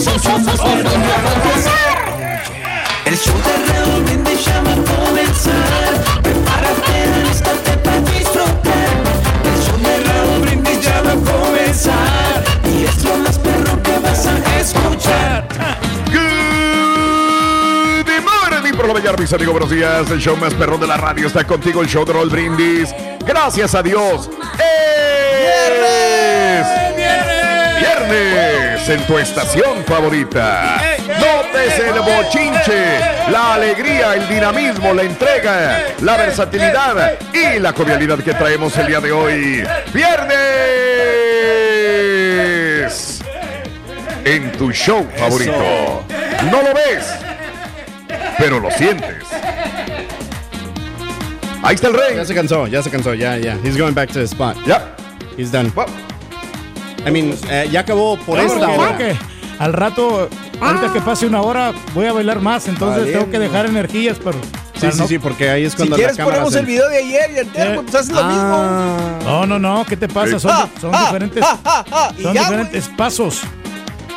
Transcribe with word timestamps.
El 0.00 0.06
show 3.18 3.36
de 3.36 3.52
Raúl 3.70 4.02
Brindis 4.04 4.44
ya 4.46 4.62
va 4.62 4.72
a 4.72 4.76
comenzar. 4.76 5.92
Prepárate, 6.22 7.04
alístate 7.16 7.72
para 7.84 8.00
disfrutar. 8.00 8.88
El 9.44 9.56
show 9.62 9.76
de 9.76 10.00
Raúl 10.04 10.40
Brindis 10.40 10.80
ya 10.80 11.02
va 11.02 11.12
a 11.12 11.16
comenzar. 11.16 12.42
Y 12.64 12.84
es 12.86 13.04
lo 13.04 13.18
más 13.18 13.38
perro 13.38 13.82
que 13.82 13.98
vas 13.98 14.26
a 14.26 14.58
escuchar. 14.58 15.46
Good 18.06 18.22
morning, 18.24 18.72
por 18.74 18.86
lo 18.86 18.94
mañana, 18.94 19.18
mis 19.18 19.32
amigos, 19.34 19.52
buenos 19.52 19.70
días. 19.70 20.10
El 20.10 20.18
show 20.18 20.34
más 20.38 20.54
perrón 20.54 20.80
de 20.80 20.86
la 20.86 20.96
radio 20.96 21.26
está 21.26 21.46
contigo, 21.46 21.82
el 21.82 21.88
show 21.88 22.06
de 22.06 22.14
Raúl 22.14 22.30
Brindis. 22.30 22.94
Gracias 23.26 23.74
a 23.74 23.82
Dios. 23.82 24.30
¡Es 24.54 24.70
Viernes 27.76 28.59
en 28.88 29.06
tu 29.06 29.18
estación 29.18 29.84
favorita. 29.84 30.80
Notes 31.06 31.78
el 31.78 32.00
bochinche, 32.00 32.98
la 33.30 33.54
alegría, 33.54 34.14
el 34.14 34.28
dinamismo, 34.28 34.92
la 34.94 35.02
entrega, 35.02 35.82
la 36.00 36.16
versatilidad 36.16 37.18
y 37.32 37.58
la 37.58 37.72
jovialidad 37.72 38.18
que 38.18 38.34
traemos 38.34 38.76
el 38.78 38.86
día 38.86 39.00
de 39.00 39.12
hoy. 39.12 39.64
Viernes 39.92 40.40
en 44.24 44.52
tu 44.52 44.72
show 44.72 45.06
favorito. 45.16 46.04
No 46.50 46.62
lo 46.62 46.74
ves, 46.74 47.06
pero 48.38 48.60
lo 48.60 48.70
sientes. 48.70 49.24
Ahí 51.62 51.74
está 51.74 51.88
el 51.88 51.94
rey. 51.94 52.16
Ya 52.16 52.24
se 52.24 52.34
cansó, 52.34 52.66
ya 52.66 52.82
se 52.82 52.90
cansó, 52.90 53.14
ya, 53.14 53.36
ya. 53.36 53.58
He's 53.62 53.76
going 53.76 53.92
back 53.92 54.10
to 54.12 54.20
his 54.20 54.30
spot. 54.30 54.56
Ya. 54.66 54.96
He's 55.36 55.52
done. 55.52 55.70
I 57.06 57.10
mean, 57.10 57.34
eh, 57.48 57.68
ya 57.70 57.80
acabó 57.80 58.16
por 58.18 58.38
No, 58.38 58.44
esta 58.44 58.68
hora. 58.68 58.88
porque 58.88 59.16
al 59.58 59.72
rato, 59.72 60.28
ahorita 60.60 60.92
que 60.92 61.00
pase 61.00 61.26
una 61.26 61.40
hora, 61.42 61.72
voy 61.94 62.06
a 62.06 62.12
bailar 62.12 62.40
más, 62.40 62.68
entonces 62.68 63.12
tengo 63.12 63.30
que 63.30 63.38
dejar 63.38 63.66
energías, 63.66 64.18
pero... 64.22 64.38
Sí, 64.80 64.90
sí, 64.92 65.02
sí, 65.08 65.18
porque 65.18 65.50
ahí 65.50 65.64
es 65.64 65.72
Si 65.72 65.76
cuando 65.76 65.96
quieres 65.96 66.16
la 66.16 66.24
cámara 66.24 66.36
ponemos 66.36 66.54
se- 66.54 66.60
el 66.60 66.66
video 66.66 66.88
de 66.88 66.96
ayer 66.96 67.30
y 67.34 67.38
el 67.40 67.48
termo, 67.52 67.82
pues 67.82 67.94
haces 67.94 68.14
lo 68.14 68.24
mismo. 68.24 69.18
No, 69.24 69.44
no, 69.46 69.58
no, 69.58 69.84
¿qué 69.86 69.94
te 69.94 70.08
pasa? 70.08 70.38
Son, 70.38 70.50
Ah, 70.50 70.68
son 70.80 70.94
ah, 70.94 71.04
diferentes, 71.04 71.44
ah, 71.46 71.58
ah, 71.66 71.84
ah, 71.92 72.12
son 72.22 72.32
ya, 72.32 72.42
diferentes 72.44 72.88
pasos. 72.96 73.42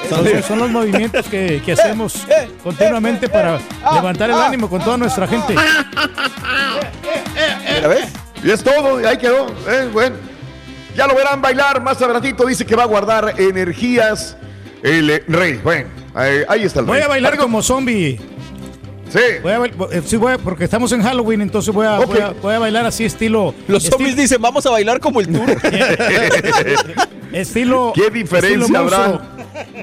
Son, 0.09 0.25
Eh, 0.25 0.41
son 0.47 0.59
los 0.59 0.69
movimientos 0.69 1.25
que, 1.27 1.61
que 1.65 1.71
hacemos 1.73 2.15
eh, 2.29 2.49
continuamente 2.63 3.27
para 3.27 3.59
ah, 3.83 3.95
levantar 3.95 4.29
el 4.29 4.37
ah. 4.37 4.45
ánimo 4.47 4.69
con 4.69 4.81
toda 4.81 4.95
nuestra 4.95 5.27
gente. 5.27 5.53
¿Ya 7.81 7.87
ves? 7.87 8.05
Y 8.43 8.51
es 8.51 8.63
todo, 8.63 9.01
y 9.01 9.05
ahí 9.05 9.17
quedó. 9.17 9.47
Eh, 9.67 9.89
bueno, 9.91 10.15
ya 10.95 11.07
lo 11.07 11.15
verán 11.15 11.41
bailar 11.41 11.81
más 11.81 12.01
adelantito. 12.01 12.45
Dice 12.45 12.65
que 12.65 12.75
va 12.75 12.83
a 12.83 12.87
guardar 12.87 13.35
energías 13.39 14.35
el 14.81 15.09
eh, 15.09 15.23
rey. 15.27 15.59
Bueno, 15.63 15.87
ahí, 16.13 16.39
ahí 16.47 16.63
está 16.63 16.79
el 16.81 16.85
Voy 16.85 16.97
rey. 16.97 17.05
a 17.05 17.07
bailar 17.07 17.37
como 17.37 17.61
zombie. 17.61 18.19
Sí. 19.09 19.19
Voy 19.43 19.51
a, 19.51 19.65
eh, 19.91 20.01
sí, 20.05 20.15
voy 20.17 20.33
a- 20.33 20.37
porque 20.39 20.63
estamos 20.63 20.91
en 20.91 21.03
Halloween, 21.03 21.41
entonces 21.41 21.71
voy 21.73 21.85
a, 21.85 21.99
Ok. 21.99 22.07
voy 22.07 22.19
a, 22.19 22.29
voy 22.31 22.53
a 22.55 22.59
bailar 22.59 22.85
así 22.87 23.05
estilo... 23.05 23.53
Los 23.67 23.83
zombies 23.83 24.15
dicen, 24.15 24.41
vamos 24.41 24.65
a 24.65 24.71
bailar 24.71 24.99
como 24.99 25.19
el 25.19 25.27
tour. 25.27 25.45
Estilo... 27.31 27.93
¿Qué 27.95 28.09
diferencia 28.09 28.59
estilo 28.61 28.79
habrá? 28.79 29.21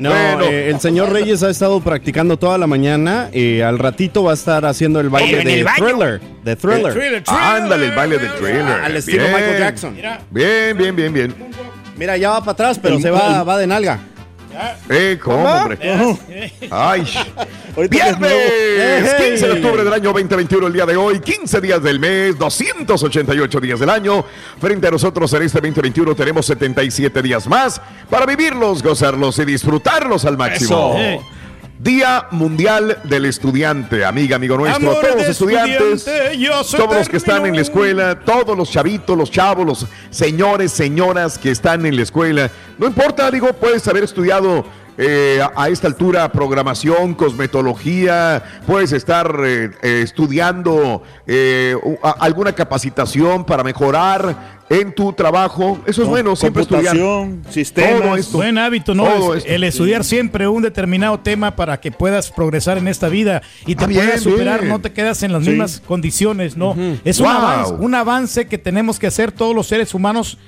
No, 0.00 0.10
Bueno. 0.10 0.44
eh, 0.44 0.70
el 0.70 0.80
señor 0.80 1.12
Reyes 1.12 1.42
ha 1.42 1.50
estado 1.50 1.80
practicando 1.80 2.36
toda 2.38 2.58
la 2.58 2.66
mañana 2.66 3.28
y 3.32 3.60
al 3.60 3.78
ratito 3.78 4.24
va 4.24 4.32
a 4.32 4.34
estar 4.34 4.64
haciendo 4.64 5.00
el 5.00 5.08
baile 5.10 5.44
de 5.44 5.60
el. 5.60 5.66
Thriller. 5.76 6.20
De 6.44 6.56
Thriller. 6.56 6.92
Thriller, 6.92 7.22
thriller. 7.22 7.42
Ándale, 7.44 7.86
el 7.86 7.92
baile 7.94 8.18
del 8.18 8.32
trailer. 8.34 8.62
Al 8.64 8.96
estilo 8.96 9.22
Bien. 9.24 9.34
Michael 9.34 9.58
Jackson. 9.58 9.96
Bien, 10.30 10.76
bien, 10.76 10.96
bien, 10.96 11.12
bien. 11.12 11.34
Mira, 11.96 12.16
ya 12.16 12.30
va 12.30 12.40
para 12.40 12.52
atrás, 12.52 12.78
pero 12.80 12.98
se 13.00 13.10
va, 13.10 13.42
va 13.42 13.58
de 13.58 13.66
nalga. 13.66 13.98
Eh, 14.88 15.18
¿cómo, 15.22 15.44
hombre? 15.44 15.78
Ay. 16.70 17.04
Viernes, 17.88 18.32
Ey. 18.32 19.30
15 19.30 19.46
de 19.46 19.52
octubre 19.52 19.84
del 19.84 19.92
año 19.92 20.12
2021, 20.12 20.66
el 20.66 20.72
día 20.72 20.86
de 20.86 20.96
hoy, 20.96 21.20
15 21.20 21.60
días 21.60 21.82
del 21.82 22.00
mes, 22.00 22.38
288 22.38 23.60
días 23.60 23.80
del 23.80 23.90
año. 23.90 24.24
Frente 24.60 24.88
a 24.88 24.90
nosotros 24.90 25.32
en 25.32 25.42
este 25.42 25.60
2021 25.60 26.14
tenemos 26.14 26.46
77 26.46 27.22
días 27.22 27.46
más 27.46 27.80
para 28.08 28.26
vivirlos, 28.26 28.82
gozarlos 28.82 29.38
y 29.38 29.44
disfrutarlos 29.44 30.24
al 30.24 30.36
máximo. 30.36 30.96
Eso. 30.98 31.24
Día 31.82 32.26
Mundial 32.32 32.98
del 33.04 33.24
Estudiante, 33.24 34.04
amiga, 34.04 34.36
amigo 34.36 34.54
nuestro, 34.58 34.90
Amor 34.90 35.02
todos 35.02 35.16
los 35.16 35.28
estudiantes, 35.28 36.04
todos 36.76 36.94
los 36.94 37.08
que 37.08 37.16
están 37.16 37.46
en 37.46 37.56
la 37.56 37.62
escuela, 37.62 38.20
todos 38.20 38.54
los 38.54 38.70
chavitos, 38.70 39.16
los 39.16 39.30
chavos, 39.30 39.66
los 39.66 39.86
señores, 40.10 40.72
señoras 40.72 41.38
que 41.38 41.50
están 41.50 41.86
en 41.86 41.96
la 41.96 42.02
escuela. 42.02 42.50
No 42.76 42.86
importa, 42.86 43.30
digo, 43.30 43.54
puedes 43.54 43.88
haber 43.88 44.04
estudiado 44.04 44.66
eh, 44.98 45.40
a, 45.42 45.64
a 45.64 45.68
esta 45.68 45.86
altura 45.86 46.30
programación, 46.32 47.14
cosmetología, 47.14 48.42
puedes 48.66 48.92
estar 48.92 49.34
eh, 49.44 49.70
eh, 49.82 50.00
estudiando 50.04 51.02
eh, 51.26 51.74
a- 52.02 52.10
alguna 52.20 52.52
capacitación 52.52 53.44
para 53.44 53.62
mejorar 53.64 54.60
en 54.68 54.94
tu 54.94 55.12
trabajo. 55.12 55.80
Eso 55.86 56.02
es 56.02 56.08
bueno, 56.08 56.36
siempre 56.36 56.62
estudiar. 56.62 56.96
Sistemas. 57.48 58.00
Todo 58.02 58.16
esto. 58.16 58.36
Buen 58.38 58.56
hábito, 58.58 58.94
¿no? 58.94 59.04
Todo 59.04 59.34
Es- 59.34 59.38
esto. 59.44 59.54
el 59.54 59.64
estudiar 59.64 60.04
siempre 60.04 60.46
un 60.46 60.62
determinado 60.62 61.18
tema 61.18 61.56
para 61.56 61.80
que 61.80 61.90
puedas 61.90 62.30
progresar 62.30 62.78
en 62.78 62.86
esta 62.86 63.08
vida 63.08 63.42
y 63.66 63.74
te 63.74 63.84
Ah, 63.84 63.86
bien, 63.88 64.04
puedas 64.04 64.20
superar, 64.22 64.60
bien. 64.60 64.70
no 64.72 64.80
te 64.80 64.92
quedas 64.92 65.22
en 65.24 65.32
las 65.32 65.42
Sí. 65.44 65.50
mismas 65.50 65.82
condiciones, 65.84 66.56
¿no? 66.56 66.76
Es 67.04 67.18
un, 67.18 67.26
avance, 67.26 67.72
un 67.74 67.94
avance 67.94 68.46
que 68.46 68.58
tenemos 68.58 68.98
que 68.98 69.06
hacer 69.08 69.32
todos 69.32 69.54
los 69.56 69.66
seres 69.66 69.92
humanos 69.94 70.38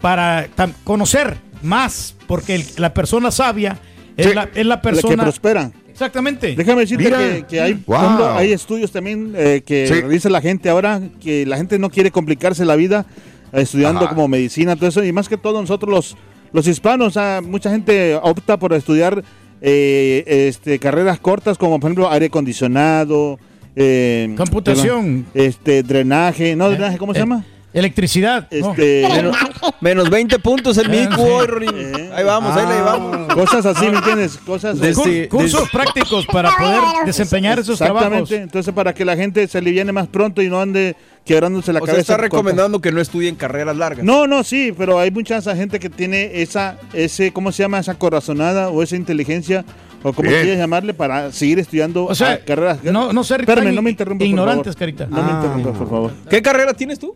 para 0.00 0.48
conocer 0.84 1.36
más, 1.62 2.14
porque 2.26 2.54
el- 2.56 2.64
la 2.76 2.92
persona 2.94 3.30
sabia 3.30 3.78
es, 4.16 4.26
Sí. 4.28 4.34
la, 4.34 4.48
es 4.54 4.66
la 4.66 4.76
La 4.76 4.80
que 4.80 4.88
persona... 4.90 5.22
prospera. 5.22 5.70
Exactamente. 5.90 6.54
Déjame 6.54 6.82
decirte 6.82 7.04
Mira. 7.04 7.18
que, 7.18 7.44
que 7.48 7.60
hay, 7.60 7.74
Wow. 7.86 8.38
estudios 8.40 8.92
también 8.92 9.32
eh, 9.36 9.62
que 9.66 9.86
Sí. 9.88 9.94
realiza 9.94 10.28
la 10.30 10.40
gente 10.40 10.68
ahora, 10.68 11.00
que 11.20 11.44
la 11.44 11.56
gente 11.56 11.78
no 11.78 11.90
quiere 11.90 12.10
complicarse 12.12 12.64
la 12.64 12.76
vida 12.76 13.04
eh, 13.52 13.62
estudiando 13.62 14.00
Ajá. 14.04 14.10
como 14.14 14.28
medicina, 14.28 14.76
todo 14.76 14.88
eso, 14.88 15.02
y 15.04 15.12
más 15.12 15.28
que 15.28 15.36
todo 15.36 15.60
nosotros 15.60 15.90
los, 15.90 16.16
los 16.52 16.68
hispanos, 16.68 17.16
ah, 17.16 17.40
mucha 17.42 17.70
gente 17.70 18.14
opta 18.22 18.58
por 18.58 18.72
estudiar 18.74 19.24
eh, 19.60 20.46
este, 20.48 20.78
carreras 20.78 21.18
cortas 21.18 21.58
como 21.58 21.80
por 21.80 21.88
ejemplo 21.88 22.08
aire 22.12 22.26
acondicionado, 22.26 23.40
eh, 23.74 24.32
Computación. 24.36 25.24
perdón, 25.32 25.46
este, 25.48 25.82
drenaje, 25.82 26.54
no, 26.54 26.70
drenaje, 26.70 26.96
¿cómo 26.98 27.12
se 27.12 27.18
llama? 27.20 27.44
Electricidad. 27.72 28.48
¿no? 28.50 28.70
Este, 28.70 29.06
Menos, 29.14 29.36
menos 29.80 30.10
20 30.10 30.38
puntos 30.38 30.76
el 30.78 30.88
Miku 30.88 31.20
hoy, 31.20 31.46
Rorín. 31.46 31.70
Eh. 31.74 32.10
Ahí 32.14 32.24
vamos, 32.24 32.56
ahí 32.56 32.64
la 32.66 32.74
llevamos. 32.74 33.34
Cosas 33.34 33.66
así, 33.66 33.86
¿me 33.88 33.98
entiendes? 33.98 34.36
Cosas 34.38 34.78
Desde- 34.80 35.28
cursos 35.28 35.68
prácticos 35.70 36.26
para 36.26 36.50
poder 36.56 36.80
desempeñar 37.06 37.58
esos 37.58 37.78
trabajos. 37.78 38.06
Exactamente, 38.06 38.42
entonces 38.42 38.72
para 38.74 38.94
que 38.94 39.04
la 39.04 39.16
gente 39.16 39.46
se 39.46 39.58
aliviane 39.58 39.92
más 39.92 40.06
pronto 40.08 40.40
y 40.42 40.48
no 40.48 40.60
ande 40.60 40.96
quebrándose 41.24 41.72
la 41.74 41.80
O 41.80 41.84
sea, 41.84 41.92
cabeza. 41.94 42.12
está 42.14 42.14
con- 42.16 42.22
recomendando 42.22 42.80
que 42.80 42.90
no 42.90 43.00
estudien 43.02 43.34
carreras 43.34 43.76
largas. 43.76 44.02
No, 44.04 44.26
no, 44.26 44.42
sí, 44.44 44.72
pero 44.76 44.98
hay 44.98 45.10
mucha 45.10 45.36
esa 45.36 45.54
gente 45.54 45.78
que 45.78 45.90
tiene 45.90 46.40
esa, 46.40 46.78
ese, 46.94 47.32
¿cómo 47.32 47.52
se 47.52 47.62
llama? 47.64 47.78
Esa 47.78 47.94
corazonada 47.96 48.70
o 48.70 48.82
esa 48.82 48.96
inteligencia, 48.96 49.62
o 50.02 50.14
como 50.14 50.30
Bien. 50.30 50.40
quieras 50.42 50.58
llamarle, 50.60 50.94
para 50.94 51.30
seguir 51.32 51.58
estudiando 51.58 52.06
O 52.06 52.14
sea, 52.14 52.32
ah, 52.32 52.38
carreras. 52.46 52.82
no, 52.82 53.12
no 53.12 53.24
ser 53.24 53.40
Espérame, 53.40 53.74
no 53.74 53.82
me 53.82 53.90
interrumpas, 53.90 54.24
por 54.24 54.26
ignorantes, 54.30 54.74
favor. 54.74 54.78
Carita. 54.78 55.06
No 55.06 55.22
me 55.22 55.32
interrumpas, 55.32 55.76
por 55.76 55.88
favor. 55.90 56.12
¿Qué 56.30 56.40
carrera 56.40 56.72
tienes 56.72 56.98
tú? 56.98 57.14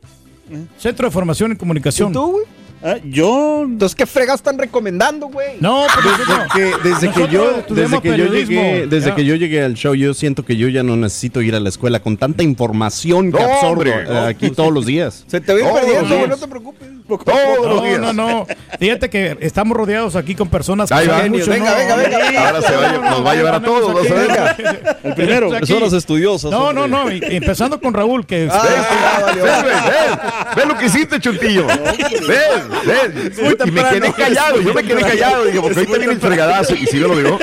Centro 0.78 1.06
de 1.06 1.10
Formación 1.12 1.52
¿Y 1.52 1.56
Comunicación. 1.56 2.12
Ah, 2.84 2.96
yo, 3.04 3.62
Entonces, 3.64 3.94
¿qué 3.94 4.06
fregas 4.06 4.36
están 4.36 4.58
recomendando, 4.58 5.28
güey? 5.28 5.56
No, 5.60 5.84
pero 5.94 6.16
Desde 6.16 6.48
que, 6.82 6.88
desde 6.88 7.10
que 7.12 7.28
yo, 7.32 7.62
desde 7.68 8.00
que 8.00 8.16
yo 8.18 8.26
llegué, 8.26 8.86
desde 8.88 9.10
Ya. 9.10 9.14
que 9.14 9.24
yo 9.24 9.34
llegué 9.36 9.62
al 9.62 9.74
show, 9.74 9.94
yo 9.94 10.14
siento 10.14 10.44
que 10.44 10.56
yo 10.56 10.68
ya 10.68 10.82
no 10.82 10.96
necesito 10.96 11.42
ir 11.42 11.54
a 11.54 11.60
la 11.60 11.68
escuela 11.68 12.00
con 12.00 12.16
tanta 12.16 12.42
información 12.42 13.30
que 13.30 13.38
No, 13.40 13.44
absorbo 13.52 13.84
eh, 13.84 14.26
aquí 14.28 14.50
todos 14.50 14.72
los 14.72 14.84
días. 14.86 15.24
Se 15.28 15.40
te 15.40 15.52
Todos 15.58 15.80
perdiendo, 15.80 16.26
no 16.26 16.36
te 16.36 16.48
preocupes. 16.48 16.88
Todos 17.06 17.66
los 17.66 17.76
No, 17.76 17.82
días. 17.82 18.00
no, 18.00 18.12
no. 18.12 18.46
Fíjate 18.78 19.10
que 19.10 19.36
estamos 19.40 19.76
rodeados 19.76 20.16
aquí 20.16 20.34
con 20.34 20.48
personas 20.48 20.88
que 20.88 20.94
Ahí 20.94 21.06
va. 21.06 21.18
saben 21.18 21.32
mucho. 21.32 21.50
Venga, 21.50 21.70
¿no? 21.72 21.76
venga, 21.76 21.96
venga. 22.18 22.48
Ahora 22.48 22.62
se 22.62 22.74
va 22.76 22.92
nos 23.10 23.26
va 23.26 23.30
a 23.30 23.34
llevar 23.34 23.54
a 23.56 23.62
todos. 23.62 24.06
el 25.04 25.14
primero. 25.14 25.50
Personas 25.50 25.92
estudiosas. 25.92 26.50
No, 26.50 26.72
no, 26.72 26.88
no. 26.88 27.10
Empezando 27.10 27.78
con 27.80 27.92
Raúl, 27.92 28.24
que 28.26 28.48
Ah. 28.50 30.52
Ven 30.56 30.68
lo 30.68 30.78
que 30.78 30.86
hiciste, 30.86 31.20
Chuntillo. 31.20 31.66
Ven, 31.66 32.71
muy 32.72 33.56
Y 33.68 33.70
me 33.70 33.82
quedé 33.90 34.12
callado, 34.12 34.60
yo 34.60 34.74
me 34.74 34.82
quedé 34.82 35.00
callado. 35.00 35.44
Digo, 35.44 35.62
porque 35.62 35.78
ahorita 35.80 35.98
viene 35.98 36.12
el 36.14 36.20
fregadazo. 36.20 36.74
Y 36.74 36.86
si 36.86 36.96
me 36.96 37.08
lo 37.08 37.16
dio. 37.18 37.38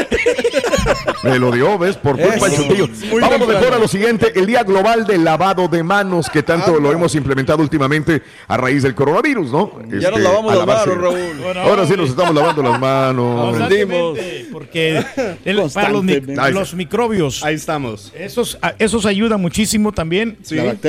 Me 1.23 1.37
lo 1.39 1.51
dio, 1.51 1.77
¿ves? 1.77 1.95
Por 1.97 2.17
culpa 2.19 2.47
del. 2.49 2.59
Muy 2.67 3.21
Vamos 3.21 3.37
temprano. 3.39 3.47
mejor 3.47 3.73
a 3.73 3.79
lo 3.79 3.87
siguiente. 3.87 4.31
El 4.35 4.45
Día 4.45 4.63
Global 4.63 5.05
del 5.05 5.23
Lavado 5.23 5.67
de 5.67 5.83
Manos, 5.83 6.29
que 6.29 6.43
tanto 6.43 6.79
lo 6.79 6.91
hemos 6.91 7.13
implementado 7.15 7.61
últimamente 7.61 8.21
a 8.47 8.57
raíz 8.57 8.83
del 8.83 8.95
coronavirus, 8.95 9.51
¿no? 9.51 9.71
Ya 9.89 10.09
nos 10.09 10.19
Este, 10.19 10.19
lavamos 10.21 10.55
las 10.55 10.65
manos, 10.65 10.97
Raúl. 10.97 11.57
Ahora 11.57 11.85
sí 11.85 11.93
nos 11.95 12.09
estamos 12.09 12.33
lavando 12.35 12.63
las 12.63 12.79
manos. 12.79 13.57
Porque 14.51 15.03
el- 15.45 15.69
para 15.73 15.89
los, 16.51 16.73
microbios, 16.73 17.43
Ahí 17.43 17.55
estamos. 17.55 18.11
esos, 18.17 18.57
a- 18.61 18.73
esos 18.79 19.05
ayudan 19.05 19.41
muchísimo 19.41 19.91
también 19.91 20.37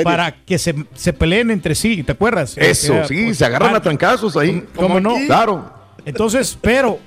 para 0.03 0.31
que 0.45 0.57
se, 0.57 0.73
se 0.95 1.13
peleen 1.13 1.51
entre 1.51 1.75
sí, 1.75 2.03
¿te 2.03 2.11
acuerdas? 2.13 2.57
Eso, 2.57 2.95
Eh, 2.95 3.03
sí, 3.07 3.23
pues, 3.25 3.37
se 3.37 3.45
agarran 3.45 3.73
ah, 3.73 3.77
a 3.77 3.81
trancazos 3.81 4.30
ahí. 4.37 4.63
¿Cómo 4.75 4.99
no? 4.99 5.15
Claro. 5.27 5.71
Entonces, 6.05 6.57
pero, 6.61 6.99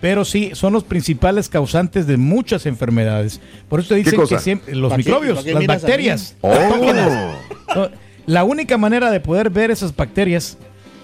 pero 0.00 0.24
sí, 0.24 0.50
son 0.54 0.72
los 0.72 0.84
principales 0.84 1.48
causantes 1.48 2.06
de 2.06 2.16
muchas 2.16 2.66
enfermedades. 2.66 3.40
Por 3.68 3.80
eso 3.80 3.90
te 3.90 3.96
dicen 3.96 4.20
que 4.26 4.38
siempre, 4.38 4.74
los 4.74 4.90
¿Para 4.90 5.02
qué- 5.02 5.08
microbios, 5.10 5.44
las 5.46 5.66
bacterias. 5.66 6.36
Oh. 6.40 7.88
La 8.26 8.44
única 8.44 8.76
manera 8.76 9.10
de 9.10 9.20
poder 9.20 9.48
ver 9.50 9.70
esas 9.70 9.94
bacterias, 9.94 10.58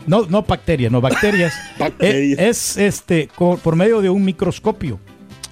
no, 0.07 0.27
no 0.27 0.43
bacterias, 0.43 0.93
no 0.93 1.01
bacterias, 1.01 1.55
Bacterias. 1.79 2.39
es, 2.39 2.77
es, 2.77 2.77
este 2.77 3.29
por 3.37 3.77
medio 3.77 4.01
de 4.03 4.11
un 4.11 4.25
microscopio. 4.25 5.01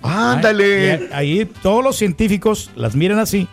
Ándale. 0.02 1.08
Ahí 1.12 1.48
todos 1.62 1.82
los 1.82 1.96
científicos 1.96 2.70
las 2.76 2.94
miran 2.94 3.18
así. 3.18 3.48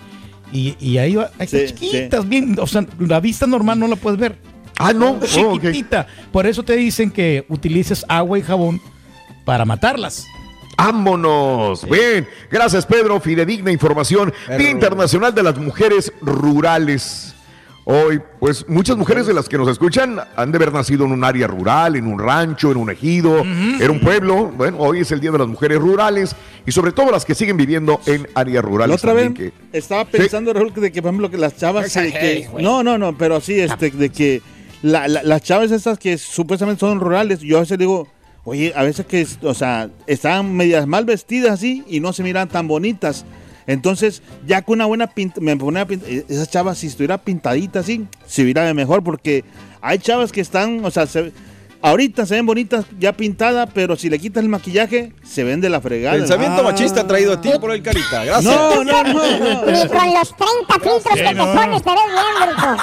Y, 0.52 0.76
y 0.80 0.98
ahí 0.98 1.16
va, 1.16 1.30
ahí 1.38 1.46
están 1.46 1.60
Sí, 1.68 1.74
chiquitas, 1.76 2.28
bien, 2.28 2.58
o 2.60 2.66
sea, 2.66 2.84
la 3.00 3.20
vista 3.20 3.46
normal 3.46 3.80
no 3.80 3.88
la 3.88 3.96
puedes 3.96 4.20
ver. 4.20 4.36
Ah, 4.80 4.94
no. 4.94 5.20
Oh. 5.22 5.26
Chiquitita. 5.60 6.08
Por 6.32 6.48
eso 6.48 6.64
te 6.64 6.76
dicen 6.76 7.12
que 7.12 7.46
utilices 7.50 8.04
agua 8.08 8.40
y 8.40 8.42
jabón 8.42 8.82
para 9.46 9.66
matarlas. 9.66 10.26
Vámonos. 10.78 11.84
Bien. 11.90 12.28
Gracias, 12.50 12.86
Pedro. 12.86 13.20
Fidedigna 13.20 13.72
información. 13.72 14.34
Día 14.58 14.70
Internacional 14.72 15.36
de 15.36 15.44
las 15.44 15.58
Mujeres 15.58 16.12
Rurales. 16.22 17.36
Hoy, 17.92 18.22
pues 18.40 18.66
muchas 18.70 18.96
mujeres 18.98 19.26
de 19.26 19.34
las 19.34 19.50
que 19.50 19.58
nos 19.58 19.68
escuchan 19.68 20.20
han 20.36 20.52
de 20.52 20.58
haber 20.58 20.72
nacido 20.72 21.06
en 21.06 21.12
un 21.12 21.24
área 21.24 21.48
rural, 21.48 21.96
en 21.96 22.06
un 22.06 22.20
rancho, 22.20 22.72
en 22.72 22.78
un 22.78 22.90
ejido, 22.92 23.40
en 23.42 23.90
un 23.90 24.00
pueblo. 24.00 24.52
Bueno, 24.56 24.78
hoy 24.78 25.00
es 25.00 25.12
el 25.12 25.20
Día 25.20 25.32
de 25.32 25.40
las 25.40 25.48
Mujeres 25.48 25.80
Rurales 25.80 26.36
y 26.68 26.72
sobre 26.72 26.92
todo 26.92 27.10
las 27.12 27.26
que 27.26 27.34
siguen 27.34 27.58
viviendo 27.58 28.00
en 28.06 28.28
áreas 28.36 28.64
rurales. 28.64 28.90
La 28.90 28.96
otra 28.96 29.14
vez 29.14 29.34
que- 29.34 29.52
estaba 29.74 30.06
pensando, 30.06 30.54
Raúl, 30.54 30.72
que 30.72 30.82
de 30.82 30.92
que, 30.92 31.02
por 31.02 31.10
ejemplo, 31.10 31.32
que 31.32 31.38
las 31.38 31.58
chavas. 31.58 31.96
Eh, 31.98 32.48
que- 32.54 32.62
no, 32.62 32.84
no, 32.84 32.98
no, 33.00 33.18
pero 33.18 33.42
sí, 33.42 33.60
este, 33.60 33.90
de 33.90 34.10
que 34.10 34.42
la- 34.82 35.08
la- 35.08 35.24
las 35.24 35.42
chavas 35.42 35.72
estas 35.72 35.98
que 36.00 36.18
supuestamente 36.18 36.80
son 36.80 37.00
rurales, 37.00 37.40
yo 37.42 37.58
a 37.58 37.62
veces 37.62 37.78
digo, 37.78 38.08
oye, 38.46 38.74
a 38.76 38.84
veces 38.84 39.06
que, 39.06 39.28
o 39.44 39.54
sea, 39.54 39.90
están 40.08 40.54
medias 40.56 40.88
mal 40.88 41.06
vestidas 41.06 41.52
así 41.52 41.84
y 41.88 42.00
no 42.00 42.14
se 42.14 42.24
miran 42.24 42.48
tan 42.50 42.68
bonitas. 42.68 43.26
Entonces, 43.68 44.24
ya 44.48 44.64
con 44.64 44.76
una 44.80 44.86
buena 44.88 45.08
pinta, 45.08 45.40
me 45.42 45.56
ponía 45.56 45.82
a 45.82 45.86
pintar, 45.86 46.10
esas 46.10 46.50
chavas, 46.50 46.78
si 46.80 46.88
estuviera 46.88 47.20
pintadita 47.20 47.80
así, 47.82 48.08
se 48.26 48.44
viera 48.44 48.74
mejor, 48.74 49.04
porque 49.04 49.44
hay 49.82 50.00
chavas 50.00 50.32
que 50.32 50.42
están, 50.42 50.84
o 50.84 50.90
sea, 50.90 51.06
se- 51.06 51.32
ahorita 51.82 52.26
se 52.26 52.36
ven 52.36 52.46
bonitas 52.46 52.86
ya 53.00 53.14
pintadas, 53.14 53.70
pero 53.74 53.96
si 53.96 54.10
le 54.10 54.20
quitas 54.20 54.44
el 54.44 54.50
maquillaje, 54.50 55.14
se 55.24 55.44
ven 55.44 55.62
de 55.62 55.70
la 55.70 55.82
fregada. 55.82 56.18
Pensamiento 56.18 56.64
machista 56.64 57.08
traído 57.08 57.34
a 57.34 57.42
ti 57.42 57.50
por 57.60 57.72
el 57.72 57.82
carita. 57.82 58.26
Gracias. 58.26 58.44
No, 58.44 58.84
no, 58.84 59.04
no, 59.04 59.14
no. 59.14 59.66
Ni 59.72 59.88
con 59.88 60.14
los 60.14 60.36
30 60.36 60.74
filtros 60.74 61.04
que 61.16 61.24
te 61.24 61.34
no. 61.34 61.54
pones 61.54 61.84
te 61.84 61.90
ves 61.90 62.00
bien, 62.14 62.56
bruto. 62.56 62.78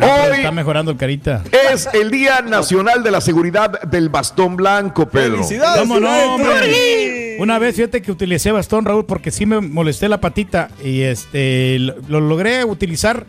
Hoy 0.00 0.36
Está 0.38 0.52
mejorando 0.52 0.90
el 0.90 0.96
carita. 0.96 1.42
es 1.72 1.88
el 1.92 2.10
Día 2.10 2.40
Nacional 2.42 3.02
de 3.02 3.10
la 3.10 3.20
Seguridad 3.20 3.80
del 3.82 4.08
Bastón 4.08 4.56
Blanco, 4.56 5.08
Pedro. 5.08 5.36
Felicidades. 5.36 5.80
¿Cómo 5.80 6.00
no, 6.00 6.34
hombre? 6.34 7.36
Una 7.38 7.58
vez, 7.58 7.76
fíjate 7.76 8.02
que 8.02 8.12
utilicé 8.12 8.52
bastón, 8.52 8.84
Raúl, 8.84 9.06
porque 9.06 9.30
sí 9.30 9.44
me 9.46 9.60
molesté 9.60 10.08
la 10.08 10.20
patita 10.20 10.68
y 10.84 11.02
este 11.02 11.78
lo, 11.80 11.94
lo 12.08 12.20
logré 12.20 12.64
utilizar 12.64 13.26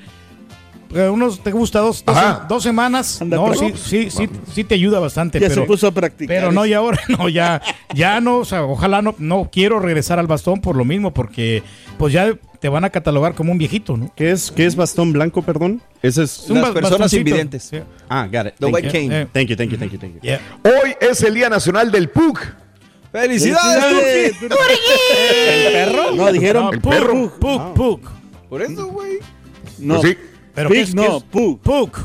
unos, 0.94 1.40
¿te 1.42 1.52
gusta? 1.52 1.80
Dos, 1.80 2.04
dos, 2.48 2.64
semanas. 2.64 3.22
Anda, 3.22 3.38
No, 3.38 3.54
sí, 3.54 3.74
sí, 3.76 4.10
sí, 4.10 4.30
sí 4.54 4.64
te 4.64 4.76
ayuda 4.76 5.00
bastante. 5.00 5.40
Ya 5.40 5.48
pero, 5.48 5.62
se 5.62 5.68
puso 5.68 5.88
a 5.88 5.92
practicar. 5.92 6.36
Pero 6.36 6.52
no, 6.52 6.66
y 6.66 6.74
ahora 6.74 7.00
no, 7.08 7.30
ya, 7.30 7.62
ya 7.94 8.22
no, 8.22 8.38
o 8.40 8.46
sea, 8.46 8.64
ojalá 8.64 9.02
no, 9.02 9.16
no 9.18 9.50
quiero 9.52 9.80
regresar 9.80 10.20
al 10.20 10.28
bastón 10.28 10.62
por 10.62 10.76
lo 10.76 10.86
mismo, 10.86 11.14
porque 11.14 11.64
pues 11.98 12.14
ya 12.14 12.34
te 12.60 12.70
van 12.70 12.84
a 12.84 12.90
catalogar 12.90 13.36
como 13.36 13.52
un 13.52 13.58
viejito, 13.58 13.98
¿no? 13.98 14.12
¿Qué 14.16 14.32
es, 14.32 14.52
¿Qué 14.52 14.66
es 14.66 14.76
bastón 14.76 15.14
blanco, 15.14 15.42
perdón? 15.44 15.82
Ese 16.02 16.24
es... 16.24 16.50
Las 16.50 16.72
personas 16.72 17.14
invidentes. 17.14 17.72
Ah, 18.10 18.28
got 18.32 18.48
it. 18.48 18.54
The 18.54 18.66
Thank 18.66 18.74
White 18.74 18.88
you. 18.88 18.92
Cane. 18.92 19.22
Eh, 19.22 19.28
Thank 19.32 19.48
you, 19.50 19.56
thank 19.56 19.72
you, 19.72 19.78
thank 19.78 19.92
you, 19.92 20.00
thank 20.00 20.14
you. 20.16 20.20
yeah. 20.22 20.40
Hoy 20.64 20.96
es 21.00 21.22
el 21.24 21.34
Día 21.36 21.50
Nacional 21.50 21.92
del 21.92 22.10
PUC. 22.10 22.40
Felicidades, 23.12 24.38
Turki. 24.40 24.56
¿El 25.48 25.72
perro? 25.74 26.16
No, 26.16 26.32
dijeron 26.32 26.64
No, 26.66 26.72
el 26.74 26.82
puk, 26.82 26.92
perro. 26.92 27.32
puk, 27.40 27.74
puk. 27.74 28.10
Por 28.50 28.62
eso, 28.62 28.88
güey. 28.88 29.20
No, 29.80 30.02
Pues 30.02 30.18
sí. 30.18 30.18
Pero 30.56 30.70
Pig, 30.70 30.78
¿qué 30.78 30.84
es- 30.84 30.96
no, 30.96 31.20
puk. 31.20 31.62
Puk. 31.62 31.98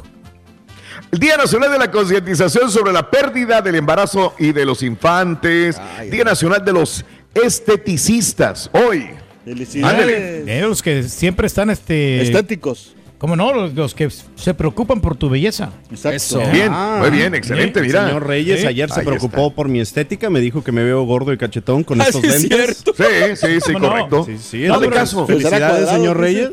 El 1.12 1.18
Día 1.18 1.36
Nacional 1.36 1.72
de 1.72 1.78
la 1.78 1.90
Concientización 1.90 2.70
sobre 2.70 2.92
la 2.92 3.08
Pérdida 3.10 3.60
del 3.62 3.74
Embarazo 3.76 4.34
y 4.38 4.52
de 4.52 4.64
los 4.64 4.82
Infantes. 4.82 5.80
Día 6.10 6.24
Nacional 6.24 6.64
de 6.64 6.72
los 6.72 7.04
Esteticistas. 7.34 8.70
Hoy. 8.72 9.10
Felicidades. 9.44 10.46
Eh, 10.46 10.60
los 10.62 10.82
que 10.82 11.02
siempre 11.04 11.46
están 11.46 11.70
este 11.70 12.20
Estéticos. 12.22 12.94
¿Cómo 13.18 13.36
no? 13.36 13.52
Los, 13.52 13.74
los 13.74 13.94
que 13.94 14.08
se 14.34 14.54
preocupan 14.54 15.00
por 15.02 15.14
tu 15.14 15.28
belleza. 15.28 15.70
Exacto. 15.90 16.50
Bien, 16.52 16.70
Ah, 16.72 16.98
muy 17.00 17.10
bien, 17.10 17.34
excelente, 17.34 17.80
el 17.80 17.86
mira. 17.86 18.06
señor 18.06 18.26
Reyes 18.26 18.60
Sí. 18.62 18.66
ayer 18.66 18.88
se 18.90 19.00
Ahí 19.00 19.06
preocupó 19.06 19.54
por 19.54 19.68
mi 19.68 19.78
estética, 19.80 20.30
me 20.30 20.40
dijo 20.40 20.64
que 20.64 20.72
me 20.72 20.82
veo 20.84 21.02
gordo 21.02 21.30
y 21.32 21.36
cachetón 21.36 21.84
con 21.84 22.00
Ah, 22.00 22.04
estos 22.06 22.22
sí, 22.22 22.28
es 22.28 22.42
lentes. 22.48 22.82
cierto. 22.82 22.94
Sí, 22.96 23.36
sí, 23.36 23.60
sí, 23.66 23.72
correcto. 23.74 24.24
Sí, 24.24 24.38
sí, 24.38 24.64
No, 24.66 24.80
pero- 24.80 24.92
caso. 24.92 25.26
Felicidades, 25.26 25.58
cuadrado, 25.68 25.90
señor. 25.98 26.16
Reyes. 26.18 26.50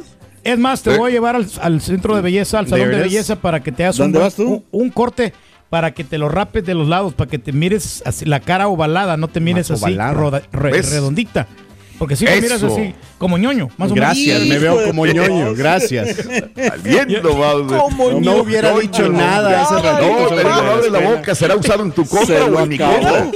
Es 0.47 0.57
más, 0.59 0.81
te 0.81 0.97
voy 0.97 1.11
a 1.11 1.13
llevar 1.13 1.35
al, 1.35 1.47
al 1.61 1.81
centro 1.81 2.15
de 2.15 2.21
belleza, 2.21 2.59
al 2.59 2.67
salón 2.67 2.89
de 2.89 2.97
belleza, 3.09 3.35
para 3.37 3.61
que 3.61 3.71
te 3.71 3.83
hagas 3.83 3.99
un, 4.71 4.89
corte, 4.89 5.33
para 5.69 5.91
que 5.93 6.03
te 6.03 6.17
lo 6.17 6.29
rapes 6.29 6.65
de 6.65 6.73
los 6.73 6.87
lados, 6.87 7.13
para 7.13 7.29
que 7.29 7.37
te 7.39 7.51
mires 7.51 8.01
así, 8.05 8.25
la 8.25 8.39
cara 8.39 8.67
ovalada, 8.67 9.17
no 9.17 9.27
te 9.27 9.39
mires 9.39 9.69
Más 9.69 9.83
así 9.83 9.91
roda- 10.13 10.41
re- 10.53 10.71
redondita. 10.89 11.47
Porque 11.97 12.15
si 12.15 12.25
te 12.25 12.39
miras 12.41 12.61
así, 12.61 12.93
como 13.17 13.37
ñoño, 13.39 13.69
más 13.77 13.89
o 13.91 13.95
menos. 13.95 14.07
Gracias, 14.09 14.41
me 14.45 14.59
veo 14.59 14.85
como 14.85 15.05
Dios. 15.05 15.27
ñoño, 15.27 15.55
gracias. 15.55 16.15
Viendo, 16.83 17.33
Bowser. 17.33 18.21
No 18.21 18.37
hubiera 18.37 18.77
dicho 18.77 19.09
nada 19.09 19.63
hace 19.63 19.75
ratito. 19.81 20.07
No, 20.07 20.17
te 20.17 20.29
sobre 20.29 20.43
digo, 20.43 20.49
no 20.49 20.61
la 20.63 20.71
abres 20.73 20.91
la 20.91 20.97
escuela. 20.99 21.17
boca, 21.17 21.35
será 21.35 21.55
usado 21.55 21.83
en 21.83 21.91
tu 21.91 22.05
contra 22.05 22.45
o 22.45 22.59
en 22.61 22.69
mi 22.69 22.77
contra. 22.77 23.31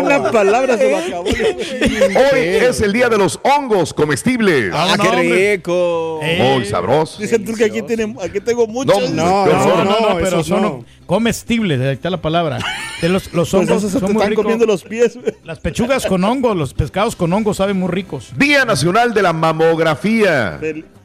Una 0.00 0.30
palabra 0.30 0.76
se 0.76 0.90
lo 0.90 0.96
acabó. 0.98 1.24
Hoy 1.28 2.40
es 2.40 2.80
el 2.80 2.92
día 2.92 3.08
de 3.08 3.18
los 3.18 3.40
hongos 3.42 3.94
comestibles. 3.94 4.70
Ah, 4.74 4.96
no, 4.98 5.02
qué 5.02 5.56
rico. 5.56 6.20
Eh, 6.22 6.38
Muy 6.56 6.64
sabroso. 6.66 7.20
Dicen 7.20 7.44
tú 7.44 7.54
que 7.54 7.64
aquí, 7.64 7.82
tengo 7.82 8.66
muchos. 8.66 9.10
No, 9.10 9.46
No, 9.46 9.84
no, 9.84 9.84
no, 9.84 10.14
pero 10.16 10.26
esos 10.28 10.46
son 10.46 10.62
no. 10.62 10.84
Comestibles, 11.06 11.80
ahí 11.80 11.94
está 11.94 12.10
la 12.10 12.20
palabra. 12.20 12.58
De 13.00 13.08
los, 13.08 13.32
los 13.32 13.50
Pues 13.50 13.54
hongos 13.54 13.78
esos 13.78 13.92
se 13.92 13.98
te 13.98 14.06
son 14.06 14.12
muy 14.12 14.20
están 14.22 14.30
ricos. 14.30 14.42
comiendo 14.44 14.66
los 14.66 14.82
pies. 14.84 15.18
Las 15.44 15.60
pechugas 15.60 16.06
con 16.06 16.22
hongos, 16.24 16.56
los 16.56 16.74
pescados 16.74 17.14
con 17.16 17.32
hongos 17.32 17.58
saben 17.58 17.78
muy 17.78 17.88
ricos. 17.88 18.30
Día 18.36 18.64
Nacional 18.64 19.14
de 19.14 19.22
la 19.22 19.32
Mamografía. 19.32 20.58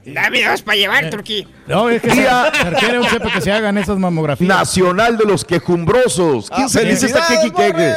Dame 0.03 0.43
dos 0.43 0.61
para 0.63 0.77
llevar, 0.77 1.09
Turquí. 1.11 1.47
No, 1.67 1.89
es 1.89 2.01
que 2.01 2.09
se, 2.09 2.21
Día- 2.21 2.51
se 2.55 2.69
requiere 2.71 2.99
un 2.99 3.05
chepe 3.07 3.29
que 3.31 3.41
se 3.41 3.51
hagan 3.51 3.77
esas 3.77 3.97
mamografías. 3.99 4.47
Nacional 4.47 5.15
de 5.17 5.25
los 5.25 5.45
quejumbrosos. 5.45 6.49
¿Quién 6.49 6.65
Ah, 6.65 6.69
se 6.69 6.85
dice 6.85 7.05
esta 7.05 7.27
quejiqueque? 7.27 7.93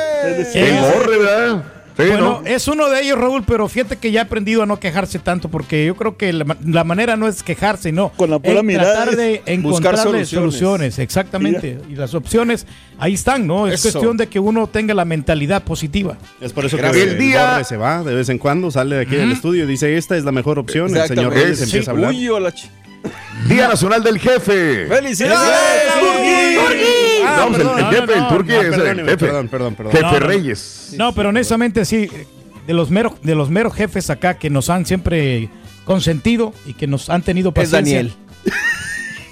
El 0.54 0.80
borre, 0.80 1.18
¿verdad? 1.18 1.64
Sí, 1.96 2.02
Bueno, 2.08 2.40
¿no? 2.42 2.46
es 2.48 2.66
uno 2.66 2.88
de 2.90 3.02
ellos, 3.02 3.16
Raúl, 3.16 3.44
pero 3.46 3.68
fíjate 3.68 3.96
que 3.98 4.10
ya 4.10 4.20
he 4.20 4.22
aprendido 4.24 4.64
a 4.64 4.66
no 4.66 4.80
quejarse 4.80 5.20
tanto, 5.20 5.48
porque 5.48 5.86
yo 5.86 5.94
creo 5.94 6.16
que 6.16 6.32
la, 6.32 6.44
ma- 6.44 6.56
la 6.66 6.82
manera 6.82 7.16
no 7.16 7.28
es 7.28 7.44
quejarse, 7.44 7.92
no. 7.92 8.08
Con 8.16 8.30
la 8.30 8.40
pura 8.40 8.58
es 8.58 8.64
mirada 8.64 8.94
tratar 9.04 9.16
de 9.16 9.42
encontrar 9.46 9.96
soluciones. 9.98 10.28
soluciones. 10.28 10.98
exactamente. 10.98 11.78
Y 11.88 11.94
las 11.94 12.14
opciones 12.14 12.66
ahí 12.98 13.14
están, 13.14 13.46
¿no? 13.46 13.68
Es 13.68 13.74
Eso. 13.74 13.92
cuestión 13.92 14.16
de 14.16 14.26
que 14.26 14.40
uno 14.40 14.66
tenga 14.66 14.92
la 14.92 15.04
mentalidad 15.04 15.62
positiva. 15.62 16.18
Es 16.40 16.52
por 16.52 16.64
eso 16.64 16.76
que 16.76 16.82
Gracias. 16.82 17.04
el, 17.04 17.12
El 17.12 17.18
día- 17.18 17.62
se 17.62 17.76
va 17.76 18.02
de 18.02 18.12
vez 18.12 18.28
en 18.28 18.38
cuando, 18.38 18.72
sale 18.72 18.96
de 18.96 19.02
aquí 19.02 19.14
del 19.14 19.30
estudio 19.30 19.62
y 19.62 19.66
dice, 19.68 19.96
esta 19.96 20.16
es 20.16 20.24
la 20.24 20.32
mejor 20.32 20.58
opción. 20.58 20.96
El 20.96 21.06
señor. 21.06 21.32
Reyes 21.32 21.60
Es- 21.60 21.62
empieza 21.62 21.92
a 21.92 21.94
hablar. 21.94 22.10
Uy, 22.10 22.28
Día 23.48 23.68
Nacional 23.68 24.02
del 24.02 24.18
Jefe. 24.18 24.86
¡Felicidades! 24.86 25.92
Ah, 27.26 27.36
Vamos, 27.38 27.58
el, 27.58 27.62
perdón. 27.66 27.78
el 27.78 27.84
No, 27.84 27.90
jefe, 27.90 28.06
no, 28.06 28.12
el 28.22 28.28
turqui 28.28 28.52
es 28.52 28.64
el 28.64 28.96
jefe. 29.04 29.16
perdón, 29.16 29.48
perdón, 29.48 29.74
perdón. 29.74 29.92
Jefe. 29.92 30.20
Reyes. 30.20 30.94
No, 30.96 31.14
pero 31.14 31.28
honestamente 31.30 31.84
sí, 31.84 32.08
de 32.66 32.74
los 32.74 32.90
meros, 32.90 33.14
de 33.22 33.34
los 33.34 33.50
meros 33.50 33.74
jefes 33.74 34.08
acá 34.10 34.34
que 34.34 34.50
nos 34.50 34.70
han 34.70 34.86
siempre 34.86 35.48
consentido 35.84 36.54
y 36.66 36.74
que 36.74 36.86
nos 36.86 37.10
han 37.10 37.22
tenido 37.22 37.50
Es 37.50 37.54
paciencia. 37.54 37.96
Daniel. 37.98 38.14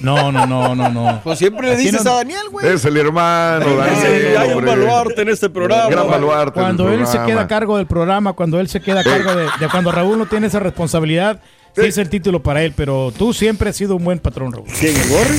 No, 0.00 0.32
no, 0.32 0.47
no, 0.47 0.75
no, 0.75 0.88
no. 0.88 1.21
Pues 1.25 1.38
siempre 1.38 1.68
le 1.68 1.76
dices 1.76 2.04
no- 2.04 2.11
a 2.12 2.14
Daniel, 2.16 2.42
güey. 2.50 2.66
Es 2.66 2.85
el 2.85 2.97
hermano, 2.97 3.64
Sí, 3.64 3.76
Daniel. 3.76 4.37
hay 4.37 4.52
un 4.52 4.64
baluarte 4.64 5.23
en 5.23 5.28
este 5.28 5.49
programa. 5.49 5.88
Gran 5.88 6.09
baluarte 6.11 6.61
Cuando 6.61 6.92
él 6.92 7.06
se 7.06 7.18
queda 7.25 7.42
a 7.42 7.47
cargo 7.49 7.76
del 7.78 7.87
programa, 7.87 8.32
cuando 8.32 8.59
él 8.61 8.68
se 8.68 8.80
queda 8.80 9.00
a 9.00 9.04
cargo 9.04 9.35
de, 9.35 9.44
de 9.61 9.68
cuando 9.71 9.92
Raúl 9.92 10.18
no 10.18 10.26
tiene 10.26 10.49
esa 10.49 10.59
responsabilidad, 10.59 11.40
sí 11.75 11.83
es 11.83 11.99
el 11.99 12.09
título 12.09 12.43
para 12.43 12.62
él, 12.62 12.73
pero 12.76 13.12
tú 13.17 13.33
siempre 13.33 13.71
has 13.71 13.76
sido 13.76 13.97
un 13.97 14.05
buen 14.05 14.19
patrón, 14.19 14.52
Raúl. 14.52 14.67
¿Quién, 14.79 14.97
el 14.97 15.09
Borre? 15.09 15.37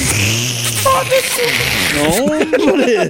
No, 1.95 2.09
hombre. 2.25 3.09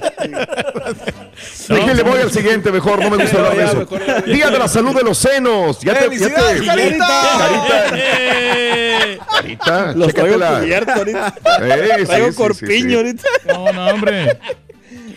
Déjenle 1.68 2.02
voy 2.02 2.20
al 2.20 2.30
siguiente 2.30 2.70
mejor, 2.70 3.00
no 3.02 3.10
me 3.10 3.16
gusta 3.16 3.36
hablar 3.38 3.56
de 3.56 3.64
eso. 3.64 3.86
Día 4.26 4.50
de 4.50 4.58
la 4.58 4.68
salud 4.68 4.94
de 4.94 5.02
los 5.02 5.18
senos. 5.18 5.80
Ya 5.80 5.94
te, 5.94 6.00
ya 6.04 6.08
¡Felicidades, 6.10 6.60
te, 6.60 6.66
Carita! 6.66 7.06
Carita, 7.38 9.26
Carita, 9.32 9.92
Los 9.94 10.12
traigo 10.14 10.34
chécatela. 10.38 10.60
cubiertos 10.60 10.94
ahorita. 10.96 11.34
Eh, 11.62 11.96
sí, 12.00 12.04
Traigo 12.06 12.26
sí, 12.26 12.32
sí, 12.32 12.36
corpiño 12.38 12.88
sí. 12.90 12.94
ahorita. 12.96 13.28
No, 13.46 13.72
no, 13.72 13.86
hombre. 13.88 14.38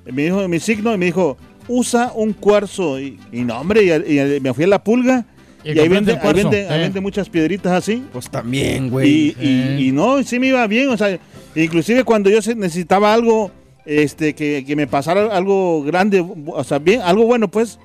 me 0.05 0.25
dijo 0.25 0.47
mi 0.49 0.61
signo 0.61 0.93
y 0.93 0.99
me 0.99 1.07
dijo, 1.07 1.39
usa 1.67 2.13
un 2.15 2.35
cuarzo. 2.35 3.01
Y, 3.01 3.19
y 3.33 3.41
no, 3.45 3.59
hombre, 3.59 3.83
y, 3.85 3.91
y 4.37 4.41
me 4.41 4.53
fui 4.53 4.65
a 4.65 4.67
la 4.67 4.85
pulga. 4.85 5.25
Y 5.65 5.71
Y, 5.73 5.79
ahí, 5.79 5.89
vende, 5.89 6.13
ahí, 6.23 6.41
eh. 6.41 6.67
vende 6.69 7.01
muchas 7.01 7.31
piedritas 7.31 7.73
así. 7.73 8.05
Pues 8.13 8.29
también, 8.29 8.87
Y, 8.87 8.91
güey. 8.91 9.09
y- 9.11 9.37
Eh. 9.41 9.79
y 9.81 9.93
no, 9.93 10.23
sí 10.23 10.39
me 10.39 10.49
iba 10.49 10.67
bien, 10.67 10.91
o 10.91 10.97
sea, 10.99 11.19
inclusive 11.55 12.05
cuando 12.05 12.31
yo 12.31 12.39
necesitaba 12.55 13.13
algo, 13.13 13.51
este, 13.85 14.35
que, 14.35 14.65
que 14.67 14.77
me 14.77 14.87
pasara 14.87 15.35
algo 15.35 15.83
grande, 15.83 16.25
o 16.47 16.65
sea, 16.65 16.79
bien, 16.79 17.01
algo 17.03 17.25
bueno, 17.25 17.49
pues, 17.49 17.79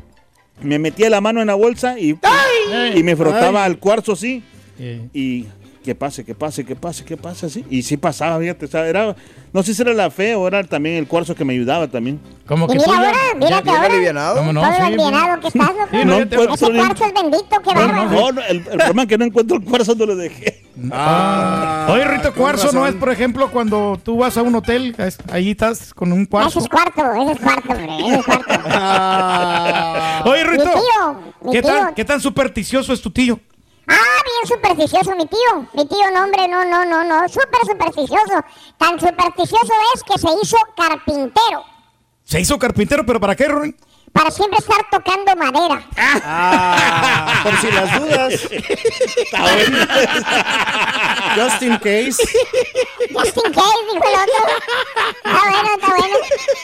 me 0.62 0.80
metía 0.80 1.10
la 1.10 1.22
mano 1.22 1.42
en 1.42 1.48
la 1.48 1.56
bolsa 1.56 2.00
y, 2.00 2.18
y 2.96 3.04
me 3.04 3.16
frotaba 3.16 3.66
al 3.66 3.80
cuarzo 3.80 4.14
así, 4.14 4.44
y 5.14 5.46
que 5.86 5.96
pase, 5.96 6.26
que 6.26 6.36
pase, 6.36 6.66
que 6.66 6.76
pase, 6.76 7.06
que 7.06 7.16
pase 7.16 7.46
así, 7.46 7.64
y 7.70 7.84
sí 7.84 7.96
pasaba, 7.96 8.40
fíjate, 8.40 8.66
o 8.66 8.68
sea, 8.68 8.86
era, 8.88 9.16
no 9.54 9.64
sé 9.64 9.74
si 9.74 9.82
era 9.82 9.94
la 9.94 10.10
fe 10.12 10.36
o 10.36 10.48
era 10.48 10.64
también 10.64 10.96
el 10.98 11.08
cuarzo 11.08 11.36
que 11.36 11.46
me 11.46 11.54
ayudaba 11.54 11.88
también. 11.88 12.20
como 12.48 12.68
que 12.68 12.74
mira 12.78 12.86
ahora, 12.98 13.12
mírate 13.38 13.64
Bien 13.64 13.76
ahora. 13.76 13.94
alivianado. 13.94 14.36
¿Cómo 14.38 14.52
no? 14.54 14.62
Todo 14.62 14.72
Sí, 14.76 14.82
alivianado 14.82 15.40
que 15.40 15.48
estás, 15.48 15.68
loco. 15.70 15.88
Sí, 15.92 15.98
no, 16.06 16.28
puedo- 16.28 16.54
Ese 16.56 16.72
cuarzo 16.72 17.06
es 17.06 17.14
bendito, 17.14 17.62
qué 17.64 17.74
bárbaro. 17.74 18.10
No, 18.10 18.32
no, 18.34 18.42
el, 18.42 18.58
el 18.58 18.64
problema 18.64 19.02
es 19.04 19.08
que 19.08 19.18
no 19.18 19.26
encuentro 19.26 19.58
el 19.58 19.64
cuarzo 19.64 19.96
donde 19.96 20.08
lo 20.08 20.16
dejé. 20.16 20.64
ah, 20.92 21.88
Oye, 21.92 22.04
Rito, 22.06 22.34
cuarzo 22.34 22.72
no 22.74 22.86
es, 22.88 22.96
por 22.96 23.10
ejemplo, 23.12 23.50
cuando 23.52 24.00
tú 24.04 24.18
vas 24.18 24.36
a 24.38 24.42
un 24.42 24.56
hotel, 24.56 24.96
es- 24.98 25.18
ahí 25.32 25.52
estás 25.52 25.94
con 25.94 26.12
un 26.12 26.22
Ese 26.22 26.30
cuarzo. 26.30 26.60
es 26.60 26.68
cuarto, 26.68 27.02
ese 27.22 27.32
es 27.34 27.40
cuarto, 27.40 27.72
hombre, 27.72 28.08
ese 28.08 28.16
es 28.20 28.26
cuarto. 28.26 28.54
Ah, 28.68 30.24
Oye, 30.26 30.44
Mi 30.44 30.50
Rito, 30.52 30.64
tío, 30.64 31.20
mi 31.44 31.52
¿qué 31.52 31.62
tío. 31.62 31.72
tan, 31.72 31.94
¿qué 31.94 32.06
tan 32.06 32.20
supersticioso 32.22 32.94
es 32.94 33.02
tu 33.02 33.12
tío? 33.12 33.40
Ah, 33.88 34.22
bien 34.26 34.48
supersticioso 34.48 35.16
mi 35.16 35.26
tío. 35.28 35.68
Mi 35.74 35.86
tío, 35.88 36.10
no, 36.14 36.24
hombre, 36.24 36.48
no, 36.48 36.66
no, 36.66 36.86
no, 36.86 37.04
no. 37.04 37.28
Súper 37.30 37.62
supersticioso. 37.66 38.44
Tan 38.78 39.00
supersticioso 39.00 39.74
es 39.94 40.04
que 40.04 40.18
se 40.20 40.28
hizo 40.42 40.58
carpintero. 40.76 41.64
Se 42.24 42.40
hizo 42.42 42.58
carpintero, 42.58 43.06
pero 43.06 43.20
¿para 43.20 43.36
qué, 43.36 43.48
Rory? 43.48 43.76
Para 44.12 44.32
siempre 44.32 44.58
estar 44.60 44.78
tocando 44.90 45.36
madera. 45.36 45.86
ah, 45.98 47.42
por 47.44 47.58
si 47.58 47.70
las 47.72 48.00
dudas. 48.00 48.34
Just 51.36 51.62
in 51.64 51.78
case. 51.80 52.16
Just 53.14 53.38
in 53.38 53.52
case, 53.54 53.78
dijo 53.92 54.06
el 54.06 54.16
otro. 54.16 54.42
Está 55.24 55.50
bueno, 55.50 55.70
está 55.76 55.88
bueno. 55.90 56.16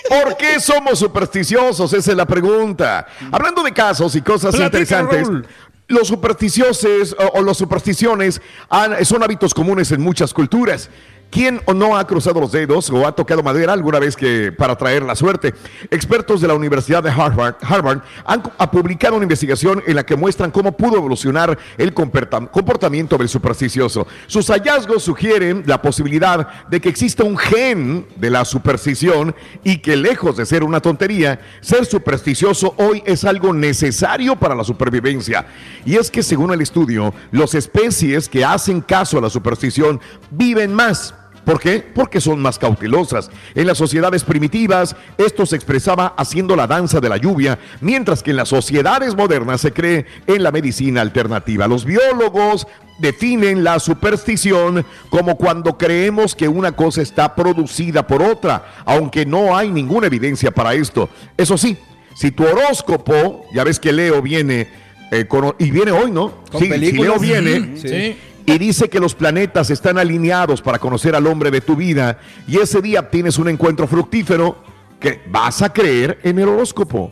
¿Por 0.10 0.38
qué 0.38 0.60
somos 0.62 0.98
supersticiosos? 1.00 1.92
Esa 1.94 2.12
es 2.12 2.18
la 2.18 2.26
pregunta. 2.26 3.06
Hablando 3.32 3.64
de 3.64 3.74
casos 3.74 4.16
y 4.16 4.22
cosas 4.22 4.56
Platica, 4.56 4.66
interesantes. 4.80 5.28
Raúl. 5.28 5.48
Los 5.92 6.08
supersticiosos 6.08 7.16
o, 7.20 7.40
o 7.40 7.44
las 7.44 7.58
supersticiones 7.58 8.42
han- 8.70 9.04
son 9.06 9.24
hábitos 9.24 9.54
comunes 9.54 9.92
en 9.92 10.02
muchas 10.02 10.34
culturas. 10.34 10.90
¿Quién 11.32 11.62
o 11.64 11.74
no 11.74 11.98
ha 11.98 12.06
cruzado 12.06 12.42
los 12.42 12.52
dedos 12.52 12.90
o 12.90 13.08
ha 13.08 13.16
tocado 13.16 13.42
madera 13.42 13.72
alguna 13.72 14.00
vez 14.00 14.18
que 14.18 14.52
para 14.52 14.76
traer 14.76 15.04
la 15.04 15.16
suerte? 15.16 15.54
Expertos 15.90 16.42
de 16.42 16.48
la 16.50 16.54
Universidad 16.56 17.02
de 17.02 17.10
Harvard, 17.10 17.56
Harvard 17.62 18.02
han 18.26 18.44
publicado 18.70 19.16
una 19.16 19.24
investigación 19.24 19.82
en 19.88 19.96
la 19.96 20.06
que 20.06 20.18
muestran 20.18 20.52
cómo 20.52 20.74
pudo 20.74 20.98
evolucionar 20.98 21.58
el 21.78 21.94
comporta- 21.94 22.52
comportamiento 22.52 23.18
del 23.18 23.30
supersticioso. 23.30 24.06
Sus 24.28 24.48
hallazgos 24.50 25.04
sugieren 25.04 25.64
la 25.66 25.82
posibilidad 25.82 26.66
de 26.68 26.82
que 26.82 26.90
exista 26.90 27.24
un 27.24 27.38
gen 27.38 28.08
de 28.18 28.30
la 28.30 28.44
superstición 28.44 29.34
y 29.64 29.78
que 29.78 29.96
lejos 29.96 30.36
de 30.36 30.46
ser 30.46 30.66
una 30.66 30.82
tontería, 30.82 31.40
ser 31.62 31.86
supersticioso 31.86 32.76
hoy 32.78 33.04
es 33.06 33.24
algo 33.24 33.54
necesario 33.54 34.36
para 34.36 34.54
la 34.54 34.66
supervivencia. 34.66 35.46
Y 35.86 35.96
es 35.96 36.12
que 36.12 36.24
según 36.24 36.52
el 36.52 36.60
estudio, 36.60 37.14
las 37.32 37.54
especies 37.56 38.28
que 38.28 38.44
hacen 38.44 38.82
caso 38.82 39.18
a 39.18 39.22
la 39.22 39.30
superstición 39.30 40.02
viven 40.30 40.74
más. 40.74 41.16
¿Por 41.46 41.60
qué? 41.60 41.80
Porque 41.94 42.22
son 42.22 42.40
más 42.42 42.60
cautelosas. 42.60 43.32
En 43.56 43.66
las 43.68 43.78
sociedades 43.78 44.24
primitivas, 44.24 44.96
esto 45.18 45.46
se 45.46 45.56
expresaba 45.56 46.14
haciendo 46.18 46.56
la 46.56 46.68
danza 46.68 47.00
de 47.00 47.10
la 47.10 47.18
lluvia, 47.18 47.58
mientras 47.82 48.22
que 48.22 48.32
en 48.32 48.38
las 48.38 48.50
sociedades 48.50 49.16
modernas 49.16 49.62
se 49.62 49.74
cree 49.74 50.06
en 50.28 50.44
la 50.44 50.52
medicina 50.52 51.02
alternativa. 51.02 51.68
Los 51.68 51.84
biólogos 51.86 52.68
definen 53.00 53.64
la 53.64 53.80
superstición 53.80 54.86
como 55.10 55.36
cuando 55.36 55.78
creemos 55.78 56.36
que 56.36 56.48
una 56.48 56.74
cosa 56.74 57.02
está 57.02 57.34
producida 57.36 58.06
por 58.06 58.22
otra, 58.22 58.66
aunque 58.86 59.26
no 59.26 59.58
hay 59.58 59.72
ninguna 59.72 60.08
evidencia 60.08 60.52
para 60.52 60.76
esto. 60.76 61.10
Eso 61.38 61.58
sí, 61.58 61.78
si 62.16 62.30
tu 62.32 62.44
horóscopo, 62.44 63.46
ya 63.54 63.64
ves 63.64 63.80
que 63.80 63.92
Leo 63.92 64.22
viene, 64.22 64.68
eh, 65.12 65.26
con- 65.26 65.56
y 65.58 65.72
viene 65.72 65.92
hoy, 65.92 66.12
¿no? 66.12 66.44
Con 66.52 66.62
Sí, 66.62 66.70
si. 66.72 66.92
Leo 66.92 67.18
viene, 67.20 67.78
sí. 67.78 68.16
Y 68.46 68.58
dice 68.58 68.90
que 68.90 69.00
los 69.00 69.16
planetas 69.16 69.70
están 69.70 69.98
alineados 69.98 70.62
para 70.62 70.80
conocer 70.80 71.16
al 71.16 71.28
hombre 71.28 71.52
de 71.52 71.62
tu 71.62 71.76
vida 71.76 72.20
y 72.48 72.58
ese 72.58 72.82
día 72.82 73.10
tienes 73.10 73.38
un 73.38 73.50
encuentro 73.50 73.88
fructífero 73.88 74.64
que 75.00 75.22
vas 75.28 75.62
a 75.62 75.74
creer 75.74 76.20
en 76.24 76.40
el 76.40 76.48
horóscopo. 76.48 77.12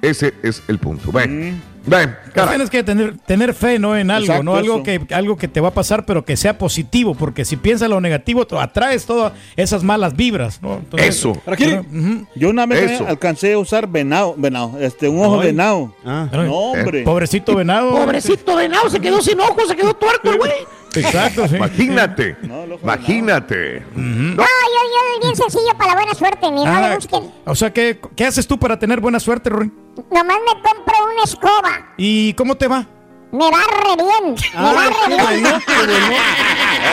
Ese 0.00 0.34
es 0.42 0.62
el 0.68 0.78
punto. 0.78 1.12
Ven, 1.12 1.62
Pues 1.84 2.08
Tienes 2.48 2.70
que 2.70 2.82
tener, 2.82 3.18
tener 3.26 3.54
fe, 3.54 3.78
¿no? 3.78 3.96
En 3.96 4.10
algo, 4.10 4.24
Exacto, 4.26 4.42
¿no? 4.44 4.54
Algo 4.54 4.74
eso. 4.76 4.82
que, 4.84 5.14
algo 5.14 5.36
que 5.36 5.48
te 5.48 5.60
va 5.60 5.68
a 5.68 5.74
pasar, 5.74 6.06
pero 6.06 6.24
que 6.24 6.36
sea 6.36 6.56
positivo, 6.56 7.14
porque 7.14 7.44
si 7.44 7.56
piensas 7.56 7.88
lo 7.90 8.00
negativo, 8.00 8.46
te 8.46 8.56
atraes 8.56 9.04
todas 9.04 9.32
esas 9.56 9.82
malas 9.82 10.14
vibras, 10.16 10.62
¿no? 10.62 10.74
Entonces- 10.76 11.24
Ujú. 11.24 12.26
Yo 12.36 12.50
una 12.50 12.66
vez 12.66 12.92
Eso. 12.92 13.04
eh, 13.04 13.08
alcancé 13.08 13.52
a 13.54 13.58
usar 13.58 13.88
venado, 13.88 14.34
venado, 14.38 14.78
este, 14.80 15.08
un 15.08 15.24
ojo 15.24 15.40
Ay. 15.40 15.48
venado. 15.48 15.94
Ay. 16.04 16.28
no, 16.32 16.54
hombre. 16.54 17.02
Pobrecito 17.02 17.56
venado. 17.56 17.90
Pobrecito 17.90 18.54
venado, 18.56 18.88
se 18.88 19.00
quedó 19.00 19.20
sin 19.20 19.40
ojos, 19.40 19.68
se 19.68 19.74
quedó 19.76 19.92
tuerto 19.94 20.30
el 20.30 20.38
güey. 20.38 20.52
Exacto, 20.94 21.48
sí. 21.48 21.56
Imagínate, 21.56 22.36
imagínate. 22.82 23.82
No, 23.96 24.42
yo, 24.42 24.44
yo 24.44 25.20
bien 25.22 25.36
sencillo 25.36 25.72
para 25.78 25.90
la 25.90 25.94
buena 25.94 26.14
suerte, 26.14 26.50
mi 26.50 26.64
no 26.64 26.66
Ah, 26.66 26.88
le 26.90 26.94
busquen. 26.96 27.30
o 27.44 27.54
sea, 27.54 27.72
¿qué, 27.72 27.98
¿qué 28.14 28.26
haces 28.26 28.46
tú 28.46 28.58
para 28.58 28.78
tener 28.78 29.00
buena 29.00 29.18
suerte, 29.18 29.48
Rory? 29.50 29.70
Nomás 30.10 30.38
me 30.46 30.52
compro 30.62 30.94
una 31.12 31.22
escoba. 31.24 31.92
¿Y 31.96 32.32
cómo 32.34 32.54
te 32.56 32.66
va? 32.68 32.86
Me 33.30 33.50
va 33.50 33.60
re 33.66 33.96
bien. 33.96 34.34
Me 34.34 34.40
Ah, 34.54 34.72
va 34.74 34.84
re 34.86 35.06
bien. 35.08 35.42
bueno, 35.42 35.58
qué 35.66 35.74
bueno. 35.74 36.16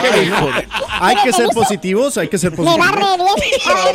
Qué 0.00 0.30
bueno. 0.30 0.52
Hay 1.00 1.16
que 1.16 1.32
ser 1.32 1.48
positivos, 1.48 2.16
hay 2.16 2.28
que 2.28 2.38
ser 2.38 2.52
Me 2.52 2.64
va 2.64 2.74
positivos. 2.76 2.94
re 2.94 3.16
bien. 3.16 3.60
Ay, 3.66 3.94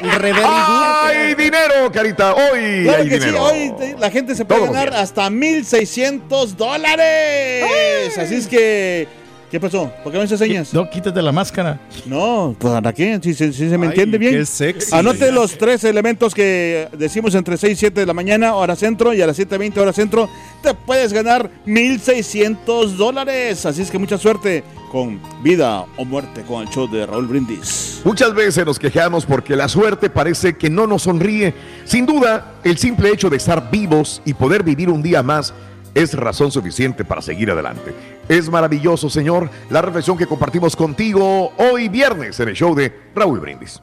no, 0.00 0.12
no. 0.12 0.18
Re 0.18 0.32
very 0.32 0.42
good. 0.42 1.04
¡Hay 1.04 1.34
dinero, 1.34 1.92
Carita! 1.92 2.34
Hoy 2.34 2.84
Claro 2.84 3.02
hay 3.02 3.08
que 3.08 3.20
sí, 3.20 3.26
dinero. 3.26 3.44
hoy 3.44 3.74
te- 3.78 3.96
la 3.98 4.10
gente 4.10 4.34
se 4.34 4.44
puede 4.46 4.66
ganar 4.66 4.90
días. 4.90 5.02
hasta 5.02 5.28
1.600 5.28 6.56
dólares. 6.56 8.16
Así 8.18 8.34
es 8.36 8.46
que, 8.48 9.06
¿qué 9.52 9.60
pasó? 9.60 9.92
¿Por 10.02 10.10
qué 10.10 10.18
me 10.18 10.24
haces 10.24 10.38
señas? 10.40 10.74
No, 10.74 10.90
quítate 10.90 11.22
la 11.22 11.30
máscara. 11.30 11.78
No, 12.06 12.56
pues 12.58 12.72
¿para 12.74 12.92
qué? 12.92 13.20
Si, 13.22 13.34
si- 13.34 13.52
si 13.52 13.68
se 13.68 13.78
me 13.78 13.86
Ay, 13.86 13.90
entiende 13.90 14.18
bien. 14.18 14.32
qué 14.34 14.44
sexy. 14.46 14.92
Anote 14.94 15.30
los 15.30 15.56
tres 15.56 15.84
elementos 15.84 16.34
que 16.34 16.88
decimos 16.98 17.34
entre 17.36 17.56
6 17.56 17.74
y 17.74 17.76
7 17.76 18.00
de 18.00 18.06
la 18.06 18.14
mañana, 18.14 18.54
hora 18.54 18.74
centro, 18.74 19.14
y 19.14 19.22
a 19.22 19.26
las 19.28 19.38
7.20 19.38 19.76
hora 19.78 19.92
centro. 19.92 20.28
Te 20.62 20.74
puedes 20.74 21.12
ganar 21.12 21.48
1.600 21.66 22.96
dólares. 22.96 23.64
Así 23.66 23.82
es 23.82 23.90
que 23.90 23.98
mucha 23.98 24.18
suerte 24.18 24.64
con 24.90 25.20
Vida 25.42 25.84
o 25.96 26.04
Muerte 26.04 26.42
con 26.42 26.62
el 26.62 26.68
show 26.68 26.90
de 26.90 27.06
Raúl 27.06 27.26
Brindis. 27.26 28.00
Muchas 28.04 28.34
veces 28.34 28.64
nos 28.66 28.78
quejamos 28.78 29.24
porque 29.26 29.54
la 29.56 29.68
suerte 29.68 30.10
parece 30.10 30.54
que 30.56 30.68
no 30.70 30.86
nos 30.86 31.02
sonríe. 31.02 31.54
Sin 31.84 32.06
duda, 32.06 32.54
el 32.64 32.78
simple 32.78 33.10
hecho 33.10 33.30
de 33.30 33.36
estar 33.36 33.70
vivos 33.70 34.22
y 34.24 34.34
poder 34.34 34.62
vivir 34.62 34.90
un 34.90 35.02
día 35.02 35.22
más 35.22 35.54
es 35.94 36.14
razón 36.14 36.50
suficiente 36.50 37.04
para 37.04 37.20
seguir 37.22 37.50
adelante. 37.50 37.92
Es 38.28 38.48
maravilloso, 38.48 39.10
Señor, 39.10 39.50
la 39.70 39.82
reflexión 39.82 40.16
que 40.16 40.26
compartimos 40.26 40.76
contigo 40.76 41.52
hoy 41.58 41.88
viernes 41.88 42.38
en 42.40 42.48
el 42.48 42.54
show 42.54 42.74
de 42.74 42.92
Raúl 43.14 43.40
Brindis. 43.40 43.82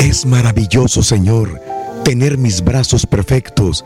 Es 0.00 0.26
maravilloso, 0.26 1.02
Señor, 1.02 1.60
tener 2.04 2.38
mis 2.38 2.62
brazos 2.62 3.06
perfectos 3.06 3.84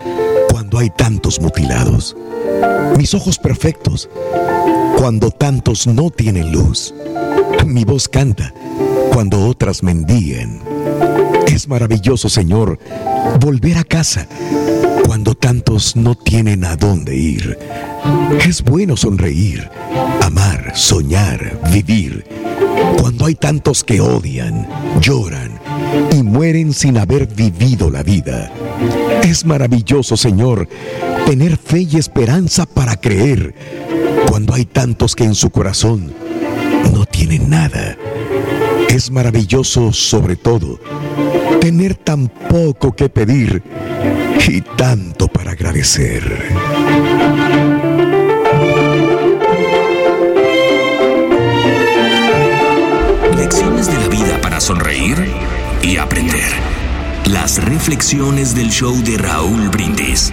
cuando 0.50 0.78
hay 0.78 0.90
tantos 0.90 1.40
mutilados. 1.40 2.16
Mis 2.96 3.14
ojos 3.14 3.38
perfectos 3.38 4.08
cuando 4.96 5.30
tantos 5.30 5.86
no 5.86 6.10
tienen 6.10 6.52
luz. 6.52 6.94
Mi 7.66 7.84
voz 7.84 8.08
canta 8.08 8.52
cuando 9.12 9.46
otras 9.46 9.82
mendigan. 9.82 10.75
Es 11.46 11.68
maravilloso, 11.68 12.28
Señor, 12.28 12.78
volver 13.40 13.78
a 13.78 13.84
casa 13.84 14.26
cuando 15.04 15.34
tantos 15.34 15.96
no 15.96 16.14
tienen 16.14 16.64
a 16.64 16.76
dónde 16.76 17.16
ir. 17.16 17.58
Es 18.46 18.62
bueno 18.62 18.96
sonreír, 18.96 19.68
amar, 20.22 20.72
soñar, 20.74 21.60
vivir. 21.72 22.24
Cuando 23.00 23.26
hay 23.26 23.34
tantos 23.34 23.84
que 23.84 24.00
odian, 24.00 24.66
lloran 25.00 25.58
y 26.12 26.22
mueren 26.22 26.72
sin 26.72 26.98
haber 26.98 27.26
vivido 27.26 27.90
la 27.90 28.02
vida. 28.02 28.52
Es 29.22 29.44
maravilloso, 29.44 30.16
Señor, 30.16 30.68
tener 31.24 31.56
fe 31.56 31.86
y 31.90 31.96
esperanza 31.96 32.66
para 32.66 32.96
creer. 32.96 33.54
Cuando 34.28 34.54
hay 34.54 34.64
tantos 34.64 35.14
que 35.14 35.24
en 35.24 35.34
su 35.34 35.50
corazón 35.50 36.12
no 36.92 37.06
tienen 37.06 37.48
nada. 37.48 37.96
Es 38.88 39.10
maravilloso, 39.10 39.92
sobre 39.92 40.36
todo, 40.36 40.78
tener 41.60 41.94
tan 41.94 42.28
poco 42.28 42.94
que 42.94 43.08
pedir 43.08 43.62
y 44.48 44.60
tanto 44.60 45.28
para 45.28 45.52
agradecer. 45.52 46.22
Lecciones 53.36 53.86
de 53.88 53.94
la 53.94 54.08
vida 54.08 54.40
para 54.40 54.60
sonreír 54.60 55.16
y 55.82 55.96
aprender. 55.96 56.52
Las 57.26 57.62
reflexiones 57.64 58.54
del 58.54 58.70
show 58.70 58.94
de 59.02 59.18
Raúl 59.18 59.68
Brindis. 59.68 60.32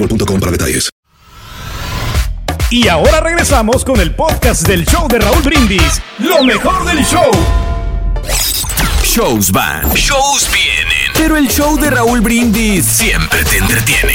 boostmobile.com 0.00 0.40
para 0.40 0.52
detalles. 0.52 0.90
Y 2.70 2.86
ahora 2.88 3.20
regresamos 3.20 3.84
con 3.84 4.00
el 4.00 4.14
podcast 4.14 4.66
del 4.66 4.86
show 4.86 5.08
de 5.08 5.18
Raúl 5.18 5.42
Brindis. 5.42 6.00
Lo 6.18 6.44
mejor 6.44 6.84
del 6.84 7.04
show. 7.04 7.30
Shows 9.02 9.50
van, 9.50 9.92
shows 9.94 10.48
vienen, 10.52 11.12
pero 11.14 11.36
el 11.36 11.48
show 11.48 11.76
de 11.76 11.90
Raúl 11.90 12.20
Brindis 12.20 12.84
siempre 12.84 13.44
te 13.44 13.58
entretiene. 13.58 14.14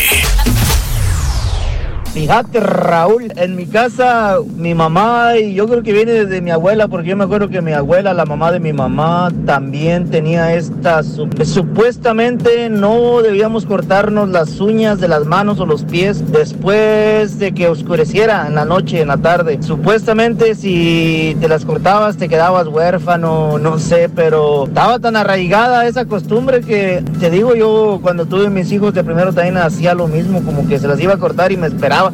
Fíjate, 2.16 2.62
Raúl, 2.62 3.34
en 3.36 3.58
mi 3.58 3.66
casa, 3.66 4.38
mi 4.56 4.74
mamá, 4.74 5.36
y 5.38 5.54
yo 5.54 5.68
creo 5.68 5.84
que 5.84 5.92
viene 5.92 6.14
desde 6.14 6.40
mi 6.40 6.50
abuela, 6.50 6.88
porque 6.88 7.10
yo 7.10 7.18
me 7.18 7.26
acuerdo 7.26 7.50
que 7.50 7.62
mi 7.62 7.74
abuela, 7.74 8.14
la 8.14 8.24
mamá 8.26 8.54
de 8.54 8.62
mi 8.62 8.72
mamá, 8.72 9.34
también 9.46 10.10
tenía 10.10 10.54
esta. 10.56 11.04
su- 11.04 11.28
Supuestamente 11.44 12.70
no 12.70 13.22
debíamos 13.22 13.66
cortarnos 13.66 14.30
las 14.30 14.62
uñas 14.62 15.02
de 15.02 15.10
las 15.10 15.26
manos 15.26 15.60
o 15.60 15.66
los 15.66 15.84
pies 15.84 16.32
después 16.32 17.38
de 17.38 17.52
que 17.52 17.68
oscureciera 17.68 18.48
en 18.48 18.56
la 18.56 18.64
noche, 18.64 19.02
en 19.02 19.10
la 19.10 19.18
tarde. 19.18 19.60
Supuestamente 19.62 20.56
si 20.56 21.36
te 21.42 21.50
las 21.50 21.66
cortabas 21.66 22.16
te 22.16 22.30
quedabas 22.30 22.68
huérfano, 22.70 23.58
no 23.60 23.78
sé, 23.78 24.08
pero 24.08 24.68
estaba 24.68 25.00
tan 25.00 25.18
arraigada 25.18 25.86
esa 25.86 26.06
costumbre 26.06 26.62
que 26.62 27.04
te 27.20 27.30
digo 27.30 27.56
yo, 27.56 28.00
cuando 28.02 28.26
tuve 28.26 28.50
mis 28.50 28.72
hijos 28.72 28.94
de 28.94 29.04
primero 29.04 29.34
también 29.34 29.58
hacía 29.58 29.94
lo 29.94 30.08
mismo, 30.08 30.42
como 30.44 30.66
que 30.66 30.80
se 30.80 30.88
las 30.88 31.00
iba 31.02 31.14
a 31.16 31.18
cortar 31.18 31.52
y 31.52 31.58
me 31.58 31.68
esperaba 31.68 32.05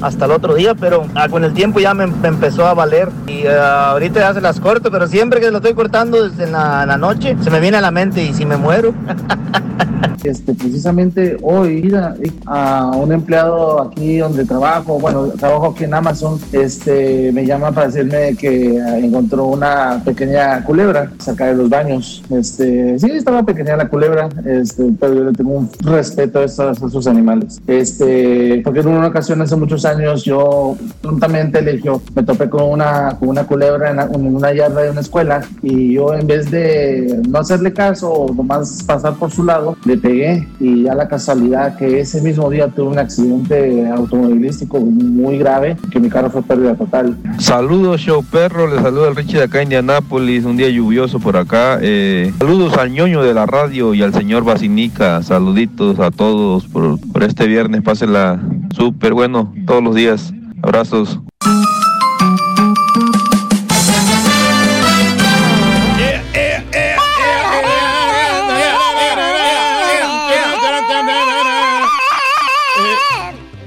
hasta 0.00 0.24
el 0.24 0.32
otro 0.32 0.54
día, 0.54 0.74
pero 0.74 1.06
ah, 1.14 1.28
con 1.28 1.44
el 1.44 1.52
tiempo 1.52 1.80
ya 1.80 1.94
me, 1.94 2.06
me 2.06 2.28
empezó 2.28 2.66
a 2.66 2.74
valer 2.74 3.08
y 3.26 3.46
ah, 3.46 3.90
ahorita 3.90 4.20
ya 4.20 4.34
se 4.34 4.40
las 4.40 4.60
corto, 4.60 4.90
pero 4.90 5.06
siempre 5.06 5.40
que 5.40 5.50
lo 5.50 5.58
estoy 5.58 5.74
cortando 5.74 6.28
desde 6.28 6.50
la, 6.50 6.86
la 6.86 6.96
noche 6.96 7.36
se 7.40 7.50
me 7.50 7.60
viene 7.60 7.76
a 7.76 7.80
la 7.80 7.90
mente 7.90 8.22
y 8.22 8.32
si 8.34 8.44
me 8.44 8.56
muero. 8.56 8.94
Este, 10.24 10.52
precisamente 10.52 11.36
hoy 11.42 11.82
mira, 11.82 12.14
a 12.46 12.90
un 12.96 13.12
empleado 13.12 13.80
aquí 13.82 14.18
donde 14.18 14.44
trabajo, 14.44 14.98
bueno, 14.98 15.28
trabajo 15.28 15.68
aquí 15.68 15.84
en 15.84 15.94
Amazon, 15.94 16.38
este, 16.52 17.32
me 17.32 17.46
llama 17.46 17.72
para 17.72 17.86
decirme 17.86 18.36
que 18.36 18.76
eh, 18.76 18.98
encontró 18.98 19.46
una 19.46 20.02
pequeña 20.04 20.64
culebra 20.64 21.10
cerca 21.18 21.46
de 21.46 21.54
los 21.54 21.68
baños. 21.68 22.22
Este, 22.30 22.98
sí, 22.98 23.10
estaba 23.10 23.42
pequeña 23.44 23.76
la 23.76 23.88
culebra, 23.88 24.28
este, 24.44 24.84
pero 24.98 25.14
yo 25.14 25.24
le 25.24 25.32
tengo 25.32 25.50
un 25.50 25.70
respeto 25.80 26.40
a 26.40 26.44
estos, 26.44 26.82
a 26.82 26.86
estos 26.86 27.06
animales. 27.06 27.60
Este, 27.66 28.60
porque 28.64 28.80
en 28.80 28.88
una 28.88 29.08
ocasión 29.08 29.40
hace 29.40 29.56
muchos 29.56 29.84
años 29.84 29.87
yo 30.24 30.76
tontamente 31.00 31.62
le 31.62 31.80
me 32.14 32.22
topé 32.22 32.48
con 32.48 32.64
una, 32.64 33.16
con 33.18 33.28
una 33.28 33.44
culebra 33.44 33.90
en, 33.90 33.98
en 33.98 34.34
una 34.34 34.52
yarda 34.52 34.82
de 34.82 34.90
una 34.90 35.00
escuela 35.00 35.42
y 35.62 35.94
yo 35.94 36.14
en 36.14 36.26
vez 36.26 36.50
de 36.50 37.20
no 37.28 37.38
hacerle 37.38 37.72
caso 37.72 38.10
o 38.10 38.34
nomás 38.34 38.82
pasar 38.82 39.14
por 39.14 39.30
su 39.30 39.44
lado, 39.44 39.76
le 39.84 39.96
pegué 39.96 40.46
y 40.60 40.84
ya 40.84 40.94
la 40.94 41.08
casualidad 41.08 41.76
que 41.76 42.00
ese 42.00 42.20
mismo 42.20 42.50
día 42.50 42.68
tuve 42.68 42.88
un 42.88 42.98
accidente 42.98 43.88
automovilístico 43.88 44.80
muy 44.80 45.38
grave, 45.38 45.76
que 45.90 46.00
mi 46.00 46.08
carro 46.08 46.30
fue 46.30 46.42
pérdida 46.42 46.74
total. 46.74 47.16
Saludos, 47.38 48.00
show 48.00 48.22
perro. 48.22 48.66
Les 48.66 48.82
saluda 48.82 49.08
el 49.08 49.16
Richie 49.16 49.38
de 49.38 49.44
acá, 49.44 49.62
Indianápolis. 49.62 50.44
Un 50.44 50.56
día 50.56 50.68
lluvioso 50.68 51.18
por 51.18 51.36
acá. 51.36 51.78
Eh, 51.80 52.32
saludos 52.38 52.76
al 52.76 52.92
ñoño 52.92 53.22
de 53.22 53.34
la 53.34 53.46
radio 53.46 53.94
y 53.94 54.02
al 54.02 54.12
señor 54.12 54.44
Basinica. 54.44 55.22
Saluditos 55.22 55.98
a 56.00 56.10
todos 56.10 56.66
por, 56.66 56.98
por 57.12 57.22
este 57.22 57.46
viernes. 57.46 57.82
Pásenla 57.82 58.40
súper 58.74 59.14
bueno 59.14 59.52
todos 59.78 59.84
los 59.84 59.94
días. 59.94 60.32
Abrazos. 60.60 61.20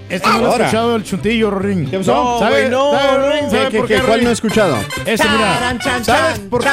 Este 0.10 0.28
no 0.28 0.40
lo 0.40 0.46
he 0.48 0.50
Ahora. 0.52 0.66
escuchado 0.66 0.96
el 0.98 1.04
chuntillo, 1.06 1.50
Rorín. 1.52 1.90
¿Qué 1.90 1.98
pasó? 1.98 2.40
¿Sabe, 2.40 2.52
güey, 2.60 2.70
no, 2.70 2.92
sabe, 2.92 3.42
no. 3.44 3.50
¿Sabe 3.50 3.70
¿Qué, 3.70 3.78
por 3.78 3.88
qué, 3.88 3.96
qué, 3.96 4.02
cuál 4.02 4.24
no 4.26 4.30
he 4.30 4.34
escuchado? 4.34 4.76
Este, 5.06 5.30
mira. 5.30 5.54
Charan, 5.54 5.80
chan, 5.80 6.04
¿Sabes 6.06 6.38
chan, 6.40 6.50
por 6.50 6.62
qué. 6.62 6.70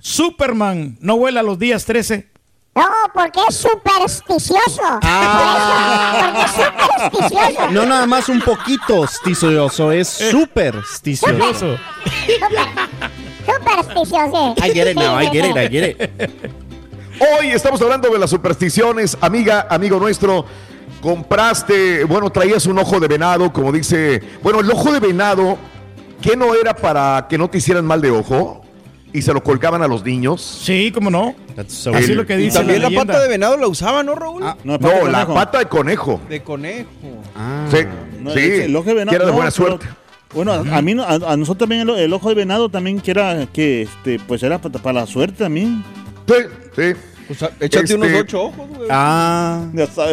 Superman 0.00 0.98
no 1.00 1.16
vuela 1.16 1.42
los 1.42 1.58
días 1.58 1.86
13? 1.86 2.29
No, 2.74 2.86
porque 3.12 3.40
es 3.48 3.56
supersticioso. 3.56 4.82
Ah. 5.02 6.32
Porque 6.32 6.44
es 6.44 6.52
supersticioso. 7.10 7.70
No 7.72 7.84
nada 7.84 8.06
más 8.06 8.28
un 8.28 8.40
poquito 8.40 9.06
sticioso, 9.06 9.90
es 9.90 10.08
súper 10.08 10.80
sticioso. 10.84 11.76
Supersticioso. 13.44 14.54
I 14.64 14.72
get 14.72 14.88
it 14.88 14.96
now, 14.96 15.20
I 15.20 15.26
get 15.26 15.44
it, 15.44 15.56
I 15.56 15.68
get 15.68 15.90
it. 15.90 16.10
Hoy 17.20 17.50
estamos 17.50 17.82
hablando 17.82 18.08
de 18.08 18.18
las 18.18 18.30
supersticiones. 18.30 19.18
Amiga, 19.20 19.66
amigo 19.68 19.98
nuestro, 19.98 20.46
compraste, 21.02 22.04
bueno, 22.04 22.30
traías 22.30 22.66
un 22.66 22.78
ojo 22.78 23.00
de 23.00 23.08
venado, 23.08 23.52
como 23.52 23.72
dice. 23.72 24.22
Bueno, 24.42 24.60
el 24.60 24.70
ojo 24.70 24.92
de 24.92 25.00
venado, 25.00 25.58
¿qué 26.22 26.36
no 26.36 26.54
era 26.54 26.74
para 26.74 27.26
que 27.28 27.36
no 27.36 27.50
te 27.50 27.58
hicieran 27.58 27.84
mal 27.84 28.00
de 28.00 28.12
ojo? 28.12 28.62
Y 29.12 29.22
se 29.22 29.32
lo 29.32 29.42
colgaban 29.42 29.82
a 29.82 29.88
los 29.88 30.04
niños. 30.04 30.40
Sí, 30.62 30.92
cómo 30.92 31.10
no. 31.10 31.34
Así 31.56 31.88
Así 31.90 32.10
es 32.12 32.16
lo 32.16 32.24
que 32.26 32.36
dice 32.36 32.58
También 32.58 32.80
la 32.82 32.90
la, 32.90 33.00
pata 33.04 33.20
de 33.20 33.28
venado 33.28 33.56
la 33.56 33.66
usaba, 33.66 34.02
¿no, 34.02 34.14
Raúl? 34.14 34.42
no, 34.64 34.78
la 35.08 35.26
pata 35.26 35.58
de 35.58 35.66
conejo. 35.66 36.20
De 36.28 36.42
conejo. 36.42 36.88
Sí, 37.70 37.78
No, 38.20 38.30
sí, 38.30 38.38
el 38.40 38.76
ojo 38.76 38.88
de 38.88 38.94
venado- 38.94 39.10
que 39.10 39.16
era 39.16 39.24
de 39.26 39.30
no, 39.32 39.36
buena 39.36 39.50
pero- 39.50 39.66
suerte. 39.66 39.86
Bueno, 40.32 40.52
a, 40.52 40.58
a 40.76 40.80
mí, 40.82 40.94
no- 40.94 41.02
a, 41.02 41.14
a 41.14 41.36
nosotros 41.36 41.58
también 41.68 41.88
el, 41.88 41.90
el 41.96 42.12
ojo 42.12 42.28
de 42.28 42.36
venado 42.36 42.68
también 42.68 43.00
que 43.00 43.10
era 43.10 43.46
que 43.52 43.82
este, 43.82 44.20
pues 44.28 44.42
era 44.44 44.60
para, 44.60 44.78
para 44.78 45.00
la 45.00 45.06
suerte 45.08 45.38
también. 45.42 45.82
Sí, 46.28 46.34
sí. 46.76 47.36
échate 47.58 47.94
unos 47.96 48.06
Este, 48.08 48.20
ocho 48.20 48.42
ojos, 48.44 48.68
güey. 48.76 48.88
Ah, 48.92 49.64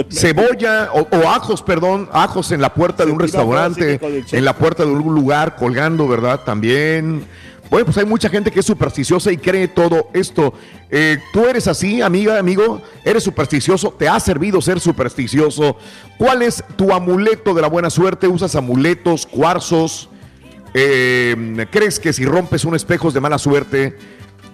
cebolla 0.09 0.89
o, 0.93 1.01
o 1.15 1.29
ajos, 1.29 1.61
perdón, 1.61 2.09
ajos 2.11 2.51
en 2.51 2.61
la 2.61 2.73
puerta 2.73 3.05
de 3.05 3.11
un 3.11 3.19
restaurante, 3.19 3.99
el 4.01 4.25
en 4.31 4.45
la 4.45 4.53
puerta 4.53 4.83
de 4.83 4.91
algún 4.91 5.13
lugar, 5.13 5.55
colgando, 5.55 6.07
¿verdad? 6.07 6.41
También. 6.43 7.25
Bueno, 7.69 7.85
pues 7.85 7.97
hay 7.97 8.05
mucha 8.05 8.29
gente 8.29 8.49
que 8.49 8.61
es 8.61 8.65
supersticiosa 8.65 9.31
y 9.31 9.37
cree 9.37 9.67
todo 9.67 10.09
esto. 10.13 10.53
Eh, 10.89 11.17
¿Tú 11.33 11.45
eres 11.45 11.67
así, 11.67 12.01
amiga, 12.01 12.39
amigo? 12.39 12.81
¿Eres 13.03 13.23
supersticioso? 13.23 13.91
¿Te 13.91 14.07
ha 14.07 14.19
servido 14.19 14.61
ser 14.61 14.79
supersticioso? 14.79 15.77
¿Cuál 16.17 16.43
es 16.43 16.63
tu 16.77 16.93
amuleto 16.93 17.53
de 17.53 17.61
la 17.61 17.67
buena 17.67 17.89
suerte? 17.89 18.27
¿Usas 18.27 18.55
amuletos, 18.55 19.25
cuarzos? 19.25 20.09
Eh, 20.73 21.67
¿Crees 21.69 21.99
que 21.99 22.13
si 22.13 22.25
rompes 22.25 22.63
un 22.63 22.75
espejo 22.75 23.09
es 23.09 23.13
de 23.13 23.19
mala 23.19 23.37
suerte? 23.37 23.97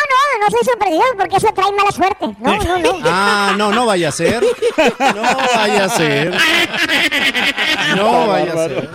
no, 0.09 0.39
no, 0.39 0.45
no 0.45 0.51
soy 0.51 0.73
supersticioso 0.73 1.17
porque 1.17 1.35
eso 1.37 1.47
trae 1.53 1.71
mala 1.71 1.91
suerte. 1.91 2.35
No, 2.39 2.57
no, 2.57 2.77
no. 2.79 2.99
Ah, 3.13 3.53
no, 3.57 3.71
no 3.71 3.85
vaya 3.85 4.09
a 4.09 4.11
ser. 4.11 4.43
No 5.15 5.21
vaya 5.55 5.85
a 5.85 5.89
ser. 5.89 6.33
No 7.95 8.27
vaya 8.27 8.53
a 8.53 8.55
ser. 8.67 8.89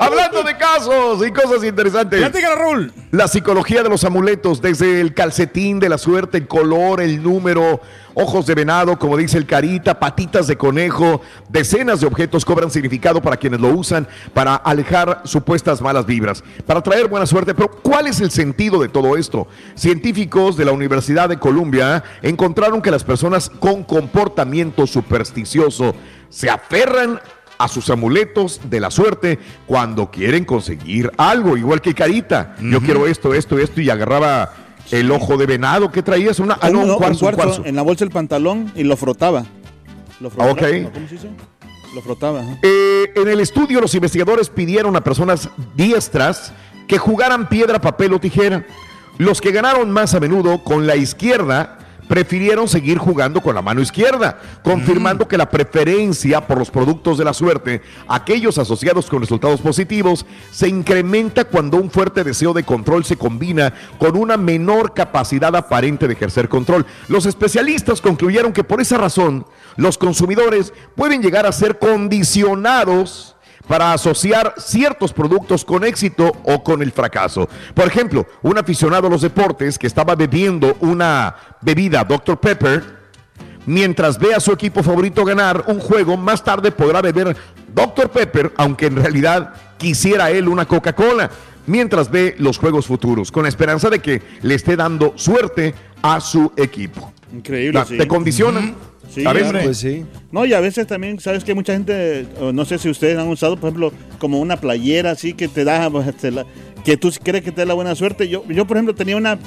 Hablando 0.00 0.42
de 0.42 0.56
casos 0.56 1.26
y 1.26 1.32
cosas 1.32 1.64
interesantes. 1.64 2.20
Platícala, 2.20 2.54
Raúl. 2.54 2.92
La 3.16 3.28
psicología 3.28 3.82
de 3.82 3.88
los 3.88 4.04
amuletos, 4.04 4.60
desde 4.60 5.00
el 5.00 5.14
calcetín 5.14 5.80
de 5.80 5.88
la 5.88 5.96
suerte, 5.96 6.36
el 6.36 6.46
color, 6.46 7.00
el 7.00 7.22
número, 7.22 7.80
ojos 8.12 8.44
de 8.44 8.54
venado, 8.54 8.98
como 8.98 9.16
dice 9.16 9.38
el 9.38 9.46
carita, 9.46 9.98
patitas 9.98 10.46
de 10.46 10.58
conejo, 10.58 11.22
decenas 11.48 12.02
de 12.02 12.08
objetos 12.08 12.44
cobran 12.44 12.70
significado 12.70 13.22
para 13.22 13.38
quienes 13.38 13.58
lo 13.58 13.68
usan 13.68 14.06
para 14.34 14.56
alejar 14.56 15.22
supuestas 15.24 15.80
malas 15.80 16.04
vibras, 16.04 16.44
para 16.66 16.82
traer 16.82 17.08
buena 17.08 17.24
suerte. 17.24 17.54
Pero 17.54 17.70
¿cuál 17.70 18.06
es 18.06 18.20
el 18.20 18.30
sentido 18.30 18.82
de 18.82 18.90
todo 18.90 19.16
esto? 19.16 19.48
Científicos 19.76 20.58
de 20.58 20.66
la 20.66 20.72
Universidad 20.72 21.30
de 21.30 21.38
Columbia 21.38 22.04
encontraron 22.20 22.82
que 22.82 22.90
las 22.90 23.02
personas 23.02 23.48
con 23.48 23.82
comportamiento 23.82 24.86
supersticioso 24.86 25.94
se 26.28 26.50
aferran 26.50 27.18
a 27.58 27.68
sus 27.68 27.90
amuletos 27.90 28.60
de 28.68 28.80
la 28.80 28.90
suerte 28.90 29.38
cuando 29.66 30.10
quieren 30.10 30.44
conseguir 30.44 31.10
algo, 31.16 31.56
igual 31.56 31.80
que 31.80 31.94
Carita. 31.94 32.56
Yo 32.60 32.80
quiero 32.80 33.06
esto, 33.06 33.34
esto, 33.34 33.58
esto, 33.58 33.80
y 33.80 33.90
agarraba 33.90 34.52
el 34.90 35.10
ojo 35.10 35.36
de 35.36 35.46
venado 35.46 35.90
que 35.90 36.02
traías, 36.02 36.38
una, 36.38 36.58
ah, 36.60 36.70
no, 36.70 36.80
un 36.80 36.94
cuarzo, 36.96 37.26
un 37.26 37.32
cuarzo 37.32 37.36
cuarzo. 37.36 37.64
en 37.64 37.76
la 37.76 37.82
bolsa 37.82 38.04
del 38.04 38.12
pantalón 38.12 38.72
y 38.74 38.84
lo 38.84 38.96
frotaba. 38.96 39.44
Lo 40.20 40.30
frotaba. 40.30 40.52
Ok. 40.52 40.62
¿no? 40.82 40.92
¿Cómo 40.92 41.08
se 41.08 41.14
dice? 41.14 41.30
Lo 41.94 42.02
frotaba. 42.02 42.44
Eh, 42.62 43.12
en 43.16 43.28
el 43.28 43.40
estudio, 43.40 43.80
los 43.80 43.94
investigadores 43.94 44.50
pidieron 44.50 44.96
a 44.96 45.02
personas 45.02 45.48
diestras 45.74 46.52
que 46.86 46.98
jugaran 46.98 47.48
piedra, 47.48 47.80
papel 47.80 48.12
o 48.12 48.20
tijera. 48.20 48.66
Los 49.18 49.40
que 49.40 49.50
ganaron 49.50 49.90
más 49.90 50.14
a 50.14 50.20
menudo 50.20 50.62
con 50.62 50.86
la 50.86 50.96
izquierda 50.96 51.78
prefirieron 52.08 52.68
seguir 52.68 52.98
jugando 52.98 53.40
con 53.40 53.54
la 53.54 53.62
mano 53.62 53.80
izquierda, 53.80 54.38
confirmando 54.62 55.28
que 55.28 55.36
la 55.36 55.50
preferencia 55.50 56.46
por 56.46 56.58
los 56.58 56.70
productos 56.70 57.18
de 57.18 57.24
la 57.24 57.32
suerte, 57.32 57.82
aquellos 58.08 58.58
asociados 58.58 59.06
con 59.06 59.20
resultados 59.20 59.60
positivos, 59.60 60.26
se 60.50 60.68
incrementa 60.68 61.44
cuando 61.44 61.76
un 61.78 61.90
fuerte 61.90 62.24
deseo 62.24 62.52
de 62.52 62.64
control 62.64 63.04
se 63.04 63.16
combina 63.16 63.72
con 63.98 64.16
una 64.16 64.36
menor 64.36 64.94
capacidad 64.94 65.54
aparente 65.54 66.06
de 66.06 66.14
ejercer 66.14 66.48
control. 66.48 66.86
Los 67.08 67.26
especialistas 67.26 68.00
concluyeron 68.00 68.52
que 68.52 68.64
por 68.64 68.80
esa 68.80 68.98
razón 68.98 69.46
los 69.76 69.98
consumidores 69.98 70.72
pueden 70.94 71.22
llegar 71.22 71.46
a 71.46 71.52
ser 71.52 71.78
condicionados 71.78 73.36
para 73.66 73.92
asociar 73.92 74.54
ciertos 74.58 75.12
productos 75.12 75.64
con 75.64 75.84
éxito 75.84 76.32
o 76.44 76.62
con 76.62 76.82
el 76.82 76.92
fracaso. 76.92 77.48
Por 77.74 77.86
ejemplo, 77.86 78.26
un 78.42 78.58
aficionado 78.58 79.08
a 79.08 79.10
los 79.10 79.22
deportes 79.22 79.78
que 79.78 79.86
estaba 79.86 80.14
bebiendo 80.14 80.76
una 80.80 81.34
bebida 81.66 82.04
Dr. 82.04 82.38
Pepper, 82.38 82.82
mientras 83.66 84.18
ve 84.20 84.32
a 84.34 84.40
su 84.40 84.52
equipo 84.52 84.82
favorito 84.84 85.24
ganar 85.24 85.64
un 85.66 85.80
juego, 85.80 86.16
más 86.16 86.42
tarde 86.44 86.70
podrá 86.70 87.02
beber 87.02 87.36
Dr. 87.74 88.08
Pepper, 88.10 88.52
aunque 88.56 88.86
en 88.86 88.94
realidad 88.96 89.52
quisiera 89.76 90.30
él 90.30 90.48
una 90.48 90.64
Coca-Cola, 90.66 91.28
mientras 91.66 92.08
ve 92.08 92.36
los 92.38 92.56
juegos 92.58 92.86
futuros, 92.86 93.32
con 93.32 93.42
la 93.42 93.48
esperanza 93.48 93.90
de 93.90 93.98
que 93.98 94.22
le 94.42 94.54
esté 94.54 94.76
dando 94.76 95.12
suerte 95.16 95.74
a 96.02 96.20
su 96.20 96.52
equipo. 96.56 97.12
Increíble, 97.34 97.80
La- 97.80 97.84
sí. 97.84 97.98
Te 97.98 98.06
condicionan. 98.06 98.76
Sí. 99.12 99.24
Pues 99.24 99.78
sí. 99.78 100.04
No, 100.30 100.44
y 100.46 100.52
a 100.52 100.60
veces 100.60 100.86
también, 100.86 101.18
sabes 101.20 101.42
que 101.42 101.54
mucha 101.54 101.72
gente, 101.72 102.26
no 102.52 102.64
sé 102.64 102.78
si 102.78 102.88
ustedes 102.88 103.18
han 103.18 103.28
usado, 103.28 103.56
por 103.56 103.68
ejemplo, 103.70 103.92
como 104.18 104.38
una 104.40 104.56
playera 104.56 105.10
así 105.12 105.32
que 105.32 105.48
te 105.48 105.64
da, 105.64 105.90
pues, 105.90 106.06
este, 106.08 106.30
la- 106.30 106.46
que 106.84 106.96
tú 106.96 107.10
crees 107.22 107.42
que 107.42 107.50
te 107.50 107.62
da 107.62 107.66
la 107.66 107.74
buena 107.74 107.94
suerte. 107.96 108.28
Yo, 108.28 108.44
yo 108.48 108.66
por 108.66 108.76
ejemplo, 108.76 108.94
tenía 108.94 109.16
una, 109.16 109.38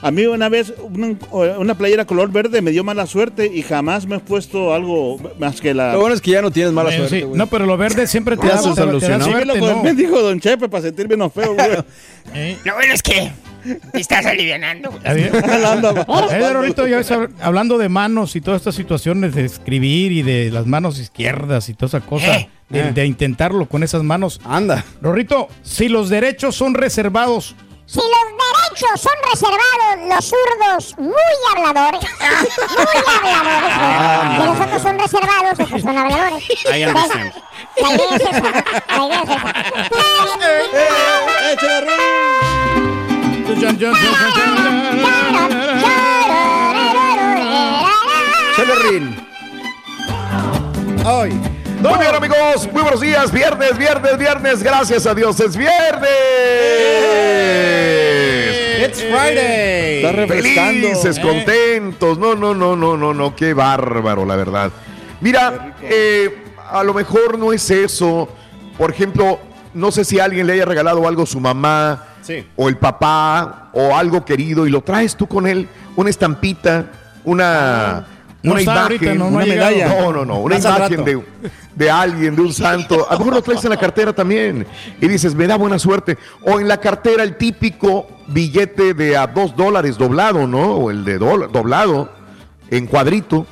a 0.00 0.10
mí 0.10 0.24
una 0.26 0.48
vez 0.48 0.72
una, 0.80 1.16
una 1.58 1.74
playera 1.76 2.04
color 2.04 2.30
verde 2.30 2.62
me 2.62 2.70
dio 2.70 2.84
mala 2.84 3.06
suerte 3.06 3.50
y 3.52 3.62
jamás 3.62 4.06
me 4.06 4.16
he 4.16 4.20
puesto 4.20 4.72
algo 4.72 5.18
más 5.38 5.60
que 5.60 5.74
la... 5.74 5.92
Lo 5.92 6.00
bueno 6.00 6.14
es 6.14 6.20
que 6.20 6.30
ya 6.32 6.42
no 6.42 6.50
tienes 6.50 6.72
mala 6.72 6.90
Eh, 6.94 6.96
suerte, 6.98 7.20
sí. 7.20 7.26
No, 7.34 7.46
pero 7.48 7.66
lo 7.66 7.76
verde 7.76 8.06
siempre 8.06 8.36
te 8.36 8.46
da, 8.46 8.60
¿no? 8.62 9.38
el 9.38 9.82
mendigo 9.82 10.20
Don 10.22 10.38
Chepe 10.40 10.68
para 10.68 10.82
sentirme 10.82 11.16
no 11.16 11.30
feo, 11.30 11.54
güey. 11.54 11.68
Eh, 12.34 12.58
Lo 12.62 12.74
bueno 12.74 12.92
es 12.92 13.02
que 13.02 13.32
te 13.90 14.00
estás 14.00 14.26
alivianando. 14.26 14.90
güey. 14.90 15.00
a 15.02 15.14
ver. 15.14 15.32
Anda, 15.66 16.06
Eh, 16.30 16.52
Raulito, 16.52 16.86
ya 16.86 16.98
ves, 16.98 17.10
hab- 17.10 17.30
hablando 17.40 17.78
de 17.78 17.88
manos 17.88 18.36
y 18.36 18.42
todas 18.42 18.60
estas 18.60 18.74
situaciones 18.74 19.34
de 19.34 19.46
escribir 19.46 20.12
y 20.12 20.20
de 20.22 20.50
las 20.50 20.66
manos 20.66 20.98
izquierdas 20.98 21.70
y 21.70 21.74
toda 21.74 21.86
esa 21.98 22.00
cosa, 22.06 22.36
Eh. 22.36 22.48
de, 22.68 22.92
de 22.92 23.06
intentarlo 23.06 23.66
con 23.66 23.82
esas 23.82 24.02
manos. 24.02 24.42
Anda. 24.44 24.84
Rorrito, 25.00 25.48
si 25.62 25.88
los 25.88 26.10
derechos 26.10 26.54
son 26.54 26.74
reservados, 26.74 27.56
Si 27.90 27.98
los 28.00 28.06
derechos 28.36 29.00
son 29.00 29.12
reservados, 29.32 30.08
los 30.10 30.24
zurdos 30.26 30.94
muy 30.98 31.14
habladores, 31.56 32.00
muy 32.68 33.02
habladores, 33.16 33.72
Ah, 33.80 34.38
y 34.38 34.44
los 34.46 34.60
otros 34.60 34.82
son 34.82 34.98
reservados, 34.98 35.58
estos 35.58 35.80
son 35.82 35.96
habladores. 35.96 36.44
Understand. 36.66 37.32
La 37.80 37.88
idea 37.94 38.06
es 38.14 38.20
esa, 38.20 38.40
la. 38.42 38.64
Chale, 48.56 48.74
Rin. 48.82 49.26
Ay. 51.06 51.57
Muy 51.80 51.98
bien, 51.98 52.14
amigos. 52.14 52.68
Muy 52.72 52.82
buenos 52.82 53.00
días. 53.00 53.30
Viernes, 53.32 53.78
viernes, 53.78 54.18
viernes. 54.18 54.62
Gracias 54.62 55.06
a 55.06 55.14
Dios. 55.14 55.38
Es 55.40 55.56
viernes. 55.56 56.08
It's 58.88 59.02
Friday. 59.02 59.96
Está 59.98 60.12
refrescando. 60.12 60.88
Felices, 60.88 61.20
contentos. 61.20 62.18
No, 62.18 62.34
no, 62.34 62.54
no, 62.54 62.74
no, 62.76 62.96
no, 62.96 63.14
no. 63.14 63.36
Qué 63.36 63.54
bárbaro, 63.54 64.24
la 64.24 64.36
verdad. 64.36 64.70
Mira, 65.20 65.76
eh, 65.82 66.44
a 66.70 66.82
lo 66.82 66.94
mejor 66.94 67.38
no 67.38 67.52
es 67.52 67.70
eso. 67.70 68.28
Por 68.76 68.90
ejemplo, 68.90 69.38
no 69.74 69.92
sé 69.92 70.04
si 70.04 70.18
alguien 70.18 70.46
le 70.46 70.54
haya 70.54 70.64
regalado 70.64 71.06
algo 71.06 71.22
a 71.22 71.26
su 71.26 71.40
mamá 71.40 72.04
Sí. 72.22 72.46
o 72.56 72.68
el 72.68 72.76
papá 72.76 73.70
o 73.72 73.96
algo 73.96 74.24
querido 74.24 74.66
y 74.66 74.70
lo 74.70 74.82
traes 74.82 75.16
tú 75.16 75.26
con 75.26 75.46
él, 75.46 75.66
una 75.96 76.10
estampita, 76.10 76.86
una, 77.24 78.06
No 78.42 78.52
una 78.52 78.60
está 78.60 78.72
imagen, 78.72 78.92
ahorita, 78.92 79.14
no, 79.14 79.30
no 79.30 79.36
una 79.36 79.44
llegado. 79.44 79.70
medalla. 79.76 80.00
No, 80.00 80.12
no, 80.12 80.24
no, 80.24 80.38
una 80.40 80.58
imagen 80.58 81.04
de, 81.04 81.22
de 81.74 81.90
alguien, 81.90 82.36
de 82.36 82.42
un 82.42 82.52
santo. 82.52 83.06
A 83.10 83.14
lo 83.14 83.18
mejor 83.18 83.34
lo 83.34 83.42
traes 83.42 83.64
en 83.64 83.70
la 83.70 83.76
cartera 83.76 84.12
también 84.12 84.64
y 85.00 85.08
dices, 85.08 85.34
me 85.34 85.46
da 85.48 85.56
buena 85.56 85.78
suerte. 85.78 86.16
O 86.44 86.60
en 86.60 86.68
la 86.68 86.78
cartera 86.78 87.24
el 87.24 87.36
típico 87.36 88.06
billete 88.28 88.94
de 88.94 89.16
a 89.16 89.26
dos 89.26 89.56
dólares 89.56 89.98
doblado, 89.98 90.46
¿no? 90.46 90.76
O 90.76 90.90
el 90.90 91.04
de 91.04 91.18
dola- 91.18 91.48
doblado 91.48 92.12
en 92.70 92.86
cuadrito 92.86 93.44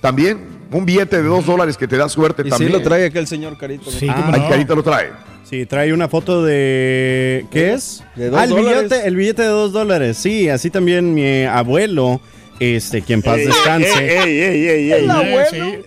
también. 0.00 0.50
Un 0.72 0.86
billete 0.86 1.18
de 1.22 1.28
dos 1.28 1.44
dólares 1.46 1.76
que 1.76 1.86
te 1.86 1.96
da 1.98 2.08
suerte 2.08 2.42
Y 2.44 2.48
también. 2.50 2.72
sí 2.72 2.76
lo 2.78 2.82
trae 2.82 3.04
aquel 3.06 3.26
señor 3.26 3.56
Carito. 3.58 3.90
Sí, 3.90 4.08
Ah, 4.08 4.32
no. 4.36 4.48
Carita 4.48 4.74
lo 4.74 4.82
trae. 4.82 5.10
Sí, 5.44 5.66
trae 5.66 5.92
una 5.92 6.08
foto 6.08 6.42
de... 6.42 7.44
¿Qué 7.50 7.74
es? 7.74 8.02
De 8.16 8.30
dos 8.30 8.40
ah, 8.40 8.44
el 8.44 8.50
dólares. 8.50 8.82
billete, 8.88 9.06
el 9.06 9.16
billete 9.16 9.42
de 9.42 9.48
dos 9.48 9.70
dólares. 9.72 10.16
Sí, 10.16 10.48
así 10.48 10.70
también 10.70 11.12
mi 11.12 11.44
abuelo, 11.44 12.22
este, 12.62 13.02
que 13.02 13.12
en 13.14 13.22
paz 13.22 13.38
Ey, 13.38 13.46
descanse. 13.46 14.18
ey, 14.22 14.40
ey, 14.40 14.68
ey, 14.68 14.92
ey. 14.92 15.06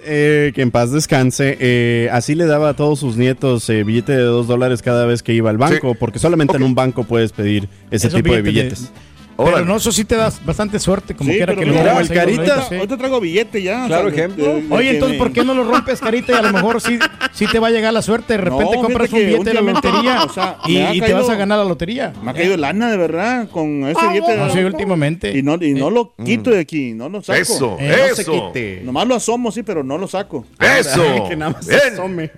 Eh, 0.05 0.47
sí. 0.47 0.53
que 0.53 0.61
en 0.61 0.71
paz 0.71 0.91
descanse. 0.91 1.57
eh, 1.59 2.09
así 2.11 2.35
le 2.35 2.45
daba 2.45 2.69
a 2.69 2.73
todos 2.75 2.99
sus 2.99 3.17
nietos 3.17 3.69
eh, 3.69 3.83
billete 3.83 4.11
de 4.13 4.23
dos 4.23 4.47
dólares 4.47 4.81
cada 4.81 5.05
vez 5.05 5.23
que 5.23 5.33
iba 5.33 5.49
al 5.49 5.57
banco, 5.57 5.91
Sí. 5.91 5.97
porque 5.99 6.19
solamente 6.19 6.57
en 6.57 6.63
un 6.63 6.75
banco 6.75 7.03
puedes 7.03 7.31
pedir 7.31 7.69
ese 7.91 8.07
Esos 8.07 8.21
tipo 8.21 8.33
de 8.33 8.41
billetes 8.41 8.91
Pero 9.37 9.65
no, 9.65 9.75
eso 9.75 9.91
sí 9.91 10.05
te 10.05 10.15
da 10.15 10.31
bastante 10.45 10.79
suerte, 10.79 11.13
como 11.13 11.29
Sí, 11.29 11.37
quiera 11.37 11.55
que 11.55 11.65
lo 11.65 11.73
mira, 11.73 11.91
hagas 11.91 12.09
el 12.09 12.15
Carita- 12.17 12.69
sí. 12.69 12.75
Hoy 12.75 12.87
te 12.87 12.95
traigo 12.95 13.19
billete 13.19 13.61
ya. 13.61 13.85
Claro 13.87 14.07
o 14.07 14.11
sea, 14.11 14.15
de- 14.15 14.33
ejemplo. 14.33 14.45
de- 14.45 14.61
de 14.61 14.73
Oye, 14.73 14.89
entonces, 14.91 15.17
¿por 15.17 15.33
qué 15.33 15.43
no 15.43 15.53
lo 15.53 15.63
rompes, 15.65 15.99
Carita? 15.99 16.31
Y 16.31 16.35
a 16.35 16.41
lo 16.41 16.53
mejor 16.53 16.79
sí, 16.81 16.97
sí 17.33 17.45
te 17.51 17.59
va 17.59 17.67
a 17.67 17.71
llegar 17.71 17.91
la 17.93 18.01
suerte. 18.01 18.33
De 18.33 18.37
repente 18.37 18.75
No, 18.77 18.81
compras 18.81 19.11
un 19.11 19.19
billete 19.19 19.43
de 19.43 19.53
la 19.53 19.61
lotería 19.61 20.23
o 20.25 20.29
sea, 20.29 20.57
y, 20.65 21.01
te 21.01 21.13
vas 21.13 21.27
a 21.29 21.35
ganar 21.35 21.57
la 21.59 21.65
lotería. 21.65 22.13
Me 22.23 22.31
ha 22.31 22.33
caído 22.33 22.55
lana 22.55 22.89
de 22.89 22.97
verdad 22.97 23.49
con 23.49 23.85
ese 23.87 24.07
billete. 24.07 24.37
No 24.37 24.49
sé, 24.51 24.65
últimamente. 24.65 25.37
Y 25.37 25.43
no, 25.43 25.55
y 25.61 25.73
no 25.73 25.89
lo 25.89 26.13
quito 26.23 26.49
de 26.51 26.59
aquí, 26.59 26.93
no 26.93 27.09
lo 27.09 27.21
saco. 27.21 27.39
Eso, 27.41 27.77
Eh, 27.79 28.05
no 28.09 28.15
se 28.15 28.21
eso. 28.21 28.31
quite. 28.53 28.81
Nomás 28.83 29.07
lo 29.07 29.15
asomo, 29.15 29.51
sí, 29.51 29.63
pero 29.63 29.83
no 29.83 29.97
lo 29.97 30.07
saco. 30.07 30.45
Eso. 30.59 31.03
que 31.29 31.35
nada 31.35 31.51
más 31.51 31.67
Bien. 31.67 31.79
asome. 31.93 32.31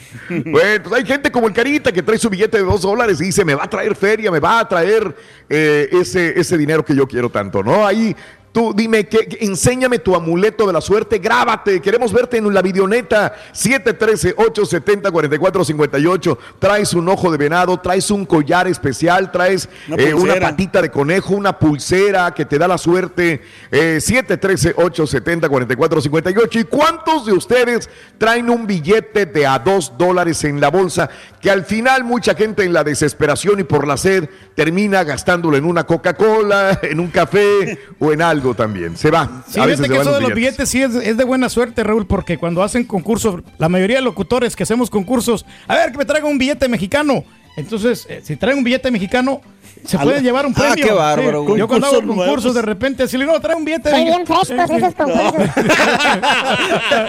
Bueno, 0.28 0.84
pues 0.84 1.00
hay 1.00 1.06
gente 1.06 1.30
como 1.30 1.46
el 1.46 1.52
Carita 1.52 1.92
que 1.92 2.02
trae 2.02 2.18
su 2.18 2.30
billete 2.30 2.58
de 2.58 2.64
dos 2.64 2.82
dólares 2.82 3.20
y 3.20 3.24
dice, 3.24 3.44
me 3.44 3.54
va 3.54 3.64
a 3.64 3.70
traer 3.70 3.94
feria, 3.94 4.30
me 4.30 4.40
va 4.40 4.60
a 4.60 4.68
traer 4.68 5.14
eh, 5.48 5.88
ese, 5.92 6.38
ese 6.38 6.56
dinero 6.56 6.84
que 6.84 6.94
yo 6.94 7.06
quiero 7.06 7.30
tanto, 7.30 7.62
¿no? 7.62 7.86
Ahí 7.86 8.14
Tú 8.52 8.72
dime, 8.76 9.08
que, 9.08 9.38
enséñame 9.40 9.98
tu 9.98 10.14
amuleto 10.14 10.66
de 10.66 10.74
la 10.74 10.82
suerte, 10.82 11.18
grábate. 11.18 11.80
Queremos 11.80 12.12
verte 12.12 12.36
en 12.36 12.52
la 12.52 12.60
videoneta 12.60 13.34
713-870-4458. 13.54 16.36
Traes 16.58 16.92
un 16.92 17.08
ojo 17.08 17.32
de 17.32 17.38
venado, 17.38 17.80
traes 17.80 18.10
un 18.10 18.26
collar 18.26 18.68
especial, 18.68 19.32
traes 19.32 19.70
Una 19.88 20.02
eh, 20.02 20.12
una 20.12 20.38
patita 20.38 20.82
de 20.82 20.90
conejo, 20.90 21.34
una 21.34 21.58
pulsera 21.58 22.34
que 22.34 22.44
te 22.44 22.58
da 22.58 22.68
la 22.68 22.76
suerte. 22.76 23.40
Eh, 23.70 24.00
713-870-4458. 24.02 26.60
¿Y 26.60 26.64
cuántos 26.64 27.24
de 27.24 27.32
ustedes 27.32 27.88
traen 28.18 28.50
un 28.50 28.66
billete 28.66 29.24
de 29.24 29.46
a 29.46 29.58
dos 29.58 29.94
dólares 29.96 30.44
en 30.44 30.60
la 30.60 30.68
bolsa 30.68 31.08
que 31.40 31.50
al 31.50 31.64
final 31.64 32.04
mucha 32.04 32.34
gente 32.34 32.64
en 32.64 32.74
la 32.74 32.84
desesperación 32.84 33.60
y 33.60 33.64
por 33.64 33.86
la 33.86 33.96
sed 33.96 34.28
termina 34.54 35.04
gastándolo 35.04 35.56
en 35.56 35.64
una 35.64 35.84
Coca-Cola, 35.84 36.80
en 36.82 37.00
un 37.00 37.08
café 37.08 37.78
o 37.98 38.12
en 38.12 38.20
algo 38.20 38.41
también? 38.54 38.96
Se 38.96 39.10
va. 39.10 39.42
Sí, 39.48 39.58
a 39.60 39.66
veces 39.66 39.86
que 39.86 39.92
van 39.92 40.00
eso 40.02 40.10
los 40.10 40.18
de 40.18 40.22
los 40.28 40.34
billetes. 40.34 40.68
billetes 40.68 40.68
sí 40.68 40.82
es, 40.82 41.08
es 41.08 41.16
de 41.16 41.24
buena 41.24 41.48
suerte, 41.48 41.82
Raúl, 41.84 42.06
porque 42.06 42.36
cuando 42.38 42.62
hacen 42.62 42.84
concursos, 42.84 43.42
la 43.58 43.68
mayoría 43.68 43.96
de 43.96 44.02
locutores 44.02 44.54
que 44.56 44.64
hacemos 44.64 44.90
concursos, 44.90 45.46
a 45.68 45.74
ver, 45.76 45.92
que 45.92 45.98
me 45.98 46.04
traigan 46.04 46.30
un 46.30 46.38
billete 46.38 46.68
mexicano. 46.68 47.24
Entonces, 47.56 48.06
eh, 48.08 48.20
si 48.24 48.36
traen 48.36 48.58
un 48.58 48.64
billete 48.64 48.90
mexicano, 48.90 49.40
se 49.84 49.96
Ah, 49.96 50.02
pueden 50.02 50.22
llevar 50.22 50.46
un 50.46 50.52
ah, 50.56 50.58
premio. 50.60 50.86
qué 50.86 50.92
bárbaro, 50.92 51.44
Sí. 51.46 51.58
Yo 51.58 51.68
cuando 51.68 51.86
hago 51.88 51.96
Concursos 51.98 52.16
nuevos. 52.16 52.54
de 52.54 52.62
repente, 52.62 53.08
si 53.08 53.18
le 53.18 53.26
no, 53.26 53.38
trae 53.40 53.56
un 53.56 53.64
billete 53.64 53.90
Son 53.90 54.04
bien 54.04 54.26
frescos 54.26 54.50
esos 54.50 54.94
concursos. 54.94 55.34
eh, 55.36 55.50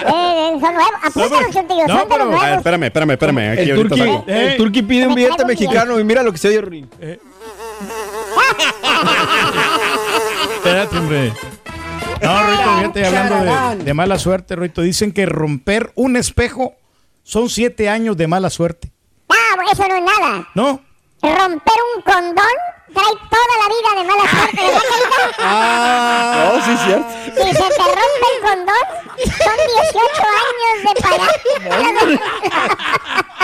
eh, 0.06 0.58
son 0.60 0.74
nuevos. 0.74 0.92
Apúntalos, 1.04 1.42
No, 1.48 1.54
son 1.54 1.68
de 1.68 1.76
los 1.76 1.86
pero, 2.10 2.24
a 2.40 2.46
ver, 2.46 2.58
espérame, 2.58 2.84
espérame, 2.84 3.12
espérame. 3.12 3.52
Aquí 3.54 3.62
El 3.70 3.78
ahorita 3.78 3.96
turqui, 3.96 4.12
saco. 4.12 4.24
el 4.28 4.58
turqui 4.58 4.82
pide 4.82 5.08
un 5.08 5.16
billete 5.16 5.46
mexicano 5.46 6.00
y 6.00 6.04
mira 6.04 6.24
lo 6.24 6.32
que 6.32 6.38
se 6.40 6.48
oye. 6.50 6.86
Espérate, 10.64 10.98
hombre. 10.98 11.34
No, 12.22 12.44
Ruito, 12.44 12.64
fíjate, 12.78 13.06
hablando 13.06 13.36
de, 13.76 13.84
de 13.84 13.94
mala 13.94 14.18
suerte, 14.18 14.56
Ruito, 14.56 14.82
dicen 14.82 15.12
que 15.12 15.26
romper 15.26 15.92
un 15.96 16.16
espejo 16.16 16.76
son 17.24 17.50
siete 17.50 17.90
años 17.90 18.16
de 18.16 18.28
mala 18.28 18.50
suerte. 18.50 18.94
Ah, 19.28 19.56
eso 19.70 19.86
no 19.86 19.96
es 19.96 20.04
nada. 20.04 20.48
¿No? 20.56 20.80
Romper 21.22 21.80
un 21.98 22.02
condón 22.04 22.56
trae 22.94 23.14
toda 23.30 23.56
la 23.60 23.68
vida 23.68 23.90
de 24.02 24.08
mala 24.08 24.24
suerte, 24.30 24.62
¿verdad, 24.62 24.82
Carita? 24.90 25.36
Ah, 25.40 26.52
no, 26.54 26.66
sí, 26.66 26.74
cierto. 26.86 27.10
Si 27.26 27.50
se 27.52 27.68
te 27.68 27.84
rompe 27.84 28.28
el 28.32 28.40
condón, 28.42 28.86
son 29.18 29.58
18 29.92 30.24
años 30.48 30.76
de 30.86 30.94
pagar. 31.02 31.34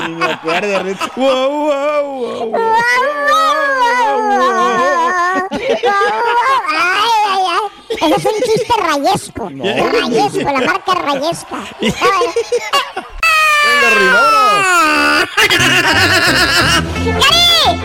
Ni 0.07 0.13
me 0.15 0.25
acuerdo, 0.25 0.83
Rito. 0.83 1.05
Wow, 1.17 1.49
wow, 1.49 2.05
wow. 2.45 2.55
Ay, 2.55 3.01
ay, 5.83 6.48
ay. 8.01 8.11
Ese 8.11 8.15
es 8.15 8.25
un 8.25 8.41
chiste 8.41 8.73
rayesco. 8.77 9.49
Rayesco, 9.91 10.51
la 10.51 10.61
marca 10.61 10.93
rayesca. 10.95 11.57
Venga, 13.65 13.89
Rory, 13.91 14.07
vámonos. 14.07 14.67
¡Cari! 17.19 17.79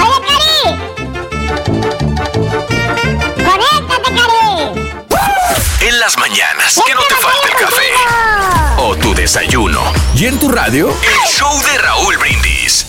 ¡Oye, 0.00 0.18
Cari! 0.26 0.62
¡Conéctate, 3.44 4.10
Cari! 4.16 4.54
En 5.80 6.00
las 6.00 6.16
mañanas, 6.18 6.80
que 6.84 6.94
no 6.94 7.02
te 7.02 7.14
falte 7.16 7.48
el 7.48 7.54
café. 7.54 7.88
O 8.78 8.96
tu 8.96 9.14
desayuno. 9.14 9.80
Y 10.16 10.26
en 10.26 10.38
tu 10.38 10.48
radio, 10.50 10.88
el 10.88 11.28
show 11.28 11.62
de 11.62 11.78
Raúl 11.78 12.16
Brindis. 12.18 12.86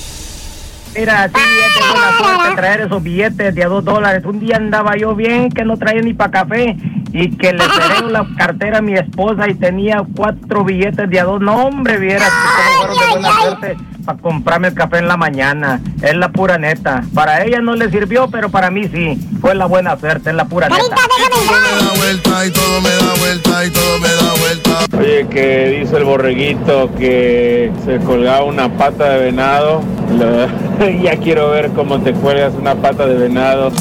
Mira, 0.98 1.28
sí, 1.28 1.34
es 1.36 1.76
de 1.76 1.92
buena 1.92 2.18
suerte 2.18 2.56
traer 2.56 2.82
esos 2.82 3.04
billetes 3.04 3.54
de 3.54 3.64
a 3.64 3.68
dos 3.68 3.84
dólares. 3.84 4.24
Un 4.26 4.40
día 4.40 4.56
andaba 4.56 4.96
yo 4.96 5.14
bien 5.14 5.50
que 5.50 5.66
no 5.66 5.78
traía 5.78 6.02
ni 6.02 6.14
para 6.14 6.32
café 6.32 6.78
y 7.12 7.36
que 7.36 7.54
le 7.54 7.64
cerré 7.64 8.10
la 8.10 8.26
cartera 8.38 8.78
a 8.78 8.82
mi 8.82 8.94
esposa 8.94 9.50
y 9.50 9.56
tenía 9.56 10.04
cuatro 10.16 10.64
billetes 10.64 11.10
de 11.10 11.20
a 11.20 11.26
dos. 11.26 11.42
No, 11.42 11.66
hombre, 11.66 11.98
vieras 11.98 12.30
que 12.30 12.48
cómo 12.56 12.78
fueron 12.78 13.00
de 13.00 13.12
buena 13.12 13.40
suerte 13.42 13.78
para 14.06 14.18
comprarme 14.20 14.68
el 14.70 14.74
café 14.74 15.00
en 15.00 15.08
la 15.08 15.18
mañana. 15.18 15.82
Es 16.02 16.16
la 16.16 16.30
pura 16.30 16.58
neta. 16.58 17.04
Para 17.14 17.44
ella 17.44 17.60
no 17.62 17.76
le 17.76 17.90
sirvió, 17.90 18.30
pero 18.30 18.50
para 18.50 18.70
mí 18.70 18.88
sí. 18.88 19.20
Fue 19.42 19.56
la 19.56 19.66
buena 19.66 19.98
suerte, 19.98 20.30
es 20.30 20.36
la 20.36 20.46
pura 20.46 20.70
neta. 20.70 20.84
vuelta 21.98 22.46
y 22.46 22.52
todo 22.52 22.82
me 22.82 22.90
da 22.90 23.14
vuelta 23.20 23.66
y 23.66 23.70
todo 23.72 24.00
me 24.00 24.08
da 24.08 24.34
vuelta. 24.40 24.98
Oye, 24.98 25.28
que 25.28 25.80
dice 25.82 25.98
el 25.98 26.04
borreguito 26.04 26.90
que 26.98 27.72
se 27.84 27.98
colgaba 28.00 28.44
una 28.44 28.70
pata 28.78 29.10
de 29.10 29.26
venado. 29.26 29.82
Lo- 30.12 30.48
ya 31.04 31.18
quiero 31.18 31.50
ver 31.50 31.72
cómo 31.72 32.00
te 32.00 32.14
cuelgas 32.14 32.54
una 32.60 32.76
pata 32.76 33.06
de 33.08 33.16
venado. 33.16 33.72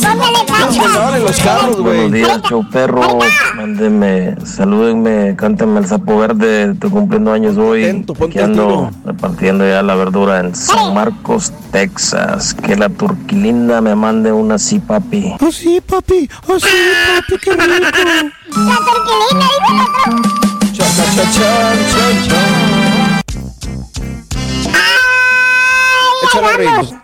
¡Póngale 0.00 0.44
tacha! 0.46 1.16
en 1.16 1.24
los 1.24 1.40
carros, 1.40 1.76
güey. 1.80 2.08
Buenos 2.08 2.12
días, 2.12 2.42
show 2.48 2.64
perro. 2.70 3.18
Mándenme, 3.56 4.36
salúdenme, 4.44 5.34
cántenme 5.36 5.80
el 5.80 5.86
sapo 5.86 6.18
verde. 6.18 6.70
Estoy 6.72 6.90
cumpliendo 6.90 7.32
años 7.32 7.56
hoy. 7.56 7.79
Ando 7.88 8.90
repartiendo 9.04 9.66
ya 9.66 9.82
la 9.82 9.94
verdura 9.94 10.40
en 10.40 10.54
San 10.54 10.94
Marcos, 10.94 11.52
Texas. 11.70 12.54
Que 12.54 12.76
la 12.76 12.88
turquilinda 12.88 13.80
me 13.80 13.94
mande 13.94 14.32
una 14.32 14.58
sí, 14.58 14.78
papi. 14.78 15.34
Oh 15.40 15.52
sí, 15.52 15.80
papi, 15.80 16.28
oh 16.48 16.58
sí, 16.58 16.68
papi, 17.16 17.38
qué 17.38 17.52
rico. 17.52 17.64
La 18.50 18.76
turquilina, 18.86 19.46
dice 19.50 19.66
el 19.72 19.80
otro. 19.80 20.30
Échale, 26.22 26.64
vamos. 26.64 26.90
Rey. 26.90 27.00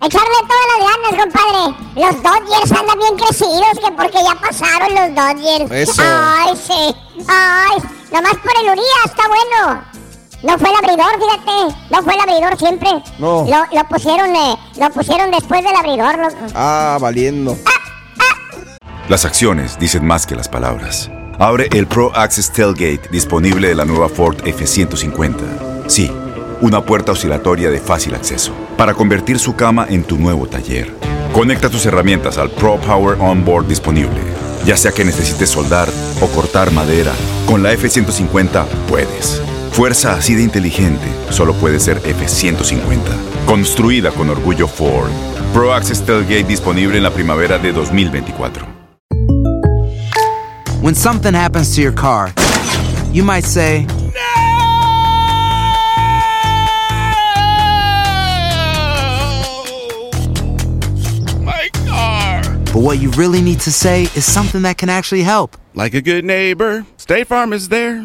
Echarle 0.00 0.38
todas 0.46 0.66
las 0.70 0.80
ganas, 0.88 1.12
compadre. 1.24 1.62
Los 1.96 2.14
Dodgers 2.22 2.70
andan 2.72 2.98
bien 2.98 3.16
crecidos, 3.16 3.74
que 3.84 3.90
porque 3.96 4.18
ya 4.22 4.34
pasaron 4.40 4.94
los 4.94 5.08
Dodgers. 5.14 5.70
Eso. 5.72 6.02
Ay, 6.04 6.56
sí. 6.56 6.94
Ay, 7.26 7.78
nomás 8.12 8.36
por 8.36 8.52
el 8.62 8.70
Urias, 8.70 9.04
está 9.06 9.24
bueno. 9.26 9.97
No 10.42 10.56
fue 10.56 10.68
el 10.70 10.76
abridor, 10.76 11.10
fíjate. 11.18 11.76
No 11.90 12.02
fue 12.02 12.14
el 12.14 12.20
abridor 12.20 12.56
siempre. 12.58 12.88
No. 13.18 13.44
Lo, 13.48 13.76
lo 13.76 13.88
pusieron, 13.88 14.34
eh, 14.36 14.56
lo 14.78 14.90
pusieron 14.90 15.30
después 15.30 15.64
del 15.64 15.74
abridor, 15.74 16.18
loco. 16.18 16.52
Ah, 16.54 16.96
valiendo. 17.00 17.56
Las 19.08 19.24
acciones 19.24 19.78
dicen 19.78 20.06
más 20.06 20.26
que 20.26 20.36
las 20.36 20.48
palabras. 20.48 21.10
Abre 21.38 21.68
el 21.72 21.86
Pro 21.86 22.12
Access 22.14 22.52
Tailgate 22.52 23.08
disponible 23.10 23.68
de 23.68 23.74
la 23.74 23.84
nueva 23.84 24.08
Ford 24.08 24.36
F-150. 24.44 25.88
Sí, 25.88 26.12
una 26.60 26.84
puerta 26.84 27.12
oscilatoria 27.12 27.70
de 27.70 27.80
fácil 27.80 28.14
acceso 28.14 28.52
para 28.76 28.94
convertir 28.94 29.38
su 29.38 29.56
cama 29.56 29.86
en 29.88 30.04
tu 30.04 30.18
nuevo 30.18 30.46
taller. 30.46 30.94
Conecta 31.32 31.70
tus 31.70 31.86
herramientas 31.86 32.38
al 32.38 32.50
Pro 32.50 32.78
Power 32.80 33.16
Onboard 33.20 33.66
disponible. 33.66 34.20
Ya 34.64 34.76
sea 34.76 34.92
que 34.92 35.04
necesites 35.04 35.50
soldar 35.50 35.88
o 36.20 36.26
cortar 36.28 36.70
madera, 36.72 37.12
con 37.46 37.62
la 37.62 37.72
F-150 37.72 38.66
puedes. 38.88 39.40
Fuerza 39.72 40.14
así 40.14 40.34
de 40.34 40.42
inteligente 40.42 41.06
solo 41.30 41.54
puede 41.54 41.78
ser 41.78 41.98
F-150. 42.04 43.00
Construida 43.46 44.10
con 44.10 44.28
orgullo 44.30 44.66
Ford. 44.66 45.10
Pro 45.52 45.72
Access 45.72 46.04
Tailgate 46.04 46.44
disponible 46.44 46.96
en 46.96 47.02
la 47.02 47.10
primavera 47.10 47.58
de 47.58 47.72
2024. 47.72 48.66
When 50.82 50.94
something 50.94 51.34
happens 51.34 51.74
to 51.74 51.80
your 51.82 51.94
car, 51.94 52.32
you 53.12 53.24
might 53.24 53.44
say, 53.44 53.86
My 61.42 61.68
car. 61.86 62.42
but 62.72 62.80
what 62.82 62.98
you 63.00 63.10
really 63.12 63.40
need 63.40 63.60
to 63.60 63.72
say 63.72 64.02
is 64.14 64.24
something 64.24 64.62
that 64.62 64.76
can 64.78 64.88
actually 64.88 65.22
help. 65.22 65.56
Like 65.74 65.94
a 65.94 66.00
good 66.00 66.24
neighbor, 66.24 66.84
State 66.96 67.26
Farm 67.26 67.52
is 67.52 67.68
there. 67.68 68.04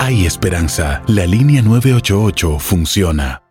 Hay 0.03 0.25
esperanza. 0.25 1.03
La 1.05 1.27
línea 1.27 1.61
988 1.61 2.57
funciona. 2.57 3.43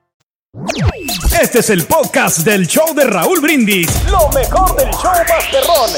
Este 1.40 1.60
es 1.60 1.70
el 1.70 1.84
podcast 1.84 2.38
del 2.38 2.66
show 2.66 2.92
de 2.92 3.04
Raúl 3.04 3.40
Brindis. 3.40 3.86
Lo 4.10 4.28
mejor 4.30 4.76
del 4.76 4.90
show 4.90 5.12
Masterrón. 5.28 5.90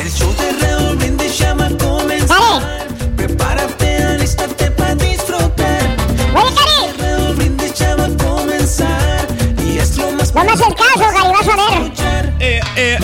El 0.00 0.10
show 0.10 0.34
de 0.34 0.66
Raúl 0.66 0.96
Brindis 0.96 1.38
ya 1.38 1.54
va 1.54 1.66
a 1.66 1.78
comenzar. 1.78 2.88
Prepárate, 3.16 4.02
alístate 4.02 4.68
para 4.72 4.96
disfrutar. 4.96 5.96
Raúl 6.34 7.36
Brindis 7.36 7.72
va 7.80 8.04
a 8.04 8.16
comenzar. 8.16 9.28
Y 9.64 9.78
es 9.78 9.96
lo 9.96 10.10
más 10.10 10.34
No 10.34 10.42
me 10.42 10.50
haces 10.50 10.74
caso, 10.74 10.98
Gary, 10.98 11.32
vas 11.32 11.48
a 11.48 11.54
ver. 11.54 11.98
Eh, 12.40 12.60
eh, 12.76 12.98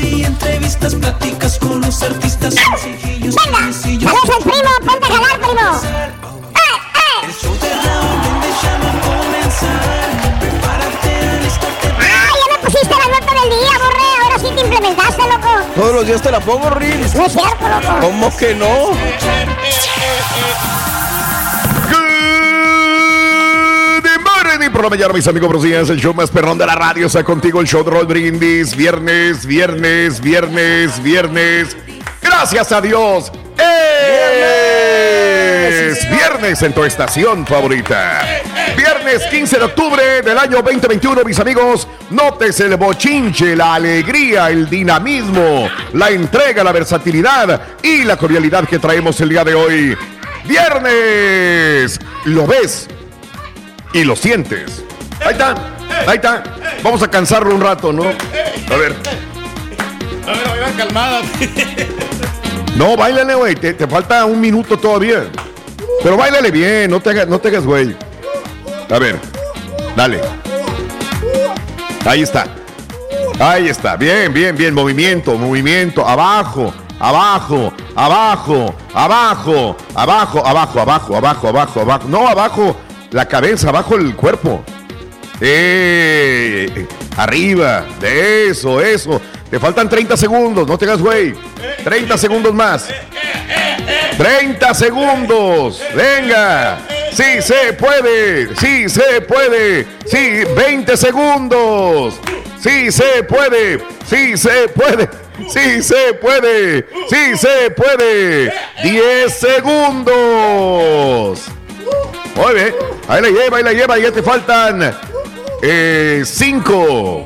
entrevistas, 0.31 0.95
pláticas 0.95 1.59
con 1.59 1.81
los 1.81 2.01
artistas 2.01 2.55
sencillos. 2.55 3.35
Venga, 3.35 3.59
sencillos. 3.59 4.11
saludos 4.11 4.37
al 4.37 4.43
primo, 4.43 4.71
ponte 4.85 5.05
a 5.05 5.15
jalar, 5.15 5.39
primo. 5.39 5.67
El 7.23 7.33
show 7.33 7.53
de 7.59 7.69
Raúl 7.69 8.17
Brindis 8.21 8.61
ya 8.63 8.73
va 8.81 8.89
a 8.89 9.01
comenzar. 9.05 9.79
Prepárate, 10.39 11.11
alístate. 11.37 11.87
Ah, 11.99 12.31
ya 12.41 12.47
me 12.51 12.57
pusiste 12.63 12.95
la 12.95 13.07
nota 13.19 13.31
del 13.41 13.49
día, 13.49 13.73
borre. 13.83 14.09
Ahora 14.23 14.37
sí 14.39 14.47
te 14.55 14.61
implementaste, 14.61 15.21
loco. 15.23 15.51
Todos 15.75 15.93
los 15.95 16.07
días 16.07 16.21
te 16.21 16.31
la 16.31 16.39
pongo, 16.39 16.69
Riz. 16.71 17.13
No 17.13 17.25
es 17.25 17.33
cierto, 17.33 17.67
loco. 17.67 17.99
¿Cómo 18.01 18.37
que 18.37 18.55
no? 18.55 18.91
Por 24.81 24.89
la 24.89 24.97
mañana, 24.97 25.13
mis 25.13 25.27
amigos, 25.27 25.47
buenos 25.47 25.63
días. 25.63 25.91
El 25.91 26.01
show 26.01 26.11
más 26.11 26.31
perrón 26.31 26.57
de 26.57 26.65
la 26.65 26.73
radio 26.73 27.05
está 27.05 27.23
contigo, 27.23 27.61
el 27.61 27.67
show 27.67 27.83
de 27.83 27.91
Roll 27.91 28.07
Brindis. 28.07 28.75
Viernes, 28.75 29.45
viernes, 29.45 30.19
viernes, 30.19 31.03
viernes. 31.03 31.77
Gracias 32.19 32.71
a 32.71 32.81
Dios. 32.81 33.31
Es 35.59 36.09
viernes 36.09 36.63
en 36.63 36.73
tu 36.73 36.83
estación 36.83 37.45
favorita. 37.45 38.25
Viernes 38.75 39.21
15 39.29 39.59
de 39.59 39.63
octubre 39.65 40.23
del 40.23 40.39
año 40.39 40.63
2021, 40.63 41.25
mis 41.25 41.39
amigos. 41.39 41.87
Notes 42.09 42.59
el 42.61 42.75
bochinche, 42.75 43.55
la 43.55 43.75
alegría, 43.75 44.49
el 44.49 44.67
dinamismo, 44.67 45.69
la 45.93 46.09
entrega, 46.09 46.63
la 46.63 46.71
versatilidad 46.71 47.61
y 47.83 48.03
la 48.03 48.17
cordialidad 48.17 48.67
que 48.67 48.79
traemos 48.79 49.21
el 49.21 49.29
día 49.29 49.43
de 49.43 49.53
hoy. 49.53 49.95
Viernes. 50.45 51.99
¿Lo 52.25 52.47
ves? 52.47 52.87
Y 53.93 54.03
lo 54.03 54.15
sientes. 54.15 54.83
Ahí 55.19 55.33
está, 55.33 55.55
ahí 56.07 56.15
está. 56.15 56.43
Vamos 56.83 57.01
a 57.03 57.09
cansarlo 57.09 57.53
un 57.53 57.61
rato, 57.61 57.93
¿no? 57.93 58.03
A 58.03 58.75
ver. 58.77 58.95
A 60.27 60.31
ver, 60.31 60.47
oigan, 60.53 60.73
calmada. 60.73 61.21
No, 62.75 62.95
bailale, 62.95 63.35
güey. 63.35 63.55
Te, 63.55 63.73
te 63.73 63.87
falta 63.87 64.25
un 64.25 64.39
minuto 64.39 64.77
todavía. 64.77 65.25
Pero 66.01 66.17
bailale 66.17 66.51
bien, 66.51 66.89
no 66.89 66.99
te 66.99 67.11
hagas, 67.11 67.27
no 67.27 67.37
te 67.39 67.49
hagas, 67.49 67.65
güey. 67.65 67.95
A 68.89 68.97
ver, 68.97 69.19
dale. 69.95 70.21
Ahí 72.05 72.21
está. 72.21 72.47
Ahí 73.39 73.67
está. 73.67 73.97
Bien, 73.97 74.33
bien, 74.33 74.55
bien. 74.55 74.73
Movimiento, 74.73 75.35
movimiento. 75.35 76.07
Abajo, 76.07 76.73
abajo, 76.99 77.73
abajo, 77.95 78.73
abajo, 78.93 79.75
abajo, 79.93 80.47
abajo, 80.47 80.79
abajo, 80.79 81.15
abajo, 81.17 81.47
abajo, 81.49 81.81
abajo. 81.81 82.07
No, 82.07 82.27
abajo 82.27 82.75
la 83.11 83.27
cabeza, 83.27 83.69
abajo 83.69 83.95
el 83.95 84.15
cuerpo. 84.15 84.63
Eh, 85.39 86.87
arriba, 87.17 87.85
de 87.99 88.49
eso, 88.49 88.81
eso. 88.81 89.21
Te 89.49 89.59
faltan 89.59 89.89
30 89.89 90.15
segundos, 90.15 90.67
no 90.67 90.77
te 90.77 90.85
hagas 90.85 91.01
güey. 91.01 91.33
30 91.83 92.17
segundos 92.17 92.53
más. 92.53 92.87
30 94.17 94.73
segundos. 94.73 95.81
Venga. 95.93 96.79
Sí 97.11 97.41
se 97.41 97.73
puede. 97.73 98.55
Sí 98.55 98.87
se 98.87 99.19
puede. 99.21 99.85
Sí, 100.05 100.43
20 100.55 100.95
segundos. 100.95 102.17
Sí 102.61 102.91
se 102.91 103.23
puede. 103.23 103.83
Sí 104.07 104.37
se 104.37 104.69
puede. 104.69 105.09
Sí 105.49 105.81
se 105.81 106.13
puede. 106.13 106.85
Sí 107.09 107.37
se 107.37 107.71
puede. 107.71 108.53
10 108.83 109.33
segundos. 109.33 111.41
Muy 112.35 112.53
bien. 112.53 112.73
Ahí 113.07 113.21
la 113.21 113.29
lleva, 113.29 113.57
ahí 113.57 113.63
la 113.63 113.73
lleva. 113.73 113.99
Ya 113.99 114.11
te 114.11 114.23
faltan 114.23 114.93
5, 116.23 117.25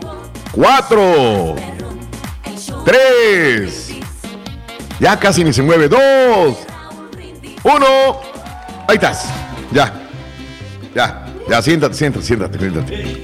4, 0.52 1.56
3. 2.86 3.90
Ya 5.00 5.20
casi 5.20 5.44
ni 5.44 5.54
se 5.54 5.62
mueve. 5.62 5.88
2, 5.88 6.00
1. 7.64 7.86
Ahí 8.88 8.96
estás. 8.96 9.26
Ya. 9.72 9.94
Ya. 10.94 11.22
Ya, 11.48 11.62
siéntate, 11.62 11.94
siéntate, 11.94 12.26
siéntate, 12.26 12.58
siéntate. 12.58 13.24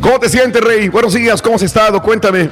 ¿Cómo 0.00 0.18
te 0.20 0.28
sientes, 0.28 0.62
Rey? 0.62 0.88
Buenos 0.88 1.14
días, 1.14 1.40
¿cómo 1.40 1.56
has 1.56 1.62
estado? 1.62 2.02
Cuéntame. 2.02 2.50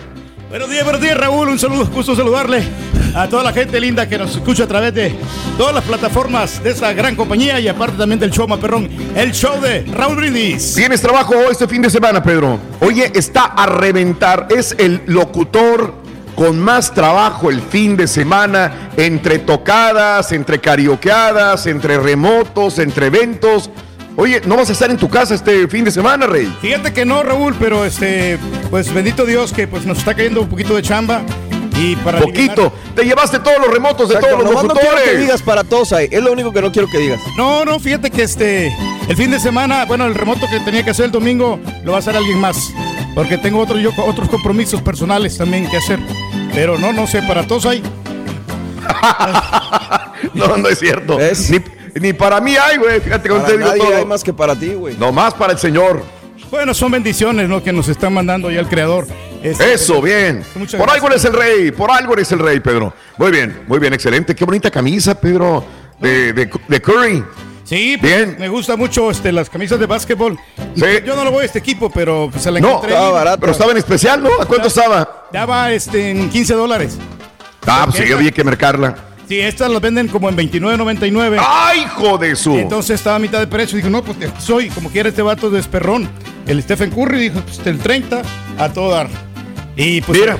Buenos 0.54 0.70
días, 0.70 0.84
buenos 0.84 1.02
días, 1.02 1.16
Raúl. 1.16 1.48
Un 1.48 1.58
saludo, 1.58 1.84
gusto 1.86 2.14
saludarle 2.14 2.62
a 3.16 3.26
toda 3.28 3.42
la 3.42 3.52
gente 3.52 3.80
linda 3.80 4.08
que 4.08 4.16
nos 4.16 4.36
escucha 4.36 4.62
a 4.62 4.66
través 4.68 4.94
de 4.94 5.12
todas 5.58 5.74
las 5.74 5.82
plataformas 5.82 6.62
de 6.62 6.70
esta 6.70 6.92
gran 6.92 7.16
compañía 7.16 7.58
y 7.58 7.66
aparte 7.66 7.96
también 7.96 8.20
del 8.20 8.30
show 8.30 8.46
Maperrón, 8.46 8.88
el 9.16 9.32
show 9.32 9.60
de 9.60 9.80
Raúl 9.80 10.14
Brindis. 10.14 10.74
¿Tienes 10.76 11.02
trabajo 11.02 11.34
este 11.50 11.66
fin 11.66 11.82
de 11.82 11.90
semana, 11.90 12.22
Pedro? 12.22 12.60
Oye, 12.78 13.10
está 13.16 13.46
a 13.46 13.66
reventar. 13.66 14.46
Es 14.48 14.76
el 14.78 15.02
locutor 15.06 15.92
con 16.36 16.60
más 16.60 16.94
trabajo 16.94 17.50
el 17.50 17.60
fin 17.60 17.96
de 17.96 18.06
semana, 18.06 18.90
entre 18.96 19.40
tocadas, 19.40 20.30
entre 20.30 20.60
carioqueadas, 20.60 21.66
entre 21.66 21.98
remotos, 21.98 22.78
entre 22.78 23.06
eventos. 23.06 23.70
Oye, 24.16 24.40
¿no 24.46 24.56
vas 24.56 24.70
a 24.70 24.72
estar 24.72 24.90
en 24.90 24.96
tu 24.96 25.08
casa 25.08 25.34
este 25.34 25.66
fin 25.66 25.84
de 25.84 25.90
semana, 25.90 26.26
Rey? 26.26 26.52
Fíjate 26.60 26.92
que 26.92 27.04
no, 27.04 27.22
Raúl, 27.22 27.54
pero 27.58 27.84
este, 27.84 28.38
pues 28.70 28.92
bendito 28.94 29.26
Dios 29.26 29.52
que 29.52 29.66
pues 29.66 29.84
nos 29.86 29.98
está 29.98 30.14
cayendo 30.14 30.42
un 30.42 30.48
poquito 30.48 30.76
de 30.76 30.82
chamba. 30.82 31.22
Y 31.76 31.96
para 31.96 32.20
Poquito. 32.20 32.72
Te 32.94 33.04
llevaste 33.04 33.40
todos 33.40 33.58
los 33.58 33.68
remotos 33.68 34.08
de 34.08 34.14
Exacto, 34.14 34.36
todos 34.36 34.44
los 34.44 34.62
nomás 34.62 34.76
no 34.76 34.80
quiero 34.80 34.90
que 34.90 34.94
locutores. 35.00 35.20
digas 35.20 35.42
para 35.42 35.64
todos 35.64 35.92
ahí. 35.92 36.06
Es 36.08 36.22
lo 36.22 36.32
único 36.32 36.52
que 36.52 36.62
no 36.62 36.70
quiero 36.70 36.88
que 36.88 36.98
digas. 36.98 37.20
No, 37.36 37.64
no, 37.64 37.80
fíjate 37.80 38.12
que 38.12 38.22
este, 38.22 38.72
el 39.08 39.16
fin 39.16 39.32
de 39.32 39.40
semana, 39.40 39.84
bueno, 39.84 40.06
el 40.06 40.14
remoto 40.14 40.46
que 40.48 40.60
tenía 40.60 40.84
que 40.84 40.90
hacer 40.90 41.06
el 41.06 41.10
domingo 41.10 41.58
lo 41.82 41.90
va 41.90 41.98
a 41.98 42.00
hacer 42.00 42.16
alguien 42.16 42.38
más. 42.38 42.72
Porque 43.16 43.38
tengo 43.38 43.58
otro, 43.58 43.76
yo, 43.80 43.90
otros 44.06 44.28
compromisos 44.28 44.82
personales 44.82 45.36
también 45.36 45.68
que 45.68 45.78
hacer. 45.78 45.98
Pero 46.54 46.78
no, 46.78 46.92
no 46.92 47.08
sé, 47.08 47.22
para 47.22 47.44
todos 47.44 47.66
hay. 47.66 47.82
No, 50.32 50.56
no 50.56 50.68
es 50.68 50.78
cierto. 50.78 51.18
Ni, 51.50 51.58
ni 52.00 52.12
para 52.12 52.40
mí 52.40 52.56
hay, 52.56 52.76
güey. 52.78 53.00
Fíjate 53.00 53.28
cómo 53.28 53.40
Para 53.42 53.52
te 53.52 53.58
digo 53.58 53.68
nadie 53.70 53.82
todo. 53.82 53.96
hay 53.96 54.04
más 54.04 54.22
que 54.24 54.32
para 54.32 54.54
ti, 54.56 54.68
güey. 54.74 54.96
No 54.98 55.12
más 55.12 55.34
para 55.34 55.52
el 55.52 55.58
Señor. 55.58 56.02
Bueno, 56.50 56.74
son 56.74 56.90
bendiciones, 56.92 57.48
¿no? 57.48 57.62
Que 57.62 57.72
nos 57.72 57.88
están 57.88 58.12
mandando 58.12 58.50
ya 58.50 58.60
el 58.60 58.68
creador. 58.68 59.06
Este, 59.42 59.72
Eso, 59.74 60.00
bien. 60.00 60.44
Muchas 60.54 60.80
Por 60.80 60.88
algo 60.90 61.06
gracias. 61.06 61.32
eres 61.34 61.40
el 61.42 61.58
rey, 61.58 61.70
por 61.72 61.90
algo 61.90 62.12
eres 62.14 62.30
el 62.32 62.38
rey, 62.38 62.60
Pedro. 62.60 62.92
Muy 63.18 63.30
bien, 63.30 63.62
muy 63.66 63.78
bien, 63.78 63.92
excelente. 63.92 64.34
Qué 64.34 64.44
bonita 64.44 64.70
camisa, 64.70 65.18
Pedro, 65.20 65.64
de, 66.00 66.32
de, 66.32 66.50
de 66.68 66.82
Curry. 66.82 67.24
Sí, 67.64 67.96
pues, 67.98 68.12
Bien. 68.14 68.36
me 68.38 68.48
gusta 68.48 68.76
mucho 68.76 69.10
este, 69.10 69.32
las 69.32 69.48
camisas 69.48 69.80
de 69.80 69.86
básquetbol. 69.86 70.38
Sí. 70.76 70.84
Yo 71.04 71.16
no 71.16 71.24
lo 71.24 71.30
voy 71.30 71.42
a 71.42 71.46
este 71.46 71.58
equipo, 71.60 71.90
pero 71.90 72.28
pues, 72.30 72.42
se 72.42 72.50
la 72.50 72.60
No, 72.60 72.68
encontré. 72.68 72.90
estaba 72.90 73.08
ahí. 73.08 73.14
barato. 73.14 73.40
Pero 73.40 73.52
estaba 73.52 73.70
en 73.72 73.78
especial, 73.78 74.22
¿no? 74.22 74.28
¿A 74.40 74.44
cuánto 74.46 74.68
estaba? 74.68 75.26
Daba 75.32 75.72
este, 75.72 76.10
en 76.10 76.28
15 76.28 76.54
dólares. 76.54 76.98
Ah, 77.66 77.86
pues 77.90 78.04
sí, 78.06 78.12
había 78.12 78.30
que 78.32 78.44
marcarla. 78.44 78.94
Sí, 79.28 79.40
estas 79.40 79.70
las 79.70 79.80
venden 79.80 80.08
como 80.08 80.28
en 80.28 80.36
29.99. 80.36 81.38
¡Ay, 81.40 81.80
hijo 81.82 82.18
de 82.18 82.36
su! 82.36 82.56
Entonces 82.58 82.96
estaba 82.96 83.16
a 83.16 83.18
mitad 83.18 83.38
de 83.40 83.46
precio. 83.46 83.76
Dijo, 83.76 83.88
no, 83.90 84.02
pues 84.02 84.16
soy, 84.38 84.68
como 84.68 84.90
quiera 84.90 85.08
este 85.08 85.22
vato 85.22 85.48
de 85.50 85.60
esperrón. 85.60 86.08
El 86.46 86.62
Stephen 86.62 86.90
Curry 86.90 87.18
dijo, 87.30 87.40
pues 87.40 87.60
el 87.66 87.78
30 87.78 88.22
a 88.58 88.68
todo 88.70 88.90
dar. 88.90 89.08
Y 89.76 90.02
pues. 90.02 90.20
Mira, 90.20 90.36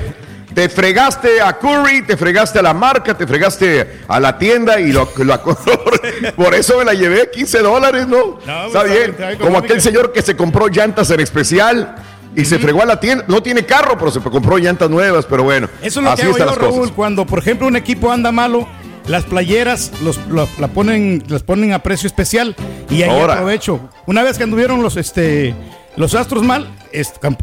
te 0.53 0.69
fregaste 0.69 1.41
a 1.41 1.57
Curry, 1.57 2.03
te 2.03 2.15
fregaste 2.15 2.59
a 2.59 2.61
la 2.61 2.73
marca, 2.73 3.17
te 3.17 3.25
fregaste 3.27 4.01
a 4.07 4.19
la 4.19 4.37
tienda 4.37 4.79
y 4.79 4.91
lo, 4.93 5.09
lo- 5.17 5.41
por 6.37 6.53
eso 6.55 6.77
me 6.77 6.85
la 6.85 6.93
llevé 6.93 7.29
15 7.33 7.59
dólares, 7.59 8.07
¿no? 8.07 8.39
No, 8.45 8.67
Está 8.67 8.81
pues, 8.81 8.91
bien. 8.93 9.09
está- 9.11 9.31
está 9.31 9.43
Como 9.43 9.57
aquel 9.57 9.81
señor 9.81 10.13
que 10.13 10.21
se 10.21 10.35
compró 10.37 10.67
llantas 10.67 11.09
en 11.09 11.19
especial 11.19 11.95
Y 12.35 12.45
se 12.45 12.59
fregó 12.59 12.81
a 12.81 12.85
la 12.85 12.99
tienda. 12.99 13.23
No 13.27 13.41
tiene 13.41 13.65
carro, 13.65 13.97
pero 13.97 14.11
se 14.11 14.19
compró 14.19 14.57
llantas 14.57 14.89
nuevas. 14.89 15.25
Pero 15.25 15.43
bueno, 15.43 15.69
Eso 15.81 15.99
es 15.99 16.03
lo 16.03 16.11
así 16.11 16.21
que 16.23 16.27
hago 16.27 16.37
yo, 16.37 16.45
las 16.45 16.57
Raúl, 16.57 16.79
cosas. 16.79 16.91
cuando 16.95 17.25
por 17.25 17.39
ejemplo 17.39 17.67
un 17.67 17.75
equipo 17.75 18.11
anda 18.11 18.31
malo, 18.31 18.67
las 19.07 19.23
playeras 19.23 19.91
los, 20.01 20.17
lo- 20.27 20.47
la 20.59 20.67
ponen, 20.67 21.23
las 21.27 21.43
ponen 21.43 21.73
a 21.73 21.79
precio 21.79 22.07
especial 22.07 22.55
y 22.89 23.03
ahí 23.03 23.09
Ahora. 23.09 23.33
aprovecho. 23.35 23.79
Una 24.05 24.23
vez 24.23 24.37
que 24.37 24.43
anduvieron 24.43 24.81
los 24.81 24.97
este 24.97 25.53
los 25.95 26.13
astros 26.13 26.43
mal, 26.43 26.67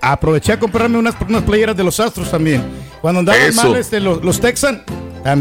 aproveché 0.02 0.52
a 0.52 0.58
comprarme 0.58 0.98
unas, 0.98 1.14
unas 1.26 1.42
playeras 1.42 1.74
de 1.76 1.84
los 1.84 1.98
astros 2.00 2.30
también. 2.30 2.62
Cuando 3.00 3.20
andaban 3.20 3.40
Eso. 3.42 3.62
mal 3.68 3.76
este, 3.76 3.98
los, 3.98 4.22
los 4.22 4.40
Texans, 4.40 4.80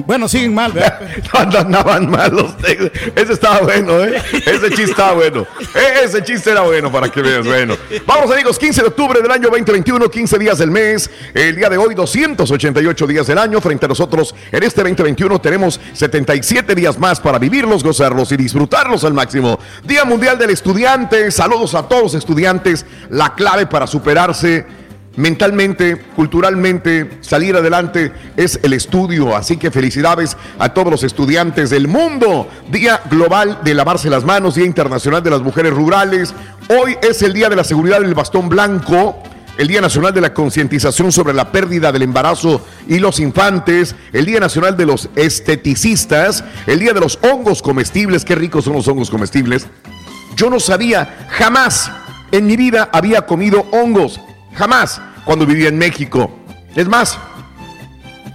bueno, 0.06 0.28
siguen 0.28 0.54
mal, 0.54 0.72
¿verdad? 0.72 1.00
Andaban 1.34 2.10
mal 2.10 2.32
los. 2.36 2.54
Ese 3.16 3.34
estaba 3.34 3.60
bueno, 3.60 4.04
¿eh? 4.04 4.22
Ese 4.46 4.70
chiste 4.70 4.84
estaba 4.92 5.14
bueno. 5.14 5.46
E- 5.76 6.06
Ese 6.06 6.24
chiste 6.24 6.52
era 6.52 6.62
bueno 6.62 6.92
para 6.92 7.10
que 7.10 7.22
veas. 7.22 7.46
Bueno, 7.46 7.76
vamos 8.06 8.32
amigos, 8.32 8.58
15 8.60 8.82
de 8.82 8.88
octubre 8.88 9.22
del 9.22 9.32
año 9.32 9.50
2021, 9.50 10.10
15 10.10 10.38
días 10.38 10.58
del 10.60 10.72
mes. 10.72 11.10
El 11.34 11.56
día 11.56 11.70
de 11.70 11.78
hoy, 11.78 11.96
288 11.96 13.08
días 13.08 13.28
del 13.28 13.38
año. 13.38 13.60
Frente 13.62 13.86
a 13.86 13.90
nosotros, 13.90 14.36
en 14.52 14.64
este 14.64 14.82
2021 14.82 15.40
tenemos 15.42 15.80
77 15.94 16.76
días 16.76 17.00
más 17.00 17.20
para 17.20 17.40
vivirlos, 17.40 17.84
gozarlos 17.84 18.32
y 18.32 18.38
disfrutarlos 18.38 19.04
al 19.04 19.14
máximo. 19.14 19.60
Día 19.84 20.06
Mundial 20.06 20.38
del 20.38 20.52
Estudiante. 20.52 21.32
Saludos 21.32 21.76
a 21.76 21.88
todos 21.88 22.04
los 22.04 22.14
estudiantes. 22.14 22.86
La 23.10 23.34
clave 23.36 23.66
para 23.66 23.88
superarse 23.88 24.81
mentalmente, 25.16 25.98
culturalmente, 26.16 27.20
salir 27.22 27.56
adelante 27.56 28.12
es 28.38 28.60
el 28.64 28.74
estudio. 28.74 29.36
Así 29.36 29.58
que 29.58 29.72
felicidades 29.72 30.38
a 30.60 30.70
todos 30.70 30.92
los 30.92 31.04
estudiantes 31.04 31.70
del 31.70 31.88
mundo. 31.88 32.48
Día 32.72 33.02
global 33.10 33.60
de 33.64 33.74
lavarse 33.74 34.10
las 34.10 34.24
manos, 34.24 34.56
Día 34.56 34.66
Internacional 34.66 35.24
de 35.24 35.30
las 35.30 35.42
Mujeres 35.42 35.74
Rurales. 35.74 36.34
Hoy 36.70 36.98
es 37.02 37.22
el 37.22 37.34
Día 37.34 37.50
de 37.50 37.56
la 37.56 37.64
Seguridad 37.64 38.02
del 38.02 38.14
Bastón 38.14 38.50
Blanco. 38.50 39.22
El 39.58 39.68
Día 39.68 39.82
Nacional 39.82 40.14
de 40.14 40.22
la 40.22 40.34
Concientización 40.34 41.12
sobre 41.12 41.34
la 41.34 41.52
Pérdida 41.52 41.92
del 41.92 42.04
Embarazo 42.04 42.66
y 42.88 43.00
los 43.00 43.20
Infantes, 43.20 43.96
el 44.14 44.26
Día 44.26 44.40
Nacional 44.40 44.78
de 44.78 44.86
los 44.86 45.10
Esteticistas, 45.16 46.44
el 46.66 46.80
Día 46.80 46.94
de 46.94 47.02
los 47.02 47.20
Hongos 47.22 47.62
Comestibles, 47.62 48.24
qué 48.24 48.34
ricos 48.34 48.64
son 48.64 48.74
los 48.74 48.88
hongos 48.88 49.12
comestibles. 49.12 49.68
Yo 50.38 50.50
no 50.50 50.60
sabía, 50.60 51.28
jamás 51.30 51.92
en 52.32 52.48
mi 52.48 52.56
vida 52.56 52.90
había 52.94 53.26
comido 53.26 53.66
hongos, 53.72 54.22
jamás, 54.54 55.02
cuando 55.26 55.46
vivía 55.46 55.70
en 55.70 55.78
México. 55.78 56.32
Es 56.76 56.88
más, 56.88 57.18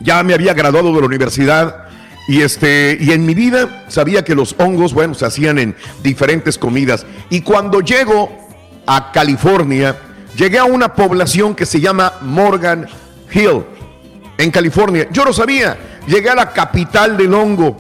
ya 0.00 0.22
me 0.22 0.34
había 0.34 0.54
graduado 0.54 0.92
de 0.94 1.00
la 1.00 1.06
universidad 1.06 1.86
y 2.28 2.42
este 2.42 2.98
y 3.00 3.12
en 3.12 3.24
mi 3.24 3.34
vida 3.34 3.84
sabía 3.88 4.24
que 4.24 4.34
los 4.34 4.54
hongos, 4.58 4.92
bueno, 4.92 5.14
se 5.14 5.26
hacían 5.26 5.58
en 5.58 5.76
diferentes 6.02 6.58
comidas. 6.58 7.06
Y 7.30 7.40
cuando 7.42 7.80
llego 7.80 8.30
a 8.86 9.12
California, 9.12 9.96
llegué 10.36 10.58
a 10.58 10.64
una 10.64 10.94
población 10.94 11.54
que 11.54 11.66
se 11.66 11.80
llama 11.80 12.14
Morgan 12.22 12.86
Hill, 13.32 13.64
en 14.38 14.50
California. 14.50 15.08
Yo 15.10 15.24
no 15.24 15.32
sabía, 15.32 15.76
llegué 16.06 16.30
a 16.30 16.34
la 16.34 16.50
capital 16.52 17.16
del 17.16 17.34
hongo. 17.34 17.76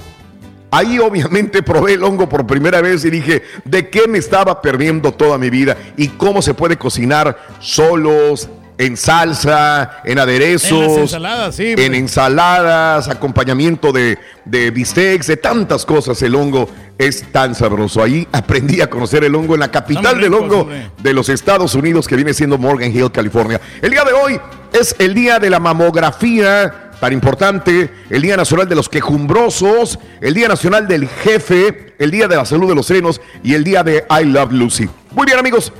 Ahí 0.70 0.98
obviamente 0.98 1.62
probé 1.62 1.94
el 1.94 2.02
hongo 2.02 2.28
por 2.28 2.46
primera 2.46 2.80
vez 2.80 3.04
y 3.04 3.10
dije, 3.10 3.42
¿de 3.64 3.88
qué 3.88 4.08
me 4.08 4.18
estaba 4.18 4.60
perdiendo 4.60 5.12
toda 5.12 5.38
mi 5.38 5.48
vida? 5.48 5.76
Y 5.96 6.08
cómo 6.08 6.42
se 6.42 6.54
puede 6.54 6.76
cocinar 6.76 7.38
solos, 7.60 8.48
en 8.78 8.96
salsa, 8.96 10.02
en 10.04 10.18
aderezos, 10.18 10.72
En 10.72 10.88
las 10.88 10.98
ensaladas, 10.98 11.54
sí, 11.54 11.68
en 11.68 11.76
pues. 11.76 11.92
ensaladas, 11.92 13.08
acompañamiento 13.08 13.92
de, 13.92 14.18
de 14.44 14.70
bistecs, 14.70 15.26
de 15.28 15.36
tantas 15.36 15.86
cosas. 15.86 16.20
El 16.22 16.34
hongo 16.34 16.68
es 16.98 17.30
tan 17.32 17.54
sabroso. 17.54 18.02
Ahí 18.02 18.26
aprendí 18.32 18.80
a 18.80 18.90
conocer 18.90 19.24
el 19.24 19.34
hongo 19.34 19.54
en 19.54 19.60
la 19.60 19.70
capital 19.70 20.20
del 20.20 20.34
hongo 20.34 20.62
hombre. 20.62 20.90
de 21.02 21.12
los 21.12 21.28
Estados 21.28 21.74
Unidos, 21.74 22.06
que 22.06 22.16
viene 22.16 22.34
siendo 22.34 22.58
Morgan 22.58 22.94
Hill, 22.94 23.10
California. 23.10 23.60
El 23.80 23.90
día 23.90 24.04
de 24.04 24.12
hoy 24.12 24.40
es 24.72 24.94
el 24.98 25.14
día 25.14 25.38
de 25.38 25.48
la 25.48 25.60
mamografía, 25.60 26.85
tan 27.00 27.12
importante, 27.12 27.90
el 28.10 28.22
Día 28.22 28.36
Nacional 28.36 28.68
de 28.68 28.74
los 28.74 28.88
Quejumbrosos, 28.88 29.98
el 30.20 30.34
Día 30.34 30.48
Nacional 30.48 30.88
del 30.88 31.08
Jefe, 31.08 31.94
el 31.98 32.10
Día 32.10 32.28
de 32.28 32.36
la 32.36 32.44
Salud 32.44 32.68
de 32.68 32.74
los 32.74 32.86
Senos 32.86 33.20
y 33.42 33.54
el 33.54 33.64
Día 33.64 33.82
de 33.82 34.04
I 34.10 34.24
Love 34.24 34.52
Lucy. 34.52 34.88
Muy 35.12 35.26
bien, 35.26 35.38
amigos, 35.38 35.72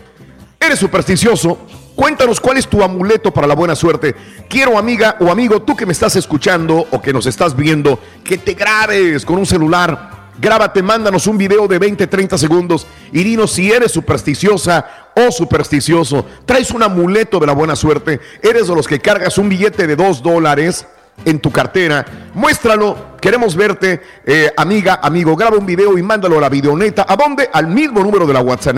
eres 0.61 0.79
supersticioso. 0.79 1.59
Cuéntanos 1.95 2.41
cuál 2.41 2.59
es 2.59 2.69
tu 2.69 2.83
amuleto 2.83 3.33
para 3.33 3.47
la 3.47 3.55
buena 3.55 3.75
suerte. 3.75 4.15
Quiero, 4.51 4.77
amiga 4.77 5.17
o 5.21 5.31
amigo, 5.31 5.63
tú 5.63 5.75
que 5.75 5.87
me 5.87 5.93
estás 5.93 6.15
escuchando 6.17 6.87
o 6.91 7.01
que 7.01 7.13
nos 7.13 7.25
estás 7.25 7.57
viendo, 7.57 7.99
que 8.23 8.37
te 8.37 8.53
grabes 8.53 9.25
con 9.25 9.39
un 9.39 9.47
celular. 9.47 10.27
Grábate, 10.39 10.83
mándanos 10.83 11.27
un 11.27 11.39
video 11.39 11.67
de 11.67 11.79
20, 11.79 12.07
30 12.07 12.37
segundos 12.37 12.87
y 13.11 13.25
dinos 13.25 13.53
si 13.53 13.73
eres 13.73 13.93
supersticiosa 13.93 15.11
o 15.15 15.33
supersticioso. 15.33 16.27
Traes 16.45 16.71
un 16.73 16.83
amuleto 16.83 17.41
de 17.41 17.47
la 17.47 17.55
buena 17.55 17.75
suerte. 17.75 18.21
Eres 18.43 18.67
de 18.69 18.75
los 18.75 18.87
que 18.87 19.01
cargas 19.01 19.39
un 19.39 19.49
billete 19.49 19.87
de 19.87 19.97
2 19.97 20.23
dólares 20.23 20.87
en 21.25 21.41
tu 21.41 21.51
cartera. 21.51 22.05
Muéstralo. 22.35 23.17
Queremos 23.21 23.57
verte, 23.57 24.01
eh, 24.25 24.53
amiga, 24.57 25.01
amigo. 25.03 25.35
Graba 25.35 25.57
un 25.57 25.67
video 25.67 25.99
y 25.99 26.03
mándalo 26.03 26.39
a 26.39 26.43
la 26.43 26.49
videoneta. 26.49 27.05
¿A 27.09 27.17
dónde? 27.17 27.51
Al 27.53 27.67
mismo 27.67 28.01
número 28.01 28.27
de 28.27 28.33
la 28.33 28.41
WhatsApp 28.41 28.77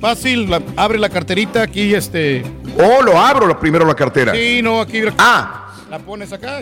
fácil, 0.00 0.48
la- 0.48 0.62
abre 0.76 0.98
la 0.98 1.10
carterita 1.10 1.62
aquí, 1.62 1.94
este... 1.94 2.42
Oh, 2.78 3.02
lo 3.02 3.18
abro 3.20 3.46
lo 3.46 3.58
primero 3.60 3.84
la 3.84 3.94
cartera. 3.94 4.32
Sí, 4.34 4.60
no, 4.62 4.80
aquí... 4.80 5.02
Ah. 5.18 5.74
La 5.90 5.98
pones 5.98 6.32
acá, 6.32 6.60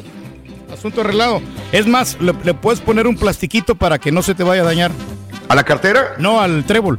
asunto 0.72 1.02
arreglado. 1.02 1.40
Es 1.70 1.86
más, 1.86 2.16
le, 2.20 2.32
le 2.42 2.54
puedes 2.54 2.80
poner 2.80 3.06
un 3.06 3.16
plastiquito 3.16 3.74
para 3.76 3.98
que 3.98 4.10
no 4.10 4.22
se 4.22 4.34
te 4.34 4.42
vaya 4.42 4.62
a 4.62 4.64
dañar. 4.64 4.90
¿A 5.48 5.54
la 5.54 5.62
cartera? 5.62 6.14
No, 6.18 6.40
al 6.40 6.64
trébol. 6.64 6.98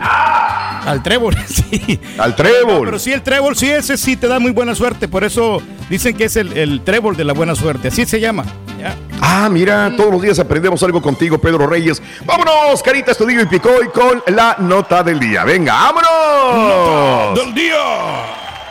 Al 0.00 1.02
trébol, 1.02 1.36
sí. 1.46 2.00
Al 2.18 2.34
trébol. 2.34 2.74
No, 2.74 2.84
pero 2.84 2.98
sí, 2.98 3.12
el 3.12 3.22
trébol, 3.22 3.56
sí, 3.56 3.70
ese 3.70 3.96
sí 3.96 4.16
te 4.16 4.26
da 4.28 4.38
muy 4.38 4.52
buena 4.52 4.74
suerte. 4.74 5.08
Por 5.08 5.24
eso 5.24 5.60
dicen 5.90 6.16
que 6.16 6.24
es 6.24 6.36
el, 6.36 6.56
el 6.56 6.82
trébol 6.82 7.16
de 7.16 7.24
la 7.24 7.32
buena 7.32 7.54
suerte. 7.54 7.88
Así 7.88 8.06
se 8.06 8.20
llama. 8.20 8.44
Ya. 8.78 8.94
Ah, 9.20 9.48
mira, 9.50 9.92
todos 9.96 10.12
los 10.12 10.22
días 10.22 10.38
aprendemos 10.38 10.82
algo 10.82 11.02
contigo, 11.02 11.38
Pedro 11.38 11.66
Reyes. 11.66 12.00
Vámonos, 12.24 12.82
Carita 12.82 13.10
Estudillo 13.10 13.42
y 13.42 13.46
Picoy 13.46 13.88
con 13.88 14.22
la 14.28 14.56
nota 14.60 15.02
del 15.02 15.18
día. 15.18 15.44
Venga, 15.44 15.74
vámonos. 15.74 17.38
del 17.44 17.54
día. 17.54 17.76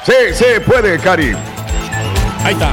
Sí, 0.05 0.13
se 0.33 0.61
puede, 0.61 0.97
Cari. 0.99 1.35
Ahí 2.43 2.53
está. 2.53 2.71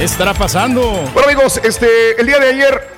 Estará 0.00 0.34
pasando. 0.34 0.82
Bueno, 1.14 1.28
amigos, 1.28 1.60
este, 1.64 2.20
el 2.20 2.26
día 2.26 2.38
de 2.38 2.48
ayer, 2.48 2.95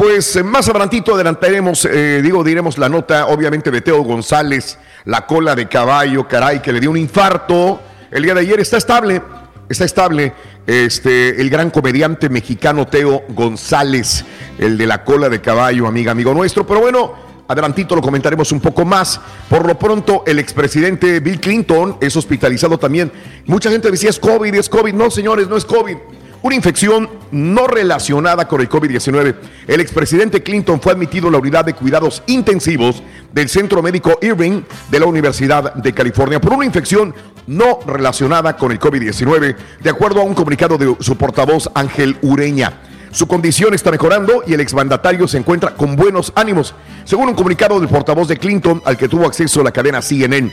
pues 0.00 0.34
eh, 0.36 0.42
más 0.42 0.66
adelantito 0.66 1.14
adelantaremos, 1.14 1.84
eh, 1.84 2.22
digo, 2.22 2.42
diremos 2.42 2.78
la 2.78 2.88
nota, 2.88 3.26
obviamente, 3.26 3.70
de 3.70 3.82
Teo 3.82 4.02
González, 4.02 4.78
la 5.04 5.26
cola 5.26 5.54
de 5.54 5.68
caballo, 5.68 6.26
caray, 6.26 6.62
que 6.62 6.72
le 6.72 6.80
dio 6.80 6.90
un 6.90 6.96
infarto. 6.96 7.82
El 8.10 8.22
día 8.22 8.32
de 8.32 8.40
ayer 8.40 8.58
está 8.60 8.78
estable, 8.78 9.20
está 9.68 9.84
estable. 9.84 10.32
Este, 10.66 11.38
el 11.38 11.50
gran 11.50 11.68
comediante 11.68 12.30
mexicano 12.30 12.86
Teo 12.86 13.24
González, 13.28 14.24
el 14.56 14.78
de 14.78 14.86
la 14.86 15.04
cola 15.04 15.28
de 15.28 15.42
caballo, 15.42 15.86
amiga, 15.86 16.12
amigo 16.12 16.32
nuestro. 16.32 16.66
Pero 16.66 16.80
bueno, 16.80 17.12
adelantito 17.46 17.94
lo 17.94 18.00
comentaremos 18.00 18.52
un 18.52 18.60
poco 18.60 18.86
más. 18.86 19.20
Por 19.50 19.66
lo 19.66 19.78
pronto, 19.78 20.24
el 20.26 20.38
expresidente 20.38 21.20
Bill 21.20 21.40
Clinton 21.40 21.98
es 22.00 22.16
hospitalizado 22.16 22.78
también. 22.78 23.12
Mucha 23.44 23.70
gente 23.70 23.90
decía 23.90 24.08
es 24.08 24.18
COVID, 24.18 24.54
es 24.54 24.70
COVID. 24.70 24.94
No, 24.94 25.10
señores, 25.10 25.46
no 25.46 25.58
es 25.58 25.66
COVID. 25.66 25.98
Una 26.42 26.54
infección 26.54 27.10
no 27.32 27.66
relacionada 27.66 28.48
con 28.48 28.62
el 28.62 28.68
COVID-19. 28.70 29.34
El 29.66 29.80
expresidente 29.80 30.42
Clinton 30.42 30.80
fue 30.80 30.92
admitido 30.92 31.26
en 31.26 31.32
la 31.34 31.38
unidad 31.38 31.66
de 31.66 31.74
cuidados 31.74 32.22
intensivos 32.26 33.02
del 33.30 33.50
Centro 33.50 33.82
Médico 33.82 34.18
Irving 34.22 34.62
de 34.90 35.00
la 35.00 35.04
Universidad 35.04 35.74
de 35.74 35.92
California 35.92 36.40
por 36.40 36.54
una 36.54 36.64
infección 36.64 37.14
no 37.46 37.80
relacionada 37.86 38.56
con 38.56 38.72
el 38.72 38.80
COVID-19, 38.80 39.54
de 39.82 39.90
acuerdo 39.90 40.22
a 40.22 40.24
un 40.24 40.34
comunicado 40.34 40.78
de 40.78 40.96
su 41.00 41.16
portavoz 41.16 41.68
Ángel 41.74 42.16
Ureña. 42.22 42.72
Su 43.10 43.26
condición 43.26 43.74
está 43.74 43.90
mejorando 43.90 44.42
y 44.46 44.54
el 44.54 44.60
exmandatario 44.60 45.28
se 45.28 45.36
encuentra 45.36 45.74
con 45.74 45.94
buenos 45.94 46.32
ánimos, 46.36 46.74
según 47.04 47.28
un 47.28 47.34
comunicado 47.34 47.78
del 47.80 47.88
portavoz 47.88 48.28
de 48.28 48.38
Clinton 48.38 48.80
al 48.86 48.96
que 48.96 49.08
tuvo 49.08 49.26
acceso 49.26 49.62
la 49.62 49.72
cadena 49.72 50.00
CNN. 50.00 50.50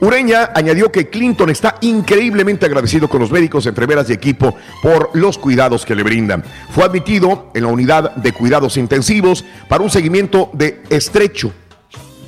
Ureña 0.00 0.50
añadió 0.54 0.92
que 0.92 1.08
Clinton 1.08 1.50
está 1.50 1.76
increíblemente 1.80 2.66
agradecido 2.66 3.08
con 3.08 3.20
los 3.20 3.32
médicos, 3.32 3.66
enfermeras 3.66 4.08
y 4.08 4.12
equipo 4.12 4.56
por 4.80 5.10
los 5.14 5.38
cuidados 5.38 5.84
que 5.84 5.96
le 5.96 6.04
brindan. 6.04 6.44
Fue 6.70 6.84
admitido 6.84 7.50
en 7.54 7.64
la 7.64 7.68
unidad 7.68 8.14
de 8.14 8.32
cuidados 8.32 8.76
intensivos 8.76 9.44
para 9.68 9.82
un 9.82 9.90
seguimiento 9.90 10.50
de 10.52 10.82
estrecho 10.88 11.52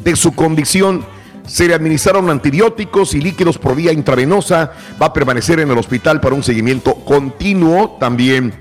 de 0.03 0.16
su 0.16 0.35
condición. 0.35 1.05
Se 1.47 1.68
le 1.68 1.75
administraron 1.75 2.29
antibióticos 2.29 3.14
y 3.14 3.21
líquidos 3.21 3.59
por 3.59 3.77
vía 3.77 3.93
intravenosa. 3.93 4.73
Va 5.01 5.07
a 5.07 5.12
permanecer 5.12 5.61
en 5.61 5.71
el 5.71 5.79
hospital 5.79 6.21
para 6.21 6.35
un 6.35 6.43
seguimiento 6.43 6.95
continuo 6.95 7.97
también. 8.01 8.53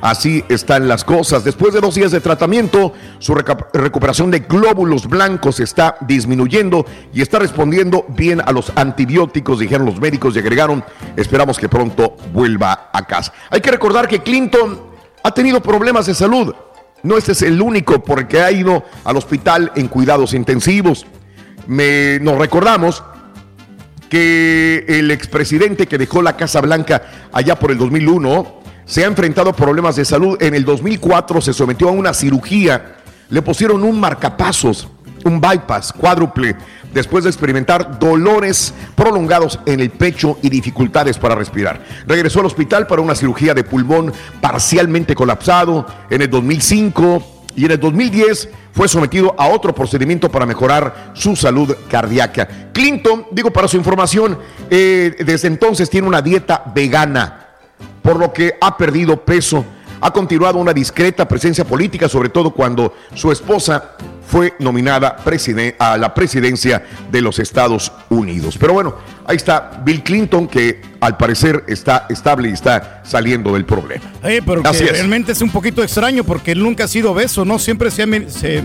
Así 0.00 0.44
están 0.48 0.86
las 0.86 1.04
cosas. 1.04 1.42
Después 1.42 1.74
de 1.74 1.80
dos 1.80 1.94
días 1.94 2.12
de 2.12 2.20
tratamiento, 2.20 2.92
su 3.18 3.34
recuperación 3.34 4.30
de 4.30 4.40
glóbulos 4.40 5.08
blancos 5.08 5.58
está 5.60 5.96
disminuyendo 6.00 6.86
y 7.12 7.20
está 7.20 7.38
respondiendo 7.38 8.04
bien 8.08 8.40
a 8.44 8.52
los 8.52 8.72
antibióticos, 8.76 9.58
dijeron 9.58 9.86
los 9.86 10.00
médicos 10.00 10.36
y 10.36 10.38
agregaron, 10.38 10.84
esperamos 11.16 11.58
que 11.58 11.68
pronto 11.68 12.16
vuelva 12.32 12.90
a 12.92 13.06
casa. 13.06 13.32
Hay 13.50 13.60
que 13.60 13.70
recordar 13.70 14.06
que 14.06 14.22
Clinton 14.22 14.80
ha 15.24 15.32
tenido 15.32 15.60
problemas 15.60 16.06
de 16.06 16.14
salud. 16.14 16.54
No 17.02 17.16
este 17.16 17.32
es 17.32 17.42
el 17.42 17.60
único 17.60 18.02
porque 18.02 18.40
ha 18.40 18.50
ido 18.50 18.84
al 19.04 19.16
hospital 19.16 19.72
en 19.74 19.88
cuidados 19.88 20.32
intensivos. 20.32 21.06
Nos 21.66 22.38
recordamos 22.38 23.02
que 24.08 24.84
el 24.88 25.10
expresidente 25.10 25.86
que 25.86 25.98
dejó 25.98 26.22
la 26.22 26.36
Casa 26.36 26.60
Blanca 26.60 27.02
allá 27.32 27.58
por 27.58 27.70
el 27.70 27.78
2001 27.78 28.58
se 28.88 29.04
ha 29.04 29.06
enfrentado 29.06 29.50
a 29.50 29.56
problemas 29.56 29.96
de 29.96 30.04
salud. 30.04 30.42
En 30.42 30.54
el 30.54 30.64
2004 30.64 31.40
se 31.42 31.52
sometió 31.52 31.90
a 31.90 31.92
una 31.92 32.14
cirugía, 32.14 32.96
le 33.28 33.42
pusieron 33.42 33.84
un 33.84 34.00
marcapasos, 34.00 34.88
un 35.24 35.40
bypass 35.40 35.92
cuádruple, 35.92 36.56
después 36.92 37.24
de 37.24 37.30
experimentar 37.30 37.98
dolores 37.98 38.72
prolongados 38.96 39.60
en 39.66 39.80
el 39.80 39.90
pecho 39.90 40.38
y 40.42 40.48
dificultades 40.48 41.18
para 41.18 41.34
respirar. 41.34 41.84
Regresó 42.06 42.40
al 42.40 42.46
hospital 42.46 42.86
para 42.86 43.02
una 43.02 43.14
cirugía 43.14 43.52
de 43.52 43.62
pulmón 43.62 44.12
parcialmente 44.40 45.14
colapsado 45.14 45.86
en 46.08 46.22
el 46.22 46.30
2005 46.30 47.42
y 47.56 47.66
en 47.66 47.72
el 47.72 47.80
2010 47.80 48.48
fue 48.72 48.88
sometido 48.88 49.34
a 49.36 49.48
otro 49.48 49.74
procedimiento 49.74 50.30
para 50.30 50.46
mejorar 50.46 51.10
su 51.12 51.36
salud 51.36 51.76
cardíaca. 51.90 52.48
Clinton, 52.72 53.26
digo 53.32 53.50
para 53.50 53.68
su 53.68 53.76
información, 53.76 54.38
eh, 54.70 55.14
desde 55.26 55.48
entonces 55.48 55.90
tiene 55.90 56.06
una 56.06 56.22
dieta 56.22 56.62
vegana, 56.74 57.47
por 58.08 58.18
lo 58.18 58.32
que 58.32 58.54
ha 58.58 58.74
perdido 58.74 59.22
peso. 59.22 59.62
Ha 60.00 60.10
continuado 60.10 60.58
una 60.58 60.72
discreta 60.72 61.28
presencia 61.28 61.66
política, 61.66 62.08
sobre 62.08 62.30
todo 62.30 62.52
cuando 62.52 62.94
su 63.12 63.30
esposa 63.30 63.96
fue 64.26 64.54
nominada 64.60 65.18
a 65.78 65.98
la 65.98 66.14
presidencia 66.14 66.82
de 67.12 67.20
los 67.20 67.38
Estados 67.38 67.92
Unidos. 68.08 68.56
Pero 68.58 68.72
bueno, 68.72 68.94
ahí 69.26 69.36
está 69.36 69.82
Bill 69.84 70.02
Clinton, 70.02 70.48
que 70.48 70.80
al 71.00 71.18
parecer 71.18 71.64
está 71.68 72.06
estable 72.08 72.48
y 72.48 72.52
está 72.54 73.02
saliendo 73.04 73.52
del 73.52 73.66
problema. 73.66 74.04
Eh, 74.24 74.40
pero 74.46 74.62
que 74.62 74.68
Así 74.70 74.84
es. 74.84 74.92
realmente 74.92 75.32
es 75.32 75.42
un 75.42 75.50
poquito 75.50 75.82
extraño 75.82 76.24
porque 76.24 76.52
él 76.52 76.62
nunca 76.62 76.84
ha 76.84 76.88
sido 76.88 77.12
obeso, 77.12 77.44
¿no? 77.44 77.58
Siempre 77.58 77.90
se 77.90 78.04
ha, 78.04 78.06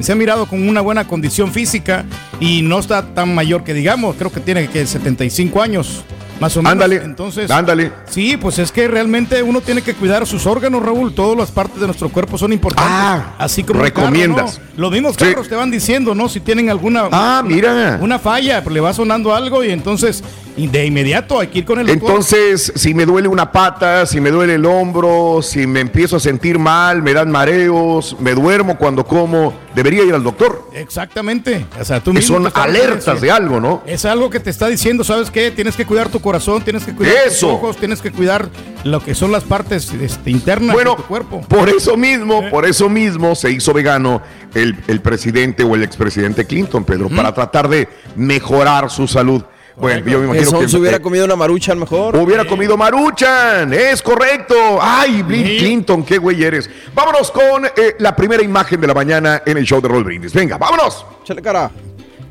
se 0.02 0.12
ha 0.12 0.16
mirado 0.16 0.46
con 0.46 0.66
una 0.66 0.80
buena 0.80 1.06
condición 1.06 1.52
física 1.52 2.06
y 2.40 2.62
no 2.62 2.80
está 2.80 3.14
tan 3.14 3.36
mayor 3.36 3.66
que 3.66 3.74
digamos, 3.74 4.16
creo 4.16 4.32
que 4.32 4.40
tiene 4.40 4.70
que 4.70 4.88
75 4.88 5.62
años, 5.62 6.06
más 6.40 6.56
o 6.58 6.60
menos. 6.62 6.72
Ándale, 6.74 6.96
Entonces, 7.04 7.50
ándale. 7.52 7.92
Sí, 8.10 8.38
pues 8.38 8.60
es 8.60 8.72
que 8.72 8.88
realmente 8.88 9.42
uno 9.44 9.62
tiene 9.62 9.82
que 9.82 9.94
cuidar 9.94 10.26
sus 10.28 10.46
órganos, 10.46 10.84
Raúl. 10.84 11.14
Todas 11.14 11.38
las 11.38 11.52
partes 11.52 11.80
de 11.80 11.86
nuestro 11.88 12.10
cuerpo 12.10 12.38
son 12.38 12.52
importantes. 12.54 12.94
así 13.38 13.64
como 13.64 13.84
el 13.84 13.92
carro, 13.94 14.08
Ah, 14.08 14.10
recomiendas. 14.10 14.60
¿no? 14.60 14.82
Los 14.82 14.92
mismos 14.92 15.16
Sí. 15.18 15.26
carros 15.26 15.48
te 15.48 15.56
van 15.56 15.72
diciendo, 15.72 16.14
¿no? 16.16 16.28
Si 16.30 16.40
tienen 16.40 16.70
alguna 16.70 17.08
Ah, 17.12 17.42
mira. 17.46 17.98
una 18.02 18.20
falla, 18.20 18.64
pues 18.64 18.74
le 18.74 18.80
va 18.80 18.94
sonando 18.94 19.34
algo 19.34 19.64
y 19.64 19.72
entonces 19.72 20.24
de 20.56 20.86
inmediato 20.86 21.40
hay 21.40 21.48
que 21.48 21.60
ir 21.60 21.66
con 21.66 21.80
el 21.80 21.88
doctor. 21.88 22.10
Entonces, 22.10 22.72
si 22.76 22.94
me 22.94 23.06
duele 23.06 23.28
una 23.28 23.52
pata, 23.52 24.06
si 24.06 24.22
me 24.22 24.30
duele 24.30 24.56
el 24.56 24.66
hombro, 24.66 25.42
si 25.42 25.66
me 25.66 25.80
empiezo 25.80 26.18
a 26.18 26.20
sentir 26.20 26.60
mal, 26.60 27.02
me 27.02 27.14
dan 27.14 27.32
mareos, 27.32 28.16
me 28.20 28.34
duermo 28.34 28.78
cuando 28.78 29.06
como, 29.06 29.54
debería 29.76 30.04
ir 30.04 30.14
al 30.14 30.24
doctor. 30.24 30.70
Exactamente. 30.74 31.66
O 31.80 31.84
sea, 31.84 32.00
tú 32.00 32.14
mismo 32.14 32.38
son 32.38 32.52
alertas 32.54 33.20
de 33.20 33.32
algo, 33.32 33.60
¿no? 33.60 33.82
Es 33.86 34.06
algo 34.06 34.30
que 34.30 34.40
te 34.40 34.50
está 34.50 34.68
diciendo, 34.68 35.04
¿sabes 35.04 35.32
qué? 35.32 35.52
Tienes 35.52 35.76
que 35.76 35.86
cuidar 35.86 36.10
tu 36.10 36.20
corazón, 36.20 36.62
tienes 36.64 36.84
que 36.84 36.94
cuidar 36.94 37.16
Eso. 37.28 37.48
tus 37.48 37.56
ojos, 37.56 37.78
tienes 37.78 38.02
que 38.02 38.12
cuidar 38.12 38.48
lo 38.84 39.00
que 39.04 39.16
son 39.16 39.32
las 39.32 39.44
partes 39.44 39.92
este, 39.94 40.30
internas 40.30 40.76
Bueno, 40.76 40.92
de 40.92 40.98
tu 40.98 41.04
cuerpo. 41.04 41.42
Por 41.42 41.70
eso 41.70 41.98
mismo, 41.98 42.50
por 42.50 42.66
eso 42.66 42.90
mismo 42.90 43.34
se 43.34 43.52
hizo 43.52 43.74
vegano 43.74 44.22
el, 44.54 44.78
el 44.88 45.02
presidente 45.02 45.64
o 45.64 45.74
el 45.76 45.84
expresidente 45.84 46.46
Clinton, 46.46 46.84
Pedro, 46.84 47.10
para 47.10 47.34
tratar 47.34 47.68
de 47.68 47.88
mejorar 48.16 48.90
su 48.90 49.08
salud. 49.08 49.44
Bueno, 49.76 50.06
yo 50.06 50.20
me 50.20 50.26
imagino 50.26 50.48
Eso, 50.48 50.60
que 50.60 50.70
se 50.70 50.78
hubiera 50.78 50.98
eh, 50.98 51.02
comido 51.02 51.26
una 51.26 51.36
maruchan 51.36 51.80
mejor. 51.80 52.16
Hubiera 52.16 52.46
comido 52.46 52.78
Maruchan, 52.78 53.74
es 53.74 54.02
correcto. 54.02 54.56
Ay, 54.82 55.24
Bill 55.24 55.58
Clinton, 55.58 56.04
qué 56.04 56.18
güey 56.18 56.44
eres. 56.44 56.70
Vámonos 56.94 57.32
con 57.32 57.66
eh, 57.66 57.96
la 58.00 58.16
primera 58.16 58.44
imagen 58.44 58.80
de 58.80 58.88
la 58.88 58.94
mañana 58.94 59.42
en 59.46 59.58
el 59.58 59.66
show 59.66 59.82
de 59.82 59.88
Roll 59.88 60.04
Brindis. 60.04 60.34
Venga, 60.34 60.58
vámonos. 60.58 61.06
Chale 61.24 61.42
cara. 61.42 61.72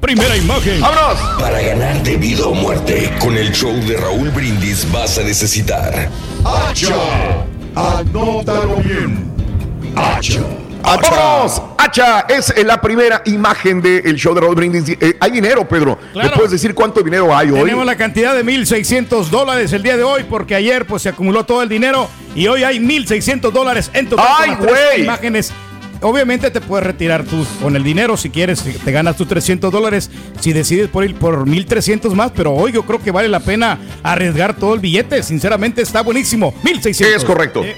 Primera 0.01 0.36
imagen. 0.36 0.80
Vámonos. 0.80 1.18
Para 1.40 1.61
ganar 1.61 2.03
de 2.03 2.16
vida 2.16 2.47
o 2.47 2.55
muerte, 2.55 3.12
con 3.20 3.36
el 3.36 3.53
show 3.53 3.72
de 3.72 3.97
Raúl 3.97 4.30
Brindis 4.30 4.90
vas 4.93 5.18
a 5.18 5.22
necesitar. 5.22 6.09
¡Hacha! 6.45 6.95
Anótalo 7.74 8.76
bien. 8.76 9.32
¡Hacha! 9.97 10.40
¡Vámonos! 10.83 11.62
Hacha 11.78 12.20
es 12.28 12.51
eh, 12.57 12.64
la 12.64 12.80
primera 12.80 13.22
imagen 13.26 13.80
del 13.80 14.16
show 14.16 14.35
de 14.35 14.41
Roll 14.41 14.55
Brindis. 14.55 14.97
Eh, 15.01 15.16
hay 15.20 15.30
dinero, 15.30 15.66
Pedro. 15.66 15.99
¿Me 16.14 16.20
Claro. 16.22 16.35
puedes 16.37 16.51
decir 16.53 16.74
cuánto 16.74 17.03
dinero 17.03 17.35
hay 17.37 17.51
hoy? 17.51 17.61
Tenemos 17.61 17.87
la 17.87 17.97
cantidad 17.97 18.35
de 18.35 18.45
1.600 18.45 19.26
dólares 19.28 19.72
el 19.72 19.83
día 19.83 19.97
de 19.97 20.03
hoy 20.03 20.24
porque 20.28 20.55
ayer 20.55 20.87
pues 20.87 21.03
se 21.03 21.09
acumuló 21.09 21.45
todo 21.45 21.62
el 21.62 21.68
dinero 21.68 22.09
y 22.35 22.47
hoy 22.49 22.64
hay 22.64 22.78
1.600 22.78 23.51
dólares 23.53 23.91
en 23.95 24.09
total. 24.09 24.26
¡Ay, 24.39 24.55
güey! 24.59 25.03
Imágenes. 25.03 25.53
Obviamente 26.05 26.51
te 26.51 26.61
puedes 26.61 26.85
retirar 26.85 27.22
tú 27.22 27.47
con 27.62 27.76
el 27.76 27.85
dinero 27.85 28.16
si 28.16 28.28
quieres, 28.28 28.61
te 28.85 28.91
ganas 28.91 29.16
tus 29.16 29.28
300 29.28 29.70
dólares, 29.70 30.11
si 30.41 30.53
decides 30.53 30.89
por 30.89 31.05
ir 31.05 31.14
por 31.14 31.47
1.300 31.47 32.12
más, 32.14 32.33
pero 32.35 32.53
hoy 32.53 32.72
yo 32.72 32.83
creo 32.83 33.01
que 33.01 33.12
vale 33.12 33.28
la 33.28 33.39
pena 33.39 33.78
arriesgar 34.03 34.57
todo 34.57 34.74
el 34.74 34.80
billete, 34.80 35.22
sinceramente 35.22 35.80
está 35.80 36.01
buenísimo, 36.03 36.53
1.600. 36.64 37.05
Es 37.07 37.24
correcto. 37.24 37.62
Eh, 37.62 37.76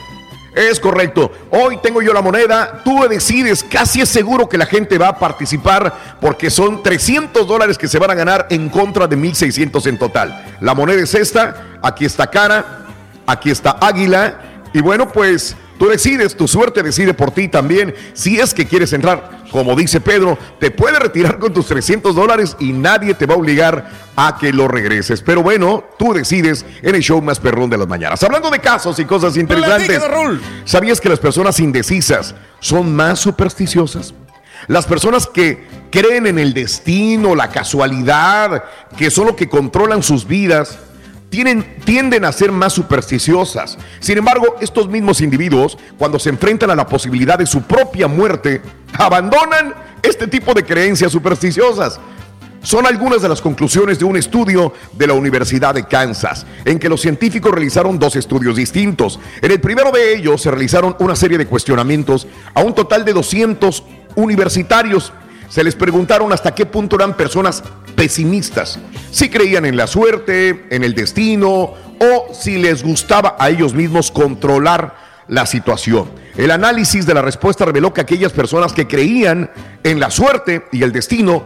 Es 0.55 0.79
correcto. 0.79 1.33
Hoy 1.51 1.79
tengo 1.83 2.01
yo 2.01 2.13
la 2.13 2.23
moneda. 2.23 2.81
Tú 2.85 3.07
decides. 3.09 3.65
Casi 3.65 4.01
es 4.01 4.09
seguro 4.09 4.49
que 4.49 4.57
la 4.57 4.67
gente 4.67 4.99
va 4.99 5.09
a 5.09 5.19
participar 5.19 5.93
porque 6.21 6.49
son 6.49 6.83
300 6.83 7.47
dólares 7.47 7.77
que 7.77 7.89
se 7.89 7.99
van 7.99 8.11
a 8.11 8.15
ganar 8.15 8.47
en 8.51 8.69
contra 8.69 9.09
de 9.09 9.17
1600 9.17 9.87
en 9.87 9.99
total. 9.99 10.57
La 10.61 10.75
moneda 10.75 11.03
es 11.03 11.15
esta. 11.15 11.79
Aquí 11.83 12.05
está 12.05 12.29
cara. 12.29 12.85
Aquí 13.27 13.51
está 13.51 13.77
águila. 13.81 14.39
Y 14.73 14.81
bueno, 14.81 15.09
pues 15.09 15.57
tú 15.79 15.89
decides. 15.89 16.37
Tu 16.37 16.49
suerte 16.49 16.83
decide 16.83 17.15
por 17.15 17.31
ti 17.31 17.49
también. 17.49 17.95
Si 18.13 18.39
es 18.39 18.55
que 18.55 18.67
quieres 18.67 18.93
entrar, 18.93 19.45
como 19.51 19.77
dice 19.77 20.01
Pedro, 20.01 20.39
te 20.59 20.71
puedes 20.71 20.99
retirar 20.99 21.39
con 21.39 21.53
tus 21.53 21.67
300 21.67 22.15
dólares 22.15 22.57
y 22.59 22.73
nadie 22.73 23.15
te 23.15 23.27
va 23.27 23.35
a 23.35 23.39
obligar 23.39 23.91
a 24.17 24.37
que 24.39 24.53
lo 24.53 24.69
regreses. 24.69 25.23
Pero 25.23 25.43
bueno, 25.43 25.85
tú 25.99 26.13
decides 26.13 26.65
en 26.83 26.95
el 26.95 27.03
show 27.03 27.21
más 27.23 27.41
perrón 27.41 27.71
de 27.71 27.79
las 27.79 27.89
mañanas. 27.89 28.23
Hablando 28.23 28.51
de 28.51 28.59
casos 28.59 28.99
y 28.99 29.05
cosas 29.05 29.37
interesantes. 29.37 30.03
¿Sabías 30.65 31.01
que 31.01 31.09
las 31.09 31.19
personas 31.19 31.61
indecisas 31.61 32.35
son 32.61 32.95
más 32.95 33.21
supersticiosas? 33.21 34.15
Las 34.67 34.87
personas 34.87 35.27
que 35.27 35.67
creen 35.91 36.27
en 36.27 36.39
el 36.39 36.55
destino, 36.55 37.35
la 37.35 37.51
casualidad, 37.51 38.65
que 38.97 39.11
son 39.11 39.27
lo 39.27 39.37
que 39.37 39.49
controlan 39.49 40.03
sus 40.03 40.27
vidas, 40.27 40.79
tienen, 41.35 41.67
tienden 41.85 42.25
a 42.25 42.31
ser 42.31 42.53
más 42.53 42.73
supersticiosas. 42.73 43.77
Sin 43.99 44.19
embargo, 44.19 44.55
estos 44.61 44.89
mismos 44.89 45.21
individuos, 45.21 45.77
cuando 45.99 46.21
se 46.21 46.29
enfrentan 46.29 46.71
a 46.71 46.77
la 46.77 46.87
posibilidad 46.87 47.37
de 47.37 47.45
su 47.45 47.63
propia 47.63 48.07
muerte, 48.07 48.63
abandonan 48.93 49.75
este 50.01 50.29
tipo 50.29 50.55
de 50.55 50.63
creencias 50.63 51.11
supersticiosas. 51.11 51.99
Son 52.63 52.87
algunas 52.87 53.21
de 53.21 53.29
las 53.29 53.43
conclusiones 53.43 53.99
de 53.99 54.05
un 54.05 54.17
estudio 54.17 54.73
de 54.93 55.09
la 55.09 55.15
Universidad 55.15 55.75
de 55.75 55.89
Kansas, 55.89 56.47
en 56.65 56.79
que 56.79 56.89
los 56.89 57.01
científicos 57.01 57.51
realizaron 57.51 57.99
dos 57.99 58.15
estudios 58.15 58.55
distintos. 58.55 59.19
En 59.43 59.51
el 59.51 59.61
primero 59.61 59.91
de 59.91 60.15
ellos 60.15 60.41
se 60.41 60.53
realizaron 60.53 60.95
una 61.01 61.17
serie 61.17 61.37
de 61.37 61.47
cuestionamientos 61.47 62.29
a 62.55 62.63
un 62.63 62.77
total 62.77 63.05
de 63.05 63.13
200 63.13 63.83
universitarios. 64.15 65.13
Se 65.49 65.63
les 65.63 65.75
preguntaron 65.75 66.33
hasta 66.33 66.55
qué 66.55 66.67
punto 66.67 66.97
eran 66.97 67.17
personas 67.17 67.63
pesimistas, 67.95 68.79
si 69.11 69.29
creían 69.29 69.65
en 69.65 69.77
la 69.77 69.87
suerte, 69.87 70.67
en 70.71 70.85
el 70.85 70.95
destino 70.95 71.75
o 72.01 72.29
si 72.33 72.59
les 72.59 72.83
gustaba 72.83 73.37
a 73.39 73.51
ellos 73.51 73.75
mismos 73.75 74.11
controlar 74.11 74.97
la 75.29 75.47
situación. 75.47 76.11
El 76.37 76.51
análisis 76.51 77.07
de 77.07 77.15
la 77.15 77.23
respuesta 77.23 77.65
reveló 77.65 77.95
que 77.95 78.01
aquellas 78.01 78.33
personas 78.33 78.73
que 78.73 78.89
creían 78.89 79.51
en 79.85 80.01
la 80.01 80.11
suerte 80.11 80.67
y 80.73 80.83
el 80.83 80.93
destino 80.93 81.45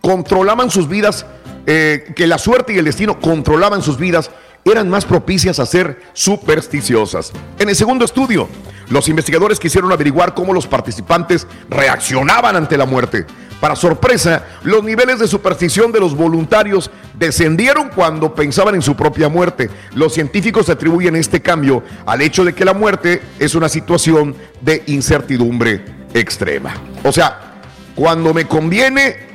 controlaban 0.00 0.70
sus 0.70 0.88
vidas, 0.88 1.26
eh, 1.66 2.12
que 2.14 2.26
la 2.26 2.38
suerte 2.38 2.72
y 2.72 2.78
el 2.78 2.84
destino 2.84 3.20
controlaban 3.20 3.82
sus 3.82 3.98
vidas, 3.98 4.30
eran 4.64 4.88
más 4.88 5.04
propicias 5.04 5.58
a 5.58 5.66
ser 5.66 6.00
supersticiosas. 6.12 7.32
En 7.58 7.68
el 7.68 7.76
segundo 7.76 8.04
estudio, 8.04 8.48
los 8.90 9.08
investigadores 9.08 9.58
quisieron 9.58 9.92
averiguar 9.92 10.34
cómo 10.34 10.52
los 10.52 10.66
participantes 10.66 11.46
reaccionaban 11.68 12.56
ante 12.56 12.76
la 12.76 12.86
muerte. 12.86 13.26
Para 13.60 13.74
sorpresa, 13.74 14.44
los 14.62 14.84
niveles 14.84 15.18
de 15.18 15.26
superstición 15.26 15.90
de 15.90 15.98
los 15.98 16.16
voluntarios 16.16 16.90
descendieron 17.18 17.88
cuando 17.88 18.34
pensaban 18.34 18.76
en 18.76 18.82
su 18.82 18.94
propia 18.94 19.28
muerte. 19.28 19.68
Los 19.94 20.14
científicos 20.14 20.68
atribuyen 20.68 21.16
este 21.16 21.42
cambio 21.42 21.82
al 22.06 22.20
hecho 22.20 22.44
de 22.44 22.54
que 22.54 22.64
la 22.64 22.72
muerte 22.72 23.20
es 23.38 23.56
una 23.56 23.68
situación 23.68 24.36
de 24.60 24.84
incertidumbre 24.86 25.84
extrema. 26.14 26.74
O 27.02 27.10
sea, 27.10 27.60
cuando 27.96 28.32
me 28.32 28.46
conviene, 28.46 29.27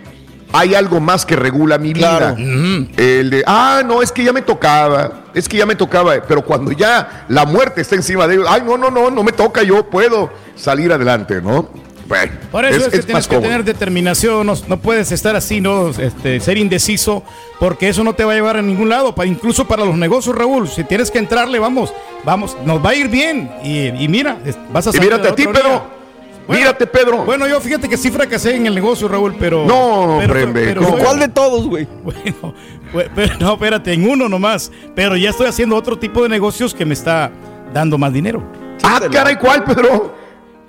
hay 0.53 0.75
algo 0.75 0.99
más 1.01 1.25
que 1.25 1.35
regula 1.35 1.77
mi 1.77 1.93
vida. 1.93 2.35
El 2.37 3.29
de, 3.29 3.43
ah, 3.45 3.81
no, 3.85 4.01
es 4.01 4.11
que 4.11 4.23
ya 4.23 4.31
me 4.31 4.41
tocaba, 4.43 5.23
es 5.33 5.49
que 5.49 5.57
ya 5.57 5.65
me 5.65 5.75
tocaba, 5.75 6.13
pero 6.27 6.43
cuando 6.45 6.71
ya 6.71 7.25
la 7.27 7.43
muerte 7.45 7.81
está 7.81 7.95
encima 7.95 8.27
de 8.27 8.35
ellos, 8.35 8.47
ay, 8.49 8.61
no, 8.65 8.77
no, 8.77 8.89
no, 8.89 9.09
no 9.09 9.23
me 9.23 9.31
toca, 9.31 9.63
yo 9.63 9.89
puedo 9.89 10.31
salir 10.55 10.91
adelante, 10.93 11.41
¿no? 11.41 11.67
Bueno, 12.05 12.33
Por 12.51 12.65
eso 12.65 12.77
es, 12.79 12.89
que 12.89 12.97
más 12.97 13.05
tienes 13.05 13.27
que 13.27 13.35
cómodo. 13.35 13.49
tener 13.49 13.63
determinación, 13.63 14.45
no, 14.45 14.53
no 14.67 14.77
puedes 14.77 15.11
estar 15.13 15.35
así, 15.37 15.61
no 15.61 15.87
este, 15.89 16.39
ser 16.41 16.57
indeciso, 16.57 17.23
porque 17.59 17.87
eso 17.89 18.03
no 18.03 18.13
te 18.13 18.25
va 18.25 18.33
a 18.33 18.35
llevar 18.35 18.57
a 18.57 18.61
ningún 18.61 18.89
lado, 18.89 19.15
pa- 19.15 19.25
incluso 19.25 19.65
para 19.65 19.85
los 19.85 19.95
negocios, 19.95 20.35
Raúl. 20.35 20.67
Si 20.67 20.83
tienes 20.83 21.09
que 21.09 21.17
entrarle, 21.19 21.59
vamos, 21.59 21.93
vamos, 22.25 22.57
nos 22.65 22.85
va 22.85 22.89
a 22.89 22.95
ir 22.95 23.07
bien. 23.07 23.49
Y, 23.63 23.87
y 23.87 24.07
mira, 24.09 24.37
vas 24.71 24.85
a 24.85 24.89
Y 24.89 24.93
salir 24.93 25.09
mírate 25.09 25.27
al 25.29 25.33
a 25.33 25.35
ti, 25.35 25.45
otro 25.47 26.02
Mírate, 26.47 26.85
Pedro. 26.87 27.23
Bueno, 27.23 27.47
yo 27.47 27.59
fíjate 27.61 27.87
que 27.87 27.97
sí 27.97 28.11
fracasé 28.11 28.55
en 28.55 28.65
el 28.67 28.75
negocio, 28.75 29.07
Raúl, 29.07 29.35
pero. 29.39 29.65
No, 29.65 30.17
pero, 30.19 30.43
hombre, 30.43 30.65
pero 30.65 30.87
¿Cuál 30.97 31.19
de 31.19 31.27
todos, 31.29 31.67
güey? 31.67 31.87
Bueno, 32.03 32.53
pero- 33.15 33.35
no, 33.39 33.53
espérate, 33.53 33.93
en 33.93 34.07
uno 34.09 34.27
nomás. 34.29 34.71
Pero 34.95 35.15
ya 35.15 35.29
estoy 35.29 35.47
haciendo 35.47 35.75
otro 35.75 35.97
tipo 35.97 36.21
de 36.21 36.29
negocios 36.29 36.73
que 36.75 36.85
me 36.85 36.93
está 36.93 37.31
dando 37.73 37.97
más 37.97 38.13
dinero. 38.13 38.43
Ah, 38.83 38.99
caray, 39.11 39.37
¿cuál, 39.37 39.63
Pedro? 39.63 40.13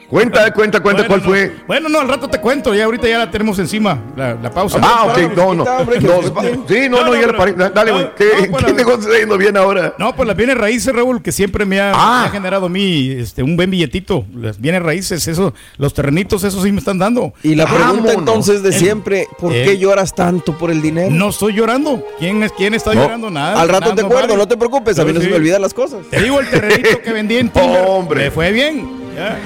Cuenta, 0.08 0.52
cuenta, 0.52 0.80
cuenta 0.80 1.02
Bueno, 1.02 1.08
cuál 1.08 1.20
no. 1.22 1.26
fue. 1.26 1.56
Bueno, 1.66 1.88
no, 1.88 2.00
al 2.00 2.08
rato 2.08 2.28
te 2.28 2.40
cuento. 2.40 2.74
Ya 2.74 2.84
ahorita 2.84 3.08
ya 3.08 3.18
la 3.18 3.30
tenemos 3.30 3.58
encima, 3.58 3.98
la, 4.16 4.34
la 4.34 4.50
pausa. 4.50 4.78
Ah, 4.82 5.06
ok, 5.06 5.34
no, 5.36 5.54
no. 5.54 5.64
no, 5.64 6.66
sí, 6.68 6.88
no, 6.88 7.04
no, 7.04 7.14
ya 7.14 7.26
le 7.26 7.32
paré. 7.34 7.52
Dale, 7.54 7.90
güey. 7.90 8.10
¿Qué, 8.16 8.48
pues 8.50 8.64
qué 8.64 8.70
la- 8.70 8.76
negocio 8.76 9.00
está 9.08 9.18
yendo 9.18 9.36
bien 9.38 9.56
ahora? 9.56 9.94
No, 9.98 10.14
pues 10.14 10.26
las 10.28 10.36
bienes 10.36 10.56
raíces, 10.56 10.94
Raúl, 10.94 11.22
que 11.22 11.32
siempre 11.32 11.64
me 11.64 11.80
ha, 11.80 11.92
Ah. 11.94 12.20
me 12.22 12.28
ha 12.28 12.30
generado 12.30 12.66
a 12.66 12.68
mí 12.68 13.10
este, 13.10 13.42
un 13.42 13.56
buen 13.56 13.70
billetito. 13.70 14.24
Las 14.36 14.60
bienes 14.60 14.82
raíces, 14.82 15.26
eso, 15.26 15.54
los 15.78 15.94
terrenitos, 15.94 16.44
eso 16.44 16.62
sí 16.62 16.70
me 16.70 16.78
están 16.78 16.98
dando. 16.98 17.32
Y 17.42 17.54
la 17.54 17.66
pregunta 17.66 18.12
entonces 18.12 18.62
de 18.62 18.72
siempre, 18.72 19.26
¿por 19.38 19.52
Eh, 19.52 19.64
qué 19.64 19.78
lloras 19.78 20.14
tanto 20.14 20.56
por 20.58 20.70
el 20.70 20.80
dinero? 20.82 21.10
No 21.10 21.30
estoy 21.30 21.54
llorando. 21.54 22.04
¿Quién, 22.18 22.42
es, 22.42 22.52
quién 22.52 22.74
está 22.74 22.94
No. 22.94 23.02
llorando? 23.02 23.30
Nada. 23.30 23.60
Al 23.60 23.68
rato 23.68 23.80
nada, 23.86 23.94
te 23.96 24.00
acuerdo, 24.02 24.28
vale. 24.28 24.36
no 24.38 24.46
te 24.48 24.56
preocupes, 24.56 24.98
a 24.98 25.04
mí 25.04 25.12
no 25.12 25.20
se 25.20 25.28
me 25.28 25.36
olvidan 25.36 25.62
las 25.62 25.74
cosas. 25.74 26.00
Te 26.10 26.22
digo, 26.22 26.38
el 26.40 26.48
terrenito 26.48 27.00
que 27.02 27.12
vendí 27.12 27.36
en 27.38 27.48
Timber, 27.52 27.84
Hombre. 27.88 28.24
me 28.24 28.30
fue 28.30 28.52
bien. 28.52 28.88
Ya. 29.16 29.38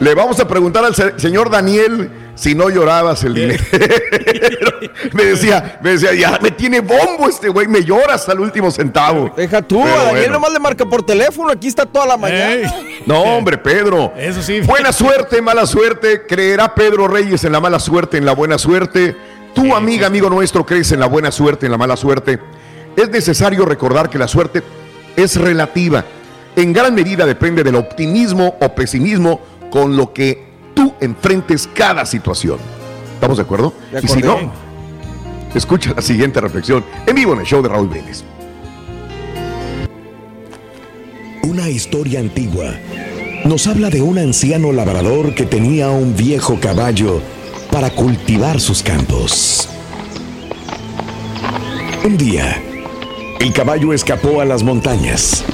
Le 0.00 0.14
vamos 0.14 0.40
a 0.40 0.48
preguntar 0.48 0.84
al 0.84 0.94
se- 0.94 1.18
señor 1.18 1.50
Daniel 1.50 2.10
si 2.34 2.54
no 2.54 2.70
llorabas 2.70 3.22
el 3.24 3.34
dinero. 3.34 3.62
me 5.12 5.24
decía, 5.24 5.78
me 5.82 5.90
decía, 5.90 6.14
ya 6.14 6.38
me 6.40 6.50
tiene 6.50 6.80
bombo 6.80 7.28
este 7.28 7.50
güey, 7.50 7.68
me 7.68 7.84
llora 7.84 8.14
hasta 8.14 8.32
el 8.32 8.40
último 8.40 8.70
centavo. 8.70 9.30
Deja 9.36 9.60
tú, 9.60 9.82
Pero 9.82 9.94
a 9.94 9.98
Daniel 10.04 10.16
bueno. 10.20 10.32
nomás 10.34 10.52
le 10.52 10.58
marca 10.58 10.86
por 10.86 11.04
teléfono, 11.04 11.50
aquí 11.50 11.68
está 11.68 11.84
toda 11.84 12.06
la 12.06 12.16
mañana. 12.16 12.72
No, 13.04 13.20
hombre, 13.22 13.58
Pedro. 13.58 14.12
Eso 14.16 14.42
sí. 14.42 14.60
Buena 14.62 14.90
suerte, 14.94 15.42
mala 15.42 15.66
suerte. 15.66 16.22
¿Creerá 16.26 16.74
Pedro 16.74 17.06
Reyes 17.06 17.44
en 17.44 17.52
la 17.52 17.60
mala 17.60 17.78
suerte, 17.78 18.16
en 18.16 18.24
la 18.24 18.32
buena 18.32 18.56
suerte? 18.56 19.14
Tu 19.54 19.74
amiga, 19.74 20.06
amigo 20.06 20.30
nuestro, 20.30 20.64
crees 20.64 20.92
en 20.92 21.00
la 21.00 21.06
buena 21.06 21.30
suerte, 21.30 21.66
en 21.66 21.72
la 21.72 21.78
mala 21.78 21.96
suerte. 21.96 22.38
Es 22.96 23.10
necesario 23.10 23.66
recordar 23.66 24.08
que 24.08 24.16
la 24.18 24.28
suerte 24.28 24.62
es 25.16 25.36
relativa. 25.36 26.04
En 26.56 26.72
gran 26.72 26.94
medida 26.94 27.26
depende 27.26 27.62
del 27.62 27.74
optimismo 27.76 28.56
o 28.60 28.74
pesimismo 28.74 29.40
con 29.70 29.96
lo 29.96 30.12
que 30.12 30.42
tú 30.74 30.94
enfrentes 31.00 31.68
cada 31.72 32.04
situación. 32.04 32.58
¿Estamos 33.14 33.36
de 33.36 33.42
acuerdo? 33.42 33.72
De 33.92 34.00
y 34.02 34.08
si 34.08 34.20
no, 34.20 34.38
escucha 35.54 35.92
la 35.94 36.02
siguiente 36.02 36.40
reflexión 36.40 36.84
en 37.06 37.14
vivo 37.14 37.32
en 37.34 37.40
el 37.40 37.46
show 37.46 37.62
de 37.62 37.68
Raúl 37.68 37.88
Brindis. 37.88 38.24
Una 41.42 41.68
historia 41.68 42.20
antigua 42.20 42.74
nos 43.44 43.66
habla 43.66 43.90
de 43.90 44.02
un 44.02 44.18
anciano 44.18 44.72
labrador 44.72 45.34
que 45.34 45.46
tenía 45.46 45.90
un 45.90 46.14
viejo 46.14 46.58
caballo 46.60 47.20
para 47.70 47.90
cultivar 47.90 48.60
sus 48.60 48.82
campos. 48.82 49.68
Un 52.04 52.16
día, 52.16 52.62
el 53.38 53.52
caballo 53.52 53.92
escapó 53.92 54.40
a 54.40 54.44
las 54.44 54.62
montañas. 54.62 55.44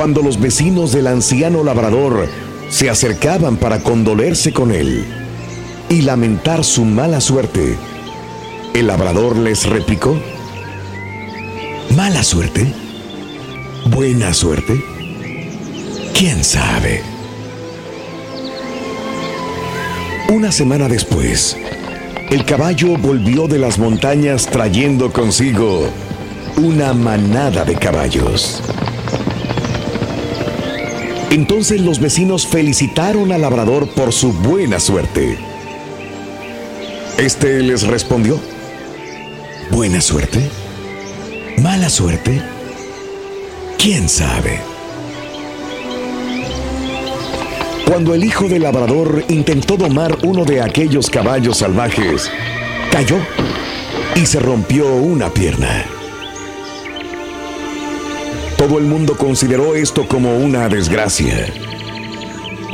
Cuando 0.00 0.22
los 0.22 0.40
vecinos 0.40 0.92
del 0.92 1.08
anciano 1.08 1.62
labrador 1.62 2.26
se 2.70 2.88
acercaban 2.88 3.58
para 3.58 3.80
condolerse 3.80 4.50
con 4.50 4.72
él 4.72 5.04
y 5.90 6.00
lamentar 6.00 6.64
su 6.64 6.86
mala 6.86 7.20
suerte, 7.20 7.76
el 8.72 8.86
labrador 8.86 9.36
les 9.36 9.66
replicó, 9.66 10.18
¿Mala 11.94 12.22
suerte? 12.22 12.72
¿Buena 13.90 14.32
suerte? 14.32 14.82
¿Quién 16.14 16.44
sabe? 16.44 17.02
Una 20.30 20.50
semana 20.50 20.88
después, 20.88 21.58
el 22.30 22.46
caballo 22.46 22.96
volvió 22.96 23.48
de 23.48 23.58
las 23.58 23.78
montañas 23.78 24.46
trayendo 24.46 25.12
consigo 25.12 25.90
una 26.56 26.94
manada 26.94 27.66
de 27.66 27.74
caballos. 27.74 28.62
Entonces 31.30 31.80
los 31.80 32.00
vecinos 32.00 32.44
felicitaron 32.44 33.30
al 33.30 33.42
labrador 33.42 33.88
por 33.88 34.12
su 34.12 34.32
buena 34.32 34.80
suerte. 34.80 35.38
Este 37.18 37.60
les 37.60 37.86
respondió, 37.86 38.40
¿buena 39.70 40.00
suerte? 40.00 40.50
¿Mala 41.62 41.88
suerte? 41.88 42.42
¿Quién 43.78 44.08
sabe? 44.08 44.60
Cuando 47.86 48.12
el 48.14 48.24
hijo 48.24 48.48
del 48.48 48.62
labrador 48.62 49.24
intentó 49.28 49.76
domar 49.76 50.18
uno 50.24 50.44
de 50.44 50.60
aquellos 50.62 51.08
caballos 51.10 51.58
salvajes, 51.58 52.28
cayó 52.90 53.18
y 54.16 54.26
se 54.26 54.40
rompió 54.40 54.92
una 54.94 55.30
pierna. 55.30 55.99
Todo 58.60 58.76
el 58.76 58.84
mundo 58.84 59.16
consideró 59.16 59.74
esto 59.74 60.06
como 60.06 60.36
una 60.36 60.68
desgracia. 60.68 61.50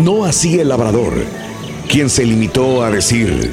No 0.02 0.24
así 0.24 0.58
el 0.58 0.70
labrador, 0.70 1.12
quien 1.88 2.10
se 2.10 2.24
limitó 2.24 2.82
a 2.82 2.90
decir, 2.90 3.52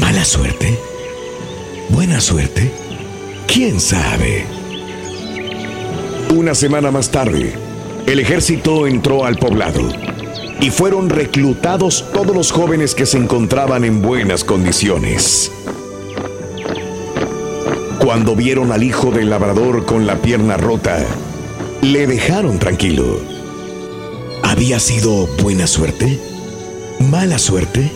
¿mala 0.00 0.24
suerte? 0.24 0.76
¿Buena 1.90 2.20
suerte? 2.20 2.68
¿Quién 3.46 3.78
sabe? 3.78 4.44
Una 6.34 6.52
semana 6.56 6.90
más 6.90 7.12
tarde, 7.12 7.54
el 8.06 8.18
ejército 8.18 8.88
entró 8.88 9.24
al 9.24 9.36
poblado 9.36 9.88
y 10.60 10.70
fueron 10.70 11.10
reclutados 11.10 12.06
todos 12.12 12.34
los 12.34 12.50
jóvenes 12.50 12.96
que 12.96 13.06
se 13.06 13.18
encontraban 13.18 13.84
en 13.84 14.02
buenas 14.02 14.42
condiciones. 14.42 15.52
Cuando 18.04 18.36
vieron 18.36 18.70
al 18.70 18.82
hijo 18.82 19.10
del 19.10 19.30
labrador 19.30 19.86
con 19.86 20.06
la 20.06 20.20
pierna 20.20 20.58
rota, 20.58 21.02
le 21.80 22.06
dejaron 22.06 22.58
tranquilo. 22.58 23.18
¿Había 24.42 24.78
sido 24.78 25.26
buena 25.42 25.66
suerte? 25.66 26.20
¿Mala 27.00 27.38
suerte? 27.38 27.90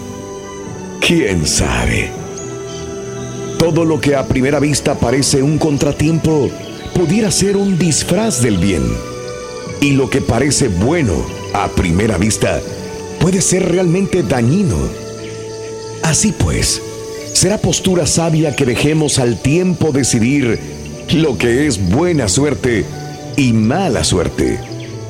¿Quién 1.07 1.47
sabe? 1.47 2.11
Todo 3.59 3.85
lo 3.85 4.01
que 4.01 4.17
a 4.17 4.27
primera 4.27 4.61
vista 4.61 4.95
parece 4.95 5.43
un 5.43 5.59
contratiempo 5.59 6.49
pudiera 6.95 7.31
ser 7.31 7.59
un 7.59 7.79
disfraz 7.79 8.41
del 8.41 8.57
bien. 8.57 8.85
Y 9.83 9.91
lo 9.91 10.09
que 10.09 10.23
parece 10.23 10.69
bueno 10.69 11.17
a 11.53 11.69
primera 11.69 12.17
vista 12.17 12.63
puede 13.21 13.43
ser 13.43 13.71
realmente 13.71 14.23
dañino. 14.23 14.79
Así 16.03 16.33
pues, 16.33 16.81
será 17.39 17.57
postura 17.57 18.05
sabia 18.05 18.57
que 18.57 18.64
dejemos 18.64 19.20
al 19.20 19.41
tiempo 19.41 19.93
decidir 19.93 20.59
lo 21.14 21.39
que 21.39 21.68
es 21.68 21.89
buena 21.89 22.26
suerte 22.26 22.84
y 23.36 23.53
mala 23.53 24.03
suerte, 24.03 24.59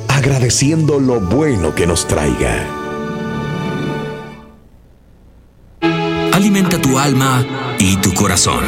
agradeciendo 0.07 0.99
lo 0.99 1.19
bueno 1.21 1.73
que 1.73 1.87
nos 1.87 2.07
traiga. 2.07 2.67
Alimenta 6.31 6.79
tu 6.79 6.99
alma 6.99 7.43
y 7.79 7.95
tu 7.95 8.13
corazón 8.13 8.63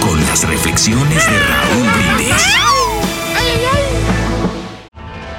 con 0.00 0.20
las 0.26 0.48
reflexiones 0.48 1.26
de 1.26 1.38
Raúl 1.40 1.88
Brindis. 1.96 2.46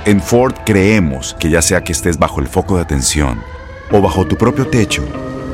En 0.03 0.21
Ford 0.21 0.55
creemos 0.65 1.37
que 1.39 1.49
ya 1.49 1.61
sea 1.61 1.85
que 1.85 1.93
estés 1.93 2.19
bajo 2.19 2.41
el 2.41 2.49
foco 2.49 2.75
de 2.75 2.81
atención 2.81 3.41
o 3.91 4.01
bajo 4.01 4.27
tu 4.27 4.35
propio 4.35 4.67
techo, 4.67 5.05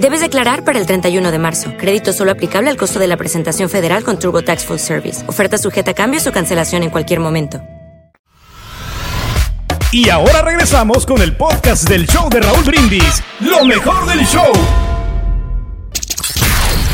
Debes 0.00 0.20
declarar 0.20 0.64
para 0.64 0.78
el 0.78 0.86
31 0.86 1.30
de 1.30 1.38
marzo. 1.38 1.72
Crédito 1.78 2.12
solo 2.12 2.32
aplicable 2.32 2.68
al 2.70 2.76
costo 2.76 2.98
de 2.98 3.06
la 3.06 3.16
presentación 3.16 3.70
federal 3.70 4.04
con 4.04 4.18
TurboTax 4.18 4.64
Full 4.64 4.78
Service. 4.78 5.24
Oferta 5.26 5.56
sujeta 5.56 5.92
a 5.92 5.94
cambios 5.94 6.26
o 6.26 6.32
cancelación 6.32 6.82
en 6.82 6.90
cualquier 6.90 7.20
momento. 7.20 7.60
Y 9.92 10.10
ahora 10.10 10.42
regresamos 10.42 11.06
con 11.06 11.22
el 11.22 11.36
podcast 11.36 11.88
del 11.88 12.06
show 12.06 12.28
de 12.28 12.40
Raúl 12.40 12.64
Brindis. 12.64 13.22
Lo 13.40 13.64
mejor 13.64 14.06
del 14.06 14.26
show. 14.26 14.52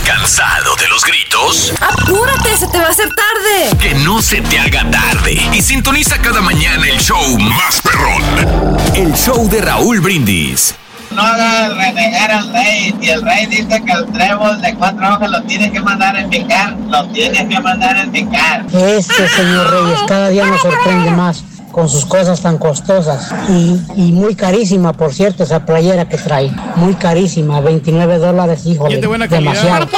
¿Cansado 0.06 0.76
de 0.76 0.88
los 0.88 1.04
gritos? 1.04 1.72
¡Apúrate, 1.80 2.56
se 2.56 2.68
te 2.68 2.78
va 2.78 2.86
a 2.86 2.90
hacer 2.90 3.08
tarde! 3.08 3.78
Que 3.80 3.94
no 4.04 4.20
se 4.22 4.40
te 4.42 4.58
haga 4.58 4.88
tarde. 4.90 5.32
Y 5.52 5.62
sintoniza 5.62 6.18
cada 6.18 6.40
mañana 6.40 6.86
el 6.88 6.98
show 6.98 7.38
más 7.38 7.80
perrón. 7.80 8.94
El 8.94 9.12
show 9.14 9.48
de 9.48 9.60
Raúl 9.62 10.00
Brindis. 10.00 10.74
No 11.14 11.22
hagas 11.22 11.76
renegar 11.76 12.30
al 12.30 12.52
rey. 12.52 12.94
Si 13.00 13.10
el 13.10 13.22
rey 13.22 13.46
dice 13.46 13.82
que 13.84 13.92
el 13.92 14.06
trébol 14.12 14.60
de 14.60 14.74
cuatro 14.74 15.08
hojas 15.14 15.30
lo 15.30 15.42
tienes 15.42 15.70
que 15.70 15.80
mandar 15.80 16.16
a 16.16 16.26
picar, 16.28 16.76
lo 16.88 17.04
tienes 17.08 17.46
que 17.48 17.60
mandar 17.60 17.96
a 17.98 18.06
picar. 18.10 18.64
Este 18.72 19.28
señor 19.28 19.70
Reyes 19.70 19.98
cada 20.06 20.28
día 20.28 20.46
nos 20.46 20.60
sorprende 20.60 21.10
más 21.10 21.44
con 21.70 21.88
sus 21.88 22.04
cosas 22.04 22.40
tan 22.42 22.58
costosas 22.58 23.32
y, 23.48 23.80
y 23.96 24.12
muy 24.12 24.34
carísima, 24.34 24.92
por 24.92 25.14
cierto, 25.14 25.42
esa 25.42 25.64
playera 25.64 26.06
que 26.08 26.18
trae. 26.18 26.50
Muy 26.76 26.94
carísima, 26.94 27.60
29 27.60 28.18
dólares, 28.18 28.66
híjole, 28.66 29.00
demasiado. 29.28 29.88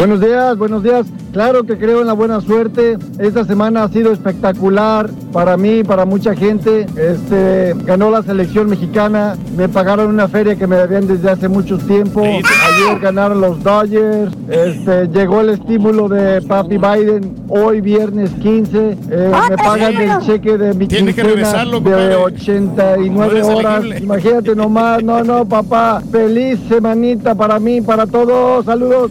Buenos 0.00 0.18
días, 0.22 0.56
buenos 0.56 0.82
días. 0.82 1.06
Claro 1.30 1.64
que 1.64 1.76
creo 1.76 2.00
en 2.00 2.06
la 2.06 2.14
buena 2.14 2.40
suerte. 2.40 2.96
Esta 3.18 3.44
semana 3.44 3.84
ha 3.84 3.88
sido 3.90 4.12
espectacular 4.12 5.10
para 5.30 5.58
mí, 5.58 5.84
para 5.84 6.06
mucha 6.06 6.34
gente. 6.34 6.86
Este 6.96 7.74
ganó 7.84 8.10
la 8.10 8.22
selección 8.22 8.70
mexicana. 8.70 9.36
Me 9.58 9.68
pagaron 9.68 10.06
una 10.08 10.26
feria 10.26 10.56
que 10.56 10.66
me 10.66 10.76
debían 10.76 11.06
desde 11.06 11.30
hace 11.30 11.48
mucho 11.48 11.76
tiempo. 11.76 12.22
Ayer 12.22 12.98
ganaron 12.98 13.42
los 13.42 13.62
Dodgers. 13.62 14.32
Este 14.48 15.06
llegó 15.08 15.42
el 15.42 15.50
estímulo 15.50 16.08
de 16.08 16.40
Papi 16.40 16.78
Biden 16.78 17.36
hoy 17.48 17.82
viernes 17.82 18.30
15. 18.40 18.96
Eh, 19.10 19.32
me 19.50 19.56
pagan 19.58 19.96
el 19.96 20.18
cheque 20.20 20.56
de 20.56 20.72
mi 20.72 20.88
quincena 20.88 21.12
de 21.12 21.70
compadre. 21.70 22.14
89 22.16 23.10
No 23.10 23.38
es 23.38 23.46
horas. 23.46 23.84
Imagínate 24.00 24.56
nomás. 24.56 25.04
No, 25.04 25.22
no, 25.22 25.44
papá. 25.44 26.02
Feliz 26.10 26.58
semanita 26.70 27.34
para 27.34 27.58
mí, 27.58 27.82
para 27.82 28.06
todos. 28.06 28.64
Saludos. 28.64 29.10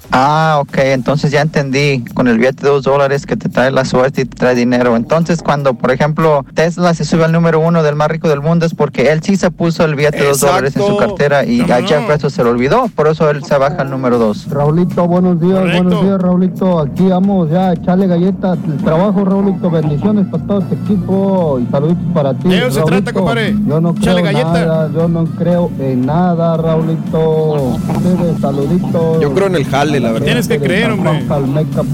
Ah, 0.11 0.57
ok, 0.61 0.77
entonces 0.79 1.31
ya 1.31 1.41
entendí. 1.41 2.03
Con 2.13 2.27
el 2.27 2.37
billete 2.37 2.63
de 2.63 2.69
dos 2.69 2.83
dólares 2.83 3.25
que 3.25 3.37
te 3.37 3.49
trae 3.49 3.71
la 3.71 3.85
suerte 3.85 4.21
y 4.21 4.25
te 4.25 4.35
trae 4.35 4.55
dinero. 4.55 4.95
Entonces, 4.95 5.41
cuando, 5.41 5.73
por 5.73 5.91
ejemplo, 5.91 6.45
Tesla 6.53 6.93
se 6.93 7.05
sube 7.05 7.23
al 7.23 7.31
número 7.31 7.59
uno 7.59 7.81
del 7.83 7.95
más 7.95 8.09
rico 8.09 8.27
del 8.27 8.41
mundo 8.41 8.65
es 8.65 8.73
porque 8.75 9.11
él 9.11 9.21
sí 9.23 9.37
se 9.37 9.51
puso 9.51 9.85
el 9.85 9.95
billete 9.95 10.17
de 10.17 10.27
dos 10.27 10.41
dólares 10.41 10.75
en 10.75 10.83
su 10.83 10.97
cartera 10.97 11.45
y 11.45 11.61
¿Cómo 11.61 11.73
a 11.73 11.79
no? 11.79 11.87
Jeff 11.87 12.07
Bezos 12.07 12.33
se 12.33 12.43
lo 12.43 12.49
olvidó. 12.49 12.89
Por 12.95 13.07
eso 13.07 13.29
él 13.29 13.43
se 13.43 13.57
baja 13.57 13.81
al 13.81 13.89
número 13.89 14.17
dos. 14.17 14.49
Raulito, 14.49 15.07
buenos 15.07 15.39
días, 15.39 15.61
buenos 15.61 16.03
días, 16.03 16.21
Raulito. 16.21 16.79
Aquí 16.79 17.07
vamos 17.07 17.49
ya 17.49 17.69
a 17.69 17.73
echarle 17.73 18.07
galletas 18.07 18.57
al 18.65 18.77
trabajo, 18.83 19.23
Raulito. 19.23 19.69
Bendiciones 19.69 20.27
para 20.27 20.43
todo 20.45 20.59
este 20.59 20.75
equipo 20.75 21.59
y 21.61 21.71
saluditos 21.71 22.13
para 22.13 22.33
ti. 22.33 22.49
De 22.49 22.57
eso 22.57 22.71
se 22.71 22.79
Raulito. 22.79 23.03
trata, 23.03 23.13
compadre. 23.13 23.55
Yo 23.65 23.79
no 23.79 23.95
creo 23.95 24.21
nada, 24.21 24.89
yo 24.93 25.07
no 25.07 25.25
creo 25.37 25.71
en 25.79 26.05
nada, 26.05 26.57
Raulito. 26.57 27.53
Ustedes, 27.95 28.39
saluditos. 28.41 29.21
Yo 29.21 29.33
creo 29.33 29.47
en 29.47 29.55
el 29.55 29.65
jale, 29.65 30.00
la 30.01 30.11
verdad. 30.11 30.25
Tienes 30.25 30.47
que 30.47 30.59
creer, 30.59 30.91
hombre. 30.91 31.23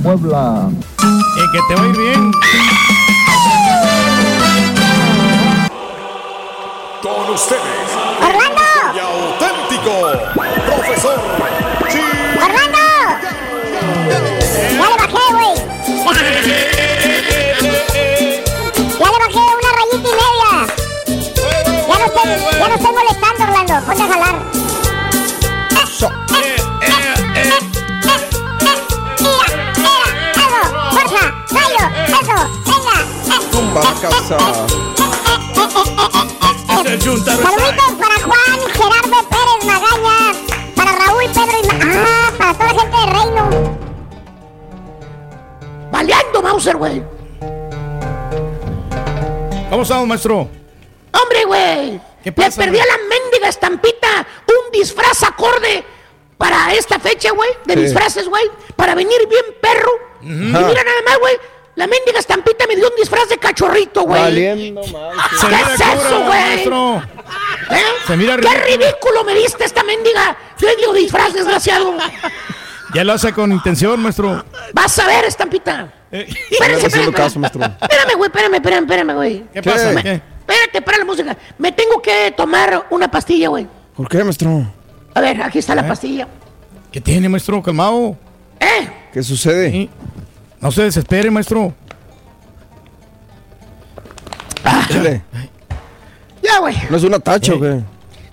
Puebla. 0.03 0.69
Eh, 1.03 1.45
que 1.51 1.59
te 1.67 1.75
va 1.75 1.83
a 1.83 1.87
ir 1.87 1.97
bien. 1.97 2.31
Con 7.01 7.33
ustedes. 7.33 7.61
¡Orlando! 8.21 8.63
Y 8.95 8.99
auténtico. 8.99 9.93
Profesor. 10.65 11.19
¡Orlando! 12.43 12.83
Ya 14.71 14.87
le 14.89 14.95
bajé, 14.97 15.23
güey. 15.31 15.53
Ya 18.99 19.07
le 19.11 19.17
bajé 19.19 19.41
una 19.59 19.71
rayita 19.77 20.09
y 20.09 20.15
media. 20.21 20.51
Ya 21.87 21.95
no 21.99 22.05
estoy, 22.05 22.27
ya 22.59 22.67
no 22.67 22.75
estoy 22.75 22.91
molestando, 22.93 23.41
Orlando. 23.43 23.73
Ponte 23.85 24.03
a 24.03 24.07
jalar. 24.07 24.35
Eso. 25.83 26.07
Eso, 26.29 26.66
eso, 32.21 32.35
venga. 32.65 32.97
Tumba 33.51 33.81
casa. 34.01 34.37
Saluditos 36.87 37.91
para 37.99 38.15
Juan, 38.23 38.59
Gerardo 38.73 39.29
Pérez 39.29 39.65
Magaña, 39.65 40.33
para 40.75 40.91
Raúl, 40.93 41.23
Pedro 41.33 41.57
y... 41.63 41.67
Ma- 41.67 41.77
Ah, 41.99 42.31
para 42.37 42.53
toda 42.53 42.73
la 42.73 42.79
gente 42.79 42.97
de 42.97 43.05
Reino. 43.13 43.43
Baleando, 45.91 46.41
Mauser, 46.41 46.77
güey. 46.77 47.03
¿Cómo 49.69 49.81
estamos, 49.83 50.07
maestro? 50.07 50.49
Hombre, 51.21 51.45
güey. 51.45 52.01
¿Qué 52.23 52.31
Le 52.35 52.51
perdí 52.51 52.79
a 52.79 52.85
la 52.85 52.97
mendiga 53.09 53.47
estampita 53.49 54.25
un 54.47 54.71
disfraz 54.71 55.23
acorde 55.23 55.83
para 56.37 56.73
esta 56.73 56.99
fecha, 56.99 57.31
güey. 57.31 57.49
De 57.65 57.73
Sí. 57.73 57.79
disfraces, 57.81 58.27
güey. 58.29 58.43
Para 58.75 58.95
venir 58.95 59.17
bien 59.29 59.45
perro. 59.61 59.91
Y 60.21 60.25
mira 60.27 60.83
nada 60.83 61.01
más, 61.05 61.19
güey. 61.19 61.37
La 61.77 61.85
mendiga 61.85 62.17
estampita 62.19 62.65
me 62.67 62.75
dio 62.75 62.87
un 62.89 62.95
disfraz 62.97 63.29
de 63.29 63.37
cachorrito, 63.37 64.01
güey. 64.01 64.19
Valiendo, 64.19 64.81
¿Qué 64.81 65.55
es 65.73 65.79
eso, 65.79 66.23
güey? 66.25 66.63
¿Eh? 67.69 67.83
Se 68.07 68.17
mira 68.17 68.35
¡Qué 68.35 68.41
ridículo. 68.49 68.65
ridículo 68.65 69.23
me 69.23 69.35
diste 69.35 69.63
esta 69.63 69.83
mendiga! 69.83 70.35
Yo 70.59 70.67
digo 70.79 70.93
disfraz, 70.93 71.33
desgraciado. 71.33 71.95
Ya 72.95 73.03
lo 73.03 73.13
hace 73.13 73.31
con 73.31 73.51
intención, 73.51 74.01
maestro. 74.01 74.43
Vas 74.73 74.97
a 74.97 75.05
ver, 75.05 75.25
estampita. 75.25 75.93
Eh, 76.11 76.25
espérense, 76.49 77.11
caso, 77.11 77.37
maestro. 77.39 77.61
Espérame, 77.63 78.15
güey, 78.17 78.27
espérame, 78.29 78.55
espérame, 78.55 78.83
espérame, 78.83 79.13
güey. 79.13 79.45
¿Qué 79.53 79.61
pasa? 79.61 79.91
Me- 79.91 80.01
¿Qué? 80.03 80.21
Espérate, 80.39 80.81
para 80.81 80.97
la 80.97 81.05
música. 81.05 81.37
Me 81.59 81.71
tengo 81.73 82.01
que 82.01 82.33
tomar 82.35 82.87
una 82.89 83.11
pastilla, 83.11 83.49
güey. 83.49 83.67
¿Por 83.95 84.09
qué, 84.09 84.23
maestro? 84.23 84.65
A 85.13 85.21
ver, 85.21 85.43
aquí 85.43 85.59
está 85.59 85.73
¿Eh? 85.73 85.75
la 85.75 85.87
pastilla. 85.87 86.27
¿Qué 86.91 87.01
tiene, 87.01 87.29
maestro? 87.29 87.61
Calmado. 87.61 88.17
¿Eh? 88.59 88.89
¿Qué 89.13 89.21
sucede? 89.21 89.89
No 90.59 90.71
se 90.71 90.83
desespere, 90.83 91.29
maestro. 91.31 91.73
Chile. 94.89 95.21
Ya, 96.41 96.59
güey. 96.59 96.75
¿No 96.89 96.97
es 96.97 97.03
una 97.03 97.19
tacha 97.19 97.53
o 97.53 97.59
qué? 97.59 97.81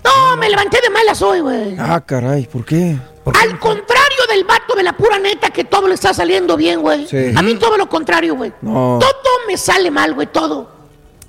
No, 0.05 0.37
me 0.37 0.49
levanté 0.49 0.81
de 0.81 0.91
malas 0.91 1.20
hoy, 1.22 1.41
güey. 1.41 1.77
Ah, 1.79 2.01
caray, 2.05 2.47
¿por 2.47 2.64
qué? 2.64 2.97
Al 3.27 3.59
contrario 3.59 4.27
del 4.29 4.45
vato 4.45 4.75
de 4.77 4.83
la 4.83 4.93
pura 4.97 5.18
neta 5.18 5.51
que 5.51 5.64
todo 5.64 5.89
le 5.89 5.95
está 5.95 6.12
saliendo 6.12 6.57
bien, 6.57 6.81
güey. 6.83 7.07
Sí. 7.07 7.33
A 7.35 7.43
mí 7.43 7.55
todo 7.57 7.77
lo 7.77 7.89
contrario, 7.89 8.37
güey. 8.37 8.53
No. 8.61 8.99
Todo 9.01 9.47
me 9.47 9.57
sale 9.57 9.91
mal, 9.91 10.14
güey, 10.14 10.27
todo. 10.27 10.70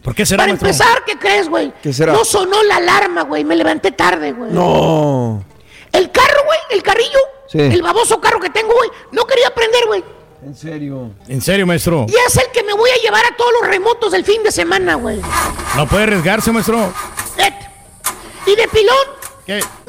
¿Por 0.03 0.13
qué 0.13 0.25
será, 0.25 0.43
Para 0.43 0.51
maestro? 0.53 0.67
empezar, 0.69 1.03
¿qué 1.05 1.17
crees, 1.17 1.49
güey? 1.49 1.73
¿Qué 1.81 1.91
será? 1.93 2.13
No 2.13 2.23
sonó 2.25 2.61
la 2.63 2.75
alarma, 2.77 3.23
güey. 3.23 3.43
Me 3.43 3.55
levanté 3.55 3.91
tarde, 3.91 4.33
güey. 4.33 4.51
No. 4.51 5.43
El 5.91 6.11
carro, 6.11 6.41
güey, 6.45 6.59
el 6.71 6.83
carrillo, 6.83 7.19
Sí. 7.47 7.59
El 7.59 7.81
baboso 7.81 8.19
carro 8.19 8.39
que 8.39 8.49
tengo, 8.49 8.73
güey, 8.75 8.89
no 9.11 9.23
quería 9.25 9.49
prender, 9.53 9.85
güey. 9.87 10.03
En 10.45 10.55
serio. 10.55 11.11
En 11.27 11.41
serio, 11.41 11.65
maestro. 11.65 12.05
Y 12.07 12.13
es 12.27 12.37
el 12.37 12.51
que 12.51 12.61
me 12.63 12.73
voy 12.73 12.89
a 12.91 13.01
llevar 13.01 13.25
a 13.25 13.35
todos 13.35 13.51
los 13.59 13.67
remotos 13.69 14.11
del 14.11 14.23
fin 14.23 14.43
de 14.43 14.51
semana, 14.51 14.95
güey. 14.95 15.19
No 15.75 15.87
puede 15.87 16.03
arriesgarse, 16.03 16.51
maestro. 16.51 16.93
Vete. 17.35 17.69
Y 18.45 18.55
de 18.55 18.67
pilón, 18.67 18.95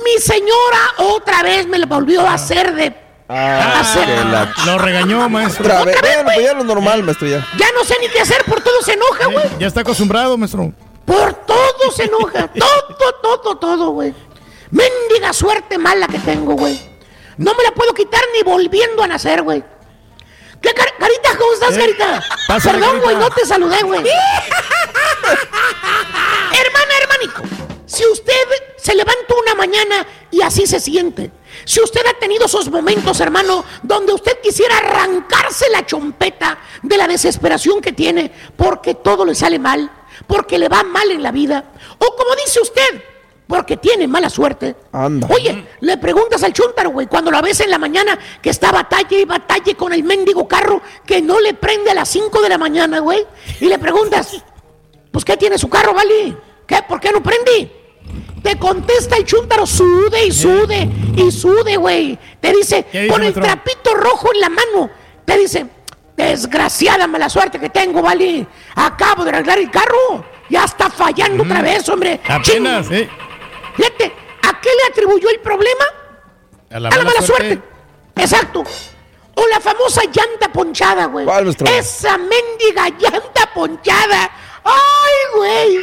mi 0.04 0.20
señora 0.20 0.78
otra 0.98 1.42
vez 1.42 1.66
me 1.66 1.78
lo 1.78 1.86
volvió 1.86 2.22
a 2.26 2.34
hacer 2.34 2.74
de... 2.74 2.96
Ah, 3.28 3.82
la- 4.30 4.54
Lo 4.64 4.78
regañó, 4.78 5.28
maestro. 5.28 5.64
Otra 5.66 5.84
vez. 5.84 5.96
Bueno, 6.00 6.22
pues 6.34 6.42
ya 6.46 6.54
lo 6.54 6.64
normal, 6.64 7.02
maestro, 7.02 7.26
ya. 7.28 7.46
Ya 7.58 7.66
no 7.72 7.84
sé 7.84 7.96
ni 8.00 8.08
qué 8.08 8.20
hacer, 8.20 8.44
por 8.44 8.60
todo 8.62 8.80
se 8.82 8.92
enoja, 8.92 9.26
güey. 9.26 9.44
Ya 9.58 9.66
está 9.66 9.80
acostumbrado, 9.80 10.38
maestro. 10.38 10.72
Por 11.04 11.34
todo 11.34 11.90
se 11.94 12.04
enoja. 12.04 12.48
Todo, 12.54 13.38
todo, 13.42 13.56
todo, 13.58 13.90
güey. 13.90 14.14
Mendiga 14.70 15.32
suerte 15.32 15.76
mala 15.78 16.06
que 16.08 16.18
tengo, 16.18 16.54
güey. 16.54 16.80
No 17.36 17.54
me 17.54 17.62
la 17.62 17.72
puedo 17.72 17.92
quitar 17.94 18.22
ni 18.34 18.42
volviendo 18.42 19.02
a 19.02 19.06
nacer, 19.06 19.42
güey. 19.42 19.62
¿Qué 20.60 20.72
car- 20.74 20.94
Carita, 20.98 21.36
¿cómo 21.38 21.52
estás, 21.52 21.76
Eh, 21.76 21.80
Carita? 21.80 22.22
pásale, 22.48 22.78
Perdón, 22.78 23.00
güey, 23.02 23.16
no 23.16 23.30
te 23.30 23.44
saludé, 23.46 23.82
güey. 23.82 24.00
Hermana, 26.52 26.92
hermanico, 27.02 27.42
si 27.86 28.04
usted 28.06 28.32
se 28.76 28.94
levanta 28.94 29.34
una 29.42 29.54
mañana 29.54 30.06
y 30.30 30.42
así 30.42 30.66
se 30.66 30.80
siente, 30.80 31.30
si 31.64 31.80
usted 31.80 32.00
ha 32.06 32.18
tenido 32.18 32.46
esos 32.46 32.68
momentos, 32.70 33.20
hermano, 33.20 33.64
donde 33.82 34.12
usted 34.14 34.38
quisiera 34.42 34.78
arrancarse 34.78 35.68
la 35.70 35.84
chompeta 35.84 36.58
de 36.82 36.96
la 36.96 37.06
desesperación 37.08 37.80
que 37.80 37.92
tiene 37.92 38.32
porque 38.56 38.94
todo 38.94 39.24
le 39.24 39.34
sale 39.34 39.58
mal, 39.58 39.90
porque 40.26 40.58
le 40.58 40.68
va 40.68 40.82
mal 40.82 41.10
en 41.10 41.22
la 41.22 41.30
vida, 41.32 41.64
o 41.98 42.16
como 42.16 42.34
dice 42.36 42.60
usted, 42.60 43.02
porque 43.46 43.76
tiene 43.76 44.06
mala 44.08 44.28
suerte. 44.28 44.74
Anda. 44.92 45.28
Oye, 45.30 45.66
le 45.80 45.96
preguntas 45.98 46.42
al 46.42 46.52
chuntaro, 46.52 46.90
güey, 46.90 47.06
cuando 47.06 47.30
la 47.30 47.40
ves 47.40 47.60
en 47.60 47.70
la 47.70 47.78
mañana 47.78 48.18
que 48.42 48.50
está 48.50 48.72
batalla 48.72 49.18
y 49.18 49.24
batalla 49.24 49.74
con 49.74 49.92
el 49.92 50.02
mendigo 50.02 50.48
carro 50.48 50.82
que 51.04 51.22
no 51.22 51.40
le 51.40 51.54
prende 51.54 51.90
a 51.90 51.94
las 51.94 52.08
5 52.08 52.40
de 52.42 52.48
la 52.48 52.58
mañana, 52.58 52.98
güey, 52.98 53.24
y 53.60 53.66
le 53.66 53.78
preguntas, 53.78 54.42
pues 55.12 55.24
¿qué 55.24 55.36
tiene 55.36 55.58
su 55.58 55.68
carro, 55.68 55.94
vale? 55.94 56.36
¿Qué? 56.66 56.82
¿Por 56.88 57.00
qué 57.00 57.12
no 57.12 57.22
prendí? 57.22 57.70
Te 58.42 58.58
contesta 58.58 59.16
el 59.16 59.24
chúntaro, 59.24 59.66
sude 59.66 60.26
y 60.26 60.32
sude 60.32 60.88
y 61.16 61.30
sude, 61.30 61.76
güey. 61.76 62.18
Te 62.40 62.52
dice, 62.52 62.84
¿Qué 62.90 63.02
dice, 63.02 63.12
con 63.12 63.22
el 63.22 63.32
trapito 63.32 63.94
rojo 63.94 64.28
en 64.32 64.40
la 64.40 64.48
mano, 64.48 64.90
te 65.24 65.36
dice, 65.38 65.66
desgraciada 66.16 67.06
mala 67.06 67.28
suerte 67.28 67.58
que 67.58 67.70
tengo, 67.70 68.02
vale. 68.02 68.46
Acabo 68.74 69.24
de 69.24 69.30
arreglar 69.30 69.58
el 69.58 69.70
carro. 69.70 70.24
Ya 70.48 70.64
está 70.64 70.88
fallando 70.88 71.42
otra 71.42 71.60
vez, 71.60 71.88
hombre. 71.88 72.20
Apenas. 72.28 72.88
¿eh? 72.92 73.08
Fíjate, 73.76 74.12
¿a 74.42 74.60
qué 74.60 74.70
le 74.74 74.84
atribuyó 74.90 75.28
el 75.30 75.40
problema? 75.40 75.84
A 76.70 76.80
la 76.80 76.88
a 76.88 76.96
la 76.96 77.04
mala 77.04 77.22
suerte. 77.22 77.60
Exacto. 78.16 78.64
O 79.34 79.46
la 79.48 79.60
famosa 79.60 80.02
llanta 80.04 80.50
ponchada, 80.52 81.06
güey. 81.06 81.26
¿Cuál, 81.26 81.44
maestro? 81.44 81.66
Esa 81.68 82.16
mendiga 82.16 82.88
llanta 82.98 83.52
ponchada. 83.54 84.30
¡Ay, 84.64 85.36
güey! 85.36 85.78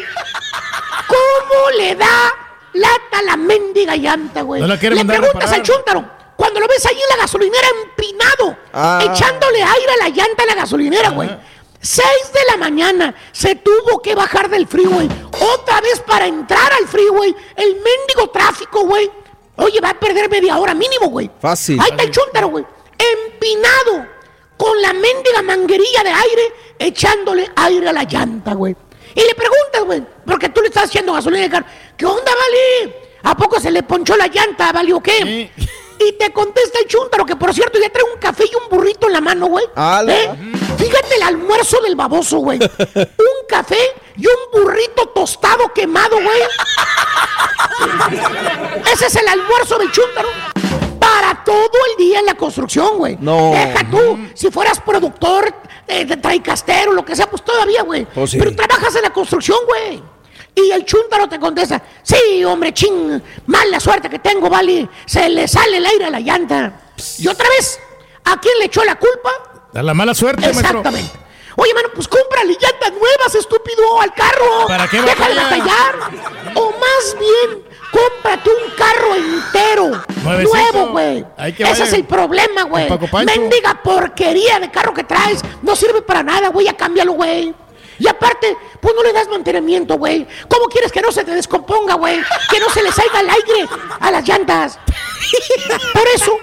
¿Cómo 1.08 1.70
le 1.78 1.96
da 1.96 2.34
lata 2.74 3.20
a 3.20 3.22
la 3.22 3.38
mendiga 3.38 3.96
llanta, 3.96 4.42
güey? 4.42 4.62
No 4.62 4.68
la 4.68 4.78
quiere 4.78 4.96
le 4.96 5.06
preguntas 5.06 5.52
al 5.52 5.62
chúntaro. 5.62 6.04
Cuando 6.36 6.60
lo 6.60 6.68
ves 6.68 6.86
ahí 6.86 6.96
en 6.96 7.10
la 7.18 7.24
gasolinera 7.24 7.68
empinado, 7.84 8.58
Ah. 8.74 9.00
echándole 9.04 9.62
aire 9.64 9.92
a 9.94 10.04
la 10.04 10.10
llanta 10.10 10.44
a 10.44 10.46
la 10.48 10.56
gasolinera, 10.56 11.10
güey. 11.10 11.30
Seis 11.84 12.32
de 12.34 12.40
la 12.50 12.56
mañana 12.56 13.14
se 13.34 13.56
tuvo 13.56 14.02
que 14.02 14.16
bajar 14.16 14.50
del 14.50 14.68
freeway. 14.68 15.10
Otra 15.54 15.82
vez 15.82 16.00
para 16.00 16.26
entrar 16.26 16.72
al 16.80 16.88
freeway. 16.88 17.36
El 17.58 17.76
mendigo 17.76 18.30
tráfico, 18.32 18.86
güey. 18.86 19.12
Oye, 19.58 19.82
va 19.82 19.90
a 19.90 20.00
perder 20.00 20.30
media 20.30 20.58
hora 20.58 20.74
mínimo, 20.74 21.10
güey. 21.10 21.30
Fácil. 21.42 21.78
Ahí 21.82 21.90
está 21.92 22.04
el 22.04 22.12
chúntaro, 22.12 22.48
güey. 22.48 22.66
Empinado. 22.98 24.08
Con 24.56 24.82
la 24.82 24.94
mendiga 24.94 25.42
manguerilla 25.44 26.04
de 26.04 26.10
aire, 26.10 26.54
echándole 26.80 27.52
aire 27.54 27.90
a 27.90 27.92
la 27.92 28.04
llanta, 28.04 28.54
güey. 28.54 28.74
Y 29.14 29.20
le 29.20 29.36
preguntas, 29.36 29.84
güey, 29.84 30.04
porque 30.26 30.48
tú 30.50 30.62
le 30.62 30.68
estás 30.68 30.86
haciendo 30.86 31.12
gasolina 31.12 31.44
de 31.44 31.50
carro. 31.50 31.66
¿Qué 31.98 32.06
onda, 32.06 32.32
Vali? 32.32 32.94
¿A 33.24 33.36
poco 33.36 33.60
se 33.60 33.70
le 33.72 33.84
ponchó 33.84 34.16
la 34.16 34.28
llanta, 34.28 34.72
Vali, 34.72 34.94
o 34.94 35.02
qué? 35.02 35.52
Y 36.00 36.12
te 36.14 36.32
contesta 36.32 36.80
el 36.80 36.88
chúntaro, 36.88 37.26
que 37.26 37.36
por 37.36 37.54
cierto 37.54 37.78
ya 37.78 37.90
trae 37.90 38.06
un 38.06 38.20
café 38.20 38.46
y 38.50 38.56
un 38.56 38.70
burrito 38.70 39.08
en 39.08 39.14
la 39.14 39.22
mano, 39.22 39.48
güey. 39.48 39.66
¿Eh? 40.14 40.30
Fíjate 40.78 41.16
el 41.16 41.24
almuerzo 41.24 41.82
del 41.82 41.96
baboso, 41.96 42.40
güey. 42.40 42.60
Un 42.96 43.48
café 43.48 43.78
y 44.16 44.26
un 44.26 44.34
burrito 44.52 45.08
tostado 45.08 45.72
quemado, 45.74 46.18
güey. 46.22 46.42
Ese 48.92 49.08
es 49.08 49.16
el 49.16 49.28
almuerzo 49.28 49.78
del 49.78 49.92
chúntaro. 49.92 50.30
Para 51.00 51.44
todo 51.44 51.72
el 51.92 51.98
día 51.98 52.20
en 52.20 52.26
la 52.26 52.36
construcción, 52.36 52.98
güey. 52.98 53.18
No. 53.20 53.52
Deja 53.52 53.90
tú, 53.90 54.20
si 54.34 54.50
fueras 54.50 54.80
productor, 54.80 55.54
eh, 55.88 56.06
de 56.06 56.18
traicastero, 56.18 56.94
lo 56.94 57.04
que 57.04 57.16
sea, 57.16 57.30
pues 57.30 57.44
todavía, 57.44 57.84
güey. 57.84 58.06
Pues 58.06 58.32
sí. 58.32 58.38
Pero 58.38 58.56
trabajas 58.56 58.96
en 58.96 59.02
la 59.02 59.12
construcción, 59.12 59.58
güey. 59.66 60.02
Y 60.56 60.72
el 60.72 60.86
chúntaro 60.86 61.28
te 61.28 61.40
contesta, 61.40 61.82
sí, 62.04 62.44
hombre, 62.46 62.74
ching, 62.74 63.22
mala 63.48 63.80
suerte 63.80 64.10
que 64.10 64.20
tengo, 64.20 64.50
vale. 64.50 64.88
Se 65.06 65.28
le 65.28 65.48
sale 65.48 65.78
el 65.78 65.86
aire 65.86 66.06
a 66.06 66.10
la 66.12 66.20
llanta. 66.20 66.80
Y 67.18 67.28
otra 67.28 67.48
vez, 67.50 67.80
¿a 68.24 68.40
quién 68.40 68.60
le 68.60 68.66
echó 68.66 68.84
la 68.84 68.96
culpa? 68.96 69.32
Da 69.74 69.82
la 69.84 69.94
mala 69.94 70.14
suerte, 70.14 70.42
maestro. 70.42 70.80
Exactamente. 70.80 71.12
Oye, 71.56 71.74
mano, 71.74 71.90
pues 71.94 72.08
cómprale 72.08 72.54
llantas 72.54 72.92
nuevas, 72.92 73.36
estúpido, 73.36 74.02
al 74.02 74.14
carro. 74.14 74.68
¿Para 74.68 74.88
qué 74.88 75.02
batalla? 75.02 75.44
batallar. 75.44 75.96
O 76.56 76.72
más 76.72 77.18
bien, 77.20 77.64
cómprate 77.92 78.50
un 78.50 78.72
carro 78.76 79.16
entero. 79.16 80.04
Nuevecito. 80.24 80.58
Nuevo, 80.58 80.92
güey. 80.92 81.26
Ese 81.38 81.84
es 81.84 81.94
el 81.94 82.06
problema, 82.06 82.64
güey. 82.64 82.88
Mendiga 83.26 83.82
porquería 83.84 84.60
de 84.60 84.72
carro 84.72 84.94
que 84.94 85.04
traes. 85.04 85.42
No 85.62 85.76
sirve 85.76 86.02
para 86.02 86.24
nada, 86.24 86.50
güey. 86.50 86.66
Ya 86.66 86.76
cámbialo, 86.76 87.14
güey. 87.14 87.54
Y 88.04 88.08
aparte, 88.10 88.58
pues 88.82 88.94
no 88.94 89.02
le 89.02 89.14
das 89.14 89.30
mantenimiento, 89.30 89.98
güey. 89.98 90.28
¿Cómo 90.50 90.66
quieres 90.66 90.92
que 90.92 91.02
no 91.02 91.10
se 91.10 91.24
te 91.24 91.32
descomponga, 91.32 91.94
güey? 91.94 92.20
Que 92.50 92.60
no 92.60 92.70
se 92.70 92.84
le 92.84 92.92
salga 92.92 93.22
el 93.22 93.30
aire 93.30 93.70
a 93.98 94.12
las 94.12 94.28
llantas. 94.28 94.78
Por 95.94 96.06
eso, 96.14 96.38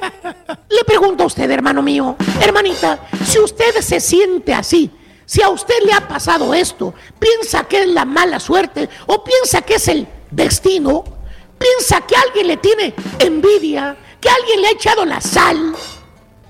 le 0.70 0.84
pregunto 0.86 1.24
a 1.24 1.26
usted, 1.26 1.50
hermano 1.50 1.82
mío, 1.82 2.16
hermanita, 2.40 3.00
si 3.26 3.38
usted 3.40 3.78
se 3.82 4.00
siente 4.00 4.54
así, 4.54 4.90
si 5.26 5.42
a 5.42 5.50
usted 5.50 5.74
le 5.84 5.92
ha 5.92 6.08
pasado 6.08 6.54
esto, 6.54 6.94
piensa 7.18 7.64
que 7.64 7.82
es 7.82 7.88
la 7.88 8.06
mala 8.06 8.40
suerte 8.40 8.88
o 9.06 9.22
piensa 9.22 9.60
que 9.60 9.74
es 9.74 9.86
el 9.88 10.08
destino, 10.30 11.04
piensa 11.58 12.00
que 12.06 12.16
alguien 12.16 12.46
le 12.46 12.56
tiene 12.56 12.94
envidia, 13.18 13.98
que 14.18 14.30
alguien 14.30 14.62
le 14.62 14.68
ha 14.68 14.72
echado 14.72 15.04
la 15.04 15.20
sal. 15.20 15.74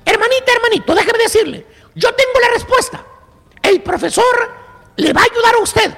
Hermanita, 0.04 0.52
hermanito, 0.52 0.94
déjeme 0.94 1.18
decirle, 1.18 1.66
yo 1.96 2.14
tengo 2.14 2.38
la 2.40 2.50
respuesta. 2.50 3.04
El 3.60 3.82
profesor 3.82 4.59
le 5.00 5.12
va 5.12 5.22
a 5.22 5.24
ayudar 5.24 5.54
a 5.54 5.58
usted. 5.58 5.94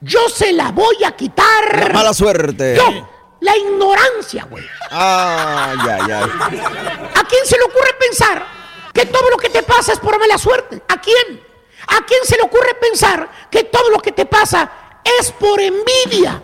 Yo 0.00 0.28
se 0.28 0.52
la 0.52 0.72
voy 0.72 1.02
a 1.04 1.12
quitar. 1.12 1.88
La 1.88 1.92
mala 1.92 2.14
suerte. 2.14 2.76
Yo, 2.76 3.08
la 3.40 3.56
ignorancia, 3.56 4.44
güey. 4.44 4.64
Ah, 4.90 5.74
ya, 5.84 6.06
ya. 6.06 6.24
¿A 6.24 7.24
quién 7.24 7.44
se 7.44 7.56
le 7.56 7.64
ocurre 7.64 7.94
pensar 7.98 8.46
que 8.92 9.06
todo 9.06 9.30
lo 9.30 9.36
que 9.36 9.50
te 9.50 9.62
pasa 9.62 9.92
es 9.92 9.98
por 9.98 10.18
mala 10.18 10.38
suerte? 10.38 10.82
¿A 10.88 11.00
quién? 11.00 11.42
¿A 11.88 12.04
quién 12.04 12.24
se 12.24 12.36
le 12.36 12.42
ocurre 12.42 12.74
pensar 12.74 13.28
que 13.50 13.64
todo 13.64 13.90
lo 13.90 13.98
que 13.98 14.12
te 14.12 14.26
pasa 14.26 14.70
es 15.18 15.30
por 15.32 15.60
envidia? 15.60 16.42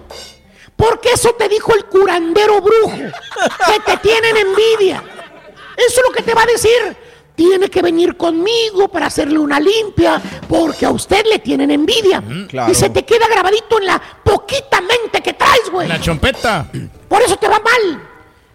Porque 0.77 1.13
eso 1.13 1.35
te 1.35 1.49
dijo 1.49 1.75
el 1.75 1.85
curandero 1.87 2.61
brujo, 2.61 2.97
que 2.97 3.81
te 3.85 3.97
tienen 3.99 4.37
envidia. 4.37 5.03
Eso 5.77 6.01
es 6.01 6.07
lo 6.09 6.13
que 6.13 6.23
te 6.23 6.35
va 6.35 6.43
a 6.43 6.47
decir. 6.47 6.97
Tiene 7.35 7.69
que 7.69 7.81
venir 7.81 8.17
conmigo 8.17 8.89
para 8.89 9.07
hacerle 9.07 9.39
una 9.39 9.59
limpia, 9.59 10.21
porque 10.49 10.87
a 10.87 10.91
usted 10.91 11.25
le 11.27 11.39
tienen 11.39 11.71
envidia. 11.71 12.23
claro. 12.49 12.71
Y 12.71 12.75
se 12.75 12.91
te 12.91 13.05
queda 13.05 13.27
grabadito 13.29 13.79
en 13.79 13.87
la 13.87 14.03
poquita 14.23 14.81
mente 14.81 15.23
que 15.23 15.33
traes, 15.33 15.71
güey. 15.71 15.89
La 15.89 16.01
chompeta. 16.01 16.67
Por 17.09 17.23
eso 17.23 17.37
te 17.37 17.49
va 17.49 17.59
mal. 17.59 18.09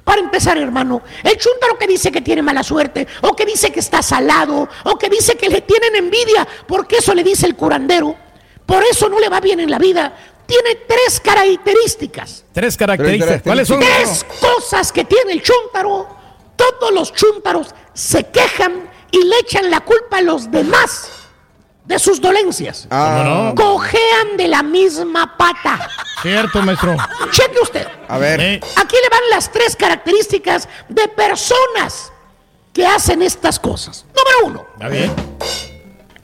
Para 0.04 0.22
empezar, 0.22 0.58
hermano, 0.58 1.02
el 1.22 1.38
chúntaro 1.38 1.78
que 1.78 1.86
dice 1.86 2.12
que 2.12 2.22
tiene 2.22 2.42
mala 2.42 2.64
suerte, 2.64 3.06
o 3.24 3.36
que 3.36 3.46
dice 3.46 3.72
que 3.72 3.82
está 3.82 4.02
salado, 4.02 4.70
o 4.86 4.98
que 4.98 5.10
dice 5.10 5.36
que 5.36 5.50
le 5.50 5.62
tienen 5.62 5.96
envidia, 5.96 6.48
porque 6.66 6.98
eso 6.98 7.14
le 7.14 7.26
dice 7.26 7.46
el 7.46 7.56
curandero, 7.56 8.16
por 8.66 8.84
eso 8.84 9.10
no 9.10 9.20
le 9.20 9.28
va 9.28 9.42
bien 9.42 9.60
en 9.60 9.70
la 9.70 9.80
vida, 9.80 10.16
tiene 10.46 10.76
tres 10.88 11.20
características. 11.20 12.46
Tres 12.54 12.78
características. 12.78 13.42
¿Cuáles 13.42 13.68
son? 13.68 13.82
Tres 13.82 14.26
cosas 14.40 14.94
que 14.94 15.04
tiene 15.04 15.34
el 15.34 15.42
chúntaro. 15.44 16.08
Todos 16.58 16.92
los 16.92 17.14
chúntaros 17.14 17.68
se 17.94 18.26
quejan 18.26 18.90
y 19.12 19.24
le 19.24 19.38
echan 19.40 19.72
la 19.72 19.80
culpa 19.82 20.18
a 20.18 20.22
los 20.22 20.52
demás 20.52 21.10
de 21.86 21.98
sus 22.00 22.20
dolencias. 22.20 22.88
Ah. 22.92 23.54
Cojean 23.56 24.36
de 24.36 24.50
la 24.50 24.62
misma 24.64 25.38
pata. 25.38 25.88
Cierto, 26.22 26.62
maestro. 26.62 26.98
Cheque 27.32 27.60
usted. 27.62 27.88
A 28.10 28.18
ver. 28.18 28.42
Eh, 28.42 28.60
Aquí 28.76 28.96
le 29.02 29.10
van 29.10 29.22
las 29.30 29.50
tres 29.52 29.76
características 29.78 30.68
de 30.90 31.08
personas 31.08 32.12
que 32.74 32.86
hacen 32.86 33.22
estas 33.22 33.60
cosas. 33.60 34.06
Número 34.16 34.38
uno, 34.48 34.68
Está 34.74 34.90
bien. 34.90 35.14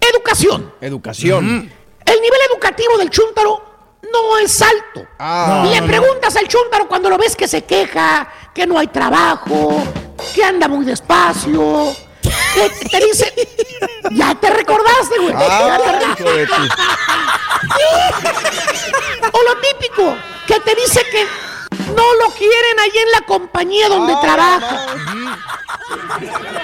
educación. 0.02 0.74
Educación. 0.82 1.72
El 2.06 2.22
nivel 2.22 2.40
educativo 2.52 2.98
del 2.98 3.10
chúntaro 3.10 3.64
no 4.12 4.38
es 4.40 4.62
alto. 4.62 5.08
Ah. 5.18 5.66
Le 5.70 5.80
no, 5.82 5.88
preguntas 5.88 6.36
al 6.36 6.48
chúntaro 6.48 6.88
cuando 6.88 7.10
lo 7.10 7.18
ves 7.18 7.36
que 7.36 7.48
se 7.48 7.64
queja, 7.64 8.28
que 8.54 8.68
no 8.68 8.78
hay 8.78 8.88
trabajo, 8.88 9.82
que 10.34 10.44
anda 10.44 10.68
muy 10.68 10.86
despacio, 10.86 11.96
que 12.54 12.70
te 12.90 13.06
dice, 13.06 13.34
ya 14.12 14.36
te 14.36 14.50
recordaste, 14.50 15.20
güey. 15.20 15.34
Ah, 15.36 15.78
Ya 15.78 16.16
te 16.16 16.24
o 19.32 19.42
lo 19.44 19.62
típico, 19.62 20.16
que 20.48 20.60
te 20.60 20.76
dice 20.76 21.02
que 21.12 21.26
no 21.96 22.14
lo 22.16 22.30
quieren 22.32 22.80
ahí 22.80 22.92
en 23.06 23.12
la 23.12 23.22
compañía 23.22 23.90
donde 23.90 24.14
trabaja. 24.22 24.86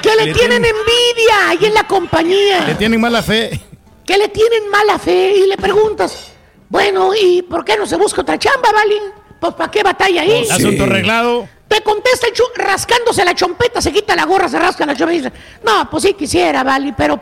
Que 0.02 0.16
le, 0.16 0.26
Le 0.28 0.34
tienen 0.34 0.62
tienen- 0.62 0.76
envidia 0.76 1.50
ahí 1.50 1.66
en 1.66 1.74
la 1.74 1.84
compañía. 1.88 2.60
Le 2.62 2.76
tienen 2.76 3.00
mala 3.02 3.22
fe. 3.24 3.60
que 4.06 4.18
le 4.18 4.28
tienen 4.30 4.70
mala 4.70 4.98
fe 4.98 5.34
y 5.36 5.46
le 5.48 5.56
preguntas, 5.58 6.32
bueno, 6.68 7.12
¿y 7.16 7.44
por 7.44 7.64
qué 7.64 7.78
no 7.78 7.86
se 7.86 7.96
busca 7.96 8.22
otra 8.22 8.40
chamba, 8.40 8.72
vale? 8.72 8.96
Pues 9.40 9.54
¿para 9.54 9.72
qué 9.72 9.84
batalla 9.84 10.22
ahí? 10.22 10.48
Asunto 10.50 10.84
arreglado. 10.84 11.48
Te 11.68 11.82
contesta 11.84 12.28
el 12.28 12.34
chu 12.34 12.44
rascándose 12.56 13.24
la 13.24 13.36
chompeta, 13.36 13.82
se 13.82 13.92
quita 13.92 14.16
la 14.16 14.26
gorra, 14.26 14.50
se 14.50 14.58
rasca 14.58 14.86
la 14.86 14.96
chompeta 14.96 15.14
y 15.14 15.22
dice, 15.22 15.32
no, 15.64 15.88
pues 15.90 16.04
sí 16.04 16.14
quisiera, 16.14 16.64
vale, 16.64 16.94
pero 16.98 17.22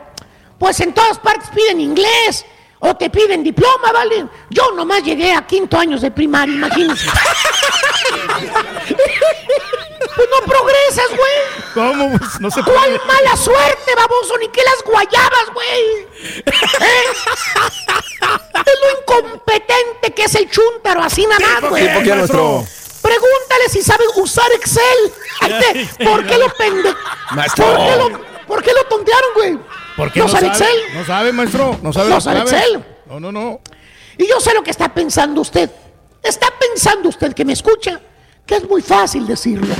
pues 0.58 0.80
en 0.80 0.94
todas 0.94 1.18
partes 1.18 1.50
piden 1.54 1.80
inglés 1.80 2.46
o 2.80 2.94
te 2.96 3.10
piden 3.10 3.44
diploma, 3.44 3.92
vale. 3.92 4.26
Yo 4.50 4.72
nomás 4.72 5.02
llegué 5.02 5.32
a 5.32 5.46
quinto 5.46 5.78
años 5.78 6.00
de 6.00 6.10
primaria, 6.10 6.54
imagínense. 6.54 7.10
pues 10.16 10.28
no 10.30 10.46
progresas, 10.46 11.08
güey. 11.10 11.74
¿Cómo? 11.74 12.18
Pues 12.18 12.40
no 12.40 12.50
se 12.50 12.62
¿Cuál 12.62 12.76
puede. 12.76 13.00
mala 13.06 13.36
suerte, 13.36 13.94
baboso? 13.94 14.38
Ni 14.38 14.48
que 14.48 14.62
las 14.62 14.82
guayabas, 14.84 15.50
güey. 15.52 16.06
¿Eh? 16.46 17.04
Es 18.66 18.74
lo 18.82 19.00
incompetente 19.00 20.12
que 20.14 20.24
es 20.24 20.34
el 20.34 20.50
chúntaro, 20.50 21.02
así 21.02 21.26
nada 21.26 21.60
más, 21.60 21.70
güey. 21.70 21.86
Pregúntale 21.86 23.68
si 23.70 23.82
sabe 23.82 24.04
usar 24.16 24.50
Excel. 24.52 26.04
¿Por 26.04 26.26
qué 26.26 26.36
lo 26.36 26.48
pende... 26.54 26.94
Maestro. 27.32 27.64
¿Por 27.64 27.76
qué 27.76 27.96
lo, 27.96 28.46
por 28.46 28.62
qué 28.62 28.72
lo 28.72 28.84
tontearon, 28.84 29.30
güey? 29.34 29.58
¿Por 29.96 30.12
qué 30.12 30.20
no, 30.20 30.28
sabe 30.28 30.48
Excel. 30.48 30.76
No 30.94 31.04
sabe, 31.04 31.32
maestro. 31.32 31.78
No 31.82 31.92
sabe 31.92 32.10
No 32.10 32.20
sabe. 32.20 32.40
Excel. 32.40 32.84
No, 33.06 33.20
no, 33.20 33.32
no. 33.32 33.60
Y 34.16 34.26
yo 34.26 34.40
sé 34.40 34.52
lo 34.52 34.62
que 34.62 34.70
está 34.70 34.92
pensando 34.92 35.40
usted. 35.40 35.70
Está 36.22 36.48
pensando 36.58 37.08
usted 37.08 37.32
que 37.32 37.44
me 37.44 37.52
escucha, 37.52 38.00
que 38.44 38.56
es 38.56 38.68
muy 38.68 38.82
fácil 38.82 39.26
decirlo, 39.26 39.74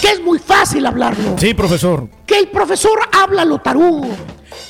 que 0.00 0.08
es 0.08 0.20
muy 0.20 0.38
fácil 0.40 0.84
hablarlo, 0.84 1.36
Sí, 1.38 1.54
profesor. 1.54 2.08
que 2.26 2.38
el 2.38 2.48
profesor 2.48 2.98
habla 3.12 3.44
lo 3.44 3.58
tarugo, 3.60 4.08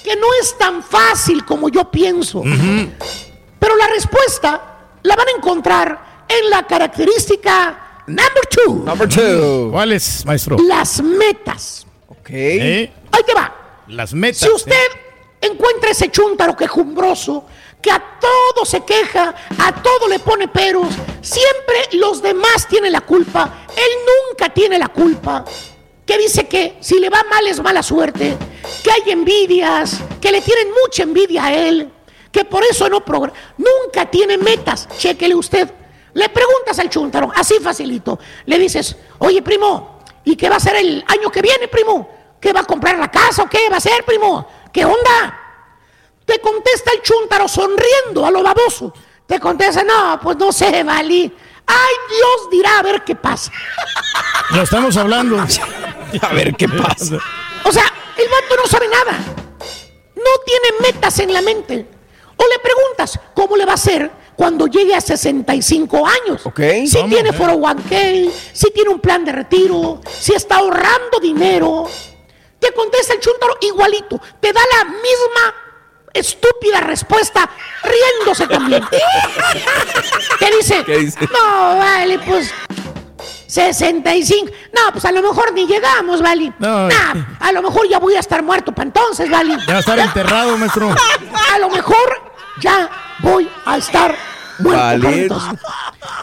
que 0.05 0.15
no 0.17 0.27
es 0.41 0.57
tan 0.59 0.83
fácil 0.83 1.45
como 1.47 1.71
yo 1.71 1.91
pienso. 1.91 2.43
Pero 3.65 3.77
la 3.77 3.87
respuesta 3.87 4.61
la 5.05 5.17
van 5.17 5.27
a 5.27 5.31
encontrar 5.31 6.25
en 6.29 6.51
la 6.51 6.67
característica 6.67 8.03
number 8.07 8.47
two. 8.51 8.83
Number 8.85 9.09
two. 9.09 9.71
¿Cuál 9.73 9.93
es, 9.93 10.23
maestro? 10.27 10.59
Las 10.69 11.03
metas. 11.03 11.87
Ok. 12.07 12.29
¿Eh? 12.29 12.93
Ahí 13.11 13.23
te 13.27 13.33
va. 13.33 13.83
Las 13.89 14.13
metas. 14.13 14.41
Si 14.41 14.51
usted 14.51 14.87
encuentra 15.41 15.93
ese 15.93 16.11
chúntaro 16.11 16.55
quejumbroso, 16.55 17.47
que 17.81 17.91
a 17.91 18.19
todo 18.21 18.67
se 18.67 18.85
queja, 18.85 19.35
a 19.57 19.83
todo 19.83 20.09
le 20.09 20.19
pone 20.19 20.47
peros, 20.47 20.89
siempre 21.23 21.77
los 21.93 22.21
demás 22.21 22.69
tienen 22.69 22.93
la 22.93 23.01
culpa, 23.01 23.65
él 23.75 23.93
nunca 24.29 24.53
tiene 24.53 24.79
la 24.79 24.89
culpa, 24.89 25.43
que 26.05 26.19
dice 26.19 26.47
que 26.49 26.77
si 26.81 27.01
le 27.01 27.09
va 27.09 27.25
mal 27.31 27.47
es 27.47 27.63
mala 27.63 27.83
suerte, 27.83 28.37
que 28.83 28.91
hay 28.91 29.11
envidias, 29.11 30.01
que 30.21 30.31
le 30.31 30.43
tienen 30.43 30.69
mucha 30.83 31.05
envidia 31.05 31.47
a 31.47 31.55
él, 31.55 31.91
que 32.35 32.45
por 32.45 32.65
eso 32.65 32.89
no 32.89 33.05
progresa, 33.05 33.39
nunca 33.57 34.11
tiene 34.11 34.37
metas, 34.37 34.89
chéquele 34.99 35.37
usted. 35.37 35.73
Le 36.15 36.29
preguntas 36.29 36.77
al 36.81 36.91
chúntaro, 36.91 37.31
así 37.33 37.61
facilito, 37.63 38.19
le 38.47 38.59
dices, 38.59 38.97
oye 39.19 39.41
primo, 39.41 40.01
¿y 40.25 40.35
qué 40.35 40.51
va 40.51 40.57
a 40.57 40.61
ser 40.61 40.75
el 40.75 41.05
año 41.07 41.31
que 41.31 41.41
viene, 41.41 41.69
primo? 41.69 42.11
¿Qué 42.41 42.53
va 42.53 42.61
a 42.61 42.65
comprar 42.65 42.99
la 42.99 43.09
casa 43.09 43.45
o 43.45 43.49
qué 43.49 43.69
va 43.69 43.77
a 43.77 43.79
hacer, 43.79 44.05
primo? 44.05 44.49
¿Qué 44.73 44.85
onda? 44.85 45.41
Te 46.25 46.41
contesta 46.41 46.91
el 46.93 47.03
chúntaro 47.03 47.47
sonriendo 47.47 48.27
a 48.27 48.33
lo 48.33 48.43
baboso. 48.43 48.93
Te 49.27 49.39
contesta, 49.39 49.85
no, 49.85 50.19
pues 50.21 50.37
no 50.37 50.51
sé, 50.51 50.83
Vali. 50.83 51.33
Ay, 51.67 51.95
Dios 52.09 52.51
dirá 52.51 52.81
a 52.81 52.83
ver 52.83 53.05
qué 53.05 53.15
pasa. 53.15 53.53
Lo 54.51 54.63
estamos 54.63 54.97
hablando. 54.97 55.39
A 56.21 56.33
ver 56.33 56.55
qué 56.55 56.69
pasa. 56.69 57.19
O 57.65 57.73
sea, 57.73 57.85
el 58.17 58.29
vato 58.29 58.57
no 58.63 58.69
sabe 58.69 58.87
nada. 58.87 59.19
No 60.15 60.31
tiene 60.45 60.93
metas 60.93 61.19
en 61.19 61.33
la 61.33 61.41
mente. 61.41 61.94
O 62.37 62.45
le 62.47 62.59
preguntas 62.59 63.19
cómo 63.35 63.57
le 63.57 63.65
va 63.65 63.73
a 63.73 63.75
hacer 63.75 64.11
cuando 64.37 64.67
llegue 64.67 64.95
a 64.95 65.01
65 65.01 66.07
años. 66.07 66.45
Ok. 66.45 66.61
Si 66.87 67.03
tiene 67.09 67.31
401k, 67.31 68.31
si 68.53 68.71
tiene 68.71 68.91
un 68.91 69.01
plan 69.01 69.25
de 69.25 69.33
retiro, 69.33 70.01
si 70.09 70.35
está 70.35 70.57
ahorrando 70.57 71.21
dinero. 71.21 71.89
Te 72.59 72.73
contesta 72.73 73.15
el 73.15 73.21
chúntaro 73.21 73.57
igualito. 73.61 74.21
Te 74.41 74.53
da 74.53 74.61
la 74.79 74.85
misma 74.85 75.55
estúpida 76.15 76.81
respuesta, 76.81 77.51
riéndose 77.83 78.47
también. 78.47 78.83
¿Qué 80.39 80.51
dice? 80.57 80.83
¿Qué 80.85 80.99
dice? 80.99 81.21
No, 81.33 81.77
vale, 81.77 82.19
pues 82.21 82.53
65. 83.55 84.51
No, 84.73 84.93
pues 84.93 85.05
a 85.05 85.13
lo 85.13 85.23
mejor 85.23 85.53
ni 85.53 85.67
llegamos, 85.67 86.21
Vali. 86.21 86.53
No. 86.59 86.89
Nah, 86.89 87.15
a 87.39 87.53
lo 87.53 87.63
mejor 87.63 87.89
ya 87.89 87.99
voy 87.99 88.15
a 88.17 88.21
estar 88.21 88.43
muerto 88.43 88.73
para 88.73 88.87
entonces, 88.89 89.31
Vali. 89.31 89.57
Ya 89.67 89.73
va 89.73 89.77
a 89.77 89.81
estar 89.81 89.99
enterrado, 89.99 90.59
maestro. 90.59 90.95
A 91.55 91.59
lo 91.59 91.71
mejor 91.71 92.33
ya 92.61 92.91
voy 93.21 93.49
a 93.65 93.77
estar 93.77 94.17
muerto 94.59 94.83
para 94.83 94.99
Vale. 94.99 95.29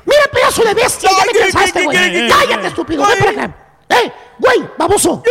Mira, 0.05 0.23
pedazo 0.31 0.63
de 0.63 0.73
bestia, 0.73 1.09
ya 1.09 1.25
me 1.25 1.39
cansaste, 1.39 1.83
güey. 1.83 1.97
qué, 1.97 2.11
qué, 2.11 2.29
Cállate, 2.29 2.67
estúpido, 2.67 3.05
ven 3.05 3.19
para 3.19 3.31
acá. 3.31 3.55
¡Eh, 3.89 4.11
güey, 4.37 4.69
baboso! 4.77 5.23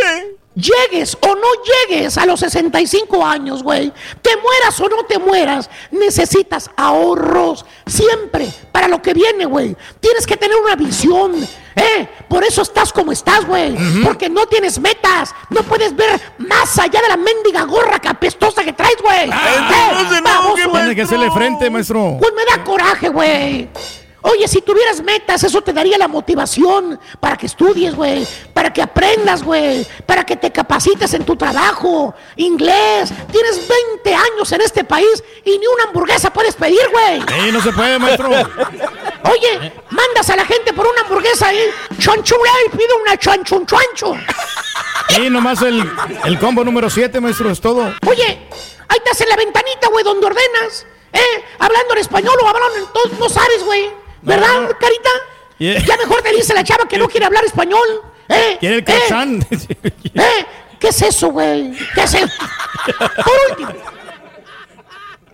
Llegues 0.61 1.16
o 1.20 1.28
no 1.28 1.48
llegues 1.88 2.18
a 2.18 2.26
los 2.26 2.40
65 2.40 3.24
años, 3.24 3.62
güey. 3.62 3.92
Te 4.22 4.30
mueras 4.36 4.80
o 4.80 4.88
no 4.88 5.04
te 5.04 5.18
mueras, 5.18 5.70
necesitas 5.90 6.70
ahorros 6.76 7.64
siempre 7.86 8.48
para 8.72 8.88
lo 8.88 9.00
que 9.00 9.14
viene, 9.14 9.46
güey. 9.46 9.76
Tienes 10.00 10.26
que 10.26 10.36
tener 10.36 10.56
una 10.56 10.76
visión, 10.76 11.34
¿eh? 11.76 12.08
Por 12.28 12.44
eso 12.44 12.62
estás 12.62 12.92
como 12.92 13.12
estás, 13.12 13.46
güey. 13.46 13.74
Porque 14.02 14.28
no 14.28 14.46
tienes 14.46 14.78
metas. 14.78 15.34
No 15.48 15.62
puedes 15.62 15.94
ver 15.94 16.20
más 16.38 16.78
allá 16.78 17.00
de 17.00 17.08
la 17.08 17.16
mendiga 17.16 17.64
gorra 17.64 17.98
capestosa 17.98 18.62
que 18.64 18.72
traes, 18.72 18.96
güey. 19.02 19.30
¿Eh? 19.30 20.20
Baboso. 20.22 20.70
Tiene 20.70 20.94
que 20.94 21.02
hacerle 21.02 21.30
frente, 21.30 21.70
maestro. 21.70 22.16
Pues 22.20 22.32
me 22.34 22.44
da 22.44 22.64
coraje, 22.64 23.08
güey. 23.08 23.68
Oye, 24.22 24.46
si 24.48 24.60
tuvieras 24.60 25.02
metas, 25.02 25.42
eso 25.44 25.62
te 25.62 25.72
daría 25.72 25.96
la 25.96 26.08
motivación 26.08 27.00
para 27.20 27.36
que 27.36 27.46
estudies, 27.46 27.94
güey, 27.94 28.26
para 28.52 28.72
que 28.72 28.82
aprendas, 28.82 29.42
güey, 29.42 29.86
para 30.04 30.24
que 30.24 30.36
te 30.36 30.52
capacites 30.52 31.14
en 31.14 31.24
tu 31.24 31.36
trabajo, 31.36 32.14
inglés. 32.36 33.10
Tienes 33.32 33.66
20 33.66 34.14
años 34.14 34.52
en 34.52 34.60
este 34.60 34.84
país 34.84 35.24
y 35.44 35.58
ni 35.58 35.66
una 35.66 35.84
hamburguesa 35.84 36.32
puedes 36.32 36.54
pedir, 36.54 36.80
güey. 36.92 37.20
Eh, 37.20 37.52
no 37.52 37.62
se 37.62 37.72
puede, 37.72 37.98
maestro. 37.98 38.28
Oye, 38.28 39.72
mandas 39.90 40.28
a 40.30 40.36
la 40.36 40.44
gente 40.44 40.72
por 40.72 40.86
una 40.86 41.00
hamburguesa 41.02 41.48
ahí, 41.48 41.70
chonchuré 41.98 42.50
y 42.66 42.76
pide 42.76 42.94
una 43.02 43.16
chanchun 43.16 43.64
chancho. 43.66 44.14
Y 45.18 45.30
nomás 45.30 45.62
el, 45.62 45.82
el 46.24 46.38
combo 46.38 46.62
número 46.62 46.90
7, 46.90 47.20
maestro, 47.20 47.50
es 47.50 47.60
todo. 47.60 47.92
Oye, 48.06 48.48
ahí 48.88 48.98
estás 48.98 49.20
en 49.22 49.28
la 49.30 49.36
ventanita, 49.36 49.88
güey, 49.88 50.04
donde 50.04 50.26
ordenas, 50.26 50.86
¿eh? 51.12 51.44
Hablando 51.58 51.94
en 51.94 51.98
español 52.00 52.36
o 52.42 52.46
hablando 52.48 52.76
en 52.76 52.84
todo, 52.92 53.18
no 53.18 53.28
sabes, 53.28 53.64
güey. 53.64 53.90
¿Verdad, 54.22 54.62
No. 54.62 54.68
carita? 54.78 55.10
Yeah. 55.58 55.84
Ya 55.84 55.96
mejor 55.96 56.22
te 56.22 56.32
dice 56.32 56.54
la 56.54 56.64
chava 56.64 56.86
que 56.88 56.96
no 56.98 57.08
quiere 57.08 57.26
hablar 57.26 57.44
español. 57.44 57.86
¿Eh? 58.28 58.56
Quiere 58.60 58.76
el 58.76 58.80
¿Eh? 58.80 58.84
croissant. 58.84 59.44
¿Eh? 59.52 60.46
¿Qué 60.78 60.88
es 60.88 61.02
eso, 61.02 61.28
güey? 61.30 61.72
¿Qué 61.94 62.02
es 62.02 62.14
eso? 62.14 62.28
Por 62.96 63.34
último. 63.50 63.72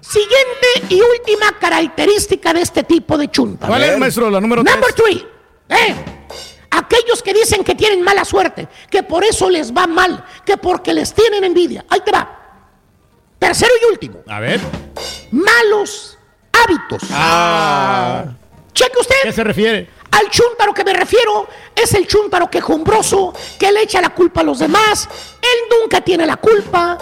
Siguiente 0.00 0.94
y 0.94 1.00
última 1.00 1.58
característica 1.58 2.52
de 2.52 2.62
este 2.62 2.84
tipo 2.84 3.18
de 3.18 3.28
chunta. 3.30 3.66
¿Cuál 3.66 3.82
es, 3.84 3.98
maestro? 3.98 4.30
La 4.30 4.40
número 4.40 4.62
3. 4.62 4.74
Number 4.74 4.92
three. 4.94 5.26
¿Eh? 5.68 5.94
Aquellos 6.70 7.22
que 7.22 7.32
dicen 7.32 7.64
que 7.64 7.74
tienen 7.74 8.02
mala 8.02 8.24
suerte, 8.24 8.68
que 8.90 9.02
por 9.02 9.24
eso 9.24 9.48
les 9.50 9.72
va 9.72 9.86
mal, 9.86 10.24
que 10.44 10.56
porque 10.56 10.92
les 10.92 11.12
tienen 11.12 11.42
envidia. 11.44 11.84
Ahí 11.88 12.00
te 12.04 12.12
va. 12.12 12.28
Tercero 13.38 13.72
y 13.82 13.92
último. 13.92 14.20
A 14.28 14.40
ver. 14.40 14.60
Malos 15.30 16.18
hábitos. 16.52 17.02
Ah. 17.12 18.24
Cheque 18.76 18.98
usted. 19.00 19.16
¿Qué 19.22 19.32
se 19.32 19.42
refiere? 19.42 19.88
Al 20.10 20.28
chúntaro 20.28 20.74
que 20.74 20.84
me 20.84 20.92
refiero 20.92 21.48
es 21.74 21.94
el 21.94 22.06
chúntaro 22.06 22.50
quejumbroso 22.50 23.32
que 23.58 23.72
le 23.72 23.82
echa 23.82 24.02
la 24.02 24.10
culpa 24.10 24.42
a 24.42 24.44
los 24.44 24.58
demás. 24.58 25.08
Él 25.40 25.80
nunca 25.80 26.02
tiene 26.02 26.26
la 26.26 26.36
culpa, 26.36 26.98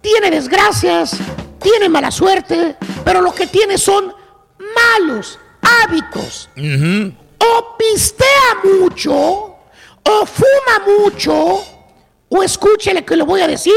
tiene 0.00 0.32
desgracias, 0.32 1.16
tiene 1.62 1.88
mala 1.88 2.10
suerte, 2.10 2.76
pero 3.04 3.20
lo 3.20 3.32
que 3.32 3.46
tiene 3.46 3.78
son 3.78 4.12
malos 4.58 5.38
hábitos. 5.62 6.50
O 7.38 7.76
pistea 7.78 8.58
mucho, 8.64 9.14
o 9.14 10.26
fuma 10.26 10.86
mucho, 10.86 11.62
o 12.28 12.42
escúchele 12.42 13.04
que 13.04 13.16
le 13.16 13.22
voy 13.22 13.42
a 13.42 13.46
decir 13.46 13.74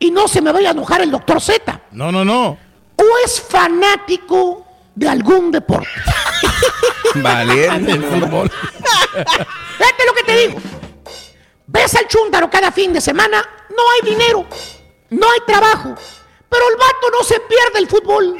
y 0.00 0.10
no 0.10 0.26
se 0.26 0.42
me 0.42 0.50
vaya 0.50 0.70
a 0.70 0.72
enojar 0.72 1.00
el 1.00 1.12
doctor 1.12 1.40
Z. 1.40 1.80
No, 1.92 2.10
no, 2.10 2.24
no. 2.24 2.58
O 2.96 3.04
es 3.24 3.40
fanático 3.40 4.65
de 4.96 5.08
algún 5.08 5.52
deporte. 5.52 5.88
Vale. 7.16 7.70
Fíjate 7.70 7.96
lo 10.06 10.14
que 10.14 10.22
te 10.24 10.36
digo. 10.36 10.58
ves 11.66 11.94
al 11.94 12.08
chúntaro 12.08 12.50
cada 12.50 12.72
fin 12.72 12.92
de 12.92 13.00
semana, 13.00 13.48
no 13.70 13.82
hay 13.92 14.10
dinero, 14.10 14.46
no 15.10 15.26
hay 15.30 15.40
trabajo. 15.46 15.94
Pero 16.48 16.68
el 16.70 16.76
vato 16.76 17.10
no 17.12 17.22
se 17.24 17.40
pierde 17.40 17.78
el 17.78 17.88
fútbol. 17.88 18.36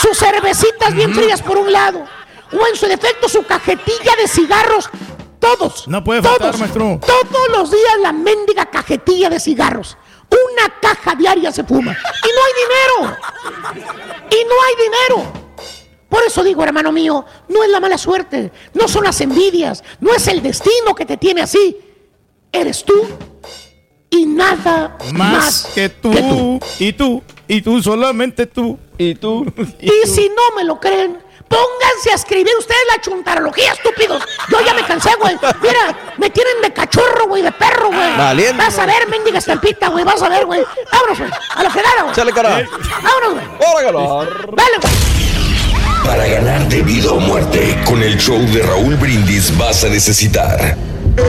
Sus 0.00 0.18
cervecitas 0.18 0.94
bien 0.94 1.14
frías 1.14 1.40
por 1.42 1.56
un 1.56 1.72
lado. 1.72 2.04
O 2.52 2.66
en 2.66 2.76
su 2.76 2.86
defecto 2.86 3.28
su 3.28 3.44
cajetilla 3.44 4.16
de 4.16 4.26
cigarros. 4.26 4.88
Todos. 5.38 5.86
No 5.86 6.02
puede 6.02 6.22
todos, 6.22 6.38
faltar, 6.38 6.58
maestro. 6.58 6.98
Todos 7.06 7.48
los 7.50 7.70
días 7.70 8.00
la 8.00 8.12
mendiga 8.12 8.66
cajetilla 8.66 9.28
de 9.28 9.38
cigarros. 9.38 9.96
Una 10.30 10.80
caja 10.80 11.14
diaria 11.14 11.52
se 11.52 11.64
fuma. 11.64 11.92
Y 11.92 12.28
no 12.34 12.40
hay 12.44 12.52
dinero. 12.64 13.18
Y 14.30 14.44
no 14.44 14.54
hay 14.62 14.74
dinero. 14.82 15.43
Por 16.14 16.22
eso 16.22 16.44
digo, 16.44 16.62
hermano 16.62 16.92
mío, 16.92 17.24
no 17.48 17.64
es 17.64 17.70
la 17.70 17.80
mala 17.80 17.98
suerte, 17.98 18.52
no 18.72 18.86
son 18.86 19.02
las 19.02 19.20
envidias, 19.20 19.82
no 19.98 20.14
es 20.14 20.28
el 20.28 20.44
destino 20.44 20.94
que 20.94 21.04
te 21.04 21.16
tiene 21.16 21.40
así. 21.40 21.76
Eres 22.52 22.84
tú 22.84 22.94
y 24.10 24.24
nada 24.24 24.96
más, 25.12 25.12
Más 25.12 25.66
que 25.74 25.88
tú, 25.88 26.60
y 26.78 26.92
tú, 26.92 27.20
y 27.48 27.62
tú, 27.62 27.82
solamente 27.82 28.46
tú. 28.46 28.78
Y 28.96 29.16
tú. 29.16 29.44
Y 29.80 30.08
si 30.08 30.28
no 30.28 30.54
me 30.54 30.62
lo 30.62 30.78
creen, 30.78 31.18
pónganse 31.48 32.12
a 32.12 32.14
escribir 32.14 32.52
ustedes 32.60 32.80
la 32.94 33.00
chuntarología, 33.00 33.72
estúpidos. 33.72 34.22
Yo 34.52 34.64
ya 34.64 34.72
me 34.72 34.84
cansé, 34.84 35.10
güey. 35.18 35.34
Mira, 35.62 36.14
me 36.16 36.30
tienen 36.30 36.62
de 36.62 36.72
cachorro, 36.72 37.26
güey, 37.26 37.42
de 37.42 37.50
perro, 37.50 37.88
güey. 37.88 38.16
Valiente. 38.16 38.56
Vas 38.56 38.78
a 38.78 38.86
ver, 38.86 39.08
mendiga 39.08 39.38
estampita, 39.38 39.88
güey. 39.88 40.04
Vas 40.04 40.22
a 40.22 40.28
ver, 40.28 40.46
güey. 40.46 40.62
Vámonos, 40.92 41.18
güey. 41.18 41.30
A 41.56 41.62
la 41.64 41.70
fregada, 41.70 42.02
güey. 42.04 42.14
Chale, 42.14 42.32
cara. 42.32 42.60
Eh, 42.60 42.68
Vámonos, 43.02 43.32
güey. 43.32 43.46
Dale, 44.54 44.78
güey. 44.80 45.33
Para 46.04 46.26
ganar 46.26 46.68
de 46.68 46.82
vida 46.82 47.12
o 47.12 47.18
muerte, 47.18 47.76
con 47.84 48.02
el 48.02 48.16
show 48.18 48.38
de 48.38 48.62
Raúl 48.62 48.94
Brindis 48.96 49.56
vas 49.56 49.84
a 49.84 49.88
necesitar. 49.88 50.76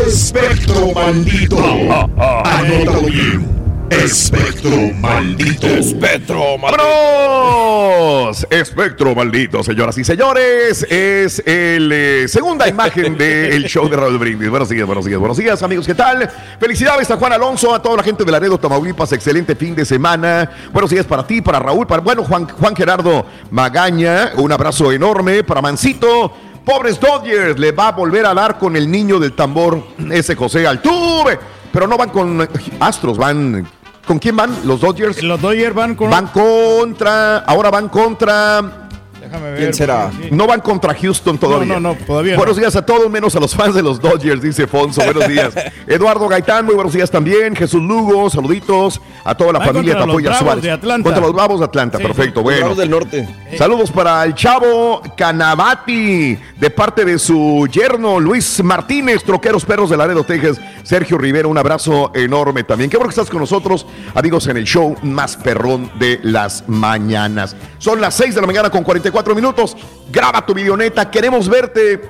Espectro 0.07 0.91
maldito. 0.93 1.57
Anótalo 2.17 3.01
bien. 3.03 3.64
Espectro 3.89 4.71
maldito. 4.99 5.67
Espectro 5.67 6.57
¡Vámonos! 6.57 8.47
Espectro 8.49 9.13
maldito, 9.13 9.63
señoras 9.63 9.97
y 9.99 10.03
señores. 10.03 10.83
Es 10.89 11.43
el 11.45 11.91
eh, 11.91 12.27
segunda 12.27 12.67
imagen 12.67 13.15
del 13.15 13.65
show 13.65 13.87
de 13.87 13.95
Raúl 13.95 14.17
Brindis. 14.17 14.49
Buenos 14.49 14.69
días, 14.69 14.87
buenos 14.87 15.05
días, 15.05 15.19
buenos 15.19 15.37
días, 15.37 15.61
amigos. 15.61 15.85
¿Qué 15.85 15.93
tal? 15.93 16.27
Felicidades 16.59 17.11
a 17.11 17.17
Juan 17.17 17.33
Alonso, 17.33 17.75
a 17.75 17.81
toda 17.81 17.97
la 17.97 18.03
gente 18.03 18.25
de 18.25 18.31
Laredo, 18.31 18.57
Tamaulipas. 18.57 19.11
Excelente 19.11 19.55
fin 19.55 19.75
de 19.75 19.85
semana. 19.85 20.49
Buenos 20.73 20.89
días 20.89 21.05
para 21.05 21.27
ti, 21.27 21.41
para 21.41 21.59
Raúl, 21.59 21.85
para 21.85 22.01
bueno, 22.01 22.23
Juan, 22.23 22.47
Juan 22.47 22.75
Gerardo 22.75 23.25
Magaña. 23.51 24.31
Un 24.37 24.51
abrazo 24.51 24.91
enorme 24.91 25.43
para 25.43 25.61
Mancito. 25.61 26.33
Pobres 26.65 26.99
Dodgers, 26.99 27.59
le 27.59 27.71
va 27.71 27.89
a 27.89 27.91
volver 27.91 28.25
a 28.25 28.33
dar 28.33 28.57
con 28.57 28.75
el 28.75 28.89
niño 28.89 29.19
del 29.19 29.33
tambor, 29.33 29.83
ese 30.11 30.35
José 30.35 30.65
Altuve. 30.65 31.37
Pero 31.75 31.87
no 31.87 31.97
van 31.97 32.09
con 32.09 32.47
Astros, 32.79 33.17
van. 33.17 33.67
¿Con 34.07 34.17
quién 34.17 34.37
van? 34.37 34.65
¿Los 34.65 34.79
Dodgers? 34.79 35.21
Los 35.21 35.41
Dodgers 35.41 35.75
van 35.75 35.95
con. 35.95 36.09
Van 36.09 36.27
contra. 36.27 37.39
Ahora 37.39 37.69
van 37.69 37.89
contra. 37.89 38.84
Déjame 39.35 39.51
ver. 39.51 39.59
¿Quién 39.59 39.73
será? 39.73 40.11
No 40.31 40.47
van 40.47 40.61
contra 40.61 40.93
Houston 40.93 41.37
todavía. 41.37 41.67
No, 41.75 41.79
no, 41.79 41.93
no, 41.93 42.05
todavía 42.05 42.33
no. 42.33 42.37
Buenos 42.37 42.57
días 42.57 42.75
a 42.75 42.85
todos, 42.85 43.09
menos 43.09 43.35
a 43.35 43.39
los 43.39 43.53
fans 43.55 43.75
de 43.75 43.83
los 43.83 43.99
Dodgers, 43.99 44.41
dice 44.41 44.67
Fonso. 44.67 45.03
Buenos 45.03 45.27
días. 45.27 45.53
Eduardo 45.87 46.27
Gaitán, 46.27 46.65
muy 46.65 46.75
buenos 46.75 46.93
días 46.93 47.09
también. 47.11 47.55
Jesús 47.55 47.81
Lugo, 47.81 48.29
saluditos 48.29 49.01
a 49.23 49.35
toda 49.35 49.53
la 49.53 49.59
Van 49.59 49.67
familia 49.69 49.97
Tapoya 49.97 50.33
Suárez. 50.35 50.63
de 50.63 50.71
Atlanta. 50.71 51.03
Contra 51.03 51.21
los 51.21 51.33
Bravos 51.33 51.59
de 51.59 51.65
Atlanta, 51.65 51.97
Sí, 51.97 52.03
perfecto, 52.03 52.41
Los 52.41 52.43
bueno. 52.43 52.75
Del 52.75 52.89
norte. 52.89 53.27
Saludos 53.57 53.91
para 53.91 54.23
el 54.23 54.33
chavo 54.35 55.01
Canavati, 55.15 56.37
de 56.57 56.69
parte 56.69 57.05
de 57.05 57.17
su 57.19 57.67
yerno 57.71 58.19
Luis 58.19 58.63
Martínez, 58.63 59.23
Troqueros 59.23 59.65
Perros 59.65 59.89
de 59.89 59.97
Laredo, 59.97 60.23
Texas. 60.23 60.59
Sergio 60.83 61.17
Rivera, 61.17 61.47
un 61.47 61.57
abrazo 61.57 62.11
enorme 62.13 62.63
también. 62.63 62.89
Qué 62.91 62.97
bueno 62.97 63.09
que 63.09 63.19
estás 63.19 63.29
con 63.31 63.39
nosotros, 63.39 63.87
amigos, 64.13 64.45
en 64.47 64.57
el 64.57 64.65
show 64.65 64.95
más 65.01 65.35
perrón 65.35 65.89
de 65.97 66.19
las 66.21 66.63
mañanas. 66.67 67.55
Son 67.79 67.99
las 67.99 68.13
6 68.15 68.35
de 68.35 68.41
la 68.41 68.47
mañana 68.47 68.69
con 68.69 68.83
44 68.83 69.24
minutos. 69.33 69.75
Graba 70.11 70.45
tu 70.45 70.53
videoneta, 70.53 71.09
queremos 71.09 71.47
verte. 71.49 72.01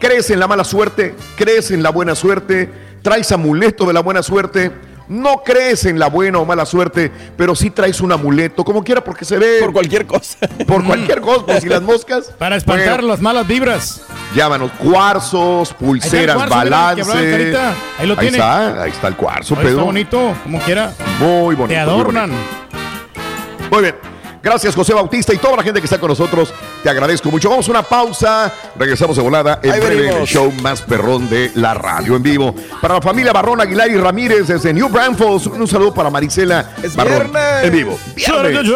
¿Crees 0.00 0.30
en 0.30 0.38
la 0.40 0.46
mala 0.46 0.64
suerte? 0.64 1.14
¿Crees 1.36 1.70
en 1.70 1.82
la 1.82 1.90
buena 1.90 2.14
suerte? 2.14 2.70
¿Traes 3.02 3.32
amuleto 3.32 3.84
de 3.86 3.92
la 3.92 4.00
buena 4.00 4.22
suerte? 4.22 4.70
No 5.06 5.42
crees 5.44 5.84
en 5.84 5.98
la 5.98 6.08
buena 6.08 6.38
o 6.38 6.46
mala 6.46 6.64
suerte, 6.64 7.12
pero 7.36 7.54
sí 7.54 7.68
traes 7.68 8.00
un 8.00 8.10
amuleto, 8.12 8.64
como 8.64 8.82
quiera, 8.82 9.04
porque 9.04 9.26
se 9.26 9.36
ve. 9.38 9.58
Por 9.60 9.72
cualquier 9.74 10.06
cosa. 10.06 10.38
Por 10.66 10.82
cualquier 10.82 11.20
cosa, 11.20 11.44
por 11.44 11.60
si 11.60 11.68
las 11.68 11.82
moscas. 11.82 12.32
Para 12.38 12.56
espantar 12.56 12.94
Bueno, 13.00 13.08
las 13.08 13.20
malas 13.20 13.46
vibras. 13.46 14.00
llámanos 14.34 14.70
cuarzos, 14.78 15.74
pulseras, 15.74 16.36
cuarzo, 16.36 16.54
mira, 16.64 16.90
el 16.90 16.96
que 16.96 17.02
hablaba 17.02 17.20
balance. 17.20 17.30
Carita. 17.38 17.74
Ahí 17.98 18.06
lo 18.06 18.16
tiene. 18.16 18.36
está, 18.38 18.82
ahí 18.82 18.90
está 18.90 19.08
el 19.08 19.16
cuarzo, 19.16 19.54
Ahí 19.54 19.60
está 19.60 19.70
Pedro. 19.74 19.84
bonito, 19.84 20.34
como 20.42 20.58
quiera. 20.60 20.94
Muy 21.20 21.54
bonito. 21.54 21.66
Te 21.66 21.66
muy 21.68 21.76
adornan. 21.76 22.30
bonito. 22.30 23.70
Muy 23.70 23.82
bien. 23.82 24.13
Gracias, 24.44 24.74
José 24.74 24.92
Bautista 24.92 25.32
y 25.32 25.38
toda 25.38 25.56
la 25.56 25.62
gente 25.62 25.80
que 25.80 25.86
está 25.86 25.98
con 25.98 26.10
nosotros. 26.10 26.52
Te 26.82 26.90
agradezco 26.90 27.30
mucho. 27.30 27.48
Vamos 27.48 27.66
a 27.66 27.70
una 27.70 27.82
pausa. 27.82 28.52
Regresamos 28.78 29.16
de 29.16 29.22
volada 29.22 29.58
en 29.62 29.72
Ahí 29.72 29.80
breve 29.80 30.20
el 30.20 30.26
show 30.26 30.52
más 30.60 30.82
perrón 30.82 31.30
de 31.30 31.50
la 31.54 31.72
radio 31.72 32.14
en 32.14 32.22
vivo. 32.22 32.54
Para 32.82 32.96
la 32.96 33.00
familia 33.00 33.32
Barrón 33.32 33.62
Aguilar 33.62 33.90
y 33.90 33.96
Ramírez 33.96 34.48
desde 34.48 34.74
New 34.74 34.90
Braunfels. 34.90 35.46
Un 35.46 35.66
saludo 35.66 35.94
para 35.94 36.10
Marisela 36.10 36.72
Es 36.82 36.94
Barrón 36.94 37.32
viernes. 37.32 37.64
en 37.64 37.72
vivo. 37.72 37.98
Viernes. 38.14 38.70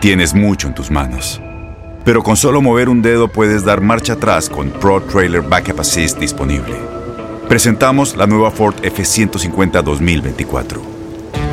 Tienes 0.00 0.32
mucho 0.32 0.68
en 0.68 0.74
tus 0.74 0.90
manos. 0.90 1.38
Pero 2.06 2.22
con 2.22 2.38
solo 2.38 2.62
mover 2.62 2.88
un 2.88 3.02
dedo 3.02 3.28
puedes 3.28 3.66
dar 3.66 3.82
marcha 3.82 4.14
atrás 4.14 4.48
con 4.48 4.70
Pro 4.70 5.02
Trailer 5.02 5.42
Backup 5.42 5.80
Assist 5.80 6.18
disponible. 6.18 6.74
Presentamos 7.50 8.16
la 8.16 8.26
nueva 8.26 8.50
Ford 8.50 8.76
F150 8.76 9.82
2024. 9.82 10.95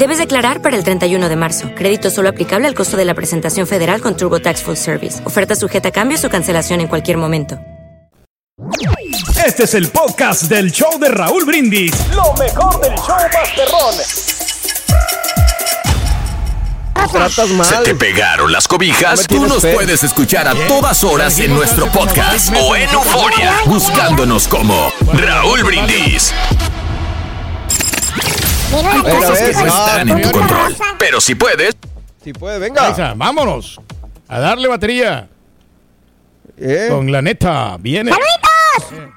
Debes 0.00 0.16
declarar 0.16 0.62
para 0.62 0.78
el 0.78 0.82
31 0.82 1.28
de 1.28 1.36
marzo. 1.36 1.68
Crédito 1.74 2.08
solo 2.08 2.30
aplicable 2.30 2.66
al 2.66 2.74
costo 2.74 2.96
de 2.96 3.04
la 3.04 3.12
presentación 3.12 3.66
federal 3.66 4.00
con 4.00 4.16
TurboTax 4.16 4.62
Full 4.62 4.76
Service. 4.76 5.20
Oferta 5.26 5.54
sujeta 5.54 5.90
a 5.90 5.92
cambios 5.92 6.24
o 6.24 6.30
cancelación 6.30 6.80
en 6.80 6.88
cualquier 6.88 7.18
momento. 7.18 7.60
Este 9.44 9.64
es 9.64 9.74
el 9.74 9.88
podcast 9.88 10.44
del 10.44 10.72
show 10.72 10.98
de 10.98 11.10
Raúl 11.10 11.44
Brindis. 11.44 11.92
Lo 12.14 12.32
mejor 12.32 12.80
del 12.80 12.94
show 12.94 13.14
Masterrón. 13.30 13.94
cosas. 16.94 17.68
¿Se 17.68 17.76
te 17.84 17.94
pegaron 17.94 18.52
las 18.52 18.66
cobijas? 18.66 19.26
Tú 19.26 19.46
nos 19.46 19.60
fe. 19.60 19.74
puedes 19.74 20.02
escuchar 20.02 20.48
a 20.48 20.54
todas 20.66 21.04
horas 21.04 21.38
en 21.40 21.52
nuestro 21.52 21.92
podcast 21.92 22.54
o 22.58 22.74
en 22.74 22.88
Euforia, 22.88 23.52
buscándonos 23.66 24.48
como 24.48 24.90
Raúl 25.12 25.62
Brindis. 25.62 26.32
Hay 28.72 29.02
cosas 29.02 29.38
que 29.40 29.52
no 29.54 29.66
están 29.66 30.08
en 30.08 30.22
tu 30.22 30.30
control, 30.30 30.76
pero 30.98 31.20
si 31.20 31.34
puedes, 31.34 31.76
Si 32.22 32.32
puede, 32.32 32.58
venga. 32.58 32.88
Aiza, 32.88 33.14
vámonos. 33.16 33.80
A 34.28 34.38
darle 34.38 34.68
batería. 34.68 35.28
Eh. 36.56 36.88
Con 36.90 37.10
la 37.10 37.22
neta, 37.22 37.76
viene. 37.80 38.12
¡Saluditos! 38.12 39.10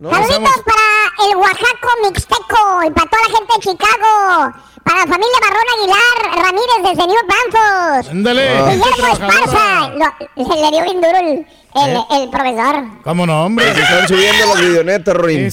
Saluditos 0.00 0.62
para 0.64 1.28
el 1.30 1.36
Oaxaco 1.36 1.88
Mixteco 2.02 2.82
y 2.86 2.90
para 2.90 3.10
toda 3.10 3.22
la 3.28 3.36
gente 3.36 3.52
de 3.56 3.60
Chicago. 3.60 4.54
Para 4.84 4.98
la 5.00 5.06
familia 5.06 5.38
Barrón 5.40 5.64
Aguilar 5.78 6.44
Ramírez 6.44 6.96
desde 6.96 7.06
New 7.06 7.20
Braunfels. 7.26 8.10
Ándale. 8.10 8.48
Guillermo. 8.74 9.12
Esparza. 9.12 9.88
Lo- 9.88 10.54
le 10.54 10.70
dio 10.70 10.82
bien 10.84 11.00
duro 11.00 11.16
el, 11.18 11.46
el, 11.76 12.22
el 12.22 12.30
profesor. 12.30 12.84
¿Cómo 13.02 13.26
no, 13.26 13.46
hombre? 13.46 13.74
Se 13.74 13.82
están 13.82 14.08
subiendo 14.08 14.46
las 14.46 14.60
videonetas, 14.60 15.16
Rorín. 15.16 15.50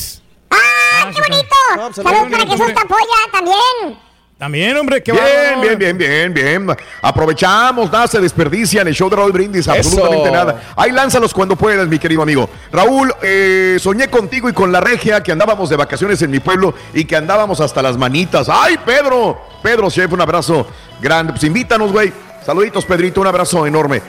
¡Ah, 1.02 1.12
qué 1.14 1.22
bonito! 1.22 1.56
pues, 1.76 1.96
Saludos 1.96 2.28
para 2.32 2.46
Jesús 2.46 2.74
Tapoya 2.74 3.06
también. 3.32 4.00
También, 4.38 4.76
hombre, 4.76 5.04
qué 5.04 5.12
Bien, 5.12 5.62
bien, 5.62 5.78
bien, 5.78 5.98
bien, 5.98 6.34
bien. 6.34 6.78
Aprovechamos, 7.00 7.92
nada 7.92 8.08
se 8.08 8.20
desperdicia 8.20 8.82
en 8.82 8.88
el 8.88 8.96
show 8.96 9.08
de 9.08 9.16
Raúl 9.16 9.32
Brindis, 9.32 9.68
absolutamente 9.68 10.30
Eso. 10.30 10.34
nada. 10.34 10.74
Ahí 10.76 10.92
lánzalos 10.92 11.32
cuando 11.32 11.56
puedas, 11.56 11.88
mi 11.88 12.00
querido 12.00 12.24
amigo. 12.24 12.50
Raúl, 12.72 13.14
eh, 13.22 13.78
soñé 13.80 14.08
contigo 14.10 14.50
y 14.50 14.54
con 14.54 14.72
la 14.72 14.82
regia 14.82 15.22
que 15.22 15.32
andábamos 15.32 15.70
de 15.70 15.76
vacaciones 15.76 16.20
en 16.24 16.32
mi 16.32 16.40
pueblo 16.40 16.74
y 16.92 17.06
que 17.06 17.16
andábamos 17.16 17.60
hasta 17.60 17.84
las 17.84 17.98
manitas. 17.98 18.50
¡Ay, 18.50 18.80
Pedro! 18.84 19.40
Pedro, 19.62 19.92
chef, 19.92 20.12
un 20.12 20.22
abrazo 20.22 20.66
grande. 21.00 21.34
Pues 21.34 21.44
invítanos, 21.44 21.92
güey. 21.92 22.12
Saluditos, 22.44 22.84
Pedrito, 22.86 23.22
un 23.22 23.28
abrazo 23.28 23.68
enorme. 23.68 24.02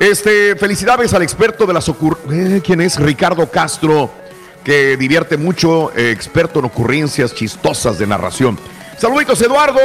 Este, 0.00 0.56
felicidades 0.56 1.12
al 1.12 1.20
experto 1.22 1.66
de 1.66 1.74
las 1.74 1.86
ocurrencias. 1.90 2.62
¿Quién 2.64 2.80
es? 2.80 2.98
Ricardo 2.98 3.50
Castro, 3.50 4.10
que 4.64 4.96
divierte 4.96 5.36
mucho, 5.36 5.92
eh, 5.94 6.10
experto 6.10 6.58
en 6.58 6.64
ocurrencias 6.64 7.34
chistosas 7.34 7.98
de 7.98 8.06
narración. 8.06 8.58
Saluditos, 8.98 9.40
Eduardo. 9.42 9.80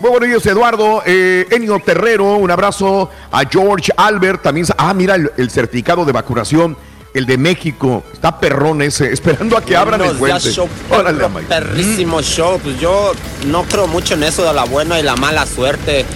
Muy 0.00 0.10
buenos 0.10 0.28
días, 0.28 0.46
Eduardo. 0.46 1.02
Eh, 1.04 1.46
Enio 1.50 1.78
Terrero, 1.84 2.36
un 2.36 2.50
abrazo 2.50 3.10
a 3.32 3.42
George 3.50 3.90
Albert. 3.96 4.42
También, 4.42 4.66
ah, 4.78 4.94
mira 4.94 5.16
el, 5.16 5.30
el 5.36 5.50
certificado 5.50 6.04
de 6.04 6.12
vacunación, 6.12 6.76
el 7.12 7.26
de 7.26 7.36
México. 7.36 8.04
Está 8.12 8.38
perrón 8.38 8.80
ese, 8.82 9.12
esperando 9.12 9.56
a 9.58 9.62
que 9.62 9.76
abran 9.76 10.00
el 10.02 10.16
puente. 10.16 10.50
show, 10.52 10.68
Órale, 10.90 11.24
perrísimo 11.48 12.22
show. 12.22 12.58
Pues 12.62 12.78
yo 12.78 13.12
no 13.46 13.64
creo 13.64 13.88
mucho 13.88 14.14
en 14.14 14.22
eso 14.22 14.44
de 14.44 14.54
la 14.54 14.64
buena 14.64 14.98
y 15.00 15.02
la 15.02 15.16
mala 15.16 15.44
suerte. 15.44 16.06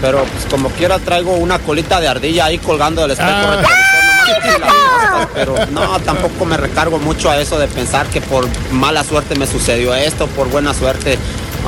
Pero 0.00 0.24
pues 0.24 0.44
como 0.50 0.68
quiera 0.70 0.98
traigo 0.98 1.32
una 1.32 1.58
colita 1.58 2.00
de 2.00 2.08
ardilla 2.08 2.46
ahí 2.46 2.58
colgando 2.58 3.02
del 3.02 3.12
espejo 3.12 3.30
Ah. 3.30 3.62
Pero 5.34 5.54
no, 5.70 5.98
tampoco 6.00 6.44
me 6.44 6.56
recargo 6.56 6.98
mucho 6.98 7.30
a 7.30 7.38
eso 7.40 7.58
de 7.58 7.66
pensar 7.68 8.06
que 8.08 8.20
por 8.20 8.46
mala 8.72 9.04
suerte 9.04 9.34
me 9.36 9.46
sucedió 9.46 9.94
esto, 9.94 10.26
por 10.28 10.48
buena 10.48 10.74
suerte. 10.74 11.18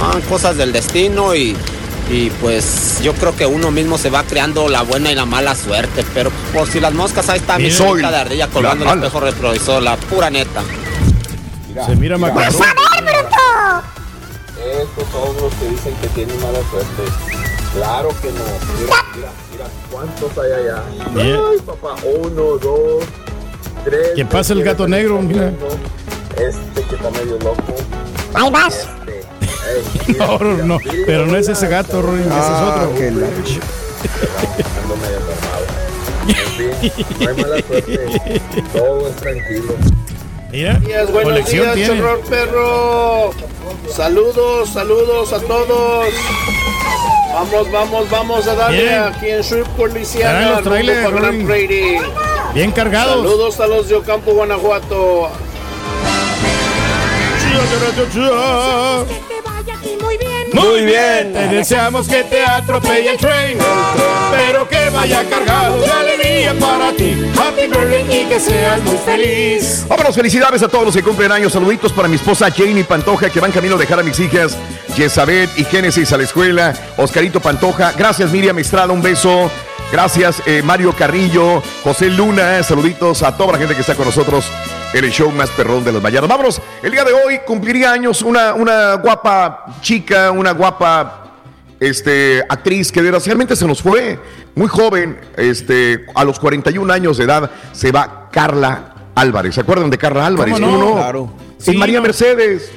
Ah, 0.00 0.16
cosas 0.28 0.56
del 0.56 0.72
destino 0.72 1.34
y, 1.34 1.56
y 2.10 2.30
pues 2.40 3.00
yo 3.02 3.14
creo 3.14 3.34
que 3.34 3.46
uno 3.46 3.70
mismo 3.70 3.98
se 3.98 4.10
va 4.10 4.22
creando 4.24 4.68
la 4.68 4.82
buena 4.82 5.10
y 5.10 5.14
la 5.14 5.24
mala 5.26 5.54
suerte. 5.54 6.04
Pero 6.14 6.30
por 6.52 6.68
si 6.68 6.80
las 6.80 6.92
moscas, 6.92 7.28
ahí 7.28 7.38
está 7.38 7.58
mi 7.58 7.64
Mira. 7.64 7.78
colita 7.86 8.10
de 8.10 8.16
ardilla 8.18 8.48
colgando 8.48 8.84
el 8.84 8.90
espejo 8.98 9.20
retrovisor, 9.20 9.82
la 9.82 9.96
pura 9.96 10.30
neta. 10.30 10.62
Se 11.86 11.94
mira 11.96 12.16
¡Vas 12.16 12.32
macabro. 12.32 12.58
a 12.58 13.00
ver, 13.00 13.14
bruto! 13.22 13.82
Estos 14.82 15.04
son 15.12 15.36
los 15.42 15.52
que 15.54 15.68
dicen 15.68 15.94
que 16.00 16.08
tienen 16.08 16.40
mala 16.40 16.58
suerte. 16.70 17.02
Claro 17.74 18.08
que 18.22 18.28
no. 18.28 18.44
Mira, 18.80 18.96
mira, 19.14 19.28
mira 19.36 19.45
cuántos 19.96 20.38
hay 20.38 20.52
allá. 20.52 20.82
Bien. 21.14 21.40
Ay, 21.50 21.58
papá, 21.64 21.96
uno, 22.04 22.58
dos, 22.58 23.04
tres. 23.84 24.10
Que 24.14 24.26
pase 24.26 24.52
el 24.52 24.62
gato 24.62 24.86
negro, 24.86 25.22
mira. 25.22 25.52
Este 26.36 26.82
que 26.82 26.96
está 26.96 27.10
medio 27.10 27.38
loco. 27.38 27.74
Ahí 28.34 28.50
vas. 28.50 28.88
No, 30.18 30.38
no, 30.38 30.64
no, 30.64 30.78
pero 31.06 31.26
no 31.26 31.36
es 31.36 31.48
ese 31.48 31.66
gato, 31.66 32.00
Rory, 32.00 32.20
ese 32.20 32.28
es 32.28 32.36
otro. 32.36 32.94
que 32.94 33.08
Ando 33.08 33.26
medio 34.96 35.16
enfermado. 35.18 35.64
En 36.28 36.36
fin, 36.80 36.92
no 37.20 37.28
hay 37.28 37.36
mala 37.42 37.56
suerte. 37.66 38.42
Todo 38.72 39.08
es 39.08 39.16
tranquilo. 39.16 39.74
Mira, 40.50 40.74
días, 40.74 41.10
buenos 41.10 41.32
colección 41.32 41.62
días, 41.62 41.74
tiene. 41.74 42.00
chorro 42.00 42.20
perro. 42.20 43.30
Saludos, 43.90 44.70
saludos 44.70 45.32
a 45.32 45.40
todos. 45.40 46.06
Vamos, 47.32 47.70
vamos, 47.70 48.10
vamos 48.10 48.46
a 48.46 48.54
darle 48.54 48.82
Bien. 48.82 49.02
aquí 49.02 49.28
en 49.28 49.42
Shreveport. 49.42 49.92
Prairie. 51.46 52.00
Bien 52.54 52.70
cargados. 52.72 53.16
Saludos 53.16 53.60
a 53.60 53.66
los 53.66 53.88
de 53.88 53.96
Ocampo, 53.96 54.32
Guanajuato. 54.32 55.30
Muy 60.56 60.86
bien, 60.86 61.34
te 61.34 61.48
deseamos 61.48 62.08
que 62.08 62.24
te 62.24 62.42
atropelle 62.42 63.10
el 63.10 63.18
tren, 63.18 63.58
pero 64.30 64.66
que 64.66 64.88
vaya 64.88 65.22
cargado 65.28 65.78
de 65.82 65.90
alegría 65.90 66.54
para 66.58 66.92
ti. 66.92 67.14
Happy 67.38 67.66
birthday 67.66 68.22
y 68.22 68.24
que 68.24 68.40
seas 68.40 68.82
muy 68.82 68.96
feliz. 68.96 69.84
Vámonos, 69.86 70.14
felicidades 70.14 70.62
a 70.62 70.68
todos 70.68 70.86
los 70.86 70.96
que 70.96 71.02
cumplen 71.02 71.30
años. 71.30 71.52
Saluditos 71.52 71.92
para 71.92 72.08
mi 72.08 72.16
esposa 72.16 72.50
Jamie 72.50 72.84
Pantoja, 72.84 73.28
que 73.28 73.38
van 73.38 73.52
camino 73.52 73.74
a 73.74 73.78
dejar 73.78 74.00
a 74.00 74.02
mis 74.02 74.18
hijas 74.18 74.56
Jezabet 74.94 75.50
y 75.58 75.64
Génesis 75.64 76.10
a 76.14 76.16
la 76.16 76.24
escuela. 76.24 76.72
Oscarito 76.96 77.38
Pantoja. 77.40 77.92
Gracias, 77.92 78.32
Miriam 78.32 78.58
Estrada. 78.58 78.94
Un 78.94 79.02
beso. 79.02 79.50
Gracias, 79.92 80.42
eh, 80.46 80.62
Mario 80.64 80.94
Carrillo, 80.94 81.62
José 81.84 82.08
Luna. 82.08 82.62
Saluditos 82.62 83.22
a 83.22 83.36
toda 83.36 83.52
la 83.52 83.58
gente 83.58 83.74
que 83.74 83.82
está 83.82 83.94
con 83.94 84.06
nosotros 84.06 84.46
en 84.46 84.75
el 85.04 85.10
show 85.10 85.30
más 85.30 85.50
perrón 85.50 85.84
de 85.84 85.92
las 85.92 86.02
mañanas. 86.02 86.28
Vámonos, 86.28 86.60
el 86.82 86.92
día 86.92 87.04
de 87.04 87.12
hoy 87.12 87.40
cumpliría 87.46 87.92
años 87.92 88.22
una, 88.22 88.54
una 88.54 88.94
guapa 88.94 89.78
chica, 89.80 90.30
una 90.30 90.52
guapa 90.52 91.26
este, 91.80 92.42
actriz 92.48 92.90
que 92.90 93.02
desgraciadamente 93.02 93.56
se 93.56 93.66
nos 93.66 93.82
fue 93.82 94.18
muy 94.54 94.68
joven, 94.68 95.18
este, 95.36 96.06
a 96.14 96.24
los 96.24 96.38
41 96.38 96.90
años 96.92 97.18
de 97.18 97.24
edad 97.24 97.50
se 97.72 97.92
va 97.92 98.28
Carla 98.32 98.94
Álvarez. 99.14 99.54
¿Se 99.54 99.60
acuerdan 99.60 99.90
de 99.90 99.98
Carla 99.98 100.26
Álvarez? 100.26 100.54
¿Cómo 100.54 100.78
no? 100.78 100.94
Claro. 100.94 101.32
Sí, 101.58 101.76
María 101.76 101.98
no. 101.98 102.04
Mercedes. 102.04 102.70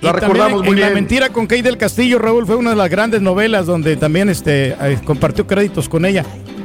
La 0.00 0.10
Y 0.10 0.12
recordamos 0.12 0.60
en, 0.60 0.66
muy 0.66 0.74
en 0.74 0.80
La 0.80 0.86
bien. 0.88 0.94
mentira 0.94 1.30
con 1.30 1.46
Kay 1.46 1.62
del 1.62 1.78
Castillo, 1.78 2.18
Raúl, 2.18 2.46
fue 2.46 2.56
una 2.56 2.70
de 2.70 2.76
las 2.76 2.90
grandes 2.90 3.22
novelas 3.22 3.64
donde 3.64 3.96
también 3.96 4.28
este, 4.28 4.76
eh, 4.78 5.00
compartió 5.04 5.46
créditos 5.46 5.88
con 5.88 6.04
ella. 6.04 6.24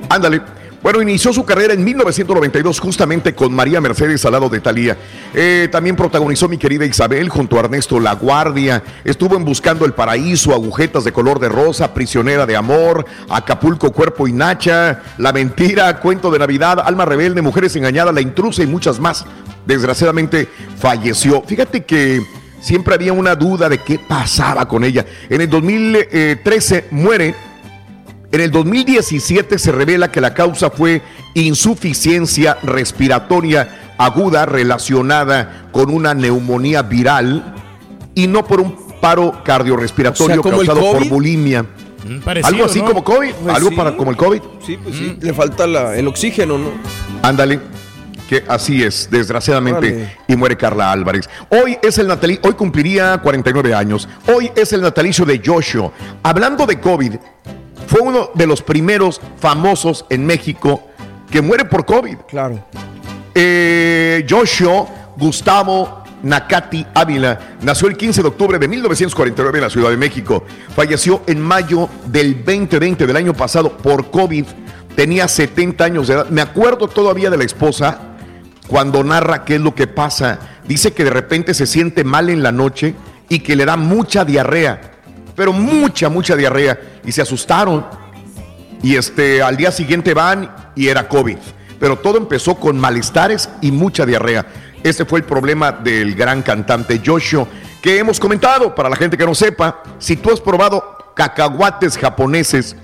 Ándale. 0.09 0.41
Bueno, 0.81 1.01
inició 1.01 1.33
su 1.33 1.43
carrera 1.43 1.73
en 1.73 1.83
1992 1.83 2.79
justamente 2.79 3.35
con 3.35 3.53
María 3.53 3.81
Mercedes 3.81 4.23
al 4.23 4.31
lado 4.31 4.47
de 4.47 4.61
Talía. 4.61 4.97
Eh, 5.33 5.67
también 5.69 5.97
protagonizó 5.97 6.47
mi 6.47 6.57
querida 6.57 6.85
Isabel 6.85 7.27
junto 7.27 7.57
a 7.57 7.59
Ernesto 7.61 7.99
La 7.99 8.13
Guardia. 8.13 8.81
Estuvo 9.03 9.35
en 9.35 9.43
Buscando 9.43 9.83
el 9.83 9.91
Paraíso, 9.91 10.53
Agujetas 10.53 11.03
de 11.03 11.11
color 11.11 11.39
de 11.39 11.49
rosa, 11.49 11.93
Prisionera 11.93 12.45
de 12.45 12.55
amor, 12.55 13.05
Acapulco, 13.29 13.91
Cuerpo 13.91 14.25
y 14.25 14.31
Nacha, 14.31 15.01
La 15.17 15.33
Mentira, 15.33 15.99
Cuento 15.99 16.31
de 16.31 16.39
Navidad, 16.39 16.79
Alma 16.79 17.03
Rebelde, 17.03 17.41
Mujeres 17.41 17.75
Engañadas, 17.75 18.13
La 18.13 18.21
Intrusa 18.21 18.63
y 18.63 18.67
muchas 18.67 19.01
más. 19.01 19.25
Desgraciadamente 19.65 20.47
falleció. 20.77 21.41
Fíjate 21.41 21.83
que 21.83 22.21
siempre 22.61 22.95
había 22.95 23.11
una 23.11 23.35
duda 23.35 23.67
de 23.67 23.79
qué 23.79 23.99
pasaba 23.99 24.65
con 24.65 24.85
ella. 24.85 25.05
En 25.29 25.41
el 25.41 25.49
2013 25.49 26.85
muere 26.91 27.35
en 28.31 28.41
el 28.41 28.51
2017 28.51 29.57
se 29.57 29.71
revela 29.71 30.11
que 30.11 30.21
la 30.21 30.33
causa 30.33 30.69
fue 30.69 31.01
insuficiencia 31.33 32.57
respiratoria 32.63 33.93
aguda 33.97 34.45
relacionada 34.45 35.67
con 35.71 35.89
una 35.93 36.13
neumonía 36.13 36.81
viral 36.83 37.55
y 38.15 38.27
no 38.27 38.45
por 38.45 38.61
un 38.61 38.75
paro 39.01 39.41
cardiorrespiratorio 39.43 40.41
O 40.41 40.43
sea, 40.43 40.51
¿como 40.51 40.61
el 40.61 40.67
causado 40.67 40.91
por 40.93 41.07
bulimia. 41.09 41.65
parecido, 42.23 42.47
Algo 42.55 42.65
así 42.65 42.79
¿no? 42.79 42.85
como 42.85 43.03
COVID, 43.03 43.31
Pues 43.43 43.55
algo 43.55 43.69
sí. 43.69 43.75
para 43.75 43.95
como 43.97 44.11
el 44.11 44.17
COVID. 44.17 44.41
Sí, 44.65 44.77
pues 44.81 44.95
sí. 44.95 45.17
Le 45.21 45.33
falta 45.33 45.67
la- 45.67 45.95
el 45.95 46.07
oxígeno, 46.07 46.57
¿no? 46.57 46.69
Ándale. 47.21 47.59
Que 48.29 48.43
así 48.47 48.83
es, 48.83 49.09
desgraciadamente, 49.09 50.15
y 50.27 50.35
muere 50.35 50.55
Carla 50.55 50.91
Álvarez. 50.91 51.27
Hoy 51.49 51.77
es 51.81 51.97
el 51.97 52.07
natalicio, 52.07 52.41
hoy 52.45 52.53
cumpliría 52.53 53.17
49 53.17 53.73
años. 53.73 54.07
Hoy 54.31 54.51
es 54.55 54.71
el 54.71 54.81
natalicio 54.83 55.25
de 55.25 55.41
Joshua. 55.43 55.91
Hablando 56.21 56.67
de 56.67 56.79
COVID, 56.79 57.13
fue 57.89 58.01
uno 58.01 58.29
de 58.35 58.45
los 58.45 58.61
primeros 58.61 59.19
famosos 59.39 60.05
en 60.11 60.23
México 60.23 60.83
que 61.31 61.41
muere 61.41 61.65
por 61.65 61.87
COVID. 61.87 62.17
Claro. 62.27 62.63
Eh, 63.33 64.27
Joshua 64.29 65.13
Gustavo 65.17 66.03
Nakati 66.21 66.85
Ávila 66.93 67.57
nació 67.63 67.87
el 67.87 67.97
15 67.97 68.21
de 68.21 68.27
octubre 68.27 68.59
de 68.59 68.67
1949 68.67 69.57
en 69.57 69.63
la 69.63 69.71
Ciudad 69.71 69.89
de 69.89 69.97
México. 69.97 70.43
Falleció 70.75 71.23
en 71.25 71.41
mayo 71.41 71.89
del 72.05 72.45
2020 72.45 73.07
del 73.07 73.15
año 73.15 73.33
pasado 73.33 73.75
por 73.75 74.11
COVID. 74.11 74.45
Tenía 74.95 75.27
70 75.27 75.83
años 75.83 76.07
de 76.07 76.13
edad. 76.13 76.29
Me 76.29 76.41
acuerdo 76.41 76.89
todavía 76.89 77.31
de 77.31 77.37
la 77.37 77.43
esposa 77.43 78.01
cuando 78.67 79.03
narra 79.03 79.45
qué 79.45 79.55
es 79.55 79.61
lo 79.61 79.73
que 79.73 79.87
pasa. 79.87 80.37
Dice 80.67 80.93
que 80.93 81.03
de 81.03 81.09
repente 81.09 81.55
se 81.55 81.65
siente 81.65 82.03
mal 82.03 82.29
en 82.29 82.43
la 82.43 82.51
noche 82.51 82.93
y 83.29 83.39
que 83.39 83.55
le 83.55 83.65
da 83.65 83.77
mucha 83.77 84.25
diarrea. 84.25 84.98
Pero 85.39 85.53
mucha, 85.53 86.09
mucha 86.09 86.35
diarrea. 86.35 86.77
Y 87.05 87.13
se 87.13 87.21
asustaron. 87.21 87.85
y 88.83 88.97
este, 88.97 89.41
al 89.41 89.55
día 89.55 89.71
siguiente 89.71 90.13
van 90.13 90.53
y 90.75 90.89
era 90.89 91.07
COVID. 91.07 91.37
Pero 91.79 91.97
todo 91.97 92.17
empezó 92.17 92.55
con 92.55 92.77
malestares 92.77 93.49
y 93.61 93.71
mucha 93.71 94.05
diarrea. 94.05 94.45
Ese 94.83 95.05
fue 95.05 95.19
el 95.19 95.25
problema 95.25 95.71
del 95.71 96.13
gran 96.13 96.41
cantante 96.41 97.01
Joshua, 97.05 97.47
que 97.81 97.99
hemos 97.99 98.19
comentado, 98.19 98.75
para 98.75 98.89
la 98.89 98.97
gente 98.97 99.15
que 99.15 99.25
no 99.25 99.33
sepa, 99.33 99.81
si 99.97 100.17
tú 100.17 100.29
has 100.29 100.41
probado 100.41 101.13
cacahuates 101.15 101.97
japoneses, 101.97 102.75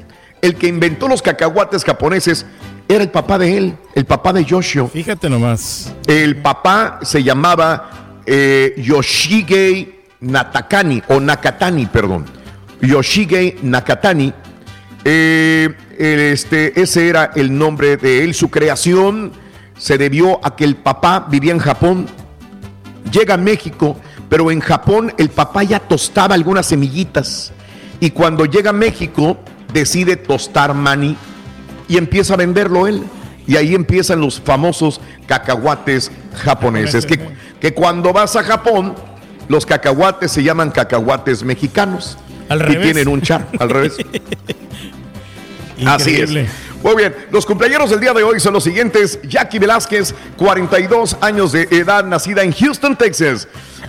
el 0.41 0.55
que 0.55 0.67
inventó 0.67 1.09
los 1.09 1.21
cacahuates 1.21 1.83
japoneses 1.83 2.45
era 2.87 3.03
el 3.03 3.11
papá 3.11 3.37
de 3.37 3.57
él, 3.57 3.77
el 3.95 4.05
papá 4.05 4.31
de 4.31 4.45
Joshua. 4.49 4.87
Fíjate 4.87 5.29
nomás. 5.29 5.93
El 6.07 6.37
papá 6.37 6.99
se 7.01 7.21
llamaba 7.21 8.21
eh, 8.25 8.75
Yoshige 8.77 9.95
Natakani, 10.21 11.03
o 11.09 11.19
Nakatani, 11.19 11.85
perdón. 11.85 12.25
Yoshige 12.87 13.57
Nakatani. 13.61 14.33
Eh, 15.03 15.69
este, 15.97 16.79
ese 16.81 17.07
era 17.07 17.31
el 17.35 17.57
nombre 17.57 17.97
de 17.97 18.23
él. 18.23 18.33
Su 18.33 18.49
creación 18.49 19.31
se 19.77 19.97
debió 19.97 20.43
a 20.45 20.55
que 20.55 20.63
el 20.63 20.75
papá 20.75 21.27
vivía 21.29 21.51
en 21.51 21.59
Japón, 21.59 22.07
llega 23.11 23.35
a 23.35 23.37
México, 23.37 23.97
pero 24.29 24.51
en 24.51 24.59
Japón 24.59 25.13
el 25.17 25.29
papá 25.29 25.63
ya 25.63 25.79
tostaba 25.79 26.35
algunas 26.35 26.65
semillitas. 26.65 27.51
Y 27.99 28.11
cuando 28.11 28.45
llega 28.45 28.71
a 28.71 28.73
México, 28.73 29.37
decide 29.73 30.15
tostar 30.15 30.73
maní 30.73 31.15
y 31.87 31.97
empieza 31.97 32.33
a 32.33 32.37
venderlo 32.37 32.87
él. 32.87 33.03
Y 33.47 33.57
ahí 33.57 33.75
empiezan 33.75 34.21
los 34.21 34.41
famosos 34.41 34.99
cacahuates 35.27 36.11
japoneses. 36.43 37.05
Que, 37.05 37.19
que 37.59 37.73
cuando 37.73 38.11
vas 38.11 38.35
a 38.35 38.43
Japón, 38.43 38.95
los 39.47 39.65
cacahuates 39.65 40.31
se 40.31 40.43
llaman 40.43 40.71
cacahuates 40.71 41.43
mexicanos. 41.43 42.17
Al 42.49 42.71
y 42.71 42.77
tienen 42.77 43.07
un 43.07 43.21
char 43.21 43.47
al 43.59 43.69
revés. 43.69 43.97
Así 45.85 46.15
es. 46.15 46.31
Muy 46.83 46.95
bien, 46.95 47.15
los 47.31 47.45
cumpleaños 47.45 47.89
del 47.89 47.99
día 47.99 48.13
de 48.13 48.23
hoy 48.23 48.39
son 48.39 48.53
los 48.53 48.63
siguientes. 48.63 49.19
Jackie 49.23 49.57
Velázquez, 49.57 50.13
42 50.37 51.17
años 51.19 51.51
de 51.51 51.63
edad, 51.71 52.05
nacida 52.05 52.43
en 52.43 52.53
Houston, 52.53 52.95
Texas. 52.95 53.47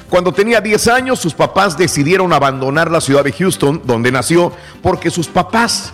Cuando 0.08 0.32
tenía 0.32 0.60
10 0.60 0.88
años, 0.88 1.18
sus 1.18 1.34
papás 1.34 1.76
decidieron 1.76 2.32
abandonar 2.32 2.90
la 2.90 3.00
ciudad 3.00 3.22
de 3.22 3.32
Houston, 3.32 3.82
donde 3.84 4.10
nació, 4.10 4.52
porque 4.82 5.10
sus 5.10 5.26
papás 5.28 5.92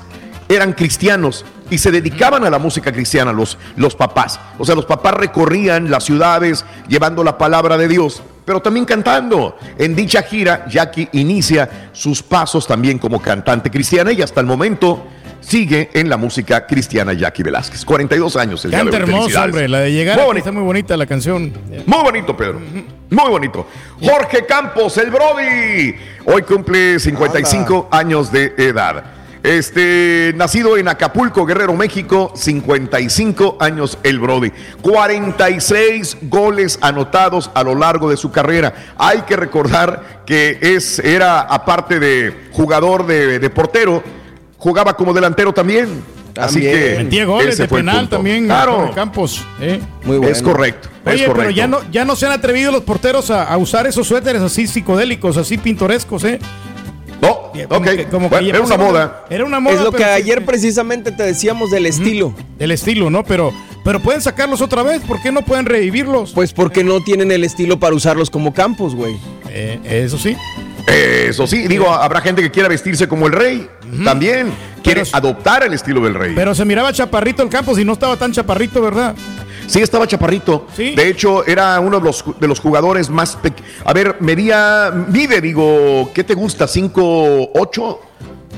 eran 0.48 0.74
cristianos 0.74 1.44
y 1.70 1.78
se 1.78 1.90
dedicaban 1.90 2.44
a 2.44 2.50
la 2.50 2.58
música 2.58 2.92
cristiana, 2.92 3.32
los, 3.32 3.58
los 3.76 3.96
papás. 3.96 4.38
O 4.58 4.64
sea, 4.64 4.74
los 4.74 4.84
papás 4.84 5.14
recorrían 5.14 5.90
las 5.90 6.04
ciudades 6.04 6.64
llevando 6.86 7.24
la 7.24 7.38
palabra 7.38 7.78
de 7.78 7.88
Dios, 7.88 8.22
pero 8.44 8.60
también 8.60 8.84
cantando. 8.84 9.56
En 9.78 9.94
dicha 9.94 10.22
gira, 10.22 10.66
Jackie 10.68 11.08
inicia 11.12 11.88
sus 11.92 12.22
pasos 12.22 12.66
también 12.66 12.98
como 12.98 13.20
cantante 13.20 13.70
cristiana 13.70 14.12
y 14.12 14.22
hasta 14.22 14.40
el 14.40 14.46
momento 14.46 15.06
sigue 15.40 15.90
en 15.94 16.08
la 16.08 16.16
música 16.16 16.66
cristiana 16.66 17.12
Jackie 17.12 17.42
Velázquez. 17.42 17.84
42 17.84 18.36
años 18.36 18.64
el 18.64 18.70
día 18.70 18.84
de 18.84 18.90
Canta 18.90 19.04
hoy. 19.04 19.10
hermoso, 19.10 19.42
hombre. 19.42 19.68
La 19.68 19.80
de 19.80 19.92
llegar 19.92 20.16
Muy 20.16 20.26
bonito. 20.26 20.38
está 20.38 20.52
muy 20.52 20.62
bonita 20.62 20.96
la 20.96 21.06
canción. 21.06 21.52
Muy 21.86 22.02
bonito, 22.02 22.36
Pedro. 22.36 22.60
Muy 23.10 23.28
bonito. 23.30 23.66
Jorge 24.00 24.46
Campos, 24.46 24.96
el 24.98 25.10
Brody. 25.10 25.94
Hoy 26.26 26.42
cumple 26.42 26.98
55 27.00 27.88
años 27.90 28.30
de 28.30 28.54
edad. 28.56 29.02
Este, 29.42 30.32
nacido 30.36 30.76
en 30.76 30.86
Acapulco, 30.86 31.44
Guerrero, 31.44 31.74
México, 31.74 32.32
55 32.36 33.56
años 33.58 33.98
el 34.04 34.20
Brody. 34.20 34.52
46 34.82 36.18
goles 36.22 36.78
anotados 36.80 37.50
a 37.54 37.64
lo 37.64 37.74
largo 37.74 38.08
de 38.08 38.16
su 38.16 38.30
carrera. 38.30 38.72
Hay 38.96 39.22
que 39.22 39.36
recordar 39.36 40.22
que 40.26 40.58
es, 40.60 40.98
era, 41.00 41.40
aparte 41.40 41.98
de 41.98 42.48
jugador 42.52 43.06
de, 43.06 43.38
de 43.40 43.50
portero, 43.50 44.02
jugaba 44.58 44.96
como 44.96 45.12
delantero 45.12 45.52
también. 45.52 46.02
Así 46.38 46.60
que 46.60 46.94
Metía 46.98 47.26
goles 47.26 47.58
de 47.58 47.68
penal 47.68 48.08
también. 48.08 48.46
Claro. 48.46 48.90
Campos. 48.94 49.44
¿eh? 49.60 49.80
Muy 50.04 50.24
Es 50.26 50.40
correcto, 50.40 50.88
es 51.04 51.14
Oye, 51.14 51.22
pero 51.24 51.34
correcto. 51.34 51.54
ya 51.54 51.66
no, 51.66 51.78
ya 51.90 52.04
no 52.04 52.16
se 52.16 52.26
han 52.26 52.32
atrevido 52.32 52.72
los 52.72 52.82
porteros 52.82 53.30
a, 53.30 53.44
a 53.44 53.58
usar 53.58 53.86
esos 53.86 54.06
suéteres 54.06 54.40
así 54.40 54.66
psicodélicos, 54.66 55.36
así 55.36 55.58
pintorescos, 55.58 56.24
¿eh? 56.24 56.38
No, 57.22 57.30
ok. 57.30 57.86
Bueno, 58.28 58.48
era 58.48 58.60
una 58.60 58.76
moda. 58.76 59.24
Era 59.30 59.44
una 59.44 59.60
moda. 59.60 59.76
Es 59.76 59.80
lo 59.80 59.92
que 59.92 60.04
ayer 60.04 60.44
precisamente 60.44 61.12
te 61.12 61.22
decíamos 61.22 61.70
del 61.70 61.86
estilo. 61.86 62.34
El 62.58 62.72
estilo, 62.72 63.10
¿no? 63.10 63.22
Pero, 63.22 63.52
pero 63.84 64.00
pueden 64.00 64.20
sacarlos 64.20 64.60
otra 64.60 64.82
vez. 64.82 65.02
¿Por 65.02 65.22
qué 65.22 65.30
no 65.30 65.42
pueden 65.42 65.66
revivirlos? 65.66 66.32
Pues 66.32 66.52
porque 66.52 66.82
no 66.82 67.00
tienen 67.00 67.30
el 67.30 67.44
estilo 67.44 67.78
para 67.78 67.94
usarlos 67.94 68.28
como 68.28 68.52
campos, 68.52 68.96
güey. 68.96 69.14
Eh, 69.48 69.78
eso 69.84 70.18
sí. 70.18 70.36
Eso 70.86 71.46
sí, 71.46 71.66
digo, 71.68 71.88
habrá 71.90 72.20
gente 72.20 72.42
que 72.42 72.50
quiera 72.50 72.68
vestirse 72.68 73.08
como 73.08 73.26
el 73.26 73.32
rey. 73.32 73.68
También 74.04 74.52
quiere 74.82 75.02
adoptar 75.12 75.62
el 75.64 75.72
estilo 75.72 76.00
del 76.00 76.14
rey. 76.14 76.32
Pero 76.34 76.54
se 76.54 76.64
miraba 76.64 76.92
chaparrito 76.92 77.42
el 77.42 77.48
Campos 77.48 77.78
y 77.78 77.84
no 77.84 77.92
estaba 77.92 78.16
tan 78.16 78.32
chaparrito, 78.32 78.80
¿verdad? 78.82 79.14
Sí, 79.66 79.80
estaba 79.80 80.06
chaparrito. 80.06 80.66
De 80.76 81.08
hecho, 81.08 81.46
era 81.46 81.78
uno 81.80 81.98
de 81.98 82.04
los, 82.04 82.24
de 82.38 82.48
los 82.48 82.60
jugadores 82.60 83.08
más 83.08 83.36
pequeños. 83.36 83.70
A 83.84 83.92
ver, 83.92 84.16
medía, 84.20 84.92
mide, 85.08 85.40
digo, 85.40 86.10
¿qué 86.12 86.24
te 86.24 86.34
gusta? 86.34 86.66
¿5'8"? 86.66 87.98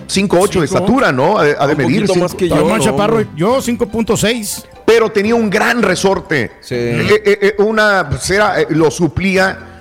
5'8 0.07 0.59
de 0.59 0.65
estatura, 0.67 1.13
¿no? 1.13 1.39
Ha 1.39 1.45
de, 1.45 1.57
ha 1.59 1.67
de 1.67 1.73
Un 1.75 1.79
medir. 1.93 2.17
más 2.19 2.35
que 2.35 2.49
yo, 2.49 2.57
¿no? 2.69 2.79
chaparro. 2.79 3.25
Yo 3.37 3.59
5.6. 3.59 4.65
Pero 4.85 5.11
tenía 5.11 5.35
un 5.35 5.49
gran 5.49 5.83
resorte. 5.83 6.53
Eh, 6.71 7.23
eh, 7.25 7.39
eh, 7.41 7.55
una, 7.59 8.07
pues, 8.09 8.29
era, 8.31 8.61
eh, 8.61 8.67
lo 8.71 8.91
suplía 8.91 9.74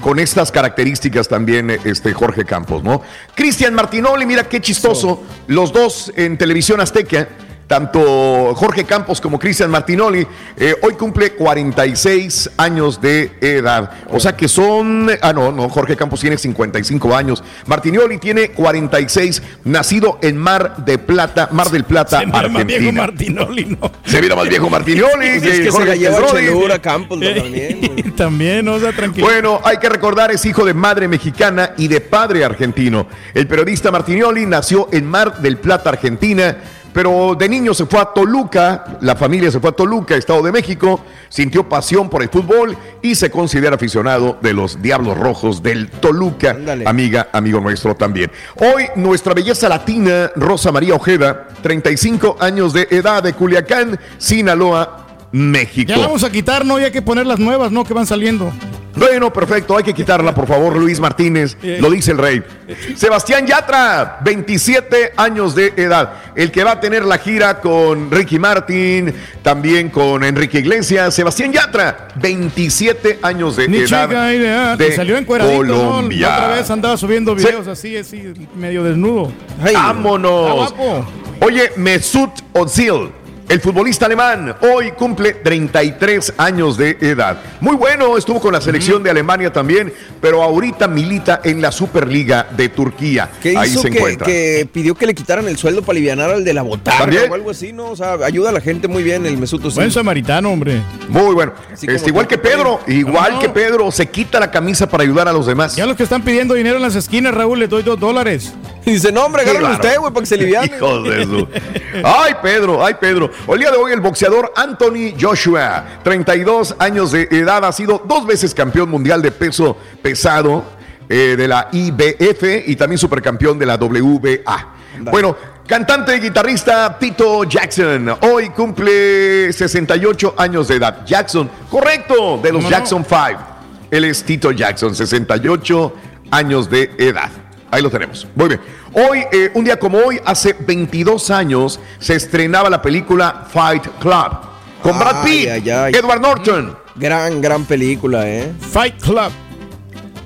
con 0.00 0.18
estas 0.18 0.50
características 0.50 1.28
también 1.28 1.70
este 1.70 2.12
Jorge 2.12 2.44
Campos, 2.44 2.82
¿no? 2.82 3.02
Cristian 3.34 3.74
Martinoli, 3.74 4.26
mira 4.26 4.48
qué 4.48 4.60
chistoso. 4.60 5.22
Los 5.46 5.72
dos 5.72 6.12
en 6.16 6.38
televisión 6.38 6.80
azteca. 6.80 7.28
Tanto 7.70 8.52
Jorge 8.56 8.82
Campos 8.82 9.20
como 9.20 9.38
Cristian 9.38 9.70
Martinoli, 9.70 10.26
eh, 10.56 10.74
hoy 10.82 10.94
cumple 10.94 11.34
46 11.34 12.50
años 12.56 13.00
de 13.00 13.30
edad. 13.40 13.92
O 14.08 14.18
sea 14.18 14.34
que 14.34 14.48
son. 14.48 15.08
Ah, 15.22 15.32
no, 15.32 15.52
no, 15.52 15.68
Jorge 15.68 15.94
Campos 15.94 16.18
tiene 16.18 16.36
55 16.36 17.14
años. 17.14 17.44
Martinoli 17.66 18.18
tiene 18.18 18.50
46, 18.50 19.40
nacido 19.62 20.18
en 20.20 20.36
Mar 20.36 20.78
de 20.78 20.98
Plata, 20.98 21.48
Mar 21.52 21.70
del 21.70 21.84
Plata, 21.84 22.18
Se 22.18 22.26
mira 22.26 22.48
más 22.48 22.66
viejo 22.66 22.88
Argentina. 22.88 23.02
Martinoli, 23.02 23.64
¿no? 23.66 23.92
Se 24.04 24.20
mira 24.20 24.34
más 24.34 24.48
viejo 24.48 24.68
Martinoli. 24.68 25.28
Es 25.28 25.40
que 25.40 25.62
se 25.62 25.70
Jorge 25.70 25.86
la 25.90 25.94
lleva 25.94 26.18
Brody. 26.18 26.46
Chelura 26.46 26.82
Campos 26.82 27.20
también. 27.36 28.12
También, 28.16 28.68
o 28.68 28.80
sea, 28.80 28.92
tranquilo. 28.92 29.28
Bueno, 29.28 29.60
hay 29.62 29.76
que 29.76 29.88
recordar, 29.88 30.32
es 30.32 30.44
hijo 30.44 30.64
de 30.64 30.74
madre 30.74 31.06
mexicana 31.06 31.74
y 31.76 31.86
de 31.86 32.00
padre 32.00 32.44
argentino. 32.44 33.06
El 33.32 33.46
periodista 33.46 33.92
Martinioli 33.92 34.44
nació 34.44 34.88
en 34.90 35.06
Mar 35.06 35.40
del 35.40 35.58
Plata, 35.58 35.90
Argentina, 35.90 36.56
pero 36.92 37.34
de 37.34 37.48
niño 37.48 37.74
se 37.74 37.86
fue 37.86 38.00
a 38.00 38.06
Toluca, 38.06 38.98
la 39.00 39.16
familia 39.16 39.50
se 39.50 39.60
fue 39.60 39.70
a 39.70 39.72
Toluca, 39.72 40.16
Estado 40.16 40.42
de 40.42 40.52
México, 40.52 41.00
sintió 41.28 41.68
pasión 41.68 42.08
por 42.08 42.22
el 42.22 42.28
fútbol 42.28 42.76
y 43.02 43.14
se 43.14 43.30
considera 43.30 43.76
aficionado 43.76 44.38
de 44.40 44.52
los 44.52 44.82
Diablos 44.82 45.16
Rojos 45.16 45.62
del 45.62 45.90
Toluca, 45.90 46.56
amiga, 46.86 47.28
amigo 47.32 47.60
nuestro 47.60 47.94
también. 47.94 48.30
Hoy 48.56 48.86
nuestra 48.96 49.34
belleza 49.34 49.68
latina, 49.68 50.30
Rosa 50.36 50.72
María 50.72 50.94
Ojeda, 50.94 51.48
35 51.62 52.36
años 52.40 52.72
de 52.72 52.88
edad 52.90 53.22
de 53.22 53.32
Culiacán, 53.32 53.98
Sinaloa, 54.18 55.09
México. 55.32 55.88
Ya 55.88 55.96
la 55.96 56.06
vamos 56.06 56.24
a 56.24 56.30
quitar, 56.30 56.64
¿no? 56.64 56.80
Y 56.80 56.84
hay 56.84 56.90
que 56.90 57.02
poner 57.02 57.26
las 57.26 57.38
nuevas, 57.38 57.70
¿no? 57.70 57.84
Que 57.84 57.94
van 57.94 58.06
saliendo. 58.06 58.52
Bueno, 58.96 59.32
perfecto, 59.32 59.76
hay 59.76 59.84
que 59.84 59.94
quitarla, 59.94 60.34
por 60.34 60.46
favor, 60.48 60.76
Luis 60.76 60.98
Martínez, 60.98 61.56
lo 61.62 61.90
dice 61.90 62.10
el 62.10 62.18
rey. 62.18 62.42
Sebastián 62.96 63.46
Yatra, 63.46 64.18
27 64.24 65.12
años 65.16 65.54
de 65.54 65.72
edad, 65.76 66.14
el 66.34 66.50
que 66.50 66.64
va 66.64 66.72
a 66.72 66.80
tener 66.80 67.04
la 67.04 67.18
gira 67.18 67.60
con 67.60 68.10
Ricky 68.10 68.38
Martin, 68.38 69.14
también 69.42 69.90
con 69.90 70.24
Enrique 70.24 70.58
Iglesias. 70.58 71.14
Sebastián 71.14 71.52
Yatra, 71.52 72.08
27 72.16 73.20
años 73.22 73.56
de 73.56 73.68
Ni 73.68 73.78
edad. 73.78 74.08
chica 74.08 74.34
idea. 74.34 74.76
de 74.76 74.86
que 74.88 74.96
salió. 74.96 75.20
La 75.20 76.34
otra 76.34 76.48
vez 76.48 76.70
andaba 76.70 76.96
subiendo 76.96 77.34
videos 77.34 77.68
así, 77.68 77.96
así, 77.96 78.32
medio 78.56 78.82
desnudo. 78.82 79.32
Vámonos. 79.72 80.70
Está 80.70 80.76
guapo. 80.76 81.06
Oye, 81.42 81.70
Mesut 81.76 82.30
Özil, 82.52 83.10
el 83.50 83.60
futbolista 83.60 84.06
alemán, 84.06 84.54
hoy 84.60 84.92
cumple 84.92 85.32
33 85.34 86.34
años 86.38 86.76
de 86.76 86.96
edad. 87.00 87.36
Muy 87.60 87.74
bueno, 87.74 88.16
estuvo 88.16 88.40
con 88.40 88.52
la 88.52 88.60
selección 88.60 89.02
de 89.02 89.10
Alemania 89.10 89.52
también, 89.52 89.92
pero 90.20 90.40
ahorita 90.42 90.86
milita 90.86 91.40
en 91.42 91.60
la 91.60 91.72
Superliga 91.72 92.46
de 92.56 92.68
Turquía. 92.68 93.28
¿Qué 93.42 93.56
Ahí 93.58 93.70
hizo 93.70 93.82
se 93.82 93.90
que, 93.90 93.98
encuentra. 93.98 94.26
que 94.26 94.68
pidió 94.72 94.94
que 94.94 95.04
le 95.04 95.14
quitaran 95.14 95.48
el 95.48 95.56
sueldo 95.58 95.82
para 95.82 95.96
aliviar 95.96 96.20
al 96.20 96.44
de 96.44 96.54
la 96.54 96.62
botarga 96.62 97.00
¿También? 97.00 97.28
o 97.28 97.34
algo 97.34 97.50
así, 97.50 97.72
¿no? 97.72 97.90
O 97.90 97.96
sea, 97.96 98.12
ayuda 98.24 98.50
a 98.50 98.52
la 98.52 98.60
gente 98.60 98.86
muy 98.86 99.02
bien 99.02 99.26
el 99.26 99.36
Mesuto. 99.36 99.68
sí. 99.68 99.76
Buen 99.76 99.90
samaritano, 99.90 100.48
hombre. 100.50 100.80
Muy 101.08 101.34
bueno. 101.34 101.52
Este, 101.72 102.08
igual 102.08 102.28
que 102.28 102.38
Pedro, 102.38 102.78
igual 102.86 103.40
que 103.40 103.48
Pedro, 103.48 103.90
se 103.90 104.06
quita 104.08 104.38
la 104.38 104.50
camisa 104.52 104.88
para 104.88 105.02
ayudar 105.02 105.26
a 105.26 105.32
los 105.32 105.46
demás. 105.46 105.74
Ya 105.74 105.86
los 105.86 105.96
que 105.96 106.04
están 106.04 106.22
pidiendo 106.22 106.54
dinero 106.54 106.76
en 106.76 106.82
las 106.82 106.94
esquinas, 106.94 107.34
Raúl, 107.34 107.58
les 107.58 107.68
doy 107.68 107.82
dos 107.82 107.98
dólares. 107.98 108.52
Y 108.86 108.92
dice, 108.92 109.10
no, 109.10 109.24
hombre, 109.24 109.42
agárralo 109.42 109.72
usted, 109.72 109.98
güey, 109.98 110.12
para 110.12 110.20
que 110.22 110.26
se 110.26 110.34
aliviane. 110.36 110.66
Hijos 110.76 111.04
de 111.04 111.24
su- 111.24 111.48
Ay, 112.04 112.34
Pedro, 112.40 112.84
ay, 112.84 112.94
Pedro. 113.00 113.30
El 113.48 113.58
día 113.58 113.70
de 113.70 113.76
hoy 113.76 113.92
el 113.92 114.00
boxeador 114.00 114.52
Anthony 114.54 115.14
Joshua, 115.20 116.00
32 116.04 116.76
años 116.78 117.12
de 117.12 117.28
edad, 117.30 117.64
ha 117.64 117.72
sido 117.72 118.02
dos 118.06 118.26
veces 118.26 118.54
campeón 118.54 118.88
mundial 118.90 119.22
de 119.22 119.32
peso 119.32 119.76
pesado 120.02 120.64
eh, 121.08 121.34
de 121.36 121.48
la 121.48 121.68
IBF 121.72 122.68
y 122.68 122.76
también 122.76 122.98
supercampeón 122.98 123.58
de 123.58 123.66
la 123.66 123.76
WBA. 123.76 124.74
Bueno, 125.10 125.36
Cantante 125.66 126.16
y 126.16 126.20
guitarrista 126.20 126.98
Tito 126.98 127.44
Jackson. 127.44 128.16
Hoy 128.22 128.50
cumple 128.50 129.52
68 129.52 130.34
años 130.36 130.66
de 130.66 130.74
edad. 130.74 131.06
Jackson, 131.06 131.48
correcto, 131.70 132.40
de 132.42 132.52
los 132.52 132.68
Jackson 132.68 133.04
5. 133.08 133.40
Él 133.88 134.04
es 134.04 134.24
Tito 134.24 134.50
Jackson, 134.50 134.94
68 134.94 135.94
años 136.32 136.68
de 136.68 136.90
edad. 136.98 137.30
Ahí 137.70 137.82
lo 137.82 137.90
tenemos. 137.90 138.26
Muy 138.34 138.48
bien. 138.48 138.60
Hoy, 138.92 139.24
eh, 139.32 139.50
un 139.54 139.64
día 139.64 139.78
como 139.78 139.98
hoy, 139.98 140.20
hace 140.24 140.52
22 140.58 141.30
años, 141.30 141.78
se 141.98 142.14
estrenaba 142.16 142.68
la 142.68 142.82
película 142.82 143.46
Fight 143.50 143.86
Club. 144.00 144.38
Con 144.82 144.98
Brad 144.98 145.22
Pitt, 145.24 145.48
ay, 145.48 145.70
ay. 145.70 145.92
Edward 145.94 146.20
Norton. 146.20 146.76
Gran, 146.96 147.40
gran 147.40 147.64
película, 147.64 148.28
¿eh? 148.28 148.52
Fight 148.58 149.00
Club. 149.00 149.30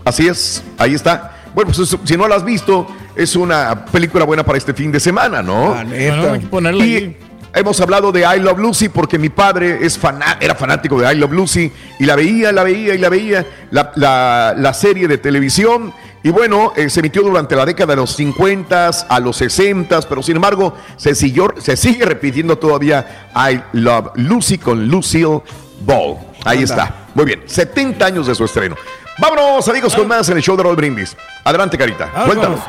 Así 0.04 0.26
es, 0.28 0.62
ahí 0.78 0.94
está. 0.94 1.42
Bueno, 1.54 1.70
pues 1.74 1.96
si 2.04 2.16
no 2.16 2.26
la 2.26 2.36
has 2.36 2.44
visto, 2.44 2.86
es 3.14 3.36
una 3.36 3.84
película 3.84 4.24
buena 4.24 4.44
para 4.44 4.58
este 4.58 4.72
fin 4.74 4.90
de 4.90 4.98
semana, 5.00 5.42
¿no? 5.42 5.74
Ah, 5.74 5.84
Bueno, 5.84 6.32
hay 6.32 6.40
que 6.40 6.46
ponerla 6.46 6.84
y 6.84 6.96
ahí. 6.96 7.16
Hemos 7.54 7.80
hablado 7.80 8.12
de 8.12 8.20
I 8.22 8.40
Love 8.40 8.58
Lucy 8.58 8.88
porque 8.88 9.18
mi 9.18 9.28
padre 9.28 9.78
es 9.84 9.98
era 10.40 10.54
fanático 10.54 11.00
de 11.00 11.12
I 11.12 11.16
Love 11.16 11.32
Lucy 11.32 11.70
y 11.98 12.04
la 12.04 12.16
veía, 12.16 12.52
la 12.52 12.62
veía 12.62 12.94
y 12.94 12.98
la 12.98 13.08
veía, 13.08 13.46
la, 13.70 13.92
la- 13.96 14.54
la 14.56 14.74
serie 14.74 15.08
de 15.08 15.18
televisión. 15.18 15.92
Y 16.22 16.30
bueno, 16.30 16.72
eh, 16.74 16.88
se 16.88 17.00
emitió 17.00 17.22
durante 17.22 17.54
la 17.54 17.66
década 17.66 17.92
de 17.92 17.96
los 17.96 18.16
50 18.16 18.88
a 19.08 19.20
los 19.20 19.36
60, 19.36 20.00
pero 20.08 20.22
sin 20.22 20.36
embargo 20.36 20.74
se, 20.96 21.14
siguió, 21.14 21.52
se 21.58 21.76
sigue 21.76 22.04
repitiendo 22.06 22.56
todavía 22.56 23.28
I 23.36 23.60
Love 23.72 24.08
Lucy 24.16 24.56
con 24.58 24.88
Lucille 24.88 25.42
Ball. 25.80 26.16
Ahí 26.44 26.58
Anda. 26.62 26.64
está. 26.74 26.94
Muy 27.14 27.26
bien, 27.26 27.42
70 27.44 28.06
años 28.06 28.26
de 28.26 28.34
su 28.34 28.44
estreno. 28.44 28.74
Vámonos, 29.18 29.68
amigos, 29.68 29.94
con 29.94 30.08
más 30.08 30.28
en 30.28 30.36
el 30.36 30.42
show 30.42 30.56
de 30.56 30.64
Roll 30.64 30.74
Brindis. 30.74 31.16
Adelante, 31.44 31.78
Carita. 31.78 32.10
Cuéntanos. 32.26 32.60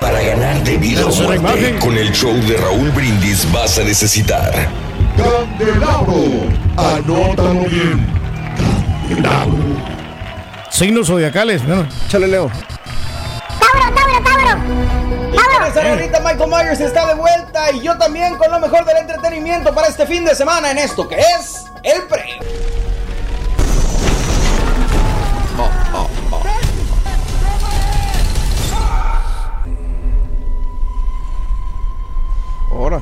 Para 0.00 0.20
ganar 0.20 0.62
de 0.64 0.76
vida 0.76 1.06
o 1.06 1.14
muerte, 1.14 1.78
con 1.78 1.96
el 1.96 2.12
show 2.12 2.34
de 2.46 2.56
Raúl 2.56 2.90
Brindis 2.90 3.50
vas 3.52 3.78
a 3.78 3.84
necesitar. 3.84 4.68
Candelabro. 5.16 6.16
Anótalo 6.76 7.64
bien. 7.66 8.06
Signos 10.70 11.06
zodiacales. 11.06 11.64
Bueno. 11.64 11.86
Chale, 12.08 12.26
Leo. 12.26 12.50
¡Tauro, 13.60 13.94
Tauro, 13.94 14.22
Tauro! 14.24 14.84
Esa 15.68 15.82
señorita 15.82 16.20
Michael 16.20 16.50
Myers 16.50 16.80
está 16.80 17.06
de 17.06 17.14
vuelta 17.14 17.72
y 17.72 17.80
yo 17.80 17.96
también 17.96 18.36
con 18.36 18.50
lo 18.50 18.60
mejor 18.60 18.84
del 18.84 18.98
entretenimiento 18.98 19.74
para 19.74 19.88
este 19.88 20.06
fin 20.06 20.24
de 20.24 20.34
semana 20.34 20.72
en 20.72 20.78
esto 20.78 21.08
que 21.08 21.16
es 21.16 21.64
el 21.82 22.02
Ora. 32.74 33.00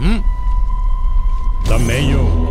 Hum. 0.00 0.22
Também, 1.64 2.10
eu. 2.10 2.43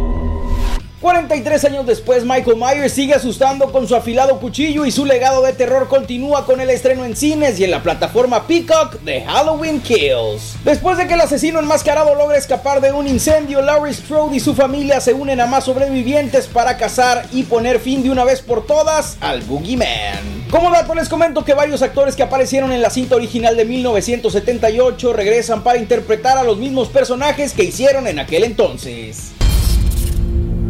43 1.03 1.65
años 1.65 1.85
después, 1.85 2.23
Michael 2.23 2.55
Myers 2.55 2.93
sigue 2.93 3.13
asustando 3.13 3.73
con 3.73 3.89
su 3.89 3.93
afilado 3.93 4.39
cuchillo 4.39 4.85
y 4.85 4.91
su 4.91 5.03
legado 5.03 5.41
de 5.41 5.51
terror 5.51 5.89
continúa 5.89 6.45
con 6.45 6.61
el 6.61 6.69
estreno 6.69 7.03
en 7.03 7.17
cines 7.17 7.59
y 7.59 7.65
en 7.65 7.71
la 7.71 7.83
plataforma 7.83 8.47
Peacock 8.47 9.01
de 9.01 9.19
Halloween 9.23 9.81
Kills. 9.81 10.55
Después 10.63 10.97
de 10.97 11.05
que 11.05 11.15
el 11.15 11.19
asesino 11.19 11.59
enmascarado 11.59 12.15
logra 12.15 12.37
escapar 12.37 12.79
de 12.79 12.93
un 12.93 13.05
incendio, 13.05 13.61
Laurie 13.61 13.93
Strode 13.93 14.37
y 14.37 14.39
su 14.39 14.55
familia 14.55 15.01
se 15.01 15.13
unen 15.13 15.41
a 15.41 15.45
más 15.45 15.65
sobrevivientes 15.65 16.47
para 16.47 16.77
cazar 16.77 17.25
y 17.33 17.43
poner 17.43 17.81
fin 17.81 18.01
de 18.01 18.09
una 18.09 18.23
vez 18.23 18.41
por 18.41 18.65
todas 18.65 19.17
al 19.19 19.41
Boogeyman. 19.41 20.45
Como 20.49 20.71
dato 20.71 20.95
les 20.95 21.09
comento 21.09 21.43
que 21.43 21.53
varios 21.53 21.81
actores 21.81 22.15
que 22.15 22.23
aparecieron 22.23 22.71
en 22.71 22.81
la 22.81 22.89
cinta 22.89 23.17
original 23.17 23.57
de 23.57 23.65
1978 23.65 25.11
regresan 25.11 25.63
para 25.63 25.79
interpretar 25.79 26.37
a 26.37 26.43
los 26.43 26.57
mismos 26.57 26.87
personajes 26.87 27.51
que 27.51 27.65
hicieron 27.65 28.07
en 28.07 28.19
aquel 28.19 28.45
entonces. 28.45 29.33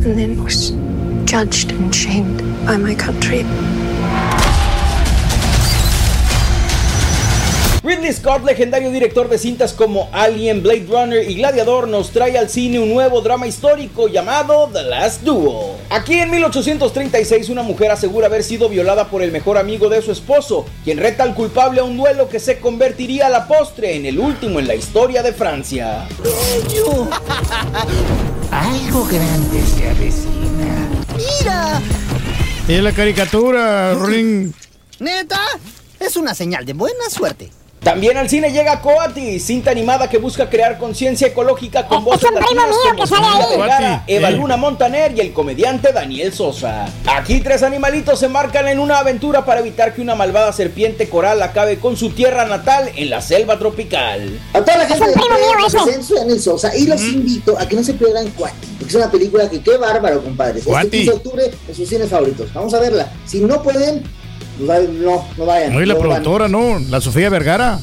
And 0.05 0.17
then 0.17 0.43
was 0.43 0.71
judged 1.25 1.71
and 1.71 1.93
shamed 1.93 2.39
by 2.65 2.77
my 2.77 2.95
country. 2.95 3.43
Ridley 7.83 8.13
Scott, 8.13 8.45
legendario 8.45 8.91
director 8.91 9.27
de 9.27 9.37
cintas 9.37 9.73
como 9.73 10.07
Alien, 10.13 10.63
Blade 10.63 10.85
Runner 10.87 11.29
y 11.29 11.35
Gladiador, 11.35 11.89
nos 11.89 12.11
trae 12.11 12.37
al 12.37 12.49
cine 12.49 12.79
un 12.79 12.89
nuevo 12.89 13.19
drama 13.19 13.45
histórico 13.45 14.07
llamado 14.07 14.69
The 14.71 14.83
Last 14.83 15.23
Duel. 15.23 15.75
Aquí 15.89 16.13
en 16.13 16.31
1836 16.31 17.49
una 17.49 17.61
mujer 17.61 17.91
asegura 17.91 18.27
haber 18.27 18.43
sido 18.43 18.69
violada 18.69 19.09
por 19.09 19.21
el 19.21 19.33
mejor 19.33 19.57
amigo 19.57 19.89
de 19.89 20.01
su 20.01 20.13
esposo, 20.13 20.65
quien 20.85 20.97
reta 20.97 21.23
al 21.23 21.35
culpable 21.35 21.81
a 21.81 21.83
un 21.83 21.97
duelo 21.97 22.29
que 22.29 22.39
se 22.39 22.59
convertiría 22.59 23.27
a 23.27 23.29
la 23.29 23.47
postre 23.47 23.95
en 23.95 24.05
el 24.05 24.17
último 24.17 24.59
en 24.59 24.67
la 24.67 24.75
historia 24.75 25.21
de 25.21 25.33
Francia. 25.33 26.07
Algo 28.53 29.05
grande 29.05 29.63
se 29.65 29.89
avecina. 29.89 30.87
¡Mira! 31.17 31.81
Y 32.67 32.77
la 32.81 32.91
caricatura, 32.91 33.95
Rolling. 33.95 34.51
¿Neta? 34.99 35.41
Es 35.99 36.15
una 36.15 36.35
señal 36.35 36.63
de 36.65 36.73
buena 36.73 37.09
suerte. 37.09 37.51
También 37.83 38.15
al 38.15 38.29
cine 38.29 38.51
llega 38.51 38.79
Coati, 38.79 39.41
cinta 39.41 39.71
animada 39.71 40.09
que 40.09 40.17
busca 40.17 40.49
crear 40.49 40.77
conciencia 40.77 41.27
ecológica 41.27 41.85
con 41.85 42.05
voces 42.05 42.29
un 42.29 42.35
primo 42.35 42.61
latinas 42.61 42.69
mío 42.69 42.77
como 42.91 43.01
que 43.01 43.07
sale 43.07 43.25
Sofía 43.25 43.43
ahí. 43.43 43.57
Vergara, 43.57 43.89
Coati, 43.97 44.13
Eva 44.13 44.29
sí. 44.29 44.35
Luna 44.35 44.57
Montaner 44.57 45.13
y 45.17 45.19
el 45.19 45.33
comediante 45.33 45.91
Daniel 45.91 46.31
Sosa. 46.31 46.85
Aquí 47.05 47.41
tres 47.41 47.61
animalitos 47.61 48.19
se 48.19 48.29
marcan 48.29 48.69
en 48.69 48.79
una 48.79 48.99
aventura 48.99 49.43
para 49.43 49.59
evitar 49.59 49.93
que 49.93 50.01
una 50.01 50.15
malvada 50.15 50.53
serpiente 50.53 51.09
coral 51.09 51.41
acabe 51.41 51.77
con 51.77 51.97
su 51.97 52.11
tierra 52.11 52.45
natal 52.45 52.89
en 52.95 53.09
la 53.09 53.21
selva 53.21 53.59
tropical. 53.59 54.39
A 54.53 54.61
toda 54.61 54.77
la 54.77 54.85
gente 54.85 55.03
un 55.03 55.13
primo 55.13 55.35
mío 55.35 55.57
de 55.59 55.67
ese. 55.67 55.77
presento 55.77 56.07
soy 56.07 56.17
Daniel 56.19 56.39
Sosa 56.39 56.77
y 56.77 56.85
los 56.87 57.01
invito 57.01 57.59
a 57.59 57.67
que 57.67 57.75
no 57.75 57.83
se 57.83 57.95
pierdan 57.95 58.29
Cuati, 58.29 58.67
porque 58.79 58.91
es 58.91 58.95
una 58.95 59.11
película 59.11 59.49
que 59.49 59.61
qué 59.61 59.75
bárbaro, 59.75 60.23
compadres. 60.23 60.59
Este 60.59 60.69
Cuati. 60.69 60.89
15 60.89 61.11
de 61.11 61.17
octubre 61.17 61.51
en 61.67 61.75
sus 61.75 61.89
cines 61.89 62.09
favoritos. 62.09 62.53
Vamos 62.53 62.73
a 62.73 62.79
verla. 62.79 63.11
Si 63.25 63.41
no 63.41 63.61
pueden, 63.61 64.03
no, 64.59 65.27
no 65.37 65.45
vayan. 65.45 65.73
No, 65.73 65.81
y 65.81 65.85
la 65.85 65.93
no 65.93 65.99
van. 65.99 66.07
productora, 66.09 66.47
¿no? 66.47 66.79
La 66.89 67.01
Sofía 67.01 67.29
Vergara. 67.29 67.79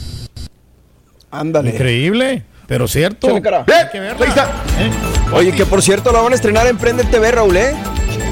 Ándale. 1.30 1.70
Increíble, 1.70 2.42
pero 2.66 2.88
cierto. 2.88 3.28
Chale, 3.28 3.42
cara. 3.42 3.64
¡Eh! 3.66 3.72
Hay 3.72 3.88
que 3.90 4.01
verla. 4.01 4.24
Ahí 4.24 4.28
está. 4.30 4.44
¿Eh? 4.78 4.90
Oye, 5.32 5.52
que 5.52 5.64
por 5.66 5.80
cierto 5.82 6.10
la 6.12 6.20
van 6.20 6.32
a 6.32 6.34
estrenar 6.34 6.66
en 6.66 6.76
Prende 6.76 7.05
TV, 7.05 7.30
Raúl, 7.30 7.56
¿eh? 7.56 7.74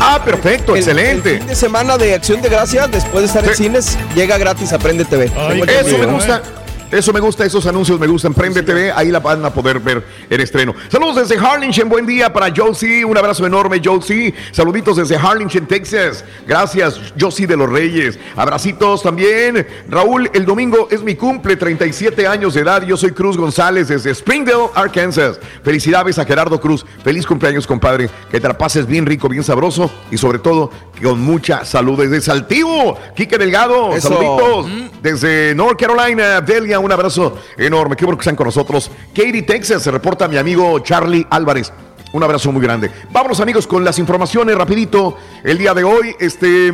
Ah, 0.00 0.20
perfecto, 0.24 0.72
El- 0.72 0.78
excelente. 0.78 1.32
El 1.34 1.38
fin 1.38 1.46
de 1.48 1.54
semana 1.54 1.96
de 1.96 2.14
Acción 2.14 2.42
de 2.42 2.48
Gracias, 2.48 2.90
después 2.90 3.20
de 3.22 3.26
estar 3.26 3.44
en 3.44 3.54
cines, 3.54 3.96
llega 4.14 4.36
gratis 4.38 4.72
a 4.72 4.78
Prende 4.78 5.04
TV. 5.04 5.30
Ay, 5.36 5.62
Eso 5.66 5.98
me 5.98 6.06
gusta. 6.06 6.42
Eso 6.90 7.12
me 7.12 7.20
gusta, 7.20 7.44
esos 7.44 7.66
anuncios 7.66 8.00
me 8.00 8.06
gustan. 8.06 8.32
Prende 8.32 8.62
TV, 8.62 8.90
ahí 8.90 9.10
la 9.10 9.20
van 9.20 9.44
a 9.44 9.52
poder 9.52 9.78
ver 9.78 10.02
el 10.30 10.40
estreno. 10.40 10.74
Saludos 10.88 11.28
desde 11.28 11.36
Harlingen, 11.36 11.86
buen 11.86 12.06
día 12.06 12.32
para 12.32 12.50
Josie. 12.54 13.04
Un 13.04 13.16
abrazo 13.16 13.44
enorme, 13.44 13.82
Josie. 13.84 14.34
Saluditos 14.52 14.96
desde 14.96 15.16
Harlingen, 15.16 15.66
Texas. 15.66 16.24
Gracias, 16.46 16.98
Josie 17.20 17.46
de 17.46 17.58
los 17.58 17.70
Reyes. 17.70 18.18
Abracitos 18.36 19.02
también. 19.02 19.66
Raúl, 19.90 20.30
el 20.32 20.46
domingo 20.46 20.88
es 20.90 21.02
mi 21.02 21.14
cumple, 21.14 21.56
37 21.56 22.26
años 22.26 22.54
de 22.54 22.62
edad. 22.62 22.82
Yo 22.82 22.96
soy 22.96 23.12
Cruz 23.12 23.36
González 23.36 23.88
desde 23.88 24.14
Springdale, 24.14 24.70
Arkansas. 24.74 25.38
Felicidades 25.62 26.18
a 26.18 26.24
Gerardo 26.24 26.58
Cruz. 26.58 26.86
Feliz 27.04 27.26
cumpleaños, 27.26 27.66
compadre. 27.66 28.08
Que 28.30 28.40
te 28.40 28.48
la 28.48 28.56
pases 28.56 28.86
bien 28.86 29.04
rico, 29.04 29.28
bien 29.28 29.44
sabroso 29.44 29.90
y 30.10 30.16
sobre 30.16 30.38
todo 30.38 30.70
con 31.02 31.20
mucha 31.20 31.66
salud. 31.66 31.98
Desde 32.00 32.22
Saltivo, 32.22 32.98
Quique 33.14 33.36
Delgado. 33.36 33.94
Eso. 33.94 34.08
Saluditos 34.08 34.66
desde 35.02 35.54
North 35.54 35.78
Carolina, 35.78 36.40
Delia, 36.40 36.77
un 36.80 36.92
abrazo 36.92 37.38
enorme. 37.56 37.96
Qué 37.96 38.04
bueno 38.04 38.18
que 38.18 38.22
están 38.22 38.36
con 38.36 38.46
nosotros. 38.46 38.90
Katy, 39.14 39.42
Texas, 39.42 39.82
se 39.82 39.90
reporta 39.90 40.28
mi 40.28 40.36
amigo 40.36 40.78
Charlie 40.80 41.26
Álvarez. 41.30 41.72
Un 42.12 42.22
abrazo 42.22 42.52
muy 42.52 42.62
grande. 42.62 42.90
Vámonos, 43.10 43.40
amigos, 43.40 43.66
con 43.66 43.84
las 43.84 43.98
informaciones 43.98 44.56
rapidito. 44.56 45.16
El 45.44 45.58
día 45.58 45.74
de 45.74 45.84
hoy, 45.84 46.14
este, 46.18 46.72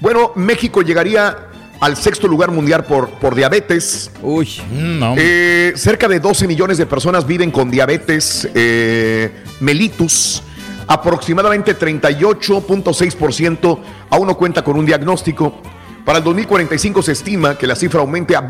bueno, 0.00 0.32
México 0.34 0.82
llegaría 0.82 1.46
al 1.80 1.96
sexto 1.96 2.28
lugar 2.28 2.50
mundial 2.50 2.84
por, 2.84 3.08
por 3.10 3.34
diabetes. 3.34 4.10
Uy. 4.22 4.48
Mm, 4.70 4.98
no. 4.98 5.14
Eh, 5.16 5.72
cerca 5.76 6.08
de 6.08 6.20
12 6.20 6.46
millones 6.46 6.78
de 6.78 6.86
personas 6.86 7.26
viven 7.26 7.50
con 7.50 7.70
diabetes 7.70 8.48
eh, 8.54 9.42
mellitus. 9.60 10.42
Aproximadamente 10.88 11.76
38.6% 11.76 13.78
aún 14.10 14.26
no 14.26 14.36
cuenta 14.36 14.62
con 14.62 14.78
un 14.78 14.86
diagnóstico. 14.86 15.60
Para 16.04 16.18
el 16.18 16.24
2045 16.24 17.02
se 17.02 17.12
estima 17.12 17.58
que 17.58 17.66
la 17.66 17.74
cifra 17.74 18.00
aumente 18.00 18.36
a 18.36 18.40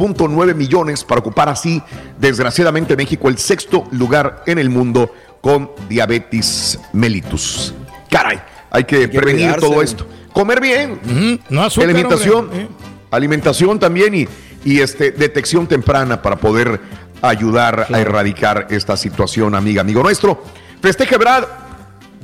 22.9 0.00 0.54
millones 0.54 1.04
para 1.04 1.20
ocupar 1.20 1.48
así, 1.48 1.82
desgraciadamente, 2.18 2.96
México 2.96 3.28
el 3.28 3.38
sexto 3.38 3.84
lugar 3.92 4.42
en 4.46 4.58
el 4.58 4.70
mundo 4.70 5.12
con 5.40 5.70
diabetes 5.88 6.78
mellitus. 6.92 7.74
Caray, 8.10 8.40
hay 8.70 8.84
que, 8.84 9.08
que 9.10 9.18
prevenir 9.18 9.46
cuidarse. 9.46 9.66
todo 9.66 9.82
esto. 9.82 10.06
Comer 10.32 10.60
bien, 10.60 10.92
Ujú, 11.04 11.40
No 11.50 11.62
azúcar, 11.64 11.90
alimentación. 11.90 12.50
Eh. 12.52 12.68
alimentación 13.10 13.78
también 13.78 14.14
y, 14.14 14.28
y, 14.64 14.80
este, 14.80 15.10
detección 15.12 15.66
temprana 15.66 16.22
para 16.22 16.36
poder 16.36 16.80
ayudar 17.22 17.86
a 17.92 18.00
erradicar 18.00 18.68
esta 18.70 18.96
situación, 18.96 19.54
amiga, 19.54 19.80
amigo 19.82 20.02
nuestro. 20.02 20.42
Festeja 20.80 21.18
Brad 21.18 21.44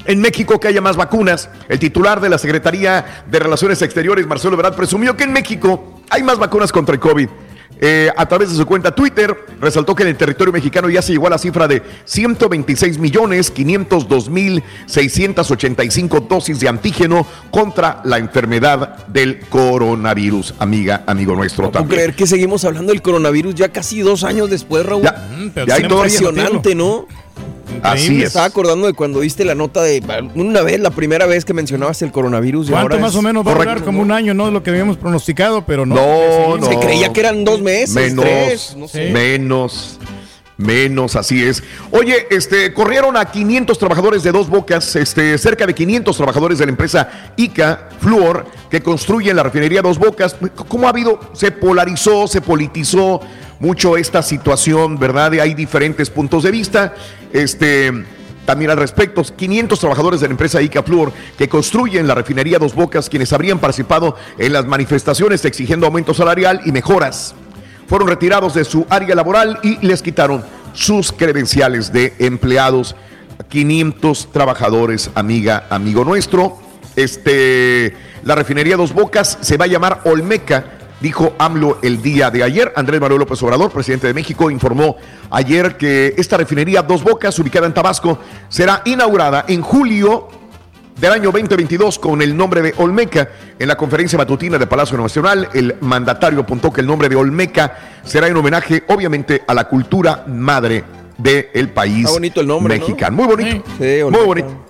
en 0.06 0.20
México 0.20 0.58
que 0.60 0.68
haya 0.68 0.80
más 0.80 0.96
vacunas. 0.96 1.50
El 1.68 1.78
titular 1.78 2.20
de 2.20 2.28
la 2.28 2.38
Secretaría 2.38 3.24
de 3.28 3.38
Relaciones 3.38 3.82
Exteriores, 3.82 4.26
Marcelo 4.26 4.54
Ebrard, 4.54 4.74
presumió 4.74 5.16
que 5.16 5.24
en 5.24 5.32
México 5.32 6.00
hay 6.08 6.22
más 6.22 6.38
vacunas 6.38 6.70
contra 6.72 6.94
el 6.94 7.00
COVID 7.00 7.28
eh, 7.80 8.10
a 8.16 8.26
través 8.26 8.50
de 8.50 8.56
su 8.56 8.64
cuenta 8.66 8.94
Twitter, 8.94 9.36
resaltó 9.60 9.94
que 9.94 10.02
en 10.02 10.08
el 10.10 10.16
territorio 10.16 10.52
mexicano 10.52 10.88
ya 10.88 11.02
se 11.02 11.12
llegó 11.12 11.26
a 11.26 11.30
la 11.30 11.38
cifra 11.38 11.68
de 11.68 11.82
126 12.04 12.98
millones 12.98 13.50
502 13.50 14.28
mil 14.30 14.62
685 14.86 16.20
dosis 16.20 16.60
de 16.60 16.68
antígeno 16.68 17.26
contra 17.50 18.00
la 18.04 18.18
enfermedad 18.18 19.06
del 19.08 19.40
coronavirus, 19.48 20.54
amiga, 20.58 21.04
amigo 21.06 21.34
nuestro 21.36 21.64
No 21.64 21.70
puedo 21.72 21.82
también. 21.82 21.98
creer 22.00 22.16
que 22.16 22.26
seguimos 22.26 22.64
hablando 22.64 22.92
del 22.92 23.02
coronavirus 23.02 23.54
ya 23.54 23.68
casi 23.70 24.00
dos 24.00 24.24
años 24.24 24.48
después, 24.50 24.84
Raúl. 24.86 25.02
Ya, 25.02 25.12
Mm, 25.36 25.50
pero 25.50 25.66
ya 25.66 25.74
hay 25.74 25.82
impresionante, 25.82 26.74
¿no? 26.74 27.06
Así 27.82 28.10
Me 28.12 28.18
es. 28.22 28.28
estaba 28.28 28.46
acordando 28.46 28.86
de 28.86 28.92
cuando 28.94 29.20
diste 29.20 29.44
la 29.44 29.54
nota 29.54 29.82
de 29.82 30.02
una 30.34 30.62
vez, 30.62 30.80
la 30.80 30.90
primera 30.90 31.26
vez 31.26 31.44
que 31.44 31.52
mencionabas 31.52 32.00
el 32.02 32.12
coronavirus. 32.12 32.68
y 32.68 32.70
¿Cuánto 32.70 32.94
ahora 32.94 32.98
más 33.02 33.12
es- 33.12 33.16
o 33.18 33.22
menos 33.22 33.46
va 33.46 33.52
a 33.52 33.54
durar? 33.54 33.82
Como 33.84 34.00
un 34.02 34.12
año, 34.12 34.34
¿no? 34.34 34.50
Lo 34.50 34.62
que 34.62 34.70
habíamos 34.70 34.96
pronosticado, 34.96 35.64
pero 35.66 35.84
no. 35.86 35.94
No, 35.96 36.56
no. 36.58 36.66
Se 36.66 36.78
creía 36.78 37.12
que 37.12 37.20
eran 37.20 37.44
dos 37.44 37.60
meses, 37.62 37.94
menos, 37.94 38.24
tres, 38.24 38.74
no 38.76 38.88
sé. 38.88 39.10
menos, 39.10 39.98
menos, 40.58 41.16
así 41.16 41.44
es. 41.44 41.62
Oye, 41.90 42.26
este, 42.30 42.72
corrieron 42.72 43.16
a 43.16 43.26
500 43.26 43.78
trabajadores 43.78 44.22
de 44.22 44.32
dos 44.32 44.48
bocas, 44.48 44.96
este, 44.96 45.36
cerca 45.38 45.66
de 45.66 45.74
500 45.74 46.16
trabajadores 46.16 46.58
de 46.58 46.66
la 46.66 46.70
empresa 46.70 47.32
ICA 47.36 47.88
Fluor, 48.00 48.46
que 48.70 48.82
construye 48.82 49.32
la 49.34 49.42
refinería 49.42 49.82
Dos 49.82 49.98
Bocas. 49.98 50.36
¿Cómo 50.68 50.86
ha 50.86 50.90
habido? 50.90 51.20
Se 51.32 51.50
polarizó, 51.50 52.26
se 52.26 52.40
politizó 52.40 53.20
mucho 53.60 53.96
esta 53.96 54.22
situación, 54.22 54.98
¿verdad? 54.98 55.32
Hay 55.34 55.54
diferentes 55.54 56.10
puntos 56.10 56.42
de 56.42 56.50
vista. 56.50 56.94
Este. 57.32 57.92
También 58.46 58.70
al 58.70 58.76
respecto, 58.76 59.24
500 59.24 59.76
trabajadores 59.80 60.20
de 60.20 60.28
la 60.28 60.30
empresa 60.30 60.62
ICA 60.62 60.84
Fluor 60.84 61.12
que 61.36 61.48
construyen 61.48 62.06
la 62.06 62.14
refinería 62.14 62.60
Dos 62.60 62.76
Bocas, 62.76 63.08
quienes 63.08 63.32
habrían 63.32 63.58
participado 63.58 64.14
en 64.38 64.52
las 64.52 64.66
manifestaciones 64.66 65.44
exigiendo 65.44 65.86
aumento 65.86 66.14
salarial 66.14 66.60
y 66.64 66.70
mejoras 66.70 67.34
fueron 67.86 68.08
retirados 68.08 68.54
de 68.54 68.64
su 68.64 68.86
área 68.88 69.14
laboral 69.14 69.58
y 69.62 69.84
les 69.86 70.02
quitaron 70.02 70.44
sus 70.72 71.12
credenciales 71.12 71.92
de 71.92 72.14
empleados. 72.18 72.94
500 73.48 74.32
trabajadores, 74.32 75.10
amiga, 75.14 75.66
amigo 75.70 76.04
nuestro. 76.04 76.58
Este, 76.96 77.94
la 78.24 78.34
refinería 78.34 78.76
Dos 78.76 78.92
Bocas 78.92 79.38
se 79.40 79.56
va 79.56 79.66
a 79.66 79.68
llamar 79.68 80.00
Olmeca, 80.04 80.64
dijo 81.00 81.34
AMLO 81.38 81.78
el 81.82 82.00
día 82.00 82.30
de 82.30 82.42
ayer. 82.42 82.72
Andrés 82.76 83.00
Manuel 83.00 83.20
López 83.20 83.42
Obrador, 83.42 83.70
presidente 83.70 84.06
de 84.06 84.14
México, 84.14 84.50
informó 84.50 84.96
ayer 85.30 85.76
que 85.76 86.14
esta 86.16 86.38
refinería 86.38 86.82
Dos 86.82 87.04
Bocas, 87.04 87.38
ubicada 87.38 87.66
en 87.66 87.74
Tabasco, 87.74 88.18
será 88.48 88.82
inaugurada 88.86 89.44
en 89.48 89.60
julio 89.60 90.28
del 90.98 91.12
año 91.12 91.30
2022 91.30 91.98
con 91.98 92.22
el 92.22 92.36
nombre 92.36 92.62
de 92.62 92.74
Olmeca. 92.78 93.28
En 93.58 93.68
la 93.68 93.76
conferencia 93.76 94.18
matutina 94.18 94.58
de 94.58 94.66
Palacio 94.66 94.96
Nacional, 94.98 95.48
el 95.54 95.76
mandatario 95.80 96.40
apuntó 96.40 96.72
que 96.72 96.80
el 96.80 96.86
nombre 96.86 97.08
de 97.08 97.16
Olmeca 97.16 97.76
será 98.02 98.28
en 98.28 98.36
homenaje, 98.36 98.84
obviamente, 98.88 99.42
a 99.46 99.54
la 99.54 99.64
cultura 99.64 100.24
madre 100.26 100.84
del 101.18 101.70
país 101.70 102.00
Está 102.00 102.12
bonito 102.12 102.40
el 102.40 102.46
nombre, 102.46 102.78
¿no? 102.78 102.80
mexicano. 102.80 103.16
Muy 103.16 103.26
bonito. 103.26 103.64
Sí, 103.78 103.98
muy 104.10 104.24
bonito. 104.24 104.66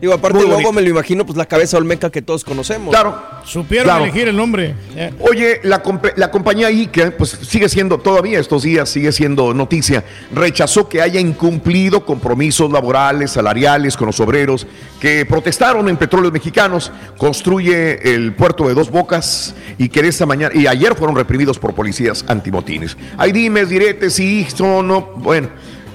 Digo, 0.00 0.12
aparte 0.12 0.42
luego 0.42 0.72
me 0.72 0.82
lo 0.82 0.90
imagino, 0.90 1.24
pues 1.24 1.38
la 1.38 1.46
cabeza 1.46 1.78
olmeca 1.78 2.10
que 2.10 2.20
todos 2.22 2.44
conocemos. 2.44 2.90
Claro. 2.94 3.16
Supieron 3.44 3.84
Claro. 3.86 4.04
elegir 4.04 4.28
el 4.28 4.36
nombre. 4.36 4.74
Eh, 4.94 5.12
Oye, 5.20 5.60
la, 5.62 5.82
la 6.16 6.30
compañía 6.30 6.70
ICA, 6.70 7.12
pues 7.16 7.30
sigue 7.42 7.68
siendo, 7.68 7.98
todavía 7.98 8.38
estos 8.38 8.62
días 8.64 8.88
sigue 8.90 9.10
siendo 9.12 9.54
noticia, 9.54 10.04
rechazó 10.34 10.88
que 10.88 11.00
haya 11.00 11.18
incumplido 11.20 12.04
compromisos 12.04 12.70
laborales, 12.70 13.30
salariales 13.30 13.96
con 13.96 14.06
los 14.08 14.20
obreros 14.20 14.66
que 15.00 15.24
protestaron 15.24 15.88
en 15.88 15.96
Petróleos 15.96 16.32
Mexicanos, 16.32 16.90
construye 17.16 18.14
el 18.14 18.32
puerto 18.34 18.66
de 18.68 18.74
Dos 18.74 18.90
Bocas 18.90 19.54
y 19.78 19.88
que 19.88 20.02
de 20.02 20.08
esta 20.08 20.26
mañana, 20.26 20.54
y 20.54 20.66
ayer 20.66 20.94
fueron 20.94 21.14
reprimidos 21.16 21.58
por 21.58 21.74
policías 21.74 22.24
antimotines. 22.28 22.96
Hay 23.16 23.32
dimes, 23.32 23.68
diretes, 23.68 24.14
sí, 24.14 24.46
son, 24.54 24.88
no, 24.88 25.02
bueno, 25.16 25.48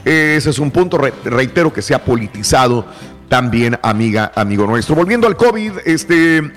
ese 0.06 0.50
es 0.50 0.60
un 0.60 0.72
punto, 0.72 0.98
re- 0.98 1.14
reitero, 1.26 1.72
que 1.72 1.82
se 1.82 1.94
ha 1.94 2.04
politizado 2.04 2.86
también, 3.32 3.80
amiga, 3.82 4.34
amigo 4.36 4.68
nuestro. 4.68 4.94
Volviendo 4.94 5.26
al 5.26 5.38
COVID, 5.38 5.72
este... 5.86 6.52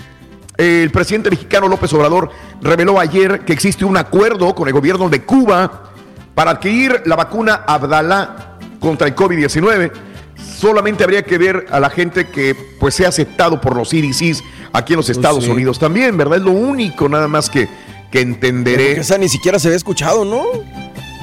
El 0.57 0.91
presidente 0.93 1.31
mexicano 1.31 1.67
López 1.67 1.93
Obrador 1.95 2.31
reveló 2.63 3.01
ayer 3.01 3.41
que 3.41 3.53
existe 3.53 3.85
un 3.85 3.97
acuerdo 3.97 4.55
con 4.55 4.69
el 4.69 4.75
gobierno 4.75 5.09
de 5.09 5.23
Cuba 5.23 5.91
para 6.33 6.53
adquirir 6.53 7.03
la 7.07 7.17
vacuna 7.17 7.65
Abdalá 7.67 8.57
contra 8.79 9.09
el 9.09 9.17
COVID-19. 9.17 9.91
Solamente 10.37 11.03
habría 11.03 11.25
que 11.25 11.39
ver 11.39 11.67
a 11.73 11.81
la 11.81 11.91
gente 11.91 12.29
que 12.29 12.55
pues 12.79 12.95
sea 12.95 13.09
aceptado 13.09 13.61
por 13.61 13.75
los 13.75 13.89
CDCs 13.89 14.45
aquí 14.73 14.93
en 14.93 14.99
los 14.99 15.11
Estados 15.11 15.43
sí. 15.43 15.51
Unidos 15.51 15.81
también, 15.81 16.17
¿verdad? 16.17 16.39
Es 16.39 16.45
lo 16.45 16.53
único 16.53 17.09
nada 17.09 17.27
más 17.27 17.51
que, 17.51 17.69
que 18.13 18.21
entenderé. 18.21 18.93
Esa 18.93 19.19
ni 19.19 19.29
siquiera 19.29 19.59
se 19.59 19.67
había 19.67 19.77
escuchado, 19.77 20.25
¿no? 20.25 20.45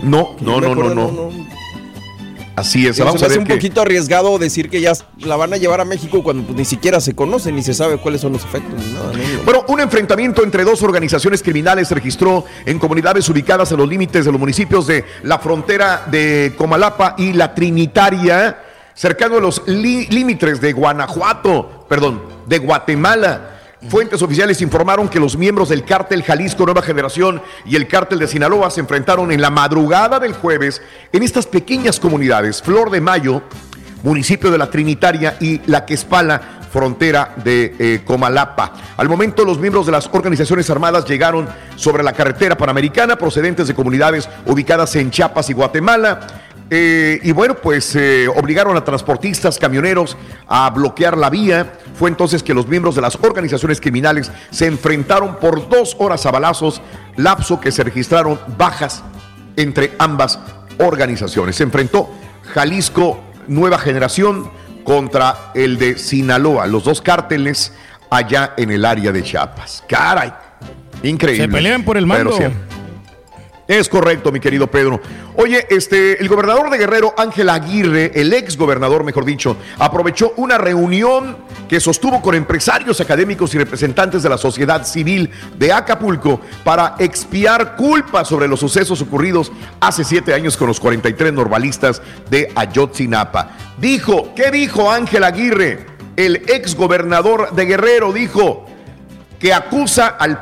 No, 0.04 0.36
no, 0.42 0.60
no, 0.60 0.76
no, 0.76 0.94
no. 0.94 1.32
Así 2.56 2.86
es, 2.86 3.00
vamos 3.00 3.20
se 3.20 3.26
a 3.26 3.30
me 3.30 3.34
hace 3.34 3.40
ver 3.40 3.50
un 3.50 3.56
poquito 3.56 3.82
arriesgado 3.82 4.38
decir 4.38 4.70
que 4.70 4.82
ya 4.82 4.92
la 5.20 5.36
van 5.38 5.54
a 5.54 5.58
llevar 5.58 5.80
a 5.80 5.86
México 5.86 6.22
cuando 6.22 6.44
pues, 6.44 6.58
ni 6.58 6.66
siquiera 6.66 7.00
se 7.00 7.16
conoce 7.16 7.52
ni 7.52 7.64
se 7.64 7.74
sabe 7.74 7.98
cuáles 7.98 8.22
son 8.22 8.34
los 8.34 8.44
efectos 8.44 8.74
ni 8.74 8.94
nada. 8.94 9.14
¿no? 9.14 9.44
Bueno, 9.46 9.66
un 9.70 9.80
enfrentamiento 9.80 10.44
entre 10.44 10.64
dos 10.64 10.84
organizaciones 10.84 11.42
criminales 11.42 11.88
se 11.88 11.96
registró 11.96 12.46
en 12.66 12.78
comunidades 12.78 13.28
ubicadas 13.30 13.72
en 13.72 13.78
los 13.78 13.88
límites 13.88 14.26
de 14.26 14.32
los 14.32 14.40
municipios 14.40 14.86
de 14.88 15.06
la 15.24 15.40
frontera 15.40 16.06
de 16.12 16.54
Comalapa 16.58 17.16
y 17.18 17.34
la 17.34 17.54
Trinitaria, 17.56 18.60
cercano 18.94 19.38
a 19.38 19.42
los 19.42 19.66
límites 19.68 20.60
de 20.60 20.74
Guanajuato, 20.74 21.86
perdón, 21.88 22.22
de 22.48 22.58
Guatemala. 22.60 23.61
Fuentes 23.90 24.22
oficiales 24.22 24.62
informaron 24.62 25.10
que 25.10 25.20
los 25.20 25.36
miembros 25.36 25.70
del 25.70 25.84
cártel 25.84 26.22
Jalisco 26.22 26.66
Nueva 26.66 26.84
Generación 26.84 27.42
y 27.66 27.76
el 27.76 27.88
cártel 27.88 28.20
de 28.20 28.28
Sinaloa 28.28 28.70
se 28.70 28.80
enfrentaron 28.80 29.32
en 29.32 29.42
la 29.42 29.50
madrugada 29.50 30.20
del 30.20 30.34
jueves 30.34 30.84
en 31.12 31.24
estas 31.24 31.48
pequeñas 31.48 32.00
comunidades, 32.00 32.62
Flor 32.62 32.92
de 32.92 33.02
Mayo, 33.02 33.42
municipio 34.04 34.52
de 34.52 34.60
la 34.60 34.70
Trinitaria 34.70 35.36
y 35.40 35.62
La 35.66 35.86
Quespala, 35.86 36.60
frontera 36.72 37.34
de 37.44 37.76
eh, 37.80 38.02
Comalapa. 38.06 38.74
Al 38.98 39.10
momento, 39.10 39.44
los 39.44 39.60
miembros 39.60 39.88
de 39.88 39.92
las 39.92 40.10
organizaciones 40.12 40.70
armadas 40.70 41.06
llegaron 41.06 41.48
sobre 41.76 42.04
la 42.04 42.14
carretera 42.14 42.56
panamericana 42.56 43.18
procedentes 43.18 43.68
de 43.68 43.74
comunidades 43.76 44.30
ubicadas 44.46 44.96
en 44.96 45.12
Chiapas 45.12 45.50
y 45.50 45.54
Guatemala. 45.54 46.28
Eh, 46.74 47.20
y 47.22 47.34
bueno, 47.34 47.56
pues 47.56 47.98
eh, 47.98 48.30
obligaron 48.30 48.78
a 48.78 48.84
transportistas, 48.86 49.60
camioneros 49.60 50.16
a 50.48 50.70
bloquear 50.70 51.18
la 51.18 51.30
vía. 51.30 51.74
Fue 51.96 52.10
entonces 52.10 52.42
que 52.44 52.54
los 52.54 52.66
miembros 52.66 52.96
de 52.96 53.02
las 53.02 53.18
organizaciones 53.22 53.82
criminales 53.82 54.32
se 54.52 54.68
enfrentaron 54.68 55.36
por 55.36 55.68
dos 55.68 55.98
horas 56.00 56.26
a 56.26 56.32
balazos, 56.32 56.82
lapso 57.18 57.60
que 57.60 57.74
se 57.74 57.84
registraron 57.84 58.40
bajas 58.58 59.04
entre 59.58 59.92
ambas 60.00 60.40
organizaciones. 60.78 61.58
Se 61.58 61.64
enfrentó 61.64 62.10
Jalisco 62.54 63.20
Nueva 63.50 63.78
Generación 63.78 64.50
contra 64.86 65.52
el 65.54 65.78
de 65.78 65.98
Sinaloa, 65.98 66.68
los 66.68 66.86
dos 66.86 67.02
cárteles 67.02 67.74
allá 68.10 68.54
en 68.56 68.72
el 68.72 68.86
área 68.86 69.12
de 69.12 69.22
Chiapas. 69.22 69.84
Caray, 69.90 70.32
increíble. 71.04 71.48
Se 71.48 71.52
pelean 71.52 71.84
por 71.84 71.98
el 71.98 72.06
mando. 72.06 72.34
Pero 72.38 72.50
sí. 72.50 72.56
Es 73.72 73.88
correcto, 73.88 74.34
mi 74.34 74.42
querido 74.42 74.68
Pedro. 74.68 75.00
Oye, 75.38 75.66
este, 75.70 76.22
el 76.22 76.28
gobernador 76.28 76.70
de 76.70 76.78
Guerrero, 76.78 77.14
Ángel 77.18 77.48
Aguirre, 77.48 78.12
el 78.16 78.34
ex 78.34 78.58
gobernador, 78.58 79.06
mejor 79.06 79.24
dicho, 79.24 79.56
aprovechó 79.80 80.34
una 80.36 80.58
reunión 80.58 81.38
que 81.70 81.80
sostuvo 81.80 82.22
con 82.22 82.36
empresarios 82.36 83.00
académicos 83.00 83.56
y 83.56 83.60
representantes 83.60 84.24
de 84.24 84.28
la 84.28 84.38
sociedad 84.38 84.86
civil 84.86 85.32
de 85.58 85.72
Acapulco 85.72 86.42
para 86.66 86.96
expiar 87.00 87.78
culpa 87.78 88.26
sobre 88.26 88.50
los 88.50 88.60
sucesos 88.60 89.02
ocurridos 89.02 89.54
hace 89.80 90.04
siete 90.04 90.34
años 90.34 90.58
con 90.58 90.68
los 90.68 90.82
43 90.82 91.32
normalistas 91.32 92.02
de 92.30 92.52
Ayotzinapa. 92.54 93.52
Dijo, 93.78 94.36
¿qué 94.36 94.52
dijo 94.52 94.92
Ángel 94.92 95.24
Aguirre? 95.24 95.86
El 96.18 96.44
ex 96.50 96.76
gobernador 96.76 97.56
de 97.56 97.66
Guerrero 97.68 98.12
dijo 98.12 98.66
que 99.40 99.54
acusa 99.54 100.08
al, 100.08 100.42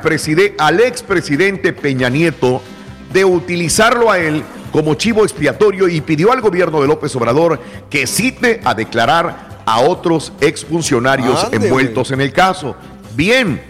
al 0.58 0.80
expresidente 0.80 1.72
Peña 1.72 2.08
Nieto 2.08 2.60
de 3.12 3.24
utilizarlo 3.24 4.10
a 4.10 4.18
él 4.18 4.42
como 4.72 4.94
chivo 4.94 5.24
expiatorio 5.24 5.88
y 5.88 6.00
pidió 6.00 6.32
al 6.32 6.40
gobierno 6.40 6.80
de 6.80 6.86
López 6.86 7.14
Obrador 7.16 7.60
que 7.88 8.06
cite 8.06 8.60
a 8.64 8.74
declarar 8.74 9.62
a 9.66 9.80
otros 9.80 10.32
exfuncionarios 10.40 11.44
Ande, 11.44 11.56
envueltos 11.56 12.10
en 12.12 12.20
el 12.20 12.32
caso. 12.32 12.76
Bien, 13.14 13.60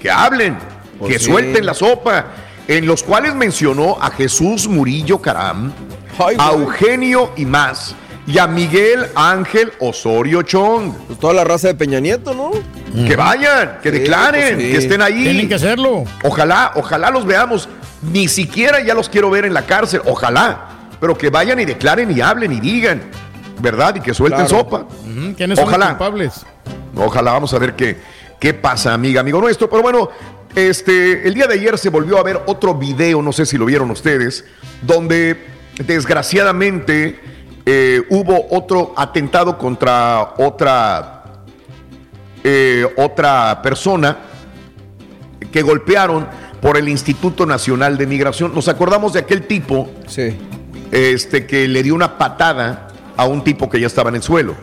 que 0.00 0.10
hablen, 0.10 0.58
Pues 0.98 1.12
que 1.12 1.18
sí. 1.18 1.26
suelten 1.26 1.64
la 1.64 1.74
sopa, 1.74 2.26
en 2.66 2.86
los 2.86 3.02
cuales 3.02 3.34
mencionó 3.34 3.96
a 4.00 4.10
Jesús 4.10 4.68
Murillo 4.68 5.20
Caram, 5.20 5.72
a 6.38 6.52
Eugenio 6.52 7.32
y 7.36 7.46
más, 7.46 7.94
y 8.32 8.38
a 8.38 8.46
Miguel 8.46 9.06
Ángel 9.14 9.72
Osorio 9.80 10.42
Chong. 10.42 10.92
Pues 11.06 11.18
toda 11.18 11.34
la 11.34 11.44
raza 11.44 11.68
de 11.68 11.74
Peña 11.74 11.98
Nieto, 12.00 12.34
¿no? 12.34 12.50
Que 13.06 13.16
vayan, 13.16 13.78
que 13.82 13.90
Sí, 13.90 13.98
declaren, 13.98 14.54
pues 14.56 14.66
sí. 14.66 14.72
que 14.72 14.78
estén 14.78 15.02
ahí. 15.02 15.22
Tienen 15.24 15.48
que 15.48 15.54
hacerlo. 15.54 16.04
Ojalá, 16.22 16.72
ojalá 16.76 17.10
los 17.10 17.24
veamos. 17.24 17.68
Ni 18.02 18.28
siquiera 18.28 18.80
ya 18.84 18.94
los 18.94 19.08
quiero 19.08 19.30
ver 19.30 19.44
en 19.44 19.54
la 19.54 19.62
cárcel, 19.66 20.00
ojalá. 20.04 20.68
Pero 21.00 21.16
que 21.16 21.30
vayan 21.30 21.58
y 21.60 21.64
declaren 21.64 22.10
y 22.10 22.20
hablen 22.20 22.52
y 22.52 22.60
digan, 22.60 23.02
¿verdad? 23.60 23.94
Y 23.96 24.00
que 24.00 24.12
suelten 24.14 24.46
Claro. 24.46 24.62
sopa. 24.64 24.86
¿Quiénes 25.36 25.58
son 25.58 25.66
los 25.66 25.74
Ojalá. 25.74 25.88
culpables? 25.90 26.44
Ojalá, 26.96 27.32
vamos 27.32 27.52
a 27.54 27.58
ver 27.58 27.74
qué, 27.74 27.96
qué 28.38 28.52
pasa, 28.54 28.92
amiga, 28.94 29.20
amigo 29.20 29.40
nuestro. 29.40 29.68
Pero 29.70 29.82
bueno, 29.82 30.10
este, 30.54 31.26
el 31.26 31.34
día 31.34 31.46
de 31.46 31.54
ayer 31.54 31.78
se 31.78 31.88
volvió 31.90 32.18
a 32.18 32.22
ver 32.22 32.40
otro 32.46 32.74
video, 32.74 33.22
no 33.22 33.32
sé 33.32 33.46
si 33.46 33.56
lo 33.56 33.64
vieron 33.66 33.90
ustedes, 33.90 34.44
donde 34.82 35.46
desgraciadamente 35.86 37.18
eh, 37.66 38.02
hubo 38.10 38.46
otro 38.50 38.94
atentado 38.96 39.58
contra 39.58 40.34
otra, 40.38 41.24
eh, 42.42 42.86
otra 42.96 43.60
persona 43.62 44.16
que 45.52 45.62
golpearon 45.62 46.26
por 46.60 46.76
el 46.76 46.88
Instituto 46.88 47.46
Nacional 47.46 47.98
de 47.98 48.06
Migración. 48.06 48.54
Nos 48.54 48.68
acordamos 48.68 49.12
de 49.12 49.20
aquel 49.20 49.46
tipo 49.46 49.90
este, 50.90 51.46
que 51.46 51.68
le 51.68 51.82
dio 51.82 51.94
una 51.94 52.18
patada 52.18 52.88
a 53.16 53.26
un 53.26 53.42
tipo 53.44 53.68
que 53.68 53.80
ya 53.80 53.86
estaba 53.86 54.10
en 54.10 54.16
el 54.16 54.22
suelo. 54.22 54.54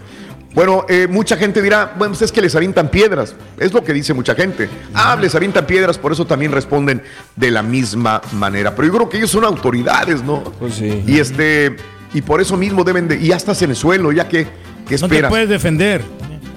Bueno, 0.57 0.85
eh, 0.89 1.07
mucha 1.07 1.37
gente 1.37 1.61
dirá, 1.61 1.93
bueno, 1.99 2.13
pues 2.13 2.23
es 2.23 2.31
que 2.31 2.41
les 2.41 2.55
avientan 2.55 2.89
piedras. 2.89 3.35
Es 3.59 3.73
lo 3.73 3.83
que 3.83 3.93
dice 3.93 4.15
mucha 4.15 4.33
gente. 4.33 4.67
Ah, 4.95 5.15
les 5.15 5.35
avientan 5.35 5.67
piedras, 5.67 5.99
por 5.99 6.11
eso 6.11 6.25
también 6.25 6.51
responden 6.51 7.03
de 7.35 7.51
la 7.51 7.61
misma 7.61 8.23
manera. 8.33 8.73
Pero 8.73 8.87
yo 8.87 8.93
creo 8.95 9.09
que 9.09 9.17
ellos 9.17 9.29
son 9.29 9.43
autoridades, 9.43 10.23
¿no? 10.23 10.43
Pues 10.43 10.73
sí. 10.73 11.03
Y 11.05 11.19
este, 11.19 11.75
y 12.13 12.21
por 12.21 12.41
eso 12.41 12.57
mismo 12.57 12.83
deben 12.83 13.07
de, 13.07 13.15
y 13.17 13.27
ya 13.27 13.35
estás 13.35 13.61
en 13.61 13.71
el 13.71 13.75
suelo, 13.75 14.11
ya 14.11 14.27
que, 14.27 14.45
que 14.87 14.95
No 14.95 15.07
te 15.07 15.15
esperas. 15.15 15.29
puedes 15.29 15.49
defender. 15.49 16.03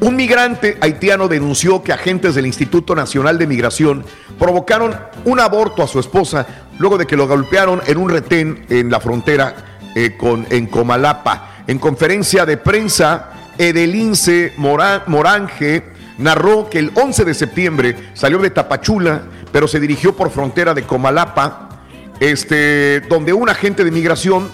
Un 0.00 0.16
migrante 0.16 0.78
haitiano 0.80 1.28
denunció 1.28 1.82
que 1.82 1.92
agentes 1.92 2.34
del 2.34 2.46
Instituto 2.46 2.94
Nacional 2.94 3.38
de 3.38 3.46
Migración 3.46 4.04
provocaron 4.38 4.96
un 5.26 5.40
aborto 5.40 5.82
a 5.82 5.86
su 5.88 6.00
esposa 6.00 6.46
luego 6.78 6.96
de 6.96 7.06
que 7.06 7.16
lo 7.16 7.28
golpearon 7.28 7.82
en 7.86 7.98
un 7.98 8.08
retén 8.08 8.64
en 8.70 8.90
la 8.90 8.98
frontera 9.00 9.54
eh, 9.94 10.16
con, 10.18 10.46
en 10.48 10.66
Comalapa. 10.68 11.56
En 11.66 11.78
conferencia 11.78 12.46
de 12.46 12.56
prensa, 12.56 13.30
Edelince 13.58 14.54
Mora- 14.56 15.04
Morange 15.06 15.82
narró 16.16 16.70
que 16.70 16.78
el 16.78 16.92
11 16.94 17.24
de 17.26 17.34
septiembre 17.34 17.96
salió 18.14 18.38
de 18.38 18.48
Tapachula, 18.48 19.22
pero 19.52 19.68
se 19.68 19.80
dirigió 19.80 20.16
por 20.16 20.30
frontera 20.30 20.72
de 20.72 20.84
Comalapa, 20.84 21.80
este, 22.20 23.00
donde 23.08 23.32
un 23.34 23.48
agente 23.50 23.84
de 23.84 23.90
migración, 23.90 24.48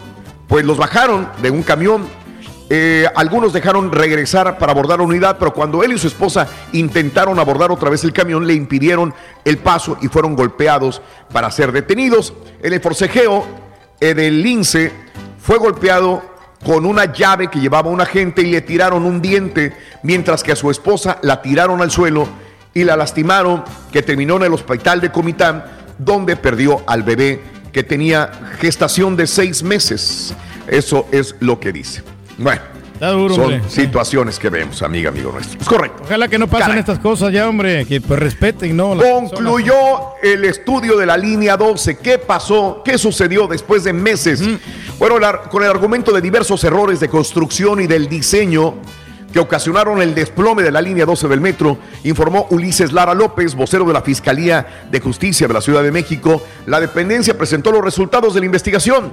pues 0.49 0.65
los 0.65 0.77
bajaron 0.79 1.29
de 1.43 1.51
un 1.51 1.63
camión 1.63 2.07
eh, 2.69 3.07
algunos 3.15 3.53
dejaron 3.53 3.93
regresar 3.93 4.59
para 4.59 4.73
abordar 4.73 4.99
la 4.99 5.05
unidad, 5.05 5.37
pero 5.39 5.53
cuando 5.53 5.85
él 5.85 5.93
y 5.93 5.99
su 5.99 6.09
esposa 6.09 6.49
intentaron 6.73 7.39
abordar 7.39 7.71
otra 7.71 7.91
vez 7.91 8.03
el 8.03 8.13
camión, 8.13 8.45
le 8.45 8.55
impidieron 8.55 9.15
el 9.45 9.59
paso 9.59 9.97
y 10.01 10.09
fueron 10.09 10.35
golpeados 10.35 11.01
para 11.33 11.51
ser 11.53 11.71
detenidos. 11.71 12.35
En 12.61 12.73
el 12.73 12.81
forcejeo, 12.81 13.47
Edelince 14.01 14.93
fue 15.39 15.59
golpeado 15.59 16.23
con 16.65 16.85
una 16.87 17.13
llave 17.13 17.49
que 17.49 17.61
llevaba 17.61 17.89
un 17.89 18.01
agente 18.01 18.43
y 18.43 18.51
le 18.51 18.63
tiraron 18.63 19.05
un 19.05 19.23
diente, 19.23 19.77
mientras 20.03 20.43
que 20.43 20.51
a 20.51 20.57
su 20.57 20.69
esposa 20.69 21.19
la 21.23 21.41
tiraron 21.43 21.81
al 21.83 21.93
suelo 21.93 22.27
y 22.75 22.83
la 22.83 22.97
lastimaron, 22.97 23.63
que 23.93 24.03
terminó 24.03 24.37
en 24.37 24.43
el 24.43 24.55
hospital 24.55 25.01
de 25.01 25.13
Comitán, 25.13 25.65
donde 25.99 26.35
perdió 26.35 26.83
al 26.89 27.05
bebé 27.05 27.41
que 27.77 27.83
tenía 27.85 28.31
gestación 28.59 29.17
de 29.17 29.27
seis 29.27 29.63
meses. 29.63 30.33
Eso 30.67 31.07
es 31.13 31.35
lo 31.41 31.61
que 31.61 31.73
dice. 31.75 32.03
Bueno, 32.39 32.63
duro, 32.99 33.35
son 33.35 33.45
hombre. 33.53 33.61
situaciones 33.69 34.39
que 34.39 34.49
vemos, 34.49 34.81
amiga, 34.81 35.11
amigo 35.11 35.31
nuestro. 35.31 35.61
Es 35.61 35.69
correcto. 35.69 36.03
Ojalá 36.07 36.27
que 36.27 36.39
no 36.39 36.47
pasen 36.47 36.69
Caray. 36.69 36.81
estas 36.81 36.99
cosas 37.01 37.35
ya, 37.35 37.47
hombre. 37.47 37.85
Que 37.85 38.01
pues 38.01 38.19
respeten, 38.19 38.75
¿no? 38.75 38.97
Concluyó 38.97 39.75
el 40.23 40.47
estudio 40.47 40.97
de 40.97 41.05
la 41.05 41.19
línea 41.19 41.55
12. 41.59 41.99
¿Qué 41.99 42.17
pasó? 42.19 42.81
¿Qué 42.83 42.97
sucedió 42.97 43.47
después 43.47 43.85
de 43.85 43.93
meses? 43.93 44.41
Bueno, 44.99 45.19
la- 45.19 45.43
con 45.43 45.63
el 45.63 45.69
argumento 45.69 46.13
de 46.13 46.23
diversos 46.23 46.65
errores 46.65 46.99
de 46.99 47.11
construcción 47.11 47.83
y 47.83 47.87
del 47.87 48.09
diseño 48.09 48.77
que 49.37 49.41
ocasionaron 49.41 50.01
el 50.01 50.15
desplome 50.15 50.63
de 50.63 50.73
la 50.73 50.81
línea 50.81 51.05
12 51.05 51.29
del 51.29 51.43
metro, 51.43 51.77
informó 52.05 52.47
Ulises 52.49 52.91
Lara 52.91 53.13
López, 53.13 53.55
vocero 53.55 53.85
de 53.85 53.93
la 53.93 54.01
Fiscalía 54.01 54.87
de 54.91 54.99
Justicia 54.99 55.47
de 55.47 55.53
la 55.53 55.61
Ciudad 55.61 55.83
de 55.83 55.93
México. 55.93 56.41
La 56.65 56.81
dependencia 56.81 57.37
presentó 57.37 57.71
los 57.71 57.85
resultados 57.85 58.33
de 58.33 58.41
la 58.41 58.47
investigación. 58.47 59.13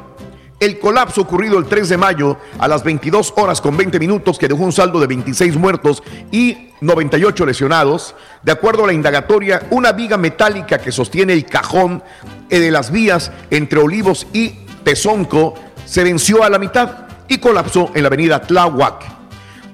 El 0.61 0.79
colapso 0.79 1.19
ocurrido 1.19 1.59
el 1.59 1.65
3 1.65 1.89
de 1.89 1.97
mayo 1.97 2.37
a 2.57 2.69
las 2.69 2.85
22 2.85 3.33
horas 3.35 3.59
con 3.59 3.75
20 3.75 3.99
minutos 3.99 4.39
que 4.39 4.47
dejó 4.47 4.63
un 4.63 4.71
saldo 4.71 5.01
de 5.01 5.07
26 5.07 5.57
muertos 5.57 6.01
y 6.31 6.69
98 6.79 7.45
lesionados. 7.45 8.15
De 8.43 8.53
acuerdo 8.53 8.85
a 8.85 8.87
la 8.87 8.93
indagatoria, 8.93 9.67
una 9.71 9.91
viga 9.91 10.15
metálica 10.15 10.77
que 10.77 10.93
sostiene 10.93 11.33
el 11.33 11.45
cajón 11.45 12.01
eh, 12.49 12.59
de 12.59 12.71
las 12.71 12.91
vías 12.91 13.29
entre 13.49 13.81
Olivos 13.81 14.25
y 14.31 14.51
Tezonco 14.85 15.55
se 15.85 16.05
venció 16.05 16.45
a 16.45 16.49
la 16.49 16.59
mitad 16.59 17.07
y 17.27 17.39
colapsó 17.39 17.91
en 17.93 18.03
la 18.03 18.07
avenida 18.07 18.41
Tláhuac. 18.41 19.12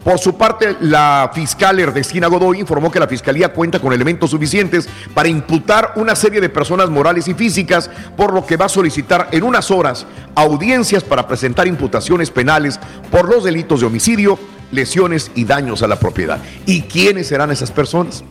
Por 0.04 0.18
su 0.18 0.38
parte, 0.38 0.78
la 0.80 1.30
fiscal 1.34 1.78
Erdestina 1.80 2.28
Godoy 2.28 2.60
informó 2.60 2.90
que 2.90 3.00
la 3.00 3.08
fiscalía 3.08 3.52
cuenta 3.52 3.80
con 3.80 3.92
elementos 3.92 4.32
suficientes 4.32 4.88
para 5.14 5.28
imputar 5.28 5.94
una 5.98 6.16
serie 6.16 6.40
de 6.40 6.50
personas 6.50 6.90
morales 6.90 7.28
y 7.28 7.34
físicas, 7.34 7.92
por 8.16 8.34
lo 8.34 8.46
que 8.46 8.56
va 8.56 8.66
a 8.66 8.70
solicitar 8.70 9.28
en 9.32 9.44
unas 9.44 9.72
horas 9.72 10.06
audiencias 10.36 11.04
para 11.04 11.28
presentar 11.28 11.68
imputaciones 11.68 12.32
penales 12.32 12.80
por 13.12 13.28
los 13.28 13.44
delitos 13.44 13.82
de 13.82 13.88
homicidio, 13.88 14.40
lesiones 14.72 15.32
y 15.36 15.44
daños 15.44 15.84
a 15.84 15.88
la 15.88 16.00
propiedad. 16.00 16.40
¿Y 16.66 16.84
quiénes 16.84 17.28
serán 17.28 17.52
esas 17.52 17.72
personas? 17.72 18.24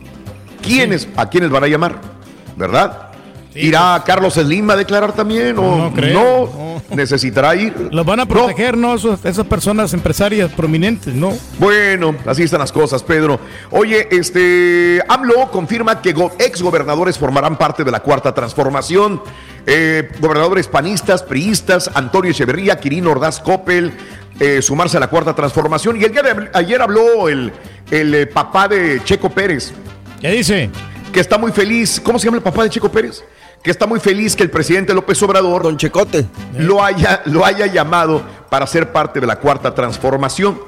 ¿Quiénes? 0.63 1.07
¿A 1.17 1.29
quiénes 1.29 1.51
van 1.51 1.63
a 1.63 1.67
llamar? 1.67 2.01
¿Verdad? 2.57 3.08
¿Irá 3.55 4.01
Carlos 4.05 4.35
Slim 4.35 4.69
a 4.69 4.75
declarar 4.75 5.11
también? 5.13 5.57
¿O 5.57 5.75
No 5.77 5.93
creo, 5.93 6.13
no? 6.89 6.95
¿Necesitará 6.95 7.55
ir? 7.55 7.73
Los 7.91 8.05
van 8.05 8.19
a 8.19 8.25
proteger, 8.25 8.77
¿no? 8.77 8.93
Esos- 8.95 9.23
esas 9.25 9.45
personas 9.47 9.93
empresarias 9.93 10.51
prominentes, 10.51 11.13
¿no? 11.13 11.33
Bueno, 11.57 12.15
así 12.25 12.43
están 12.43 12.59
las 12.59 12.71
cosas, 12.71 13.01
Pedro. 13.03 13.39
Oye, 13.71 14.07
este 14.11 15.01
AMLO 15.07 15.49
confirma 15.51 16.01
que 16.01 16.13
go- 16.13 16.31
exgobernadores 16.39 17.17
formarán 17.17 17.57
parte 17.57 17.83
de 17.83 17.91
la 17.91 17.99
cuarta 18.01 18.33
transformación. 18.33 19.21
Eh, 19.65 20.09
gobernadores 20.19 20.67
panistas, 20.67 21.21
priistas, 21.23 21.89
Antonio 21.93 22.31
Echeverría, 22.31 22.79
Quirino 22.79 23.11
Ordaz 23.11 23.39
Coppel, 23.39 23.91
eh, 24.39 24.61
sumarse 24.61 24.97
a 24.97 24.99
la 24.99 25.07
cuarta 25.07 25.33
transformación. 25.35 25.99
Y 25.99 26.03
el 26.05 26.11
día 26.11 26.21
de 26.23 26.49
ayer 26.53 26.81
habló 26.81 27.27
el, 27.29 27.51
el 27.91 28.13
eh, 28.15 28.25
papá 28.27 28.67
de 28.67 29.01
Checo 29.03 29.29
Pérez. 29.29 29.73
¿Qué 30.21 30.31
dice? 30.31 30.69
Que 31.11 31.19
está 31.19 31.37
muy 31.37 31.51
feliz. 31.51 31.99
¿Cómo 32.03 32.19
se 32.19 32.25
llama 32.25 32.37
el 32.37 32.43
papá 32.43 32.63
de 32.63 32.69
Checo 32.69 32.91
Pérez? 32.91 33.23
Que 33.63 33.71
está 33.71 33.85
muy 33.85 33.99
feliz 33.99 34.35
que 34.35 34.43
el 34.43 34.49
presidente 34.49 34.93
López 34.93 35.21
Obrador, 35.23 35.63
Don 35.63 35.77
Checote, 35.77 36.25
lo 36.57 36.83
haya, 36.83 37.21
lo 37.25 37.43
haya 37.43 37.65
llamado 37.65 38.23
para 38.49 38.65
ser 38.67 38.91
parte 38.91 39.19
de 39.19 39.27
la 39.27 39.37
cuarta 39.37 39.73
transformación. 39.73 40.59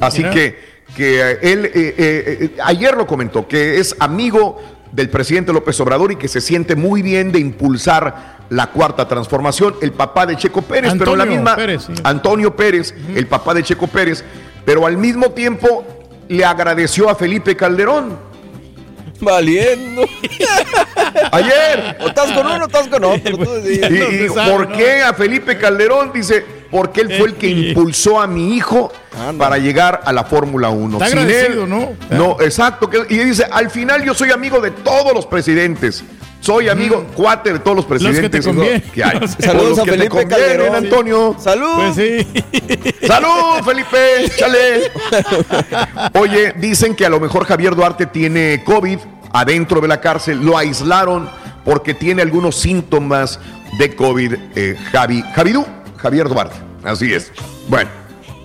Así 0.00 0.18
mira. 0.18 0.30
que, 0.30 0.58
que 0.96 1.20
eh, 1.20 1.38
él 1.42 1.64
eh, 1.66 1.94
eh, 1.98 2.56
ayer 2.64 2.96
lo 2.96 3.06
comentó, 3.06 3.46
que 3.46 3.78
es 3.78 3.96
amigo 3.98 4.60
del 4.92 5.10
presidente 5.10 5.52
López 5.52 5.78
Obrador 5.80 6.12
y 6.12 6.16
que 6.16 6.28
se 6.28 6.40
siente 6.40 6.76
muy 6.76 7.02
bien 7.02 7.32
de 7.32 7.40
impulsar 7.40 8.36
la 8.48 8.68
cuarta 8.68 9.08
transformación. 9.08 9.74
El 9.82 9.92
papá 9.92 10.24
de 10.26 10.36
Checo 10.36 10.62
Pérez, 10.62 10.94
pero 10.98 11.16
la 11.16 11.24
Antonio 11.24 11.40
misma. 11.40 11.56
Pérez, 11.56 11.82
sí. 11.84 11.92
Antonio 12.04 12.54
Pérez, 12.54 12.94
el 13.14 13.26
papá 13.26 13.54
de 13.54 13.62
Checo 13.62 13.86
Pérez, 13.86 14.24
pero 14.64 14.86
al 14.86 14.96
mismo 14.96 15.30
tiempo 15.32 15.84
le 16.28 16.44
agradeció 16.44 17.10
a 17.10 17.14
Felipe 17.16 17.56
Calderón. 17.56 18.33
Valiendo. 19.20 20.02
Ayer. 21.32 21.96
O 22.00 22.08
estás 22.08 22.32
con 22.32 22.46
uno 22.46 22.64
o 22.64 22.66
estás 22.66 22.88
con 22.88 23.04
otro. 23.04 23.36
tú 23.36 23.68
Y, 23.68 24.28
¿por 24.28 24.72
qué 24.72 25.02
a 25.02 25.14
Felipe 25.14 25.58
Calderón? 25.58 26.12
Dice, 26.12 26.44
porque 26.74 27.02
él 27.02 27.14
fue 27.16 27.28
el 27.28 27.34
que 27.36 27.46
impulsó 27.48 28.20
a 28.20 28.26
mi 28.26 28.56
hijo 28.56 28.92
para 29.38 29.58
llegar 29.58 30.00
a 30.04 30.12
la 30.12 30.24
Fórmula 30.24 30.70
1. 30.70 30.96
Está 30.96 31.08
Sin 31.08 31.18
agradecido, 31.20 31.62
él- 31.64 31.70
¿no? 31.70 31.90
No, 32.10 32.36
exacto. 32.40 32.90
Y 33.08 33.16
dice, 33.18 33.46
al 33.48 33.70
final 33.70 34.02
yo 34.04 34.12
soy 34.12 34.32
amigo 34.32 34.60
de 34.60 34.72
todos 34.72 35.14
los 35.14 35.24
presidentes. 35.24 36.02
Soy 36.40 36.68
amigo, 36.68 37.06
cuate 37.14 37.52
de 37.52 37.58
todos 37.60 37.76
los 37.76 37.88
Los 37.88 38.02
que 38.02 38.28
te 38.28 38.28
presidentes 38.40 38.46
convienen. 38.46 38.80
que 38.92 39.04
hay. 39.04 39.20
Saludos 39.38 39.68
Los 39.70 39.78
a 39.78 39.84
que 39.84 39.90
te 39.92 39.96
Felipe 39.98 40.08
convienen, 40.08 40.46
Calderón. 40.48 40.74
Antonio. 40.74 41.36
Salud. 41.38 41.74
Pues 41.76 41.94
sí. 41.94 42.26
¡Salud, 43.06 43.64
Felipe! 43.64 44.28
¡Chale! 44.36 44.90
Oye, 46.14 46.52
dicen 46.56 46.94
que 46.96 47.06
a 47.06 47.08
lo 47.08 47.20
mejor 47.20 47.46
Javier 47.46 47.74
Duarte 47.76 48.06
tiene 48.06 48.62
COVID 48.64 48.98
adentro 49.32 49.80
de 49.80 49.88
la 49.88 50.00
cárcel. 50.00 50.44
Lo 50.44 50.58
aislaron 50.58 51.28
porque 51.64 51.94
tiene 51.94 52.20
algunos 52.20 52.56
síntomas 52.56 53.38
de 53.78 53.94
COVID. 53.94 54.34
eh, 54.56 54.76
Javi, 54.92 55.22
Javidú, 55.34 55.64
Javier 56.04 56.28
Duarte. 56.28 56.54
Así 56.82 57.14
es. 57.14 57.32
Bueno, 57.66 57.88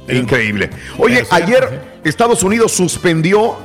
increíble. 0.08 0.70
Oye, 0.98 1.26
ayer 1.30 2.00
Estados 2.06 2.42
Unidos 2.42 2.72
suspendió, 2.72 3.58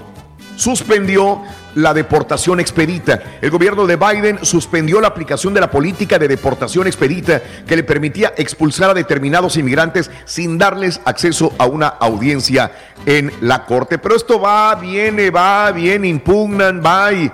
suspendió 0.57 1.41
la 1.77 1.95
deportación 1.95 2.59
expedita. 2.59 3.23
El 3.41 3.51
gobierno 3.51 3.87
de 3.87 3.95
Biden 3.95 4.45
suspendió 4.45 5.01
la 5.01 5.07
aplicación 5.07 5.55
de 5.55 5.61
la 5.61 5.71
política 5.71 6.19
de 6.19 6.27
deportación 6.27 6.89
expedita 6.89 7.41
que 7.65 7.77
le 7.77 7.85
permitía 7.85 8.35
expulsar 8.37 8.91
a 8.91 8.95
determinados 8.95 9.57
inmigrantes 9.57 10.11
sin 10.25 10.59
darles 10.59 11.01
acceso 11.05 11.53
a 11.59 11.66
una 11.66 11.87
audiencia 11.87 12.73
en 13.07 13.33
la 13.43 13.65
corte. 13.65 13.99
Pero 13.99 14.16
esto 14.16 14.41
va, 14.41 14.75
viene, 14.75 15.31
va, 15.31 15.71
viene, 15.71 16.09
impugnan, 16.09 16.83
va 16.85 17.12
y 17.12 17.31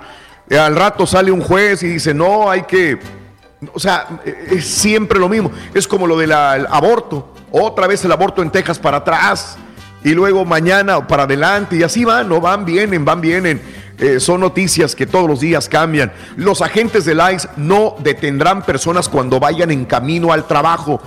al 0.55 0.75
rato 0.75 1.07
sale 1.07 1.31
un 1.31 1.41
juez 1.41 1.81
y 1.81 1.87
dice, 1.87 2.13
no, 2.13 2.51
hay 2.51 2.61
que 2.63 2.99
o 3.73 3.79
sea, 3.79 4.19
eh, 4.25 4.47
es 4.51 4.65
siempre 4.65 5.19
lo 5.19 5.29
mismo. 5.29 5.51
Es 5.73 5.87
como 5.87 6.07
lo 6.07 6.17
del 6.17 6.31
aborto. 6.31 7.33
Otra 7.51 7.87
vez 7.87 8.03
el 8.05 8.11
aborto 8.11 8.41
en 8.41 8.49
Texas 8.49 8.79
para 8.79 8.97
atrás. 8.97 9.57
Y 10.03 10.11
luego 10.11 10.45
mañana 10.45 11.07
para 11.07 11.23
adelante. 11.23 11.75
Y 11.75 11.83
así 11.83 12.03
van, 12.03 12.27
no 12.27 12.41
van, 12.41 12.65
vienen, 12.65 13.05
van, 13.05 13.21
vienen. 13.21 13.61
eh, 13.99 14.19
son 14.19 14.41
noticias 14.41 14.95
que 14.95 15.05
todos 15.05 15.29
los 15.29 15.41
días 15.41 15.69
cambian. 15.69 16.11
Los 16.37 16.61
agentes 16.61 17.05
del 17.05 17.21
ICE 17.33 17.49
no 17.57 17.95
detendrán 17.99 18.63
personas 18.63 19.07
cuando 19.07 19.39
vayan 19.39 19.69
en 19.69 19.85
camino 19.85 20.33
al 20.33 20.47
trabajo. 20.47 20.99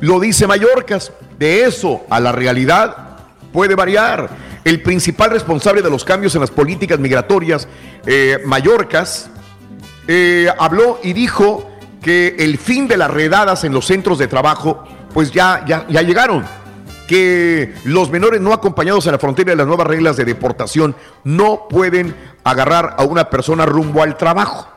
Lo 0.00 0.18
dice 0.20 0.46
Mallorcas. 0.46 1.12
De 1.38 1.64
eso 1.64 2.02
a 2.08 2.20
la 2.20 2.32
realidad 2.32 3.18
puede 3.52 3.74
variar. 3.74 4.30
El 4.64 4.82
principal 4.82 5.30
responsable 5.30 5.82
de 5.82 5.90
los 5.90 6.04
cambios 6.04 6.34
en 6.34 6.42
las 6.42 6.50
políticas 6.50 6.98
migratorias, 6.98 7.66
eh, 8.06 8.38
Mallorcas, 8.44 9.30
habló 10.58 10.98
y 11.04 11.12
dijo 11.12 11.69
que 12.00 12.36
el 12.38 12.58
fin 12.58 12.88
de 12.88 12.96
las 12.96 13.10
redadas 13.10 13.64
en 13.64 13.72
los 13.72 13.86
centros 13.86 14.18
de 14.18 14.28
trabajo, 14.28 14.84
pues 15.12 15.30
ya, 15.30 15.64
ya, 15.66 15.86
ya 15.88 16.02
llegaron. 16.02 16.44
Que 17.06 17.74
los 17.84 18.10
menores 18.10 18.40
no 18.40 18.52
acompañados 18.52 19.04
en 19.06 19.12
la 19.12 19.18
frontera 19.18 19.50
de 19.50 19.56
las 19.56 19.66
nuevas 19.66 19.86
reglas 19.86 20.16
de 20.16 20.24
deportación 20.24 20.94
no 21.24 21.66
pueden 21.68 22.14
agarrar 22.44 22.94
a 22.98 23.02
una 23.02 23.28
persona 23.28 23.66
rumbo 23.66 24.02
al 24.02 24.16
trabajo. 24.16 24.68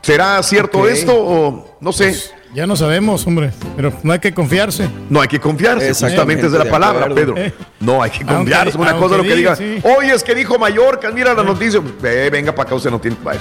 ¿Será 0.00 0.42
cierto 0.42 0.88
esto 0.88 1.12
o 1.14 1.76
no 1.80 1.92
sé? 1.92 2.16
Ya 2.54 2.66
no 2.66 2.76
sabemos, 2.76 3.26
hombre, 3.26 3.50
pero 3.76 3.92
no 4.02 4.12
hay 4.12 4.18
que 4.18 4.34
confiarse. 4.34 4.86
No 5.08 5.22
hay 5.22 5.28
que 5.28 5.40
confiarse, 5.40 5.88
justamente 5.94 6.46
es 6.46 6.52
de 6.52 6.58
la 6.58 6.70
palabra, 6.70 7.08
Pedro. 7.14 7.34
No 7.80 8.02
hay 8.02 8.10
que 8.10 8.26
confiarse. 8.26 8.76
Una 8.76 8.94
cosa 8.98 9.14
es 9.16 9.18
lo 9.18 9.22
que 9.24 9.34
diga. 9.36 9.56
Oye, 9.98 10.12
es 10.14 10.22
que 10.22 10.34
dijo 10.34 10.58
Mallorca, 10.58 11.10
mira 11.10 11.32
la 11.32 11.42
noticia. 11.42 11.80
Eh, 12.04 12.28
venga 12.30 12.52
para 12.54 12.66
acá, 12.66 12.74
usted 12.74 12.90
no 12.90 13.00
tiene. 13.00 13.16
pues, 13.22 13.38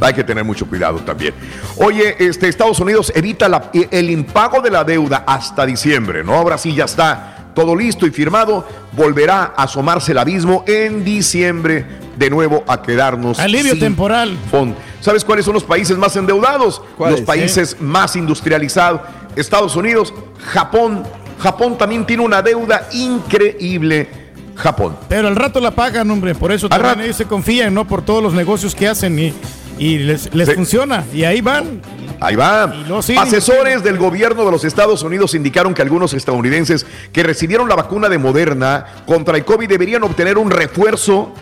hay 0.00 0.14
que 0.14 0.22
tener 0.24 0.44
mucho 0.44 0.64
cuidado 0.66 0.98
también. 1.00 1.34
Oye, 1.76 2.14
este, 2.18 2.48
Estados 2.48 2.78
Unidos 2.80 3.12
evita 3.14 3.48
la- 3.48 3.70
el 3.72 4.10
impago 4.10 4.60
de 4.60 4.70
la 4.70 4.84
deuda 4.84 5.24
hasta 5.26 5.66
diciembre, 5.66 6.22
¿no? 6.24 6.34
Ahora 6.34 6.56
sí 6.56 6.72
ya 6.74 6.84
está 6.84 7.31
todo 7.54 7.76
listo 7.76 8.06
y 8.06 8.10
firmado. 8.10 8.66
Volverá 8.92 9.54
a 9.56 9.64
asomarse 9.64 10.12
el 10.12 10.18
abismo 10.18 10.64
en 10.66 11.04
diciembre 11.04 11.86
de 12.16 12.30
nuevo 12.30 12.64
a 12.66 12.82
quedarnos. 12.82 13.38
Alivio 13.38 13.72
sin 13.72 13.80
temporal. 13.80 14.36
fondo. 14.50 14.76
¿Sabes 15.00 15.24
cuáles 15.24 15.44
son 15.44 15.54
los 15.54 15.64
países 15.64 15.96
más 15.96 16.14
endeudados? 16.16 16.82
Los 16.98 17.22
países 17.22 17.76
más 17.80 18.16
industrializados. 18.16 19.00
Estados 19.36 19.76
Unidos, 19.76 20.12
Japón. 20.52 21.04
Japón 21.38 21.76
también 21.76 22.06
tiene 22.06 22.22
una 22.22 22.42
deuda 22.42 22.88
increíble. 22.92 24.08
Japón. 24.54 24.96
Pero 25.08 25.28
al 25.28 25.36
rato 25.36 25.60
la 25.60 25.70
pagan, 25.70 26.10
hombre. 26.10 26.34
Por 26.34 26.52
eso 26.52 26.68
también 26.68 27.00
ellos 27.00 27.16
se 27.16 27.24
confían, 27.24 27.74
¿no? 27.74 27.86
Por 27.86 28.02
todos 28.02 28.22
los 28.22 28.34
negocios 28.34 28.74
que 28.74 28.86
hacen 28.86 29.18
y, 29.18 29.34
y 29.82 29.98
les, 29.98 30.32
les 30.32 30.54
funciona. 30.54 31.04
Y 31.12 31.24
ahí 31.24 31.40
van. 31.40 31.82
Ahí 32.20 32.36
va. 32.36 32.72
sí, 33.02 33.16
Asesores 33.16 33.82
del 33.82 33.98
gobierno 33.98 34.44
de 34.44 34.52
los 34.52 34.64
Estados 34.64 35.02
Unidos 35.02 35.34
indicaron 35.34 35.74
que 35.74 35.82
algunos 35.82 36.14
estadounidenses 36.14 36.86
que 37.12 37.24
recibieron 37.24 37.68
la 37.68 37.74
vacuna 37.74 38.08
de 38.08 38.16
Moderna 38.16 38.86
contra 39.06 39.36
el 39.36 39.44
COVID 39.44 39.68
deberían 39.68 40.04
obtener 40.04 40.38
un 40.38 40.52
refuerzo 40.52 41.34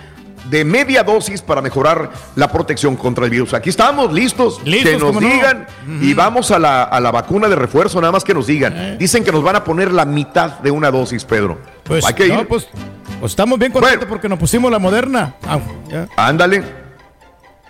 de 0.48 0.64
media 0.64 1.04
dosis 1.04 1.42
para 1.42 1.60
mejorar 1.60 2.10
la 2.34 2.50
protección 2.50 2.96
contra 2.96 3.26
el 3.26 3.30
virus. 3.30 3.52
Aquí 3.52 3.68
estamos 3.68 4.10
listos. 4.10 4.58
Listos, 4.64 4.90
que 4.90 4.98
nos 4.98 5.12
no. 5.12 5.20
digan 5.20 5.66
y 6.00 6.14
vamos 6.14 6.50
a 6.50 6.58
la, 6.58 6.84
a 6.84 6.98
la 6.98 7.10
vacuna 7.10 7.46
de 7.46 7.56
refuerzo, 7.56 8.00
nada 8.00 8.12
más 8.12 8.24
que 8.24 8.32
nos 8.32 8.46
digan. 8.46 8.96
Dicen 8.98 9.22
que 9.22 9.32
nos 9.32 9.42
van 9.42 9.56
a 9.56 9.64
poner 9.64 9.92
la 9.92 10.06
mitad 10.06 10.60
de 10.60 10.70
una 10.70 10.90
dosis, 10.90 11.26
Pedro. 11.26 11.58
Pues, 11.84 12.06
Hay 12.06 12.14
que 12.14 12.28
no, 12.28 12.40
ir. 12.40 12.48
pues, 12.48 12.68
pues 13.20 13.32
estamos 13.32 13.58
bien 13.58 13.70
contentos 13.70 14.08
porque 14.08 14.30
nos 14.30 14.38
pusimos 14.38 14.72
la 14.72 14.78
moderna. 14.78 15.34
Ah. 15.46 15.60
Ándale. 16.16 16.79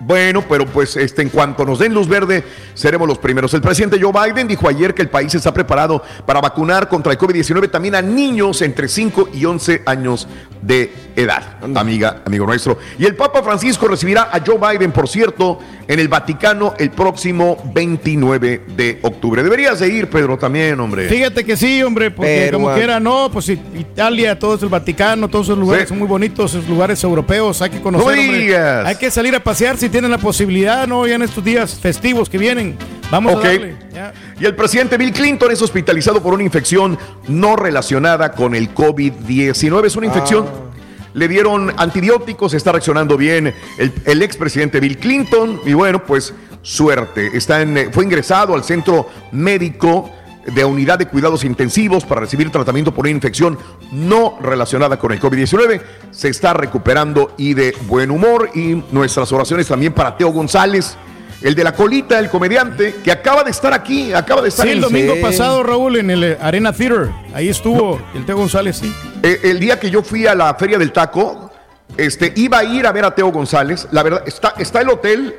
Bueno, 0.00 0.42
pero 0.48 0.64
pues 0.64 0.96
este, 0.96 1.20
en 1.20 1.28
cuanto 1.28 1.66
nos 1.66 1.78
den 1.78 1.92
luz 1.92 2.08
verde, 2.08 2.42
seremos 2.72 3.06
los 3.06 3.18
primeros. 3.18 3.52
El 3.52 3.60
presidente 3.60 4.00
Joe 4.00 4.12
Biden 4.12 4.48
dijo 4.48 4.66
ayer 4.66 4.94
que 4.94 5.02
el 5.02 5.10
país 5.10 5.34
está 5.34 5.52
preparado 5.52 6.02
para 6.24 6.40
vacunar 6.40 6.88
contra 6.88 7.12
el 7.12 7.18
COVID-19 7.18 7.70
también 7.70 7.94
a 7.94 8.00
niños 8.00 8.62
entre 8.62 8.88
5 8.88 9.28
y 9.34 9.44
11 9.44 9.82
años 9.84 10.26
de 10.62 10.92
edad, 11.16 11.58
amiga, 11.76 12.22
amigo 12.24 12.46
nuestro. 12.46 12.78
Y 12.98 13.04
el 13.04 13.14
Papa 13.14 13.42
Francisco 13.42 13.88
recibirá 13.88 14.30
a 14.32 14.40
Joe 14.44 14.58
Biden, 14.58 14.90
por 14.90 15.06
cierto, 15.06 15.58
en 15.90 15.98
el 15.98 16.06
Vaticano 16.06 16.74
el 16.78 16.90
próximo 16.90 17.60
29 17.74 18.62
de 18.76 19.00
octubre. 19.02 19.42
Deberías 19.42 19.80
de 19.80 19.88
ir, 19.88 20.08
Pedro, 20.08 20.38
también, 20.38 20.78
hombre. 20.78 21.08
Fíjate 21.08 21.44
que 21.44 21.56
sí, 21.56 21.82
hombre, 21.82 22.12
porque 22.12 22.42
Pero, 22.44 22.58
como 22.58 22.70
ah, 22.70 22.74
quiera, 22.76 23.00
no, 23.00 23.28
pues 23.32 23.48
Italia, 23.48 24.38
todo 24.38 24.54
es 24.54 24.62
el 24.62 24.68
Vaticano, 24.68 25.26
todos 25.26 25.46
esos 25.46 25.58
lugares 25.58 25.86
Sí. 25.86 25.88
son 25.88 25.98
muy 25.98 26.06
bonitos, 26.06 26.54
esos 26.54 26.68
lugares 26.68 27.02
europeos, 27.02 27.60
hay 27.60 27.70
que 27.70 27.80
conocer. 27.80 28.06
No 28.16 28.22
digas. 28.22 28.86
Hay 28.86 28.94
que 28.94 29.10
salir 29.10 29.34
a 29.34 29.40
pasear 29.42 29.76
si 29.78 29.88
tienen 29.88 30.12
la 30.12 30.18
posibilidad, 30.18 30.86
¿no? 30.86 31.08
Ya 31.08 31.16
en 31.16 31.22
estos 31.22 31.42
días 31.42 31.74
festivos 31.80 32.30
que 32.30 32.38
vienen. 32.38 32.76
Vamos 33.10 33.34
Ok. 33.34 33.44
a 33.44 33.48
darle. 33.48 33.74
Y 34.38 34.44
el 34.44 34.54
presidente 34.54 34.96
Bill 34.96 35.12
Clinton 35.12 35.50
es 35.50 35.60
hospitalizado 35.60 36.22
por 36.22 36.32
una 36.34 36.44
infección 36.44 36.96
no 37.26 37.56
relacionada 37.56 38.30
con 38.30 38.54
el 38.54 38.72
COVID-19. 38.72 39.86
Es 39.86 39.96
una 39.96 40.06
infección. 40.06 40.69
Le 41.14 41.28
dieron 41.28 41.72
antibióticos, 41.76 42.54
está 42.54 42.72
reaccionando 42.72 43.16
bien 43.16 43.54
el, 43.78 43.92
el 44.04 44.22
expresidente 44.22 44.80
Bill 44.80 44.98
Clinton. 44.98 45.60
Y 45.64 45.72
bueno, 45.72 46.04
pues 46.04 46.34
suerte. 46.62 47.36
Está 47.36 47.62
en, 47.62 47.76
eh, 47.76 47.88
fue 47.92 48.04
ingresado 48.04 48.54
al 48.54 48.64
centro 48.64 49.08
médico 49.32 50.10
de 50.46 50.64
unidad 50.64 50.98
de 50.98 51.06
cuidados 51.06 51.44
intensivos 51.44 52.04
para 52.04 52.22
recibir 52.22 52.50
tratamiento 52.50 52.94
por 52.94 53.04
una 53.04 53.10
infección 53.10 53.58
no 53.92 54.38
relacionada 54.40 54.98
con 54.98 55.12
el 55.12 55.20
COVID-19. 55.20 55.82
Se 56.10 56.28
está 56.28 56.54
recuperando 56.54 57.34
y 57.36 57.54
de 57.54 57.74
buen 57.86 58.10
humor. 58.10 58.50
Y 58.54 58.82
nuestras 58.90 59.30
oraciones 59.32 59.68
también 59.68 59.92
para 59.92 60.16
Teo 60.16 60.30
González, 60.30 60.96
el 61.42 61.54
de 61.54 61.64
la 61.64 61.72
colita, 61.72 62.18
el 62.18 62.28
comediante, 62.28 62.96
que 63.02 63.10
acaba 63.10 63.42
de 63.42 63.50
estar 63.50 63.72
aquí, 63.72 64.12
acaba 64.12 64.42
de 64.42 64.48
estar 64.48 64.66
Sí, 64.66 64.72
el 64.72 64.80
domingo 64.80 65.14
pasado, 65.22 65.62
Raúl, 65.62 65.96
en 65.96 66.10
el 66.10 66.24
eh, 66.24 66.38
Arena 66.40 66.72
Theater. 66.72 67.10
Ahí 67.32 67.48
estuvo 67.48 68.00
el 68.14 68.26
Teo 68.26 68.36
González, 68.36 68.76
sí. 68.76 68.94
Eh, 69.22 69.40
el 69.44 69.58
día 69.58 69.80
que 69.80 69.90
yo 69.90 70.02
fui 70.02 70.26
a 70.26 70.34
la 70.34 70.54
Feria 70.54 70.78
del 70.78 70.92
Taco, 70.92 71.50
este, 71.96 72.32
iba 72.36 72.58
a 72.58 72.64
ir 72.64 72.86
a 72.86 72.92
ver 72.92 73.04
a 73.04 73.14
Teo 73.14 73.32
González. 73.32 73.88
La 73.90 74.02
verdad, 74.02 74.22
está, 74.26 74.54
está 74.58 74.82
el 74.82 74.90
hotel, 74.90 75.36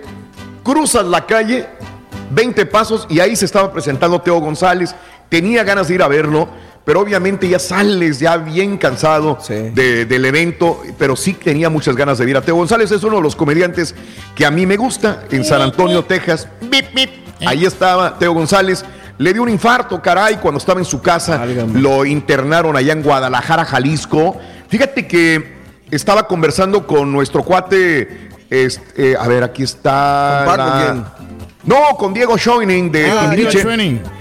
cruzas 0.64 1.06
la 1.06 1.26
calle, 1.26 1.68
20 2.32 2.65
pasos, 2.65 3.06
y 3.10 3.19
ahí 3.19 3.36
se 3.36 3.45
estaba 3.45 3.72
presentando 3.72 4.22
Teo 4.22 4.40
González. 4.40 4.95
Tenía 5.30 5.64
ganas 5.64 5.88
de 5.88 5.95
ir 5.95 6.02
a 6.02 6.07
verlo, 6.07 6.49
pero 6.84 6.99
obviamente 7.02 7.48
ya 7.48 7.60
sales 7.60 8.20
ya 8.20 8.38
bien 8.38 8.78
cansado 8.78 9.38
de- 9.74 10.06
del 10.06 10.26
evento, 10.26 10.82
pero 10.98 11.16
sí 11.16 11.34
tenía 11.34 11.70
muchas 11.70 11.95
ganas 11.95 12.18
de 12.18 12.30
ir 12.30 12.36
a 12.38 12.41
Teo 12.41 12.56
González. 12.56 12.91
Es 12.91 13.03
uno 13.03 13.18
de 13.18 13.22
los 13.22 13.36
comediantes 13.36 13.94
que 14.36 14.45
a 14.45 14.52
mí 14.52 14.66
me 14.66 14.78
gusta 14.78 15.24
en 15.32 15.44
San 15.45 15.62
Antonio, 15.62 16.03
Texas. 16.03 16.48
Bip, 16.62 16.86
bip. 16.94 17.10
Ahí 17.45 17.66
estaba 17.66 18.18
Teo 18.18 18.34
González. 18.34 18.84
Le 19.18 19.34
dio 19.34 19.44
un 19.44 19.49
infarto, 19.49 20.02
caray, 20.02 20.38
cuando 20.38 20.58
estaba 20.58 20.80
en 20.80 20.86
su 20.86 21.02
casa. 21.02 21.38
Lo 21.80 22.06
internaron 22.06 22.76
allá 22.76 22.94
en 22.94 23.03
Guadalajara, 23.03 23.66
Jalisco. 23.66 24.38
Fíjate 24.68 25.06
que 25.08 25.53
estaba 25.91 26.28
conversando 26.28 26.88
con 26.88 27.12
nuestro 27.12 27.44
cuate. 27.44 28.30
este, 28.49 29.12
eh, 29.12 29.16
a 29.18 29.28
ver, 29.30 29.44
aquí 29.45 29.64
está. 29.64 30.44
¿Con 30.45 30.56
Paco 30.58 30.70
la- 30.70 31.06
quién? 31.16 31.31
No, 31.63 31.95
con 31.97 32.13
Diego 32.13 32.38
Schoening 32.38 32.91
de 32.91 33.05
Ah, 33.11 33.21
Timbiriche. 33.29 33.59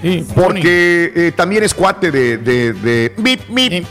Sí, 0.01 0.25
porque 0.35 1.11
eh, 1.15 1.31
también 1.35 1.63
es 1.63 1.73
cuate 1.73 2.11
de, 2.11 2.37
de, 2.37 2.73
de, 2.73 3.13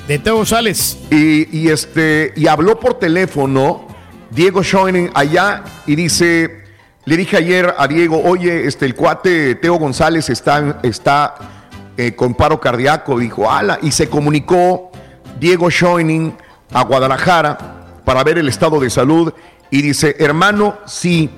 de 0.07 0.19
Teo 0.21 0.37
González. 0.37 0.99
Y, 1.11 1.59
y 1.59 1.69
este, 1.69 2.33
y 2.37 2.47
habló 2.47 2.79
por 2.79 2.95
teléfono 2.95 3.89
Diego 4.31 4.63
Schoening 4.63 5.11
allá 5.15 5.65
y 5.87 5.97
dice, 5.97 6.63
le 7.05 7.17
dije 7.17 7.37
ayer 7.39 7.75
a 7.77 7.89
Diego, 7.89 8.23
oye, 8.23 8.67
este, 8.67 8.87
el 8.87 8.95
cuate 8.95 9.57
Teo 9.57 9.75
González 9.77 10.31
está, 10.31 10.79
está 10.85 11.35
eh, 11.97 12.15
con 12.15 12.35
paro 12.35 12.61
cardíaco, 12.61 13.19
dijo, 13.19 13.51
ala, 13.51 13.81
y 13.83 13.91
se 13.91 14.09
comunicó 14.09 14.93
Diego 15.41 15.69
Schoening 15.71 16.35
a 16.73 16.85
Guadalajara 16.85 17.59
para 18.05 18.23
ver 18.23 18.39
el 18.39 18.49
estado 18.49 18.79
de 18.79 18.91
salud 18.91 19.33
y 19.71 19.83
dice, 19.83 20.15
hermano, 20.21 20.79
sí, 20.87 21.31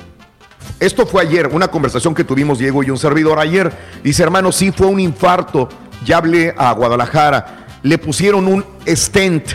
esto 0.80 1.06
fue 1.06 1.22
ayer, 1.22 1.46
una 1.48 1.68
conversación 1.68 2.14
que 2.14 2.24
tuvimos 2.24 2.58
Diego 2.58 2.82
y 2.82 2.90
un 2.90 2.98
servidor 2.98 3.38
ayer. 3.38 3.72
Dice, 4.02 4.22
hermano, 4.22 4.50
sí 4.52 4.72
fue 4.72 4.86
un 4.88 4.98
infarto. 5.00 5.68
Ya 6.04 6.16
hablé 6.18 6.54
a 6.56 6.72
Guadalajara. 6.72 7.66
Le 7.82 7.98
pusieron 7.98 8.46
un 8.48 8.64
stent. 8.88 9.48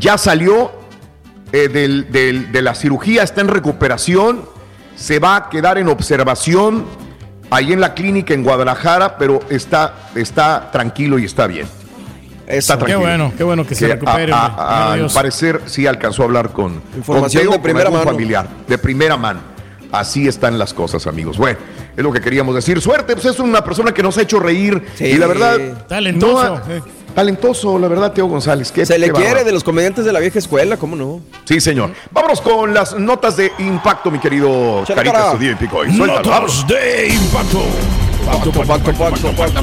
Ya 0.00 0.18
salió 0.18 0.72
eh, 1.52 1.68
del- 1.68 2.10
del- 2.12 2.52
de 2.52 2.62
la 2.62 2.74
cirugía, 2.74 3.22
está 3.22 3.40
en 3.40 3.48
recuperación. 3.48 4.42
Se 4.96 5.18
va 5.18 5.36
a 5.36 5.48
quedar 5.48 5.78
en 5.78 5.88
observación 5.88 6.84
ahí 7.50 7.72
en 7.72 7.80
la 7.80 7.94
clínica 7.94 8.34
en 8.34 8.42
Guadalajara, 8.44 9.16
pero 9.16 9.40
está, 9.48 10.10
está 10.14 10.70
tranquilo 10.70 11.18
y 11.18 11.24
está 11.24 11.46
bien. 11.46 11.66
Está 12.46 12.74
Qué 12.74 12.78
tranquilo. 12.84 13.00
bueno, 13.00 13.32
qué 13.36 13.44
bueno 13.44 13.66
que 13.66 13.74
se 13.74 13.86
Que 13.86 13.92
recupere. 13.94 14.32
a- 14.32 14.92
al 14.92 15.08
parecer 15.10 15.62
sí 15.66 15.86
alcanzó 15.86 16.22
a 16.22 16.26
hablar 16.26 16.50
con, 16.50 16.82
Información 16.96 17.42
con 17.44 17.50
Teo, 17.50 17.52
de 17.52 17.58
primera 17.60 17.84
con 17.86 17.94
algún 17.94 18.06
mano. 18.06 18.16
familiar, 18.18 18.48
de 18.66 18.78
primera 18.78 19.16
mano. 19.16 19.40
Así 19.92 20.28
están 20.28 20.58
las 20.58 20.74
cosas, 20.74 21.06
amigos. 21.06 21.38
Bueno, 21.38 21.58
es 21.96 22.02
lo 22.04 22.12
que 22.12 22.20
queríamos 22.20 22.54
decir. 22.54 22.80
Suerte, 22.80 23.14
pues 23.14 23.24
es 23.26 23.38
una 23.40 23.62
persona 23.64 23.92
que 23.92 24.02
nos 24.02 24.18
ha 24.18 24.22
hecho 24.22 24.38
reír 24.38 24.82
y 25.00 25.14
la 25.14 25.26
verdad 25.26 25.58
Talentoso, 25.88 26.42
no 26.44 26.56
ha- 26.56 27.14
talentoso, 27.14 27.78
la 27.78 27.88
verdad, 27.88 28.12
Teo 28.12 28.26
González. 28.26 28.70
Qué- 28.70 28.84
Se 28.86 28.98
le 28.98 29.06
qué 29.06 29.12
quiere 29.12 29.44
de 29.44 29.50
los 29.52 29.64
comediantes 29.64 30.04
de 30.04 30.12
la 30.12 30.20
vieja 30.20 30.38
escuela, 30.38 30.76
¿cómo 30.76 30.94
no? 30.94 31.20
Sí, 31.44 31.60
señor. 31.60 31.90
Vámonos 32.12 32.40
con 32.42 32.72
las 32.74 32.96
notas 32.98 33.36
de 33.38 33.50
impacto, 33.58 34.10
mi 34.10 34.18
querido 34.18 34.82
Échale, 34.82 35.10
Carita 35.10 35.36
y 35.40 35.54
Picoy. 35.54 35.96
Suéltalo, 35.96 36.22
Notas 36.40 36.66
de 36.68 37.08
impacto. 37.08 37.62
Pacto, 38.26 38.52
pacto, 38.52 38.92
pacto, 38.92 39.32
pacto. 39.32 39.62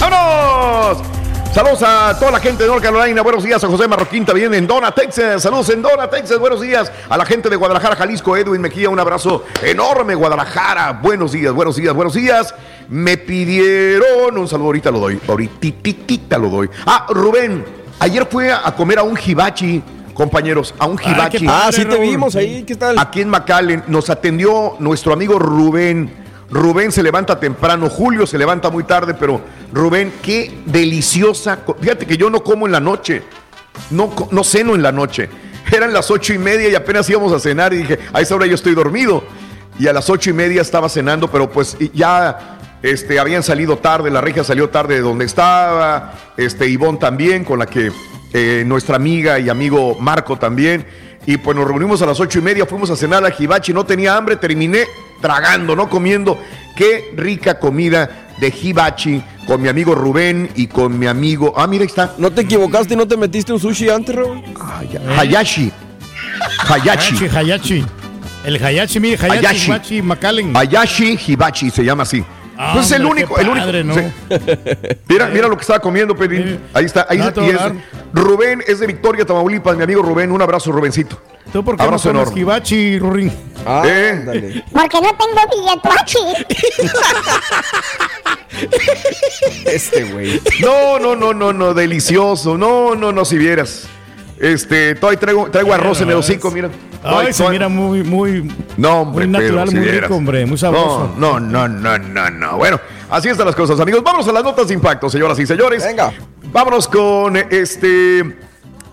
¡Vámonos! 0.00 1.13
Saludos 1.54 1.84
a 1.84 2.18
toda 2.18 2.32
la 2.32 2.40
gente 2.40 2.64
de 2.64 2.68
North 2.68 2.82
Carolina. 2.82 3.22
Buenos 3.22 3.44
días 3.44 3.62
a 3.62 3.68
José 3.68 3.86
Marroquín 3.86 4.24
también 4.24 4.52
en 4.54 4.66
Dona, 4.66 4.90
Texas. 4.92 5.40
Saludos 5.40 5.70
en 5.70 5.82
Dona, 5.82 6.10
Texas. 6.10 6.36
Buenos 6.40 6.60
días 6.60 6.90
a 7.08 7.16
la 7.16 7.24
gente 7.24 7.48
de 7.48 7.54
Guadalajara, 7.54 7.94
Jalisco. 7.94 8.36
Edwin 8.36 8.60
Mejía, 8.60 8.90
un 8.90 8.98
abrazo 8.98 9.44
enorme, 9.62 10.16
Guadalajara. 10.16 10.98
Buenos 11.00 11.30
días, 11.30 11.52
buenos 11.52 11.76
días, 11.76 11.94
buenos 11.94 12.14
días. 12.14 12.52
Me 12.88 13.16
pidieron 13.18 14.36
un 14.36 14.48
saludo, 14.48 14.66
ahorita 14.66 14.90
lo 14.90 14.98
doy. 14.98 15.20
Ahorita 15.28 16.38
lo 16.38 16.48
doy. 16.48 16.68
Ah, 16.86 17.06
Rubén, 17.10 17.64
ayer 18.00 18.26
fue 18.28 18.50
a 18.52 18.74
comer 18.74 18.98
a 18.98 19.04
un 19.04 19.16
hibachi. 19.24 19.80
Compañeros, 20.12 20.74
a 20.78 20.86
un 20.86 20.98
Ah, 21.04 21.14
padre, 21.16 21.46
Ah, 21.48 21.70
sí 21.72 21.84
te 21.84 21.98
vimos 21.98 22.34
ahí, 22.36 22.62
¿qué 22.64 22.76
tal? 22.76 22.96
Aquí 22.98 23.20
en 23.20 23.28
McAllen 23.28 23.82
nos 23.88 24.10
atendió 24.10 24.74
nuestro 24.80 25.12
amigo 25.12 25.38
Rubén. 25.40 26.23
Rubén 26.54 26.92
se 26.92 27.02
levanta 27.02 27.40
temprano, 27.40 27.90
Julio 27.90 28.28
se 28.28 28.38
levanta 28.38 28.70
muy 28.70 28.84
tarde, 28.84 29.12
pero 29.14 29.40
Rubén, 29.72 30.12
qué 30.22 30.62
deliciosa. 30.66 31.58
Fíjate 31.80 32.06
que 32.06 32.16
yo 32.16 32.30
no 32.30 32.44
como 32.44 32.66
en 32.66 32.70
la 32.72 32.78
noche, 32.78 33.24
no, 33.90 34.14
no 34.30 34.44
ceno 34.44 34.76
en 34.76 34.82
la 34.82 34.92
noche. 34.92 35.28
Eran 35.72 35.92
las 35.92 36.12
ocho 36.12 36.32
y 36.32 36.38
media 36.38 36.68
y 36.68 36.76
apenas 36.76 37.10
íbamos 37.10 37.32
a 37.32 37.40
cenar 37.40 37.74
y 37.74 37.78
dije, 37.78 37.98
a 38.12 38.20
esa 38.20 38.36
hora 38.36 38.46
yo 38.46 38.54
estoy 38.54 38.72
dormido. 38.76 39.24
Y 39.80 39.88
a 39.88 39.92
las 39.92 40.08
ocho 40.08 40.30
y 40.30 40.32
media 40.32 40.62
estaba 40.62 40.88
cenando, 40.88 41.28
pero 41.28 41.50
pues 41.50 41.76
ya 41.92 42.56
este, 42.82 43.18
habían 43.18 43.42
salido 43.42 43.78
tarde, 43.78 44.08
la 44.12 44.20
regia 44.20 44.44
salió 44.44 44.68
tarde 44.68 44.94
de 44.94 45.00
donde 45.00 45.24
estaba, 45.24 46.14
este, 46.36 46.68
Ivonne 46.68 46.98
también, 46.98 47.42
con 47.42 47.58
la 47.58 47.66
que 47.66 47.90
eh, 48.32 48.62
nuestra 48.64 48.94
amiga 48.94 49.40
y 49.40 49.48
amigo 49.48 49.96
Marco 49.98 50.38
también. 50.38 50.86
Y 51.26 51.36
pues 51.38 51.56
nos 51.56 51.66
reunimos 51.66 52.02
a 52.02 52.06
las 52.06 52.20
ocho 52.20 52.38
y 52.38 52.42
media, 52.42 52.66
fuimos 52.66 52.90
a 52.90 52.96
cenar 52.96 53.24
a 53.24 53.32
Hibachi, 53.36 53.72
no 53.72 53.84
tenía 53.84 54.16
hambre, 54.16 54.36
terminé 54.36 54.84
tragando, 55.20 55.74
no 55.74 55.88
comiendo. 55.88 56.38
Qué 56.76 57.12
rica 57.16 57.58
comida 57.58 58.28
de 58.38 58.48
Hibachi 58.48 59.22
con 59.46 59.62
mi 59.62 59.68
amigo 59.68 59.94
Rubén 59.94 60.50
y 60.54 60.66
con 60.66 60.98
mi 60.98 61.06
amigo. 61.06 61.54
Ah, 61.56 61.66
mira, 61.66 61.82
ahí 61.82 61.88
está. 61.88 62.14
¿No 62.18 62.30
te 62.30 62.42
equivocaste 62.42 62.94
y 62.94 62.96
no 62.96 63.06
te 63.08 63.16
metiste 63.16 63.52
un 63.52 63.60
sushi 63.60 63.88
antes, 63.88 64.14
Raúl? 64.14 64.42
Hayashi. 65.16 65.72
Hayashi. 66.58 67.16
Hayashi, 67.16 67.28
Hayashi. 67.28 67.86
El 68.44 68.62
Hayashi, 68.62 69.00
mire, 69.00 69.16
Hayashi, 69.16 69.46
Hayashi. 69.46 69.66
Hibachi, 69.70 70.02
McAllen. 70.02 70.54
Hayashi 70.56 71.18
Hibachi 71.26 71.70
se 71.70 71.84
llama 71.84 72.02
así. 72.02 72.22
Ah, 72.56 72.72
pues 72.74 72.86
es 72.86 72.92
el 72.92 73.04
hombre, 73.06 73.24
único, 73.24 73.34
qué 73.34 73.42
el 73.42 73.48
único. 73.48 73.66
padre, 73.66 73.84
¿no? 73.84 73.94
sí. 73.94 74.02
Mira, 75.08 75.26
mira 75.28 75.48
lo 75.48 75.56
que 75.56 75.62
estaba 75.62 75.80
comiendo, 75.80 76.14
Pedrín. 76.14 76.60
Ahí 76.72 76.84
está, 76.84 77.06
ahí 77.08 77.18
está. 77.18 77.42
Rubén 78.14 78.62
es 78.66 78.78
de 78.78 78.86
Victoria, 78.86 79.24
Tamaulipas, 79.26 79.76
mi 79.76 79.82
amigo 79.82 80.00
Rubén. 80.00 80.30
Un 80.30 80.40
abrazo, 80.40 80.70
Rubencito. 80.70 81.20
¿Tú 81.52 81.64
por 81.64 81.76
qué 81.76 81.82
Abrazo 81.82 82.12
no 82.12 82.20
enorme. 82.22 82.40
Hibachi, 82.40 82.98
Rurín? 83.00 83.32
Eh, 83.84 84.62
Porque 84.72 85.00
no 85.00 85.08
tengo 85.16 85.40
billetuachi. 85.50 86.18
Este 89.64 90.04
güey. 90.04 90.40
No, 90.60 90.98
no, 91.00 91.16
no, 91.16 91.34
no, 91.34 91.52
no, 91.52 91.74
delicioso. 91.74 92.56
No, 92.56 92.94
no, 92.94 93.10
no, 93.12 93.24
si 93.24 93.36
vieras. 93.36 93.86
Este, 94.38 94.94
todavía 94.94 95.18
traigo, 95.18 95.50
traigo 95.50 95.72
arroz 95.74 96.00
en 96.00 96.10
el 96.10 96.16
hocico, 96.16 96.50
mira. 96.50 96.70
Ay, 97.02 97.32
se 97.32 97.48
mira 97.48 97.68
muy, 97.68 98.02
muy, 98.02 98.50
No, 98.76 99.00
hombre, 99.02 99.26
muy 99.26 99.32
natural, 99.32 99.66
Pedro, 99.66 99.66
si 99.70 99.74
muy 99.76 99.84
vieras. 99.84 100.02
rico, 100.02 100.14
hombre, 100.16 100.46
muy 100.46 100.56
sabroso. 100.58 101.14
No, 101.18 101.38
no, 101.40 101.68
no, 101.68 101.98
no, 101.98 101.98
no, 101.98 102.30
no. 102.30 102.56
Bueno, 102.56 102.80
así 103.10 103.28
están 103.28 103.46
las 103.46 103.56
cosas, 103.56 103.78
amigos. 103.80 104.02
Vámonos 104.02 104.26
a 104.28 104.32
las 104.32 104.44
notas 104.44 104.68
de 104.68 104.74
impacto, 104.74 105.10
señoras 105.10 105.38
y 105.38 105.46
señores. 105.46 105.84
Venga. 105.84 106.12
Vámonos 106.54 106.86
con 106.86 107.36
este. 107.36 108.38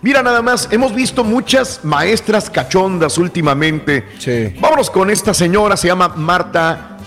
Mira, 0.02 0.24
nada 0.24 0.42
más, 0.42 0.68
hemos 0.72 0.96
visto 0.96 1.24
muchas 1.24 1.82
maestras 1.86 2.50
cachondas 2.50 3.20
últimamente. 3.20 4.04
Sí. 4.18 4.56
Vámonos 4.60 4.90
con 4.90 5.12
esta 5.12 5.32
señora, 5.32 5.78
se 5.78 5.86
llama 5.88 6.08
Marta 6.16 6.98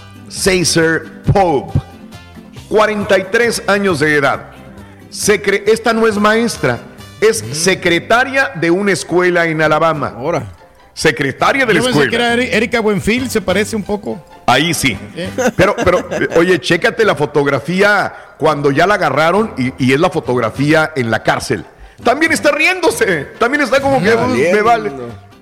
Caesar 0.44 1.02
Pope. 1.32 1.76
43 2.68 3.64
años 3.66 3.98
de 3.98 4.14
edad. 4.14 4.52
Secre- 5.10 5.64
esta 5.66 5.92
no 5.92 6.06
es 6.06 6.16
maestra, 6.18 6.78
es 7.20 7.38
secretaria 7.38 8.52
de 8.54 8.70
una 8.70 8.92
escuela 8.92 9.46
en 9.46 9.60
Alabama. 9.60 10.14
Ahora. 10.16 10.46
Secretaria 10.94 11.66
de 11.66 11.74
la 11.74 11.80
Yo 11.80 11.84
pensé 11.86 12.00
que 12.00 12.04
escuela. 12.06 12.32
era 12.34 12.42
Eri- 12.42 12.48
Erika 12.54 12.80
Buenfil, 12.80 13.28
se 13.28 13.40
parece 13.40 13.74
un 13.76 13.82
poco. 13.82 14.24
Ahí 14.46 14.72
sí. 14.72 14.96
Pero, 15.56 15.74
pero, 15.84 15.98
eh, 16.12 16.28
oye, 16.36 16.60
chécate 16.60 17.04
la 17.04 17.14
fotografía 17.16 18.12
cuando 18.38 18.70
ya 18.70 18.86
la 18.86 18.94
agarraron 18.94 19.52
y, 19.58 19.72
y 19.84 19.92
es 19.92 20.00
la 20.00 20.08
fotografía 20.10 20.92
en 20.94 21.10
la 21.10 21.22
cárcel. 21.22 21.64
También 22.02 22.32
está 22.32 22.52
riéndose. 22.52 23.26
También 23.38 23.62
está 23.62 23.80
como 23.80 24.00
que 24.02 24.14
"Uh, 24.14 24.26
me 24.28 24.62
vale. 24.62 24.92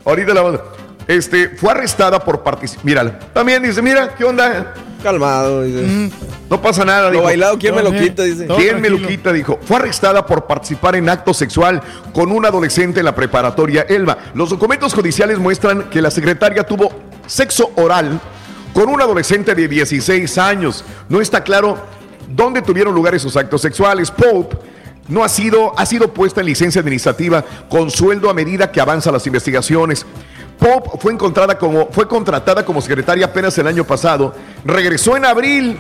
Ahorita 0.04 0.32
la 0.34 0.60
Este, 1.06 1.48
fue 1.50 1.72
arrestada 1.72 2.18
por 2.24 2.42
participar. 2.42 2.84
Mírala. 2.84 3.18
También 3.32 3.62
dice, 3.62 3.82
mira, 3.82 4.14
¿qué 4.14 4.24
onda? 4.24 4.74
Calmado, 5.02 5.62
dice. 5.62 6.10
No 6.48 6.62
pasa 6.62 6.84
nada. 6.84 7.06
Lo 7.06 7.12
dijo. 7.12 7.24
bailado, 7.24 7.58
¿quién 7.58 7.74
me 7.74 7.82
lo 7.82 7.92
quita? 7.92 8.22
Dice. 8.22 8.46
¿Quién 8.56 8.80
me 8.80 8.88
lo 8.88 9.04
quita? 9.04 9.32
Dijo. 9.32 9.58
Fue 9.62 9.76
arrestada 9.76 10.24
por 10.24 10.46
participar 10.46 10.94
en 10.94 11.08
acto 11.08 11.34
sexual 11.34 11.82
con 12.12 12.30
un 12.30 12.46
adolescente 12.46 13.00
en 13.00 13.06
la 13.06 13.14
preparatoria 13.14 13.82
Elba. 13.88 14.18
Los 14.34 14.50
documentos 14.50 14.94
judiciales 14.94 15.38
muestran 15.38 15.90
que 15.90 16.00
la 16.00 16.10
secretaria 16.10 16.62
tuvo 16.64 16.92
sexo 17.26 17.72
oral 17.76 18.20
con 18.72 18.88
un 18.88 19.00
adolescente 19.00 19.54
de 19.54 19.66
16 19.66 20.38
años. 20.38 20.84
No 21.08 21.20
está 21.20 21.42
claro 21.42 21.78
dónde 22.28 22.62
tuvieron 22.62 22.94
lugar 22.94 23.14
esos 23.14 23.36
actos 23.36 23.60
sexuales. 23.60 24.10
Pope 24.10 24.56
no 25.08 25.24
ha 25.24 25.28
sido, 25.28 25.78
ha 25.78 25.84
sido 25.84 26.12
puesta 26.14 26.40
en 26.40 26.46
licencia 26.46 26.80
administrativa 26.80 27.44
con 27.68 27.90
sueldo 27.90 28.30
a 28.30 28.34
medida 28.34 28.70
que 28.70 28.80
avanzan 28.80 29.12
las 29.12 29.26
investigaciones. 29.26 30.06
Pope 30.62 30.90
fue 31.00 31.12
encontrada 31.12 31.58
como, 31.58 31.88
fue 31.90 32.06
contratada 32.06 32.64
como 32.64 32.80
secretaria 32.80 33.26
apenas 33.26 33.56
el 33.58 33.66
año 33.66 33.84
pasado. 33.84 34.34
Regresó 34.64 35.16
en 35.16 35.24
abril 35.24 35.76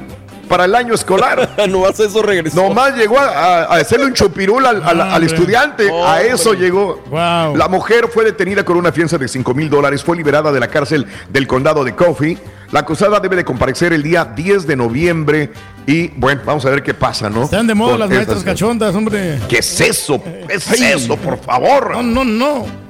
para 0.48 0.64
el 0.64 0.74
año 0.74 0.92
escolar. 0.92 1.50
no 1.68 1.86
hace 1.86 2.06
eso 2.06 2.20
regresó. 2.22 2.62
Nomás 2.68 2.94
llegó 2.96 3.18
a, 3.18 3.26
a- 3.28 3.62
a 3.64 3.76
hacerle 3.76 4.06
un 4.06 4.12
chupirul 4.12 4.66
al, 4.66 4.82
al- 4.82 5.00
al 5.00 5.12
Hombre. 5.22 5.26
estudiante. 5.26 5.88
A 5.88 5.92
Hombre. 5.92 6.28
eso 6.32 6.52
llegó. 6.54 7.00
La 7.10 7.68
mujer 7.70 8.08
fue 8.12 8.24
detenida 8.24 8.64
con 8.64 8.76
una 8.76 8.90
fianza 8.92 9.16
de 9.18 9.28
5 9.28 9.54
mil 9.54 9.70
dólares. 9.70 10.02
Fue 10.02 10.16
liberada 10.16 10.50
de 10.52 10.58
la 10.60 10.68
cárcel 10.68 11.06
del 11.30 11.46
condado 11.46 11.84
de 11.84 11.94
Coffee. 11.94 12.36
La 12.72 12.80
acusada 12.80 13.20
debe 13.20 13.36
de 13.36 13.44
comparecer 13.44 13.92
el 13.92 14.02
día 14.02 14.24
10 14.24 14.66
de 14.66 14.76
noviembre. 14.76 15.52
Y 15.86 16.08
bueno, 16.08 16.40
vamos 16.44 16.64
a 16.66 16.70
ver 16.70 16.82
qué 16.82 16.94
pasa, 16.94 17.28
¿no? 17.30 17.44
Están 17.44 17.66
de 17.66 17.74
moda 17.74 17.92
Con 17.92 18.00
las 18.00 18.10
maestras 18.10 18.42
cachondas, 18.42 18.94
hombre. 18.94 19.38
¿Qué 19.48 19.58
es 19.58 19.80
eso? 19.80 20.20
¿Qué 20.22 20.54
es 20.54 20.70
eso, 20.80 21.16
por 21.16 21.38
favor? 21.38 21.92
No, 21.92 22.02
no, 22.02 22.24
no. 22.24 22.81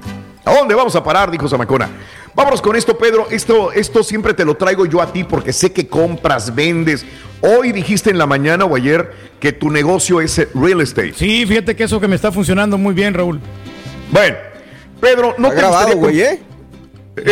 ¿A 0.44 0.52
dónde 0.54 0.74
vamos 0.74 0.94
a 0.96 1.02
parar? 1.04 1.30
Dijo 1.30 1.48
Zamacona. 1.48 1.88
Vámonos 2.34 2.62
con 2.62 2.74
esto, 2.76 2.96
Pedro. 2.96 3.28
Esto, 3.30 3.72
esto 3.72 4.02
siempre 4.02 4.34
te 4.34 4.44
lo 4.44 4.56
traigo 4.56 4.86
yo 4.86 5.00
a 5.02 5.12
ti 5.12 5.22
porque 5.24 5.52
sé 5.52 5.72
que 5.72 5.86
compras, 5.86 6.54
vendes. 6.54 7.04
Hoy 7.42 7.72
dijiste 7.72 8.10
en 8.10 8.18
la 8.18 8.26
mañana 8.26 8.64
o 8.64 8.74
ayer 8.76 9.12
que 9.38 9.52
tu 9.52 9.70
negocio 9.70 10.20
es 10.20 10.48
real 10.54 10.80
estate. 10.80 11.12
Sí, 11.14 11.44
fíjate 11.46 11.76
que 11.76 11.84
eso 11.84 12.00
que 12.00 12.08
me 12.08 12.16
está 12.16 12.32
funcionando 12.32 12.78
muy 12.78 12.94
bien, 12.94 13.14
Raúl. 13.14 13.40
Bueno, 14.10 14.36
Pedro, 15.00 15.34
¿no 15.38 15.50
te 15.50 15.56
grabado, 15.56 15.96
gustaría 15.96 15.96
güey, 15.96 16.16
comp- 16.16 16.32
¿eh? 16.34 16.42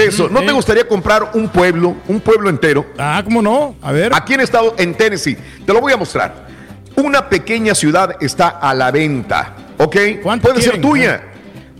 Eso, 0.06 0.28
¿no 0.28 0.42
te 0.42 0.52
gustaría 0.52 0.86
comprar 0.86 1.30
un 1.34 1.48
pueblo, 1.48 1.96
un 2.08 2.20
pueblo 2.20 2.50
entero? 2.50 2.84
Ah, 2.98 3.22
¿cómo 3.24 3.40
no? 3.40 3.76
A 3.80 3.92
ver. 3.92 4.12
Aquí 4.14 4.34
en 4.34 4.40
estado, 4.40 4.74
en 4.76 4.94
Tennessee, 4.94 5.36
te 5.64 5.72
lo 5.72 5.80
voy 5.80 5.92
a 5.92 5.96
mostrar. 5.96 6.48
Una 6.96 7.28
pequeña 7.30 7.74
ciudad 7.74 8.16
está 8.20 8.48
a 8.48 8.74
la 8.74 8.90
venta, 8.90 9.56
¿ok? 9.78 9.96
Puede 10.42 10.60
ser 10.60 10.80
tuya. 10.82 11.22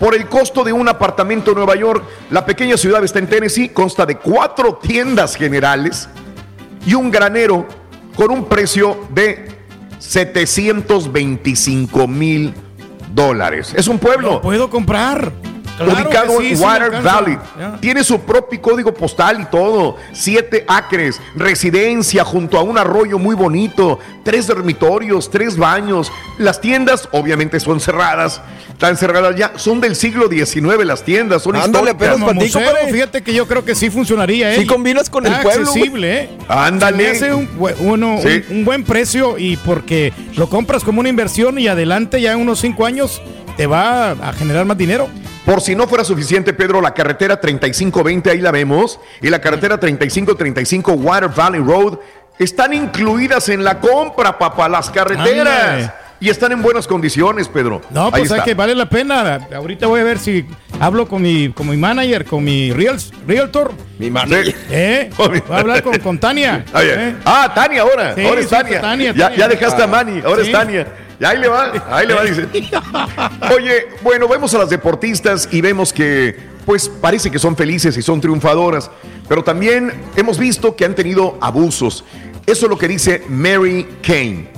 Por 0.01 0.15
el 0.15 0.27
costo 0.29 0.65
de 0.65 0.73
un 0.73 0.89
apartamento 0.89 1.51
en 1.51 1.59
Nueva 1.59 1.77
York, 1.77 2.03
la 2.31 2.47
pequeña 2.47 2.79
ciudad 2.79 3.05
está 3.05 3.19
en 3.19 3.29
Tennessee, 3.29 3.69
consta 3.69 4.07
de 4.07 4.17
cuatro 4.17 4.81
tiendas 4.83 5.37
generales 5.37 6.09
y 6.87 6.95
un 6.95 7.11
granero 7.11 7.69
con 8.17 8.31
un 8.31 8.47
precio 8.47 9.07
de 9.11 9.59
725 9.99 12.09
mil 12.09 12.55
dólares. 13.15 13.75
Es 13.77 13.89
un 13.89 13.99
pueblo. 13.99 14.41
Puedo 14.41 14.71
comprar. 14.71 15.33
Claro 15.85 16.05
ubicado 16.09 16.41
sí, 16.41 16.53
en 16.53 16.61
Water. 16.61 17.03
Valley. 17.03 17.39
Tiene 17.81 18.05
su 18.05 18.21
propio 18.21 18.61
código 18.61 18.93
postal 18.95 19.41
y 19.41 19.45
todo. 19.47 19.97
Siete 20.13 20.65
acres, 20.69 21.21
residencia 21.37 22.25
junto 22.25 22.59
a 22.59 22.63
un 22.63 22.79
arroyo 22.79 23.19
muy 23.19 23.35
bonito, 23.35 23.99
tres 24.23 24.47
dormitorios, 24.47 25.31
tres 25.31 25.57
baños. 25.57 26.13
Las 26.39 26.61
tiendas 26.61 27.09
obviamente 27.13 27.61
son 27.61 27.81
cerradas. 27.81 28.41
Están 28.71 28.97
cerradas 28.97 29.37
ya. 29.37 29.53
Son 29.57 29.81
del 29.81 29.95
siglo 29.97 30.29
XIX 30.29 30.85
las 30.85 31.03
tiendas. 31.03 31.43
Son 31.43 31.55
Ándale, 31.57 31.91
históricas. 31.91 32.35
Museo, 32.35 32.63
fíjate 32.91 33.23
que 33.23 33.35
yo 33.35 33.47
creo 33.47 33.65
que 33.65 33.75
sí 33.75 33.91
funcionaría, 33.91 34.55
¿eh? 34.55 34.59
Sí 34.61 34.67
combinas 34.67 35.11
con 35.11 35.27
el 35.27 35.33
pueblo, 35.41 35.69
accesible, 35.71 36.21
¿eh? 36.23 36.31
Ándale. 36.49 37.15
Se 37.15 37.27
me 37.27 37.33
hace 37.33 37.35
un, 37.35 37.59
bu- 37.59 37.75
uno- 37.81 38.19
Sí. 38.23 38.43
un- 38.51 38.57
un 38.59 38.65
buen 38.65 38.85
precio 38.85 39.37
y 39.39 39.57
porque 39.59 40.13
lo 40.37 40.49
compras 40.49 40.83
como 40.83 41.01
una 41.01 41.09
inversión 41.09 41.59
y 41.59 41.69
adelante 41.69 42.21
ya 42.21 42.33
en 42.33 42.41
unos 42.41 42.61
cinco 42.61 42.87
años 42.87 43.21
te 43.57 43.67
va 43.67 44.11
a 44.13 44.33
generar 44.33 44.65
más 44.65 44.79
dinero. 44.79 45.09
Por 45.51 45.61
si 45.61 45.75
no 45.75 45.89
fuera 45.89 46.05
suficiente, 46.05 46.53
Pedro, 46.53 46.81
la 46.81 46.95
carretera 46.95 47.41
3520, 47.41 48.31
ahí 48.31 48.39
la 48.39 48.53
vemos, 48.53 49.01
y 49.21 49.29
la 49.31 49.41
carretera 49.41 49.81
3535 49.81 50.93
Water 50.93 51.29
Valley 51.29 51.61
Road 51.61 51.99
están 52.39 52.73
incluidas 52.73 53.49
en 53.49 53.65
la 53.65 53.81
compra, 53.81 54.39
papá, 54.39 54.69
las 54.69 54.91
carreteras. 54.91 55.93
Y 56.21 56.29
están 56.29 56.53
en 56.53 56.63
buenas 56.63 56.87
condiciones, 56.87 57.49
Pedro. 57.49 57.81
No, 57.91 58.13
pues 58.13 58.31
es 58.31 58.43
que 58.43 58.55
vale 58.55 58.77
la 58.77 58.89
pena. 58.89 59.49
Ahorita 59.53 59.89
voy 59.89 59.99
a 60.03 60.05
ver 60.05 60.21
si 60.21 60.47
hablo 60.79 61.09
con 61.09 61.21
mi, 61.21 61.51
con 61.51 61.69
mi 61.69 61.77
manager, 61.77 62.25
con 62.27 62.45
mi 62.45 62.71
real, 62.73 62.99
realtor. 63.27 63.73
Mi 63.99 64.09
manager. 64.09 64.55
¿Eh? 64.71 65.11
Voy 65.17 65.43
a 65.51 65.59
hablar 65.59 65.83
con, 65.83 65.99
con 65.99 66.19
Tania. 66.21 66.65
¿eh? 66.77 67.17
Ah, 67.25 67.51
Tania 67.53 67.83
ahora. 67.83 68.15
Sí, 68.15 68.25
ahora 68.25 68.41
es 68.41 68.49
Tania. 68.49 68.81
Tania, 68.81 69.13
ya, 69.17 69.35
ya 69.35 69.49
dejaste 69.49 69.83
a 69.83 69.89
Manny, 69.89 70.23
ahora 70.25 70.45
Sí. 70.45 70.51
es 70.51 70.53
Tania. 70.53 70.87
Y 71.21 71.25
ahí 71.25 71.37
le 71.39 71.49
va, 71.49 71.73
ahí 71.91 72.07
le 72.07 72.15
va, 72.15 72.25
dice. 72.25 72.47
Oye, 73.55 73.89
bueno, 74.03 74.27
vemos 74.27 74.55
a 74.55 74.59
las 74.59 74.71
deportistas 74.71 75.49
y 75.53 75.61
vemos 75.61 75.93
que, 75.93 76.35
pues, 76.65 76.89
parece 76.89 77.31
que 77.31 77.39
son 77.39 77.57
felices 77.57 77.95
y 77.99 78.03
son 78.03 78.23
triunfadoras, 78.23 78.91
pero 79.29 79.45
también 79.45 79.93
hemos 80.17 80.39
visto 80.39 80.75
que 80.75 80.87
han 80.87 80.95
tenido 80.95 81.37
abusos. 81.43 82.05
Eso 82.47 82.67
es 82.67 82.71
lo 82.71 82.79
que 82.79 82.89
dice 82.89 83.23
Mary 83.29 83.87
Kane. 84.03 84.49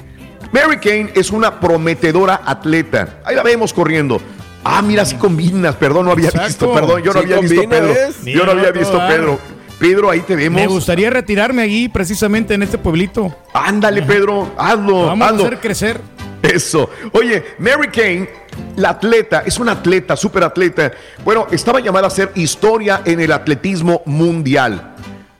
Mary 0.52 0.76
Kane 0.78 1.10
es 1.14 1.30
una 1.32 1.58
prometedora 1.58 2.42
atleta. 2.44 3.20
Ahí 3.24 3.34
la 3.34 3.42
vemos 3.42 3.72
corriendo. 3.72 4.20
Ah, 4.62 4.82
mira, 4.82 5.04
sí 5.04 5.16
combinas, 5.16 5.74
perdón, 5.74 6.06
no 6.06 6.12
había 6.12 6.28
Exacto. 6.28 6.46
visto, 6.46 6.72
perdón, 6.72 7.02
yo 7.02 7.12
no 7.12 7.20
Sí 7.20 7.24
había 7.24 7.40
visto 7.40 7.68
Pedro. 7.68 7.94
Yo 8.24 8.44
no 8.46 8.52
había 8.52 8.70
visto 8.70 8.98
Pedro. 9.08 9.38
Pedro, 9.80 10.10
ahí 10.10 10.20
te 10.20 10.36
vemos. 10.36 10.60
Me 10.60 10.68
gustaría 10.68 11.10
retirarme 11.10 11.62
allí, 11.62 11.88
precisamente 11.88 12.54
en 12.54 12.62
este 12.62 12.78
pueblito. 12.78 13.34
Ándale, 13.52 14.02
Pedro, 14.02 14.52
hazlo, 14.56 15.06
Vamos 15.06 15.26
hazlo. 15.28 15.42
a 15.42 15.46
hacer 15.48 15.58
crecer. 15.58 16.00
Eso. 16.42 16.90
Oye, 17.12 17.54
Mary 17.58 17.88
Kane, 17.88 18.28
la 18.76 18.90
atleta, 18.90 19.42
es 19.46 19.58
una 19.58 19.72
atleta, 19.72 20.16
súper 20.16 20.44
atleta. 20.44 20.92
Bueno, 21.24 21.46
estaba 21.50 21.80
llamada 21.80 22.06
a 22.06 22.08
hacer 22.08 22.32
historia 22.34 23.02
en 23.04 23.20
el 23.20 23.32
atletismo 23.32 24.02
mundial. 24.06 24.96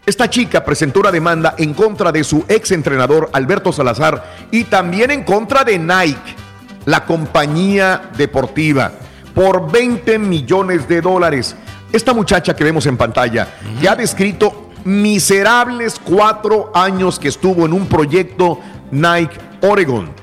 Esta 0.07 0.29
chica 0.29 0.65
presentó 0.65 1.01
una 1.01 1.13
demanda 1.13 1.55
en 1.59 1.75
contra 1.75 2.11
de 2.11 2.25
su 2.25 2.45
ex 2.49 2.73
entrenador 2.73 3.31
Alberto 3.33 3.73
Salazar 3.73 4.35
y 4.51 4.65
también 4.65 5.11
en 5.11 5.23
contra 5.23 5.65
de 5.65 5.79
Nike, 5.79 6.37
la 6.87 7.05
compañía 7.05 8.11
deportiva, 8.17 8.93
por 9.35 9.71
20 9.71 10.19
millones 10.19 10.89
de 10.89 11.01
dólares. 11.01 11.55
Esta 11.93 12.13
muchacha 12.15 12.57
que 12.57 12.65
vemos 12.65 12.87
en 12.87 12.97
pantalla, 12.97 13.49
que 13.81 13.89
ha 13.89 13.95
descrito 13.95 14.71
miserables 14.85 16.01
cuatro 16.03 16.73
años 16.75 17.19
que 17.19 17.29
estuvo 17.29 17.67
en 17.67 17.73
un 17.73 17.87
proyecto 17.87 18.59
Nike 18.91 19.39
Oregon 19.61 20.22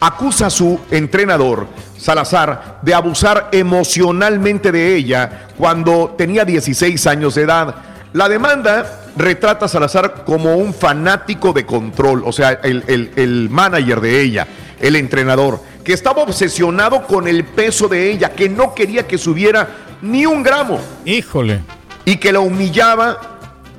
acusa 0.00 0.46
a 0.46 0.50
su 0.50 0.80
entrenador, 0.90 1.66
Salazar, 1.96 2.78
de 2.82 2.94
abusar 2.94 3.48
emocionalmente 3.52 4.70
de 4.70 4.94
ella 4.94 5.48
cuando 5.56 6.14
tenía 6.16 6.44
16 6.44 7.06
años 7.08 7.34
de 7.34 7.42
edad. 7.42 7.74
La 8.12 8.28
demanda 8.28 9.00
retrata 9.16 9.66
a 9.66 9.68
Salazar 9.68 10.24
como 10.24 10.56
un 10.56 10.72
fanático 10.72 11.52
de 11.52 11.66
control, 11.66 12.22
o 12.24 12.32
sea, 12.32 12.52
el, 12.62 12.84
el- 12.86 13.10
el 13.16 13.48
manager 13.50 14.00
de 14.00 14.20
ella, 14.20 14.46
el 14.80 14.94
entrenador, 14.96 15.60
que 15.84 15.92
estaba 15.92 16.22
obsesionado 16.22 17.02
con 17.04 17.26
el 17.26 17.44
peso 17.44 17.88
de 17.88 18.10
ella, 18.10 18.30
que 18.30 18.48
no 18.48 18.74
quería 18.74 19.06
que 19.06 19.18
subiera 19.18 19.68
ni 20.02 20.24
un 20.24 20.42
gramo. 20.42 20.78
Híjole. 21.04 21.60
Y 22.04 22.16
que 22.18 22.32
la 22.32 22.40
humillaba 22.40 23.18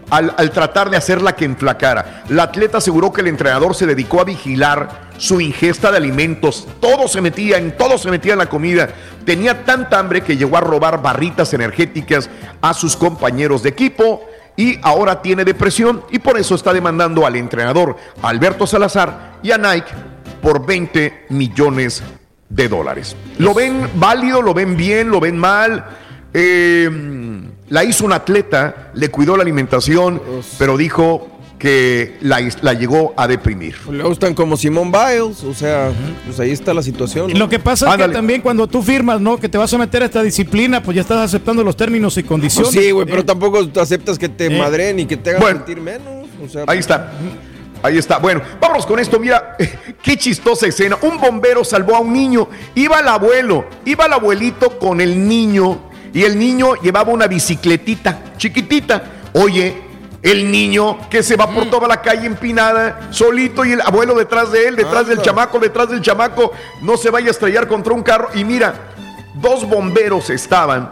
al, 0.10 0.34
al 0.38 0.52
tratar 0.52 0.90
de 0.90 0.98
hacerla 0.98 1.36
que 1.36 1.46
enflacara. 1.46 2.24
La 2.30 2.44
atleta 2.44 2.80
aseguró 2.80 3.14
que 3.14 3.22
el 3.22 3.28
entrenador 3.28 3.74
se 3.76 3.86
dedicó 3.86 4.22
a 4.22 4.26
vigilar 4.26 5.09
su 5.20 5.40
ingesta 5.40 5.92
de 5.92 5.98
alimentos. 5.98 6.68
Todo 6.80 7.08
se 7.08 7.22
metía, 7.22 7.58
en 7.58 7.78
todo 7.78 7.98
se 7.98 8.10
metía 8.10 8.34
en 8.34 8.40
la 8.40 8.50
comida. 8.50 8.90
Tenía 9.26 9.64
tanta 9.66 10.00
hambre 10.00 10.22
que 10.22 10.38
llegó 10.38 10.58
a 10.58 10.62
robar 10.62 11.02
barritas 11.02 11.54
energéticas 11.54 12.30
a 12.62 12.74
sus 12.74 12.96
compañeros 12.96 13.62
de 13.62 13.70
equipo 13.70 14.26
y 14.56 14.80
ahora 14.82 15.22
tiene 15.22 15.46
depresión 15.46 16.04
y 16.10 16.20
por 16.20 16.38
eso 16.38 16.56
está 16.56 16.74
demandando 16.74 17.26
al 17.26 17.36
entrenador 17.36 17.96
Alberto 18.22 18.66
Salazar 18.66 19.38
y 19.44 19.52
a 19.52 19.58
Nike 19.58 19.92
por 20.42 20.66
20 20.66 21.28
millones 21.30 22.02
de 22.50 22.68
dólares. 22.68 23.16
¿Lo 23.38 23.54
ven 23.54 23.90
válido? 23.96 24.42
¿Lo 24.42 24.54
ven 24.54 24.76
bien? 24.76 25.12
¿Lo 25.12 25.20
ven 25.20 25.38
mal? 25.38 25.86
Eh, 26.34 26.90
la 27.70 27.84
hizo 27.84 28.06
un 28.06 28.14
atleta, 28.14 28.92
le 28.94 29.10
cuidó 29.10 29.36
la 29.36 29.44
alimentación, 29.44 30.22
pero 30.58 30.78
dijo 30.78 31.39
que 31.60 32.18
la, 32.22 32.40
la 32.62 32.74
llegó 32.74 33.14
a 33.18 33.28
deprimir. 33.28 33.76
Le 33.92 34.02
gustan 34.04 34.34
como 34.34 34.56
Simón 34.56 34.92
Biles, 34.92 35.44
o 35.44 35.54
sea, 35.54 35.92
pues 36.26 36.40
ahí 36.40 36.52
está 36.52 36.74
la 36.74 36.82
situación. 36.82 37.30
Y 37.30 37.34
lo 37.34 37.50
que 37.50 37.60
pasa 37.60 37.92
es 37.94 37.98
que 37.98 38.08
también 38.14 38.42
cuando 38.42 38.66
tú 38.66 38.82
firmas, 38.82 39.20
¿no? 39.20 39.38
Que 39.38 39.50
te 39.50 39.58
vas 39.58 39.72
a 39.74 39.78
meter 39.78 40.02
a 40.02 40.06
esta 40.06 40.24
disciplina, 40.24 40.82
pues 40.82 40.96
ya 40.96 41.02
estás 41.02 41.18
aceptando 41.18 41.62
los 41.64 41.76
términos 41.76 42.18
y 42.18 42.24
condiciones. 42.24 42.72
Pues 42.74 42.86
sí, 42.86 42.92
güey, 42.92 43.06
pero 43.06 43.20
Eh, 43.22 43.26
tampoco 43.26 43.60
aceptas 43.80 44.18
que 44.18 44.30
te 44.30 44.46
Eh. 44.46 44.58
madren 44.58 45.00
y 45.00 45.06
que 45.06 45.18
te 45.18 45.32
hagan 45.32 45.42
Bueno. 45.42 45.58
sentir 45.58 45.82
menos. 45.82 46.28
O 46.44 46.48
sea, 46.48 46.64
Ahí 46.66 46.80
está. 46.80 47.12
Ahí 47.84 47.98
está. 47.98 48.18
Bueno, 48.20 48.42
vámonos 48.62 48.86
con 48.86 48.98
esto. 49.00 49.20
Mira, 49.20 49.58
qué 50.02 50.16
chistosa 50.18 50.66
escena. 50.68 50.98
Un 51.02 51.20
bombero 51.20 51.66
salvó 51.66 51.96
a 51.96 52.00
un 52.00 52.14
niño. 52.14 52.48
Iba 52.76 53.00
el 53.02 53.08
abuelo, 53.10 53.66
iba 53.84 54.06
el 54.06 54.14
abuelito 54.14 54.80
con 54.80 55.02
el 55.02 55.28
niño 55.28 55.78
y 56.14 56.24
el 56.24 56.40
niño 56.40 56.76
llevaba 56.82 57.12
una 57.12 57.28
bicicletita 57.28 58.34
chiquitita. 58.38 59.04
Oye, 59.34 59.89
el 60.22 60.52
niño 60.52 61.10
que 61.10 61.24
se 61.24 61.36
va 61.36 61.50
por 61.50 61.70
toda 61.70 61.88
la 61.88 62.02
calle 62.02 62.28
empinada, 62.28 63.08
solito 63.12 63.64
y 63.64 63.72
el 63.72 63.82
abuelo 63.82 64.16
detrás 64.16 64.52
de 64.52 64.68
él, 64.68 64.76
detrás 64.76 65.08
del 65.08 65.20
Anda. 65.20 65.24
chamaco, 65.24 65.60
detrás 65.60 65.90
del 65.90 66.02
chamaco, 66.02 66.52
no 66.82 66.98
se 66.98 67.10
vaya 67.10 67.28
a 67.28 67.32
estrellar 67.32 67.68
contra 67.68 67.94
un 67.94 68.04
carro. 68.04 68.30
Y 68.34 68.44
mira, 68.44 68.74
dos 69.36 69.68
bomberos 69.68 70.30
estaban 70.30 70.92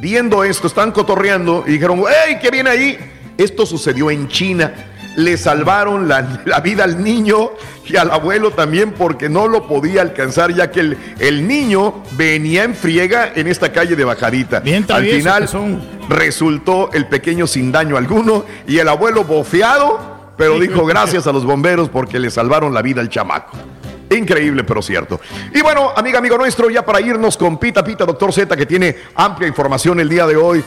viendo 0.00 0.42
esto, 0.42 0.66
estaban 0.66 0.92
cotorreando 0.92 1.64
y 1.66 1.72
dijeron, 1.72 2.02
¡Ey, 2.26 2.38
qué 2.40 2.50
viene 2.50 2.70
ahí! 2.70 2.98
Esto 3.36 3.66
sucedió 3.66 4.10
en 4.10 4.28
China. 4.28 4.91
Le 5.16 5.36
salvaron 5.36 6.08
la, 6.08 6.40
la 6.46 6.60
vida 6.60 6.84
al 6.84 7.02
niño 7.02 7.50
y 7.84 7.96
al 7.96 8.10
abuelo 8.10 8.52
también 8.52 8.92
porque 8.92 9.28
no 9.28 9.46
lo 9.48 9.66
podía 9.66 10.00
alcanzar 10.02 10.54
ya 10.54 10.70
que 10.70 10.80
el, 10.80 10.96
el 11.18 11.46
niño 11.46 12.02
venía 12.12 12.64
en 12.64 12.74
friega 12.74 13.32
en 13.34 13.46
esta 13.46 13.72
calle 13.72 13.96
de 13.96 14.04
bajadita. 14.04 14.58
al 14.58 14.86
traviesos 14.86 15.18
final 15.18 15.48
son. 15.48 15.82
resultó 16.08 16.90
el 16.92 17.06
pequeño 17.08 17.46
sin 17.46 17.72
daño 17.72 17.96
alguno 17.96 18.44
y 18.66 18.78
el 18.78 18.88
abuelo 18.88 19.24
bofeado, 19.24 20.32
pero 20.38 20.58
dijo 20.58 20.86
gracias 20.86 21.26
a 21.26 21.32
los 21.32 21.44
bomberos 21.44 21.88
porque 21.88 22.18
le 22.18 22.30
salvaron 22.30 22.72
la 22.72 22.82
vida 22.82 23.00
al 23.00 23.08
chamaco. 23.08 23.56
Increíble, 24.10 24.64
pero 24.64 24.82
cierto. 24.82 25.20
Y 25.54 25.62
bueno, 25.62 25.90
amiga, 25.96 26.18
amigo 26.18 26.36
nuestro, 26.36 26.68
ya 26.68 26.84
para 26.84 27.00
irnos 27.00 27.36
con 27.36 27.58
Pita 27.58 27.82
Pita, 27.82 28.04
doctor 28.04 28.32
Z, 28.32 28.54
que 28.56 28.66
tiene 28.66 28.96
amplia 29.14 29.48
información 29.48 30.00
el 30.00 30.08
día 30.08 30.26
de 30.26 30.36
hoy. 30.36 30.62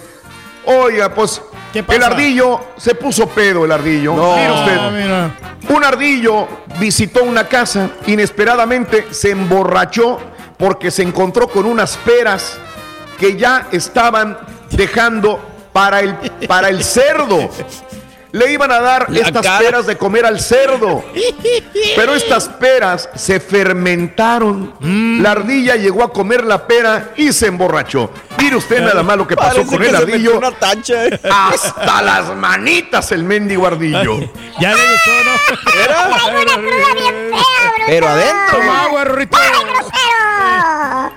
Oiga, 0.66 1.14
pues, 1.14 1.42
el 1.74 2.04
ardillo 2.04 2.60
se 2.78 2.96
puso 2.96 3.28
pedo, 3.28 3.66
el 3.66 3.72
ardillo. 3.72 4.14
Usted. 4.14 4.78
Ah, 4.80 4.92
mira. 4.92 5.32
Un 5.70 5.84
ardillo 5.84 6.48
visitó 6.80 7.24
una 7.24 7.48
casa, 7.48 7.90
inesperadamente 8.08 9.08
se 9.12 9.32
emborrachó 9.32 10.20
porque 10.58 10.92
se 10.92 11.04
encontró 11.04 11.48
con 11.48 11.66
unas 11.66 11.98
peras 11.98 12.58
que 13.20 13.36
ya 13.36 13.68
estaban 13.72 14.38
dejando 14.72 15.40
para 15.74 16.00
el, 16.02 16.16
para 16.48 16.70
el 16.70 16.84
cerdo. 16.84 17.50
Le 18.36 18.52
iban 18.52 18.70
a 18.70 18.82
dar 18.82 19.10
La 19.10 19.20
estas 19.22 19.44
cara. 19.46 19.60
peras 19.60 19.86
de 19.86 19.96
comer 19.98 20.26
al 20.26 20.42
cerdo. 20.42 21.06
Pero 21.96 22.14
estas 22.16 22.50
peras 22.50 23.08
se 23.16 23.40
fermentaron. 23.40 24.74
Mm. 24.82 25.22
La 25.22 25.32
ardilla 25.32 25.78
llegó 25.78 26.04
a 26.04 26.12
comer 26.12 26.44
la 26.44 26.68
pera 26.68 27.12
y 27.16 27.32
se 27.32 27.48
emborrachó. 27.48 28.12
Mire 28.38 28.58
usted 28.58 28.82
nada 28.82 29.04
más 29.04 29.16
lo 29.16 29.26
que 29.26 29.38
pasó 29.38 29.52
Parece 29.56 29.70
con 29.70 29.80
que 29.80 29.86
el 29.86 29.92
se 29.92 29.98
ardillo. 29.98 30.18
metió 30.34 30.38
una 30.50 30.52
tacha. 30.52 31.04
Hasta 31.32 32.02
las 32.02 32.36
manitas 32.36 33.10
el 33.14 33.24
mendigo 33.24 33.66
ardillo. 33.68 34.20
Ya 34.60 34.74
le 34.74 34.82
gustó, 34.82 35.12
¿no? 35.24 35.58
Pero 37.88 38.08
adentro. 38.10 38.58
Toma 38.60 38.84
agua, 38.84 39.04
Rorrito. 39.06 39.38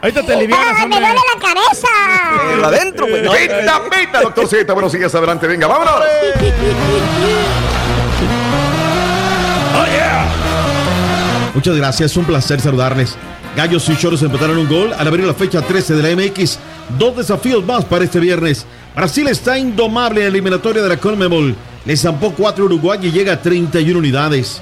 Ahorita 0.01 0.23
te 0.25 0.33
alivianas, 0.35 0.75
¡Me 0.75 0.83
hombre. 0.85 1.01
duele 1.01 1.15
la 1.35 1.41
cabeza! 1.41 1.89
Pero 2.51 2.67
adentro, 2.67 3.07
güey. 3.09 3.23
No, 3.23 3.33
Pita, 3.33 3.83
pita, 3.91 4.21
doctor 4.23 4.47
Z. 4.49 4.73
Buenos 4.73 4.93
días, 4.93 5.13
adelante, 5.15 5.47
venga, 5.47 5.67
vámonos. 5.67 5.95
Muchas 11.55 11.77
gracias, 11.77 12.17
un 12.17 12.25
placer 12.25 12.61
saludarles. 12.61 13.17
Gallos 13.57 13.89
y 13.89 13.97
Choros 13.97 14.23
empataron 14.23 14.59
un 14.59 14.69
gol 14.69 14.93
al 14.97 15.09
abrir 15.09 15.27
la 15.27 15.35
fecha 15.35 15.61
13 15.63 15.95
de 15.97 16.03
la 16.15 16.23
MX. 16.23 16.59
Dos 16.97 17.17
desafíos 17.17 17.65
más 17.65 17.85
para 17.85 18.05
este 18.05 18.21
viernes. 18.21 18.65
Brasil 18.95 19.27
está 19.29 19.59
indomable 19.59 20.21
en 20.21 20.27
la 20.27 20.29
eliminatoria 20.31 20.83
de 20.83 20.89
la 20.89 20.97
Conmebol. 20.99 21.57
Le 21.85 21.97
zampó 21.97 22.33
4 22.37 22.65
Uruguay 22.67 23.01
y 23.03 23.11
llega 23.11 23.33
a 23.35 23.43
31 23.43 23.99
unidades. 23.99 24.61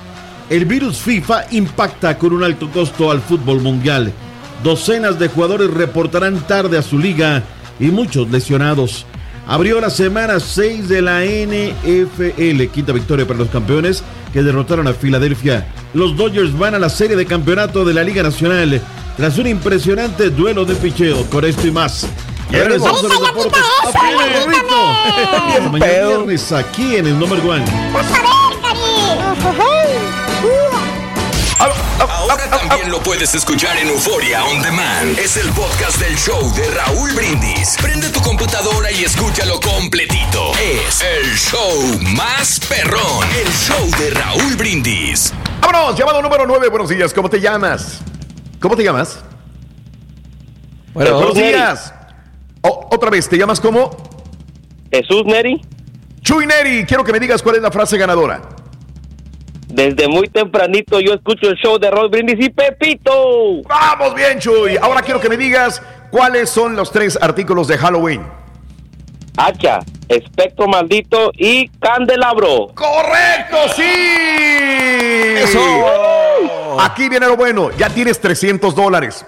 El 0.48 0.64
virus 0.64 0.98
FIFA 0.98 1.46
impacta 1.50 2.16
con 2.16 2.32
un 2.32 2.44
alto 2.44 2.70
costo 2.70 3.10
al 3.10 3.20
fútbol 3.20 3.60
mundial. 3.60 4.12
Docenas 4.62 5.18
de 5.18 5.28
jugadores 5.28 5.70
reportarán 5.70 6.40
tarde 6.46 6.78
a 6.78 6.82
su 6.82 6.98
liga 6.98 7.42
y 7.78 7.86
muchos 7.86 8.30
lesionados. 8.30 9.06
Abrió 9.48 9.80
la 9.80 9.90
semana 9.90 10.40
6 10.40 10.88
de 10.88 11.02
la 11.02 11.20
NFL, 11.24 12.64
quinta 12.72 12.90
victoria 12.92 13.24
para 13.26 13.38
los 13.38 13.48
campeones 13.48 14.02
que 14.32 14.42
derrotaron 14.42 14.88
a 14.88 14.92
Filadelfia. 14.92 15.68
Los 15.94 16.16
Dodgers 16.16 16.58
van 16.58 16.74
a 16.74 16.80
la 16.80 16.88
serie 16.88 17.14
de 17.16 17.26
campeonato 17.26 17.84
de 17.84 17.94
la 17.94 18.02
Liga 18.02 18.24
Nacional 18.24 18.80
tras 19.16 19.38
un 19.38 19.46
impresionante 19.46 20.30
duelo 20.30 20.64
de 20.64 20.74
picheo. 20.74 21.24
Con 21.30 21.44
esto 21.44 21.64
y 21.66 21.70
más. 21.70 22.08
Regresamos 22.50 23.04
a 23.04 23.08
los 23.08 23.20
deportes. 23.20 23.62
Mañana 25.70 26.06
viernes 26.08 26.50
aquí 26.52 26.96
en 26.96 27.06
el 27.06 27.16
Number 27.18 27.38
One. 27.40 27.64
¡Vas 27.92 28.06
a 28.06 28.12
ver, 28.14 28.22
Cari! 28.62 28.80
Ahora 31.58 32.50
también 32.50 32.90
lo 32.90 33.00
puedes 33.02 33.34
escuchar 33.34 33.76
en 33.78 33.88
Euforia 33.88 34.44
On 34.44 34.60
Demand. 34.62 35.18
Es 35.18 35.36
el 35.38 35.50
podcast 35.52 35.98
del 35.98 36.14
show 36.16 36.52
de 36.54 36.70
Raúl 36.70 37.12
Brindis. 37.14 37.76
Prende 37.80 38.10
tu 38.10 38.20
computadora 38.20 38.90
y 38.92 39.04
escúchalo 39.04 39.58
completito. 39.60 40.52
Es 40.60 41.00
el 41.02 41.34
show 41.34 41.98
más 42.14 42.60
perrón. 42.68 43.26
El 43.34 43.50
show 43.52 43.90
de 43.98 44.10
Raúl 44.10 44.56
Brindis. 44.56 45.32
Vámonos, 45.62 45.98
llamado 45.98 46.20
número 46.20 46.46
9. 46.46 46.68
Buenos 46.68 46.90
días, 46.90 47.14
¿cómo 47.14 47.30
te 47.30 47.40
llamas? 47.40 48.00
¿Cómo 48.60 48.76
te 48.76 48.84
llamas? 48.84 49.18
Bueno, 50.92 51.14
buenos 51.16 51.34
Neri. 51.36 51.48
días. 51.56 51.92
O- 52.62 52.88
otra 52.92 53.08
vez, 53.10 53.28
¿te 53.28 53.36
llamas 53.38 53.60
cómo? 53.60 53.90
Jesús 54.90 55.24
Neri. 55.24 55.62
Chuy 56.20 56.46
Neri, 56.46 56.84
quiero 56.84 57.02
que 57.02 57.12
me 57.12 57.20
digas 57.20 57.42
cuál 57.42 57.56
es 57.56 57.62
la 57.62 57.70
frase 57.70 57.96
ganadora. 57.96 58.42
Desde 59.66 60.08
muy 60.08 60.28
tempranito 60.28 61.00
yo 61.00 61.12
escucho 61.14 61.48
el 61.48 61.56
show 61.56 61.78
de 61.78 61.90
Roll 61.90 62.08
Brindis 62.08 62.44
y 62.44 62.50
Pepito. 62.50 63.62
Vamos 63.68 64.14
bien, 64.14 64.38
Chuy. 64.38 64.76
Ahora 64.76 65.02
quiero 65.02 65.20
que 65.20 65.28
me 65.28 65.36
digas 65.36 65.82
cuáles 66.10 66.48
son 66.50 66.76
los 66.76 66.90
tres 66.90 67.18
artículos 67.20 67.68
de 67.68 67.76
Halloween. 67.76 68.22
Hacha, 69.36 69.80
espectro 70.08 70.66
maldito 70.66 71.30
y 71.34 71.68
candelabro. 71.68 72.68
¡Correcto, 72.74 73.56
sí! 73.74 73.82
Aquí 76.80 77.08
viene 77.08 77.26
lo 77.26 77.36
bueno. 77.36 77.70
Ya 77.76 77.90
tienes 77.90 78.20
300 78.20 78.74
dólares. 78.74 79.26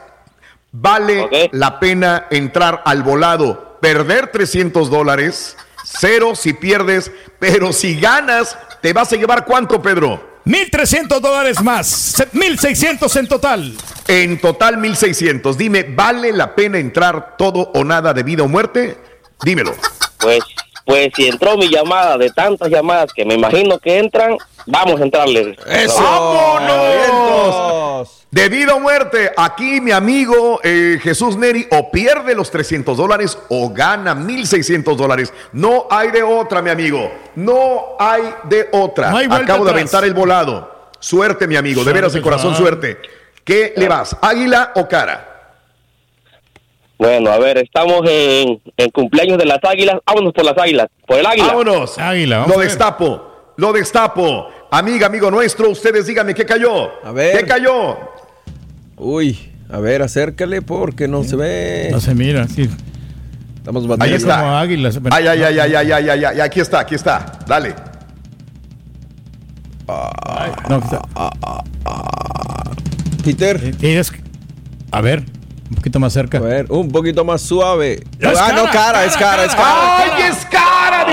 Vale 0.72 1.50
la 1.52 1.80
pena 1.80 2.26
entrar 2.30 2.82
al 2.84 3.02
volado. 3.02 3.78
Perder 3.80 4.28
300 4.28 4.90
dólares. 4.90 5.56
Cero 5.84 6.34
si 6.34 6.52
pierdes. 6.52 7.10
Pero 7.38 7.72
si 7.72 7.98
ganas, 8.00 8.58
te 8.80 8.92
vas 8.92 9.12
a 9.12 9.16
llevar 9.16 9.44
cuánto, 9.44 9.80
Pedro? 9.80 10.38
1.300 10.44 11.20
dólares 11.20 11.62
más. 11.62 12.16
1.600 12.32 13.16
en 13.18 13.28
total. 13.28 13.74
En 14.06 14.40
total 14.40 14.76
1.600. 14.76 15.54
Dime, 15.54 15.82
¿vale 15.82 16.32
la 16.32 16.54
pena 16.54 16.78
entrar 16.78 17.36
todo 17.36 17.70
o 17.74 17.84
nada 17.84 18.14
de 18.14 18.22
vida 18.22 18.44
o 18.44 18.48
muerte? 18.48 18.96
Dímelo. 19.42 19.74
Pues, 20.18 20.40
pues 20.86 21.10
si 21.14 21.28
entró 21.28 21.56
mi 21.58 21.68
llamada 21.68 22.16
de 22.16 22.30
tantas 22.30 22.70
llamadas 22.70 23.12
que 23.12 23.26
me 23.26 23.34
imagino 23.34 23.78
que 23.78 23.98
entran, 23.98 24.38
vamos 24.68 25.00
a 25.00 25.04
entrarle. 25.04 25.56
¡Vámonos! 26.78 28.26
De 28.30 28.48
vida 28.50 28.74
o 28.74 28.80
muerte, 28.80 29.32
aquí 29.36 29.80
mi 29.80 29.90
amigo 29.90 30.60
eh, 30.62 30.98
Jesús 31.02 31.36
Neri 31.38 31.66
o 31.70 31.90
pierde 31.90 32.34
los 32.34 32.50
300 32.50 32.94
dólares 32.96 33.38
o 33.48 33.70
gana 33.70 34.14
1.600 34.14 34.96
dólares. 34.96 35.32
No 35.52 35.86
hay 35.90 36.10
de 36.10 36.22
otra, 36.22 36.60
mi 36.60 36.68
amigo. 36.68 37.10
No 37.36 37.96
hay 37.98 38.22
de 38.44 38.68
otra. 38.72 39.10
No 39.10 39.16
hay 39.16 39.26
vuelta 39.26 39.44
Acabo 39.44 39.64
de 39.64 39.70
atrás. 39.70 39.80
aventar 39.80 40.04
el 40.04 40.12
volado. 40.12 40.90
Suerte, 41.00 41.46
mi 41.46 41.56
amigo. 41.56 41.84
De 41.84 41.92
veras, 41.92 42.12
de 42.12 42.20
corazón, 42.20 42.54
suerte. 42.54 42.98
¿Qué 43.44 43.72
le 43.76 43.88
vas? 43.88 44.14
¿Águila 44.20 44.72
o 44.74 44.86
cara? 44.86 45.24
Bueno, 46.98 47.30
a 47.30 47.38
ver, 47.38 47.58
estamos 47.58 48.02
en, 48.06 48.60
en 48.76 48.90
cumpleaños 48.90 49.38
de 49.38 49.46
las 49.46 49.60
águilas. 49.62 50.00
Vámonos 50.04 50.34
por 50.34 50.44
las 50.44 50.58
águilas. 50.58 50.88
Por 51.06 51.18
el 51.18 51.24
águila. 51.24 51.46
Vámonos. 51.46 51.98
Águila, 51.98 52.38
vamos 52.40 52.56
Lo 52.56 52.62
destapo. 52.62 53.24
Lo 53.56 53.72
destapo. 53.72 54.50
Amiga, 54.70 55.06
amigo 55.06 55.30
nuestro, 55.30 55.70
ustedes 55.70 56.06
díganme 56.06 56.34
qué 56.34 56.44
cayó. 56.44 57.04
A 57.04 57.12
ver. 57.12 57.38
¿Qué 57.38 57.46
cayó? 57.46 57.98
Uy, 58.96 59.38
a 59.70 59.78
ver, 59.78 60.02
acércale 60.02 60.60
porque 60.60 61.08
no 61.08 61.24
se 61.24 61.36
ve. 61.36 61.88
No 61.90 62.00
se 62.00 62.14
mira, 62.14 62.46
sí. 62.48 62.68
Estamos 63.56 63.82
Ahí 63.84 63.88
batallando. 63.88 64.16
está. 64.18 64.40
Como 64.40 64.56
águilas. 64.56 65.00
Ay, 65.10 65.26
ay, 65.26 65.42
ay, 65.42 65.58
ay, 65.58 65.74
ay, 65.74 65.92
ay, 65.92 66.08
ay, 66.10 66.24
ay, 66.24 66.40
aquí 66.40 66.60
está, 66.60 66.80
aquí 66.80 66.94
está. 66.94 67.32
Dale. 67.46 67.74
No, 70.68 70.78
está- 70.78 71.00
Peter. 73.24 73.74
es- 73.80 74.12
a 74.90 75.00
ver, 75.00 75.24
un 75.70 75.76
poquito 75.76 75.98
más 76.00 76.12
cerca. 76.12 76.38
A 76.38 76.40
ver, 76.42 76.66
un 76.70 76.90
poquito 76.90 77.24
más 77.24 77.40
suave. 77.40 78.02
Es 78.18 78.38
ah, 78.38 78.52
no, 78.54 78.64
cara, 78.64 78.72
cara, 78.72 79.04
es 79.06 79.16
cara, 79.16 79.44
es 79.44 79.54
cara. 79.54 79.98
¡Ay, 79.98 80.22
es 80.30 80.44
cara! 80.46 80.67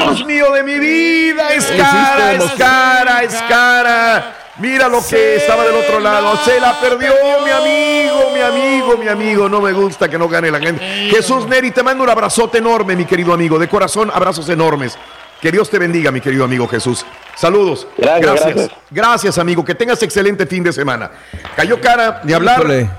¡Dios 0.06 0.26
mío 0.26 0.52
de 0.52 0.64
mi 0.64 0.80
vida! 0.80 1.54
¡Es 1.54 1.66
cara, 1.66 2.34
es 2.34 2.52
cara, 2.52 3.24
es 3.24 3.34
cara! 3.50 4.36
Mira 4.58 4.88
lo 4.88 5.06
que 5.06 5.36
estaba 5.36 5.66
del 5.66 5.76
otro 5.76 6.00
lado. 6.00 6.38
Se 6.46 6.60
la 6.60 6.80
perdió 6.80 7.14
mi 7.44 7.52
amigo, 7.52 8.32
mi 8.34 8.40
amigo, 8.40 8.98
mi 8.98 9.08
amigo. 9.08 9.50
No 9.50 9.60
me 9.60 9.74
gusta 9.74 10.08
que 10.08 10.18
no 10.18 10.30
gane 10.30 10.50
la 10.50 10.60
gente. 10.60 10.82
Jesús 11.10 11.46
Neri, 11.46 11.72
te 11.72 11.84
mando 11.84 12.04
un 12.04 12.10
abrazote 12.10 12.60
enorme, 12.60 12.96
mi 12.96 13.06
querido 13.06 13.34
amigo. 13.34 13.60
De 13.60 13.68
corazón, 13.68 14.10
abrazos 14.14 14.48
enormes. 14.48 14.98
Que 15.42 15.52
Dios 15.52 15.70
te 15.70 15.78
bendiga, 15.78 16.10
mi 16.12 16.22
querido 16.22 16.46
amigo 16.46 16.68
Jesús. 16.68 17.06
Saludos. 17.36 17.86
Gracias, 17.98 18.22
Gracias, 18.22 18.56
gracias. 18.56 18.80
Gracias, 18.90 19.38
amigo. 19.38 19.66
Que 19.66 19.76
tengas 19.76 20.02
excelente 20.02 20.46
fin 20.46 20.64
de 20.64 20.72
semana. 20.72 21.12
Cayó 21.58 21.82
cara, 21.82 22.22
ni 22.24 22.32
hablar. 22.32 22.60
Híjole. 22.60 22.90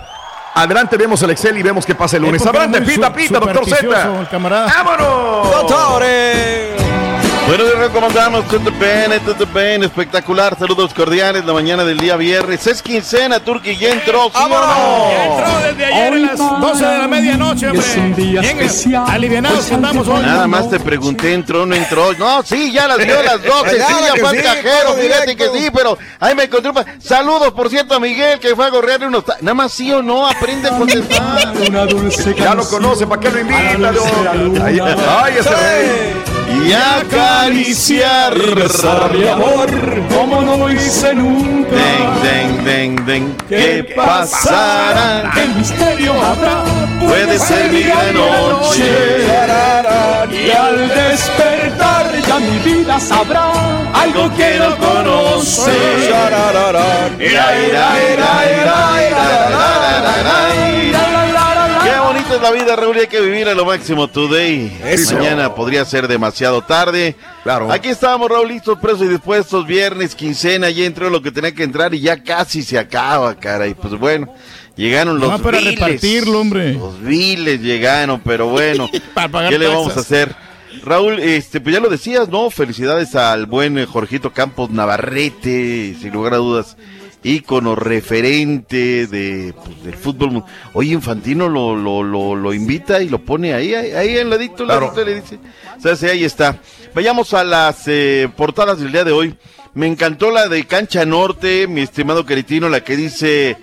Adelante, 0.55 0.97
vemos 0.97 1.23
el 1.23 1.31
Excel 1.31 1.59
y 1.59 1.63
vemos 1.63 1.85
qué 1.85 1.95
pasa 1.95 2.17
el 2.17 2.23
lunes. 2.23 2.45
Adelante, 2.47 2.81
pita, 2.83 3.13
pita, 3.13 3.39
doctor 3.39 3.67
Z. 3.67 4.09
¡Vámonos! 4.41 5.51
¡Doctores! 5.51 6.96
Bueno, 7.47 7.63
les 7.63 7.79
recomendamos 7.79 8.45
todo 8.49 8.59
bien, 8.73 9.21
todo 9.25 9.47
bien, 9.55 9.85
espectacular. 9.85 10.59
Saludos 10.59 10.93
cordiales 10.93 11.45
la 11.45 11.53
mañana 11.53 11.85
del 11.85 11.97
día 11.97 12.17
viernes. 12.17 12.67
Es 12.67 12.83
quincena, 12.83 13.39
Turki, 13.39 13.77
ya 13.77 13.91
entró, 13.91 14.25
¿sí 14.25 14.43
o 14.43 14.49
no? 14.49 15.11
Entró 15.13 15.59
desde 15.61 15.85
ayer 15.85 16.13
a 16.13 16.17
las 16.17 16.39
12 16.39 16.85
de 16.85 16.99
la 16.99 17.07
medianoche, 17.09 17.69
hombre. 17.69 17.87
Es 17.87 17.97
un 17.97 18.15
día 18.17 18.41
Bien 18.41 18.59
especial, 18.59 19.05
alivianados 19.07 19.59
pues, 19.59 19.73
andamos 19.73 20.09
hoy. 20.09 20.23
Nada 20.23 20.49
más 20.49 20.69
te 20.69 20.81
pregunté, 20.81 21.35
entró 21.35 21.63
o 21.63 21.67
no 21.67 21.77
entró. 21.77 22.13
No, 22.15 22.43
sí, 22.43 22.73
ya 22.73 22.89
las 22.89 22.99
vio 22.99 23.17
a 23.17 23.23
las 23.23 23.43
12. 23.43 23.71
sí, 23.71 23.77
ya 23.79 24.15
fue 24.19 24.29
al 24.29 24.37
sí, 24.37 24.43
cajero, 24.43 24.95
fíjate 24.95 25.37
que 25.37 25.49
sí, 25.51 25.71
pero 25.73 25.97
ahí 26.19 26.35
me 26.35 26.45
encontré. 26.45 26.73
Saludos, 26.99 27.53
por 27.53 27.71
cierto, 27.71 27.95
a 27.95 28.01
Miguel, 28.01 28.41
que 28.41 28.57
fue 28.57 28.67
a 28.67 28.71
gorrearle 28.71 29.07
unos. 29.07 29.23
Nada 29.41 29.55
más 29.55 29.73
sí 29.73 29.93
o 29.93 30.03
no, 30.03 30.27
aprende 30.27 30.69
a 30.69 30.77
contestar. 30.77 31.55
Una 31.69 31.87
dulce 31.87 32.35
Ya 32.35 32.57
lo 32.57 32.69
conoce, 32.69 33.07
¿para 33.07 33.21
qué 33.21 33.31
lo 33.31 33.39
invita? 33.39 33.93
Ay, 35.23 35.35
ese 35.39 35.51
rey. 35.51 36.27
Y 36.65 36.73
acariciar. 37.37 38.35
Rezar 38.55 39.13
mi 39.13 39.27
amor 39.27 39.69
como 40.15 40.43
no 40.43 40.57
lo 40.57 40.71
hice 40.71 41.15
nunca. 41.15 41.71
Den, 41.71 42.65
den, 42.65 42.65
den, 42.65 43.07
den. 43.07 43.37
¿Qué 43.49 43.93
pasará? 43.95 45.31
¿Qué 45.35 45.47
misterio 45.59 46.13
habrá? 46.13 46.65
Puede 47.01 47.39
ser 47.39 47.71
mi 47.73 47.83
gran 47.83 48.15
noche. 48.15 49.27
Y 50.33 50.51
al 50.51 50.89
despertar 50.89 52.13
ya 52.27 52.39
mi 52.39 52.59
vida 52.59 52.99
sabrá 53.01 53.53
algo 53.95 54.31
que 54.37 54.59
no 54.59 54.77
conoce. 54.77 55.73
Es 62.37 62.43
la 62.43 62.51
vida, 62.53 62.77
Raúl, 62.77 62.97
y 62.97 63.01
hay 63.01 63.07
que 63.07 63.21
vivir 63.21 63.49
a 63.49 63.55
lo 63.55 63.65
máximo 63.65 64.09
today. 64.09 64.81
Eso. 64.85 65.17
Mañana 65.17 65.55
podría 65.55 65.85
ser 65.85 66.07
demasiado 66.09 66.63
tarde. 66.63 67.17
Claro. 67.43 67.71
Aquí 67.73 67.89
estábamos, 67.89 68.31
Raúl, 68.31 68.49
listos, 68.49 68.79
presos 68.79 69.03
y 69.03 69.09
dispuestos. 69.09 69.67
Viernes, 69.67 70.15
quincena, 70.15 70.71
ya 70.71 70.85
entró 70.85 71.11
lo 71.11 71.21
que 71.23 71.31
tenía 71.33 71.53
que 71.53 71.63
entrar 71.65 71.95
y 71.95 72.01
ya 72.01 72.23
casi 72.23 72.63
se 72.63 72.79
acaba, 72.79 73.35
cara. 73.35 73.67
Y 73.67 73.75
pues 73.75 73.95
bueno, 73.99 74.33
llegaron 74.77 75.19
los 75.19 75.31
No, 75.31 75.39
para 75.43 75.59
viles. 75.59 75.75
repartirlo, 75.75 76.41
hombre. 76.41 76.75
Los 76.75 77.01
viles 77.01 77.61
llegaron, 77.61 78.21
pero 78.21 78.47
bueno, 78.49 78.89
Para 79.15 79.29
pagar 79.29 79.51
¿qué 79.51 79.59
le 79.59 79.67
taxas. 79.67 79.81
vamos 79.83 79.97
a 79.97 80.01
hacer? 80.01 80.37
Raúl, 80.85 81.19
este, 81.21 81.61
pues 81.61 81.75
ya 81.75 81.81
lo 81.81 81.89
decías, 81.89 82.29
¿no? 82.29 82.51
Felicidades 82.51 83.15
al 83.17 83.47
buen 83.47 83.79
eh, 83.79 83.87
Jorgito 83.87 84.33
Campos 84.33 84.71
Navarrete, 84.71 85.97
sin 86.01 86.13
lugar 86.13 86.35
a 86.35 86.37
dudas, 86.37 86.77
ícono, 87.27 87.75
referente 87.75 89.07
de, 89.07 89.53
pues, 89.55 89.83
del 89.85 89.95
fútbol. 89.95 90.45
Oye, 90.73 90.93
Infantino 90.93 91.49
lo, 91.49 91.77
lo, 91.77 92.03
lo, 92.03 92.35
lo 92.37 92.55
invita 92.55 93.03
y 93.03 93.09
lo 93.09 93.19
pone 93.19 93.53
ahí, 93.55 93.75
ahí, 93.75 93.93
ahí 93.93 94.19
en 94.19 94.31
ladito, 94.31 94.65
Claro. 94.65 94.87
ladito, 94.87 95.05
le 95.05 95.15
dice. 95.21 95.39
O 95.77 95.81
sea, 95.81 95.97
sí, 95.97 96.07
ahí 96.07 96.25
está. 96.25 96.59
Vayamos 96.95 97.35
a 97.35 97.45
las 97.45 97.83
eh, 97.87 98.29
portadas 98.37 98.79
del 98.81 98.93
día 98.93 99.05
de 99.05 99.13
hoy. 99.13 99.35
Me 99.75 99.87
encantó 99.87 100.31
la 100.31 100.49
de 100.49 100.65
Cancha 100.65 101.05
Norte, 101.05 101.67
mi 101.67 101.83
estimado 101.83 102.25
Queritino, 102.25 102.69
la 102.71 102.81
que 102.83 102.97
dice 102.97 103.59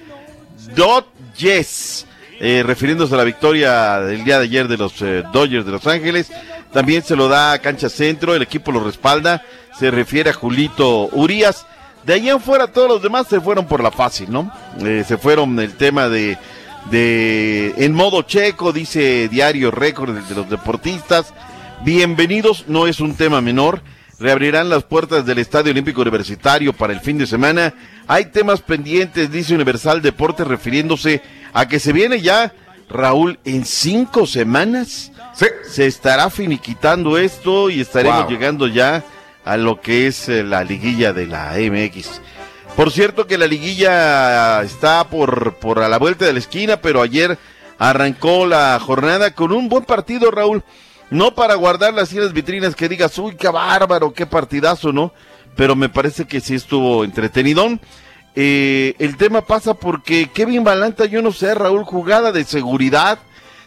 Dot 0.76 1.08
Yes, 1.38 2.06
eh, 2.40 2.62
refiriéndose 2.64 3.16
a 3.16 3.18
la 3.18 3.24
victoria 3.24 4.00
del 4.02 4.24
día 4.24 4.38
de 4.38 4.44
ayer 4.44 4.68
de 4.68 4.78
los 4.78 5.02
eh, 5.02 5.24
Dodgers 5.34 5.66
de 5.66 5.72
Los 5.72 5.88
Ángeles. 5.88 6.32
También 6.72 7.04
se 7.04 7.16
lo 7.16 7.28
da 7.28 7.54
a 7.54 7.60
Cancha 7.60 7.90
Centro, 7.90 8.36
el 8.36 8.42
equipo 8.44 8.72
lo 8.72 8.84
respalda. 8.84 9.44
Se 9.80 9.90
refiere 9.90 10.30
a 10.30 10.34
Julito 10.34 11.08
Urias. 11.14 11.66
De 12.06 12.14
ahí 12.14 12.30
en 12.30 12.40
fuera 12.42 12.68
todos 12.68 12.90
los 12.90 13.02
demás 13.02 13.28
se 13.30 13.40
fueron 13.40 13.66
por 13.66 13.82
la 13.82 13.92
fácil, 13.92 14.30
¿no? 14.32 14.52
Eh, 14.82 15.06
se 15.08 15.18
fueron 15.18 15.58
el 15.60 15.74
tema 15.76 16.10
de, 16.10 16.38
de 16.92 17.74
en 17.78 17.94
modo 17.94 18.24
checo, 18.24 18.74
dice 18.74 19.30
Diario 19.30 19.72
Récord 19.72 20.14
de 20.14 20.36
los 20.36 20.50
deportistas. 20.50 21.34
Bienvenidos, 21.86 22.66
no 22.68 22.88
es 22.88 23.00
un 23.00 23.16
tema 23.16 23.40
menor. 23.42 23.82
Reabrirán 24.20 24.70
las 24.70 24.84
puertas 24.84 25.26
del 25.26 25.40
Estadio 25.40 25.72
Olímpico 25.72 26.02
Universitario 26.02 26.74
para 26.74 26.94
el 26.94 27.00
fin 27.00 27.18
de 27.18 27.26
semana. 27.26 27.74
Hay 28.08 28.26
temas 28.26 28.62
pendientes, 28.62 29.32
dice 29.32 29.56
Universal 29.56 30.02
Deportes, 30.02 30.46
refiriéndose 30.46 31.22
a 31.54 31.68
que 31.68 31.80
se 31.80 31.94
viene 31.94 32.22
ya, 32.22 32.54
Raúl, 32.90 33.40
en 33.46 33.66
cinco 33.66 34.28
semanas. 34.28 35.12
Se 35.70 35.88
estará 35.88 36.30
finiquitando 36.30 37.18
esto 37.18 37.70
y 37.70 37.80
estaremos 37.82 38.24
Wow. 38.24 38.30
llegando 38.30 38.68
ya 38.68 39.04
a 39.46 39.58
lo 39.58 39.82
que 39.82 40.08
es 40.08 40.30
eh, 40.30 40.44
la 40.44 40.64
liguilla 40.64 41.14
de 41.14 41.28
la 41.28 41.54
MX. 41.58 42.22
Por 42.76 42.92
cierto 42.92 43.28
que 43.28 43.38
la 43.38 43.46
liguilla 43.48 44.62
está 44.64 45.04
por, 45.04 45.56
por 45.56 45.80
a 45.80 45.90
la 45.90 46.00
vuelta 46.00 46.26
de 46.26 46.34
la 46.34 46.40
esquina, 46.40 46.78
pero 46.78 47.02
ayer 47.02 47.38
arrancó 47.78 48.48
la 48.48 48.80
jornada 48.80 49.36
con 49.36 49.52
un 49.52 49.70
buen 49.70 49.84
partido, 49.84 50.32
Raúl. 50.32 50.64
No 51.12 51.36
para 51.36 51.54
guardar 51.56 51.94
las 51.94 52.12
las 52.14 52.34
vitrinas 52.34 52.76
que 52.76 52.90
digas, 52.90 53.18
uy, 53.20 53.36
qué 53.36 53.50
bárbaro, 53.50 54.14
qué 54.14 54.26
partidazo, 54.26 54.92
¿no? 54.92 55.14
Pero 55.56 55.76
me 55.76 55.90
parece 55.90 56.26
que 56.26 56.42
sí 56.42 56.56
estuvo 56.56 57.04
entretenidón. 57.04 57.80
eh, 58.36 58.96
el 58.98 59.18
tema 59.18 59.42
pasa 59.42 59.76
porque 59.76 60.32
Kevin 60.34 60.64
Balanta, 60.64 61.06
yo 61.06 61.22
no 61.22 61.32
sé, 61.32 61.54
Raúl, 61.54 61.84
jugada 61.84 62.32
de 62.32 62.46
seguridad, 62.46 63.20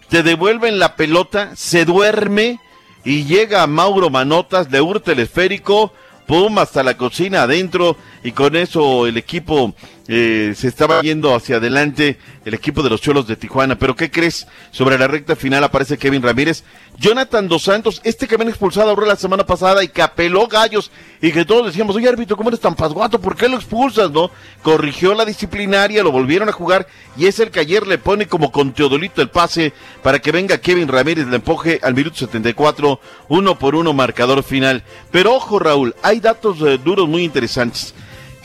te 0.08 0.24
devuelven 0.24 0.80
la 0.80 0.96
pelota, 0.96 1.54
se 1.54 1.84
duerme 1.84 2.58
y 3.06 3.24
llega 3.24 3.64
Mauro 3.68 4.10
Manotas, 4.10 4.68
le 4.68 4.80
hurta 4.80 5.12
el 5.12 5.20
esférico, 5.20 5.92
pum, 6.26 6.58
hasta 6.58 6.82
la 6.82 6.96
cocina 6.96 7.42
adentro 7.42 7.96
y 8.24 8.32
con 8.32 8.56
eso 8.56 9.06
el 9.06 9.16
equipo 9.16 9.74
eh, 10.08 10.54
se 10.56 10.68
estaba 10.68 11.00
yendo 11.02 11.34
hacia 11.34 11.56
adelante, 11.56 12.18
el 12.44 12.54
equipo 12.54 12.82
de 12.82 12.90
los 12.90 13.00
Cholos 13.00 13.26
de 13.26 13.36
Tijuana. 13.36 13.78
Pero 13.78 13.96
¿qué 13.96 14.10
crees? 14.10 14.46
Sobre 14.70 14.98
la 14.98 15.08
recta 15.08 15.36
final 15.36 15.64
aparece 15.64 15.98
Kevin 15.98 16.22
Ramírez. 16.22 16.64
Jonathan 16.98 17.46
Dos 17.48 17.64
Santos, 17.64 18.00
este 18.04 18.26
que 18.26 18.36
habían 18.36 18.48
expulsado 18.48 18.90
a 18.90 19.06
la 19.06 19.16
semana 19.16 19.44
pasada 19.44 19.84
y 19.84 19.88
que 19.88 20.02
gallos 20.50 20.90
y 21.20 21.30
que 21.30 21.44
todos 21.44 21.66
decíamos, 21.66 21.94
oye 21.96 22.08
árbitro, 22.08 22.36
¿cómo 22.36 22.48
eres 22.48 22.60
tan 22.60 22.74
pasguato? 22.74 23.20
¿Por 23.20 23.36
qué 23.36 23.48
lo 23.48 23.56
expulsas? 23.56 24.10
No, 24.10 24.30
corrigió 24.62 25.14
la 25.14 25.24
disciplinaria, 25.24 26.02
lo 26.02 26.10
volvieron 26.10 26.48
a 26.48 26.52
jugar 26.52 26.86
y 27.16 27.26
es 27.26 27.38
el 27.38 27.50
que 27.50 27.60
ayer 27.60 27.86
le 27.86 27.98
pone 27.98 28.26
como 28.26 28.50
con 28.50 28.72
Teodolito 28.72 29.20
el 29.20 29.28
pase 29.28 29.74
para 30.02 30.20
que 30.20 30.32
venga 30.32 30.58
Kevin 30.58 30.88
Ramírez, 30.88 31.26
le 31.26 31.36
empuje 31.36 31.80
al 31.82 31.94
minuto 31.94 32.16
74, 32.16 33.00
uno 33.28 33.58
por 33.58 33.74
uno 33.74 33.92
marcador 33.92 34.42
final. 34.42 34.82
Pero 35.10 35.34
ojo 35.34 35.58
Raúl, 35.58 35.94
hay 36.02 36.20
datos 36.20 36.60
eh, 36.62 36.78
duros 36.82 37.08
muy 37.08 37.24
interesantes. 37.24 37.94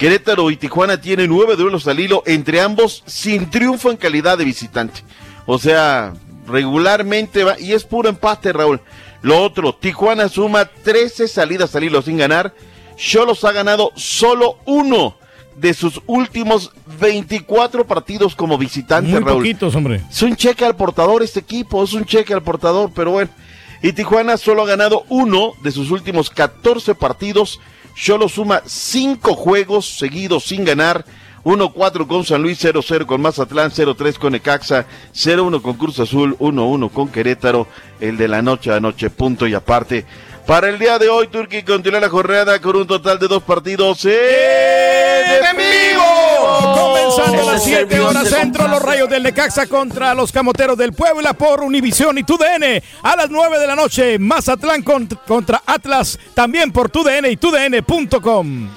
Querétaro 0.01 0.49
y 0.49 0.57
Tijuana 0.57 0.99
tienen 0.99 1.29
nueve 1.29 1.55
duelos 1.55 1.87
al 1.87 1.99
hilo, 1.99 2.23
entre 2.25 2.59
ambos 2.59 3.03
sin 3.05 3.51
triunfo 3.51 3.91
en 3.91 3.97
calidad 3.97 4.35
de 4.35 4.45
visitante. 4.45 5.01
O 5.45 5.59
sea, 5.59 6.13
regularmente 6.47 7.43
va, 7.43 7.59
y 7.59 7.73
es 7.73 7.83
puro 7.83 8.09
empate, 8.09 8.51
Raúl. 8.51 8.81
Lo 9.21 9.39
otro, 9.39 9.75
Tijuana 9.75 10.27
suma 10.27 10.65
13 10.65 11.27
salidas 11.27 11.75
al 11.75 11.83
hilo 11.83 12.01
sin 12.01 12.17
ganar. 12.17 12.51
Cholos 12.97 13.43
ha 13.43 13.51
ganado 13.51 13.91
solo 13.95 14.57
uno 14.65 15.17
de 15.55 15.75
sus 15.75 16.01
últimos 16.07 16.71
24 16.99 17.85
partidos 17.85 18.33
como 18.33 18.57
visitante, 18.57 19.11
Muy 19.11 19.19
Raúl. 19.19 19.43
poquitos, 19.43 19.75
hombre. 19.75 20.01
Es 20.09 20.23
un 20.23 20.35
cheque 20.35 20.65
al 20.65 20.75
portador 20.75 21.21
este 21.21 21.41
equipo, 21.41 21.83
es 21.83 21.93
un 21.93 22.05
cheque 22.05 22.33
al 22.33 22.41
portador, 22.41 22.89
pero 22.95 23.11
bueno. 23.11 23.29
Y 23.83 23.93
Tijuana 23.93 24.37
solo 24.37 24.63
ha 24.63 24.67
ganado 24.67 25.05
uno 25.09 25.53
de 25.61 25.71
sus 25.71 25.91
últimos 25.91 26.31
14 26.31 26.95
partidos. 26.95 27.59
Solo 27.95 28.29
suma 28.29 28.61
cinco 28.65 29.35
juegos 29.35 29.97
seguidos 29.97 30.45
sin 30.45 30.65
ganar. 30.65 31.05
1-4 31.43 32.05
con 32.05 32.23
San 32.23 32.41
Luis, 32.43 32.63
0-0 32.63 33.05
con 33.07 33.19
Mazatlán, 33.21 33.71
0-3 33.71 34.19
con 34.19 34.35
Ecaxa, 34.35 34.85
0-1 35.13 35.61
con 35.61 35.73
Cruz 35.73 35.99
Azul, 35.99 36.37
1-1 36.37 36.91
con 36.91 37.09
Querétaro, 37.09 37.67
el 37.99 38.17
de 38.17 38.27
la 38.27 38.43
noche 38.43 38.71
a 38.71 38.79
noche, 38.79 39.09
punto 39.09 39.47
y 39.47 39.55
aparte. 39.55 40.05
Para 40.45 40.69
el 40.69 40.77
día 40.77 40.99
de 40.99 41.09
hoy, 41.09 41.27
Turquía 41.27 41.65
continúa 41.65 41.99
la 41.99 42.09
jornada 42.09 42.59
con 42.59 42.75
un 42.75 42.87
total 42.87 43.17
de 43.19 43.27
dos 43.27 43.41
partidos 43.43 44.05
en 44.05 44.11
vivo. 45.57 45.90
Comenzando 47.15 47.49
a 47.49 47.53
las 47.53 47.63
7 47.63 47.99
horas 47.99 48.29
centro, 48.29 48.67
los 48.67 48.81
rayos 48.81 49.09
del 49.09 49.23
Necaxa 49.23 49.67
contra 49.67 50.13
los 50.13 50.31
camoteros 50.31 50.77
del 50.77 50.93
Puebla 50.93 51.33
por 51.33 51.61
Univisión 51.61 52.17
y 52.17 52.23
TUDN. 52.23 52.81
A 53.03 53.15
las 53.15 53.29
9 53.29 53.59
de 53.59 53.67
la 53.67 53.75
noche, 53.75 54.17
Mazatlán 54.19 54.81
con- 54.83 55.07
contra 55.27 55.61
Atlas, 55.65 56.17
también 56.33 56.71
por 56.71 56.89
TUDN 56.89 57.25
y 57.31 57.37
TUDN.com. 57.37 58.69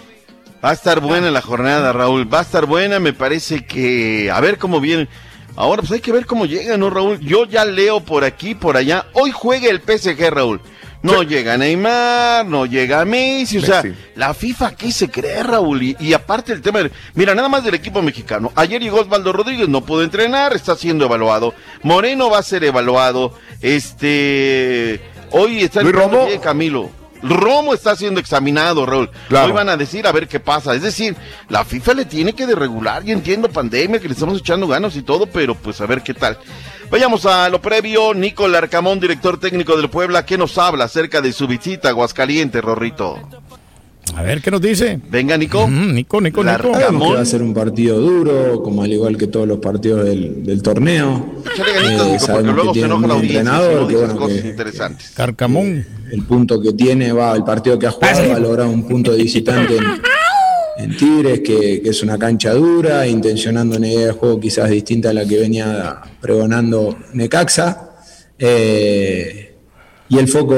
Va 0.64 0.70
a 0.70 0.72
estar 0.72 1.00
buena 1.00 1.30
la 1.30 1.42
jornada, 1.42 1.92
Raúl. 1.92 2.32
Va 2.32 2.38
a 2.40 2.42
estar 2.42 2.66
buena, 2.66 2.98
me 2.98 3.12
parece 3.12 3.64
que. 3.66 4.30
A 4.32 4.40
ver 4.40 4.58
cómo 4.58 4.80
viene. 4.80 5.08
Ahora, 5.56 5.82
pues 5.82 5.92
hay 5.92 6.00
que 6.00 6.10
ver 6.10 6.26
cómo 6.26 6.46
llega, 6.46 6.76
¿no, 6.76 6.90
Raúl? 6.90 7.20
Yo 7.20 7.44
ya 7.44 7.64
leo 7.64 8.00
por 8.00 8.24
aquí, 8.24 8.54
por 8.54 8.76
allá. 8.76 9.06
Hoy 9.12 9.30
juega 9.30 9.68
el 9.68 9.80
PSG, 9.80 10.30
Raúl. 10.30 10.60
No 11.04 11.22
llega 11.22 11.56
Neymar, 11.56 12.46
no 12.46 12.66
llega 12.66 13.04
Messi, 13.04 13.58
o 13.58 13.60
sea, 13.62 13.82
Messi. 13.82 13.96
la 14.16 14.32
FIFA 14.34 14.66
aquí 14.68 14.90
se 14.90 15.10
cree, 15.10 15.42
Raúl, 15.42 15.82
y, 15.82 15.96
y 16.00 16.12
aparte 16.14 16.52
el 16.52 16.62
tema, 16.62 16.82
de- 16.82 16.90
mira, 17.14 17.34
nada 17.34 17.48
más 17.48 17.62
del 17.62 17.74
equipo 17.74 18.00
mexicano, 18.02 18.50
ayer 18.56 18.80
llegó 18.82 19.00
Osvaldo 19.00 19.32
Rodríguez, 19.32 19.68
no 19.68 19.82
pudo 19.84 20.02
entrenar, 20.02 20.54
está 20.54 20.74
siendo 20.76 21.04
evaluado, 21.04 21.54
Moreno 21.82 22.30
va 22.30 22.38
a 22.38 22.42
ser 22.42 22.64
evaluado, 22.64 23.38
este, 23.60 25.00
hoy 25.30 25.62
está 25.62 25.82
Luis 25.82 25.94
esperando 25.94 26.26
Romo. 26.26 26.40
Camilo, 26.40 26.90
Romo 27.24 27.74
está 27.74 27.96
siendo 27.96 28.20
examinado, 28.20 28.84
Raúl, 28.86 29.10
Claro. 29.28 29.46
hoy 29.46 29.52
van 29.52 29.68
a 29.68 29.76
decir 29.76 30.06
a 30.06 30.12
ver 30.12 30.28
qué 30.28 30.40
pasa, 30.40 30.74
es 30.74 30.82
decir, 30.82 31.16
la 31.48 31.64
FIFA 31.64 31.94
le 31.94 32.04
tiene 32.04 32.34
que 32.34 32.46
de 32.46 32.54
regular, 32.54 33.02
yo 33.02 33.12
entiendo 33.12 33.48
pandemia, 33.48 33.98
que 33.98 34.08
le 34.08 34.14
estamos 34.14 34.38
echando 34.38 34.66
ganas 34.66 34.94
y 34.96 35.02
todo, 35.02 35.26
pero 35.26 35.54
pues 35.54 35.80
a 35.80 35.86
ver 35.86 36.02
qué 36.02 36.14
tal. 36.14 36.38
Vayamos 36.90 37.24
a 37.26 37.48
lo 37.48 37.60
previo. 37.60 38.14
Nico 38.14 38.46
Larcamón, 38.46 39.00
director 39.00 39.40
técnico 39.40 39.76
del 39.76 39.88
Puebla, 39.88 40.24
que 40.26 40.36
nos 40.38 40.58
habla 40.58 40.84
acerca 40.84 41.20
de 41.22 41.32
su 41.32 41.46
visita 41.48 41.88
a 41.88 41.90
Aguascalientes, 41.92 42.62
Rorrito. 42.62 43.18
A 44.16 44.22
ver 44.22 44.40
qué 44.40 44.50
nos 44.50 44.60
dice. 44.60 45.00
Venga, 45.10 45.36
Nico. 45.36 45.68
Nico, 45.68 46.20
Nico, 46.20 46.44
Nico. 46.44 46.72
Sabemos 46.72 47.08
que 47.08 47.14
va 47.14 47.20
a 47.20 47.24
ser 47.24 47.42
un 47.42 47.52
partido 47.52 47.98
duro, 48.00 48.62
como 48.62 48.82
al 48.82 48.92
igual 48.92 49.16
que 49.16 49.26
todos 49.26 49.46
los 49.48 49.58
partidos 49.58 50.04
del, 50.04 50.44
del 50.44 50.62
torneo. 50.62 51.42
Ganitas, 51.44 51.66
Eh, 51.66 51.82
Nico, 51.90 52.04
porque 52.04 52.18
sabemos 52.20 52.54
luego 52.54 52.72
que 52.72 52.80
se 52.80 52.86
tiene 52.86 52.86
enoja 52.86 53.02
un 53.02 53.08
la 53.08 53.14
audiencia 53.14 53.52
si 53.82 53.86
que, 53.88 53.96
bueno, 53.96 54.16
cosas 54.16 54.40
que 54.42 54.48
interesantes. 54.48 55.10
Carcamón. 55.16 55.86
el 56.12 56.22
punto 56.24 56.60
que 56.62 56.72
tiene, 56.72 57.12
va, 57.12 57.34
el 57.34 57.44
partido 57.44 57.78
que 57.78 57.86
ha 57.86 57.90
jugado, 57.90 58.28
va 58.30 58.36
a 58.36 58.40
lograr 58.40 58.66
un 58.68 58.86
punto 58.86 59.10
de 59.12 59.18
visitante 59.22 59.76
en, 59.76 59.84
en 60.78 60.96
Tigres, 60.96 61.40
que, 61.40 61.82
que 61.82 61.88
es 61.90 62.02
una 62.02 62.16
cancha 62.18 62.52
dura, 62.52 63.06
intencionando 63.08 63.76
una 63.76 63.88
idea 63.88 64.06
de 64.06 64.12
juego 64.12 64.38
quizás 64.38 64.70
distinta 64.70 65.10
a 65.10 65.12
la 65.12 65.26
que 65.26 65.38
venía 65.40 66.00
pregonando 66.20 66.96
Necaxa. 67.14 67.90
Eh, 68.38 69.43
y 70.14 70.18
el 70.18 70.28
foco, 70.28 70.54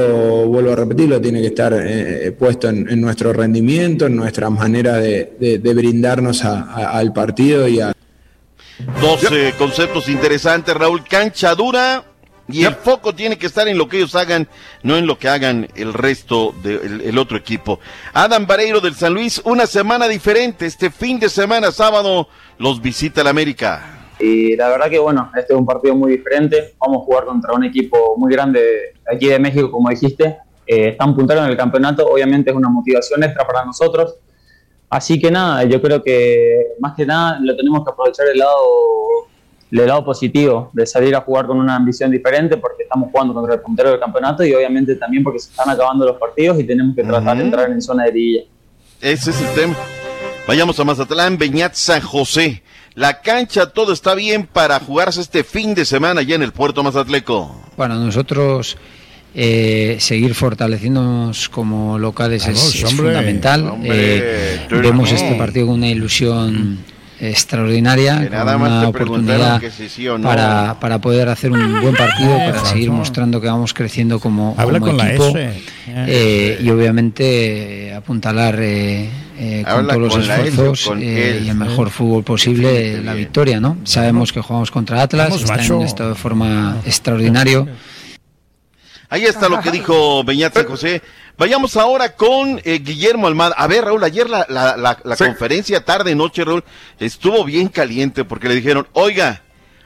vuelvo 0.46 0.72
a 0.72 0.76
repetirlo, 0.76 1.20
tiene 1.20 1.40
que 1.40 1.46
estar 1.48 1.72
eh, 1.74 2.32
puesto 2.38 2.68
en, 2.68 2.88
en 2.90 3.00
nuestro 3.00 3.32
rendimiento, 3.32 4.06
en 4.06 4.16
nuestra 4.16 4.50
manera 4.50 4.96
de, 4.96 5.36
de- 5.40 5.58
de 5.58 5.74
brindarnos 5.74 6.44
a- 6.44 6.62
a- 6.62 6.98
al 6.98 7.12
partido 7.12 7.66
y 7.68 7.80
a, 7.80 7.92
Dos 9.00 9.24
eh, 9.32 9.54
conceptos 9.56 10.06
interesantes, 10.08 10.74
Raúl. 10.74 11.02
Cancha 11.04 11.54
dura 11.54 12.04
y 12.48 12.64
el 12.64 12.74
foco 12.74 13.14
tiene 13.14 13.38
que 13.38 13.46
estar 13.46 13.66
en 13.68 13.78
lo 13.78 13.88
que 13.88 13.96
ellos 13.96 14.14
hagan, 14.14 14.46
no 14.82 14.98
en 14.98 15.06
lo 15.06 15.18
que 15.18 15.28
hagan 15.30 15.66
el 15.74 15.94
resto 15.94 16.54
del 16.62 17.00
el 17.00 17.16
otro 17.18 17.38
equipo. 17.38 17.80
Adam 18.12 18.46
Vareiro 18.46 18.80
del 18.82 18.94
San 18.94 19.14
Luis, 19.14 19.40
una 19.44 19.66
semana 19.66 20.06
diferente. 20.08 20.66
Este 20.66 20.90
fin 20.90 21.18
de 21.18 21.30
semana, 21.30 21.72
sábado, 21.72 22.28
los 22.58 22.82
visita 22.82 23.22
el 23.22 23.28
América. 23.28 23.95
Y 24.18 24.56
la 24.56 24.68
verdad 24.68 24.88
que 24.88 24.98
bueno, 24.98 25.30
este 25.36 25.52
es 25.52 25.58
un 25.58 25.66
partido 25.66 25.94
muy 25.94 26.12
diferente. 26.12 26.74
Vamos 26.80 27.02
a 27.02 27.04
jugar 27.04 27.24
contra 27.24 27.52
un 27.52 27.64
equipo 27.64 28.14
muy 28.16 28.32
grande 28.32 28.94
aquí 29.10 29.26
de 29.26 29.38
México, 29.38 29.70
como 29.70 29.90
dijiste. 29.90 30.38
Eh, 30.66 30.88
están 30.90 31.14
punteros 31.14 31.44
en 31.44 31.50
el 31.50 31.56
campeonato, 31.56 32.06
obviamente 32.06 32.50
es 32.50 32.56
una 32.56 32.68
motivación 32.68 33.22
extra 33.22 33.46
para 33.46 33.64
nosotros. 33.64 34.16
Así 34.88 35.20
que 35.20 35.30
nada, 35.30 35.64
yo 35.64 35.80
creo 35.82 36.02
que 36.02 36.74
más 36.80 36.94
que 36.94 37.04
nada 37.04 37.38
lo 37.40 37.56
tenemos 37.56 37.84
que 37.84 37.90
aprovechar 37.90 38.26
el 38.28 38.38
lado, 38.38 38.56
el 39.70 39.86
lado 39.86 40.04
positivo, 40.04 40.70
de 40.72 40.86
salir 40.86 41.14
a 41.14 41.20
jugar 41.20 41.46
con 41.46 41.58
una 41.58 41.76
ambición 41.76 42.10
diferente, 42.10 42.56
porque 42.56 42.84
estamos 42.84 43.10
jugando 43.10 43.34
contra 43.34 43.54
el 43.54 43.60
puntero 43.60 43.90
del 43.90 44.00
campeonato 44.00 44.44
y 44.44 44.54
obviamente 44.54 44.96
también 44.96 45.22
porque 45.22 45.40
se 45.40 45.50
están 45.50 45.68
acabando 45.70 46.04
los 46.06 46.16
partidos 46.16 46.58
y 46.58 46.64
tenemos 46.64 46.94
que 46.96 47.02
tratar 47.02 47.36
de 47.36 47.44
entrar 47.44 47.70
en 47.70 47.82
zona 47.82 48.04
de 48.04 48.12
liguilla. 48.12 48.42
Ese 49.00 49.30
es 49.30 49.40
el 49.40 49.54
tema. 49.54 49.76
Vayamos 50.48 50.78
a 50.78 50.84
Mazatlán, 50.84 51.36
Beñat 51.36 51.74
San 51.74 52.00
José. 52.00 52.62
La 52.96 53.20
cancha, 53.20 53.66
todo 53.66 53.92
está 53.92 54.14
bien 54.14 54.46
para 54.50 54.80
jugarse 54.80 55.20
este 55.20 55.44
fin 55.44 55.74
de 55.74 55.84
semana 55.84 56.22
ya 56.22 56.34
en 56.34 56.42
el 56.42 56.52
puerto 56.52 56.82
Mazatleco. 56.82 57.60
Para 57.76 57.94
nosotros 57.96 58.78
eh, 59.34 59.98
seguir 60.00 60.34
fortaleciéndonos 60.34 61.50
como 61.50 61.98
locales 61.98 62.46
es, 62.48 62.54
Vamos, 62.56 62.74
es 62.74 62.84
hombre. 62.84 63.06
fundamental. 63.08 63.68
Hombre, 63.68 63.90
Eh, 63.92 64.66
vemos 64.70 65.12
este 65.12 65.34
partido 65.34 65.66
con 65.66 65.74
una 65.76 65.88
ilusión 65.88 66.78
extraordinaria, 67.20 68.18
Que 68.20 68.28
con 68.28 68.32
nada 68.38 68.58
más 68.58 68.70
una 68.70 68.88
oportunidad 68.88 69.60
que 69.60 69.70
si 69.70 69.88
sí 69.88 70.06
o 70.08 70.18
no. 70.18 70.28
para, 70.28 70.78
para 70.80 71.00
poder 71.00 71.28
hacer 71.28 71.50
un 71.52 71.80
buen 71.80 71.94
partido, 71.94 72.36
Eh, 72.36 72.50
para 72.50 72.64
seguir 72.64 72.90
mostrando 72.90 73.40
que 73.40 73.46
vamos 73.46 73.72
creciendo 73.74 74.20
como, 74.20 74.54
Habla 74.58 74.80
como 74.80 74.92
con 74.92 74.98
la 74.98 75.08
equipo 75.14 75.28
S. 75.28 75.52
eh, 75.88 76.58
y 76.62 76.70
obviamente 76.70 77.88
eh, 77.88 77.94
apuntalar 77.94 78.56
eh, 78.60 79.08
eh, 79.38 79.64
con 79.70 79.86
todos 79.86 80.00
los 80.00 80.12
con 80.14 80.26
la 80.28 80.36
S, 80.40 80.48
esfuerzos 80.48 80.96
eh, 81.00 81.42
y 81.44 81.48
el 81.48 81.56
mejor 81.56 81.90
fútbol 81.90 82.22
posible 82.24 83.00
la 83.02 83.14
victoria, 83.14 83.60
¿no? 83.60 83.78
Sabemos 83.84 84.32
que 84.32 84.40
jugamos 84.40 84.70
contra 84.70 85.02
Atlas, 85.02 85.28
Vamos, 85.30 85.42
está 85.42 85.62
en 85.64 85.72
un 85.72 85.82
estado 85.82 86.10
de 86.10 86.14
forma 86.16 86.76
extraordinario. 86.84 87.66
Ahí 89.08 89.24
está 89.24 89.48
lo 89.48 89.60
que 89.60 89.70
dijo 89.70 90.24
Beñat 90.24 90.66
José. 90.66 91.00
Vayamos 91.38 91.76
ahora 91.76 92.16
con 92.16 92.60
eh, 92.64 92.78
Guillermo 92.78 93.26
Almada. 93.26 93.54
A 93.58 93.66
ver, 93.66 93.84
Raúl, 93.84 94.02
ayer 94.02 94.28
la, 94.28 94.46
la, 94.48 94.76
la, 94.76 94.98
la 95.04 95.16
conferencia 95.16 95.84
tarde, 95.84 96.14
noche, 96.14 96.44
Raúl, 96.44 96.64
estuvo 96.98 97.44
bien 97.44 97.68
caliente 97.68 98.24
porque 98.24 98.48
le 98.48 98.54
dijeron, 98.54 98.86
oiga, 98.94 99.42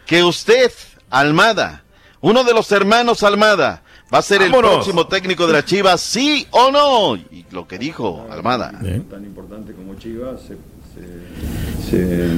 que 0.06 0.22
usted, 0.22 0.70
Almada, 1.10 1.82
uno 2.20 2.44
de 2.44 2.54
los 2.54 2.70
hermanos 2.70 3.24
Almada, 3.24 3.82
va 4.12 4.18
a 4.18 4.22
ser 4.22 4.42
el 4.42 4.52
próximo 4.52 5.06
técnico 5.06 5.46
de 5.46 5.52
la 5.52 5.64
Chivas, 5.64 6.00
sí 6.00 6.46
o 6.50 6.70
no. 6.70 7.16
Y 7.16 7.46
lo 7.50 7.66
que 7.66 7.78
dijo 7.78 8.26
Almada. 8.30 8.72
tan 9.10 9.24
importante 9.24 9.72
como 9.72 9.94
Chivas 9.96 10.40
se, 10.42 10.56
se, 10.94 11.90
se, 11.90 12.28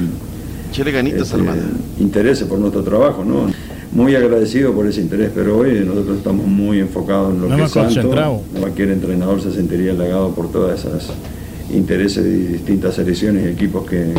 Chile 0.73 0.91
ganitas, 0.91 1.21
este, 1.21 1.35
Almada. 1.35 1.61
interese 1.99 2.45
por 2.45 2.59
nuestro 2.59 2.83
trabajo, 2.83 3.23
¿no? 3.23 3.45
Muy 3.91 4.15
agradecido 4.15 4.73
por 4.73 4.87
ese 4.87 5.01
interés, 5.01 5.29
pero 5.33 5.59
hoy 5.59 5.83
nosotros 5.85 6.17
estamos 6.17 6.47
muy 6.47 6.79
enfocados 6.79 7.33
en 7.33 7.41
lo 7.41 7.47
No 7.49 7.55
que 7.55 7.63
es 7.63 7.71
Santo. 7.71 8.41
Cualquier 8.59 8.89
entrenador 8.89 9.39
se 9.41 9.51
sentiría 9.51 9.91
halagado 9.91 10.31
por 10.31 10.51
todas 10.51 10.79
esas 10.79 11.09
intereses 11.71 12.23
de 12.23 12.47
distintas 12.49 12.95
selecciones 12.95 13.45
y 13.45 13.49
equipos 13.49 13.87
que, 13.87 14.13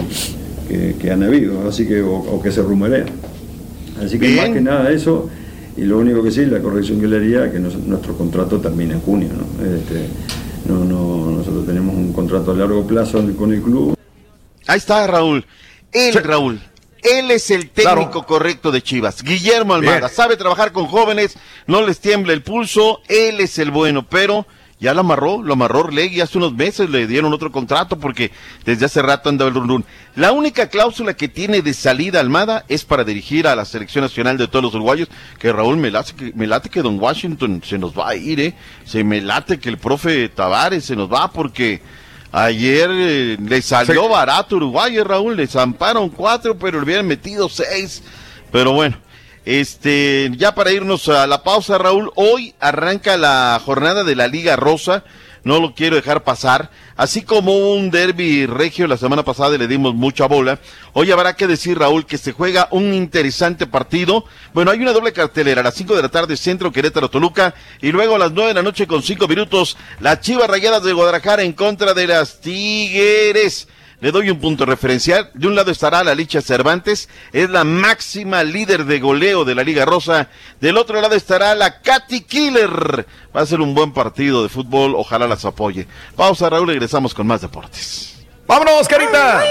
que- 0.69 0.95
que 1.01 1.11
han 1.11 1.23
habido, 1.25 1.69
así 1.69 1.87
que, 1.87 2.03
o, 2.03 2.15
o 2.15 2.41
que 2.41 2.51
se 2.53 2.63
rumorea. 2.63 3.05
Así 4.05 4.19
que 4.19 4.37
más 4.37 4.51
que 4.51 4.61
nada 4.61 4.91
eso, 4.91 5.29
y 5.77 5.83
lo 5.83 5.99
único 5.99 6.23
que 6.23 6.31
sí, 6.31 6.47
la 6.47 6.61
corrección 6.61 7.01
que 7.01 7.09
le 7.09 7.17
haría, 7.17 7.51
que 7.51 7.59
nos- 7.59 7.77
nuestro 7.79 8.17
contrato 8.17 8.59
termina 8.61 8.95
en 8.95 9.01
junio, 9.01 9.29
¿no? 9.37 9.65
Este, 9.65 10.07
no, 10.69 10.85
no, 10.85 11.33
nosotros 11.33 11.67
tenemos 11.67 11.95
un 11.97 12.13
contrato 12.13 12.53
a 12.53 12.55
largo 12.55 12.87
plazo 12.87 13.21
con 13.37 13.53
el 13.53 13.61
club. 13.61 13.95
Ahí 14.69 14.79
está 14.79 15.07
Raúl. 15.07 15.45
Él, 15.95 16.15
Raúl. 16.15 16.61
Él 17.03 17.31
es 17.31 17.51
el 17.51 17.71
técnico 17.71 18.27
correcto 18.27 18.71
de 18.71 18.83
Chivas. 18.83 19.23
Guillermo 19.23 19.75
Almada. 19.75 19.99
Bien. 20.01 20.11
Sabe 20.11 20.37
trabajar 20.37 20.73
con 20.73 20.87
jóvenes, 20.87 21.39
no 21.67 21.83
les 21.83 22.01
tiembla 22.01 22.33
el 22.33 22.43
pulso. 22.43 23.01
Él 23.09 23.41
es 23.41 23.59
el 23.59 23.71
bueno, 23.71 24.07
pero 24.07 24.47
ya 24.81 24.93
lo 24.93 25.01
amarró, 25.01 25.41
lo 25.43 25.53
amarró 25.53 25.81
Orlegui 25.81 26.21
hace 26.21 26.37
unos 26.37 26.53
meses, 26.53 26.91
le 26.91 27.07
dieron 27.07 27.33
otro 27.33 27.53
contrato 27.53 27.99
porque 27.99 28.33
desde 28.65 28.87
hace 28.87 29.01
rato 29.03 29.29
andaba 29.29 29.49
el 29.49 29.55
run 29.55 29.69
run. 29.69 29.85
La 30.17 30.33
única 30.33 30.69
cláusula 30.69 31.15
que 31.15 31.29
tiene 31.29 31.63
de 31.63 31.75
salida 31.75 32.21
Almada 32.21 32.65
es 32.69 32.85
para 32.85 33.05
dirigir 33.05 33.47
a 33.47 33.55
la 33.55 33.65
selección 33.65 34.03
nacional 34.03 34.37
de 34.37 34.49
todos 34.49 34.63
los 34.63 34.75
uruguayos, 34.75 35.09
que 35.39 35.53
Raúl 35.53 35.77
me 35.77 35.91
late 35.91 36.13
que, 36.15 36.33
me 36.35 36.47
late 36.47 36.69
que 36.69 36.83
Don 36.83 36.99
Washington 36.99 37.63
se 37.65 37.79
nos 37.79 37.97
va 37.97 38.11
a 38.11 38.17
ir, 38.17 38.41
eh. 38.41 38.55
Se 38.85 39.05
me 39.05 39.21
late 39.21 39.59
que 39.59 39.69
el 39.69 39.79
profe 39.79 40.29
Tavares 40.29 40.85
se 40.85 40.97
nos 40.97 41.11
va 41.11 41.31
porque 41.31 41.81
Ayer 42.37 42.91
eh, 42.93 43.37
le 43.41 43.63
salió 43.63 44.09
barato 44.09 44.57
Uruguay, 44.57 44.97
eh, 44.97 45.05
Raúl, 45.05 45.37
le 45.37 45.47
zamparon 45.47 46.09
cuatro, 46.09 46.59
pero 46.59 46.79
le 46.79 46.85
hubieran 46.85 47.07
metido 47.07 47.49
seis. 47.49 48.03
Pero 48.51 48.73
bueno, 48.73 48.97
este, 49.45 50.33
ya 50.37 50.53
para 50.53 50.73
irnos 50.73 51.09
a 51.09 51.29
la 51.29 51.45
pausa, 51.45 51.79
Raúl, 51.79 52.11
hoy 52.17 52.53
arranca 52.59 53.17
la 53.17 53.63
jornada 53.65 54.03
de 54.03 54.17
la 54.17 54.27
Liga 54.27 54.57
Rosa, 54.57 55.05
no 55.45 55.61
lo 55.61 55.75
quiero 55.75 55.97
dejar 55.97 56.25
pasar. 56.25 56.71
Así 56.97 57.23
como 57.23 57.73
un 57.73 57.91
derby 57.91 58.47
regio 58.47 58.87
la 58.87 58.97
semana 58.97 59.25
pasada 59.25 59.57
le 59.57 59.69
dimos 59.69 59.95
mucha 59.95 60.27
bola, 60.27 60.59
hoy 60.93 61.11
habrá 61.11 61.37
que 61.37 61.47
decir, 61.47 61.79
Raúl, 61.79 62.07
que 62.07 62.19
se 62.19 62.33
juega 62.33 62.69
un 62.71 62.95
interesante 62.95 63.67
partido. 63.67 64.25
Bueno, 64.53 64.71
hay 64.71 64.81
una 64.81 64.93
doble 64.93 65.13
cartelera, 65.13 65.61
a 65.61 65.65
las 65.65 65.75
5 65.75 65.95
de 65.95 66.03
la 66.03 66.09
tarde, 66.09 66.37
Centro 66.37 66.73
Querétaro 66.73 67.11
Toluca, 67.11 67.55
y 67.81 67.93
luego 67.93 68.17
a 68.17 68.19
las 68.19 68.33
9 68.33 68.49
de 68.49 68.55
la 68.55 68.63
noche 68.63 68.87
con 68.87 69.03
5 69.03 69.29
minutos, 69.29 69.77
las 70.01 70.21
Chivas 70.21 70.49
Rayadas 70.49 70.83
de 70.83 70.93
Guadalajara 70.93 71.43
en 71.43 71.53
contra 71.53 71.95
de 71.95 72.07
las 72.07 72.41
Tigres. 72.41 73.69
Le 74.05 74.13
doy 74.13 74.29
un 74.29 74.39
punto 74.39 74.67
referencial. 74.67 75.31
De 75.33 75.47
un 75.47 75.55
lado 75.55 75.71
estará 75.71 76.05
la 76.05 76.15
Licha 76.15 76.43
Cervantes, 76.43 77.09
es 77.33 77.49
la 77.49 77.65
máxima 77.65 78.45
líder 78.45 78.85
de 78.85 79.01
goleo 79.01 79.47
de 79.47 79.55
la 79.55 79.63
Liga 79.65 79.87
Rosa. 79.87 80.29
Del 80.61 80.77
otro 80.77 81.01
lado 81.01 81.15
estará 81.15 81.55
la 81.55 81.81
Katy 81.81 82.21
Killer. 82.21 83.07
Va 83.35 83.41
a 83.41 83.47
ser 83.47 83.63
un 83.63 83.75
buen 83.75 83.95
partido 83.95 84.43
de 84.43 84.51
fútbol, 84.51 84.95
ojalá 84.95 85.27
las 85.27 85.47
apoye. 85.47 85.87
Pausa, 86.17 86.51
Raúl, 86.51 86.69
regresamos 86.69 87.15
con 87.15 87.27
más 87.27 87.41
deportes. 87.41 88.27
¡Vámonos, 88.47 88.87
Carita! 88.89 89.43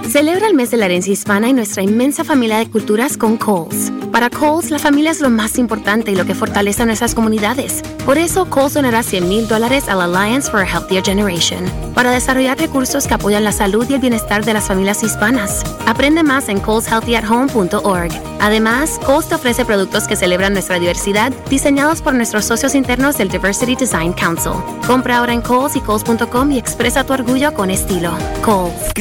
Celebra 0.09 0.47
el 0.47 0.55
mes 0.55 0.71
de 0.71 0.77
la 0.77 0.85
herencia 0.85 1.13
hispana 1.13 1.49
y 1.49 1.53
nuestra 1.53 1.84
inmensa 1.84 2.23
familia 2.23 2.57
de 2.57 2.69
culturas 2.69 3.17
con 3.17 3.38
Coles. 3.38 3.91
Para 4.11 4.29
Coles, 4.29 4.71
la 4.71 4.79
familia 4.79 5.11
es 5.11 5.19
lo 5.19 5.29
más 5.29 5.59
importante 5.59 6.11
y 6.11 6.15
lo 6.15 6.25
que 6.25 6.34
fortalece 6.34 6.81
a 6.81 6.85
nuestras 6.85 7.13
comunidades. 7.13 7.84
Por 8.05 8.17
eso, 8.17 8.49
Coles 8.49 8.73
donará 8.73 9.03
100 9.03 9.27
mil 9.29 9.47
dólares 9.47 9.89
al 9.89 10.01
Alliance 10.01 10.49
for 10.49 10.61
a 10.61 10.65
Healthier 10.65 11.03
Generation 11.03 11.63
para 11.93 12.11
desarrollar 12.11 12.57
recursos 12.57 13.05
que 13.05 13.13
apoyan 13.13 13.43
la 13.43 13.51
salud 13.51 13.85
y 13.89 13.93
el 13.95 13.99
bienestar 13.99 14.45
de 14.45 14.53
las 14.53 14.65
familias 14.65 15.03
hispanas. 15.03 15.63
Aprende 15.85 16.23
más 16.23 16.47
en 16.47 16.61
coleshealthyathome.org. 16.61 18.11
Además, 18.39 18.99
Coles 19.05 19.27
te 19.27 19.35
ofrece 19.35 19.65
productos 19.65 20.07
que 20.07 20.15
celebran 20.15 20.53
nuestra 20.53 20.79
diversidad, 20.79 21.31
diseñados 21.49 22.01
por 22.01 22.13
nuestros 22.15 22.45
socios 22.45 22.75
internos 22.75 23.17
del 23.17 23.29
Diversity 23.29 23.75
Design 23.75 24.13
Council. 24.13 24.53
Compra 24.88 25.17
ahora 25.17 25.34
en 25.34 25.41
Coles 25.41 25.75
y 25.75 25.81
Coles.com 25.81 26.51
y 26.53 26.57
expresa 26.57 27.03
tu 27.03 27.13
orgullo 27.13 27.53
con 27.53 27.69
estilo. 27.69 28.17
Coles. 28.43 28.93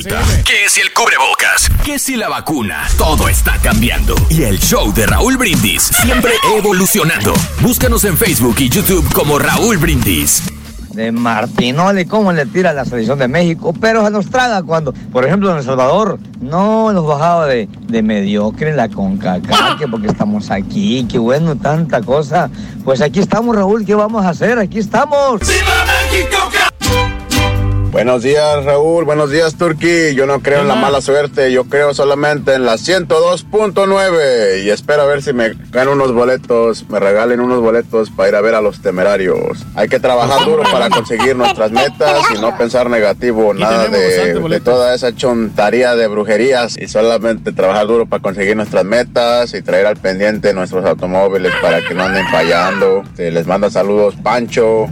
¿Qué 0.00 0.04
si 0.04 0.08
Delta? 0.08 0.42
¿Qué 0.44 0.70
si 0.70 0.80
el 0.80 0.92
cubrebocas? 0.94 1.70
¿Qué 1.84 1.98
si 1.98 2.16
la 2.16 2.28
vacuna? 2.30 2.88
Todo 2.96 3.28
está 3.28 3.58
cambiando. 3.62 4.14
Y 4.30 4.44
el 4.44 4.58
show 4.58 4.94
de 4.94 5.04
Raúl 5.04 5.36
Brindis, 5.36 5.82
siempre 5.82 6.32
evolucionando. 6.56 7.34
Búscanos 7.60 8.04
en 8.04 8.16
Facebook 8.16 8.56
y 8.60 8.70
YouTube 8.70 9.06
como 9.12 9.38
Raúl 9.38 9.76
Brindis. 9.76 10.42
de 10.94 11.12
Martinoli, 11.12 12.06
cómo 12.06 12.32
le 12.32 12.46
tira 12.46 12.72
la 12.72 12.84
selección 12.86 13.18
de 13.18 13.28
México, 13.28 13.74
pero 13.78 14.02
se 14.04 14.10
nos 14.10 14.30
traga 14.30 14.62
cuando, 14.62 14.92
por 14.92 15.26
ejemplo, 15.26 15.50
en 15.50 15.58
El 15.58 15.64
Salvador, 15.64 16.18
no 16.40 16.92
nos 16.92 17.06
bajaba 17.06 17.46
de, 17.46 17.68
de 17.86 18.02
mediocre 18.02 18.74
la 18.74 18.88
CONCACAF, 18.88 19.78
que 19.78 19.86
porque 19.86 20.06
estamos 20.08 20.50
aquí, 20.50 21.06
qué 21.10 21.18
bueno, 21.18 21.56
tanta 21.56 22.00
cosa. 22.00 22.50
Pues 22.84 23.02
aquí 23.02 23.20
estamos, 23.20 23.54
Raúl, 23.54 23.84
¿qué 23.84 23.94
vamos 23.94 24.24
a 24.24 24.30
hacer? 24.30 24.58
Aquí 24.58 24.78
estamos. 24.78 25.42
Buenos 27.92 28.22
días, 28.22 28.64
Raúl. 28.64 29.04
Buenos 29.04 29.32
días, 29.32 29.56
Turki. 29.56 30.14
Yo 30.14 30.24
no 30.24 30.40
creo 30.40 30.60
en 30.60 30.68
la 30.68 30.76
mala 30.76 31.00
suerte. 31.00 31.50
Yo 31.50 31.64
creo 31.64 31.92
solamente 31.92 32.54
en 32.54 32.64
la 32.64 32.74
102.9. 32.74 34.62
Y 34.62 34.70
espero 34.70 35.02
a 35.02 35.06
ver 35.06 35.22
si 35.22 35.32
me 35.32 35.54
gano 35.70 35.92
unos 35.92 36.12
boletos, 36.12 36.88
me 36.88 37.00
regalen 37.00 37.40
unos 37.40 37.60
boletos 37.60 38.10
para 38.10 38.28
ir 38.28 38.34
a 38.36 38.40
ver 38.42 38.54
a 38.54 38.60
los 38.60 38.80
temerarios. 38.80 39.66
Hay 39.74 39.88
que 39.88 39.98
trabajar 39.98 40.46
duro 40.46 40.62
para 40.70 40.88
conseguir 40.88 41.34
nuestras 41.34 41.72
metas 41.72 42.22
y 42.32 42.38
no 42.38 42.56
pensar 42.56 42.88
negativo, 42.88 43.52
nada 43.54 43.88
de, 43.88 44.34
de 44.34 44.60
toda 44.60 44.94
esa 44.94 45.12
chontaría 45.12 45.96
de 45.96 46.06
brujerías. 46.06 46.76
Y 46.78 46.86
solamente 46.86 47.52
trabajar 47.52 47.88
duro 47.88 48.06
para 48.06 48.22
conseguir 48.22 48.56
nuestras 48.56 48.84
metas 48.84 49.52
y 49.52 49.62
traer 49.62 49.86
al 49.86 49.96
pendiente 49.96 50.54
nuestros 50.54 50.84
automóviles 50.84 51.52
para 51.60 51.80
que 51.80 51.92
no 51.94 52.04
anden 52.04 52.26
fallando. 52.28 53.02
Les 53.16 53.48
manda 53.48 53.68
saludos, 53.68 54.14
Pancho. 54.22 54.86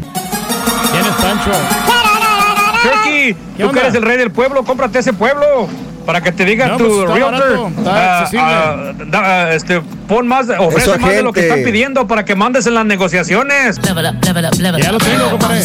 ¿Quién 0.90 1.06
es 1.06 1.14
Pancho? 1.22 1.87
Turkey, 2.82 3.34
tú 3.58 3.70
que 3.72 3.80
eres 3.80 3.94
el 3.94 4.02
rey 4.02 4.16
del 4.16 4.30
pueblo, 4.30 4.64
cómprate 4.64 4.98
ese 4.98 5.12
pueblo. 5.12 5.68
Para 6.08 6.22
que 6.22 6.32
te 6.32 6.46
diga 6.46 6.68
No, 6.68 6.78
tu 6.78 6.84
pues, 6.86 7.00
está 7.00 7.14
realtor. 7.14 7.32
barato, 7.32 7.68
está 7.80 7.92
ah, 7.94 8.18
accesible. 8.20 8.42
ah, 8.50 8.92
da- 9.08 9.42
ah, 9.42 9.52
este, 9.54 9.82
pon 10.08 10.26
más, 10.26 10.46
ofrece 10.58 10.90
Eso, 10.92 10.98
más 11.00 11.10
de 11.12 11.22
lo 11.22 11.34
que 11.34 11.40
gente. 11.42 11.54
están 11.58 11.70
pidiendo 11.70 12.06
para 12.06 12.24
que 12.24 12.34
mandes 12.34 12.66
en 12.66 12.72
las 12.72 12.86
negociaciones. 12.86 13.78
Ya 13.78 13.92
lo 14.92 14.98
tengo, 14.98 15.30
compadre. 15.32 15.60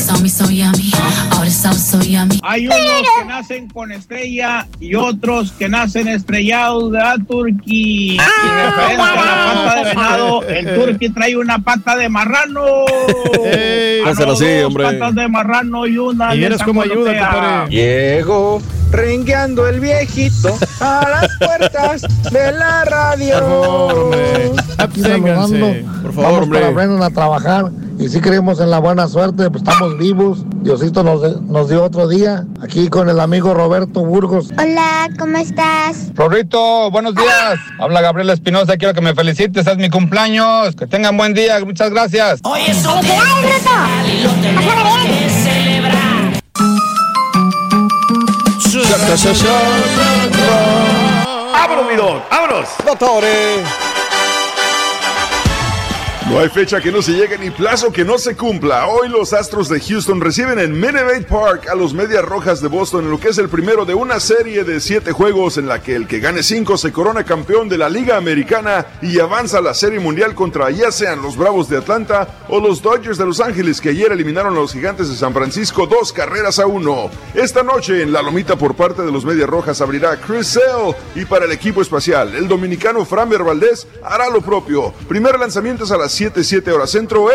Hay 2.43 2.67
unos 2.67 2.77
que 2.77 3.25
nacen 3.25 3.69
con 3.69 3.93
estrella 3.93 4.67
y 4.81 4.95
otros 4.95 5.53
que 5.53 5.69
nacen 5.69 6.09
estrellados, 6.09 6.91
¿verdad, 6.91 7.15
Turki? 7.25 8.15
Y 8.15 8.17
referente 8.17 9.01
a 9.01 9.15
la 9.15 9.53
pata 9.63 9.75
de 9.75 9.83
venado, 9.91 10.43
el 10.43 10.75
Turki 10.75 11.09
trae 11.09 11.37
una 11.37 11.59
pata 11.59 11.95
de 11.95 12.09
marrano. 12.09 12.65
Ah, 12.85 14.03
Pásalo 14.03 14.27
no, 14.27 14.33
así, 14.33 14.45
dos 14.57 14.65
hombre. 14.65 14.83
patas 14.83 15.15
de 15.15 15.27
marrano 15.29 15.87
y 15.87 15.97
una 15.97 16.27
Y 16.35 16.39
de 16.39 16.39
vieras 16.39 16.63
cómo 16.63 16.81
ayuda, 16.81 17.17
compadre. 17.17 17.69
Llego 17.73 18.61
rengueando 18.91 19.67
el 19.67 19.79
viejito 19.79 20.32
a 20.79 21.07
las 21.09 21.37
puertas 21.37 22.01
de 22.31 22.51
la 22.51 22.85
radio. 22.85 24.11
Absténganse. 24.77 25.85
Por 26.01 26.15
Vamos 26.15 26.49
para 26.49 26.69
Brennan 26.71 27.03
a 27.03 27.09
trabajar 27.09 27.71
y 27.99 28.09
si 28.09 28.19
creemos 28.19 28.59
en 28.59 28.71
la 28.71 28.79
buena 28.79 29.07
suerte, 29.07 29.49
pues 29.49 29.63
estamos 29.63 29.97
vivos. 29.97 30.43
Diosito 30.61 31.03
nos, 31.03 31.41
nos 31.43 31.69
dio 31.69 31.83
otro 31.83 32.07
día 32.07 32.45
aquí 32.61 32.89
con 32.89 33.09
el 33.09 33.19
amigo 33.19 33.53
Roberto 33.53 34.03
Burgos. 34.03 34.49
Hola, 34.57 35.09
¿cómo 35.17 35.37
estás? 35.37 36.11
Rorrito, 36.15 36.89
buenos 36.91 37.15
días. 37.15 37.59
Habla 37.79 38.01
Gabriel 38.01 38.29
Espinosa, 38.31 38.77
quiero 38.77 38.93
que 38.93 39.01
me 39.01 39.13
felicites, 39.13 39.67
es 39.67 39.77
mi 39.77 39.89
cumpleaños. 39.89 40.75
Que 40.75 40.87
tengan 40.87 41.15
buen 41.15 41.33
día, 41.33 41.63
muchas 41.63 41.91
gracias. 41.91 42.41
¡Vámonos, 51.51 51.87
mi 51.87 51.95
don! 51.95 52.21
¡Vámonos! 52.29 52.69
Doctores. 52.85 53.92
No 56.29 56.39
hay 56.39 56.47
fecha 56.47 56.79
que 56.79 56.91
no 56.91 57.01
se 57.01 57.11
llegue 57.11 57.37
ni 57.37 57.51
plazo 57.51 57.91
que 57.91 58.05
no 58.05 58.17
se 58.17 58.35
cumpla. 58.35 58.87
Hoy 58.87 59.09
los 59.09 59.33
Astros 59.33 59.67
de 59.67 59.79
Houston 59.79 60.21
reciben 60.21 60.57
en 60.57 60.71
Minute 60.71 61.27
Park 61.29 61.67
a 61.69 61.75
los 61.75 61.93
Medias 61.93 62.23
Rojas 62.23 62.61
de 62.61 62.69
Boston 62.69 63.03
en 63.03 63.11
lo 63.11 63.19
que 63.19 63.27
es 63.27 63.37
el 63.37 63.49
primero 63.49 63.83
de 63.83 63.93
una 63.93 64.19
serie 64.21 64.63
de 64.63 64.79
siete 64.79 65.11
juegos 65.11 65.57
en 65.57 65.67
la 65.67 65.83
que 65.83 65.95
el 65.95 66.07
que 66.07 66.19
gane 66.19 66.41
cinco 66.41 66.77
se 66.77 66.93
corona 66.93 67.25
campeón 67.25 67.67
de 67.67 67.77
la 67.77 67.89
Liga 67.89 68.15
Americana 68.15 68.85
y 69.01 69.19
avanza 69.19 69.57
a 69.57 69.61
la 69.61 69.73
Serie 69.73 69.99
Mundial 69.99 70.33
contra 70.33 70.71
ya 70.71 70.91
sean 70.91 71.21
los 71.21 71.35
Bravos 71.35 71.67
de 71.67 71.77
Atlanta 71.77 72.27
o 72.47 72.59
los 72.59 72.81
Dodgers 72.81 73.17
de 73.17 73.25
Los 73.25 73.41
Ángeles 73.41 73.81
que 73.81 73.89
ayer 73.89 74.11
eliminaron 74.11 74.53
a 74.53 74.59
los 74.59 74.73
Gigantes 74.73 75.09
de 75.09 75.15
San 75.15 75.33
Francisco 75.33 75.85
dos 75.87 76.13
carreras 76.13 76.57
a 76.57 76.65
uno. 76.65 77.11
Esta 77.35 77.63
noche 77.63 78.01
en 78.01 78.13
la 78.13 78.21
Lomita 78.21 78.55
por 78.55 78.75
parte 78.75 79.03
de 79.03 79.11
los 79.11 79.25
Medias 79.25 79.49
Rojas 79.49 79.81
abrirá 79.81 80.15
Chris 80.21 80.47
Sale 80.47 80.95
y 81.15 81.25
para 81.25 81.45
el 81.45 81.51
equipo 81.51 81.81
espacial 81.81 82.33
el 82.33 82.47
dominicano 82.47 83.05
Framber 83.05 83.43
Valdez 83.43 83.85
hará 84.03 84.29
lo 84.29 84.41
propio. 84.41 84.93
Primer 85.07 85.37
lanzamiento 85.37 85.83
es 85.83 85.91
a 85.91 85.97
las 85.97 86.12
7, 86.13 86.43
7 86.43 86.71
horas 86.71 86.91
centro 86.91 87.27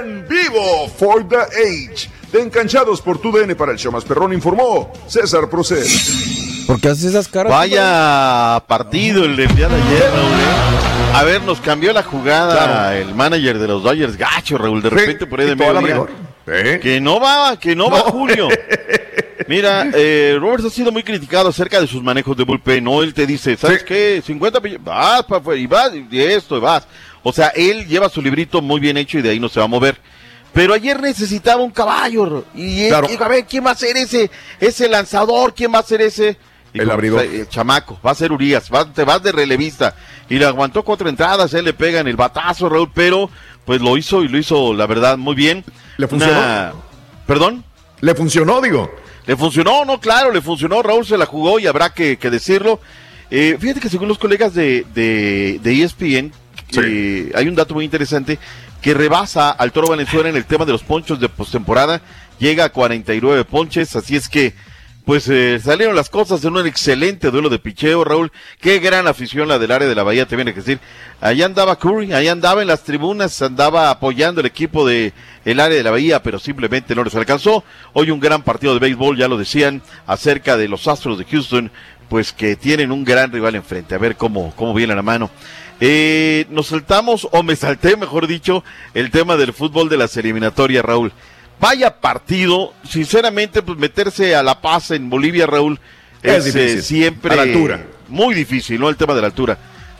en 0.00 0.26
vivo 0.28 0.88
for 0.98 1.26
the 1.26 1.36
age. 1.36 2.10
De 2.30 2.42
enganchados 2.42 3.00
por 3.00 3.18
tu 3.18 3.32
DN 3.32 3.54
para 3.56 3.72
el 3.72 3.78
show 3.78 3.90
más 3.90 4.04
perrón 4.04 4.32
informó 4.32 4.92
César 5.06 5.48
Proced. 5.48 5.86
¿Por 6.66 6.80
qué 6.80 6.88
haces 6.88 7.04
esas 7.04 7.28
caras? 7.28 7.50
Vaya 7.50 8.62
partido 8.66 9.24
el 9.24 9.36
del 9.36 9.54
día 9.54 9.68
de 9.68 9.76
ayer, 9.76 10.10
Raúl. 10.10 10.32
¿eh? 10.32 11.14
A 11.14 11.22
ver, 11.22 11.42
nos 11.42 11.60
cambió 11.60 11.92
la 11.92 12.02
jugada 12.02 12.96
el 12.98 13.14
manager 13.14 13.58
de 13.58 13.68
los 13.68 13.82
Dodgers, 13.82 14.16
gacho, 14.16 14.58
Raúl. 14.58 14.82
De 14.82 14.90
repente 14.90 15.26
por 15.26 15.40
ahí 15.40 15.46
de 15.46 15.52
y 15.52 15.56
toda 15.56 15.72
la 15.72 15.80
medio 15.80 16.08
mejor. 16.44 16.80
Que 16.80 17.00
no 17.00 17.18
va, 17.18 17.58
que 17.58 17.74
no, 17.74 17.90
va 17.90 18.00
Julio. 18.00 18.48
Mira, 19.48 19.88
eh, 19.94 20.36
Roberts 20.40 20.66
ha 20.66 20.70
sido 20.70 20.90
muy 20.90 21.02
criticado 21.02 21.48
acerca 21.48 21.80
de 21.80 21.86
sus 21.86 22.02
manejos 22.02 22.36
de 22.36 22.44
bullpen. 22.44 22.82
No, 22.82 23.02
él 23.02 23.14
te 23.14 23.26
dice, 23.26 23.56
¿sabes 23.56 23.84
qué? 23.84 24.22
50 24.24 24.60
millones, 24.60 24.84
vas 24.84 25.22
para 25.24 25.40
afuera, 25.40 25.60
y 25.60 25.66
vas, 25.66 25.92
y 25.94 26.20
esto, 26.20 26.56
y 26.56 26.60
vas. 26.60 26.86
O 27.28 27.32
sea, 27.32 27.48
él 27.48 27.86
lleva 27.88 28.08
su 28.08 28.22
librito 28.22 28.62
muy 28.62 28.78
bien 28.78 28.96
hecho 28.96 29.18
y 29.18 29.22
de 29.22 29.30
ahí 29.30 29.40
no 29.40 29.48
se 29.48 29.58
va 29.58 29.64
a 29.64 29.68
mover. 29.68 29.98
Pero 30.52 30.74
ayer 30.74 31.00
necesitaba 31.00 31.60
un 31.60 31.72
caballo. 31.72 32.44
Y, 32.54 32.82
él- 32.82 32.88
Claro. 32.90 33.08
a 33.20 33.28
ver, 33.28 33.46
¿quién 33.46 33.66
va 33.66 33.72
a 33.72 33.74
ser 33.74 33.96
ese, 33.96 34.30
ese 34.60 34.88
lanzador? 34.88 35.52
¿Quién 35.52 35.74
va 35.74 35.80
a 35.80 35.82
ser 35.82 36.02
ese? 36.02 36.36
Y 36.72 36.78
El 36.80 36.88
abridor. 36.90 37.24
El 37.24 37.48
chamaco, 37.48 37.98
va 38.06 38.12
a 38.12 38.14
ser 38.14 38.30
Urias, 38.30 38.70
va- 38.72 38.90
te 38.92 39.02
vas 39.02 39.20
de 39.24 39.32
relevista. 39.32 39.96
Y 40.28 40.38
le 40.38 40.44
aguantó 40.44 40.84
cuatro 40.84 41.08
entradas, 41.08 41.52
él 41.54 41.64
le 41.64 41.72
pega 41.72 41.98
en 41.98 42.06
el 42.06 42.14
batazo, 42.16 42.68
Raúl, 42.68 42.90
pero 42.94 43.28
pues 43.64 43.80
lo 43.80 43.96
hizo 43.96 44.22
y 44.22 44.28
lo 44.28 44.38
hizo, 44.38 44.72
la 44.72 44.86
verdad, 44.86 45.18
muy 45.18 45.34
bien. 45.34 45.64
¿Le 45.96 46.06
funcionó? 46.06 46.38
Una- 46.38 46.72
¿Perdón? 47.26 47.64
¿Le 48.02 48.14
funcionó, 48.14 48.60
digo? 48.60 48.88
Le 49.26 49.36
funcionó, 49.36 49.84
no, 49.84 49.98
claro, 50.00 50.30
le 50.30 50.40
funcionó. 50.40 50.80
Raúl 50.80 51.04
se 51.04 51.18
la 51.18 51.26
jugó 51.26 51.58
y 51.58 51.66
habrá 51.66 51.90
que, 51.92 52.18
que 52.18 52.30
decirlo. 52.30 52.78
Eh, 53.32 53.56
fíjate 53.58 53.80
que 53.80 53.88
según 53.88 54.06
los 54.06 54.18
colegas 54.18 54.54
de, 54.54 54.86
de, 54.94 55.58
de 55.60 55.82
ESPN, 55.82 56.32
eh, 56.76 57.32
hay 57.34 57.48
un 57.48 57.54
dato 57.54 57.74
muy 57.74 57.84
interesante 57.84 58.38
que 58.80 58.94
rebasa 58.94 59.50
al 59.50 59.72
Toro 59.72 59.88
Valenzuela 59.88 60.28
en 60.28 60.36
el 60.36 60.44
tema 60.44 60.64
de 60.64 60.72
los 60.72 60.82
ponchos 60.82 61.20
de 61.20 61.28
postemporada. 61.28 62.00
Llega 62.38 62.64
a 62.64 62.68
49 62.68 63.44
ponches, 63.44 63.96
así 63.96 64.16
es 64.16 64.28
que 64.28 64.54
pues 65.06 65.28
eh, 65.28 65.60
salieron 65.62 65.94
las 65.94 66.10
cosas 66.10 66.44
en 66.44 66.56
un 66.56 66.66
excelente 66.66 67.30
duelo 67.30 67.48
de 67.48 67.60
picheo, 67.60 68.02
Raúl. 68.02 68.32
Qué 68.60 68.80
gran 68.80 69.06
afición 69.06 69.46
la 69.46 69.60
del 69.60 69.70
área 69.70 69.88
de 69.88 69.94
la 69.94 70.02
Bahía, 70.02 70.26
te 70.26 70.34
viene 70.34 70.52
que 70.52 70.60
decir. 70.60 70.80
Allá 71.20 71.46
andaba 71.46 71.78
Curry, 71.78 72.12
allá 72.12 72.32
andaba 72.32 72.60
en 72.60 72.66
las 72.66 72.82
tribunas, 72.82 73.40
andaba 73.40 73.90
apoyando 73.90 74.40
el 74.40 74.48
equipo 74.48 74.84
de 74.84 75.12
el 75.44 75.60
área 75.60 75.78
de 75.78 75.84
la 75.84 75.92
Bahía, 75.92 76.24
pero 76.24 76.40
simplemente 76.40 76.96
no 76.96 77.04
les 77.04 77.14
alcanzó. 77.14 77.62
Hoy 77.92 78.10
un 78.10 78.18
gran 78.18 78.42
partido 78.42 78.74
de 78.74 78.80
béisbol, 78.80 79.16
ya 79.16 79.28
lo 79.28 79.38
decían, 79.38 79.80
acerca 80.08 80.56
de 80.56 80.66
los 80.66 80.88
Astros 80.88 81.18
de 81.18 81.24
Houston, 81.24 81.70
pues 82.08 82.32
que 82.32 82.56
tienen 82.56 82.90
un 82.90 83.04
gran 83.04 83.30
rival 83.30 83.54
enfrente. 83.54 83.94
A 83.94 83.98
ver 83.98 84.16
cómo, 84.16 84.52
cómo 84.56 84.74
viene 84.74 84.96
la 84.96 85.02
mano. 85.02 85.30
Eh, 85.80 86.46
nos 86.50 86.68
saltamos, 86.68 87.28
o 87.32 87.42
me 87.42 87.54
salté, 87.56 87.96
mejor 87.96 88.26
dicho, 88.26 88.64
el 88.94 89.10
tema 89.10 89.36
del 89.36 89.52
fútbol 89.52 89.88
de 89.88 89.96
las 89.98 90.16
eliminatorias, 90.16 90.84
Raúl. 90.84 91.12
Vaya 91.60 92.00
partido, 92.00 92.72
sinceramente, 92.88 93.62
pues 93.62 93.78
meterse 93.78 94.34
a 94.34 94.42
La 94.42 94.60
Paz 94.60 94.90
en 94.90 95.08
Bolivia, 95.10 95.46
Raúl, 95.46 95.78
Es 96.22 96.46
es, 96.46 96.54
eh, 96.54 96.82
siempre 96.82 97.32
A 97.32 97.36
la 97.36 97.42
altura. 97.42 97.86
muy 98.08 98.34
difícil, 98.34 98.80
¿no? 98.80 98.88
El 98.88 98.96
tema 98.96 99.14
de 99.14 99.20
la 99.20 99.26
altura. 99.28 99.58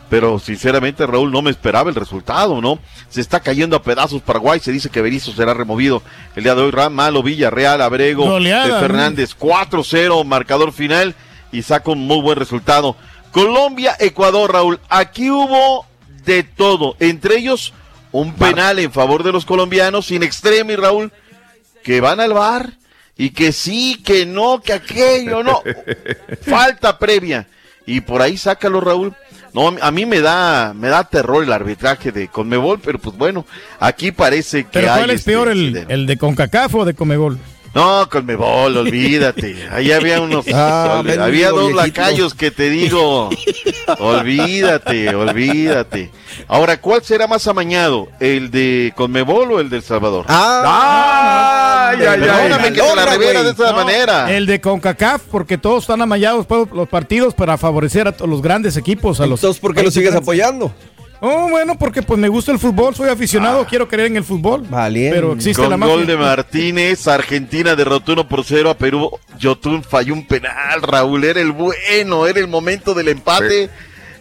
Pero 0.08 0.38
sinceramente, 0.38 1.04
Raúl, 1.04 1.32
no 1.32 1.42
me 1.42 1.50
esperaba 1.50 1.90
el 1.90 1.96
resultado, 1.96 2.60
¿no? 2.60 2.78
Se 3.08 3.20
está 3.20 3.40
cayendo 3.40 3.74
a 3.76 3.82
pedazos 3.82 4.22
Paraguay, 4.22 4.60
se 4.60 4.70
dice 4.70 4.88
que 4.88 5.02
Berizzo 5.02 5.32
será 5.32 5.52
removido 5.52 6.00
el 6.36 6.44
día 6.44 6.54
de 6.54 6.62
hoy. 6.62 6.70
Ram, 6.70 6.92
Malo, 6.92 7.22
Villarreal, 7.22 7.82
Abrego, 7.82 8.24
Goleada, 8.24 8.76
de. 8.76 8.80
Fernández, 8.80 9.36
4-0, 9.36 10.24
marcador 10.24 10.72
final 10.72 11.14
y 11.50 11.62
saca 11.62 11.90
un 11.90 12.06
muy 12.06 12.20
buen 12.20 12.38
resultado. 12.38 12.96
Colombia, 13.36 13.94
Ecuador, 13.98 14.50
Raúl. 14.50 14.80
Aquí 14.88 15.30
hubo 15.30 15.84
de 16.24 16.42
todo, 16.42 16.96
entre 17.00 17.36
ellos 17.36 17.74
un 18.10 18.32
penal 18.32 18.78
en 18.78 18.90
favor 18.90 19.24
de 19.24 19.30
los 19.30 19.44
colombianos, 19.44 20.06
sin 20.06 20.22
extremo 20.22 20.72
y 20.72 20.76
Raúl, 20.76 21.12
que 21.84 22.00
van 22.00 22.18
al 22.18 22.32
bar 22.32 22.72
y 23.14 23.30
que 23.30 23.52
sí, 23.52 24.00
que 24.02 24.24
no, 24.24 24.62
que 24.62 24.72
aquello, 24.72 25.42
no. 25.42 25.62
Falta 26.40 26.98
previa. 26.98 27.46
Y 27.84 28.00
por 28.00 28.22
ahí 28.22 28.38
sácalo, 28.38 28.80
Raúl. 28.80 29.14
No, 29.52 29.74
a 29.82 29.90
mí 29.90 30.06
me 30.06 30.22
da, 30.22 30.72
me 30.72 30.88
da 30.88 31.04
terror 31.04 31.44
el 31.44 31.52
arbitraje 31.52 32.12
de 32.12 32.28
Conmebol, 32.28 32.80
pero 32.80 32.98
pues 32.98 33.18
bueno, 33.18 33.44
aquí 33.78 34.12
parece 34.12 34.64
que 34.64 34.70
¿Pero 34.72 34.92
hay 34.92 35.00
cuál 35.00 35.10
es 35.10 35.20
este 35.20 35.30
peor, 35.32 35.48
el, 35.50 35.84
el 35.90 36.06
de 36.06 36.16
CONCACAF 36.16 36.74
o 36.74 36.84
de 36.86 36.94
Comebol? 36.94 37.38
No, 37.74 38.08
Conmebol, 38.08 38.76
olvídate. 38.76 39.68
Ahí 39.70 39.92
había 39.92 40.20
unos. 40.20 40.46
Ah, 40.58 41.02
había 41.20 41.50
dos 41.50 41.72
viejito. 41.72 41.76
lacayos 41.76 42.34
que 42.34 42.50
te 42.50 42.70
digo. 42.70 43.28
olvídate, 43.98 45.14
olvídate. 45.14 46.10
Ahora, 46.48 46.80
¿cuál 46.80 47.02
será 47.04 47.26
más 47.26 47.46
amañado? 47.46 48.08
¿El 48.20 48.50
de 48.50 48.92
Conmebol 48.96 49.52
o 49.52 49.60
el 49.60 49.68
del 49.68 49.82
Salvador? 49.82 50.24
Ah, 50.28 51.90
ay, 51.90 51.98
ay, 52.06 52.20
Perdóname 52.20 52.72
que 52.72 52.80
te 52.80 52.96
la 52.96 53.06
revela 53.06 53.42
de 53.42 53.50
esa 53.50 53.72
manera. 53.72 54.34
El 54.34 54.46
de 54.46 54.60
CONCACAF, 54.60 55.22
porque 55.30 55.58
todos 55.58 55.84
están 55.84 56.00
amallados 56.00 56.46
pues, 56.46 56.68
los 56.72 56.88
partidos 56.88 57.34
para 57.34 57.58
favorecer 57.58 58.08
a 58.08 58.14
los 58.26 58.40
grandes 58.42 58.76
equipos. 58.76 59.20
A 59.20 59.26
los 59.26 59.40
Entonces, 59.40 59.60
¿por 59.60 59.74
qué 59.74 59.82
lo 59.82 59.90
sigues 59.90 60.14
apoyando? 60.14 60.72
Oh, 61.20 61.48
bueno, 61.48 61.78
porque 61.78 62.02
pues 62.02 62.18
me 62.20 62.28
gusta 62.28 62.52
el 62.52 62.58
fútbol, 62.58 62.94
soy 62.94 63.08
aficionado, 63.08 63.64
quiero 63.66 63.88
creer 63.88 64.08
en 64.08 64.16
el 64.18 64.24
fútbol. 64.24 64.64
Pero 65.10 65.32
existe 65.32 65.62
Con 65.62 65.70
la 65.70 65.86
gol 65.86 66.06
de 66.06 66.16
Martínez, 66.16 67.08
Argentina 67.08 67.74
derrotó 67.74 68.12
1 68.12 68.28
por 68.28 68.44
0 68.44 68.70
a 68.70 68.76
Perú. 68.76 69.10
Yotun 69.38 69.82
falló 69.82 70.12
un 70.12 70.26
penal, 70.26 70.82
Raúl. 70.82 71.24
Era 71.24 71.40
el 71.40 71.52
bueno, 71.52 72.26
era 72.26 72.38
el 72.38 72.48
momento 72.48 72.92
del 72.94 73.08
empate 73.08 73.70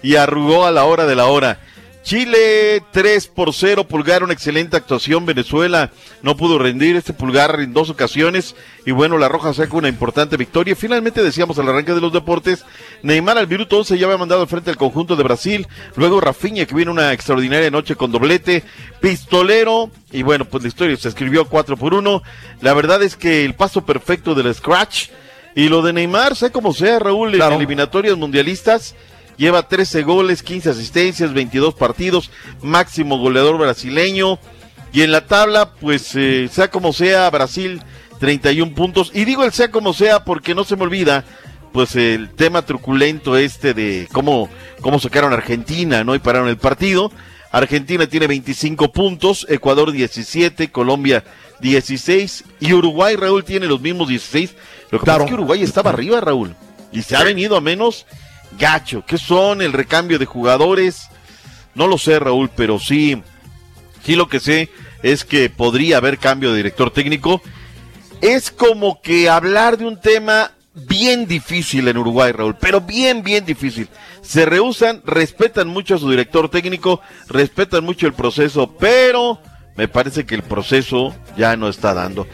y 0.01 0.15
arrugó 0.15 0.65
a 0.65 0.72
la 0.72 0.85
hora 0.85 1.05
de 1.05 1.15
la 1.15 1.26
hora. 1.26 1.59
Chile 2.06 2.84
3 2.91 3.27
por 3.30 3.52
0, 3.52 3.88
Pulgar 3.88 4.23
una 4.23 4.34
excelente 4.34 4.77
actuación, 4.77 5.26
Venezuela 5.26 5.90
no 6.22 6.38
pudo 6.38 6.60
rendir 6.60 6.95
este 6.95 7.14
Pulgar 7.14 7.60
en 7.60 7.73
dos 7.73 7.90
ocasiones. 7.90 8.56
Y 8.86 8.91
bueno, 8.91 9.18
la 9.18 9.27
Roja 9.27 9.56
saca 9.56 9.76
una 9.76 9.90
importante 9.90 10.38
victoria. 10.38 10.76
Finalmente 10.76 11.23
decíamos 11.23 11.57
al 11.57 11.68
arranque 11.68 11.95
de 11.95 12.02
los 12.02 12.14
deportes, 12.14 12.64
Neymar 13.02 13.40
al 13.40 13.48
minuto 13.48 13.80
11 13.80 13.98
ya 13.98 14.06
había 14.06 14.19
mandado 14.19 14.44
al 14.44 14.48
frente 14.48 14.69
al 14.69 14.77
conjunto 14.77 15.15
de 15.15 15.23
Brasil, 15.23 15.68
luego 15.95 16.22
Rafinha 16.22 16.68
que 16.68 16.76
viene 16.76 16.91
una 16.91 17.11
extraordinaria 17.11 17.72
noche 17.72 17.95
con 17.95 18.11
doblete, 18.11 18.61
Pistolero. 19.02 19.90
Y 20.11 20.22
bueno, 20.22 20.45
pues 20.45 20.61
la 20.61 20.69
historia 20.69 20.95
se 20.98 21.10
escribió 21.10 21.45
4 21.45 21.76
por 21.76 21.95
1. 21.95 22.22
La 22.61 22.76
verdad 22.76 23.02
es 23.02 23.15
que 23.15 23.44
el 23.45 23.56
paso 23.56 23.84
perfecto 23.84 24.36
del 24.36 24.53
Scratch 24.53 25.10
y 25.56 25.69
lo 25.69 25.82
de 25.82 25.91
Neymar, 25.91 26.36
sea 26.36 26.52
como 26.52 26.72
sea, 26.72 26.99
Raúl, 26.99 27.34
en 27.34 27.41
eliminatorias 27.41 28.15
mundialistas, 28.15 28.94
lleva 29.38 29.68
13 29.68 30.03
goles, 30.03 30.44
15 30.44 30.70
asistencias, 30.72 31.34
22 31.34 31.74
partidos, 31.74 32.32
máximo 32.62 33.18
goleador 33.18 33.57
brasileño. 33.57 34.40
Y 34.91 35.02
en 35.02 35.12
la 35.12 35.26
tabla, 35.28 35.74
pues 35.74 36.16
eh, 36.16 36.49
sea 36.52 36.70
como 36.70 36.94
sea, 36.94 37.30
Brasil 37.30 37.82
31 38.20 38.74
puntos. 38.74 39.12
Y 39.14 39.26
digo 39.26 39.44
el 39.44 39.52
sea 39.52 39.72
como 39.72 39.94
sea 39.94 40.24
porque 40.24 40.56
no 40.56 40.64
se 40.64 40.76
me 40.76 40.84
olvida, 40.84 41.26
pues 41.74 41.95
el 41.95 42.30
tema 42.30 42.62
truculento 42.62 43.38
este 43.38 43.74
de 43.74 44.07
cómo, 44.12 44.49
cómo 44.82 44.99
sacaron 44.99 45.34
a 45.34 45.36
Argentina, 45.36 46.03
¿no? 46.03 46.16
Y 46.16 46.20
pararon 46.20 46.48
el 46.48 46.57
partido. 46.57 47.12
Argentina 47.52 48.07
tiene 48.07 48.28
25 48.28 48.91
puntos, 48.91 49.45
Ecuador 49.49 49.91
17, 49.91 50.72
Colombia 50.72 51.24
16 51.62 52.44
y 52.60 52.74
Uruguay, 52.74 53.16
Raúl, 53.16 53.44
tiene 53.44 53.68
los 53.68 53.82
mismos 53.82 54.10
16. 54.10 54.56
Lo 54.91 54.99
que 54.99 55.06
pasa 55.06 55.24
es 55.24 55.28
que 55.30 55.34
Uruguay 55.34 55.64
estaba 55.64 55.91
arriba, 55.91 56.20
Raúl. 56.20 56.56
Y 56.91 57.02
se 57.02 57.16
ha 57.16 57.24
venido 57.24 57.56
a 57.56 57.62
menos 57.62 58.06
gacho. 58.57 59.03
¿Qué 59.06 59.18
son? 59.18 59.61
El 59.61 59.73
recambio 59.73 60.19
de 60.19 60.26
jugadores. 60.26 61.10
No 61.73 61.88
lo 61.88 61.98
sé, 61.98 62.19
Raúl, 62.19 62.49
pero 62.56 62.80
sí, 62.80 63.22
sí 64.03 64.15
lo 64.15 64.30
que 64.30 64.40
sé 64.40 64.69
es 65.03 65.26
que 65.26 65.49
podría 65.49 65.98
haber 65.98 66.18
cambio 66.18 66.52
de 66.52 66.57
director 66.57 66.91
técnico. 66.91 67.41
Es 68.22 68.49
como 68.49 69.02
que 69.02 69.30
hablar 69.30 69.77
de 69.77 69.86
un 69.86 69.99
tema 69.99 70.52
bien 70.73 71.26
difícil 71.26 71.88
en 71.88 71.98
Uruguay, 71.98 72.32
Raúl, 72.32 72.56
pero 72.60 72.82
bien, 72.82 73.23
bien 73.23 73.45
difícil. 73.45 73.88
Se 74.22 74.45
rehusan, 74.45 75.02
respetan 75.06 75.68
mucho 75.68 75.95
a 75.95 75.99
su 75.99 76.10
director 76.10 76.49
técnico, 76.49 77.02
respetan 77.27 77.84
mucho 77.84 78.07
el 78.07 78.14
proceso, 78.14 78.76
pero 78.77 79.40
me 79.76 79.88
parece 79.88 80.26
que 80.26 80.36
el 80.36 80.44
proceso 80.44 81.14
ya 81.38 81.56
no 81.56 81.68
está 81.68 81.94
dando. 81.94 82.27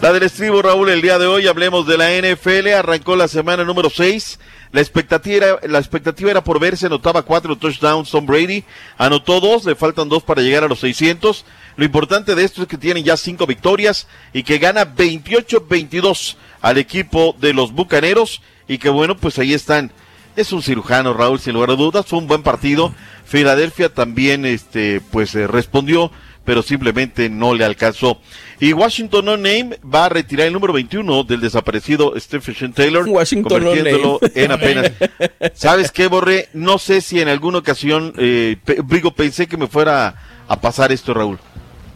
La 0.00 0.12
del 0.12 0.24
estribo, 0.24 0.60
Raúl, 0.60 0.90
el 0.90 1.00
día 1.00 1.18
de 1.18 1.26
hoy 1.26 1.46
hablemos 1.46 1.86
de 1.86 1.96
la 1.96 2.10
NFL. 2.10 2.68
Arrancó 2.74 3.16
la 3.16 3.28
semana 3.28 3.64
número 3.64 3.88
6. 3.88 4.38
La 4.72 4.80
expectativa, 4.80 5.46
era, 5.46 5.58
la 5.68 5.78
expectativa 5.78 6.30
era 6.30 6.44
por 6.44 6.60
ver, 6.60 6.76
se 6.76 6.86
anotaba 6.86 7.22
cuatro 7.22 7.56
touchdowns 7.56 8.10
Tom 8.10 8.26
Brady. 8.26 8.64
Anotó 8.98 9.40
dos, 9.40 9.64
le 9.64 9.74
faltan 9.74 10.08
dos 10.08 10.22
para 10.22 10.42
llegar 10.42 10.64
a 10.64 10.68
los 10.68 10.80
600. 10.80 11.44
Lo 11.76 11.84
importante 11.84 12.34
de 12.34 12.44
esto 12.44 12.62
es 12.62 12.68
que 12.68 12.78
tienen 12.78 13.04
ya 13.04 13.16
cinco 13.16 13.46
victorias 13.46 14.06
y 14.32 14.42
que 14.42 14.58
gana 14.58 14.94
28-22 14.94 16.36
al 16.62 16.78
equipo 16.78 17.36
de 17.38 17.54
los 17.54 17.72
Bucaneros. 17.72 18.42
Y 18.68 18.78
que 18.78 18.88
bueno, 18.88 19.16
pues 19.16 19.38
ahí 19.38 19.54
están. 19.54 19.92
Es 20.34 20.52
un 20.52 20.62
cirujano, 20.62 21.14
Raúl, 21.14 21.40
sin 21.40 21.54
lugar 21.54 21.70
a 21.70 21.76
dudas. 21.76 22.04
Fue 22.06 22.18
un 22.18 22.26
buen 22.26 22.42
partido. 22.42 22.92
Filadelfia 23.24 23.88
también, 23.92 24.44
este, 24.44 25.00
pues 25.10 25.34
eh, 25.34 25.46
respondió 25.46 26.10
pero 26.46 26.62
simplemente 26.62 27.28
no 27.28 27.52
le 27.52 27.64
alcanzó. 27.64 28.18
Y 28.58 28.72
Washington 28.72 29.24
No 29.26 29.36
Name 29.36 29.78
va 29.84 30.06
a 30.06 30.08
retirar 30.08 30.46
el 30.46 30.52
número 30.54 30.72
21 30.72 31.24
del 31.24 31.40
desaparecido 31.42 32.14
Stephen 32.18 32.72
Taylor, 32.72 33.06
Washington 33.06 33.60
convirtiéndolo 33.60 34.18
no 34.22 34.28
en 34.34 34.52
apenas. 34.52 34.92
¿Sabes 35.54 35.90
qué, 35.90 36.06
Borré? 36.06 36.48
No 36.54 36.78
sé 36.78 37.02
si 37.02 37.20
en 37.20 37.28
alguna 37.28 37.58
ocasión, 37.58 38.14
eh, 38.16 38.56
Brigo, 38.84 39.10
pensé 39.10 39.46
que 39.46 39.58
me 39.58 39.66
fuera 39.66 40.14
a 40.48 40.60
pasar 40.60 40.92
esto, 40.92 41.12
Raúl. 41.12 41.38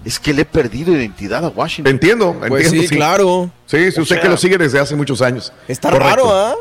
Es 0.05 0.19
que 0.19 0.35
le 0.35 0.43
he 0.43 0.47
perdido 0.47 0.93
identidad 0.95 1.45
a 1.45 1.49
Washington. 1.49 1.93
Entiendo, 1.95 2.35
Pues 2.49 2.65
entiendo. 2.67 2.89
sí, 2.89 2.97
claro. 2.97 3.51
Sí, 3.67 3.93
sí, 3.93 3.99
O 4.01 4.03
usted 4.03 4.17
sea- 4.17 4.23
que 4.23 4.29
lo 4.29 4.37
sigue 4.37 4.59
desde 4.59 4.79
hace 4.81 4.97
muchos 4.97 5.23
años. 5.23 5.53
Está 5.69 5.91
Correcto. 5.91 6.09
raro, 6.09 6.31
¿ah? 6.37 6.55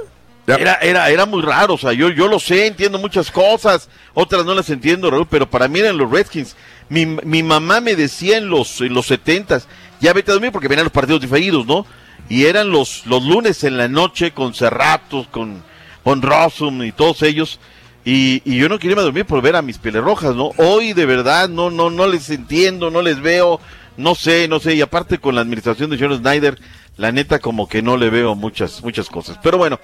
Era, 0.47 0.75
era, 0.81 1.09
era 1.11 1.25
muy 1.27 1.43
raro, 1.43 1.75
o 1.75 1.77
sea, 1.77 1.93
yo, 1.93 2.09
yo 2.09 2.27
lo 2.27 2.39
sé, 2.39 2.65
entiendo 2.65 2.97
muchas 2.97 3.29
cosas, 3.29 3.87
otras 4.15 4.45
no 4.45 4.55
las 4.55 4.67
entiendo, 4.71 5.11
Raúl, 5.11 5.27
pero 5.29 5.47
para 5.47 5.67
mí 5.67 5.79
eran 5.79 5.95
los 5.97 6.09
Redskins. 6.09 6.55
Mi, 6.89 7.05
mi 7.05 7.43
mamá 7.43 7.81
me 7.81 7.95
decía 7.95 8.37
en 8.37 8.49
los, 8.49 8.81
en 8.81 8.93
los 8.93 9.07
setentas, 9.07 9.67
ya 10.01 10.13
vete 10.13 10.31
a 10.31 10.33
dormir 10.33 10.51
porque 10.51 10.67
venían 10.67 10.85
los 10.85 10.93
partidos 10.93 11.21
diferidos, 11.21 11.65
¿no? 11.65 11.85
Y 12.29 12.45
eran 12.45 12.69
los, 12.69 13.05
los 13.05 13.23
lunes 13.23 13.63
en 13.63 13.77
la 13.77 13.87
noche 13.87 14.31
con 14.31 14.53
Cerratos, 14.53 15.27
con, 15.27 15.63
con 16.03 16.85
y 16.85 16.91
todos 16.91 17.21
ellos. 17.23 17.59
Y, 18.05 18.41
y 18.45 18.57
yo 18.57 18.69
no 18.69 18.77
quería 18.79 18.91
irme 18.91 19.03
dormir 19.03 19.25
por 19.25 19.41
ver 19.41 19.55
a 19.55 19.61
mis 19.61 19.77
pelerrojas, 19.77 20.35
¿no? 20.35 20.51
Hoy 20.57 20.93
de 20.93 21.05
verdad 21.05 21.49
no, 21.49 21.69
no, 21.69 21.89
no 21.89 22.07
les 22.07 22.29
entiendo, 22.29 22.89
no 22.89 23.01
les 23.01 23.21
veo, 23.21 23.59
no 23.97 24.15
sé, 24.15 24.47
no 24.47 24.59
sé. 24.59 24.75
Y 24.75 24.81
aparte 24.81 25.19
con 25.19 25.35
la 25.35 25.41
administración 25.41 25.89
de 25.89 25.97
John 25.99 26.17
Snyder, 26.17 26.57
la 26.97 27.11
neta 27.11 27.39
como 27.39 27.67
que 27.67 27.81
no 27.81 27.97
le 27.97 28.09
veo 28.09 28.35
muchas, 28.35 28.83
muchas 28.83 29.09
cosas. 29.09 29.37
Pero 29.43 29.57
bueno, 29.57 29.79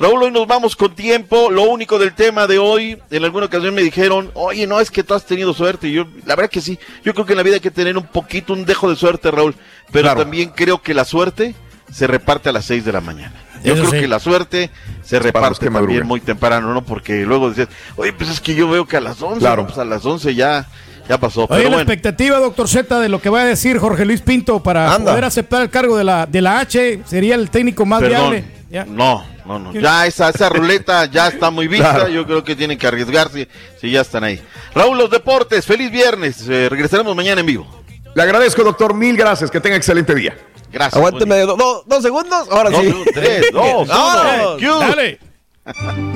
Raúl, 0.00 0.22
hoy 0.22 0.30
nos 0.30 0.46
vamos 0.46 0.74
con 0.76 0.94
tiempo. 0.94 1.50
Lo 1.50 1.64
único 1.64 1.98
del 1.98 2.14
tema 2.14 2.46
de 2.46 2.58
hoy, 2.58 2.98
en 3.10 3.22
alguna 3.24 3.46
ocasión 3.46 3.74
me 3.74 3.82
dijeron, 3.82 4.30
oye, 4.32 4.66
no, 4.66 4.80
es 4.80 4.90
que 4.90 5.02
tú 5.04 5.12
has 5.12 5.26
tenido 5.26 5.52
suerte. 5.52 5.88
Y 5.88 5.92
yo, 5.92 6.06
la 6.24 6.36
verdad 6.36 6.50
que 6.50 6.62
sí. 6.62 6.78
Yo 7.04 7.12
creo 7.12 7.26
que 7.26 7.34
en 7.34 7.36
la 7.36 7.42
vida 7.42 7.56
hay 7.56 7.60
que 7.60 7.70
tener 7.70 7.98
un 7.98 8.06
poquito, 8.06 8.54
un 8.54 8.64
dejo 8.64 8.88
de 8.88 8.96
suerte, 8.96 9.30
Raúl. 9.30 9.54
Pero 9.92 10.04
Claro. 10.04 10.20
también 10.22 10.52
creo 10.56 10.80
que 10.80 10.94
la 10.94 11.04
suerte 11.04 11.54
se 11.92 12.06
reparte 12.06 12.48
a 12.48 12.52
las 12.52 12.64
6 12.64 12.82
de 12.86 12.92
la 12.92 13.02
mañana. 13.02 13.34
Yo 13.62 13.74
Eso 13.74 13.82
creo 13.82 13.90
sí. 13.92 14.00
que 14.00 14.08
la 14.08 14.20
suerte 14.20 14.70
se 15.02 15.18
reparte 15.18 15.68
también 15.68 16.06
muy 16.06 16.20
temprano, 16.22 16.72
¿no? 16.72 16.82
Porque 16.82 17.26
luego 17.26 17.50
decías, 17.50 17.68
oye, 17.96 18.14
pues 18.14 18.30
es 18.30 18.40
que 18.40 18.54
yo 18.54 18.70
veo 18.70 18.86
que 18.86 18.96
a 18.96 19.00
las 19.02 19.20
11, 19.20 19.40
Claro. 19.40 19.66
pues 19.66 19.76
a 19.76 19.84
las 19.84 20.06
11 20.06 20.34
ya, 20.34 20.66
ya 21.08 21.18
pasó. 21.18 21.40
Oye, 21.42 21.48
Pero 21.48 21.62
la 21.62 21.68
bueno, 21.76 21.80
expectativa, 21.82 22.38
doctor 22.38 22.68
Z, 22.68 23.00
de 23.00 23.08
lo 23.08 23.20
que 23.20 23.30
va 23.30 23.42
a 23.42 23.44
decir 23.44 23.78
Jorge 23.78 24.04
Luis 24.04 24.20
Pinto 24.22 24.62
para 24.62 24.94
Anda. 24.94 25.10
poder 25.12 25.24
aceptar 25.24 25.62
el 25.62 25.70
cargo 25.70 25.96
de 25.96 26.04
la, 26.04 26.26
de 26.26 26.40
la 26.42 26.60
H, 26.60 27.00
sería 27.06 27.34
el 27.34 27.50
técnico 27.50 27.84
más 27.86 28.00
perdón. 28.00 28.30
viable. 28.30 28.44
Ya. 28.70 28.84
No, 28.84 29.24
no, 29.46 29.58
no. 29.58 29.72
Ya 29.72 30.06
esa, 30.06 30.28
esa 30.30 30.48
ruleta 30.48 31.06
ya 31.06 31.26
está 31.28 31.50
muy 31.50 31.66
vista. 31.66 31.90
Claro. 31.94 32.08
Yo 32.08 32.24
creo 32.24 32.44
que 32.44 32.54
tienen 32.54 32.78
que 32.78 32.86
arriesgarse 32.86 33.48
si 33.80 33.90
ya 33.90 34.02
están 34.02 34.22
ahí. 34.22 34.40
Raúl, 34.74 34.96
los 34.96 35.10
deportes, 35.10 35.66
feliz 35.66 35.90
viernes. 35.90 36.46
Eh, 36.48 36.68
regresaremos 36.68 37.16
mañana 37.16 37.40
en 37.40 37.46
vivo. 37.46 37.66
Le 38.14 38.22
agradezco, 38.22 38.62
doctor. 38.62 38.94
Mil 38.94 39.16
gracias. 39.16 39.50
Que 39.50 39.60
tenga 39.60 39.74
excelente 39.76 40.14
día. 40.14 40.36
Gracias. 40.72 40.94
Aguánteme 40.96 41.38
do- 41.40 41.56
do- 41.56 41.82
dos 41.84 42.00
segundos. 42.02 42.46
Ahora 42.48 42.70
Dos, 42.70 42.80
sí. 42.84 42.94
tres, 43.12 43.46
dos, 43.52 43.88
uno. 43.88 44.78
Dale. 44.78 45.18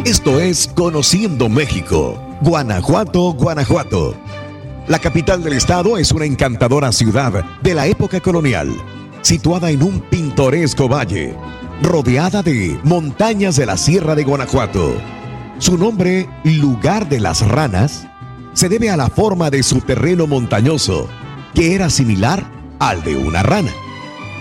Esto 0.05 0.39
es 0.41 0.69
Conociendo 0.75 1.49
México, 1.49 2.21
Guanajuato, 2.41 3.33
Guanajuato. 3.33 4.17
La 4.87 4.99
capital 4.99 5.43
del 5.43 5.55
estado 5.55 5.97
es 5.97 6.13
una 6.13 6.27
encantadora 6.27 6.93
ciudad 6.93 7.43
de 7.63 7.73
la 7.73 7.87
época 7.87 8.21
colonial, 8.21 8.71
situada 9.23 9.71
en 9.71 9.83
un 9.83 10.01
pintoresco 10.01 10.91
valle, 10.91 11.35
rodeada 11.81 12.43
de 12.43 12.79
montañas 12.85 13.57
de 13.57 13.65
la 13.65 13.79
Sierra 13.79 14.15
de 14.15 14.25
Guanajuato. 14.25 14.95
Su 15.59 15.79
nombre, 15.79 16.29
Lugar 16.45 17.09
de 17.09 17.19
las 17.19 17.41
Ranas, 17.49 18.07
se 18.53 18.69
debe 18.69 18.91
a 18.91 18.99
la 18.99 19.09
forma 19.09 19.49
de 19.49 19.63
su 19.63 19.81
terreno 19.81 20.27
montañoso, 20.27 21.09
que 21.55 21.75
era 21.75 21.89
similar 21.89 22.45
al 22.79 23.03
de 23.05 23.17
una 23.17 23.43
rana. 23.43 23.73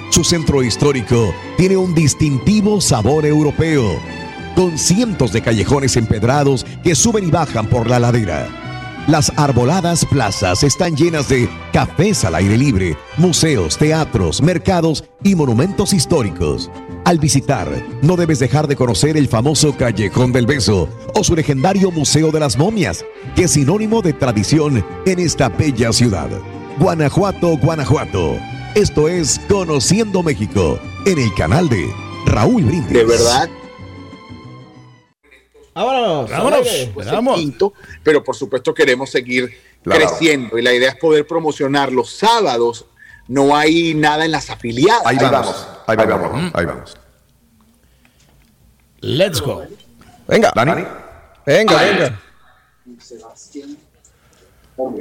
Su 0.10 0.26
centro 0.26 0.62
histórico 0.62 1.34
tiene 1.56 1.78
un 1.78 1.96
distintivo 1.96 2.82
sabor 2.82 3.26
europeo, 3.26 3.98
con 4.58 4.78
cientos 4.78 5.32
de 5.32 5.42
callejones 5.42 5.96
empedrados 5.96 6.66
que 6.84 6.96
suben 6.96 7.30
y 7.30 7.32
bajan 7.32 7.68
por 7.68 7.90
la 7.90 8.00
ladera. 8.00 8.73
Las 9.08 9.34
arboladas 9.36 10.06
plazas 10.06 10.64
están 10.64 10.96
llenas 10.96 11.28
de 11.28 11.50
cafés 11.74 12.24
al 12.24 12.36
aire 12.36 12.58
libre, 12.58 12.98
museos, 13.18 13.78
teatros, 13.78 14.42
mercados 14.42 15.04
y 15.24 15.36
monumentos 15.36 15.92
históricos. 15.92 16.72
Al 17.04 17.20
visitar, 17.20 17.68
no 18.02 18.16
debes 18.16 18.40
dejar 18.40 18.66
de 18.66 18.78
conocer 18.78 19.18
el 19.18 19.28
famoso 19.28 19.76
Callejón 19.76 20.32
del 20.32 20.46
Beso 20.46 20.88
o 21.16 21.24
su 21.26 21.36
legendario 21.36 21.92
Museo 21.92 22.32
de 22.32 22.40
las 22.40 22.58
Momias, 22.58 23.04
que 23.36 23.44
es 23.44 23.52
sinónimo 23.52 24.02
de 24.02 24.14
tradición 24.14 24.86
en 25.06 25.20
esta 25.20 25.50
bella 25.50 25.92
ciudad. 25.92 26.30
Guanajuato, 26.80 27.58
Guanajuato. 27.58 28.38
Esto 28.74 29.10
es 29.10 29.38
Conociendo 29.50 30.24
México, 30.24 30.80
en 31.06 31.20
el 31.20 31.34
canal 31.34 31.68
de 31.68 31.92
Raúl 32.26 32.64
Brindis. 32.64 32.94
De 32.94 33.04
verdad, 33.04 33.50
Vámonos. 35.74 36.30
Vámonos. 36.30 36.68
pues, 36.94 37.12
Vamos. 37.12 37.36
el 37.38 37.42
quinto, 37.46 37.74
pero 38.04 38.24
por 38.24 38.36
supuesto 38.36 38.74
queremos 38.74 39.10
seguir 39.10 39.50
Claro. 39.84 40.00
creciendo 40.08 40.58
y 40.58 40.62
la 40.62 40.72
idea 40.74 40.90
es 40.90 40.96
poder 40.96 41.28
promocionar 41.28 41.92
los 41.92 42.10
sábados. 42.12 42.86
No 43.28 43.56
hay 43.56 43.94
nada 43.94 44.26
en 44.26 44.32
las 44.32 44.50
afiliadas. 44.50 45.02
Ahí 45.06 45.18
vamos. 45.18 45.68
Ahí 45.88 45.96
vamos. 45.98 46.52
Ahí 46.54 46.66
vamos. 46.66 46.98
Let's 49.02 49.42
go. 49.42 49.64
Venga. 50.28 50.52
Dani. 50.56 50.86
Venga, 51.46 51.82
venga. 51.82 52.20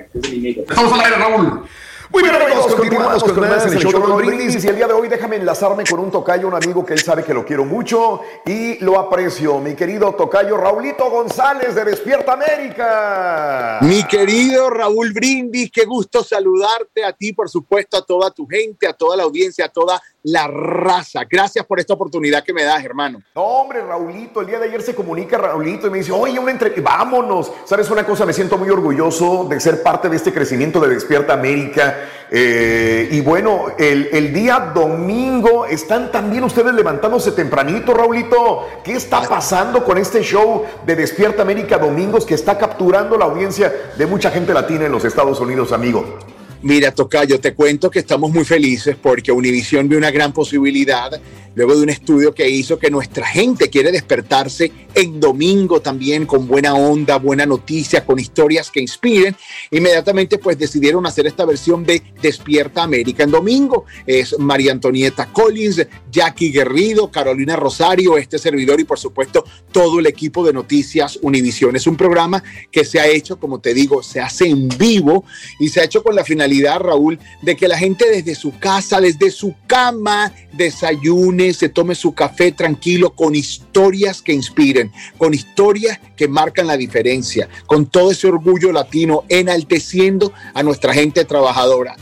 Estamos 0.05 0.93
al 0.93 1.01
aire, 1.01 1.17
Raúl. 1.17 1.65
Muy 2.13 2.25
bien, 2.25 2.35
amigos, 2.35 2.75
continuamos 2.75 3.25
con 3.25 3.41
más 3.41 3.65
en 3.65 3.73
el 3.73 3.79
show 3.79 3.91
de 3.91 3.99
Raúl 3.99 4.27
Brindis 4.27 4.63
y 4.63 4.69
el 4.69 4.77
día 4.77 4.87
de 4.87 4.93
hoy 4.93 5.09
déjame 5.09 5.37
enlazarme 5.37 5.85
con 5.85 5.99
un 5.99 6.11
tocayo, 6.11 6.47
un 6.47 6.55
amigo 6.55 6.85
que 6.85 6.93
él 6.93 7.01
sabe 7.01 7.25
que 7.25 7.33
lo 7.33 7.43
quiero 7.43 7.65
mucho 7.65 8.21
y 8.45 8.79
lo 8.85 8.99
aprecio. 8.99 9.59
Mi 9.61 9.75
querido 9.75 10.15
tocayo 10.15 10.59
Raulito 10.59 11.11
González 11.11 11.75
de 11.75 11.87
Despierta 11.87 12.35
América. 12.35 13.79
Mi 13.81 14.07
querido 14.07 14.69
Raúl 14.69 15.15
Brindis, 15.15 15.71
qué 15.73 15.87
gusto 15.87 16.23
saludarte 16.23 17.03
a 17.03 17.15
ti, 17.15 17.33
por 17.33 17.49
supuesto, 17.49 17.97
a 17.97 18.03
toda 18.03 18.31
tu 18.31 18.47
gente, 18.47 18.87
a 18.87 18.93
toda 18.93 19.17
la 19.17 19.23
audiencia, 19.23 19.65
a 19.65 19.69
toda 19.71 19.99
la 20.25 20.47
raza. 20.47 21.23
Gracias 21.29 21.65
por 21.67 21.81
esta 21.81 21.95
oportunidad 21.95 22.45
que 22.45 22.53
me 22.53 22.63
das, 22.65 22.85
hermano. 22.85 23.23
No, 23.35 23.43
hombre, 23.43 23.83
Raulito, 23.83 24.41
el 24.41 24.47
día 24.47 24.59
de 24.59 24.69
ayer 24.69 24.83
se 24.83 24.95
comunica 24.95 25.39
Raulito 25.39 25.87
y 25.87 25.91
me 25.91 25.99
dice, 25.99 26.13
oye, 26.13 26.39
una 26.39 26.51
entre... 26.51 26.71
vámonos. 26.81 27.53
¿Sabes 27.65 27.91
una 27.91 28.05
cosa? 28.05 28.25
Me 28.25 28.33
siento 28.33 28.57
muy 28.59 28.71
orgulloso 28.71 29.47
de 29.49 29.59
ser 29.61 29.83
parte 29.83 30.09
de 30.09 30.17
este 30.17 30.33
crecimiento 30.33 30.81
de 30.81 30.89
Despierta 30.89 31.33
América. 31.33 32.09
Eh, 32.31 33.09
y 33.11 33.21
bueno, 33.21 33.67
el, 33.79 34.09
el 34.13 34.33
día 34.33 34.73
domingo 34.75 35.67
están 35.67 36.11
también 36.11 36.45
ustedes 36.45 36.73
levantándose 36.73 37.33
tempranito, 37.33 37.93
Raulito. 37.93 38.67
¿Qué 38.85 38.93
está 38.95 39.23
pasando 39.29 39.85
con 39.85 39.99
este 39.99 40.23
show 40.23 40.65
de 40.87 40.97
Despierta 40.97 41.43
América 41.43 41.79
Domingos 41.79 42.25
que 42.25 42.35
está 42.35 42.57
capturando 42.57 43.17
la 43.17 43.27
audiencia 43.27 43.73
de 43.97 44.07
mucha 44.07 44.31
gente 44.31 44.55
latina 44.55 44.87
en 44.87 44.93
los 44.93 45.05
Estados 45.05 45.41
Unidos, 45.41 45.73
amigo? 45.73 46.19
Mira, 46.63 46.95
Tocayo, 46.95 47.41
te 47.41 47.55
cuento 47.55 47.91
que 47.91 47.99
estamos 47.99 48.31
muy 48.31 48.45
felices 48.45 48.97
porque 49.01 49.33
Univision 49.33 49.89
vio 49.89 49.99
una 49.99 50.13
gran 50.13 50.33
posibilidad 50.33 51.11
luego 51.57 51.75
de 51.75 51.83
un 51.83 51.91
estudio 51.91 52.33
que 52.33 52.49
hizo 52.49 52.79
que 52.79 52.89
nuestra 52.89 53.27
gente 53.27 53.69
quiere 53.69 53.91
despertarse 53.91 54.71
en 54.95 55.21
domingo 55.21 55.81
también 55.81 56.27
con 56.27 56.47
buena 56.47 56.75
onda, 56.75 57.19
buena 57.19 57.47
noticia, 57.47 58.05
con 58.05 58.19
historias 58.19 58.71
que 58.71 58.81
inspiren. 58.81 59.37
Inmediatamente 59.71 60.39
pues 60.39 60.59
decidieron 60.59 61.07
hacer 61.07 61.27
esta 61.27 61.45
versión 61.45 61.85
de 61.85 62.03
Despierta 62.21 62.83
América 62.83 63.25
en 63.25 63.31
domingo. 63.31 63.85
Es 64.07 64.39
María 64.39 64.73
Antonieta 64.73 65.27
Collins, 65.33 65.87
Jackie 66.11 66.51
Guerrido, 66.51 67.11
Carolina 67.11 67.57
Rosario, 67.57 68.19
este 68.19 68.39
servidor 68.39 68.81
y 68.81 68.85
por 68.85 68.99
supuesto 68.99 69.45
todo 69.71 69.99
el 69.99 70.07
equipo 70.07 70.45
de 70.45 70.53
Noticias 70.53 71.19
Univision. 71.23 71.77
Es 71.77 71.87
un 71.87 71.97
programa 71.97 72.43
que 72.71 72.85
se 72.85 73.01
ha 73.01 73.07
hecho, 73.07 73.39
como 73.39 73.61
te 73.61 73.75
digo, 73.75 74.03
se 74.03 74.21
hace 74.21 74.47
en 74.47 74.69
vivo 74.69 75.25
y 75.59 75.69
se 75.69 75.81
ha 75.81 75.85
hecho 75.85 76.03
con 76.03 76.15
la 76.15 76.25
finalidad, 76.25 76.81
Raúl, 76.81 77.19
de 77.43 77.57
que 77.57 77.69
la 77.69 77.79
gente 77.79 78.09
desde 78.11 78.35
su 78.35 78.59
casa, 78.59 79.01
desde 79.01 79.31
su 79.31 79.55
cama, 79.67 80.33
desayune, 80.53 81.53
se 81.53 81.69
tome 81.69 81.95
su 81.95 82.13
café 82.13 82.53
tranquilo 82.53 83.15
con 83.15 83.35
historias 83.35 84.23
que 84.23 84.33
inspiren, 84.33 84.82
con 85.19 85.35
historias 85.35 86.01
que 86.17 86.29
marcan 86.29 86.67
la 86.67 86.77
diferencia, 86.77 87.49
con 87.67 87.87
todo 87.87 88.11
ese 88.11 88.27
orgullo 88.27 88.73
latino 88.73 89.25
enalteciendo 89.29 90.33
a 90.55 90.63
nuestra 90.63 90.95
gente 90.95 91.25
trabajadora 91.25 91.97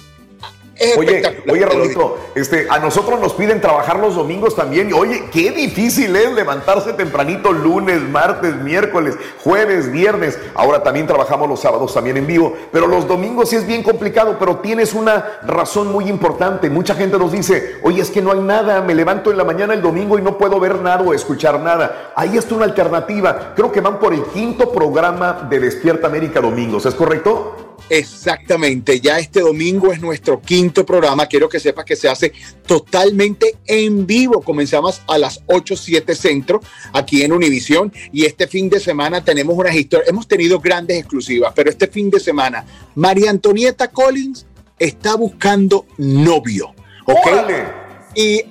Es 0.81 0.97
Oye, 0.97 1.23
oye 1.47 1.67
Raulito, 1.67 2.17
este, 2.34 2.67
a 2.70 2.78
nosotros 2.78 3.20
nos 3.20 3.34
piden 3.34 3.60
trabajar 3.60 3.99
los 3.99 4.15
domingos 4.15 4.57
también. 4.57 4.89
Y 4.89 4.94
oye, 4.94 5.28
qué 5.31 5.50
difícil 5.50 6.17
es 6.17 6.33
levantarse 6.33 6.94
tempranito 6.94 7.52
lunes, 7.52 8.00
martes, 8.00 8.57
miércoles, 8.57 9.15
jueves, 9.44 9.92
viernes. 9.92 10.39
Ahora 10.55 10.83
también 10.83 11.07
trabajamos 11.07 11.50
los 11.50 11.60
sábados 11.60 11.92
también 11.92 12.17
en 12.17 12.26
vivo. 12.26 12.57
Pero 12.73 12.86
los 12.86 13.07
domingos 13.07 13.50
sí 13.50 13.57
es 13.57 13.67
bien 13.67 13.83
complicado, 13.83 14.36
pero 14.39 14.57
tienes 14.60 14.94
una 14.94 15.41
razón 15.42 15.92
muy 15.92 16.09
importante. 16.09 16.70
Mucha 16.70 16.94
gente 16.94 17.18
nos 17.18 17.31
dice, 17.31 17.76
oye, 17.83 18.00
es 18.00 18.10
que 18.10 18.23
no 18.23 18.33
hay 18.33 18.41
nada, 18.41 18.81
me 18.81 18.94
levanto 18.94 19.31
en 19.31 19.36
la 19.36 19.44
mañana 19.44 19.75
el 19.75 19.83
domingo 19.83 20.18
y 20.18 20.23
no 20.23 20.39
puedo 20.39 20.59
ver 20.59 20.81
nada 20.81 21.02
o 21.02 21.12
escuchar 21.12 21.60
nada. 21.60 22.12
Ahí 22.17 22.39
está 22.39 22.55
una 22.55 22.65
alternativa. 22.65 23.52
Creo 23.55 23.70
que 23.70 23.83
van 23.83 23.99
por 23.99 24.15
el 24.15 24.25
quinto 24.25 24.73
programa 24.73 25.47
de 25.50 25.60
Despierta 25.60 26.07
América 26.07 26.41
Domingos, 26.41 26.86
¿es 26.86 26.94
correcto? 26.94 27.69
Exactamente, 27.91 29.01
ya 29.01 29.19
este 29.19 29.41
domingo 29.41 29.93
es 29.93 30.01
nuestro 30.01 30.41
quinto 30.41 30.86
programa. 30.86 31.27
Quiero 31.27 31.49
que 31.49 31.59
sepas 31.59 31.85
que 31.85 31.97
se 31.97 32.09
hace 32.09 32.33
totalmente 32.65 33.57
en 33.67 34.07
vivo. 34.07 34.43
Comenzamos 34.43 35.02
a 35.09 35.19
las 35.19 35.43
8, 35.47 35.77
7 35.77 36.15
centro 36.15 36.60
aquí 36.93 37.23
en 37.23 37.33
Univisión 37.33 37.93
y 38.12 38.27
este 38.27 38.47
fin 38.47 38.70
de 38.70 38.78
semana 38.78 39.25
tenemos 39.25 39.59
unas 39.59 39.75
historias. 39.75 40.09
Hemos 40.09 40.28
tenido 40.28 40.60
grandes 40.60 40.99
exclusivas, 40.99 41.52
pero 41.55 41.69
este 41.69 41.89
fin 41.89 42.10
de 42.10 42.20
semana 42.20 42.65
María 42.94 43.28
Antonieta 43.31 43.89
Collins 43.89 44.47
está 44.78 45.17
buscando 45.17 45.85
novio. 45.99 46.73
¿ok? 47.07 47.80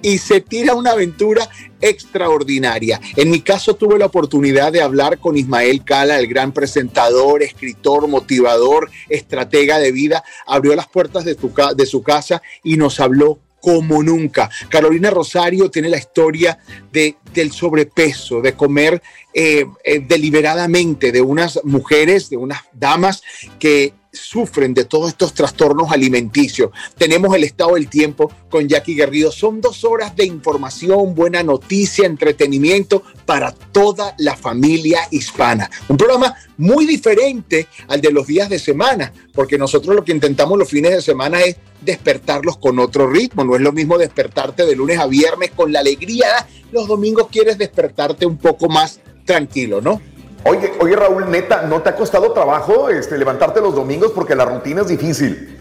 Y, 0.02 0.18
se 0.18 0.42
tira 0.42 0.74
una 0.76 0.92
aventura 0.92 1.50
extraordinaria. 1.82 3.00
En 3.16 3.30
mi 3.30 3.42
caso 3.42 3.76
tuve 3.76 3.98
la 3.98 4.08
oportunidad 4.08 4.72
de 4.72 4.82
hablar 4.82 5.20
con 5.20 5.38
Ismael 5.38 5.84
Cala, 5.84 6.20
el 6.20 6.28
gran 6.28 6.52
presentador, 6.52 7.44
escritor, 7.44 8.08
motivador, 8.08 8.90
estratega 9.08 9.80
de 9.80 9.92
vida. 9.92 10.24
Abrió 10.46 10.76
las 10.76 10.88
puertas 10.88 11.26
de, 11.26 11.38
de 11.76 11.86
su 11.86 12.04
casa 12.04 12.42
y 12.64 12.78
nos 12.78 13.00
habló 13.00 13.40
como 13.62 14.02
nunca. 14.02 14.50
Carolina 14.70 15.10
Rosario 15.10 15.70
tiene 15.70 15.90
la 15.90 15.98
historia 15.98 16.60
de, 16.92 17.18
del 17.34 17.52
sobrepeso, 17.52 18.42
de 18.42 18.54
comer 18.54 19.02
eh, 19.34 19.66
eh, 19.84 20.00
deliberadamente, 20.00 21.12
de 21.12 21.22
unas 21.22 21.60
mujeres, 21.64 22.30
de 22.30 22.38
unas 22.38 22.62
damas 22.74 23.22
que 23.60 23.94
sufren 24.12 24.74
de 24.74 24.86
todos 24.86 25.10
estos 25.10 25.34
trastornos 25.34 25.92
alimenticios. 25.92 26.72
Tenemos 26.98 27.36
el 27.36 27.44
estado 27.44 27.76
del 27.76 27.88
tiempo 27.88 28.32
con 28.50 28.68
Jackie 28.68 28.96
Guerrido. 28.96 29.32
Son 29.32 29.62
dos 29.62 29.84
horas 29.84 30.16
de 30.16 30.26
información, 30.26 31.14
buena 31.14 31.44
noticia, 31.44 32.06
entretenimiento 32.06 33.04
para 33.26 33.52
toda 33.52 34.16
la 34.18 34.36
familia 34.36 35.02
hispana. 35.12 35.70
Un 35.88 35.98
programa 35.98 36.36
muy 36.58 36.86
diferente 36.86 37.68
al 37.88 38.02
de 38.02 38.12
los 38.12 38.28
días 38.28 38.50
de 38.50 38.60
semana, 38.60 39.14
porque 39.34 39.58
nosotros 39.58 39.96
lo 39.96 40.04
que 40.04 40.12
intentamos 40.12 40.58
los 40.58 40.70
fines 40.70 40.92
de 40.92 41.02
semana 41.02 41.42
es 41.42 41.58
despertarlos 41.82 42.58
con 42.58 42.80
otro 42.80 43.10
ritmo. 43.10 43.44
No 43.44 43.56
es 43.56 43.62
lo 43.62 43.72
mismo 43.72 43.98
despertarte 43.98 44.66
de 44.66 44.76
lunes 44.76 45.00
a 45.00 45.08
viernes 45.08 45.52
con 45.52 45.72
la 45.72 45.80
alegría. 45.80 46.48
Los 46.72 46.88
domingos 46.88 47.28
quieres 47.32 47.58
despertarte 47.58 48.26
un 48.26 48.38
poco 48.38 48.68
más 48.68 49.00
tranquilo, 49.26 49.80
¿no? 49.80 50.02
Oye, 50.46 50.72
oye 50.80 50.96
Raúl, 50.96 51.30
neta, 51.30 51.64
¿no 51.64 51.82
te 51.82 51.90
ha 51.90 51.96
costado 51.96 52.32
trabajo 52.32 52.90
este, 52.90 53.18
levantarte 53.18 53.60
los 53.60 53.76
domingos 53.76 54.12
porque 54.14 54.36
la 54.36 54.46
rutina 54.46 54.82
es 54.82 54.88
difícil? 54.88 55.58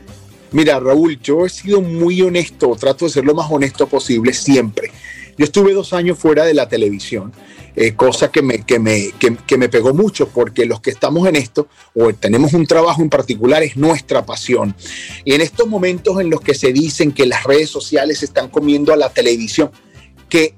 Mira, 0.53 0.81
Raúl, 0.81 1.21
yo 1.21 1.45
he 1.45 1.49
sido 1.49 1.83
muy 1.83 2.23
honesto, 2.23 2.75
trato 2.77 3.05
de 3.05 3.11
ser 3.11 3.25
lo 3.25 3.35
más 3.35 3.51
honesto 3.51 3.87
posible 3.87 4.33
siempre. 4.33 4.91
Yo 5.37 5.45
estuve 5.45 5.73
dos 5.73 5.93
años 5.93 6.19
fuera 6.19 6.45
de 6.45 6.55
la 6.55 6.69
televisión, 6.69 7.33
eh, 7.77 7.95
cosa 7.95 8.31
que 8.31 8.41
me, 8.43 8.65
que, 8.65 8.79
me, 8.79 9.11
que, 9.19 9.59
me 9.59 9.69
pegó 9.69 9.95
mucho, 9.95 10.29
porque 10.29 10.65
los 10.65 10.81
que 10.81 10.91
estamos 10.91 11.29
en 11.29 11.37
esto, 11.37 11.69
o 11.95 12.13
tenemos 12.13 12.55
un 12.55 12.67
trabajo 12.67 13.03
en 13.03 13.11
particular, 13.11 13.63
es 13.63 13.77
nuestra 13.77 14.25
pasión. 14.25 14.75
Y 15.25 15.35
en 15.35 15.43
estos 15.43 15.69
momentos 15.69 16.21
en 16.21 16.31
los 16.31 16.41
que 16.41 16.55
se 16.55 16.73
dicen 16.73 17.13
que 17.13 17.27
las 17.27 17.45
redes 17.45 17.71
sociales 17.71 18.23
están 18.23 18.49
comiendo 18.49 18.93
a 18.93 18.97
la 18.97 19.11
televisión, 19.11 19.71
que 20.29 20.55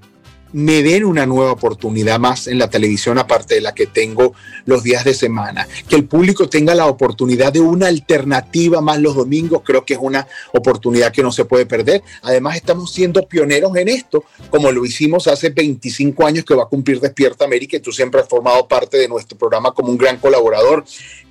me 0.53 0.83
den 0.83 1.05
una 1.05 1.27
nueva 1.27 1.53
oportunidad 1.53 2.19
más 2.19 2.47
en 2.47 2.59
la 2.59 2.69
televisión 2.69 3.19
aparte 3.19 3.55
de 3.55 3.61
la 3.61 3.75
que 3.75 3.87
tengo 3.87 4.35
los 4.67 4.83
días 4.83 5.05
de 5.05 5.15
semana, 5.15 5.67
que 5.89 5.97
el 5.97 6.05
público 6.05 6.49
tenga 6.49 6.75
la 6.75 6.87
oportunidad 6.87 7.53
de 7.53 7.61
una 7.61 7.87
alternativa 7.87 8.81
más 8.81 9.01
los 9.01 9.15
domingos, 9.15 9.63
creo 9.65 9.85
que 9.85 9.95
es 9.95 10.01
una 10.01 10.27
oportunidad 10.53 11.13
que 11.13 11.23
no 11.23 11.33
se 11.33 11.45
puede 11.45 11.67
perder. 11.67 12.03
Además 12.23 12.57
estamos 12.57 12.93
siendo 12.93 13.27
pioneros 13.27 13.75
en 13.77 13.89
esto, 13.89 14.25
como 14.51 14.71
lo 14.73 14.85
hicimos 14.85 15.27
hace 15.29 15.51
25 15.51 16.27
años 16.27 16.45
que 16.45 16.55
va 16.55 16.65
a 16.65 16.67
cumplir 16.67 17.01
Despierta 17.01 17.45
América 17.45 17.77
y 17.77 17.81
tú 17.81 17.93
siempre 17.93 18.21
has 18.21 18.29
formado 18.29 18.67
parte 18.67 18.97
de 18.97 19.09
nuestro 19.09 19.39
programa 19.39 19.73
como 19.73 19.91
un 19.91 19.99
gran 19.99 20.19
colaborador. 20.19 20.85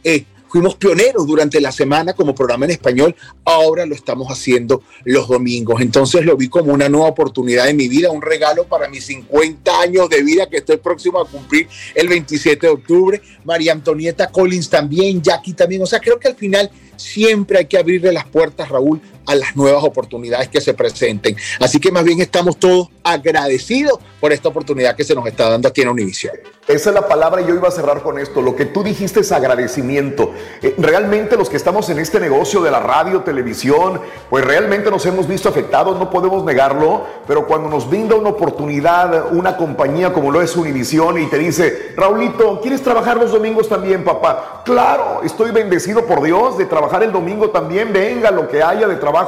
Eh, 0.04 0.26
Fuimos 0.50 0.76
pioneros 0.76 1.28
durante 1.28 1.62
la 1.62 1.72
semana 1.72 2.14
como 2.14 2.34
programa 2.34 2.66
en 2.66 2.72
español, 2.72 3.16
ahora 3.46 3.86
lo 3.86 3.94
estamos 3.94 4.28
haciendo 4.30 4.82
los 5.04 5.28
domingos. 5.28 5.80
Entonces 5.80 6.26
lo 6.26 6.36
vi 6.36 6.50
como 6.50 6.74
una 6.74 6.90
nueva 6.90 7.08
oportunidad 7.08 7.66
de 7.66 7.74
mi 7.76 7.88
vida, 7.88 8.10
un 8.10 8.22
regalo 8.22 8.66
para 8.66 8.90
mis 8.90 9.06
50 9.06 9.80
años 9.80 10.10
de 10.10 10.24
vida 10.24 10.50
que 10.50 10.58
estoy 10.58 10.78
próximo 10.78 11.20
a 11.20 11.28
cumplir 11.28 11.68
el 11.94 12.08
27 12.08 12.66
de 12.66 12.74
octubre. 12.74 13.22
María 13.46 13.74
Antonieta 13.74 14.28
Collins 14.28 14.70
también, 14.70 15.22
Jackie 15.22 15.54
también. 15.54 15.84
O 15.84 15.86
sea, 15.86 16.00
creo 16.00 16.20
que 16.20 16.28
al 16.28 16.36
final 16.36 16.72
siempre 16.96 17.60
hay 17.60 17.66
que 17.66 17.78
abrirle 17.78 18.12
las 18.12 18.26
puertas, 18.26 18.70
Raúl, 18.70 19.00
a 19.30 19.36
las 19.36 19.56
nuevas 19.56 19.84
oportunidades 19.84 20.50
que 20.50 20.60
se 20.60 20.74
presenten. 20.74 21.38
Así 21.60 21.80
que 21.80 21.92
más 21.92 22.04
bien 22.04 22.20
estamos 22.20 22.58
todos 22.58 22.90
agradecidos 23.04 24.00
por 24.20 24.34
esta 24.34 24.50
oportunidad 24.50 24.96
que 24.96 25.04
se 25.04 25.14
nos 25.14 25.26
está 25.28 25.50
dando 25.50 25.68
aquí 25.68 25.82
en 25.82 25.90
Univision. 25.90 26.34
Esa 26.68 26.90
es 26.90 26.94
la 26.96 27.08
palabra 27.08 27.42
y 27.42 27.48
yo 27.48 27.56
iba 27.56 27.68
a 27.68 27.72
cerrar 27.72 28.02
con 28.02 28.20
esto. 28.20 28.42
Lo 28.42 28.56
que 28.56 28.66
tú 28.66 28.84
dijiste 28.84 29.22
es 29.22 29.32
agradecimiento. 29.32 30.34
Eh, 30.62 30.76
realmente 30.78 31.36
los 31.36 31.50
que 31.50 31.58
estamos 31.58 31.90
en 31.90 32.00
este 32.00 32.20
negocio 32.20 32.62
de 32.62 32.70
la 32.70 32.80
radio, 32.80 33.22
televisión, 33.22 34.02
pues 34.30 34.46
realmente 34.46 34.92
nos 34.92 35.06
hemos 35.06 35.28
visto 35.28 35.50
afectados, 35.50 35.98
no 35.98 36.10
podemos 36.10 36.44
negarlo, 36.44 37.06
pero 37.28 37.48
cuando 37.48 37.70
nos 37.70 37.90
brinda 37.90 38.16
una 38.16 38.30
oportunidad, 38.30 39.32
una 39.32 39.58
compañía 39.58 40.12
como 40.12 40.32
lo 40.32 40.42
es 40.42 40.56
Univision 40.56 41.22
y 41.22 41.28
te 41.28 41.38
dice, 41.38 41.94
Raulito, 41.96 42.62
¿quieres 42.62 42.82
trabajar 42.82 43.18
los 43.18 43.32
domingos 43.32 43.70
también, 43.70 44.04
papá? 44.04 44.62
Claro, 44.66 45.22
estoy 45.24 45.52
bendecido 45.52 46.06
por 46.06 46.22
Dios 46.22 46.58
de 46.58 46.66
trabajar 46.66 47.02
el 47.04 47.12
domingo 47.12 47.50
también, 47.50 47.92
venga, 47.92 48.30
lo 48.32 48.48
que 48.48 48.62
haya 48.62 48.88
de 48.88 48.96
trabajo 48.98 49.19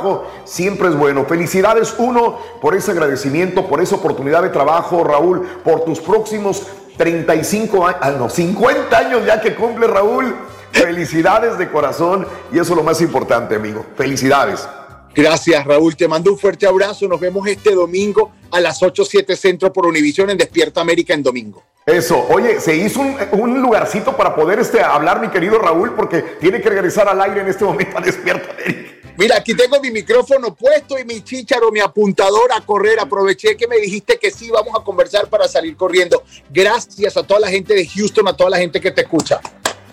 siempre 0.45 0.89
es 0.89 0.95
bueno. 0.95 1.25
Felicidades, 1.25 1.95
uno, 1.97 2.37
por 2.61 2.75
ese 2.75 2.91
agradecimiento, 2.91 3.67
por 3.67 3.81
esa 3.81 3.95
oportunidad 3.95 4.43
de 4.43 4.49
trabajo, 4.49 5.03
Raúl, 5.03 5.41
por 5.63 5.85
tus 5.85 5.99
próximos 5.99 6.63
35 6.97 7.87
años, 7.87 7.99
ah, 8.01 8.11
no, 8.11 8.29
50 8.29 8.97
años 8.97 9.25
ya 9.25 9.41
que 9.41 9.55
cumple 9.55 9.87
Raúl. 9.87 10.35
Felicidades 10.71 11.57
de 11.57 11.69
corazón 11.69 12.25
y 12.51 12.59
eso 12.59 12.71
es 12.73 12.77
lo 12.77 12.83
más 12.83 13.01
importante, 13.01 13.55
amigo. 13.55 13.85
Felicidades. 13.97 14.67
Gracias, 15.13 15.65
Raúl. 15.65 15.95
Te 15.95 16.07
mando 16.07 16.31
un 16.31 16.39
fuerte 16.39 16.65
abrazo. 16.65 17.07
Nos 17.07 17.19
vemos 17.19 17.45
este 17.47 17.75
domingo 17.75 18.31
a 18.51 18.61
las 18.61 18.81
8, 18.81 19.03
7 19.03 19.35
Centro 19.35 19.73
por 19.73 19.85
Univisión 19.85 20.29
en 20.29 20.37
Despierta 20.37 20.79
América 20.79 21.13
en 21.13 21.23
domingo. 21.23 21.63
Eso, 21.85 22.25
oye, 22.29 22.59
se 22.59 22.75
hizo 22.75 23.01
un, 23.01 23.17
un 23.31 23.61
lugarcito 23.61 24.15
para 24.15 24.35
poder 24.35 24.59
este, 24.59 24.81
hablar, 24.81 25.19
mi 25.19 25.29
querido 25.29 25.57
Raúl, 25.57 25.93
porque 25.95 26.21
tiene 26.39 26.61
que 26.61 26.69
regresar 26.69 27.09
al 27.09 27.19
aire 27.19 27.41
en 27.41 27.47
este 27.47 27.65
momento 27.65 27.97
a 27.97 28.01
Despierta 28.01 28.51
América. 28.53 29.00
Mira, 29.17 29.37
aquí 29.37 29.53
tengo 29.53 29.79
mi 29.79 29.91
micrófono 29.91 30.53
puesto 30.55 30.97
y 30.97 31.05
mi 31.05 31.21
chícharo, 31.21 31.71
mi 31.71 31.79
apuntador 31.79 32.51
a 32.53 32.61
correr. 32.61 32.99
Aproveché 32.99 33.55
que 33.55 33.67
me 33.67 33.77
dijiste 33.77 34.17
que 34.17 34.31
sí, 34.31 34.49
vamos 34.49 34.73
a 34.79 34.83
conversar 34.83 35.27
para 35.27 35.47
salir 35.47 35.75
corriendo. 35.75 36.23
Gracias 36.49 37.17
a 37.17 37.23
toda 37.23 37.41
la 37.41 37.49
gente 37.49 37.73
de 37.73 37.87
Houston, 37.87 38.27
a 38.27 38.35
toda 38.35 38.49
la 38.49 38.57
gente 38.57 38.79
que 38.79 38.91
te 38.91 39.01
escucha. 39.01 39.39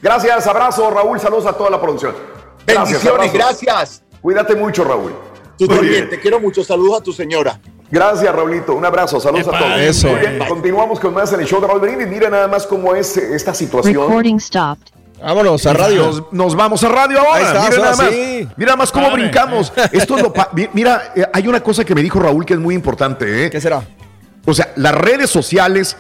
Gracias, 0.00 0.46
abrazo, 0.46 0.90
Raúl. 0.90 1.18
Saludos 1.20 1.46
a 1.46 1.52
toda 1.52 1.70
la 1.70 1.80
producción. 1.80 2.14
Bendiciones, 2.66 3.32
gracias. 3.32 4.02
Cuídate 4.20 4.54
mucho, 4.54 4.84
Raúl. 4.84 5.14
Tú 5.58 5.66
también, 5.66 6.08
te 6.08 6.20
quiero 6.20 6.38
mucho. 6.38 6.62
Saludos 6.62 7.00
a 7.00 7.02
tu 7.02 7.12
señora. 7.12 7.60
Gracias, 7.90 8.32
Raulito. 8.34 8.74
Un 8.74 8.84
abrazo. 8.84 9.18
Saludos 9.18 9.48
a 9.48 9.58
todos. 9.58 9.80
Eso. 9.80 10.08
Muy 10.08 10.20
bien, 10.20 10.38
continuamos 10.46 11.00
con 11.00 11.14
más 11.14 11.32
en 11.32 11.40
el 11.40 11.46
show 11.46 11.60
de 11.60 11.66
Raúl 11.66 11.80
Brindis. 11.80 12.06
Mira 12.06 12.28
nada 12.28 12.46
más 12.46 12.66
cómo 12.66 12.94
es 12.94 13.16
esta 13.16 13.54
situación. 13.54 14.08
Recording 14.08 14.38
stopped. 14.38 14.97
Vámonos 15.20 15.66
a 15.66 15.72
radio. 15.72 16.06
Nos, 16.06 16.32
nos 16.32 16.54
vamos 16.54 16.84
a 16.84 16.88
radio 16.88 17.18
ahora. 17.18 17.34
Ahí 17.34 17.42
está, 17.42 17.68
mira, 17.70 17.82
nada 17.82 17.96
más, 17.96 18.10
sí. 18.10 18.48
mira 18.56 18.66
nada 18.66 18.76
más 18.76 18.92
cómo 18.92 19.10
brincamos. 19.10 19.72
Esto 19.92 20.16
es 20.16 20.22
lo 20.22 20.32
Mira, 20.72 21.12
eh, 21.14 21.26
hay 21.32 21.48
una 21.48 21.60
cosa 21.60 21.84
que 21.84 21.94
me 21.94 22.02
dijo 22.02 22.20
Raúl 22.20 22.44
que 22.44 22.54
es 22.54 22.60
muy 22.60 22.74
importante. 22.74 23.46
¿eh? 23.46 23.50
¿Qué 23.50 23.60
será? 23.60 23.82
O 24.44 24.54
sea, 24.54 24.72
las 24.76 24.94
redes 24.94 25.30
sociales. 25.30 25.96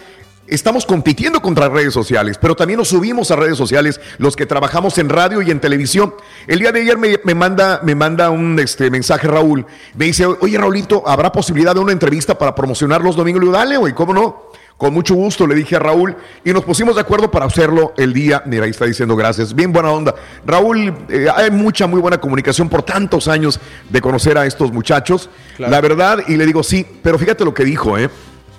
Estamos 0.50 0.86
compitiendo 0.86 1.42
contra 1.42 1.68
redes 1.68 1.92
sociales, 1.92 2.38
pero 2.40 2.56
también 2.56 2.78
nos 2.78 2.88
subimos 2.88 3.30
a 3.30 3.36
redes 3.36 3.58
sociales 3.58 4.00
los 4.16 4.34
que 4.34 4.46
trabajamos 4.46 4.96
en 4.96 5.10
radio 5.10 5.42
y 5.42 5.50
en 5.50 5.60
televisión. 5.60 6.14
El 6.46 6.60
día 6.60 6.72
de 6.72 6.80
ayer 6.80 6.96
me, 6.96 7.20
me 7.22 7.34
manda, 7.34 7.80
me 7.82 7.94
manda 7.94 8.30
un 8.30 8.58
este, 8.58 8.90
mensaje 8.90 9.28
Raúl. 9.28 9.66
Me 9.94 10.06
dice, 10.06 10.24
oye 10.24 10.56
Raulito, 10.56 11.02
¿habrá 11.06 11.30
posibilidad 11.32 11.74
de 11.74 11.80
una 11.80 11.92
entrevista 11.92 12.38
para 12.38 12.54
promocionar 12.54 13.02
los 13.02 13.14
domingos? 13.14 13.42
Le 13.42 13.48
digo, 13.48 13.58
dale, 13.58 13.76
güey, 13.76 13.92
¿cómo 13.92 14.14
no? 14.14 14.48
Con 14.78 14.94
mucho 14.94 15.14
gusto 15.14 15.44
le 15.46 15.56
dije 15.56 15.74
a 15.74 15.80
Raúl 15.80 16.16
y 16.44 16.52
nos 16.52 16.62
pusimos 16.64 16.94
de 16.94 17.00
acuerdo 17.00 17.30
para 17.32 17.44
hacerlo 17.46 17.92
el 17.98 18.12
día. 18.12 18.42
Mira, 18.46 18.64
ahí 18.64 18.70
está 18.70 18.84
diciendo 18.86 19.16
gracias. 19.16 19.52
Bien 19.52 19.72
buena 19.72 19.90
onda. 19.90 20.14
Raúl, 20.46 20.94
eh, 21.08 21.26
hay 21.34 21.50
mucha, 21.50 21.88
muy 21.88 22.00
buena 22.00 22.18
comunicación 22.20 22.68
por 22.68 22.84
tantos 22.84 23.26
años 23.26 23.58
de 23.90 24.00
conocer 24.00 24.38
a 24.38 24.46
estos 24.46 24.72
muchachos. 24.72 25.28
Claro. 25.56 25.72
La 25.72 25.80
verdad, 25.80 26.18
y 26.28 26.36
le 26.36 26.46
digo 26.46 26.62
sí, 26.62 26.86
pero 27.02 27.18
fíjate 27.18 27.44
lo 27.44 27.52
que 27.52 27.64
dijo, 27.64 27.98
¿eh? 27.98 28.08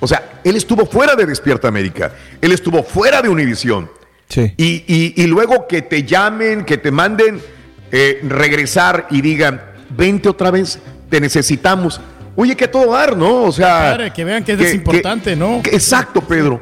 O 0.02 0.08
sea, 0.08 0.42
él 0.44 0.58
estuvo 0.58 0.86
fuera 0.86 1.16
de 1.16 1.26
Despierta 1.26 1.70
América, 1.70 2.12
él 2.42 2.52
estuvo 2.52 2.84
fuera 2.84 3.22
de 3.22 3.30
Univisión. 3.30 3.90
Sí. 4.28 4.54
Y, 4.58 4.84
y- 4.88 5.14
y 5.24 5.28
luego 5.28 5.68
que 5.68 5.82
te 5.82 6.04
llamen, 6.04 6.66
que 6.66 6.78
te 6.78 6.92
manden 6.92 7.42
eh, 7.92 8.20
regresar 8.24 9.08
y 9.10 9.22
digan, 9.22 9.62
vente 9.90 10.28
otra 10.30 10.52
vez, 10.52 10.80
te 11.10 11.20
necesitamos. 11.22 12.00
Oye, 12.42 12.56
que 12.56 12.70
todo 12.70 12.94
dar, 12.94 13.18
¿no? 13.18 13.44
O 13.44 13.52
sea. 13.52 13.92
Padre, 13.92 14.14
que 14.14 14.24
vean 14.24 14.46
que 14.46 14.54
es 14.54 14.74
importante, 14.74 15.36
¿no? 15.36 15.62
que- 15.62 15.72
exacto, 15.72 16.22
Pedro. 16.22 16.62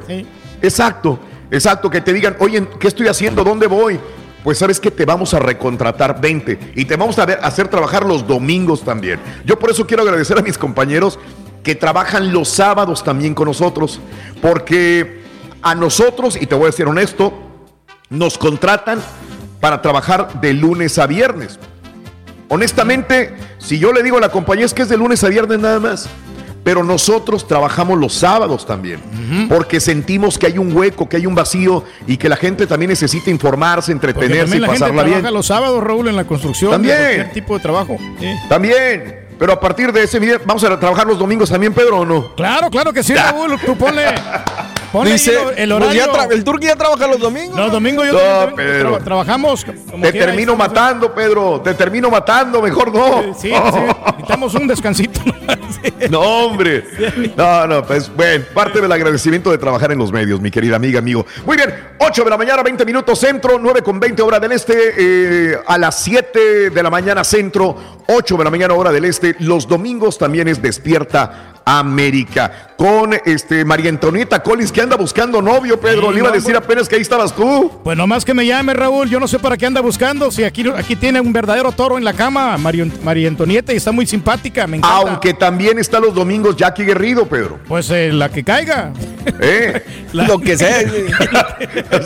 Exacto, 0.60 1.20
exacto. 1.52 1.88
Que 1.88 2.00
te 2.00 2.12
digan, 2.12 2.36
oye, 2.40 2.66
¿qué 2.80 2.88
estoy 2.88 3.06
haciendo? 3.06 3.44
¿Dónde 3.44 3.68
voy? 3.68 4.00
Pues 4.42 4.58
sabes 4.58 4.80
que 4.80 4.90
te 4.90 5.04
vamos 5.04 5.34
a 5.34 5.38
recontratar 5.38 6.20
20 6.20 6.58
y 6.74 6.84
te 6.84 6.96
vamos 6.96 7.16
a 7.20 7.26
ver- 7.26 7.38
hacer 7.44 7.68
trabajar 7.68 8.04
los 8.04 8.26
domingos 8.26 8.82
también. 8.82 9.20
Yo 9.44 9.56
por 9.56 9.70
eso 9.70 9.86
quiero 9.86 10.02
agradecer 10.02 10.36
a 10.36 10.42
mis 10.42 10.58
compañeros 10.58 11.16
que 11.62 11.76
trabajan 11.76 12.32
los 12.32 12.48
sábados 12.48 13.04
también 13.04 13.34
con 13.34 13.46
nosotros, 13.46 14.00
porque 14.42 15.22
a 15.62 15.76
nosotros, 15.76 16.36
y 16.40 16.46
te 16.46 16.56
voy 16.56 16.68
a 16.68 16.72
ser 16.72 16.88
honesto, 16.88 17.32
nos 18.10 18.36
contratan 18.36 19.00
para 19.60 19.80
trabajar 19.80 20.40
de 20.40 20.54
lunes 20.54 20.98
a 20.98 21.06
viernes. 21.06 21.56
Honestamente, 22.48 23.34
si 23.58 23.78
yo 23.78 23.92
le 23.92 24.02
digo 24.02 24.16
a 24.16 24.20
la 24.20 24.30
compañía 24.30 24.64
es 24.64 24.74
que 24.74 24.82
es 24.82 24.88
de 24.88 24.96
lunes 24.96 25.22
a 25.22 25.28
viernes 25.28 25.58
nada 25.58 25.78
más, 25.78 26.08
pero 26.64 26.82
nosotros 26.82 27.46
trabajamos 27.46 27.98
los 27.98 28.14
sábados 28.14 28.66
también, 28.66 29.00
porque 29.48 29.80
sentimos 29.80 30.38
que 30.38 30.46
hay 30.46 30.58
un 30.58 30.76
hueco, 30.76 31.08
que 31.08 31.16
hay 31.16 31.26
un 31.26 31.34
vacío 31.34 31.84
y 32.06 32.16
que 32.16 32.28
la 32.28 32.36
gente 32.36 32.66
también 32.66 32.90
necesita 32.90 33.30
informarse, 33.30 33.92
entretenerse 33.92 34.56
y 34.56 34.60
la 34.60 34.66
gente 34.66 34.80
pasarla 34.80 35.02
bien. 35.02 35.14
trabaja 35.14 35.30
los 35.30 35.46
sábados, 35.46 35.82
Raúl, 35.82 36.08
en 36.08 36.16
la 36.16 36.24
construcción. 36.24 36.72
También. 36.72 36.96
de 36.96 37.04
cualquier 37.04 37.32
tipo 37.32 37.54
de 37.54 37.60
trabajo. 37.60 37.96
Sí. 38.20 38.34
También, 38.48 39.28
pero 39.38 39.52
a 39.52 39.60
partir 39.60 39.92
de 39.92 40.02
ese 40.02 40.18
video, 40.18 40.40
¿vamos 40.44 40.64
a 40.64 40.78
trabajar 40.78 41.06
los 41.06 41.18
domingos 41.18 41.48
también, 41.48 41.72
Pedro, 41.72 42.00
o 42.00 42.04
no? 42.04 42.34
Claro, 42.34 42.70
claro 42.70 42.92
que 42.92 43.02
sí, 43.02 43.14
Raúl. 43.14 43.58
Tú 43.64 43.76
ponle. 43.76 44.04
Ponle 44.92 45.12
Dice, 45.12 45.32
el 45.56 45.70
pues 45.70 45.82
horario. 45.82 46.30
el 46.30 46.44
Turqui 46.44 46.66
ya 46.66 46.76
trabaja 46.76 47.06
los 47.06 47.18
domingos. 47.18 47.56
Los 47.58 47.72
domingos 47.72 48.06
yo 48.06 48.12
No, 48.14 48.54
Pedro. 48.54 48.98
tra- 48.98 49.04
trabajamos. 49.04 49.64
como 49.64 50.02
Te 50.04 50.12
termino 50.12 50.52
ahí 50.52 50.58
matando, 50.58 51.14
Pedro, 51.14 51.60
te 51.62 51.74
termino 51.74 52.10
matando, 52.10 52.60
mejor 52.62 52.92
no. 52.92 53.34
Sí, 53.34 53.50
sí, 53.50 53.52
necesitamos 54.06 54.54
un 54.54 54.66
descansito. 54.66 55.20
No, 56.10 56.20
hombre. 56.20 56.84
No, 57.36 57.66
no, 57.66 57.84
pues 57.84 58.10
bueno, 58.14 58.44
parte 58.54 58.80
del 58.80 58.90
agradecimiento 58.90 59.50
de 59.50 59.58
trabajar 59.58 59.92
en 59.92 59.98
los 59.98 60.10
medios, 60.12 60.40
mi 60.40 60.50
querida 60.50 60.76
amiga, 60.76 60.98
amigo. 60.98 61.24
Muy 61.46 61.56
bien, 61.56 61.72
8 61.98 62.24
de 62.24 62.30
la 62.30 62.36
mañana, 62.36 62.62
20 62.62 62.84
minutos 62.84 63.18
centro, 63.18 63.58
9 63.60 63.82
con 63.82 64.00
20 64.00 64.22
hora 64.22 64.40
del 64.40 64.52
este, 64.52 64.74
eh, 64.96 65.58
a 65.66 65.78
las 65.78 66.00
7 66.02 66.70
de 66.70 66.82
la 66.82 66.90
mañana 66.90 67.24
centro, 67.24 67.76
8 68.08 68.36
de 68.36 68.44
la 68.44 68.50
mañana 68.50 68.74
hora 68.74 68.90
del 68.90 69.04
este. 69.04 69.36
Los 69.40 69.66
domingos 69.68 70.18
también 70.18 70.48
es 70.48 70.60
Despierta 70.60 71.57
América. 71.78 72.64
Con 72.78 73.12
este 73.24 73.64
María 73.64 73.90
Antonieta 73.90 74.40
Collins 74.40 74.70
que 74.70 74.80
anda 74.80 74.94
buscando 74.96 75.42
novio, 75.42 75.80
Pedro. 75.80 76.08
Sí, 76.08 76.12
Le 76.14 76.18
iba 76.20 76.28
a 76.28 76.32
decir 76.32 76.52
pues- 76.54 76.64
apenas 76.64 76.88
que 76.88 76.94
ahí 76.94 77.02
estabas 77.02 77.34
tú. 77.34 77.72
Pues 77.82 77.96
nomás 77.98 78.24
que 78.24 78.34
me 78.34 78.46
llame, 78.46 78.72
Raúl. 78.72 79.10
Yo 79.10 79.18
no 79.18 79.26
sé 79.26 79.40
para 79.40 79.56
qué 79.56 79.66
anda 79.66 79.80
buscando. 79.80 80.30
Si 80.30 80.44
aquí, 80.44 80.64
aquí 80.76 80.94
tiene 80.94 81.20
un 81.20 81.32
verdadero 81.32 81.72
toro 81.72 81.98
en 81.98 82.04
la 82.04 82.12
cama, 82.12 82.56
Mario- 82.56 82.86
María 83.02 83.26
Antonieta, 83.26 83.72
y 83.72 83.76
está 83.78 83.90
muy 83.90 84.06
simpática. 84.06 84.68
Me 84.68 84.76
encanta. 84.76 84.96
Aunque 85.10 85.34
también 85.34 85.76
está 85.80 85.98
los 85.98 86.14
domingos 86.14 86.54
Jackie 86.56 86.84
Guerrido, 86.84 87.26
Pedro. 87.26 87.58
Pues 87.66 87.90
eh, 87.90 88.12
la 88.12 88.28
que 88.28 88.44
caiga. 88.44 88.92
¿Eh? 89.40 89.82
Lo 90.12 90.38
que 90.38 90.56
sea. 90.56 90.82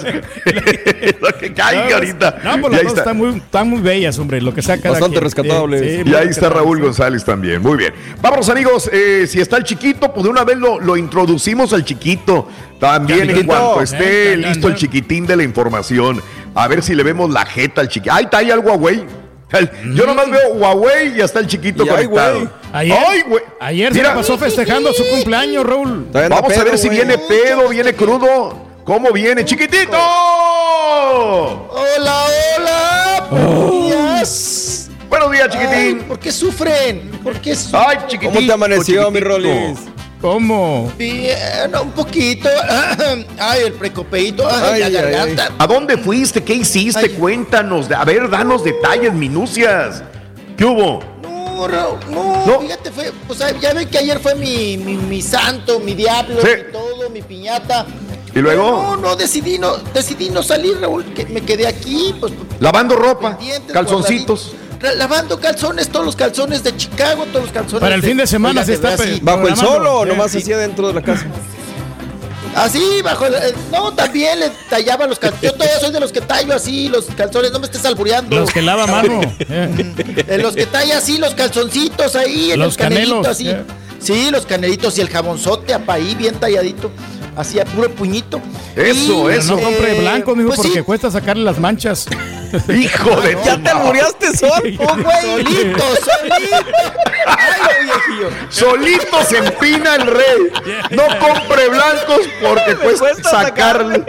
Lo 1.21 1.39
que 1.39 1.53
caiga 1.53 1.95
ahorita. 1.97 2.39
No, 2.45 2.61
pues 2.61 2.73
Y 2.73 2.77
las 2.77 2.83
dos 2.85 2.93
está. 2.93 3.01
están 3.03 3.17
muy, 3.19 3.37
están 3.37 3.69
muy 3.69 3.81
bellas, 3.81 4.19
hombre. 4.19 4.41
Lo 4.41 4.55
que 4.55 4.63
saca 4.63 4.91
Bastante 4.91 5.21
rescatables. 5.21 6.07
Y 6.07 6.15
ahí 6.15 6.29
está 6.29 6.49
Raúl 6.49 6.81
González 6.81 7.25
también. 7.25 7.63
Muy 7.63 7.77
bien. 7.77 7.93
Vámonos, 8.21 8.49
amigos. 8.49 8.89
eh, 8.93 9.27
si 9.29 9.41
está 9.41 9.52
el 9.59 9.65
chiquito, 9.65 10.13
pues 10.13 10.25
de 10.25 10.31
una 10.31 10.45
vez 10.45 10.57
lo, 10.59 10.81
lo 10.81 10.97
introducimos 10.97 11.73
al 11.73 11.85
chiquito. 11.85 12.49
También 12.79 13.31
en 13.31 13.47
cuanto 13.47 13.81
esté 13.83 14.33
Eh, 14.33 14.37
listo 14.37 14.69
el 14.69 14.75
chiquitín 14.75 15.27
de 15.27 15.37
la 15.37 15.43
información. 15.45 16.23
A 16.55 16.69
ver 16.69 16.83
si 16.83 16.95
le 16.95 17.03
vemos 17.03 17.31
la 17.31 17.45
jeta 17.47 17.81
al 17.81 17.89
chiquito. 17.89 18.15
Ahí 18.15 18.25
está 18.25 18.39
ahí 18.39 18.51
al 18.51 18.59
Huawei. 18.61 19.05
El- 19.53 19.95
Yo 19.95 20.07
nomás 20.07 20.31
veo 20.31 20.55
Huawei 20.55 21.09
y 21.15 21.17
ya 21.19 21.25
está 21.27 21.39
el 21.41 21.47
chiquito 21.47 21.85
Y 21.85 21.89
ay, 21.91 21.95
conectado. 22.07 22.39
güey. 22.39 22.49
Ayer, 22.73 22.99
Ay, 23.07 23.23
güey. 23.29 23.43
ayer 23.61 23.93
se 23.93 23.99
Mira. 23.99 24.15
pasó 24.15 24.39
festejando 24.39 24.93
su 24.95 25.07
cumpleaños, 25.07 25.65
Raúl. 25.67 26.07
Vamos 26.11 26.57
a 26.57 26.65
ver 26.65 26.79
si 26.79 26.87
güey. 26.89 26.99
viene 26.99 27.19
pedo, 27.19 27.69
viene 27.69 27.93
crudo. 27.95 28.57
¿Cómo 28.85 29.13
viene, 29.13 29.45
chiquitito? 29.45 29.97
Hola, 31.71 32.25
hola. 32.59 33.71
Días. 33.71 34.89
Buenos 35.13 35.31
días, 35.31 35.49
chiquitín. 35.51 35.75
Ay, 35.75 36.05
¿Por 36.09 36.19
qué 36.19 36.33
sufren? 36.33 37.11
¿Por 37.23 37.39
qué 37.39 37.55
sufren? 37.55 37.83
Ay, 37.87 37.99
chiquitín. 38.09 38.33
¿Cómo 38.35 38.47
te 38.47 38.51
amaneció, 38.55 39.11
mi. 39.11 39.21
Rolis? 39.21 39.79
¿Cómo? 40.23 40.91
Bien, 40.97 41.37
un 41.83 41.91
poquito. 41.91 42.49
Ay, 43.39 43.61
el 43.67 43.75
precopeito. 43.75 44.49
Ay, 44.49 44.55
Ay, 44.73 44.81
la 44.81 44.87
ay, 44.87 44.93
garganta. 44.95 45.51
¿A 45.59 45.67
dónde 45.67 45.99
fuiste? 45.99 46.43
¿Qué 46.43 46.55
hiciste? 46.55 46.99
Ay. 47.01 47.09
Cuéntanos. 47.11 47.91
A 47.91 48.07
ver, 48.07 48.31
danos 48.31 48.65
detalles, 48.65 49.13
minucias. 49.13 50.03
¿Qué 50.57 50.65
hubo? 50.65 51.01
No, 51.23 51.69
Raúl, 51.69 51.99
no, 52.11 52.47
No. 52.47 52.61
fíjate, 52.61 52.91
fue, 52.91 53.13
pues 53.29 53.43
ay, 53.43 53.55
ya 53.61 53.75
ven 53.75 53.91
que 53.91 53.99
ayer 53.99 54.19
fue 54.19 54.35
mi, 54.35 54.79
mi, 54.79 54.97
mi 54.97 55.21
santo, 55.21 55.79
mi 55.79 55.95
diablo, 55.95 56.41
Sí. 56.41 56.49
mi 56.67 56.73
todo, 56.73 57.11
mi 57.11 57.21
piñata. 57.21 57.85
¿Y 58.35 58.39
luego? 58.39 58.63
No, 58.65 58.97
no, 58.97 59.15
decidí 59.17 59.59
no, 59.59 59.77
decidí 59.93 60.31
no 60.31 60.43
salir, 60.43 60.81
Raúl, 60.81 61.05
que 61.13 61.27
me 61.27 61.43
quedé 61.43 61.67
aquí, 61.67 62.15
pues 62.19 62.33
Lavando 62.61 62.97
ropa, 62.97 63.37
calzoncitos. 63.71 64.53
guardaditos. 64.53 64.55
Lavando 64.97 65.39
calzones, 65.39 65.89
todos 65.89 66.05
los 66.05 66.17
calzones 66.17 66.63
de 66.65 66.77
Chicago, 66.77 67.25
todos 67.27 67.45
los 67.47 67.53
calzones. 67.53 67.81
Para 67.81 67.95
el 67.95 68.03
fin 68.03 68.17
de 68.17 68.27
semana 68.27 68.61
Oiga, 68.61 68.65
se 68.67 68.75
está 68.75 68.91
verdad, 68.91 69.05
pe- 69.05 69.15
sí. 69.15 69.21
¿Bajo 69.23 69.49
el 69.49 69.57
sol 69.57 69.87
o 69.87 70.05
nomás 70.05 70.33
sí. 70.33 70.39
hacía 70.39 70.59
dentro 70.59 70.89
de 70.89 70.95
la 70.95 71.03
casa? 71.03 71.27
Así, 72.55 73.01
bajo 73.03 73.25
el- 73.27 73.35
eh, 73.35 73.55
No, 73.71 73.93
también 73.95 74.39
le 74.41 74.51
tallaba 74.69 75.07
los 75.07 75.19
calzones. 75.19 75.43
Yo 75.43 75.53
todavía 75.55 75.81
soy 75.81 75.91
de 75.93 76.01
los 76.01 76.13
que 76.13 76.21
tallo 76.21 76.53
así 76.55 76.89
los 76.89 77.07
calzones, 77.07 77.51
no 77.53 77.61
me 77.61 77.67
estés 77.67 77.85
albureando. 77.87 78.37
Los 78.41 78.51
que 78.53 78.61
lava 78.61 78.87
mano. 78.87 79.21
Eh. 79.49 80.25
De 80.27 80.39
los 80.39 80.55
que 80.55 80.67
talla 80.67 80.99
así 80.99 81.17
los 81.19 81.35
calzoncitos 81.35 82.15
ahí, 82.17 82.53
en 82.53 82.59
Los 82.61 82.75
el 82.75 82.79
canelito 82.79 83.23
canelos, 83.23 83.27
así. 83.29 83.49
eh. 83.51 83.63
Sí, 84.01 84.31
los 84.31 84.45
canelitos 84.47 84.99
y 84.99 85.01
el 85.01 85.09
jabonzote 85.09 85.73
apa 85.75 85.95
ahí 85.95 86.15
bien 86.17 86.35
talladito, 86.35 86.91
así 87.37 87.61
a 87.61 87.65
puro 87.65 87.89
puñito. 87.91 88.41
Eso, 88.77 89.31
eso. 89.31 89.55
no 89.57 89.63
compre 89.63 89.97
Eh, 89.97 90.01
blanco, 90.01 90.35
mijo, 90.35 90.49
pues 90.49 90.57
porque 90.61 90.79
sí. 90.79 90.83
cuesta 90.83 91.11
sacarle 91.11 91.45
las 91.45 91.59
manchas. 91.61 92.07
Hijo 92.75 93.21
de 93.21 93.37
Ya 93.45 93.57
te 93.63 93.71
albureaste 93.71 94.37
solo, 94.37 94.53
güey. 94.63 95.23
Solito, 95.23 95.85
solito. 95.97 96.57
Ay, 97.27 97.85
viejillo. 97.85 98.31
Solito 98.51 99.25
se 99.29 99.39
empina 99.39 99.97
el 99.97 100.07
rey. 100.07 100.53
No 100.91 101.03
compre 101.19 101.69
blancos 101.69 102.21
porque 102.43 102.75
cuesta 102.77 102.99
Cuesta 103.03 103.31
sacarle. 103.31 104.05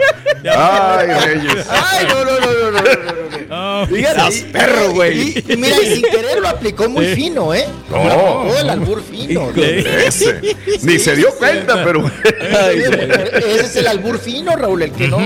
Ay, 0.56 1.06
reyes. 1.08 1.66
Ay, 1.70 2.06
no, 2.08 2.24
no, 2.24 2.38
no, 2.40 2.46
no, 2.46 2.70
no, 2.70 2.80
no, 2.80 3.80
no. 3.80 3.86
Fíjate, 3.94 4.34
y- 4.36 4.40
perro, 4.52 4.90
güey. 4.92 5.20
Y, 5.38 5.52
y 5.52 5.56
mira, 5.56 5.76
y 5.80 5.94
sin 5.96 6.02
querer 6.02 6.38
lo 6.40 6.48
aplicó 6.48 6.88
muy 6.88 7.06
fino, 7.14 7.52
¿eh? 7.54 7.66
No. 7.90 8.46
El 8.56 8.70
albur 8.70 9.02
fino. 9.02 9.50
Ese. 9.56 10.40
Ni 10.82 10.98
se 10.98 11.16
dio 11.16 11.30
cuenta, 11.36 11.82
pero. 11.84 12.10
Ese 12.24 13.60
es 13.60 13.76
el 13.76 13.86
albur 13.86 14.18
fino, 14.18 14.54
Raúl, 14.56 14.82
el 14.82 14.92
que 14.92 15.08
no. 15.08 15.18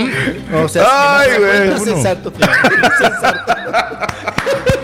O 0.63 0.67
sea, 0.67 1.19
Ay, 1.19 1.31
no 1.39 1.77
güey. 1.77 1.85
sensato. 1.85 2.31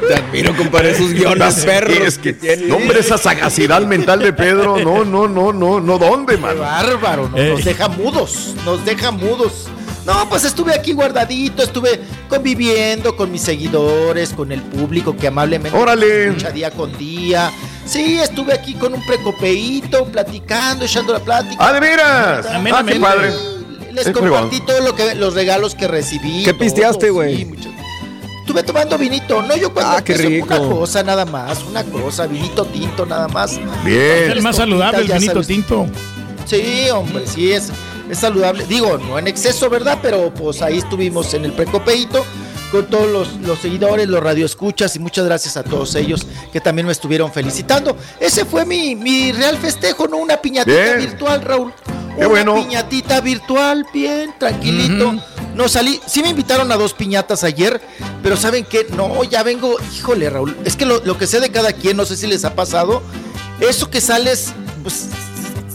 Te 0.08 0.14
admiro, 0.16 0.56
compadre, 0.56 0.92
esos 0.92 1.12
guiones 1.14 1.66
perros 1.66 1.98
Es 1.98 2.18
que 2.18 2.34
tiene. 2.34 2.68
no, 2.68 2.76
hombre, 2.78 3.00
esa 3.00 3.18
sagacidad 3.18 3.82
mental 3.82 4.20
de 4.20 4.34
Pedro. 4.34 4.78
No, 4.78 5.04
no, 5.04 5.28
no, 5.28 5.52
no, 5.52 5.80
no, 5.80 5.98
¿dónde, 5.98 6.36
Qué 6.36 6.42
mano? 6.42 6.60
bárbaro, 6.62 7.30
nos, 7.30 7.40
Eh. 7.40 7.50
nos 7.52 7.64
deja 7.66 7.88
mudos, 7.90 8.54
nos 8.66 8.86
deja 8.86 9.12
mudos. 9.12 9.68
No, 10.06 10.30
pues 10.30 10.44
estuve 10.45 10.76
aquí 10.76 10.94
guardadito, 10.94 11.64
estuve 11.64 12.00
conviviendo 12.30 13.16
con 13.16 13.32
mis 13.32 13.42
seguidores, 13.42 14.34
con 14.34 14.52
el 14.52 14.62
público 14.62 15.18
que 15.18 15.26
amablemente 15.28 15.76
Órale. 15.76 16.28
escucha 16.28 16.52
día 16.52 16.70
con 16.70 16.95
día. 16.95 17.52
Sí, 17.86 18.20
estuve 18.20 18.54
aquí 18.54 18.76
con 18.76 18.94
un 18.94 19.04
precopeíto, 19.04 20.06
platicando, 20.06 20.86
echando 20.86 21.14
la 21.14 21.20
plática. 21.20 21.56
Ah, 21.68 21.74
de 21.74 21.80
veras. 21.80 22.45
Amén, 22.45 22.74
Ah, 22.78 22.84
qué 22.86 23.00
padre. 23.00 23.34
Les 23.94 24.06
Es 24.06 24.14
compartí 24.14 24.60
todo 24.62 24.82
lo 24.82 24.94
que 24.95 25.16
los 25.16 25.34
regalos 25.34 25.74
que 25.74 25.88
recibí. 25.88 26.44
¿Qué 26.44 26.54
pisteaste, 26.54 27.10
güey? 27.10 27.38
sí. 27.38 27.56
Estuve 28.59 28.64
tomando 28.64 28.98
vinito, 28.98 29.42
no 29.42 29.56
yo 29.58 29.74
cuando 29.74 29.98
Ah, 29.98 30.01
qué 30.03 30.14
empecé, 30.14 30.30
rico. 30.30 30.45
una 30.56 30.69
cosa 30.75 31.03
nada 31.03 31.25
más, 31.25 31.61
una 31.64 31.84
cosa, 31.84 32.25
vinito 32.27 32.64
tinto 32.66 33.06
nada 33.06 33.27
más. 33.27 33.58
Bien. 33.84 34.32
El 34.32 34.42
más 34.42 34.56
saludable, 34.56 35.01
el 35.01 35.08
vinito 35.11 35.34
sabes. 35.34 35.48
tinto. 35.48 35.85
Sí, 36.45 36.90
hombre, 36.93 37.25
sí 37.27 37.51
es, 37.51 37.69
es 38.09 38.17
saludable. 38.19 38.66
Digo, 38.66 38.98
no 38.98 39.17
en 39.19 39.27
exceso, 39.27 39.69
¿verdad? 39.69 40.00
Pero 40.01 40.34
pues 40.34 40.61
ahí 40.61 40.77
estuvimos 40.77 41.34
en 41.34 41.43
el 41.45 41.51
precopeito 41.53 42.25
con 42.72 42.85
todos 42.85 43.08
los, 43.09 43.34
los 43.42 43.59
seguidores, 43.59 44.08
los 44.08 44.22
radioescuchas 44.24 44.95
y 44.95 45.00
muchas 45.00 45.25
gracias 45.25 45.58
a 45.58 45.64
todos 45.64 45.93
ellos 45.95 46.25
que 46.53 46.61
también 46.61 46.85
me 46.85 46.92
estuvieron 46.93 47.32
felicitando. 47.34 47.98
Ese 48.19 48.45
fue 48.45 48.66
mi, 48.66 48.95
mi 48.95 49.32
real 49.32 49.58
festejo, 49.58 50.08
¿no? 50.08 50.17
Una 50.17 50.38
piñatita 50.38 50.75
Bien. 50.95 51.00
virtual, 51.00 51.42
Raúl. 51.42 51.74
Qué 52.16 52.19
Una 52.22 52.27
bueno. 52.27 52.56
piñatita 52.56 53.19
virtual, 53.22 53.85
bien, 53.93 54.34
tranquilito. 54.40 55.16
No 55.56 55.69
salí, 55.69 56.01
sí 56.06 56.22
me 56.22 56.30
invitaron 56.30 56.69
a 56.72 56.75
dos 56.75 56.93
piñatas 56.93 57.43
ayer, 57.45 57.80
pero 58.22 58.35
¿saben 58.35 58.66
qué? 58.66 58.85
No, 58.95 59.24
ya 59.24 59.42
vengo, 59.42 59.77
híjole, 59.95 60.30
Raúl. 60.30 60.56
Es 60.66 60.75
que 60.75 60.85
lo, 60.85 61.03
lo 61.06 61.17
que 61.17 61.27
sé 61.27 61.40
de 61.40 61.50
cada 61.50 61.72
quien, 61.72 61.95
no 61.95 62.06
sé 62.06 62.17
si 62.17 62.27
les 62.27 62.43
ha 62.43 62.53
pasado, 62.56 63.01
eso 63.61 63.90
que 63.90 64.01
sales, 64.01 64.51
pues 64.84 65.08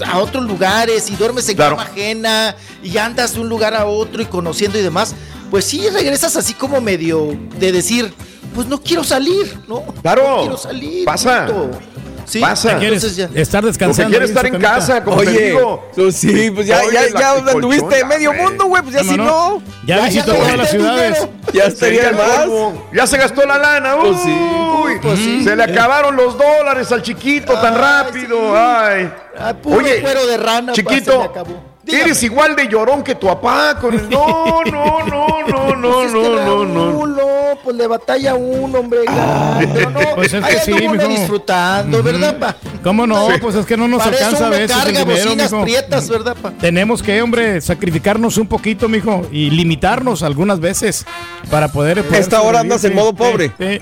a 0.07 0.19
otros 0.19 0.45
lugares 0.45 1.11
y 1.11 1.17
duermes 1.17 1.49
en 1.49 1.57
Claro. 1.57 1.77
cama 1.77 1.89
ajena 1.91 2.57
y 2.83 2.97
andas 2.99 3.35
de 3.35 3.41
un 3.41 3.49
lugar 3.49 3.75
a 3.75 3.87
otro 3.87 4.21
y 4.21 4.27
conociendo 4.27 4.79
y 4.79 4.83
demás, 4.83 5.15
pues 5.51 5.65
sí 5.65 5.89
regresas 5.89 6.37
así 6.37 6.53
como 6.55 6.81
medio 6.83 7.37
de 7.59 7.73
decir, 7.73 8.13
pues 8.55 8.67
no 8.67 8.81
quiero 8.81 9.05
salir, 9.05 9.59
¿no? 9.69 9.83
Claro. 10.03 10.23
No 10.37 10.41
quiero 10.43 10.59
salir. 10.59 11.05
Pasa. 11.05 11.47
punto. 11.47 11.79
Sí, 12.27 12.39
Pasa. 12.39 12.79
¿Quieres 12.79 13.17
ya. 13.17 13.29
estar 13.35 13.61
Porque 13.61 13.67
descansando? 13.73 14.11
quiere 14.11 14.25
ahí 14.27 14.31
en 14.31 14.37
estar 14.37 14.47
en 14.47 14.53
camita? 14.53 14.71
casa, 14.75 15.03
como 15.03 15.21
te 15.23 15.29
Oye, 15.31 15.47
digo. 15.49 15.91
tú 15.97 16.13
sí, 16.13 16.51
pues 16.53 16.65
ya, 16.69 16.81
ya, 16.93 17.09
ya 17.19 17.33
anduviste 17.33 18.05
medio 18.05 18.33
mundo, 18.33 18.67
güey, 18.67 18.83
pues 18.83 18.95
ya 18.95 19.01
¿Cómo 19.01 19.11
si 19.13 19.17
no? 19.19 19.63
Ya 19.85 19.97
Ya, 19.97 20.05
visitó 20.05 20.35
todas 20.35 20.57
las 20.57 20.71
ciudades. 20.71 21.29
ya 21.53 21.65
estaría 21.65 22.13
más. 22.13 22.47
Ya 22.93 23.07
se 23.09 23.17
gastó 23.19 23.45
la 23.47 23.59
lana. 23.59 23.97
Pues 24.01 24.17
sí. 24.23 24.31
Uy, 24.31 24.99
Pues 25.03 25.19
sí. 25.19 25.43
Se 25.43 25.57
le 25.57 25.65
acabaron 25.65 26.15
los 26.15 26.39
dólares 26.39 26.93
al 26.93 27.03
chiquito 27.03 27.55
tan 27.55 27.75
Ay, 27.75 27.81
rápido. 27.81 28.37
sí. 28.39 28.55
Ay. 28.57 29.13
Ah, 29.37 29.55
puro 29.55 29.79
Oye, 29.79 30.01
cuero 30.01 30.25
de 30.27 30.37
rana. 30.37 30.73
pa, 30.73 30.75
se 30.77 30.83
me 30.85 30.89
Chiquito, 30.91 31.23
acabó. 31.23 31.70
Dígame. 31.91 32.05
eres 32.11 32.23
igual 32.23 32.57
de 32.57 32.69
llorón 32.69 33.03
que 33.03 33.15
tu 33.15 33.27
papá 33.27 33.79
con 33.81 33.95
el... 33.95 34.09
No, 34.11 34.63
no, 34.65 35.05
no, 35.05 35.47
no, 35.47 35.77
no, 35.77 35.91
Pues 35.93 36.07
es 36.07 36.13
que 36.13 36.19
no, 36.29 36.65
no, 36.65 36.65
no. 36.65 37.07
No, 37.07 37.59
pues 37.65 37.77
le 37.77 37.87
batalla 37.87 38.35
uno, 38.35 38.79
hombre. 38.81 39.01
Pero 39.75 39.91
no, 39.91 40.01
Pues 40.15 40.33
es 40.33 40.45
que 40.45 40.59
sí, 40.61 40.73
mijo. 40.73 41.09
disfrutando, 41.09 42.03
¿verdad, 42.03 42.39
pa? 42.39 42.57
¿Cómo 42.83 43.07
no? 43.07 43.29
Pues 43.41 43.55
es 43.57 43.67
que 43.67 43.77
no 43.77 43.89
nos 43.89 44.03
Para 44.03 44.13
alcanza 44.17 44.47
a 44.47 44.51
veces 44.51 44.71
el 44.71 44.77
carga 44.83 44.99
dinero, 45.01 45.25
bocinas 45.25 45.53
mijo. 45.53 45.63
prietas, 45.65 46.09
¿verdad, 46.09 46.37
pa? 46.41 46.51
Tenemos 46.53 47.03
que, 47.03 47.21
hombre, 47.23 47.61
sacrificarnos 47.61 48.37
un 48.39 48.47
poquito, 48.47 48.89
mijo, 48.89 49.27
y 49.33 49.51
limitarnos 49.51 50.23
algunas 50.23 50.61
veces 50.61 51.05
para 51.51 51.69
poder. 51.69 52.03
poder 52.05 52.21
Esta 52.21 52.41
hora 52.43 52.61
andas 52.61 52.85
en 52.85 52.95
modo 52.95 53.13
pobre. 53.13 53.53
sí. 53.59 53.81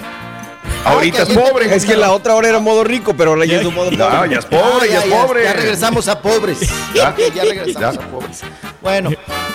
Ahorita 0.85 1.23
es 1.23 1.29
pobre. 1.31 1.75
Es 1.75 1.85
que 1.85 1.97
la 1.97 2.13
otra 2.13 2.35
hora 2.35 2.49
era 2.49 2.59
modo 2.61 2.83
rico, 2.85 3.15
pero 3.17 3.31
ahora 3.31 3.45
ya 3.45 3.61
es 3.61 3.67
un 3.67 3.75
modo 3.75 3.91
Ya, 3.91 4.09
pobre. 4.09 4.31
ya 4.31 4.39
es 4.39 4.45
pobre, 4.47 4.65
Ah, 4.65 4.87
ya 4.87 4.99
es 5.01 5.05
pobre. 5.05 5.45
Ya 5.45 5.53
regresamos 5.53 6.09
a 6.09 6.21
pobres. 6.21 6.59
Ya. 6.95 7.15
Ya, 7.35 7.43
regresamos 7.45 7.95
Ya. 7.97 8.03
a 8.03 8.07
pobres. 8.09 8.41
Bueno, 8.81 9.11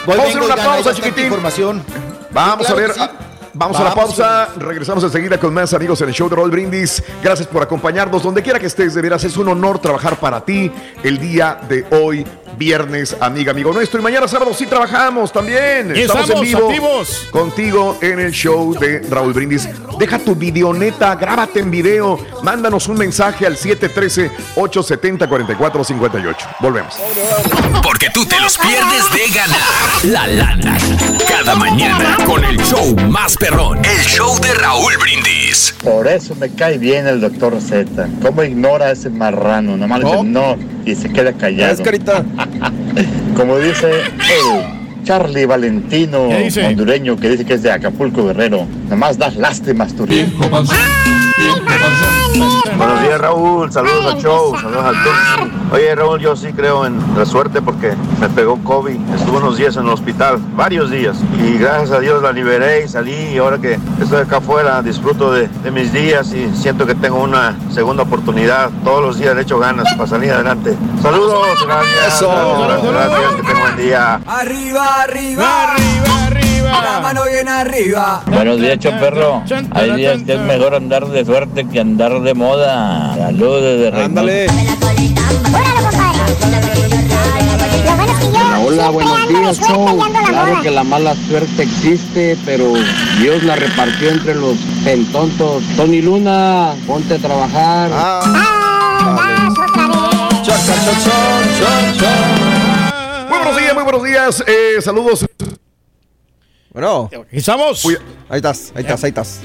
Vamos 0.05 0.25
a 0.25 0.29
hacer 0.29 0.41
una 0.41 0.55
pausa, 0.55 0.93
chiquitín. 0.93 1.25
Información. 1.25 1.83
Vamos 2.31 2.69
a 2.69 2.73
ver. 2.73 2.91
ah, 2.99 3.11
Vamos, 3.55 3.79
a 3.79 3.83
la 3.83 3.93
pausa, 3.93 4.49
regresamos 4.57 5.03
enseguida 5.03 5.39
con 5.39 5.53
más 5.53 5.71
amigos 5.75 6.01
en 6.01 6.07
el 6.09 6.13
show 6.15 6.27
de 6.27 6.35
Roll 6.35 6.49
Brindis. 6.49 7.03
Gracias 7.21 7.47
por 7.47 7.61
acompañarnos 7.61 8.23
donde 8.23 8.41
quiera 8.41 8.57
que 8.59 8.65
estés, 8.65 8.95
de 8.95 9.01
veras 9.03 9.23
es 9.25 9.37
un 9.37 9.47
honor 9.47 9.77
trabajar 9.77 10.17
para 10.19 10.43
ti 10.43 10.71
el 11.03 11.19
día 11.19 11.59
de 11.69 11.85
hoy, 11.91 12.25
viernes, 12.57 13.15
amiga, 13.19 13.51
amigo 13.51 13.71
nuestro. 13.73 13.99
Y 13.99 14.03
mañana 14.03 14.27
sábado 14.27 14.51
sí 14.53 14.65
trabajamos 14.65 15.31
también. 15.31 15.93
Y 15.95 16.01
estamos 16.01 16.29
activos. 16.29 17.27
contigo 17.31 17.97
en 18.01 18.19
el 18.19 18.31
show 18.31 18.77
de 18.77 18.99
Raúl 19.09 19.33
Brindis. 19.33 19.69
Deja 19.97 20.19
tu 20.19 20.35
videoneta, 20.35 21.15
grábate 21.15 21.59
en 21.59 21.71
video, 21.71 22.19
mándanos 22.41 22.87
un 22.87 22.97
mensaje 22.97 23.45
al 23.45 23.57
713-870-4458. 23.57 26.35
Volvemos. 26.59 26.95
Porque 27.81 28.09
tú 28.09 28.25
te 28.25 28.39
los 28.39 28.57
pierdes 28.57 29.11
de 29.11 29.27
ganar 29.33 29.59
la 30.03 30.27
lana. 30.27 30.77
Cada 31.27 31.55
mañana 31.55 32.17
con 32.25 32.43
el 32.43 32.57
show 32.59 32.95
más 33.09 33.37
perrón. 33.37 33.79
El 33.85 34.01
show 34.05 34.37
de 34.39 34.53
Raúl 34.53 34.97
Brindis. 34.97 35.73
Por 35.83 36.07
eso 36.07 36.35
me 36.35 36.49
cae 36.49 36.77
bien 36.77 37.07
el 37.07 37.21
doctor 37.21 37.59
Z. 37.61 38.07
¿Cómo 38.21 38.43
ignora 38.43 38.87
a 38.87 38.91
ese 38.91 39.09
marrano? 39.09 39.77
Nomás 39.77 40.01
dice 40.01 40.23
no 40.23 40.57
y 40.85 40.95
se 40.95 41.11
queda 41.11 41.33
callado. 41.33 41.73
Es 41.73 41.81
carita. 41.81 42.23
Como 43.35 43.57
dice 43.57 43.89
el 43.91 45.03
Charlie 45.03 45.45
Valentino, 45.45 46.29
hondureño, 46.65 47.17
que 47.17 47.29
dice 47.29 47.45
que 47.45 47.55
es 47.55 47.63
de 47.63 47.71
Acapulco 47.71 48.25
Guerrero. 48.25 48.65
Nomás 48.89 49.17
das 49.17 49.35
lástimas, 49.35 49.93
tu 49.93 50.05
Buenos 52.77 53.01
días 53.01 53.21
Raúl, 53.21 53.71
saludos 53.71 54.13
al 54.13 54.21
show, 54.21 54.55
saludos 54.59 54.83
al 54.83 54.95
Turki. 55.03 55.57
Oye 55.71 55.95
Raúl, 55.95 56.19
yo 56.19 56.35
sí 56.35 56.51
creo 56.53 56.85
en 56.85 56.99
la 57.17 57.25
suerte 57.25 57.61
porque 57.61 57.93
me 58.19 58.29
pegó 58.29 58.57
COVID, 58.63 58.97
estuve 59.15 59.37
unos 59.37 59.57
días 59.57 59.75
en 59.77 59.83
el 59.83 59.89
hospital, 59.89 60.39
varios 60.55 60.89
días, 60.89 61.17
y 61.39 61.57
gracias 61.57 61.91
a 61.91 61.99
Dios 61.99 62.21
la 62.21 62.31
liberé 62.31 62.83
y 62.85 62.87
salí 62.87 63.13
y 63.33 63.37
ahora 63.37 63.59
que 63.59 63.79
estoy 64.01 64.21
acá 64.21 64.37
afuera 64.37 64.81
disfruto 64.81 65.31
de, 65.31 65.47
de 65.47 65.71
mis 65.71 65.93
días 65.93 66.33
y 66.33 66.53
siento 66.55 66.85
que 66.85 66.95
tengo 66.95 67.21
una 67.21 67.55
segunda 67.71 68.03
oportunidad, 68.03 68.69
todos 68.83 69.01
los 69.01 69.19
días 69.19 69.35
le 69.35 69.43
echo 69.43 69.59
ganas 69.59 69.87
para 69.93 70.07
salir 70.07 70.31
adelante. 70.31 70.75
Saludos, 71.01 71.65
gracias, 71.65 72.15
Eso. 72.15 72.29
gracias, 72.67 72.91
gracias, 72.91 73.33
que 73.35 73.41
tengan 73.43 73.61
buen 73.61 73.77
día. 73.77 74.15
Arriba, 74.25 75.01
arriba, 75.03 75.73
Arriba, 75.73 76.25
arriba. 76.27 76.52
La 76.81 76.99
mano 77.01 77.21
bien 77.29 77.47
arriba. 77.47 78.23
Buenos 78.27 78.59
días, 78.59 78.77
perro. 78.79 79.43
Hay 79.71 79.91
días 79.95 80.21
que 80.23 80.33
es 80.33 80.39
mejor 80.39 80.75
andar 80.75 81.07
de 81.07 81.25
suerte 81.25 81.67
que 81.67 81.79
andar 81.79 82.21
de 82.21 82.33
moda. 82.33 83.15
Saludos 83.15 83.61
desde 83.61 83.91
Reynosa. 83.91 84.05
Ándale. 84.05 84.47
Hola, 88.65 88.89
buenos 88.89 89.27
de 89.27 89.33
días, 89.33 89.59
show. 89.59 89.99
Claro 90.27 90.61
que 90.61 90.71
la 90.71 90.83
mala 90.83 91.15
suerte 91.15 91.63
existe, 91.63 92.37
pero 92.45 92.73
Dios 93.19 93.43
la 93.43 93.55
repartió 93.55 94.09
entre 94.09 94.35
los 94.35 94.57
pentontos. 94.83 95.63
Tony 95.75 96.01
Luna, 96.01 96.73
ponte 96.87 97.15
a 97.15 97.17
trabajar. 97.17 97.91
Ah, 97.93 98.21
buenos 103.29 103.57
días, 103.57 103.73
muy 103.73 103.83
buenos 103.83 104.03
días. 104.03 104.43
Eh, 104.47 104.81
saludos. 104.81 105.25
Bueno, 106.73 107.09
Aquí 107.13 107.37
estamos. 107.37 107.85
Uy, 107.85 107.97
ahí 108.29 108.37
estás, 108.37 108.71
ahí 108.75 108.81
estás, 108.81 109.03
ahí 109.03 109.09
estás. 109.09 109.39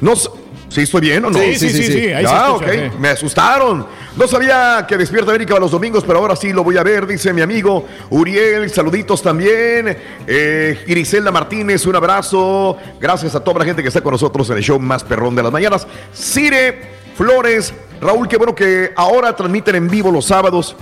no, 0.00 0.14
¿Sí 0.16 0.80
estoy 0.80 1.02
bien 1.02 1.22
o 1.26 1.30
no? 1.30 1.38
Sí, 1.38 1.54
sí, 1.56 1.68
sí, 1.68 1.82
sí, 1.82 1.98
ahí 2.14 2.24
se 2.24 2.32
Ya, 2.32 2.46
escucha, 2.46 2.64
ok. 2.66 2.72
sí. 2.72 2.98
Me 2.98 3.08
asustaron. 3.10 3.86
No 4.16 4.26
sabía 4.26 4.86
que 4.88 4.96
Despierta 4.96 5.30
América 5.30 5.58
los 5.58 5.70
domingos, 5.70 6.02
pero 6.06 6.18
ahora 6.18 6.34
sí 6.34 6.50
lo 6.50 6.64
voy 6.64 6.78
a 6.78 6.82
ver, 6.82 7.06
dice 7.06 7.30
mi 7.34 7.42
amigo 7.42 7.84
Uriel. 8.08 8.70
Saluditos 8.70 9.20
también. 9.22 9.98
Eh, 10.26 10.82
Griselda 10.86 11.30
Martínez, 11.30 11.84
un 11.84 11.96
abrazo. 11.96 12.78
Gracias 12.98 13.34
a 13.34 13.40
toda 13.44 13.58
la 13.58 13.64
gente 13.66 13.82
que 13.82 13.88
está 13.88 14.00
con 14.00 14.12
nosotros 14.12 14.48
en 14.48 14.56
el 14.56 14.62
show 14.62 14.78
más 14.78 15.04
perrón 15.04 15.34
de 15.36 15.42
las 15.42 15.52
mañanas. 15.52 15.86
Cire 16.14 16.80
Flores, 17.16 17.74
Raúl, 18.00 18.26
qué 18.26 18.38
bueno 18.38 18.54
que 18.54 18.92
ahora 18.96 19.36
transmiten 19.36 19.76
en 19.76 19.90
vivo 19.90 20.10
los 20.10 20.24
sábados. 20.24 20.74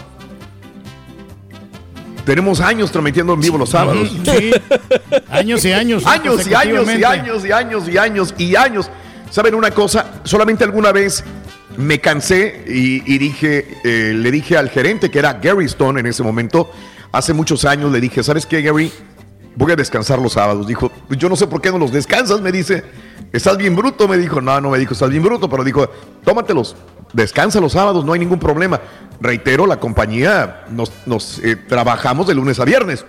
Tenemos 2.30 2.60
años 2.60 2.92
transmitiendo 2.92 3.34
en 3.34 3.40
vivo 3.40 3.58
los 3.58 3.70
sábados. 3.70 4.08
Sí. 4.24 4.52
Años 5.30 5.64
y 5.64 5.72
años. 5.72 6.06
años 6.06 6.46
y 6.46 6.54
años 6.54 6.86
y 6.88 7.02
años 7.02 7.44
y 7.44 7.50
años 7.50 7.88
y 7.88 7.98
años 7.98 8.34
y 8.38 8.54
años. 8.54 8.88
¿Saben 9.30 9.52
una 9.56 9.72
cosa? 9.72 10.20
Solamente 10.22 10.62
alguna 10.62 10.92
vez 10.92 11.24
me 11.76 12.00
cansé 12.00 12.66
y, 12.68 13.02
y 13.12 13.18
dije, 13.18 13.78
eh, 13.82 14.12
le 14.14 14.30
dije 14.30 14.56
al 14.56 14.70
gerente, 14.70 15.10
que 15.10 15.18
era 15.18 15.40
Gary 15.42 15.64
Stone 15.64 15.98
en 15.98 16.06
ese 16.06 16.22
momento, 16.22 16.70
hace 17.10 17.32
muchos 17.34 17.64
años, 17.64 17.90
le 17.90 18.00
dije, 18.00 18.22
¿sabes 18.22 18.46
qué, 18.46 18.62
Gary? 18.62 18.92
Voy 19.56 19.72
a 19.72 19.74
descansar 19.74 20.20
los 20.20 20.34
sábados. 20.34 20.68
Dijo, 20.68 20.88
"Pues 21.08 21.18
yo 21.18 21.28
no 21.28 21.34
sé 21.34 21.48
por 21.48 21.60
qué 21.60 21.72
no 21.72 21.78
los 21.78 21.90
descansas, 21.90 22.40
me 22.40 22.52
dice. 22.52 22.84
Estás 23.32 23.56
bien 23.56 23.74
bruto, 23.74 24.06
me 24.06 24.16
dijo. 24.16 24.40
No, 24.40 24.60
no 24.60 24.70
me 24.70 24.78
dijo, 24.78 24.92
estás 24.92 25.10
bien 25.10 25.24
bruto, 25.24 25.50
pero 25.50 25.64
dijo, 25.64 25.90
tómatelos, 26.24 26.76
descansa 27.12 27.60
los 27.60 27.72
sábados, 27.72 28.04
no 28.04 28.12
hay 28.12 28.20
ningún 28.20 28.38
problema. 28.38 28.80
Reitero, 29.20 29.66
la 29.66 29.78
compañía 29.78 30.64
nos, 30.70 31.38
eh, 31.40 31.56
trabajamos 31.56 32.26
de 32.26 32.34
lunes 32.34 32.58
a 32.60 32.64
viernes 32.64 33.04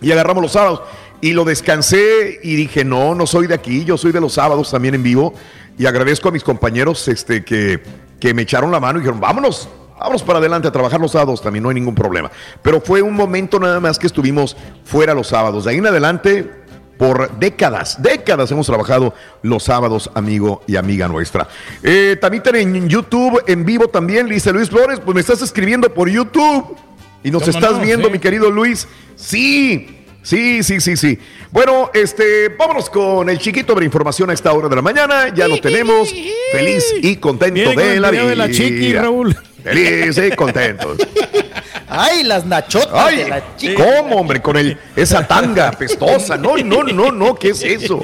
y 0.00 0.12
agarramos 0.12 0.42
los 0.42 0.52
sábados. 0.52 0.82
Y 1.20 1.32
lo 1.32 1.44
descansé 1.44 2.40
y 2.42 2.56
dije, 2.56 2.84
no, 2.84 3.14
no 3.14 3.26
soy 3.26 3.46
de 3.46 3.54
aquí, 3.54 3.84
yo 3.84 3.96
soy 3.96 4.12
de 4.12 4.20
los 4.20 4.34
sábados 4.34 4.70
también 4.70 4.94
en 4.94 5.02
vivo. 5.02 5.34
Y 5.78 5.86
agradezco 5.86 6.28
a 6.28 6.32
mis 6.32 6.44
compañeros 6.44 7.08
este, 7.08 7.44
que, 7.44 7.82
que 8.20 8.34
me 8.34 8.42
echaron 8.42 8.70
la 8.70 8.80
mano 8.80 8.98
y 8.98 9.02
dijeron, 9.02 9.20
vámonos, 9.20 9.68
vámonos 9.98 10.22
para 10.22 10.38
adelante 10.38 10.68
a 10.68 10.72
trabajar 10.72 11.00
los 11.00 11.12
sábados 11.12 11.42
también, 11.42 11.62
no 11.62 11.70
hay 11.70 11.74
ningún 11.74 11.94
problema. 11.94 12.30
Pero 12.62 12.80
fue 12.80 13.02
un 13.02 13.14
momento 13.14 13.58
nada 13.58 13.80
más 13.80 13.98
que 13.98 14.06
estuvimos 14.06 14.56
fuera 14.84 15.14
los 15.14 15.28
sábados. 15.28 15.64
De 15.64 15.70
ahí 15.70 15.78
en 15.78 15.86
adelante, 15.86 16.65
por 16.98 17.38
décadas, 17.38 18.00
décadas 18.02 18.50
hemos 18.50 18.66
trabajado 18.66 19.14
los 19.42 19.64
sábados, 19.64 20.10
amigo 20.14 20.62
y 20.66 20.76
amiga 20.76 21.08
nuestra. 21.08 21.46
Eh, 21.82 22.16
también 22.20 22.42
en 22.54 22.88
YouTube, 22.88 23.42
en 23.46 23.64
vivo 23.64 23.88
también, 23.88 24.28
dice 24.28 24.52
Luis 24.52 24.70
Flores, 24.70 25.00
pues 25.04 25.14
me 25.14 25.20
estás 25.20 25.42
escribiendo 25.42 25.92
por 25.92 26.08
YouTube 26.08 26.76
y 27.22 27.30
nos 27.30 27.42
¿Cómo 27.42 27.58
estás 27.58 27.72
no? 27.74 27.80
viendo, 27.80 28.06
Sí. 28.08 28.12
mi 28.12 28.18
querido 28.18 28.50
Luis. 28.50 28.86
Sí, 29.16 30.04
sí, 30.22 30.62
sí, 30.62 30.80
sí, 30.80 30.96
sí. 30.96 31.18
Bueno, 31.50 31.90
este, 31.94 32.48
vámonos 32.50 32.88
con 32.90 33.28
el 33.30 33.38
chiquito 33.38 33.74
de 33.74 33.80
la 33.80 33.86
información 33.86 34.30
a 34.30 34.32
esta 34.34 34.52
hora 34.52 34.68
de 34.68 34.76
la 34.76 34.82
mañana. 34.82 35.34
Ya 35.34 35.48
lo 35.48 35.60
tenemos. 35.60 36.12
Feliz 36.52 36.84
y 37.02 37.16
contento 37.16 37.54
Viene 37.54 37.74
con 37.74 37.82
de 37.84 37.94
el 37.94 38.02
la 38.02 38.10
vida. 38.10 38.26
de 38.26 38.36
la 38.36 38.50
chiqui, 38.50 38.92
Raúl. 38.92 39.36
Feliz 39.74 40.18
y 40.18 40.30
contento. 40.36 40.96
Ay, 41.88 42.24
las 42.24 42.44
nachotas 42.44 42.90
Ay, 42.92 43.16
de 43.18 43.28
la 43.28 43.56
chica. 43.56 43.82
¿cómo, 43.84 44.16
hombre? 44.16 44.42
Con 44.42 44.56
el, 44.56 44.76
esa 44.96 45.26
tanga 45.26 45.70
pestosa. 45.70 46.36
No, 46.36 46.56
no, 46.56 46.82
no, 46.82 47.12
no. 47.12 47.34
¿Qué 47.36 47.50
es 47.50 47.62
eso? 47.62 48.00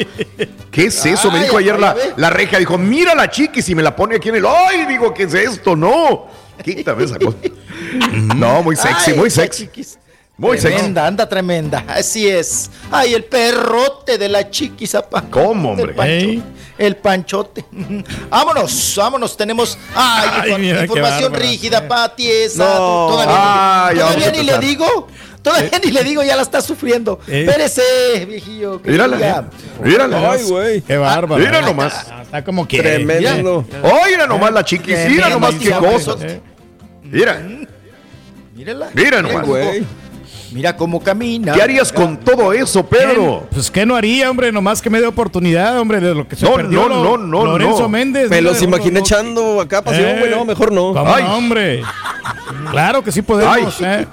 ¿Qué 0.71 0.85
es 0.87 1.05
eso? 1.05 1.31
Me 1.31 1.41
dijo 1.43 1.59
ayer 1.59 1.75
ay, 1.75 1.81
la, 1.81 1.97
la 2.17 2.31
reja. 2.31 2.59
Dijo, 2.59 2.79
mira 2.79 3.15
la 3.15 3.29
chiquis 3.31 3.69
y 3.69 3.75
me 3.75 3.83
la 3.83 3.95
pone 3.95 4.17
aquí 4.17 4.29
en 4.29 4.37
el. 4.37 4.47
¡Ay! 4.47 4.87
Digo, 4.87 5.13
¿qué 5.13 5.25
es 5.25 5.35
esto? 5.35 5.75
No. 5.77 6.27
Quítame 6.63 7.05
esa 7.05 7.19
cosa. 7.19 7.37
No, 8.37 8.63
muy 8.63 8.75
sexy, 8.75 9.11
Ay, 9.11 9.17
muy 9.19 9.29
sexy. 9.29 9.65
chiquis. 9.67 9.99
Muy 10.49 10.59
sexy. 10.59 10.75
tremenda, 10.77 11.07
anda 11.07 11.29
tremenda. 11.29 11.85
Así 11.89 12.29
es. 12.29 12.71
Ay, 12.91 13.15
el 13.15 13.25
perrote 13.25 14.19
de 14.19 14.29
la 14.29 14.51
chiquisapa. 14.51 15.23
¿Cómo, 15.31 15.71
hombre? 15.71 15.93
El, 15.93 15.95
pancho- 15.97 16.43
el 16.79 16.97
panchote. 16.97 17.65
vámonos, 18.29 18.95
vámonos. 18.97 19.37
Tenemos 19.37 19.79
ay, 19.95 20.53
Ay, 20.53 20.59
mira 20.61 20.83
información 20.83 21.33
rígida, 21.35 21.87
Pati, 21.87 22.29
esa. 22.31 22.65
No. 22.65 23.09
Todavía, 23.11 23.87
Ay, 23.87 23.95
ni- 23.95 24.01
todavía 24.01 24.43
le 24.43 24.59
digo. 24.59 25.09
Todavía 25.43 25.81
ni 25.85 25.91
le 25.91 26.05
digo, 26.05 26.23
ya 26.23 26.37
la 26.37 26.43
está 26.43 26.61
sufriendo. 26.61 27.19
Eh. 27.27 27.45
Espérese, 27.49 28.27
viejillo. 28.29 28.81
que 28.81 28.91
Mírala, 28.93 29.17
diga. 29.17 29.51
mírala. 29.83 30.31
Ay, 30.33 30.43
güey. 30.45 30.81
Qué 30.83 30.97
bárbaro. 30.97 31.43
Mira 31.45 31.59
Ah, 31.59 31.63
nomás. 31.63 32.07
Está 32.23 32.45
como 32.45 32.67
que. 32.69 32.79
Tremendo. 32.79 33.65
Mira 34.09 34.27
nomás 34.29 34.53
la 34.53 34.65
chiquis, 34.65 34.97
mira 35.09 35.29
nomás 35.29 35.55
qué 35.57 35.71
cosas. 35.73 36.17
eh. 36.23 36.41
Mira, 37.03 37.43
Mírala. 38.55 38.91
mira 38.95 39.21
nomás. 39.23 39.47
Güey. 39.47 39.85
Mira 40.53 40.77
cómo 40.77 41.01
camina. 41.03 41.53
¿Qué 41.55 41.63
harías 41.63 41.91
con 41.93 42.17
todo 42.19 42.53
eso, 42.53 42.85
Pedro? 42.85 43.47
Pues 43.51 43.71
que 43.71 43.87
no 43.87 43.97
haría, 43.97 44.31
hombre, 44.31 44.53
nomás 44.53 44.83
que 44.83 44.91
me 44.91 45.01
dé 45.01 45.07
oportunidad, 45.07 45.79
hombre, 45.79 45.99
de 46.01 46.15
lo 46.15 46.29
que 46.29 46.37
se 46.37 46.45
No, 46.45 46.55
perdió. 46.55 46.89
no, 46.89 46.89
lo- 46.89 47.17
no, 47.17 47.27
no, 47.27 47.45
Lorenzo 47.47 47.81
no. 47.83 47.89
Méndez. 47.89 48.29
Me 48.29 48.43
los 48.43 48.61
imaginé 48.63 49.01
echando 49.01 49.61
acá 49.61 49.83
pasión, 49.83 50.05
Eh, 50.11 50.17
güey. 50.19 50.31
No, 50.31 50.45
mejor 50.45 50.71
no. 50.73 50.93
¿Cómo 50.93 51.15
Ay. 51.15 51.25
no, 51.25 51.37
hombre? 51.39 51.83
Claro 52.71 53.03
que 53.03 53.11
sí 53.13 53.23
podemos. 53.23 53.81
eh. 53.81 54.07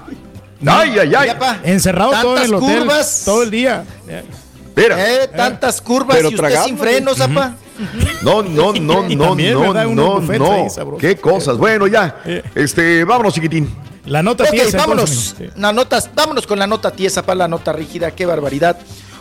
Ay, 0.66 0.98
ay, 0.98 1.14
ay. 1.14 1.30
Encerrado 1.64 2.12
todo 2.22 2.36
en 2.36 2.42
el 2.44 2.50
Tantas 2.50 2.68
hotel. 2.68 2.78
curvas. 2.80 3.22
Todo 3.24 3.42
el 3.42 3.50
día. 3.50 3.84
Mira. 4.76 5.22
Eh, 5.24 5.28
tantas 5.36 5.80
curvas 5.82 6.16
Pero 6.16 6.30
y 6.30 6.34
usted 6.34 6.38
tragando, 6.38 6.68
sin 6.68 6.78
frenos, 6.78 7.20
apa. 7.20 7.54
No, 8.22 8.42
no, 8.42 8.72
no, 8.72 9.02
no, 9.08 9.34
no, 9.34 9.34
no, 9.94 10.20
no. 10.20 10.96
Qué 10.98 11.16
cosas. 11.16 11.56
Bueno, 11.58 11.86
ya. 11.86 12.16
Este, 12.54 13.04
vámonos, 13.04 13.34
chiquitín. 13.34 13.68
La 14.10 14.24
nota 14.24 14.42
Ok, 14.42 14.50
tiesa, 14.50 14.78
vámonos. 14.78 15.10
entonces, 15.38 15.56
La 15.56 15.72
nota, 15.72 16.02
vámonos 16.16 16.44
con 16.44 16.58
la 16.58 16.66
nota 16.66 16.90
tiesa 16.90 17.22
para 17.22 17.36
la 17.36 17.48
nota 17.48 17.72
rígida. 17.72 18.10
Qué 18.10 18.26
barbaridad. 18.26 18.76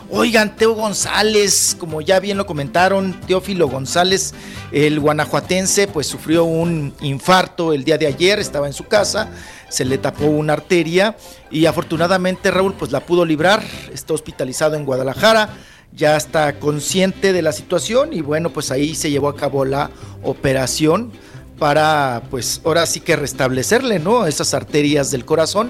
Oigan, 0.09 0.55
Teo 0.55 0.73
González, 0.73 1.75
como 1.79 2.01
ya 2.01 2.19
bien 2.19 2.39
lo 2.39 2.47
comentaron, 2.47 3.13
Teófilo 3.27 3.67
González, 3.67 4.33
el 4.71 4.99
guanajuatense, 4.99 5.87
pues 5.87 6.07
sufrió 6.07 6.45
un 6.45 6.95
infarto 7.01 7.73
el 7.73 7.83
día 7.83 7.99
de 7.99 8.07
ayer, 8.07 8.39
estaba 8.39 8.65
en 8.65 8.73
su 8.73 8.85
casa, 8.85 9.29
se 9.69 9.85
le 9.85 9.99
tapó 9.99 10.25
una 10.25 10.53
arteria 10.53 11.15
y 11.51 11.67
afortunadamente 11.67 12.49
Raúl 12.49 12.73
pues 12.73 12.91
la 12.91 13.01
pudo 13.01 13.23
librar, 13.23 13.63
está 13.93 14.15
hospitalizado 14.15 14.75
en 14.75 14.85
Guadalajara, 14.85 15.49
ya 15.93 16.17
está 16.17 16.57
consciente 16.57 17.31
de 17.31 17.43
la 17.43 17.51
situación 17.51 18.11
y 18.11 18.21
bueno, 18.21 18.49
pues 18.49 18.71
ahí 18.71 18.95
se 18.95 19.11
llevó 19.11 19.29
a 19.29 19.35
cabo 19.35 19.63
la 19.63 19.91
operación 20.23 21.11
para 21.59 22.23
pues 22.29 22.61
ahora 22.65 22.85
sí 22.85 23.01
que 23.01 23.15
restablecerle, 23.15 23.99
¿no? 23.99 24.25
Esas 24.25 24.53
arterias 24.53 25.11
del 25.11 25.25
corazón 25.25 25.69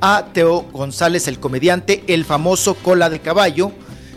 a 0.00 0.26
Teo 0.32 0.62
González, 0.72 1.28
el 1.28 1.38
comediante, 1.38 2.02
el 2.08 2.24
famoso 2.24 2.74
cola 2.74 3.08
de 3.10 3.20
caballo, 3.20 3.72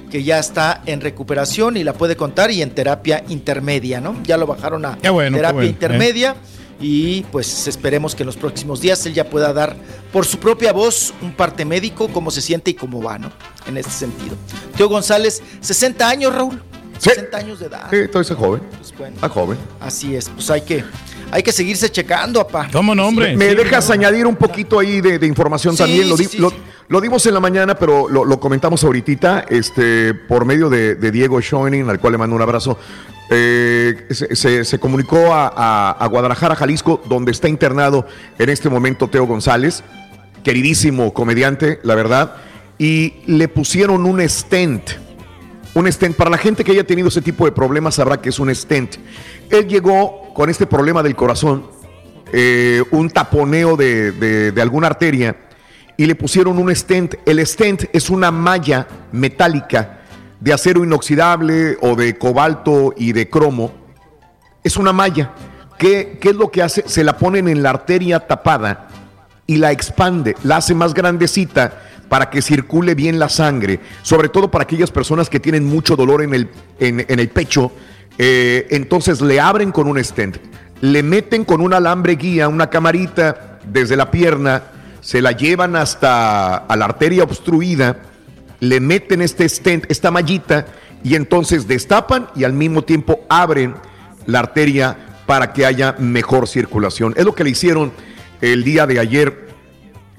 que 0.09 0.23
ya 0.23 0.39
está 0.39 0.81
en 0.85 1.01
recuperación 1.01 1.77
y 1.77 1.83
la 1.83 1.93
puede 1.93 2.15
contar 2.15 2.51
y 2.51 2.61
en 2.61 2.71
terapia 2.71 3.23
intermedia, 3.29 4.01
¿no? 4.01 4.21
Ya 4.23 4.37
lo 4.37 4.47
bajaron 4.47 4.85
a 4.85 4.97
bueno, 5.11 5.37
terapia 5.37 5.53
bueno, 5.53 5.69
intermedia 5.69 6.35
y 6.79 7.21
pues 7.31 7.67
esperemos 7.67 8.15
que 8.15 8.23
en 8.23 8.27
los 8.27 8.35
próximos 8.35 8.81
días 8.81 9.05
él 9.05 9.13
ya 9.13 9.29
pueda 9.29 9.53
dar 9.53 9.75
por 10.11 10.25
su 10.25 10.37
propia 10.37 10.73
voz 10.73 11.13
un 11.21 11.33
parte 11.33 11.65
médico, 11.65 12.09
cómo 12.09 12.31
se 12.31 12.41
siente 12.41 12.71
y 12.71 12.73
cómo 12.73 13.01
va, 13.01 13.17
¿no? 13.17 13.31
En 13.67 13.77
este 13.77 13.91
sentido. 13.91 14.35
Teo 14.75 14.89
González, 14.89 15.41
60 15.61 16.07
años, 16.07 16.33
Raúl. 16.33 16.61
60 16.97 17.37
años 17.37 17.59
de 17.59 17.65
edad. 17.67 17.87
Sí, 17.89 17.97
ese 18.19 18.33
joven. 18.35 18.61
Pues 18.77 18.93
bueno, 18.97 19.15
Está 19.15 19.29
joven. 19.29 19.57
así 19.79 20.15
es, 20.15 20.29
pues 20.29 20.49
hay 20.51 20.61
que, 20.61 20.83
hay 21.31 21.43
que 21.43 21.51
seguirse 21.51 21.89
checando, 21.91 22.39
apá. 22.39 22.67
¿Cómo 22.71 22.93
no, 22.95 23.07
hombre? 23.07 23.35
¿Me 23.35 23.49
Sí, 23.49 23.55
dejas 23.55 23.89
añadir 23.89 24.25
un 24.27 24.35
poquito 24.35 24.79
ahí 24.79 25.01
de, 25.01 25.19
de 25.19 25.27
información 25.27 25.73
Sí, 25.75 25.83
también? 25.83 26.09
Lo, 26.09 26.17
sí, 26.17 26.23
di- 26.23 26.29
sí, 26.29 26.37
lo- 26.37 26.49
sí. 26.51 26.57
lo 26.87 27.01
dimos 27.01 27.25
en 27.25 27.33
la 27.33 27.39
mañana, 27.39 27.75
pero 27.75 28.07
lo, 28.07 28.23
lo 28.25 28.39
comentamos 28.39 28.83
ahorita, 28.83 29.45
este, 29.49 30.13
por 30.13 30.45
medio 30.45 30.69
de, 30.69 30.95
de 30.95 31.11
Diego 31.11 31.41
Schoening, 31.41 31.89
al 31.89 31.99
cual 31.99 32.13
le 32.13 32.17
mando 32.19 32.35
un 32.35 32.41
abrazo. 32.41 32.77
Eh, 33.29 34.07
se, 34.11 34.35
se- 34.35 34.63
se 34.65 34.79
comunicó 34.79 35.33
a, 35.33 35.47
a- 35.47 35.91
a 35.91 36.07
Guadalajara, 36.07 36.55
Jalisco, 36.55 37.01
donde 37.07 37.31
está 37.31 37.47
internado 37.49 38.05
en 38.37 38.49
este 38.49 38.69
momento 38.69 39.07
Teo 39.09 39.25
González, 39.25 39.83
queridísimo 40.43 41.13
comediante, 41.13 41.79
la 41.83 41.95
verdad, 41.95 42.35
y 42.77 43.13
le 43.27 43.47
pusieron 43.47 44.05
un 44.05 44.27
stent. 44.27 44.89
Un 45.75 45.91
stent, 45.91 46.15
para 46.15 46.29
la 46.29 46.37
gente 46.37 46.63
que 46.63 46.71
haya 46.71 46.83
tenido 46.83 47.07
ese 47.07 47.21
tipo 47.21 47.45
de 47.45 47.51
problemas 47.51 47.95
sabrá 47.95 48.21
que 48.21 48.29
es 48.29 48.39
un 48.39 48.53
stent. 48.53 48.97
Él 49.49 49.67
llegó 49.67 50.31
con 50.33 50.49
este 50.49 50.67
problema 50.67 51.01
del 51.01 51.15
corazón, 51.15 51.65
eh, 52.31 52.83
un 52.91 53.09
taponeo 53.09 53.75
de, 53.75 54.11
de- 54.11 54.51
de 54.51 54.61
alguna 54.61 54.87
arteria 54.87 55.35
y 55.97 56.05
le 56.05 56.15
pusieron 56.15 56.59
un 56.59 56.73
stent. 56.75 57.15
El 57.25 57.45
stent 57.45 57.85
es 57.91 58.09
una 58.11 58.29
malla 58.29 58.87
metálica 59.11 60.01
de 60.39 60.53
acero 60.53 60.83
inoxidable 60.83 61.77
o 61.81 61.95
de 61.95 62.17
cobalto 62.17 62.93
y 62.95 63.13
de 63.13 63.29
cromo. 63.29 63.73
Es 64.63 64.77
una 64.77 64.93
malla. 64.93 65.31
¿Qué, 65.79 66.17
qué 66.21 66.29
es 66.29 66.35
lo 66.35 66.51
que 66.51 66.61
hace? 66.61 66.83
Se 66.87 67.03
la 67.03 67.17
ponen 67.17 67.47
en 67.47 67.63
la 67.63 67.71
arteria 67.71 68.19
tapada 68.19 68.89
y 69.47 69.57
la 69.57 69.71
expande, 69.71 70.35
la 70.43 70.57
hace 70.57 70.75
más 70.75 70.93
grandecita 70.93 71.81
para 72.13 72.29
que 72.29 72.43
circule 72.43 72.93
bien 72.93 73.17
la 73.17 73.27
sangre, 73.27 73.79
sobre 74.03 74.29
todo 74.29 74.51
para 74.51 74.65
aquellas 74.65 74.91
personas 74.91 75.31
que 75.31 75.39
tienen 75.39 75.65
mucho 75.65 75.95
dolor 75.95 76.21
en 76.21 76.35
el, 76.35 76.47
en, 76.79 77.03
el 77.07 77.29
pecho. 77.29 77.71
eh, 78.19 78.67
entonces 78.69 79.19
le 79.19 79.39
abren 79.39 79.71
con 79.71 79.87
un 79.87 79.97
stent, 80.03 80.37
le 80.81 81.01
meten 81.01 81.43
con 81.43 81.59
un 81.59 81.73
alambre 81.73 82.15
guía, 82.15 82.49
una 82.49 82.69
camarita 82.69 83.57
desde 83.65 83.95
la 83.95 84.11
pierna, 84.11 84.61
se 85.01 85.23
la 85.23 85.31
llevan 85.31 85.75
hasta 85.75 86.57
a 86.57 86.75
la 86.75 86.85
arteria 86.85 87.23
obstruida, 87.23 87.97
le 88.59 88.79
meten 88.79 89.23
este 89.23 89.49
stent, 89.49 89.89
esta 89.89 90.11
mallita, 90.11 90.67
y 91.03 91.15
entonces 91.15 91.67
destapan 91.67 92.27
y 92.35 92.43
al 92.43 92.53
mismo 92.53 92.83
tiempo 92.83 93.21
abren 93.27 93.73
la 94.27 94.37
arteria 94.37 94.97
para 95.25 95.51
que 95.51 95.65
haya 95.65 95.95
mejor 95.97 96.47
circulación. 96.47 97.15
Es 97.17 97.25
lo 97.25 97.33
que 97.33 97.43
le 97.43 97.49
hicieron 97.49 97.91
el 98.39 98.63
día 98.63 98.85
de 98.85 98.99
ayer 98.99 99.52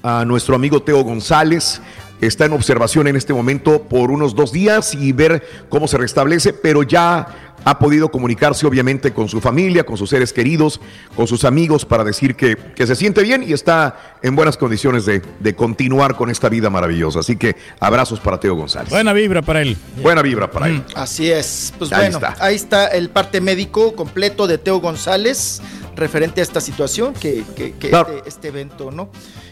a 0.05 0.23
nuestro 0.23 0.55
amigo 0.55 0.83
Teo 0.83 1.03
González. 1.03 1.81
Está 2.21 2.45
en 2.45 2.53
observación 2.53 3.07
en 3.07 3.15
este 3.15 3.33
momento 3.33 3.81
por 3.81 4.11
unos 4.11 4.35
dos 4.35 4.51
días 4.51 4.93
y 4.93 5.11
ver 5.13 5.65
cómo 5.67 5.87
se 5.87 5.97
restablece, 5.97 6.53
pero 6.53 6.83
ya 6.83 7.54
ha 7.63 7.79
podido 7.79 8.09
comunicarse 8.11 8.65
obviamente 8.67 9.13
con 9.13 9.27
su 9.29 9.41
familia, 9.41 9.83
con 9.85 9.97
sus 9.97 10.09
seres 10.09 10.31
queridos, 10.33 10.79
con 11.15 11.27
sus 11.27 11.45
amigos 11.45 11.85
para 11.85 12.03
decir 12.03 12.35
que, 12.35 12.55
que 12.55 12.85
se 12.85 12.95
siente 12.95 13.23
bien 13.23 13.43
y 13.43 13.53
está 13.53 14.17
en 14.21 14.35
buenas 14.35 14.57
condiciones 14.57 15.05
de, 15.05 15.21
de 15.39 15.55
continuar 15.55 16.15
con 16.15 16.29
esta 16.29 16.49
vida 16.49 16.69
maravillosa. 16.69 17.19
Así 17.21 17.37
que 17.37 17.55
abrazos 17.79 18.19
para 18.19 18.39
Teo 18.39 18.55
González. 18.55 18.89
Buena 18.89 19.13
vibra 19.13 19.41
para 19.41 19.61
él. 19.61 19.77
Buena 20.01 20.21
vibra 20.21 20.49
para 20.51 20.67
él. 20.67 20.83
Así 20.95 21.31
es. 21.31 21.73
Pues 21.77 21.91
Ahí 21.91 22.09
bueno, 22.11 22.17
está. 22.27 22.35
ahí 22.43 22.55
está 22.55 22.87
el 22.87 23.09
parte 23.09 23.41
médico 23.41 23.95
completo 23.95 24.45
de 24.47 24.57
Teo 24.57 24.79
González 24.79 25.61
referente 25.95 26.41
a 26.41 26.43
esta 26.43 26.59
situación, 26.59 27.13
que, 27.13 27.43
que- 27.55 27.73
que 27.73 27.89
Claro. 27.89 28.09
este, 28.17 28.29
este 28.29 28.47
evento, 28.49 28.91
¿no? 28.91 29.09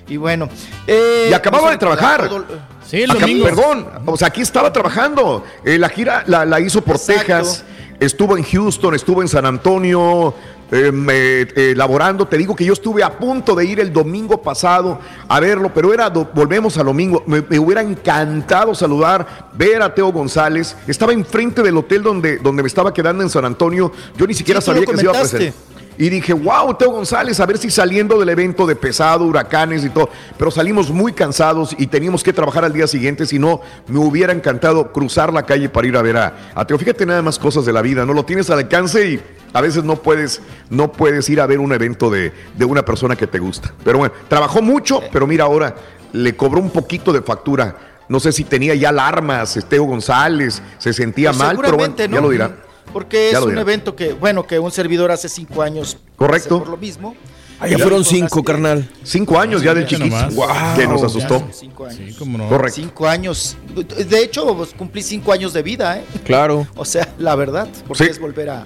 Y 0.09 0.17
bueno. 0.17 0.49
eh, 0.85 1.27
Y 1.29 1.33
acababa 1.33 1.71
de 1.71 1.77
pues, 1.77 1.95
trabajar. 1.97 2.27
todo- 2.29 2.45
Sí, 2.85 3.01
el 3.01 3.07
domingo. 3.09 3.45
perdón, 3.45 3.87
o 4.05 4.17
sea, 4.17 4.27
aquí 4.27 4.41
estaba 4.41 4.71
trabajando. 4.73 5.45
Eh, 5.63 5.77
la 5.79 5.87
gira 5.87 6.23
la, 6.27 6.45
la 6.45 6.59
hizo 6.59 6.81
por 6.81 6.97
Exacto. 6.97 7.21
Texas, 7.21 7.63
estuvo 8.05 8.37
en 8.37 8.43
Houston, 8.43 8.93
estuvo 8.95 9.21
en 9.21 9.27
San 9.27 9.45
Antonio, 9.45 10.33
eh, 10.71 10.91
me- 10.91 11.41
eh, 11.41 11.73
laborando. 11.75 12.27
Te 12.27 12.37
digo 12.37 12.55
que 12.55 12.65
yo 12.65 12.73
estuve 12.73 13.03
a 13.03 13.17
punto 13.17 13.53
de 13.55 13.65
ir 13.65 13.79
el 13.79 13.93
domingo 13.93 14.41
pasado 14.41 14.99
a 15.27 15.39
verlo, 15.39 15.71
pero 15.73 15.93
era, 15.93 16.09
volvemos 16.09 16.77
al 16.77 16.85
domingo. 16.87 17.23
Me, 17.27 17.43
me 17.47 17.59
hubiera 17.59 17.81
encantado 17.81 18.73
saludar, 18.73 19.49
ver 19.53 19.81
a 19.81 19.93
Teo 19.93 20.11
González. 20.11 20.75
Estaba 20.87 21.13
enfrente 21.13 21.61
del 21.61 21.77
hotel 21.77 22.01
donde, 22.03 22.37
donde 22.37 22.63
me 22.63 22.67
estaba 22.67 22.93
quedando 22.93 23.23
en 23.23 23.29
San 23.29 23.45
Antonio. 23.45 23.91
Yo 24.17 24.25
ni 24.25 24.33
siquiera 24.33 24.61
Sí, 24.61 24.65
sabía 24.67 24.81
que 24.85 24.97
se 24.97 25.03
iba 25.03 25.11
a 25.11 25.21
presentar. 25.21 25.53
Y 25.97 26.09
dije, 26.09 26.33
wow, 26.33 26.73
Teo 26.75 26.91
González, 26.91 27.39
a 27.39 27.45
ver 27.45 27.57
si 27.57 27.69
saliendo 27.69 28.19
del 28.19 28.29
evento 28.29 28.65
de 28.65 28.75
pesado, 28.75 29.25
huracanes 29.25 29.85
y 29.85 29.89
todo. 29.89 30.09
Pero 30.37 30.49
salimos 30.49 30.89
muy 30.89 31.13
cansados 31.13 31.75
y 31.77 31.87
teníamos 31.87 32.23
que 32.23 32.33
trabajar 32.33 32.65
al 32.65 32.73
día 32.73 32.87
siguiente. 32.87 33.25
Si 33.25 33.37
no, 33.37 33.61
me 33.87 33.99
hubiera 33.99 34.33
encantado 34.33 34.91
cruzar 34.91 35.31
la 35.31 35.43
calle 35.43 35.69
para 35.69 35.87
ir 35.87 35.95
a 35.95 36.01
ver 36.01 36.17
a, 36.17 36.33
a 36.55 36.65
Teo. 36.65 36.79
Fíjate 36.79 37.05
nada 37.05 37.21
más 37.21 37.37
cosas 37.37 37.65
de 37.65 37.73
la 37.73 37.81
vida, 37.81 38.05
¿no? 38.05 38.13
Lo 38.13 38.25
tienes 38.25 38.49
al 38.49 38.59
alcance 38.59 39.07
y 39.07 39.21
a 39.53 39.61
veces 39.61 39.83
no 39.83 39.97
puedes, 39.97 40.41
no 40.69 40.91
puedes 40.91 41.29
ir 41.29 41.39
a 41.39 41.45
ver 41.45 41.59
un 41.59 41.71
evento 41.73 42.09
de, 42.09 42.33
de 42.57 42.65
una 42.65 42.83
persona 42.83 43.15
que 43.15 43.27
te 43.27 43.37
gusta. 43.37 43.71
Pero 43.83 43.99
bueno, 43.99 44.13
trabajó 44.27 44.61
mucho, 44.63 45.01
pero 45.11 45.27
mira, 45.27 45.43
ahora 45.43 45.75
le 46.11 46.35
cobró 46.35 46.59
un 46.59 46.71
poquito 46.71 47.13
de 47.13 47.21
factura. 47.21 47.75
No 48.09 48.19
sé 48.19 48.31
si 48.31 48.43
tenía 48.43 48.73
ya 48.75 48.89
alarmas, 48.89 49.59
Teo 49.69 49.83
González, 49.83 50.61
se 50.79 50.91
sentía 50.91 51.29
Pues 51.29 51.39
mal, 51.39 51.57
pero 51.61 51.77
bueno, 51.77 51.93
seguramente, 51.95 52.03
ya 52.03 52.15
¿no? 52.19 52.21
lo 52.21 52.29
dirá. 52.31 52.55
Porque 52.91 53.29
Ya 53.31 53.37
es 53.39 53.43
un 53.43 53.49
dirá. 53.51 53.61
evento 53.61 53.95
que, 53.95 54.13
bueno, 54.13 54.45
que 54.45 54.59
un 54.59 54.71
servidor 54.71 55.11
hace 55.11 55.29
cinco 55.29 55.61
años. 55.61 55.97
Correcto. 56.15 56.59
Por 56.59 56.69
lo 56.69 56.77
mismo. 56.77 57.15
Ah, 57.59 57.67
ya 57.67 57.77
fueron 57.77 58.03
cinco, 58.03 58.43
carnal. 58.43 58.89
Cinco 59.03 59.39
años 59.39 59.61
ya 59.61 59.73
del 59.73 59.87
nomás. 59.99 60.35
Wow, 60.35 60.47
que 60.75 60.85
nos 60.87 61.01
asustó. 61.01 61.47
Cinco 61.51 61.85
años. 61.85 61.97
Sí, 62.09 62.15
cómo 62.19 62.37
no. 62.37 62.49
Correcto. 62.49 62.75
Cinco 62.75 63.07
años. 63.07 63.55
De 63.73 64.19
hecho, 64.21 64.53
pues, 64.57 64.73
cumplí 64.73 65.01
cinco 65.01 65.31
años 65.31 65.53
de 65.53 65.61
vida, 65.63 65.97
¿eh? 65.97 66.03
Claro. 66.25 66.67
O 66.75 66.83
sea, 66.83 67.07
la 67.17 67.35
verdad, 67.35 67.69
porque 67.87 68.03
Sí. 68.05 68.09
es 68.11 68.19
volver 68.19 68.49
a 68.49 68.65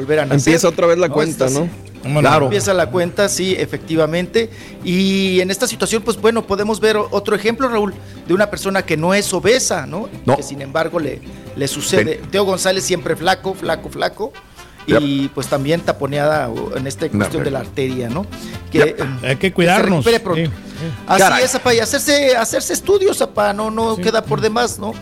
volver 0.00 0.20
a 0.20 0.24
nacer. 0.26 0.38
Empieza 0.54 0.68
otra 0.68 0.86
vez 0.86 0.98
la 0.98 1.08
No, 1.08 1.14
cuenta, 1.14 1.48
¿no? 1.50 1.68
Cómo 2.02 2.14
no. 2.22 2.28
Claro. 2.28 2.44
Empieza 2.46 2.72
la 2.74 2.90
cuenta, 2.90 3.28
sí, 3.28 3.54
efectivamente. 3.58 4.50
Y 4.84 5.40
en 5.40 5.50
esta 5.50 5.66
situación, 5.66 6.02
pues 6.02 6.16
bueno, 6.20 6.46
podemos 6.46 6.80
ver 6.80 6.96
otro 6.96 7.36
ejemplo, 7.36 7.68
Raúl, 7.68 7.94
de 8.26 8.32
una 8.34 8.48
persona 8.50 8.82
que 8.82 8.96
no 8.96 9.12
es 9.14 9.32
obesa, 9.34 9.86
¿no? 9.86 10.08
No. 10.24 10.36
Que 10.36 10.42
sin 10.42 10.62
embargo 10.62 10.98
le, 10.98 11.20
le 11.56 11.68
sucede. 11.68 12.04
Ven. 12.20 12.30
Teo 12.30 12.44
González 12.44 12.84
siempre 12.84 13.16
flaco, 13.16 13.54
flaco, 13.54 13.88
flaco. 13.90 14.32
y 14.86 15.28
pues 15.28 15.46
también 15.46 15.82
taponeada 15.82 16.50
en 16.74 16.86
esta 16.86 17.08
cuestión 17.08 17.42
Yep. 17.42 17.44
de 17.44 17.50
la 17.52 17.58
arteria, 17.60 18.08
¿no? 18.08 18.26
Que, 18.72 18.78
Yep. 18.78 19.00
em, 19.00 19.18
Hay 19.22 19.36
que 19.36 19.48
se 19.48 19.52
cuidarnos, 19.52 20.04
recupere 20.04 20.18
pronto. 20.20 20.50
sí, 20.50 20.56
sí. 20.80 20.86
Así 21.06 21.20
Caray. 21.22 21.44
es, 21.44 21.54
apa, 21.54 21.74
y 21.74 21.78
hacerse, 21.78 22.34
hacerse 22.36 22.72
estudios, 22.72 23.20
apa, 23.22 23.52
no, 23.52 23.70
no 23.70 23.96
queda 23.98 24.24
por 24.24 24.40
demás, 24.40 24.78
¿no? 24.80 24.92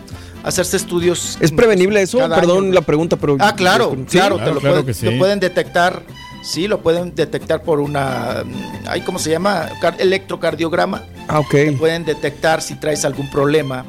Hacerse 0.43 0.77
estudios. 0.77 1.37
¿Es 1.41 1.51
prevenible 1.51 2.01
eso? 2.01 2.17
Perdón 2.19 2.65
año. 2.65 2.73
la 2.73 2.81
pregunta, 2.81 3.17
pero... 3.17 3.35
Ah, 3.39 3.55
claro, 3.55 3.95
¿Sí? 4.07 4.17
claro, 4.17 4.37
te 4.37 4.51
lo, 4.51 4.59
claro 4.59 4.61
pueden, 4.61 4.85
que 4.85 4.93
sí. 4.93 5.05
lo 5.05 5.17
pueden 5.17 5.39
detectar. 5.39 6.03
Sí, 6.41 6.67
lo 6.69 6.79
pueden 6.81 7.13
detectar 7.13 7.61
por 7.63 7.81
una. 7.81 8.43
ay, 8.87 9.01
¿Cómo 9.01 9.19
se 9.19 9.29
llama? 9.29 9.67
Car- 9.81 9.97
electrocardiograma. 9.99 11.03
Ah, 11.27 11.39
ok. 11.39 11.49
Te 11.51 11.71
pueden 11.73 12.05
detectar 12.05 12.61
si 12.61 12.75
traes 12.75 13.03
algún 13.03 13.29
problema 13.29 13.85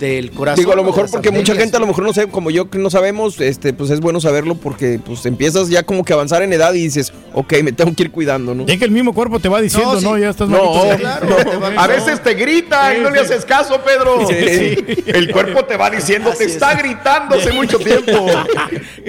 del 0.00 0.30
corazón. 0.32 0.60
Digo, 0.62 0.72
a 0.72 0.76
lo 0.76 0.82
mejor 0.82 1.08
porque 1.10 1.30
mucha 1.30 1.54
gente 1.54 1.76
a 1.76 1.80
lo 1.80 1.86
mejor 1.86 2.02
no 2.04 2.12
sabe, 2.12 2.28
como 2.28 2.50
yo 2.50 2.70
que 2.70 2.78
no 2.78 2.90
sabemos, 2.90 3.38
este, 3.40 3.72
pues 3.72 3.90
es 3.90 4.00
bueno 4.00 4.20
saberlo 4.20 4.54
porque 4.56 4.98
pues 5.04 5.24
empiezas 5.26 5.68
ya 5.68 5.82
como 5.84 6.04
que 6.04 6.12
a 6.12 6.16
avanzar 6.16 6.42
en 6.42 6.52
edad 6.52 6.72
y 6.74 6.82
dices, 6.82 7.12
ok, 7.34 7.52
me 7.62 7.72
tengo 7.72 7.94
que 7.94 8.04
ir 8.04 8.10
cuidando, 8.10 8.54
¿no? 8.54 8.64
Es 8.66 8.78
que 8.78 8.84
el 8.86 8.90
mismo 8.90 9.12
cuerpo 9.12 9.38
te 9.38 9.48
va 9.48 9.60
diciendo, 9.60 10.00
No. 10.00 10.16
Ya 10.18 10.30
estás 10.30 10.48
No, 10.48 10.72
claro, 10.98 11.28
A 11.76 11.86
veces 11.86 12.22
te 12.22 12.34
grita 12.34 12.96
y 12.96 13.00
no 13.00 13.10
le 13.10 13.20
haces 13.20 13.44
caso, 13.44 13.80
Pedro. 13.84 14.18
Sí. 14.30 15.02
El 15.06 15.30
cuerpo 15.32 15.64
te 15.64 15.76
va 15.76 15.90
diciendo, 15.90 16.32
te 16.36 16.44
está 16.44 16.74
gritando 16.74 17.36
hace 17.36 17.52
mucho 17.52 17.78
tiempo. 17.78 18.26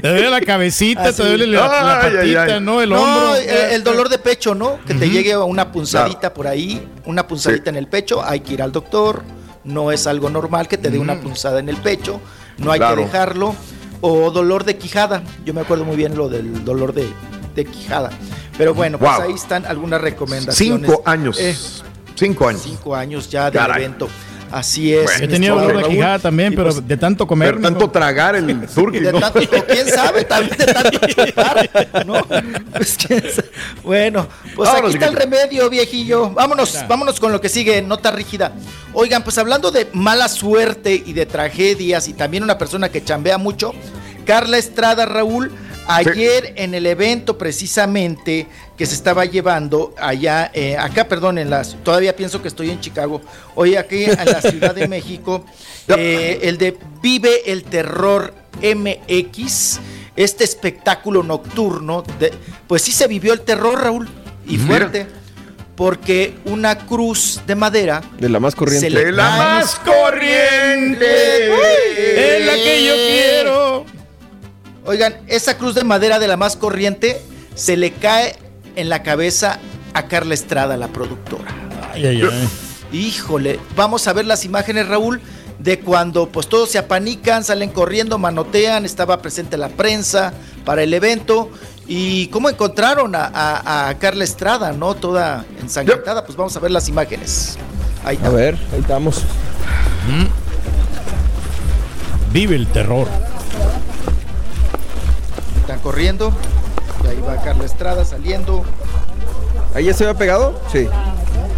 Te 0.01 0.07
duele 0.09 0.29
la 0.29 0.41
cabecita, 0.41 1.05
Así. 1.05 1.21
te 1.21 1.27
duele 1.29 1.47
la, 1.47 1.67
la 1.67 2.01
Ay, 2.01 2.07
ay, 2.11 2.15
patita, 2.17 2.55
ay. 2.55 2.61
¿no? 2.61 2.81
El 2.81 2.89
no, 2.89 3.01
hombro. 3.01 3.35
el, 3.37 3.49
el 3.73 3.83
dolor 3.83 4.09
de 4.09 4.17
pecho, 4.17 4.53
¿no? 4.55 4.79
Que 4.85 4.93
te 4.93 5.09
llegue 5.09 5.35
una 5.37 5.71
punzadita 5.71 6.33
por 6.33 6.47
ahí, 6.47 6.85
una 7.05 7.25
punzadita 7.27 7.69
en 7.69 7.77
el 7.77 7.87
pecho, 7.87 8.21
hay 8.23 8.41
que 8.41 8.53
ir 8.53 8.61
al 8.61 8.71
doctor. 8.71 9.23
No 9.63 9.91
es 9.91 10.07
algo 10.07 10.29
normal 10.29 10.67
que 10.67 10.77
te 10.77 10.89
dé 10.89 10.97
una 10.99 11.19
punzada 11.21 11.59
en 11.59 11.69
el 11.69 11.77
pecho, 11.77 12.19
no 12.57 12.71
hay 12.71 12.79
Claro. 12.79 12.97
que 12.97 13.03
dejarlo. 13.03 13.55
O 14.03 14.31
dolor 14.31 14.63
de 14.63 14.77
quijada, 14.77 15.21
yo 15.45 15.53
me 15.53 15.61
acuerdo 15.61 15.85
muy 15.85 15.95
bien 15.95 16.17
lo 16.17 16.27
del 16.27 16.65
dolor 16.65 16.91
de, 16.93 17.07
de 17.55 17.65
quijada. 17.65 18.09
Pero 18.57 18.73
bueno, 18.73 18.97
pues 18.97 19.11
ahí 19.19 19.33
están 19.33 19.65
algunas 19.67 20.01
recomendaciones. 20.01 20.87
Cinco 20.89 21.03
años. 21.05 21.37
Eh, 21.39 21.55
Cinco 22.15 22.47
años. 22.47 22.61
cinco 22.63 22.95
años 22.95 23.29
ya 23.29 23.51
del 23.51 23.61
Caray. 23.61 23.83
evento. 23.83 24.07
Así 24.51 24.93
es. 24.93 25.09
Yo 25.15 25.21
mi 25.21 25.27
tenía 25.27 25.51
dolor 25.51 25.83
de 25.83 25.89
quijada 25.89 26.19
también, 26.19 26.53
pero 26.55 26.71
pues, 26.71 26.87
de 26.87 26.97
tanto 26.97 27.25
comer. 27.25 27.49
Pero 27.55 27.61
tanto 27.61 27.89
tragar 27.89 28.35
el 28.35 28.67
turqui, 28.75 28.99
de 28.99 29.11
¿no? 29.13 29.19
tanto- 29.19 29.39
o 29.39 29.65
quién 29.67 29.87
sabe, 29.87 30.25
también 30.25 30.57
de 30.57 30.65
tanto 30.65 30.99
chupar, 31.07 31.69
¿no? 32.05 32.25
Pues, 32.73 32.97
quién 32.97 33.21
sabe. 33.21 33.49
Bueno, 33.83 34.27
pues 34.55 34.69
Vámonos, 34.69 34.89
aquí 34.95 35.03
está 35.03 35.07
el 35.07 35.15
remedio, 35.15 35.69
viejillo. 35.69 36.29
Vámonos, 36.31 36.77
vámonos 36.87 37.19
con 37.19 37.31
lo 37.31 37.39
que 37.41 37.49
sigue, 37.49 37.81
nota 37.81 38.11
rígida. 38.11 38.51
Oigan, 38.93 39.23
pues 39.23 39.37
hablando 39.37 39.71
de 39.71 39.87
mala 39.93 40.27
suerte 40.27 40.93
y 41.05 41.13
de 41.13 41.25
tragedias 41.25 42.07
y 42.07 42.13
también 42.13 42.43
una 42.43 42.57
persona 42.57 42.89
que 42.89 43.03
chambea 43.03 43.37
mucho, 43.37 43.73
Carla 44.25 44.57
Estrada, 44.57 45.05
Raúl, 45.05 45.51
ayer 45.87 46.53
en 46.57 46.73
el 46.73 46.85
evento 46.85 47.37
precisamente 47.37 48.47
que 48.77 48.85
se 48.85 48.95
estaba 48.95 49.25
llevando 49.25 49.93
allá, 49.97 50.51
eh, 50.53 50.77
acá, 50.77 51.07
perdón, 51.07 51.37
en 51.37 51.49
las, 51.49 51.75
todavía 51.83 52.15
pienso 52.15 52.41
que 52.41 52.47
estoy 52.47 52.69
en 52.71 52.79
Chicago, 52.79 53.21
hoy 53.55 53.75
aquí 53.75 54.05
en 54.05 54.15
la 54.25 54.41
Ciudad 54.41 54.73
de 54.73 54.87
México, 54.87 55.45
eh, 55.87 56.39
el 56.43 56.57
de 56.57 56.77
Vive 57.01 57.51
el 57.51 57.63
Terror 57.63 58.33
MX, 58.61 59.79
este 60.15 60.43
espectáculo 60.43 61.23
nocturno, 61.23 62.03
de- 62.19 62.33
pues 62.67 62.81
sí 62.81 62.91
se 62.91 63.07
vivió 63.07 63.33
el 63.33 63.41
terror, 63.41 63.81
Raúl, 63.81 64.09
y 64.47 64.57
Mira. 64.57 64.65
fuerte, 64.67 65.07
porque 65.75 66.35
una 66.45 66.77
cruz 66.77 67.41
de 67.47 67.55
madera 67.55 68.01
De 68.19 68.29
la 68.29 68.39
más 68.39 68.55
corriente. 68.55 68.87
se 68.87 68.93
le 68.93 69.05
De 69.05 69.11
la 69.13 69.29
más 69.29 69.75
corriente. 69.75 71.47
Es 72.37 72.45
la 72.45 72.53
que 72.53 72.85
yo 72.85 72.93
quiero. 72.95 73.85
Oigan, 74.85 75.15
esa 75.27 75.57
cruz 75.57 75.75
de 75.75 75.83
madera 75.83 76.19
de 76.19 76.27
la 76.27 76.37
más 76.37 76.55
corriente 76.55 77.21
se 77.55 77.77
le 77.77 77.91
cae 77.93 78.35
en 78.75 78.89
la 78.89 79.03
cabeza 79.03 79.59
a 79.93 80.07
Carla 80.07 80.33
Estrada, 80.33 80.77
la 80.77 80.87
productora. 80.87 81.51
Ay, 81.93 82.05
ay, 82.07 82.21
ay. 82.23 82.49
Híjole, 82.97 83.59
vamos 83.75 84.07
a 84.07 84.13
ver 84.13 84.25
las 84.25 84.43
imágenes, 84.45 84.87
Raúl, 84.87 85.21
de 85.59 85.79
cuando 85.79 86.29
pues 86.29 86.47
todos 86.47 86.69
se 86.71 86.77
apanican, 86.77 87.43
salen 87.43 87.69
corriendo, 87.69 88.17
manotean, 88.17 88.85
estaba 88.85 89.21
presente 89.21 89.57
la 89.57 89.69
prensa 89.69 90.33
para 90.65 90.83
el 90.83 90.93
evento. 90.93 91.49
Y 91.87 92.27
cómo 92.27 92.49
encontraron 92.49 93.15
a, 93.15 93.25
a- 93.25 93.89
a 93.89 93.97
Carla 93.97 94.23
Estrada, 94.23 94.71
¿no? 94.71 94.95
Toda 94.95 95.45
ensangrentada. 95.61 96.25
Pues 96.25 96.37
vamos 96.37 96.55
a 96.55 96.59
ver 96.59 96.71
las 96.71 96.87
imágenes. 96.87 97.57
Ahí 98.05 98.15
está. 98.15 98.27
A 98.27 98.31
ver, 98.31 98.57
ahí 98.73 98.79
estamos. 98.79 99.21
Vive 102.31 102.55
el 102.55 102.67
terror. 102.67 103.07
Están 105.61 105.79
corriendo. 105.79 106.31
Y 107.03 107.07
ahí 107.07 107.21
va 107.27 107.37
Carla 107.41 107.65
Estrada 107.65 108.05
saliendo. 108.05 108.63
¿Ahí 109.73 109.85
ya 109.85 109.93
se 109.93 110.03
había 110.03 110.17
pegado? 110.17 110.59
Sí. 110.71 110.87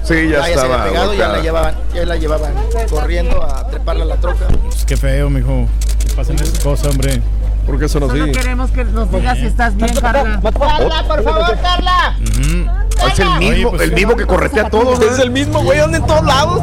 Sí, 0.04 0.30
ya 0.30 0.38
Ah, 0.38 0.42
ya 0.42 0.44
se 0.46 0.52
estaba. 0.54 0.76
había 0.76 0.92
pegado, 0.92 1.14
ya 1.14 1.28
la, 1.30 1.40
llevaban, 1.42 1.76
ya 1.94 2.06
la 2.06 2.16
llevaban 2.18 2.54
corriendo 2.90 3.42
a 3.44 3.68
treparla 3.70 4.04
a 4.04 4.08
la 4.08 4.16
troca. 4.18 4.48
Pues 4.64 4.86
qué 4.86 4.98
feo, 4.98 5.30
mijo. 5.30 5.68
Que 6.00 6.14
pasen 6.14 6.36
esas 6.36 6.60
cosas, 6.60 6.88
hombre. 6.92 7.22
¿Por 7.66 7.80
qué 7.80 7.88
son 7.88 8.04
así? 8.04 8.20
Solo 8.20 8.32
queremos 8.34 8.72
que 8.72 8.84
nos 8.84 9.10
digas 9.10 9.38
si 9.38 9.46
estás 9.46 9.76
bien, 9.78 9.96
Carla. 9.96 10.42
Carla, 10.42 11.08
por 11.08 11.24
favor, 11.24 11.58
Carla. 11.62 12.18
Es 13.08 13.20
el 13.20 13.30
mismo, 13.40 13.70
pues, 13.72 13.82
el 13.82 13.94
mismo 13.94 14.16
que 14.18 14.26
corretea 14.26 14.68
a 14.68 14.70
todos. 14.70 15.00
Es 15.02 15.20
el 15.20 15.32
mismo, 15.32 15.64
güey, 15.64 15.80
anda 15.80 15.98
en 15.98 16.06
todos 16.06 16.26
lados. 16.26 16.62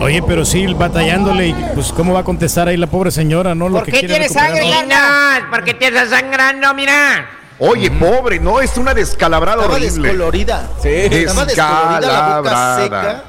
Oye, 0.00 0.22
pero 0.22 0.44
sí, 0.44 0.66
batallándole 0.72 1.48
y 1.48 1.54
pues 1.74 1.92
cómo 1.92 2.14
va 2.14 2.20
a 2.20 2.24
contestar 2.24 2.68
ahí 2.68 2.76
la 2.76 2.86
pobre 2.86 3.10
señora, 3.10 3.54
¿no? 3.54 3.68
Lo 3.68 3.76
¿Por 3.78 3.84
que 3.86 3.92
qué 3.92 4.08
recuperar. 4.08 4.28
sangre, 4.30 5.46
porque 5.50 5.74
te 5.74 5.88
estás 5.88 6.08
sangrando, 6.08 6.72
mira. 6.74 7.28
Oye, 7.58 7.90
pobre, 7.90 8.40
no, 8.40 8.60
es 8.60 8.78
una 8.78 8.94
descalabrada 8.94 9.58
Estaba 9.62 9.76
horrible. 9.76 10.08
descolorida. 10.08 10.70
Sí. 10.82 10.88
La 11.10 11.32
boca 11.34 11.44
Descalabrada. 11.44 12.82
seca. 12.82 13.24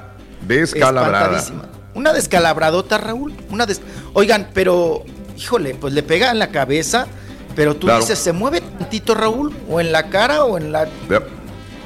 Descalabrada. 0.47 1.17
espantadísima. 1.37 1.63
Una 1.93 2.13
descalabradota, 2.13 2.97
Raúl. 2.97 3.33
Una 3.49 3.65
des... 3.65 3.81
Oigan, 4.13 4.47
pero, 4.53 5.03
híjole, 5.37 5.75
pues 5.75 5.93
le 5.93 6.03
pega 6.03 6.31
en 6.31 6.39
la 6.39 6.47
cabeza. 6.47 7.07
Pero 7.53 7.75
tú 7.75 7.87
Claro. 7.87 7.99
dices, 7.99 8.17
¿se 8.17 8.31
mueve 8.31 8.61
tantito, 8.61 9.13
Raúl? 9.13 9.53
¿O 9.69 9.81
en 9.81 9.91
la 9.91 10.03
cara 10.09 10.45
o 10.45 10.57
en 10.57 10.71
la. 10.71 10.87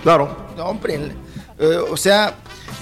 Claro. 0.04 0.38
No, 0.56 0.66
hombre, 0.66 0.94
en- 0.94 1.14
eh, 1.58 1.78
o 1.90 1.98
sea, 1.98 2.36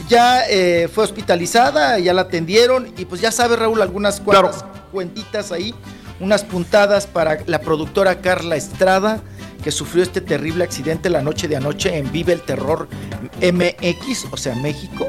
ya 0.07 0.47
eh, 0.49 0.89
fue 0.93 1.03
hospitalizada, 1.03 1.99
ya 1.99 2.13
la 2.13 2.23
atendieron 2.23 2.93
y 2.97 3.05
pues 3.05 3.21
ya 3.21 3.31
sabe 3.31 3.55
Raúl 3.55 3.81
algunas 3.81 4.19
cuantas 4.19 4.65
cuentitas 4.91 5.51
ahí, 5.51 5.73
unas 6.19 6.43
puntadas 6.43 7.07
para 7.07 7.39
la 7.45 7.59
productora 7.61 8.21
Carla 8.21 8.55
Estrada 8.55 9.21
que 9.63 9.71
sufrió 9.71 10.03
este 10.03 10.21
terrible 10.21 10.63
accidente 10.63 11.09
la 11.09 11.21
noche 11.21 11.47
de 11.47 11.55
anoche 11.55 11.97
en 11.97 12.11
Vive 12.11 12.33
el 12.33 12.41
Terror 12.41 12.87
MX, 13.41 14.27
o 14.31 14.37
sea, 14.37 14.55
México. 14.55 15.07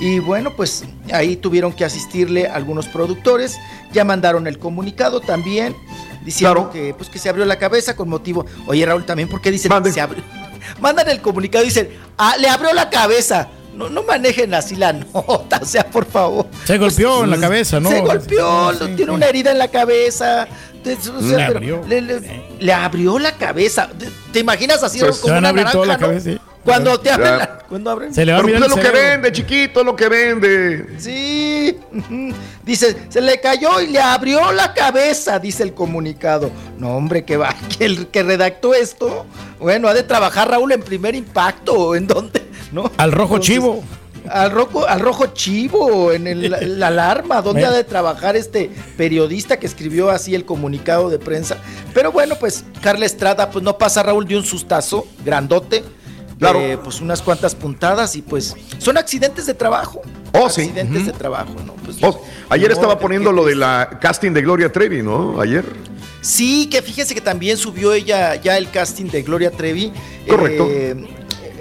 Y 0.00 0.18
bueno, 0.18 0.54
pues 0.56 0.84
ahí 1.12 1.36
tuvieron 1.36 1.72
que 1.72 1.84
asistirle 1.84 2.48
algunos 2.48 2.88
productores, 2.88 3.58
ya 3.92 4.04
mandaron 4.04 4.48
el 4.48 4.58
comunicado 4.58 5.20
también 5.20 5.76
diciendo 6.24 6.70
que 6.70 6.94
pues 6.94 7.08
que 7.08 7.18
se 7.18 7.28
abrió 7.28 7.44
la 7.44 7.58
cabeza 7.58 7.94
con 7.94 8.08
motivo. 8.08 8.44
Oye, 8.66 8.84
Raúl, 8.84 9.04
también 9.04 9.28
porque 9.28 9.52
dicen 9.52 9.70
se 9.92 10.00
abrió 10.00 10.22
mandan 10.80 11.08
el 11.08 11.20
comunicado 11.20 11.64
y 11.64 11.68
dicen, 11.68 11.90
ah, 12.18 12.36
le 12.38 12.48
abrió 12.48 12.72
la 12.72 12.90
cabeza. 12.90 13.48
No, 13.74 13.88
no 13.88 14.02
manejen 14.02 14.52
así 14.54 14.76
la 14.76 14.92
nota, 15.14 15.60
o 15.62 15.64
sea, 15.64 15.84
por 15.86 16.04
favor. 16.06 16.46
Se 16.64 16.76
golpeó 16.78 17.24
en 17.24 17.30
la 17.30 17.38
cabeza, 17.40 17.80
¿no? 17.80 17.88
Se 17.88 18.00
golpeó, 18.00 18.72
Sí, 18.72 18.78
sí, 18.80 18.84
tiene 18.96 19.04
sí. 19.04 19.10
una 19.10 19.26
herida 19.26 19.50
en 19.52 19.58
la 19.58 19.68
cabeza. 19.68 20.46
Entonces, 20.84 21.08
o 21.08 21.20
sea, 21.22 21.36
Le 21.38 21.44
abrió. 21.44 21.82
Le, 21.86 22.00
le- 22.00 22.42
le 22.58 22.72
abrió 22.72 23.18
la 23.18 23.32
cabeza. 23.36 23.88
¿Te- 23.98 24.08
¿Te 24.32 24.40
imaginas 24.40 24.82
así 24.82 24.98
Se- 24.98 25.06
como 25.06 25.38
una 25.38 25.52
naranja, 25.52 25.78
la 25.86 25.94
no? 25.94 25.98
cabeza, 26.00 26.30
sí. 26.32 26.38
Cuando 26.64 27.00
te 27.00 27.10
abren 27.10 27.38
la- 27.38 27.58
cuando 27.68 27.90
abren. 27.90 28.14
Se 28.14 28.24
le 28.24 28.32
va 28.32 28.38
a 28.38 28.42
Pero 28.42 28.58
pues 28.58 28.70
lo 28.70 28.76
que 28.76 28.90
vende, 28.90 29.32
chiquito, 29.32 29.82
lo 29.82 29.96
que 29.96 30.08
vende. 30.08 30.86
Sí. 30.98 31.76
Dice, 32.64 32.96
se 33.08 33.20
le 33.20 33.40
cayó 33.40 33.80
y 33.80 33.88
le 33.88 34.00
abrió 34.00 34.52
la 34.52 34.72
cabeza, 34.74 35.38
dice 35.40 35.62
el 35.64 35.74
comunicado. 35.74 36.50
No, 36.78 36.96
hombre, 36.96 37.24
que 37.24 37.36
va, 37.36 37.54
que 37.78 37.84
el 37.84 38.06
que 38.08 38.22
redactó 38.22 38.74
esto, 38.74 39.26
bueno, 39.58 39.88
ha 39.88 39.94
de 39.94 40.02
trabajar 40.04 40.50
Raúl 40.50 40.70
en 40.72 40.82
primer 40.82 41.14
impacto, 41.16 41.94
¿en 41.96 42.06
dónde? 42.06 42.41
¿No? 42.72 42.90
Al 42.96 43.12
rojo 43.12 43.34
Entonces, 43.36 43.54
chivo. 43.54 43.84
Al 44.28 44.50
rojo, 44.52 44.86
al 44.86 45.00
rojo 45.00 45.26
chivo, 45.34 46.12
en 46.12 46.26
el- 46.28 46.48
la, 46.50 46.60
la 46.60 46.86
alarma, 46.86 47.42
¿dónde 47.42 47.64
ha 47.66 47.70
de 47.72 47.84
trabajar 47.84 48.36
este 48.36 48.70
periodista 48.96 49.58
que 49.58 49.66
escribió 49.66 50.10
así 50.10 50.34
el 50.34 50.44
comunicado 50.44 51.10
de 51.10 51.18
prensa? 51.18 51.56
Pero 51.92 52.12
bueno, 52.12 52.36
pues 52.38 52.64
Carla 52.80 53.04
Estrada, 53.04 53.50
pues 53.50 53.64
no 53.64 53.76
pasa 53.78 54.02
Raúl 54.02 54.26
de 54.26 54.36
un 54.36 54.44
sustazo 54.44 55.06
grandote. 55.24 55.84
Claro. 56.38 56.58
eh, 56.58 56.76
pues 56.82 57.00
unas 57.00 57.22
cuantas 57.22 57.54
puntadas 57.54 58.16
y 58.16 58.22
pues 58.22 58.56
son 58.78 58.96
accidentes 58.96 59.46
de 59.46 59.54
trabajo. 59.54 60.00
Oh, 60.32 60.50
sí. 60.50 60.62
Accidentes 60.62 61.06
de 61.06 61.12
trabajo, 61.12 61.54
¿no? 61.64 61.74
Pues, 61.84 61.98
Oh, 62.02 62.20
ayer 62.48 62.72
estaba 62.72 62.98
poniendo 62.98 63.30
lo 63.30 63.44
de 63.44 63.54
la 63.54 63.98
casting 64.00 64.32
de 64.32 64.42
Gloria 64.42 64.72
Trevi, 64.72 65.02
¿no? 65.02 65.40
Ayer. 65.40 65.64
Sí, 66.20 66.66
que 66.68 66.82
fíjese 66.82 67.14
que 67.14 67.20
también 67.20 67.56
subió 67.56 67.92
ella 67.92 68.34
ya 68.36 68.56
el 68.58 68.70
casting 68.70 69.04
de 69.06 69.22
Gloria 69.22 69.52
Trevi. 69.52 69.92
Correcto. 70.28 70.66
Eh, 70.68 71.06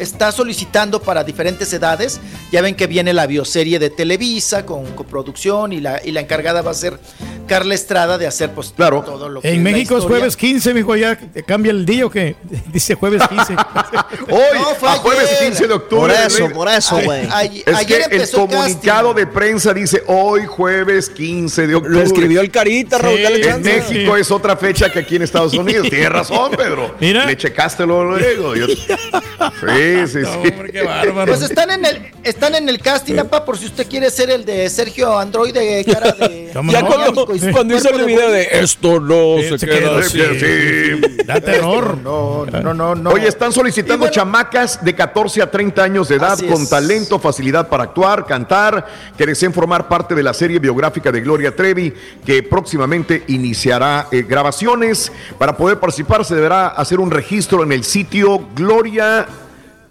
está 0.01 0.31
solicitando 0.31 1.01
para 1.01 1.23
diferentes 1.23 1.71
edades. 1.73 2.19
Ya 2.51 2.61
ven 2.61 2.75
que 2.75 2.87
viene 2.87 3.13
la 3.13 3.27
bioserie 3.27 3.79
de 3.79 3.89
Televisa 3.89 4.65
con 4.65 4.85
coproducción 4.93 5.71
y 5.73 5.79
la, 5.79 6.01
y 6.03 6.11
la 6.11 6.21
encargada 6.21 6.61
va 6.61 6.71
a 6.71 6.73
ser 6.75 6.99
Carla 7.47 7.73
Estrada 7.75 8.17
de 8.17 8.27
hacer 8.27 8.51
pues 8.51 8.73
Claro. 8.75 9.01
todo 9.03 9.29
lo 9.29 9.41
que 9.41 9.49
En 9.51 9.61
México 9.63 9.97
es 9.97 10.03
jueves 10.05 10.35
15, 10.37 10.73
mijo, 10.73 10.95
ya 10.95 11.17
cambia 11.45 11.71
el 11.71 11.85
día 11.85 12.05
o 12.05 12.09
qué? 12.09 12.35
Dice 12.73 12.95
jueves 12.95 13.21
15. 13.27 13.53
Hoy, 14.29 14.41
No, 14.59 14.75
fue 14.79 14.89
a 14.89 14.93
jueves 14.93 15.29
ayer. 15.29 15.49
15 15.51 15.67
de 15.67 15.73
octubre. 15.73 16.01
Por 16.01 16.11
eso, 16.11 16.49
por 16.49 16.67
eso, 16.69 16.99
güey. 17.03 17.21
Es 17.65 17.75
ayer 17.75 17.99
que 17.99 18.05
el 18.05 18.11
empezó 18.13 18.43
el 18.43 18.49
comunicado 18.49 19.13
de 19.13 19.27
prensa 19.27 19.73
dice 19.73 20.03
hoy, 20.07 20.45
jueves 20.45 21.09
15 21.09 21.67
de 21.67 21.75
octubre. 21.75 21.97
Lo 21.97 22.03
escribió 22.03 22.41
el 22.41 22.49
Carita, 22.51 22.97
Raúl, 22.97 23.17
Sí, 23.17 23.23
dale 23.23 23.49
En. 23.49 23.61
México 23.61 24.15
es 24.17 24.31
otra 24.31 24.55
fecha 24.55 24.91
que 24.91 24.99
aquí 24.99 25.15
en 25.17 25.23
Estados 25.23 25.53
Unidos. 25.53 25.87
Tienes 25.89 26.09
razón, 26.09 26.51
Pedro. 26.51 26.95
Mira. 26.99 27.25
Le 27.25 27.35
checaste 27.37 27.85
luego. 27.85 28.17
luego. 28.17 28.55
Yo- 28.55 28.67
Sí, 28.67 29.90
sí, 30.07 30.19
sí. 30.25 30.51
qué 30.71 30.83
bárbaro. 30.83 31.31
Pues 31.31 31.41
están 31.41 31.71
en 31.71 31.85
el 31.85 32.11
están 32.23 32.55
en 32.55 32.69
el 32.69 32.79
casting, 32.79 33.17
apa, 33.17 33.45
por 33.45 33.57
si 33.57 33.65
usted 33.65 33.87
quiere 33.87 34.09
ser 34.09 34.29
el 34.29 34.45
de 34.45 34.69
Sergio 34.69 35.17
Android 35.17 35.53
de 35.53 35.85
cara 35.85 36.11
de 36.11 36.51
¿Cómo 36.53 36.71
Ya 36.71 36.81
no? 36.81 36.87
cuando, 36.87 37.27
cuando 37.51 37.75
hizo 37.75 37.89
el 37.89 38.05
video 38.05 38.31
de 38.31 38.47
esto 38.51 38.99
no 38.99 39.41
Sí, 39.41 39.49
se, 39.49 39.59
se 39.59 39.67
queda 39.67 39.97
así. 39.97 40.19
Sí. 40.39 41.23
Da 41.25 41.39
terror. 41.39 41.97
No, 41.97 42.45
no, 42.45 42.73
no, 42.73 42.95
no. 42.95 43.09
Oye, 43.11 43.27
están 43.27 43.51
solicitando 43.51 44.09
chamacas 44.09 44.83
de 44.83 44.95
14 44.95 45.41
a 45.41 45.51
30 45.51 45.83
años 45.83 46.09
de 46.09 46.15
edad 46.15 46.37
con 46.37 46.63
es. 46.63 46.69
talento, 46.69 47.19
facilidad 47.19 47.67
para 47.69 47.83
actuar, 47.83 48.25
cantar, 48.25 48.85
que 49.17 49.25
deseen 49.25 49.53
formar 49.53 49.87
parte 49.87 50.15
de 50.15 50.23
la 50.23 50.33
serie 50.33 50.59
biográfica 50.59 51.11
de 51.11 51.21
Gloria 51.21 51.55
Trevi, 51.55 51.93
que 52.25 52.43
próximamente 52.43 53.23
iniciará 53.27 54.07
eh, 54.11 54.23
grabaciones. 54.27 55.11
Para 55.37 55.55
poder 55.55 55.79
participar 55.79 56.25
se 56.25 56.35
deberá 56.35 56.67
hacer 56.67 56.99
un 56.99 57.11
registro 57.11 57.63
en 57.63 57.71
el 57.71 57.83
sitio 57.83 58.47
Gloria 58.55 59.27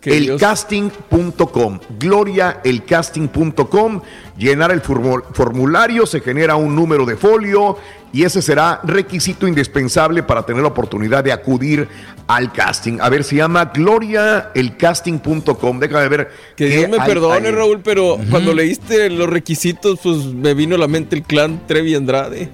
elcasting.com, 0.03 1.79
gloriaelcasting.com, 1.99 4.01
llenar 4.39 4.71
el 4.71 4.83
formu- 4.83 5.23
formulario, 5.33 6.07
se 6.07 6.21
genera 6.21 6.57
un 6.57 6.75
número 6.75 7.05
de 7.05 7.17
folio 7.17 7.77
y 8.13 8.25
ese 8.25 8.43
será 8.43 8.81
requisito 8.83 9.47
indispensable 9.47 10.23
para 10.23 10.45
tener 10.45 10.63
la 10.63 10.69
oportunidad 10.69 11.23
de 11.23 11.33
acudir 11.33 11.87
al 12.27 12.53
casting. 12.53 12.99
A 13.01 13.09
ver, 13.09 13.25
se 13.25 13.37
llama 13.37 13.67
gloriaelcasting.com. 13.75 15.79
Déjame 15.79 16.09
ver. 16.09 16.31
Que 16.57 16.67
Dios 16.67 16.89
me 16.89 16.99
perdone, 16.99 17.49
ahí. 17.49 17.55
Raúl, 17.55 17.81
pero 17.83 18.19
cuando 18.31 18.53
leíste 18.55 19.11
los 19.11 19.29
requisitos, 19.29 19.99
pues 20.03 20.25
me 20.27 20.55
vino 20.55 20.75
a 20.75 20.79
la 20.79 20.89
mente 20.89 21.17
el 21.17 21.23
clan 21.23 21.61
Trevi 21.67 21.95
Andrade. 21.95 22.49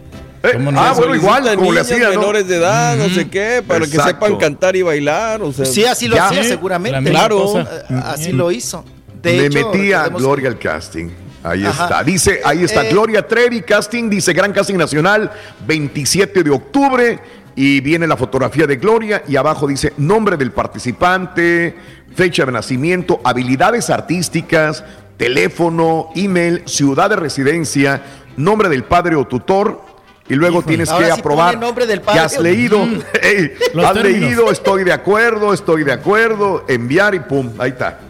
Ah, 0.77 0.95
bueno, 0.97 1.15
igual, 1.15 1.55
como 1.57 1.73
le 1.73 1.81
hacía, 1.81 2.11
¿no? 2.11 2.21
menores 2.21 2.47
de 2.49 2.57
edad, 2.57 2.97
no 2.97 3.09
sé 3.09 3.29
qué, 3.29 3.63
para 3.67 3.87
que 3.87 3.99
sepan 3.99 4.37
cantar 4.37 4.77
y 4.77 4.83
bailar. 4.83 5.43
O 5.43 5.53
sea, 5.53 5.65
Sí, 5.67 5.85
así 5.85 6.09
lo 6.09 6.17
Ya. 6.17 6.27
hacía 6.29 6.43
Sí, 6.43 6.49
seguramente. 6.51 7.11
Claro. 7.11 7.39
cosa. 7.43 7.61
Eh, 7.91 8.01
Así 8.05 8.33
lo 8.33 8.51
hizo. 8.51 8.85
De 9.23 9.33
Me 9.37 9.47
hecho, 9.47 9.71
metí 9.73 9.93
a 9.93 10.05
recordemos- 10.05 10.23
Gloria 10.23 10.49
al 10.49 10.59
casting. 10.59 11.09
Ahí 11.43 11.65
Ajá. 11.65 11.85
está. 11.85 12.03
Dice, 12.05 12.41
ahí 12.45 12.65
está 12.65 12.85
Eh, 12.85 12.91
Gloria 12.91 13.27
Trevi, 13.27 13.63
casting, 13.63 14.09
dice 14.11 14.33
Gran 14.33 14.53
Casting 14.53 14.77
Nacional, 14.77 15.31
27 15.67 16.43
de 16.43 16.51
octubre. 16.51 17.19
Y 17.59 17.81
viene 17.81 18.07
la 18.07 18.17
fotografía 18.19 18.67
de 18.67 18.77
Gloria 18.77 19.23
y 19.27 19.37
abajo 19.37 19.67
dice 19.67 19.95
nombre 19.97 20.37
del 20.37 20.51
participante, 20.53 21.75
fecha 22.15 22.45
de 22.45 22.53
nacimiento, 22.53 23.21
habilidades 23.25 23.89
artísticas, 23.89 24.85
teléfono, 25.17 26.11
email, 26.15 26.63
ciudad 26.67 27.09
de 27.11 27.17
residencia, 27.17 28.03
nombre 28.37 28.69
del 28.69 28.85
padre 28.85 29.17
o 29.17 29.27
tutor. 29.27 29.81
Y 30.29 30.35
luego 30.35 30.63
tienes 30.63 30.89
Ahora 30.89 31.07
que 31.07 31.13
sí 31.13 31.21
aprobar 31.21 31.59
nombre 31.59 31.87
del 31.87 32.03
has 32.07 32.39
leído. 32.39 32.85
Mm. 32.85 33.01
Has 33.85 33.95
términos. 33.95 34.03
leído, 34.03 34.51
estoy 34.51 34.85
de 34.85 34.93
acuerdo, 34.93 35.53
estoy 35.53 35.85
de 35.85 35.93
acuerdo, 35.93 36.65
enviar 36.69 37.15
y 37.15 37.21
pum, 37.21 37.53
ahí 37.59 37.71
está. 37.71 38.01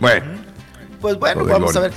Bueno. 0.00 0.38
Pues 1.00 1.18
bueno, 1.18 1.44
vamos 1.44 1.76
a 1.76 1.80
ver. 1.80 1.92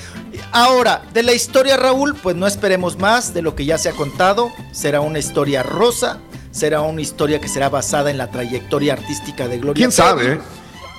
Ahora, 0.51 1.01
de 1.13 1.23
la 1.23 1.33
historia, 1.33 1.75
Raúl, 1.77 2.15
pues 2.15 2.35
no 2.35 2.45
esperemos 2.45 2.99
más 2.99 3.33
de 3.33 3.41
lo 3.41 3.55
que 3.55 3.65
ya 3.65 3.77
se 3.77 3.89
ha 3.89 3.93
contado. 3.93 4.51
Será 4.71 5.01
una 5.01 5.17
historia 5.17 5.63
rosa, 5.63 6.19
será 6.51 6.81
una 6.81 7.01
historia 7.01 7.39
que 7.39 7.47
será 7.47 7.69
basada 7.69 8.11
en 8.11 8.17
la 8.17 8.29
trayectoria 8.29 8.93
artística 8.93 9.47
de 9.47 9.57
Gloria. 9.57 9.73
¿Quién 9.73 9.91
sabe? 9.91 10.39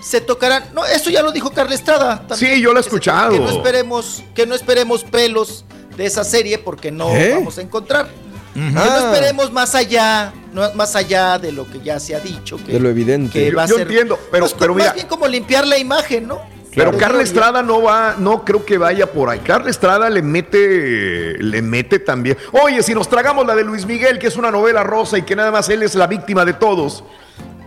Se 0.03 0.21
tocarán. 0.21 0.65
No, 0.75 0.85
eso 0.85 1.11
ya 1.11 1.23
lo 1.23 1.31
dijo 1.31 1.51
Carla 1.51 1.75
Estrada. 1.75 2.27
también. 2.27 2.57
Sí, 2.57 2.61
yo 2.61 2.73
lo 2.73 2.79
he 2.79 2.83
escuchado. 2.83 3.33
Que 3.33 3.39
no 3.39 3.51
esperemos, 3.51 4.25
que 4.35 4.47
no 4.47 4.55
esperemos 4.55 5.05
pelos 5.05 5.65
de 5.97 6.07
esa 6.07 6.25
serie 6.25 6.59
porque 6.59 6.91
no 6.91 7.15
¿Eh? 7.15 7.33
vamos 7.35 7.59
a 7.59 7.63
encontrar. 7.63 8.09
Que 8.55 8.61
no 8.61 8.81
Ah. 8.83 9.11
esperemos 9.13 9.51
más 9.51 9.75
allá, 9.75 10.33
no, 10.53 10.73
más 10.75 10.95
allá 10.95 11.39
de 11.39 11.53
lo 11.53 11.69
que 11.71 11.81
ya 11.81 11.99
se 11.99 12.15
ha 12.15 12.21
dicho. 12.21 12.59
Que, 12.59 12.73
de 12.73 12.81
lo 12.81 12.91
evidente. 12.91 13.33
que 13.45 13.51
Yo- 13.51 13.57
va 13.57 13.63
a 13.63 13.67
yo 13.67 13.77
ser. 13.77 13.87
entiendo, 13.87 14.19
pero- 14.31 14.45
pues, 14.45 14.55
pero 14.59 14.75
más 14.75 14.83
mira- 14.83 14.93
bien 14.93 15.07
como 15.07 15.27
limpiar 15.27 15.67
la 15.67 15.79
imagen, 15.79 16.27
¿no? 16.29 16.41
Pero 16.75 16.97
Carla. 16.97 17.23
Estrada 17.23 17.63
no 17.63 17.83
va, 17.83 18.17
no 18.19 18.45
creo 18.47 18.65
que 18.65 18.79
vaya 18.79 19.11
por 19.11 19.29
ahí. 19.29 19.41
Carla 19.41 19.69
Estrada 19.71 20.09
le 20.09 20.23
mete, 20.23 21.37
le 21.39 21.61
mete 21.61 21.99
también. 21.99 22.37
Oye, 22.53 22.83
si 22.83 22.95
nos 22.95 23.09
tragamos 23.11 23.47
la 23.47 23.55
de 23.55 23.63
Luis 23.65 23.85
Miguel, 23.85 24.19
que 24.19 24.27
es 24.29 24.37
una 24.37 24.51
novela 24.51 24.83
rosa 24.83 25.19
y 25.19 25.23
que 25.23 25.37
nada 25.37 25.51
más 25.51 25.69
él 25.69 25.83
es 25.83 25.95
la 25.95 26.07
víctima 26.07 26.45
de 26.47 26.55
todos. 26.55 27.05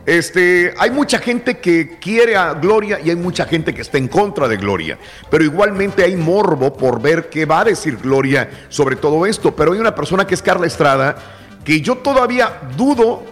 Este, 0.06 0.74
hay 0.78 0.92
mucha 0.92 1.18
gente 1.20 1.58
que 1.58 1.98
quiere 2.00 2.36
a 2.36 2.54
Gloria 2.54 3.00
y 3.04 3.10
hay 3.10 3.16
mucha 3.16 3.46
gente 3.46 3.74
que 3.74 3.82
está 3.82 3.98
en 3.98 4.08
contra 4.08 4.48
de 4.48 4.58
Gloria. 4.58 5.00
Pero 5.32 5.44
igualmente 5.44 6.04
hay 6.04 6.16
morbo 6.16 6.74
por 6.74 7.02
ver 7.02 7.30
qué 7.30 7.46
va 7.46 7.62
a 7.62 7.66
decir 7.66 7.98
Gloria 7.98 8.50
sobre 8.70 8.96
todo 8.96 9.26
esto. 9.26 9.56
Pero 9.56 9.74
hay 9.74 9.80
una 9.80 9.96
persona 9.96 10.28
que 10.28 10.36
es 10.36 10.42
Carla 10.42 10.68
Estrada 10.68 11.16
que 11.64 11.82
yo 11.82 11.98
todavía 11.98 12.62
dudo 12.78 13.24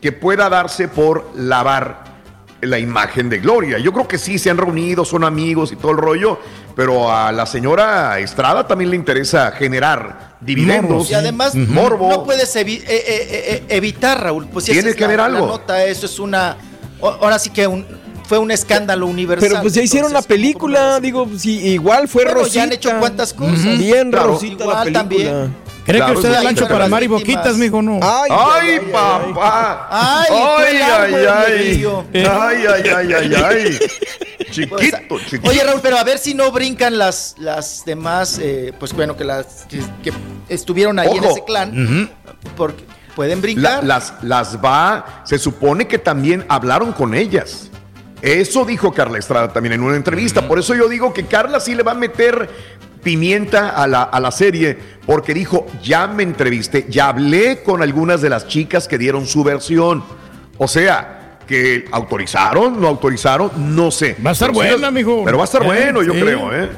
que 0.00 0.12
pueda 0.12 0.48
darse 0.48 0.88
por 0.88 1.30
lavar 1.34 2.07
la 2.60 2.78
imagen 2.78 3.28
de 3.28 3.38
Gloria. 3.38 3.78
Yo 3.78 3.92
creo 3.92 4.08
que 4.08 4.18
sí, 4.18 4.38
se 4.38 4.50
han 4.50 4.56
reunido, 4.58 5.04
son 5.04 5.24
amigos 5.24 5.70
y 5.72 5.76
todo 5.76 5.92
el 5.92 5.98
rollo, 5.98 6.38
pero 6.74 7.12
a 7.12 7.30
la 7.32 7.46
señora 7.46 8.18
Estrada 8.18 8.66
también 8.66 8.90
le 8.90 8.96
interesa 8.96 9.50
generar 9.52 10.36
dividendos. 10.40 11.10
Y 11.10 11.14
además 11.14 11.54
morbo. 11.54 12.08
no 12.10 12.24
puedes 12.24 12.54
evi- 12.56 12.82
eh, 12.82 12.86
eh, 12.88 13.04
eh, 13.08 13.64
evitar, 13.68 14.22
Raúl. 14.22 14.46
Pues 14.48 14.64
si 14.64 14.72
Tiene 14.72 14.94
que 14.94 15.04
haber 15.04 15.18
la 15.18 15.26
algo. 15.26 15.46
nota, 15.46 15.84
eso 15.84 16.06
es 16.06 16.18
una. 16.18 16.56
Ahora 17.00 17.38
sí 17.38 17.50
que 17.50 17.66
un- 17.66 17.86
fue 18.28 18.38
un 18.38 18.50
escándalo 18.50 19.06
universal. 19.06 19.48
Pero 19.48 19.62
pues 19.62 19.74
ya 19.74 19.82
hicieron 19.82 20.10
una 20.10 20.18
Entonces, 20.20 20.36
película, 20.36 21.00
digo, 21.00 21.26
si 21.36 21.58
igual 21.70 22.06
fue 22.08 22.24
Bueno, 22.24 22.40
Rosita. 22.40 22.54
ya 22.56 22.62
han 22.64 22.72
hecho 22.72 22.90
cuántas 23.00 23.32
cosas. 23.32 23.78
Bien 23.78 24.10
Claro. 24.10 24.28
Rosita 24.34 24.66
la 24.66 24.82
película. 24.84 24.92
también. 25.00 25.68
¿Cree 25.86 26.00
Claro, 26.00 26.12
que 26.12 26.18
usted 26.18 26.34
es 26.34 26.44
Lancho 26.44 26.60
pero 26.64 26.68
para 26.74 26.78
las 26.80 26.90
Mari 26.90 27.06
víctimas- 27.08 27.36
Boquitas, 27.44 27.56
mijo? 27.56 27.80
No. 27.80 27.98
Ay, 28.02 28.30
¡Ay, 28.30 28.80
papá! 28.92 29.88
Ay, 29.90 30.26
¡Ay, 30.30 30.76
ay, 30.76 31.14
ay! 31.24 31.74
lío. 31.76 32.04
¡Ay, 32.12 32.64
ay, 32.66 32.82
ay, 32.94 33.12
ay, 33.14 33.34
ay! 33.34 33.78
Pues, 34.38 34.50
Chiquito, 34.52 35.18
chiquito. 35.28 35.50
Oye, 35.50 35.62
Raúl, 35.62 35.80
pero 35.82 35.98
a 35.98 36.04
ver 36.04 36.18
si 36.18 36.32
no 36.32 36.50
brincan 36.50 36.96
las, 36.96 37.34
las 37.38 37.84
demás, 37.84 38.38
eh, 38.40 38.72
pues 38.78 38.92
bueno, 38.94 39.14
que 39.16 39.24
las 39.24 39.66
que, 39.68 39.80
que 40.02 40.10
estuvieron 40.48 40.98
ahí 40.98 41.10
en 41.16 41.24
ese 41.24 41.44
clan, 41.44 42.10
porque 42.56 42.82
pueden 43.14 43.38
La- 43.38 43.42
brincar. 43.42 43.84
las, 43.84 44.14
las 44.22 44.56
va, 44.56 45.22
se 45.24 45.38
supone 45.38 45.86
que 45.86 45.98
también 45.98 46.46
hablaron 46.48 46.92
con 46.92 47.14
ellas. 47.14 47.70
Eso 48.22 48.64
dijo 48.64 48.92
Carla 48.92 49.18
Estrada 49.18 49.52
también 49.52 49.74
en 49.74 49.82
una 49.82 49.96
entrevista. 49.96 50.46
Por 50.48 50.58
eso 50.58 50.74
yo 50.74 50.88
digo 50.88 51.12
que 51.12 51.24
Carla 51.26 51.60
sí 51.60 51.74
le 51.74 51.82
va 51.82 51.92
a 51.92 51.94
meter 51.94 52.48
pimienta 53.02 53.70
a 53.70 53.86
la, 53.86 54.02
a 54.02 54.18
la 54.20 54.30
serie, 54.32 54.76
porque 55.06 55.32
dijo, 55.32 55.66
ya 55.82 56.06
me 56.08 56.24
entrevisté, 56.24 56.86
ya 56.88 57.08
hablé 57.08 57.62
con 57.62 57.80
algunas 57.80 58.20
de 58.20 58.28
las 58.28 58.48
chicas 58.48 58.88
que 58.88 58.98
dieron 58.98 59.26
su 59.26 59.44
versión. 59.44 60.02
O 60.58 60.66
sea, 60.66 61.38
que 61.46 61.84
autorizaron, 61.92 62.80
no 62.80 62.88
autorizaron, 62.88 63.50
no 63.74 63.90
sé. 63.92 64.16
Va 64.24 64.30
a 64.30 64.32
estar 64.32 64.48
Pero 64.50 64.62
sí 64.62 64.68
buena, 64.70 64.82
las- 64.86 64.92
mijo. 64.92 65.22
Pero 65.24 65.38
va 65.38 65.44
a 65.44 65.46
estar 65.46 65.62
Eh, 65.62 65.66
bueno, 65.66 66.02
yo 66.02 66.12
sí. 66.12 66.20
creo, 66.20 66.52
¿eh? 66.54 66.68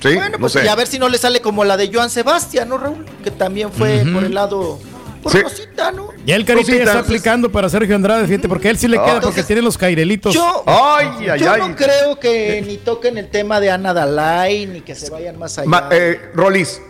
Sí, 0.00 0.14
Bueno, 0.14 0.28
no 0.30 0.38
pues 0.38 0.52
sé. 0.52 0.64
y 0.64 0.68
a 0.68 0.76
ver 0.76 0.86
si 0.86 1.00
no 1.00 1.08
le 1.08 1.18
sale 1.18 1.40
como 1.40 1.64
la 1.64 1.76
de 1.76 1.90
Joan 1.92 2.08
Sebastián, 2.08 2.68
¿no, 2.68 2.78
Raúl? 2.78 3.04
Que 3.24 3.32
también 3.32 3.72
fue 3.72 4.04
por 4.12 4.22
el 4.22 4.32
lado. 4.32 4.78
Por 5.22 5.32
Sí. 5.32 5.40
Rosita, 5.42 5.90
¿no? 5.92 6.08
Ya 6.24 6.36
el 6.36 6.44
carita 6.44 6.72
ya 6.72 6.78
está 6.84 6.98
aplicando 7.00 7.50
para 7.50 7.68
Sergio 7.68 7.94
Andrade, 7.96 8.26
fíjate, 8.26 8.48
porque 8.48 8.68
él 8.70 8.78
sí 8.78 8.86
le 8.88 8.96
queda, 8.98 9.20
porque 9.20 9.42
tiene 9.42 9.62
los 9.62 9.76
cairelitos. 9.78 10.34
Yo, 10.34 10.62
Ay, 10.66 11.28
ay, 11.30 11.40
yo 11.40 11.52
ay. 11.52 11.60
no 11.60 11.74
creo 11.76 12.18
que 12.20 12.62
ni 12.66 12.76
toquen 12.78 13.18
el 13.18 13.28
tema 13.28 13.58
de 13.60 13.70
Ana 13.70 13.92
Dalai, 13.94 14.66
ni 14.66 14.80
que 14.82 14.94
se 14.94 15.10
vayan 15.10 15.38
más 15.38 15.58
allá. 15.58 15.68
Ma- 15.68 15.88
eh, 15.90 16.30
Rolis, 16.34 16.80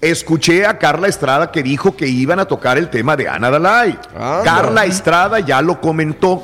escuché 0.00 0.66
a 0.66 0.78
Carla 0.78 1.08
Estrada 1.08 1.50
que 1.50 1.62
dijo 1.62 1.96
que 1.96 2.06
iban 2.06 2.38
a 2.38 2.44
tocar 2.46 2.78
el 2.78 2.88
tema 2.90 3.16
de 3.16 3.28
Ana 3.28 3.50
Dalai. 3.50 3.98
Anda. 4.14 4.42
Carla 4.44 4.84
Estrada 4.84 5.40
ya 5.40 5.60
lo 5.62 5.80
comentó 5.80 6.42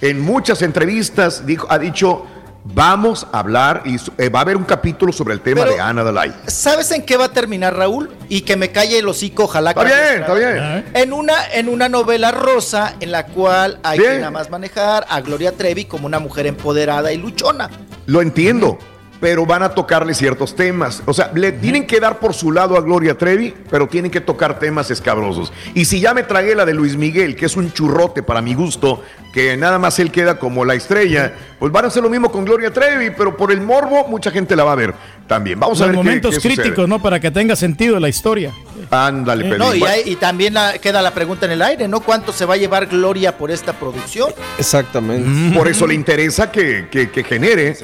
en 0.00 0.20
muchas 0.20 0.62
entrevistas, 0.62 1.46
dijo, 1.46 1.66
ha 1.70 1.78
dicho, 1.78 2.26
vamos 2.64 3.26
a 3.32 3.40
hablar 3.40 3.82
y 3.84 3.96
eh, 4.18 4.28
va 4.28 4.40
a 4.40 4.42
haber 4.42 4.56
un 4.56 4.64
capítulo 4.64 5.12
sobre 5.12 5.34
el 5.34 5.40
tema 5.40 5.62
Pero- 5.62 5.74
de 5.74 5.80
Ana 5.80 6.02
Dalai. 6.04 6.32
¿Sabes 6.46 6.90
en 6.92 7.02
qué 7.02 7.16
va 7.16 7.26
a 7.26 7.32
terminar, 7.32 7.76
Raúl? 7.76 8.10
Y 8.28 8.42
que 8.42 8.56
me 8.56 8.70
calle 8.70 8.98
el 8.98 9.08
hocico, 9.08 9.44
ojalá. 9.44 9.70
Está 9.70 9.84
bien, 9.84 10.20
está 10.20 10.34
bien. 10.34 10.84
En 10.94 11.12
una, 11.12 11.34
en 11.52 11.68
una 11.68 11.88
novela 11.88 12.30
rosa 12.30 12.94
en 13.00 13.10
la 13.12 13.26
cual 13.26 13.78
hay 13.82 13.98
Bien. 13.98 14.12
que 14.12 14.18
nada 14.18 14.30
más 14.30 14.50
manejar 14.50 15.06
a 15.08 15.20
Gloria 15.20 15.52
Trevi 15.52 15.84
como 15.86 16.06
una 16.06 16.18
mujer 16.18 16.46
empoderada 16.46 17.12
y 17.12 17.18
luchona. 17.18 17.68
Lo 18.06 18.20
entiendo. 18.22 18.78
Pero 19.22 19.46
van 19.46 19.62
a 19.62 19.68
tocarle 19.68 20.14
ciertos 20.14 20.56
temas. 20.56 21.00
O 21.06 21.14
sea, 21.14 21.30
le 21.32 21.52
tienen 21.52 21.86
que 21.86 22.00
dar 22.00 22.18
por 22.18 22.34
su 22.34 22.50
lado 22.50 22.76
a 22.76 22.80
Gloria 22.80 23.16
Trevi, 23.16 23.54
pero 23.70 23.86
tienen 23.86 24.10
que 24.10 24.20
tocar 24.20 24.58
temas 24.58 24.90
escabrosos. 24.90 25.52
Y 25.74 25.84
si 25.84 26.00
ya 26.00 26.12
me 26.12 26.24
tragué 26.24 26.56
la 26.56 26.66
de 26.66 26.74
Luis 26.74 26.96
Miguel, 26.96 27.36
que 27.36 27.46
es 27.46 27.56
un 27.56 27.72
churrote 27.72 28.24
para 28.24 28.42
mi 28.42 28.54
gusto, 28.54 29.00
que 29.32 29.56
nada 29.56 29.78
más 29.78 30.00
él 30.00 30.10
queda 30.10 30.40
como 30.40 30.64
la 30.64 30.74
estrella, 30.74 31.34
pues 31.60 31.70
van 31.70 31.84
a 31.84 31.88
hacer 31.88 32.02
lo 32.02 32.10
mismo 32.10 32.32
con 32.32 32.44
Gloria 32.44 32.72
Trevi, 32.72 33.10
pero 33.16 33.36
por 33.36 33.52
el 33.52 33.60
morbo 33.60 34.08
mucha 34.08 34.32
gente 34.32 34.56
la 34.56 34.64
va 34.64 34.72
a 34.72 34.74
ver 34.74 34.92
también. 35.28 35.60
Vamos 35.60 35.80
a 35.80 35.86
Los 35.86 35.90
ver 35.90 35.94
qué- 35.94 36.04
momentos 36.04 36.34
qué 36.40 36.40
críticos, 36.40 36.88
¿no? 36.88 37.00
Para 37.00 37.20
que 37.20 37.30
tenga 37.30 37.54
sentido 37.54 38.00
la 38.00 38.08
historia. 38.08 38.52
Ándale, 38.90 39.44
Pedro. 39.44 39.58
No, 39.58 39.74
y, 39.74 39.84
hay- 39.84 40.02
y 40.04 40.16
también 40.16 40.54
la- 40.54 40.78
queda 40.78 41.00
la 41.00 41.12
pregunta 41.12 41.46
en 41.46 41.52
el 41.52 41.62
aire, 41.62 41.86
¿no? 41.86 42.00
¿Cuánto 42.00 42.32
se 42.32 42.44
va 42.44 42.54
a 42.54 42.56
llevar 42.56 42.86
Gloria 42.86 43.38
por 43.38 43.52
esta 43.52 43.72
producción? 43.72 44.30
Exactamente. 44.58 45.56
Por 45.56 45.68
eso 45.68 45.86
le 45.86 45.94
interesa 45.94 46.50
que, 46.50 46.88
que- 46.90 47.08
que 47.10 47.22
genere. 47.22 47.76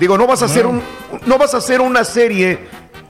Digo, 0.00 0.16
no 0.18 0.26
vas 0.26 0.42
a 0.42 0.46
hacer 0.46 0.66
un, 0.66 0.82
no 1.26 1.38
vas 1.38 1.54
a 1.54 1.58
hacer 1.58 1.80
una 1.80 2.04
serie 2.04 2.58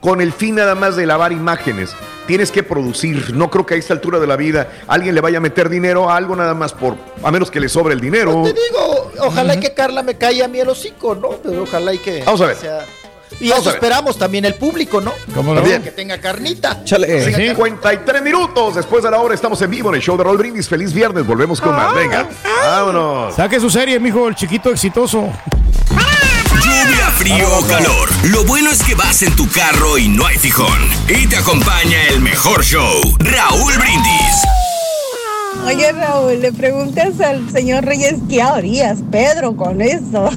con 0.01 0.21
el 0.21 0.31
fin 0.33 0.55
nada 0.55 0.75
más 0.75 0.95
de 0.95 1.05
lavar 1.05 1.31
imágenes. 1.31 1.91
Tienes 2.25 2.51
que 2.51 2.61
producir. 2.63 3.33
No 3.35 3.49
creo 3.49 3.65
que 3.65 3.73
a 3.73 3.77
esta 3.77 3.93
altura 3.93 4.19
de 4.19 4.27
la 4.27 4.35
vida 4.35 4.67
alguien 4.87 5.15
le 5.15 5.21
vaya 5.21 5.39
a 5.39 5.41
meter 5.41 5.67
dinero 5.67 6.09
a 6.09 6.15
algo 6.15 6.35
nada 6.35 6.53
más 6.53 6.73
por, 6.73 6.95
a 7.23 7.31
menos 7.31 7.49
que 7.51 7.59
le 7.59 7.69
sobre 7.69 7.93
el 7.95 7.99
dinero. 8.01 8.43
Te 8.43 8.53
digo, 8.53 9.11
ojalá 9.21 9.55
y 9.55 9.59
que 9.59 9.73
Carla 9.73 10.03
me 10.03 10.15
caiga 10.15 10.45
a 10.45 10.47
mí 10.47 10.59
el 10.59 10.69
hocico, 10.69 11.15
¿no? 11.15 11.29
Pero 11.43 11.63
ojalá 11.63 11.93
y 11.93 11.97
que 11.97 12.23
Vamos 12.23 12.41
a 12.41 12.45
ver. 12.47 12.55
sea- 12.55 12.85
Y 13.39 13.49
Vamos 13.49 13.65
eso 13.65 13.75
esperamos 13.75 14.17
también 14.17 14.45
el 14.45 14.55
público, 14.55 15.01
¿no? 15.01 15.11
¿Cómo 15.35 15.53
no? 15.55 15.63
Que 15.63 15.91
tenga 15.91 16.19
carnita. 16.19 16.83
Chale. 16.83 17.07
Tenga 17.25 17.37
53 17.37 18.21
minutos 18.21 18.75
después 18.75 19.03
de 19.03 19.11
la 19.11 19.19
hora 19.19 19.33
estamos 19.35 19.59
en 19.63 19.69
vivo 19.71 19.89
en 19.89 19.95
el 19.95 20.01
show 20.01 20.15
de 20.17 20.23
Roll 20.23 20.37
Brindis. 20.37 20.67
Feliz 20.69 20.93
viernes, 20.93 21.25
volvemos 21.25 21.59
con 21.59 21.75
más. 21.75 21.93
Venga, 21.95 22.27
vámonos. 22.63 23.35
Saque 23.35 23.59
su 23.59 23.69
serie, 23.71 23.99
mijo, 23.99 24.27
el 24.27 24.35
chiquito 24.35 24.69
exitoso. 24.69 25.29
Lluvia, 26.85 27.11
frío 27.11 27.57
o 27.57 27.67
calor. 27.67 28.09
Lo 28.23 28.45
bueno 28.45 28.69
es 28.69 28.81
que 28.83 28.95
vas 28.95 29.21
en 29.23 29.35
tu 29.35 29.49
carro 29.49 29.97
y 29.97 30.07
no 30.07 30.25
hay 30.25 30.37
fijón. 30.37 30.79
Y 31.09 31.27
te 31.27 31.35
acompaña 31.35 32.07
el 32.09 32.21
mejor 32.21 32.63
show, 32.63 33.01
Raúl 33.19 33.73
Brindis. 33.77 34.43
Oye 35.65 35.91
Raúl, 35.91 36.39
le 36.39 36.53
preguntas 36.53 37.19
al 37.19 37.49
señor 37.51 37.83
Reyes 37.83 38.15
qué 38.29 38.41
harías, 38.41 38.99
Pedro, 39.11 39.57
con 39.57 39.81
eso 39.81 40.29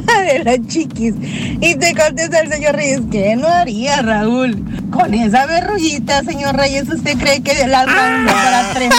de 0.26 0.44
las 0.44 0.66
chiquis. 0.66 1.14
Y 1.60 1.74
te 1.76 1.94
contesta 1.94 2.40
el 2.40 2.50
señor 2.50 2.76
Reyes, 2.76 3.00
¿qué 3.10 3.36
no 3.36 3.48
haría 3.48 4.02
Raúl? 4.02 4.64
Con 4.90 5.14
esa 5.14 5.46
verrullita, 5.46 6.22
señor 6.24 6.56
Reyes, 6.56 6.88
¿usted 6.88 7.18
cree 7.18 7.42
que 7.42 7.54
le 7.54 7.74
alcanza 7.74 8.32
para 8.34 8.70
tres 8.74 8.90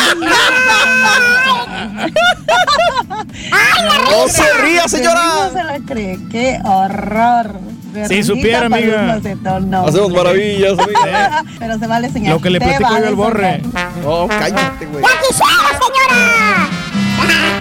No 4.12 4.28
se 4.28 4.54
ría, 4.64 4.88
señora. 4.88 5.22
No 5.24 5.52
se 5.52 5.64
la 5.64 5.80
cree, 5.86 6.20
qué 6.32 6.60
horror. 6.64 7.60
Verruguita 7.92 8.28
supiera, 8.28 8.66
amiga. 8.68 9.20
no, 9.62 9.88
Hacemos 9.88 10.12
maravillas, 10.12 10.78
amiga. 10.78 11.44
Pero 11.60 11.80
se 11.80 11.88
vale 11.88 12.10
señor. 12.10 12.36
Lo 12.36 12.42
que 12.42 12.50
le 12.50 12.60
platico 12.60 12.90
yo 13.00 13.08
al 13.08 13.16
borre. 13.16 13.62
No, 14.04 14.28
cállate, 14.28 14.86
güey. 14.86 15.04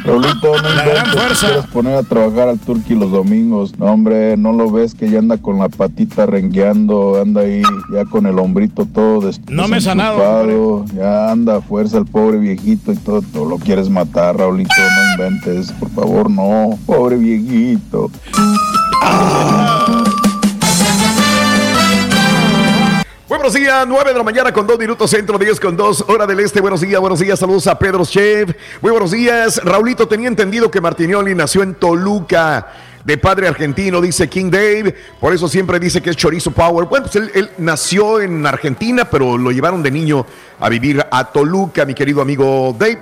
Raulito, 0.05 0.57
no 0.63 0.69
La 0.75 0.85
gran 0.85 1.07
fuerza. 1.07 1.47
quieres 1.49 1.67
poner 1.67 1.97
a 1.97 2.03
trabajar 2.03 2.49
al 2.49 2.59
Turqui 2.59 2.95
los 2.95 3.11
domingos. 3.11 3.79
No, 3.79 3.87
hombre, 3.87 4.37
no 4.37 4.53
lo 4.53 4.71
ves 4.71 4.95
que 4.95 5.11
ya 5.11 5.19
anda 5.19 5.37
con 5.39 5.59
la 5.59 5.69
patita 5.69 6.27
rengueando, 6.27 7.21
anda 7.21 7.43
ahí 7.43 7.63
ya 7.93 8.05
con 8.05 8.27
el 8.27 8.39
hombrito 8.39 8.87
todo 8.87 9.21
des- 9.27 9.41
No 9.49 9.69
me 9.69 9.79
he 9.79 9.81
sanado, 9.81 10.85
Ya 10.95 11.31
anda 11.31 11.57
a 11.57 11.61
fuerza 11.61 11.99
el 11.99 12.07
pobre 12.07 12.39
viejito 12.39 12.93
y 12.93 12.97
todo, 12.97 13.23
todo 13.23 13.45
lo 13.47 13.57
quieres 13.59 13.89
matar, 13.91 14.37
Raulito, 14.39 14.71
no 14.79 15.13
inventes, 15.25 15.73
por 15.73 15.91
favor, 15.91 16.31
no, 16.31 16.79
pobre 16.87 17.17
viejito. 17.17 18.11
Buenos 23.29 23.53
días, 23.53 23.87
9 23.87 24.13
de 24.13 24.17
la 24.17 24.25
mañana 24.25 24.55
con 24.55 24.67
2 24.67 24.79
minutos 24.79 25.11
centro, 25.11 25.37
10 25.37 25.61
con 25.61 25.77
2, 25.77 26.07
hora 26.09 26.27
del 26.27 26.41
este. 26.41 26.63
Buenos 26.63 26.81
días, 26.81 26.99
buenos 26.99 27.19
días, 27.19 27.39
saludos 27.39 27.67
a 27.67 27.79
Pedro 27.79 28.07
Chef. 28.07 28.55
Muy 28.81 28.91
buenos 28.91 29.11
días, 29.11 29.61
Raulito. 29.63 30.09
Tenía 30.09 30.29
entendido 30.29 30.71
que 30.71 30.81
Martinioli 30.81 31.35
nació 31.35 31.63
en 31.63 31.75
Toluca, 31.75 32.69
de 33.05 33.19
padre 33.19 33.47
argentino, 33.47 34.01
dice 34.01 34.31
King 34.31 34.51
Dave. 34.51 34.95
Por 35.21 35.35
eso 35.35 35.47
siempre 35.47 35.79
dice 35.79 36.01
que 36.01 36.09
es 36.09 36.17
Chorizo 36.17 36.53
Power. 36.53 36.87
Bueno, 36.87 37.05
pues 37.05 37.17
él, 37.17 37.31
él 37.35 37.51
nació 37.59 38.23
en 38.23 38.47
Argentina, 38.47 39.05
pero 39.11 39.37
lo 39.37 39.51
llevaron 39.51 39.83
de 39.83 39.91
niño 39.91 40.25
a 40.59 40.71
vivir 40.71 41.05
a 41.11 41.31
Toluca, 41.31 41.85
mi 41.85 41.93
querido 41.93 42.23
amigo 42.23 42.75
Dave. 42.79 43.01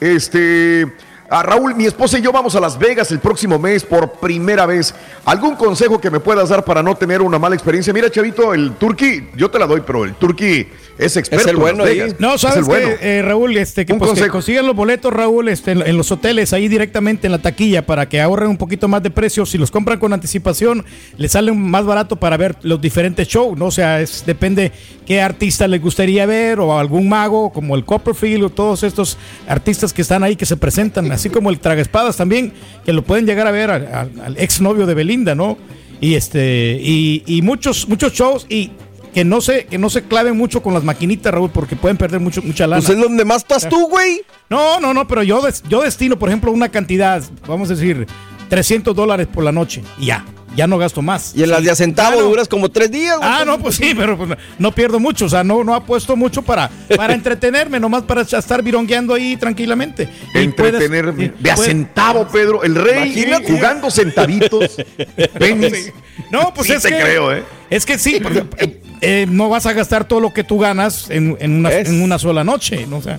Este. 0.00 0.90
A 1.28 1.42
Raúl, 1.42 1.74
mi 1.74 1.86
esposa 1.86 2.18
y 2.18 2.22
yo 2.22 2.30
vamos 2.30 2.54
a 2.54 2.60
Las 2.60 2.78
Vegas 2.78 3.10
el 3.10 3.18
próximo 3.18 3.58
mes 3.58 3.82
por 3.84 4.12
primera 4.12 4.64
vez. 4.64 4.94
¿Algún 5.24 5.56
consejo 5.56 6.00
que 6.00 6.10
me 6.10 6.20
puedas 6.20 6.48
dar 6.50 6.64
para 6.64 6.82
no 6.82 6.94
tener 6.94 7.20
una 7.20 7.38
mala 7.38 7.54
experiencia? 7.56 7.92
Mira, 7.92 8.10
Chavito, 8.10 8.54
el 8.54 8.72
Turqui, 8.74 9.28
yo 9.36 9.50
te 9.50 9.58
la 9.58 9.66
doy, 9.66 9.82
pero 9.84 10.04
el 10.04 10.14
Turqui 10.14 10.68
es 10.98 11.16
experto 11.16 11.48
el 11.48 11.56
en 11.56 11.60
bueno 11.60 11.78
Las 11.78 11.88
ahí. 11.88 11.98
Vegas. 11.98 12.16
No, 12.20 12.34
Es 12.34 12.40
sabes 12.40 12.58
el 12.58 12.64
bueno. 12.64 12.88
que, 13.00 13.22
Raúl, 13.22 13.56
este, 13.56 13.84
que, 13.84 13.94
pues, 13.94 14.12
que 14.12 14.62
los 14.62 14.76
boletos, 14.76 15.12
Raúl, 15.12 15.48
este, 15.48 15.72
en, 15.72 15.82
en 15.86 15.96
los 15.96 16.12
hoteles, 16.12 16.52
ahí 16.52 16.68
directamente 16.68 17.26
en 17.26 17.32
la 17.32 17.38
taquilla, 17.38 17.84
para 17.84 18.08
que 18.08 18.20
ahorren 18.20 18.48
un 18.50 18.56
poquito 18.56 18.86
más 18.86 19.02
de 19.02 19.10
precio. 19.10 19.44
Si 19.46 19.58
los 19.58 19.70
compran 19.72 19.98
con 19.98 20.12
anticipación, 20.12 20.84
les 21.16 21.32
sale 21.32 21.52
más 21.52 21.84
barato 21.84 22.16
para 22.16 22.36
ver 22.36 22.56
los 22.62 22.80
diferentes 22.80 23.26
shows, 23.26 23.58
¿no? 23.58 23.66
O 23.66 23.70
sea, 23.72 24.00
es, 24.00 24.24
depende 24.24 24.70
qué 25.04 25.20
artista 25.20 25.66
les 25.66 25.82
gustaría 25.82 26.24
ver, 26.26 26.60
o 26.60 26.78
algún 26.78 27.08
mago, 27.08 27.52
como 27.52 27.74
el 27.74 27.84
Copperfield, 27.84 28.44
o 28.44 28.50
todos 28.50 28.84
estos 28.84 29.18
artistas 29.48 29.92
que 29.92 30.02
están 30.02 30.22
ahí, 30.22 30.36
que 30.36 30.46
se 30.46 30.56
presentan, 30.56 31.10
así 31.16 31.30
como 31.30 31.50
el 31.50 31.58
Tragaspadas 31.58 32.16
también, 32.16 32.52
que 32.84 32.92
lo 32.92 33.02
pueden 33.02 33.26
llegar 33.26 33.46
a 33.46 33.50
ver 33.50 33.70
al, 33.70 33.86
al, 33.92 34.20
al 34.20 34.36
exnovio 34.38 34.86
de 34.86 34.94
Belinda, 34.94 35.34
¿no? 35.34 35.58
Y 36.00 36.14
este, 36.14 36.78
y, 36.80 37.22
y 37.26 37.42
muchos, 37.42 37.88
muchos 37.88 38.12
shows, 38.12 38.46
y 38.48 38.70
que 39.14 39.24
no 39.24 39.40
se, 39.40 39.64
que 39.64 39.78
no 39.78 39.88
se 39.88 40.02
claven 40.02 40.36
mucho 40.36 40.62
con 40.62 40.74
las 40.74 40.84
maquinitas, 40.84 41.32
Raúl, 41.32 41.50
porque 41.50 41.74
pueden 41.74 41.96
perder 41.96 42.20
mucho, 42.20 42.42
mucha 42.42 42.66
lana. 42.66 42.82
Pues 42.82 42.96
es 42.96 43.02
donde 43.02 43.24
más 43.24 43.38
estás 43.38 43.66
tú, 43.68 43.88
güey. 43.88 44.20
No, 44.50 44.78
no, 44.78 44.92
no, 44.92 45.08
pero 45.08 45.22
yo, 45.22 45.40
des- 45.40 45.62
yo 45.68 45.80
destino, 45.82 46.18
por 46.18 46.28
ejemplo, 46.28 46.52
una 46.52 46.68
cantidad, 46.68 47.22
vamos 47.48 47.70
a 47.70 47.74
decir, 47.74 48.06
300 48.50 48.94
dólares 48.94 49.26
por 49.26 49.42
la 49.42 49.52
noche. 49.52 49.82
Y 49.98 50.06
ya, 50.06 50.24
ya 50.56 50.66
no 50.66 50.78
gasto 50.78 51.02
más. 51.02 51.32
Y 51.36 51.42
en 51.42 51.50
las 51.50 51.62
de 51.62 51.70
a 51.70 51.76
centavo 51.76 52.16
Ya 52.16 52.22
no. 52.22 52.28
duras 52.28 52.48
como 52.48 52.68
tres 52.70 52.90
días, 52.90 53.16
güey. 53.18 53.28
Ah, 53.30 53.44
no, 53.44 53.58
pues 53.58 53.76
sí, 53.76 53.92
pero 53.96 54.16
pues, 54.16 54.30
no 54.58 54.72
pierdo 54.72 54.98
mucho. 54.98 55.26
O 55.26 55.28
sea, 55.28 55.44
no, 55.44 55.62
no 55.62 55.74
apuesto 55.74 56.16
mucho 56.16 56.42
para, 56.42 56.70
para 56.96 57.12
entretenerme, 57.14 57.78
nomás 57.78 58.02
para 58.04 58.22
estar 58.22 58.62
virongueando 58.62 59.14
ahí 59.14 59.36
tranquilamente. 59.36 60.08
Puedes- 60.32 60.44
Entretenerme. 60.46 61.32
De 61.38 61.50
a 61.50 61.54
puedes- 61.54 61.70
centavo, 61.70 62.26
Pedro. 62.28 62.62
El 62.64 62.74
rey 62.74 63.04
Imagínate. 63.12 63.52
jugando 63.52 63.90
centavitos. 63.90 64.76
Penis. 65.38 65.92
No, 66.30 66.52
pues 66.54 66.66
Sí 66.68 66.72
es 66.72 66.82
te 66.82 66.88
que. 66.90 66.98
creo, 67.00 67.32
¿eh? 67.34 67.44
Es 67.70 67.84
que 67.84 67.98
sí, 67.98 68.18
porque, 68.22 68.44
eh, 68.58 68.80
eh, 69.00 69.26
no 69.28 69.48
vas 69.48 69.66
a 69.66 69.72
gastar 69.72 70.06
todo 70.08 70.20
lo 70.20 70.32
que 70.32 70.44
tú 70.44 70.58
ganas 70.58 71.10
en, 71.10 71.36
en 71.40 71.52
una, 71.58 71.72
en 71.72 72.02
una 72.02 72.18
sola 72.18 72.42
noche. 72.44 72.86
¿no? 72.88 72.98
O 72.98 73.02
sea, 73.02 73.18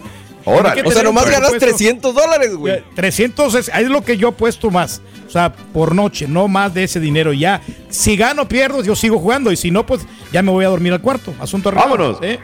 Que 0.73 0.81
O 0.81 0.91
sea, 0.91 1.03
nomás 1.03 1.25
ganas 1.25 1.51
presupuesto. 1.51 1.77
300 1.77 2.15
dólares, 2.15 2.55
güey. 2.55 2.83
300 2.95 3.55
es, 3.55 3.69
es 3.73 3.89
lo 3.89 4.01
que 4.01 4.17
yo 4.17 4.29
apuesto 4.29 4.71
más. 4.71 5.01
O 5.27 5.29
sea, 5.29 5.51
por 5.53 5.93
noche, 5.93 6.25
no 6.27 6.47
más 6.47 6.73
de 6.73 6.85
ese 6.85 6.99
dinero. 7.01 7.33
Ya, 7.33 7.61
si 7.89 8.15
gano, 8.15 8.47
pierdo, 8.47 8.81
yo 8.81 8.95
sigo 8.95 9.19
jugando. 9.19 9.51
Y 9.51 9.57
si 9.57 9.71
no, 9.71 9.85
pues 9.85 10.01
ya 10.31 10.41
me 10.41 10.51
voy 10.51 10.63
a 10.63 10.69
dormir 10.69 10.93
al 10.93 11.01
cuarto. 11.01 11.33
Asunto 11.39 11.69
arreglado. 11.69 11.97
Vámonos. 11.97 12.17
¿eh? 12.21 12.39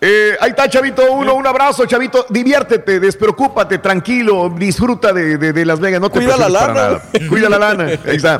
Eh, 0.00 0.36
ahí 0.40 0.50
está, 0.50 0.68
Chavito. 0.68 1.12
Uno, 1.12 1.34
un 1.34 1.46
abrazo, 1.46 1.86
Chavito. 1.86 2.26
Diviértete, 2.28 3.00
despreocúpate, 3.00 3.78
tranquilo. 3.78 4.52
Disfruta 4.54 5.12
de, 5.14 5.38
de- 5.38 5.52
de 5.54 5.64
Las 5.64 5.80
Vegas. 5.80 5.98
No 6.00 6.10
te 6.10 6.18
Cuida 6.18 6.36
la 6.36 6.48
para 6.48 6.66
lana. 6.66 6.74
nada. 6.74 7.02
Cuida 7.28 7.48
la 7.48 7.58
lana. 7.58 7.84
Ahí 8.06 8.16
está. 8.16 8.38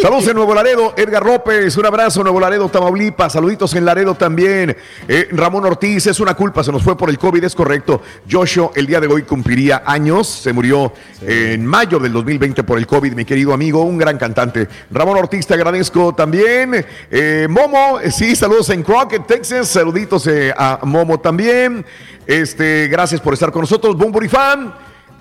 Saludos 0.00 0.26
en 0.28 0.36
Nuevo 0.36 0.54
Laredo. 0.54 0.94
Edgar 0.96 1.26
López, 1.26 1.76
un 1.76 1.84
abrazo. 1.84 2.22
Nuevo 2.22 2.40
Laredo, 2.40 2.68
Tamaulipas. 2.70 3.34
Saluditos 3.34 3.74
en 3.74 3.84
Laredo 3.84 4.14
también. 4.14 4.74
Eh, 5.06 5.28
Ramón 5.32 5.66
Ortiz, 5.66 6.06
es 6.06 6.18
una 6.18 6.32
culpa. 6.34 6.64
Se 6.64 6.72
nos 6.72 6.82
fue 6.82 6.96
por 6.96 7.10
el 7.10 7.18
COVID, 7.18 7.44
es 7.44 7.54
correcto. 7.54 8.00
Joshua, 8.30 8.70
el 8.74 8.86
día 8.86 9.00
de 9.00 9.06
hoy 9.06 9.22
cumpliría 9.22 9.82
años. 9.84 10.26
Se 10.28 10.52
murió 10.54 10.92
en 11.20 11.66
mayo 11.66 11.98
del 11.98 12.12
2020 12.14 12.64
por 12.64 12.78
el 12.78 12.86
COVID, 12.86 13.12
mi 13.12 13.26
querido 13.26 13.52
amigo. 13.52 13.82
Un 13.82 13.98
gran 13.98 14.16
cantante. 14.16 14.66
Ramón 14.90 15.18
Ortiz, 15.18 15.46
te 15.46 15.52
agradezco 15.54 16.14
también. 16.14 16.86
Eh, 17.10 17.46
Momo, 17.50 17.98
sí, 18.10 18.34
saludos 18.34 18.70
en 18.70 18.82
Crockett, 18.82 19.26
Texas. 19.26 19.68
Saluditos 19.68 20.26
eh, 20.28 20.54
a 20.80 20.86
Momo 20.86 21.18
también. 21.20 21.84
Este, 22.26 22.88
gracias 22.88 23.20
por 23.20 23.34
estar 23.34 23.50
con 23.52 23.60
nosotros. 23.62 23.96
Bumburi 23.96 24.28
Fan. 24.28 24.74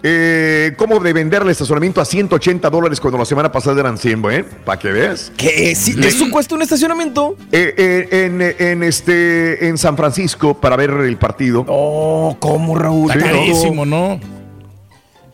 Eh, 0.08 0.74
¿Cómo 0.77 1.00
de 1.00 1.14
venderle 1.14 1.51
estacionamiento 1.51 2.00
a 2.00 2.06
180 2.06 2.69
dólares 2.69 3.00
cuando 3.00 3.17
la 3.17 3.25
semana 3.25 3.51
pasada 3.51 3.80
eran 3.80 3.98
100, 3.98 4.24
eh? 4.32 4.45
¿Para 4.64 4.77
que 4.77 4.92
veas? 4.92 5.32
¿Qué? 5.35 5.74
¿Sí- 5.74 5.95
¿Eso 6.00 6.30
cuesta 6.30 6.53
un 6.53 6.61
estacionamiento? 6.61 7.35
Eh, 7.51 7.74
eh, 7.75 8.25
en, 8.25 8.42
en, 8.67 8.84
este, 8.84 9.67
en 9.67 9.80
San 9.80 9.98
Francisco 9.98 10.53
para 10.61 10.75
ver 10.75 10.92
el 10.92 11.17
partido. 11.17 11.66
Oh, 11.67 12.38
¿cómo, 12.40 12.77
Raúl? 12.77 13.09
Está 13.09 13.32
carísimo, 13.32 13.84
¿no? 13.84 14.19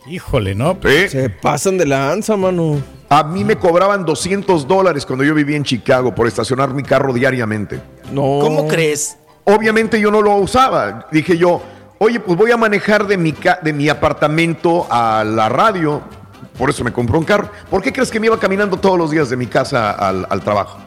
Híjole, 0.06 0.54
¿no? 0.54 0.78
Se 1.08 1.28
pasan 1.30 1.76
de 1.78 1.86
lanza, 1.86 2.36
mano. 2.36 2.80
A 3.08 3.24
mí 3.24 3.44
me 3.44 3.56
cobraban 3.56 4.04
200 4.06 4.66
dólares 4.66 5.04
cuando 5.04 5.22
yo 5.24 5.34
vivía 5.34 5.56
en 5.56 5.64
Chicago 5.64 6.14
por 6.14 6.26
estacionar 6.26 6.72
mi 6.72 6.82
carro 6.82 7.12
diariamente. 7.12 7.78
No. 8.10 8.38
¿Cómo 8.40 8.66
crees? 8.68 9.18
Obviamente 9.44 10.00
yo 10.00 10.10
no 10.10 10.22
lo 10.22 10.36
usaba. 10.36 11.06
Dije 11.10 11.36
yo, 11.36 11.62
oye, 11.98 12.20
pues 12.20 12.36
voy 12.36 12.50
a 12.52 12.56
manejar 12.56 13.06
de 13.06 13.16
mi, 13.16 13.34
de 13.62 13.72
mi 13.72 13.88
apartamento 13.88 14.86
a 14.90 15.24
la 15.24 15.48
radio. 15.48 16.02
Por 16.58 16.70
eso 16.70 16.84
me 16.84 16.92
compró 16.92 17.18
un 17.18 17.24
carro. 17.24 17.50
¿Por 17.70 17.82
qué 17.82 17.92
crees 17.92 18.10
que 18.10 18.20
me 18.20 18.26
iba 18.26 18.38
caminando 18.38 18.76
todos 18.76 18.98
los 18.98 19.10
días 19.10 19.30
de 19.30 19.36
mi 19.36 19.46
casa 19.46 19.90
al, 19.92 20.26
al 20.28 20.40
trabajo? 20.42 20.78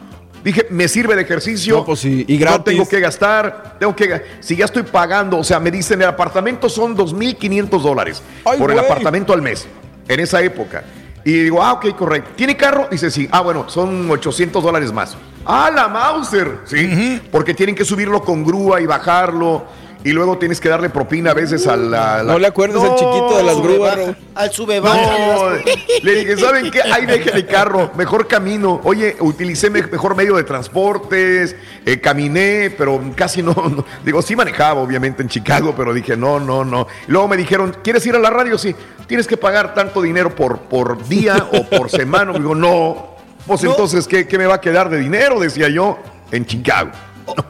Dije, 0.44 0.66
me 0.70 0.86
sirve 0.86 1.16
de 1.16 1.22
ejercicio. 1.22 1.78
No, 1.78 1.84
pues 1.84 2.00
sí, 2.00 2.24
y 2.28 2.34
No 2.34 2.40
gratis. 2.40 2.64
tengo 2.64 2.88
que 2.88 3.00
gastar, 3.00 3.76
tengo 3.80 3.96
que 3.96 4.22
si 4.38 4.54
ya 4.54 4.66
estoy 4.66 4.84
pagando, 4.84 5.38
o 5.38 5.44
sea, 5.44 5.58
me 5.58 5.72
dicen 5.72 6.00
el 6.00 6.08
apartamento 6.08 6.68
son 6.68 6.96
2.500 6.96 7.80
dólares 7.82 8.22
por 8.56 8.70
el 8.70 8.78
apartamento 8.78 9.32
al 9.32 9.42
mes, 9.42 9.66
en 10.06 10.20
esa 10.20 10.40
época. 10.42 10.84
Y 11.24 11.32
digo, 11.32 11.60
ah, 11.60 11.72
ok, 11.72 11.96
correcto. 11.96 12.30
¿Tiene 12.36 12.56
carro? 12.56 12.86
Dice, 12.88 13.10
sí. 13.10 13.28
Ah, 13.32 13.40
bueno, 13.40 13.68
son 13.68 14.08
800 14.08 14.62
dólares 14.62 14.92
más. 14.92 15.16
Ah, 15.46 15.70
la 15.74 15.88
Mauser, 15.88 16.58
sí. 16.64 17.20
Porque 17.30 17.54
tienen 17.54 17.74
que 17.74 17.84
subirlo 17.84 18.22
con 18.22 18.44
grúa 18.44 18.80
y 18.80 18.86
bajarlo. 18.86 19.64
Y 20.04 20.12
luego 20.12 20.38
tienes 20.38 20.60
que 20.60 20.68
darle 20.68 20.88
propina 20.88 21.32
a 21.32 21.34
veces 21.34 21.66
a 21.66 21.74
la... 21.76 22.22
la- 22.22 22.32
No 22.32 22.38
le 22.38 22.46
acuerdas 22.46 22.80
al 22.84 22.90
chiquito 22.94 23.38
de 23.38 23.42
las 23.42 23.60
grúas, 23.60 23.96
baja. 23.96 24.14
Al 24.36 24.50
sube 24.52 24.76
No, 24.76 24.82
baja, 24.82 25.54
le 26.02 26.14
dije, 26.14 26.36
¿saben 26.36 26.70
qué? 26.70 26.80
Ahí 26.82 27.06
deje 27.06 27.30
el 27.34 27.44
carro, 27.46 27.90
mejor 27.96 28.28
camino. 28.28 28.80
Oye, 28.84 29.16
utilicé 29.18 29.68
me- 29.68 29.82
mejor 29.82 30.14
medio 30.14 30.36
de 30.36 30.44
transportes, 30.44 31.56
eh, 31.84 32.00
caminé, 32.00 32.72
pero 32.78 33.00
casi 33.16 33.42
no, 33.42 33.52
no. 33.54 33.84
Digo, 34.04 34.22
sí 34.22 34.36
manejaba, 34.36 34.80
obviamente, 34.80 35.22
en 35.22 35.28
Chicago, 35.28 35.74
pero 35.76 35.92
dije, 35.92 36.16
no, 36.16 36.38
no, 36.38 36.64
no. 36.64 36.86
Luego 37.08 37.26
me 37.26 37.36
dijeron, 37.36 37.76
¿quieres 37.82 38.06
ir 38.06 38.14
a 38.14 38.20
la 38.20 38.30
radio? 38.30 38.58
Sí, 38.58 38.76
tienes 39.08 39.26
que 39.26 39.36
pagar 39.36 39.74
tanto 39.74 40.02
dinero 40.02 40.32
por, 40.36 40.60
por 40.60 41.04
día 41.08 41.48
o 41.52 41.64
por 41.64 41.90
semana. 41.90 42.32
Digo, 42.34 42.54
no. 42.54 43.15
Pues 43.46 43.62
entonces, 43.64 44.06
¿qué, 44.08 44.26
¿qué 44.26 44.38
me 44.38 44.46
va 44.46 44.56
a 44.56 44.60
quedar 44.60 44.90
de 44.90 44.98
dinero? 44.98 45.38
Decía 45.40 45.68
yo, 45.68 45.98
en 46.32 46.44
Chicago. 46.46 46.90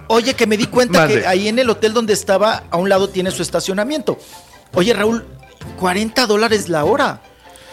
Oye, 0.08 0.34
que 0.34 0.46
me 0.46 0.56
di 0.56 0.66
cuenta 0.66 1.06
que 1.08 1.26
ahí 1.26 1.48
en 1.48 1.58
el 1.58 1.68
hotel 1.70 1.92
donde 1.92 2.12
estaba, 2.12 2.64
a 2.70 2.76
un 2.76 2.88
lado 2.88 3.08
tiene 3.08 3.30
su 3.30 3.42
estacionamiento. 3.42 4.18
Oye, 4.74 4.92
Raúl, 4.92 5.24
40 5.78 6.26
dólares 6.26 6.68
la 6.68 6.84
hora. 6.84 7.20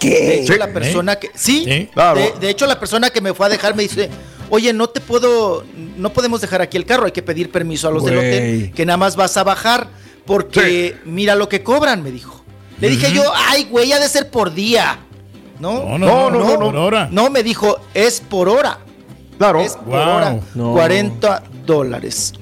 De 0.02 0.40
hecho, 0.42 0.53
Sí. 0.53 0.60
la 0.60 0.68
persona 0.74 1.16
que. 1.16 1.32
Sí, 1.34 1.64
Sí. 1.66 1.90
Claro. 1.93 2.19
de, 2.19 2.34
de 2.40 2.50
hecho, 2.50 2.66
la 2.68 2.77
persona 2.80 3.10
que 3.10 3.22
me 3.22 3.34
fue 3.34 3.45
a 3.45 3.50
dejar 3.50 3.74
me 3.76 3.84
dice: 3.84 4.10
Oye, 4.50 4.74
no 4.74 4.88
te 4.90 5.00
puedo. 5.00 5.64
No 5.95 6.11
podemos 6.11 6.42
dejar 6.42 6.61
aquí 6.61 6.76
el 6.76 6.85
carro, 6.85 7.06
hay 7.06 7.14
que 7.14 7.22
pedir 7.24 7.52
permiso 7.52 7.88
a 7.88 7.92
los 7.92 8.03
del 8.03 8.18
hotel, 8.18 8.74
que 8.76 8.85
nada 8.85 8.98
más 8.98 9.16
vas 9.16 9.38
a 9.38 9.43
bajar, 9.43 9.88
porque 10.26 10.98
mira 11.06 11.35
lo 11.35 11.48
que 11.48 11.64
cobran, 11.64 12.03
me 12.03 12.11
dijo. 12.11 12.43
Le 12.82 12.90
dije 12.90 13.14
yo: 13.14 13.24
Ay, 13.34 13.66
güey, 13.72 13.93
ha 13.93 14.00
de 14.00 14.10
ser 14.10 14.30
por 14.30 14.53
día. 14.53 15.00
No, 15.72 15.98
No, 15.98 16.30
no, 16.30 16.30
no, 16.30 16.45
no, 16.51 16.59
por 16.59 16.75
hora. 16.75 17.08
No, 17.11 17.30
me 17.30 17.42
dijo: 17.43 17.77
Es 17.93 18.19
por 18.22 18.50
hora. 18.50 18.80
Claro. 19.38 19.59
Es 19.61 19.74
por 19.74 19.85
Wow. 19.88 20.16
hora. 20.16 20.35
No. 20.56 20.74
40 20.74 21.43
dólares. 21.66 22.33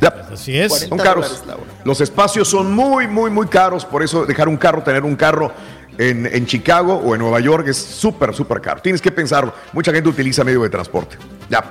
Ya. 0.00 0.28
Así 0.32 0.56
es. 0.58 0.68
40 0.68 0.88
Son 0.88 0.98
caros. 0.98 1.24
dólares 1.26 1.46
la 1.46 1.54
hora. 1.54 1.64
Los 1.84 2.00
espacios 2.00 2.48
son 2.48 2.74
muy, 2.74 3.06
muy, 3.08 3.30
muy 3.30 3.46
caros. 3.46 3.84
Por 3.84 4.02
eso 4.02 4.26
dejar 4.26 4.48
un 4.48 4.56
carro, 4.56 4.82
tener 4.82 5.04
un 5.04 5.16
carro 5.16 5.52
en, 5.98 6.26
en 6.26 6.46
Chicago 6.46 6.94
o 6.94 7.14
en 7.14 7.20
Nueva 7.20 7.40
York 7.40 7.66
es 7.68 7.76
súper, 7.78 8.34
súper 8.34 8.60
caro. 8.60 8.80
Tienes 8.82 9.00
que 9.02 9.10
pensarlo. 9.10 9.52
Mucha 9.72 9.92
gente 9.92 10.08
utiliza 10.08 10.44
medio 10.44 10.62
de 10.62 10.70
transporte. 10.70 11.16
Ya. 11.48 11.64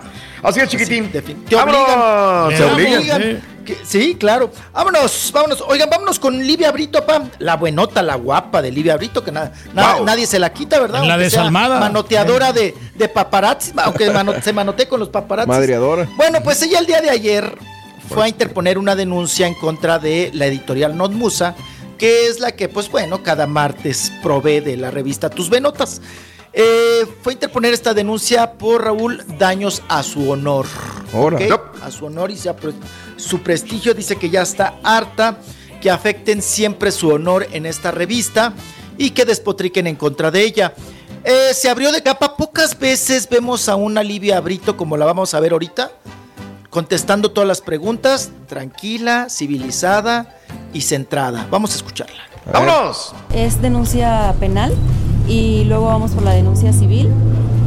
Así 0.43 0.59
es, 0.59 0.69
chiquitín. 0.69 1.11
Te 1.11 1.55
¡Vámonos! 1.55 1.81
obligan. 1.81 2.51
Se 2.51 2.57
Te 2.57 2.71
obligan. 2.73 3.41
Que- 3.69 3.85
Sí, 3.85 4.15
claro. 4.15 4.51
Vámonos, 4.73 5.31
vámonos. 5.33 5.61
Oigan, 5.67 5.89
vámonos 5.89 6.17
con 6.19 6.37
Livia 6.45 6.71
Brito, 6.71 7.05
pa. 7.05 7.23
La 7.39 7.55
buenota, 7.55 8.01
la 8.01 8.15
guapa 8.15 8.61
de 8.61 8.71
Livia 8.71 8.97
Brito, 8.97 9.23
que 9.23 9.31
Wow. 9.31 10.05
nadie 10.05 10.25
se 10.25 10.39
la 10.39 10.51
quita, 10.51 10.79
¿verdad? 10.79 11.03
La 11.03 11.17
desalmada. 11.17 11.79
Manoteadora 11.79 12.51
de, 12.51 12.73
de 12.95 13.07
paparazzi, 13.09 13.71
aunque 13.77 14.09
mano- 14.11 14.33
se 14.41 14.53
manotee 14.53 14.87
con 14.87 14.99
los 14.99 15.09
paparazzi. 15.09 15.47
Madreadora. 15.49 16.07
Bueno, 16.15 16.39
pues 16.43 16.61
ella 16.63 16.79
el 16.79 16.85
día 16.85 17.01
de 17.01 17.09
ayer 17.09 17.57
fue 18.07 18.25
a 18.25 18.27
interponer 18.27 18.77
una 18.77 18.95
denuncia 18.95 19.45
en 19.45 19.53
contra 19.53 19.99
de 19.99 20.31
la 20.33 20.47
editorial 20.47 20.97
Not 20.97 21.11
Musa, 21.11 21.55
que 21.97 22.27
es 22.27 22.39
la 22.39 22.53
que, 22.53 22.69
pues 22.69 22.89
bueno, 22.89 23.21
cada 23.23 23.45
martes 23.45 24.11
provee 24.23 24.61
de 24.61 24.77
la 24.77 24.89
revista 24.89 25.29
Tus 25.29 25.49
Venotas. 25.49 26.01
Eh, 26.53 27.05
fue 27.21 27.33
a 27.33 27.35
interponer 27.35 27.73
esta 27.73 27.93
denuncia 27.93 28.53
por 28.53 28.83
Raúl 28.83 29.23
daños 29.37 29.83
a 29.87 30.03
su 30.03 30.29
honor. 30.29 30.65
Ahora. 31.13 31.37
¿ok? 31.37 31.43
Yep. 31.43 31.83
A 31.83 31.91
su 31.91 32.05
honor 32.05 32.31
y 32.31 32.37
su 33.17 33.39
prestigio. 33.41 33.93
Dice 33.93 34.15
que 34.15 34.29
ya 34.29 34.41
está 34.41 34.75
harta 34.83 35.37
que 35.79 35.89
afecten 35.89 36.41
siempre 36.41 36.91
su 36.91 37.09
honor 37.09 37.47
en 37.51 37.65
esta 37.65 37.91
revista 37.91 38.53
y 38.97 39.11
que 39.11 39.25
despotriquen 39.25 39.87
en 39.87 39.95
contra 39.95 40.31
de 40.31 40.43
ella. 40.43 40.73
Eh, 41.23 41.53
se 41.53 41.69
abrió 41.69 41.91
de 41.91 42.03
capa. 42.03 42.35
Pocas 42.35 42.77
veces 42.77 43.27
vemos 43.29 43.69
a 43.69 43.75
una 43.75 44.03
Livia 44.03 44.39
Brito 44.39 44.75
como 44.77 44.97
la 44.97 45.05
vamos 45.05 45.33
a 45.33 45.39
ver 45.39 45.53
ahorita, 45.53 45.91
contestando 46.69 47.31
todas 47.31 47.47
las 47.47 47.61
preguntas, 47.61 48.31
tranquila, 48.47 49.27
civilizada 49.29 50.37
y 50.73 50.81
centrada. 50.81 51.47
Vamos 51.49 51.73
a 51.73 51.75
escucharla. 51.75 52.23
¡Vámonos! 52.51 53.13
es 53.33 53.61
denuncia 53.61 54.33
penal 54.39 54.73
y 55.29 55.63
luego 55.65 55.85
vamos 55.85 56.11
por 56.11 56.23
la 56.23 56.31
denuncia 56.31 56.73
civil. 56.73 57.09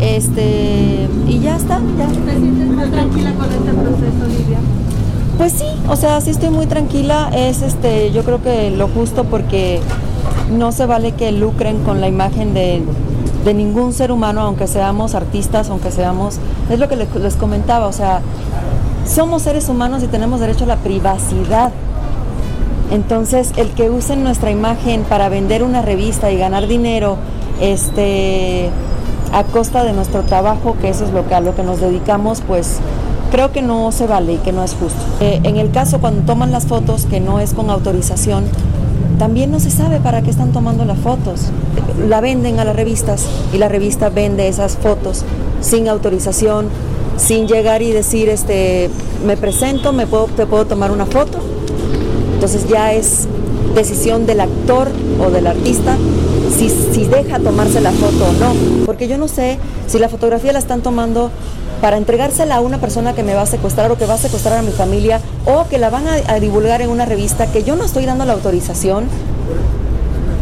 Este, 0.00 1.08
y 1.28 1.38
ya 1.38 1.56
está, 1.56 1.80
ya. 1.96 2.06
¿Te 2.08 2.38
sientes 2.38 2.68
más 2.70 2.90
tranquila 2.90 3.32
con 3.34 3.44
este 3.46 3.72
proceso, 3.72 4.26
Livia? 4.26 4.58
Pues 5.38 5.52
sí, 5.52 5.64
o 5.88 5.96
sea, 5.96 6.20
sí 6.20 6.30
estoy 6.30 6.50
muy 6.50 6.66
tranquila. 6.66 7.30
Es 7.34 7.62
este, 7.62 8.10
yo 8.10 8.24
creo 8.24 8.42
que 8.42 8.70
lo 8.70 8.88
justo 8.88 9.24
porque 9.24 9.80
no 10.50 10.72
se 10.72 10.86
vale 10.86 11.12
que 11.12 11.30
lucren 11.30 11.78
con 11.84 12.00
la 12.00 12.08
imagen 12.08 12.52
de, 12.52 12.82
de 13.44 13.54
ningún 13.54 13.92
ser 13.92 14.10
humano, 14.10 14.40
aunque 14.40 14.66
seamos 14.66 15.14
artistas, 15.14 15.70
aunque 15.70 15.92
seamos. 15.92 16.38
Es 16.68 16.80
lo 16.80 16.88
que 16.88 16.96
les, 16.96 17.14
les 17.14 17.36
comentaba, 17.36 17.86
o 17.86 17.92
sea, 17.92 18.20
somos 19.06 19.42
seres 19.42 19.68
humanos 19.68 20.02
y 20.02 20.08
tenemos 20.08 20.40
derecho 20.40 20.64
a 20.64 20.68
la 20.68 20.76
privacidad. 20.76 21.70
Entonces, 22.90 23.52
el 23.56 23.68
que 23.70 23.88
usen 23.88 24.22
nuestra 24.22 24.50
imagen 24.50 25.04
para 25.04 25.28
vender 25.28 25.62
una 25.62 25.80
revista 25.80 26.30
y 26.30 26.36
ganar 26.36 26.66
dinero, 26.66 27.16
este, 27.60 28.70
a 29.32 29.44
costa 29.44 29.84
de 29.84 29.92
nuestro 29.92 30.22
trabajo, 30.22 30.76
que 30.80 30.88
eso 30.88 31.04
es 31.04 31.12
lo 31.12 31.26
que 31.26 31.34
a 31.34 31.40
lo 31.40 31.54
que 31.54 31.62
nos 31.62 31.80
dedicamos, 31.80 32.42
pues 32.46 32.78
creo 33.30 33.50
que 33.50 33.62
no 33.62 33.90
se 33.92 34.06
vale 34.06 34.34
y 34.34 34.36
que 34.38 34.52
no 34.52 34.62
es 34.62 34.74
justo. 34.74 35.00
Eh, 35.20 35.40
en 35.44 35.56
el 35.56 35.70
caso 35.70 36.00
cuando 36.00 36.22
toman 36.22 36.52
las 36.52 36.66
fotos, 36.66 37.06
que 37.06 37.20
no 37.20 37.40
es 37.40 37.54
con 37.54 37.70
autorización, 37.70 38.44
también 39.18 39.50
no 39.50 39.60
se 39.60 39.70
sabe 39.70 40.00
para 40.00 40.22
qué 40.22 40.30
están 40.30 40.52
tomando 40.52 40.84
las 40.84 40.98
fotos. 40.98 41.46
La 42.08 42.20
venden 42.20 42.60
a 42.60 42.64
las 42.64 42.76
revistas 42.76 43.26
y 43.52 43.58
la 43.58 43.68
revista 43.68 44.10
vende 44.10 44.48
esas 44.48 44.76
fotos 44.76 45.24
sin 45.60 45.88
autorización, 45.88 46.66
sin 47.16 47.46
llegar 47.46 47.82
y 47.82 47.92
decir, 47.92 48.28
este, 48.28 48.90
me 49.24 49.36
presento, 49.36 49.92
me 49.92 50.06
puedo, 50.06 50.26
te 50.26 50.44
puedo 50.44 50.66
tomar 50.66 50.90
una 50.90 51.06
foto. 51.06 51.38
Entonces 52.34 52.68
ya 52.68 52.92
es 52.92 53.28
decisión 53.74 54.26
del 54.26 54.40
actor 54.40 54.88
o 55.24 55.30
del 55.30 55.46
artista 55.46 55.96
si, 56.56 56.68
si 56.68 57.04
deja 57.06 57.38
tomarse 57.38 57.80
la 57.80 57.92
foto 57.92 58.28
o 58.28 58.32
no. 58.32 58.84
Porque 58.86 59.08
yo 59.08 59.18
no 59.18 59.28
sé 59.28 59.58
si 59.86 59.98
la 59.98 60.08
fotografía 60.08 60.52
la 60.52 60.58
están 60.58 60.82
tomando 60.82 61.30
para 61.80 61.96
entregársela 61.96 62.56
a 62.56 62.60
una 62.60 62.78
persona 62.78 63.14
que 63.14 63.22
me 63.22 63.34
va 63.34 63.42
a 63.42 63.46
secuestrar 63.46 63.90
o 63.90 63.98
que 63.98 64.06
va 64.06 64.14
a 64.14 64.18
secuestrar 64.18 64.58
a 64.58 64.62
mi 64.62 64.70
familia 64.70 65.20
o 65.46 65.66
que 65.68 65.78
la 65.78 65.90
van 65.90 66.06
a, 66.06 66.14
a 66.28 66.38
divulgar 66.38 66.80
en 66.80 66.90
una 66.90 67.06
revista 67.06 67.50
que 67.50 67.64
yo 67.64 67.74
no 67.76 67.84
estoy 67.84 68.06
dando 68.06 68.24
la 68.24 68.34
autorización 68.34 69.06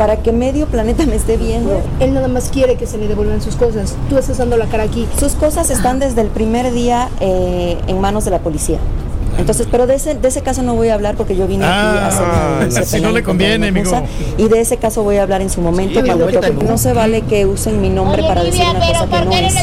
para 0.01 0.17
que 0.17 0.33
medio 0.33 0.67
planeta 0.67 1.05
me 1.05 1.15
esté 1.17 1.37
viendo. 1.37 1.79
Él 2.01 2.15
nada 2.15 2.27
más 2.27 2.49
quiere 2.49 2.77
que 2.77 2.87
se 2.87 2.97
le 2.97 3.07
devuelvan 3.07 3.43
sus 3.43 3.55
cosas. 3.57 3.97
Tú 4.09 4.17
estás 4.17 4.39
dando 4.39 4.57
la 4.57 4.65
cara 4.65 4.85
aquí. 4.85 5.07
Sus 5.19 5.33
cosas 5.33 5.69
están 5.69 5.99
desde 5.99 6.23
el 6.23 6.29
primer 6.29 6.73
día 6.73 7.11
eh, 7.21 7.77
en 7.87 8.01
manos 8.01 8.25
de 8.25 8.31
la 8.31 8.39
policía. 8.39 8.79
Entonces, 9.41 9.67
pero 9.71 9.87
de 9.87 9.95
ese, 9.95 10.15
de 10.15 10.29
ese 10.29 10.43
caso 10.43 10.63
no 10.63 10.75
voy 10.75 10.89
a 10.89 10.95
hablar 10.95 11.17
porque 11.17 11.35
yo 11.37 11.47
vine 11.47 11.65
aquí 11.65 11.73
a 11.75 12.07
hacer 12.07 12.23
una 12.23 12.61
Ah, 12.77 12.81
así 12.81 13.01
no 13.01 13.11
le 13.11 13.23
conviene, 13.23 13.69
amigo. 13.69 13.91
Y 14.39 14.49
de 14.49 14.61
ese 14.61 14.77
caso 14.77 15.03
voy 15.03 15.17
a 15.17 15.23
hablar 15.23 15.41
en 15.43 15.51
su 15.51 15.61
momento 15.61 16.01
Sí, 16.03 16.11
no. 16.67 16.79
se 16.79 16.93
vale 16.93 17.23
que 17.23 17.47
usen 17.47 17.81
mi 17.81 17.89
nombre 17.89 18.21
Oye, 18.23 18.29
para 18.29 18.43
decir 18.45 18.63
una 18.63 18.75
cosa 18.81 19.01
que 19.05 19.07
¿por 19.11 19.27
no 19.27 19.33
es 19.33 19.55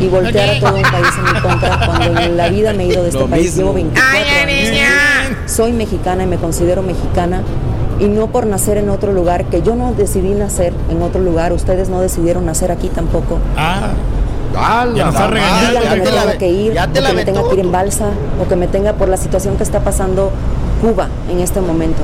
y 0.00 0.08
voltear 0.08 0.50
a 0.50 0.60
todo 0.60 0.76
un 0.76 0.82
país 0.82 1.06
en 1.18 1.34
mi 1.34 1.40
contra 1.40 1.86
cuando 1.86 2.20
en 2.20 2.36
la 2.36 2.48
vida 2.48 2.72
me 2.72 2.84
he 2.84 2.86
ido 2.88 3.02
de 3.02 3.08
este 3.08 3.20
Lo 3.20 3.26
país. 3.26 3.56
Llevo 3.56 3.72
24 3.72 4.10
Ay, 4.12 4.50
años. 4.50 4.70
niña. 4.70 4.88
Soy 5.46 5.72
mexicana 5.72 6.24
y 6.24 6.26
me 6.26 6.36
considero 6.36 6.82
mexicana 6.82 7.42
y 7.98 8.04
no 8.06 8.28
por 8.28 8.46
nacer 8.46 8.78
en 8.78 8.88
otro 8.90 9.12
lugar, 9.12 9.44
que 9.44 9.62
yo 9.62 9.76
no 9.76 9.92
decidí 9.94 10.30
nacer 10.30 10.72
en 10.90 11.02
otro 11.02 11.20
lugar, 11.20 11.52
ustedes 11.52 11.88
no 11.88 12.00
decidieron 12.00 12.44
nacer 12.46 12.72
aquí 12.72 12.88
tampoco. 12.88 13.38
Ah, 13.56 13.90
¡Ah, 14.56 14.86
ya 14.94 15.04
la 15.04 15.10
está 15.10 15.26
regañando. 15.28 15.72
Ya 15.72 15.94
que 15.94 16.00
te 16.00 16.10
me 16.10 16.24
la 16.26 16.38
que 16.38 16.48
ir, 16.48 16.72
ya 16.74 16.86
te 16.86 17.00
la 17.00 17.08
que 17.10 17.14
me 17.16 17.24
tenga 17.24 17.48
que 17.48 17.54
ir 17.54 17.60
en 17.60 17.72
balsa, 17.72 18.10
o 18.40 18.48
que 18.48 18.56
me 18.56 18.68
tenga 18.68 18.92
por 18.94 19.08
la 19.08 19.16
situación 19.16 19.56
que 19.56 19.62
está 19.62 19.80
pasando 19.80 20.30
Cuba 20.80 21.08
en 21.30 21.40
este 21.40 21.60
momento. 21.60 22.02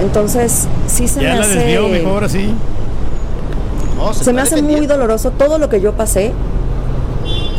Entonces, 0.00 0.66
sí 0.86 1.08
se 1.08 1.22
ya 1.22 1.32
me 1.32 1.38
la 1.40 1.44
hace, 1.44 1.54
desvió 1.56 1.88
mejor 1.88 2.12
ahora 2.12 2.28
sí. 2.28 2.54
No, 3.96 4.12
se 4.12 4.32
me 4.32 4.42
está 4.42 4.54
hace 4.56 4.62
muy 4.62 4.86
doloroso 4.86 5.30
todo 5.30 5.58
lo 5.58 5.68
que 5.68 5.80
yo 5.80 5.92
pasé. 5.92 6.32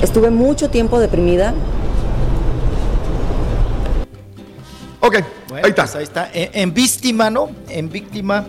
Estuve 0.02 0.30
mucho 0.30 0.70
tiempo 0.70 1.00
deprimida. 1.00 1.54
Ok, 5.00 5.18
Bueno, 5.50 5.66
ahí 5.66 5.70
está. 5.70 5.84
pues 5.84 5.96
ahí 5.96 6.04
está. 6.04 6.30
En, 6.34 6.50
en 6.54 6.74
víctima, 6.74 7.30
¿no? 7.30 7.50
En 7.70 7.90
víctima, 7.90 8.46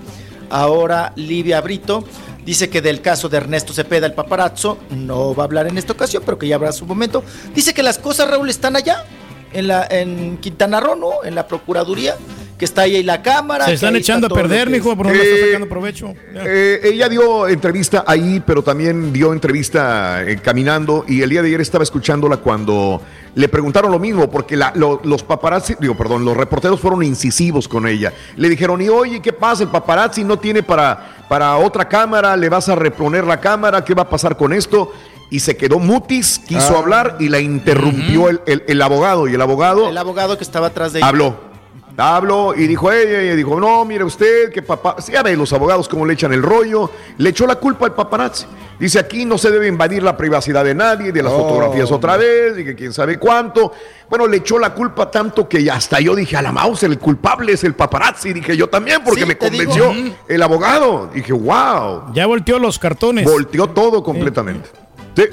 ahora 0.51 1.13
Livia 1.17 1.61
Brito 1.61 2.05
dice 2.47 2.71
que 2.71 2.81
del 2.81 3.03
caso 3.03 3.29
de 3.29 3.37
Ernesto 3.37 3.75
Cepeda, 3.75 4.07
el 4.07 4.15
paparazzo, 4.15 4.79
no 4.91 5.35
va 5.35 5.43
a 5.43 5.47
hablar 5.47 5.67
en 5.67 5.77
esta 5.77 5.93
ocasión, 5.93 6.23
pero 6.25 6.39
que 6.39 6.49
ya 6.49 6.55
habrá 6.55 6.73
su 6.73 6.87
momento. 6.87 7.23
Dice 7.55 7.75
que 7.75 7.83
las 7.83 7.99
cosas, 7.99 8.31
Raúl, 8.31 8.49
están 8.49 8.77
allá, 8.77 9.05
en, 9.53 9.69
la, 9.69 9.87
en 9.91 10.39
Quintana 10.39 10.81
Roo, 10.81 10.97
¿no? 10.97 11.25
En 11.25 11.35
la 11.35 11.49
Procuraduría, 11.49 12.17
que 12.59 12.65
está 12.65 12.83
ahí 12.83 13.03
la 13.03 13.21
cámara. 13.23 13.67
Se 13.67 13.75
están 13.75 13.97
está 13.97 13.99
echando 13.99 14.27
a 14.29 14.31
perder, 14.31 14.71
mijo, 14.71 14.91
es. 14.93 14.97
pero 14.97 15.11
no 15.11 15.15
le 15.15 15.23
está 15.23 15.37
Eh, 15.37 15.47
sacando 15.51 15.69
provecho. 15.69 16.15
Eh, 16.35 16.81
ella 16.85 17.09
dio 17.09 17.47
entrevista 17.49 18.05
ahí, 18.07 18.43
pero 18.47 18.63
también 18.63 19.13
dio 19.13 19.33
entrevista 19.33 20.23
eh, 20.23 20.39
caminando 20.43 21.05
y 21.07 21.21
el 21.23 21.29
día 21.31 21.43
de 21.43 21.49
ayer 21.49 21.61
estaba 21.61 21.85
escuchándola 21.85 22.39
cuando 22.39 23.03
le 23.35 23.49
preguntaron 23.49 23.93
lo 23.93 23.99
mismo, 23.99 24.31
porque 24.31 24.57
la- 24.57 24.73
lo- 24.75 25.01
los 25.05 25.23
paparazzi, 25.23 25.75
digo, 25.79 25.95
perdón, 25.97 26.25
los 26.25 26.35
reporteros 26.37 26.81
fueron 26.81 27.03
incisivos 27.03 27.69
con 27.69 27.87
ella. 27.87 28.13
Le 28.37 28.49
dijeron, 28.49 28.81
y 28.81 28.89
oye, 28.89 29.21
¿qué 29.21 29.35
pasa? 29.35 29.63
El 29.65 29.69
paparazzi 29.69 30.25
no 30.25 30.39
tiene 30.39 30.63
para, 30.63 31.27
para 31.29 31.57
otra 31.59 31.87
cámara, 31.87 32.37
le 32.39 32.49
vas 32.49 32.69
a 32.71 32.75
reponer 32.75 33.25
la 33.25 33.39
cámara, 33.39 33.85
¿qué 33.85 33.93
va 33.93 34.05
a 34.05 34.09
pasar 34.09 34.37
con 34.39 34.55
esto? 34.55 34.93
Y 35.29 35.41
se 35.41 35.57
quedó 35.59 35.79
mutis, 35.79 36.39
quiso 36.39 36.77
Ah. 36.77 36.79
hablar 36.79 37.17
y 37.21 37.29
la 37.29 37.41
interrumpió 37.41 38.31
el, 38.31 38.41
el- 38.47 38.65
el 38.67 38.81
abogado. 38.81 39.29
Y 39.29 39.35
el 39.35 39.43
abogado 39.43 39.89
El 39.91 39.99
abogado 39.99 40.39
que 40.39 40.45
estaba 40.45 40.69
atrás 40.69 40.95
de 40.95 41.01
ella. 41.01 41.09
Habló. 41.09 41.56
Habló 41.99 42.55
y 42.55 42.67
dijo 42.67 42.93
ella, 42.93 43.23
y 43.33 43.37
dijo, 43.37 43.59
no, 43.59 43.85
mire 43.87 44.05
usted, 44.05 44.53
que 44.53 44.61
papá, 44.61 44.97
sí, 45.01 45.13
ya 45.13 45.23
ve 45.23 45.35
los 45.35 45.51
abogados 45.55 45.89
cómo 45.89 46.05
le 46.05 46.13
echan 46.13 46.31
el 46.33 46.43
rollo, 46.43 46.91
le 47.17 47.31
echó 47.31 47.47
la 47.47 47.55
culpa 47.57 47.87
al 47.87 47.95
paparazzi. 47.95 48.45
Dice, 48.79 48.99
aquí 48.99 49.25
no 49.25 49.39
se 49.39 49.51
debe 49.51 49.67
invadir 49.69 50.03
la 50.03 50.15
privacidad 50.15 50.63
de 50.63 50.75
nadie, 50.75 51.11
de 51.11 51.23
las 51.23 51.33
Oh. 51.33 51.39
fotografías 51.49 51.91
otra 51.91 52.19
vez, 52.19 52.59
y 52.59 52.65
que 52.65 52.75
quién 52.75 52.93
sabe 52.93 53.19
cuánto. 53.19 53.73
Bueno, 54.11 54.27
le 54.27 54.37
echó 54.37 54.59
la 54.59 54.75
culpa 54.75 55.11
tanto 55.11 55.49
que 55.49 55.71
hasta 55.71 55.99
yo 56.01 56.15
dije, 56.15 56.37
a 56.37 56.43
la 56.43 56.53
mouse, 56.53 56.83
el 56.83 56.99
culpable 56.99 57.53
es 57.55 57.65
el 57.65 57.75
paparazzi. 57.75 58.35
Dije 58.35 58.55
yo 58.57 58.69
también, 58.69 59.01
porque 59.03 59.21
Sí, 59.23 59.27
me 59.27 59.35
digo. 59.35 59.47
convenció 59.49 60.15
el 60.29 60.43
abogado. 60.43 61.09
Dije, 61.15 61.33
wow. 61.33 62.13
Ya 62.13 62.27
volteó 62.27 62.59
los 62.59 62.79
cartones. 62.79 63.25
Volteó 63.25 63.69
todo 63.69 64.03
completamente. 64.03 64.69
Sí. 65.17 65.25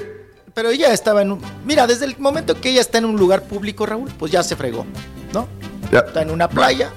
Pero 0.54 0.70
ella 0.70 0.92
estaba 0.94 1.20
en 1.20 1.32
un. 1.32 1.40
Mira, 1.66 1.86
desde 1.86 2.06
el 2.06 2.16
momento 2.18 2.58
que 2.58 2.70
ella 2.70 2.80
está 2.80 2.96
en 2.96 3.04
un 3.04 3.16
lugar 3.18 3.42
público, 3.42 3.84
Raúl, 3.84 4.08
pues 4.18 4.32
ya 4.32 4.42
se 4.42 4.56
fregó, 4.56 4.86
¿no? 5.34 5.46
Ya. 5.94 6.00
Está 6.00 6.22
en 6.22 6.30
una 6.30 6.48
playa. 6.48 6.90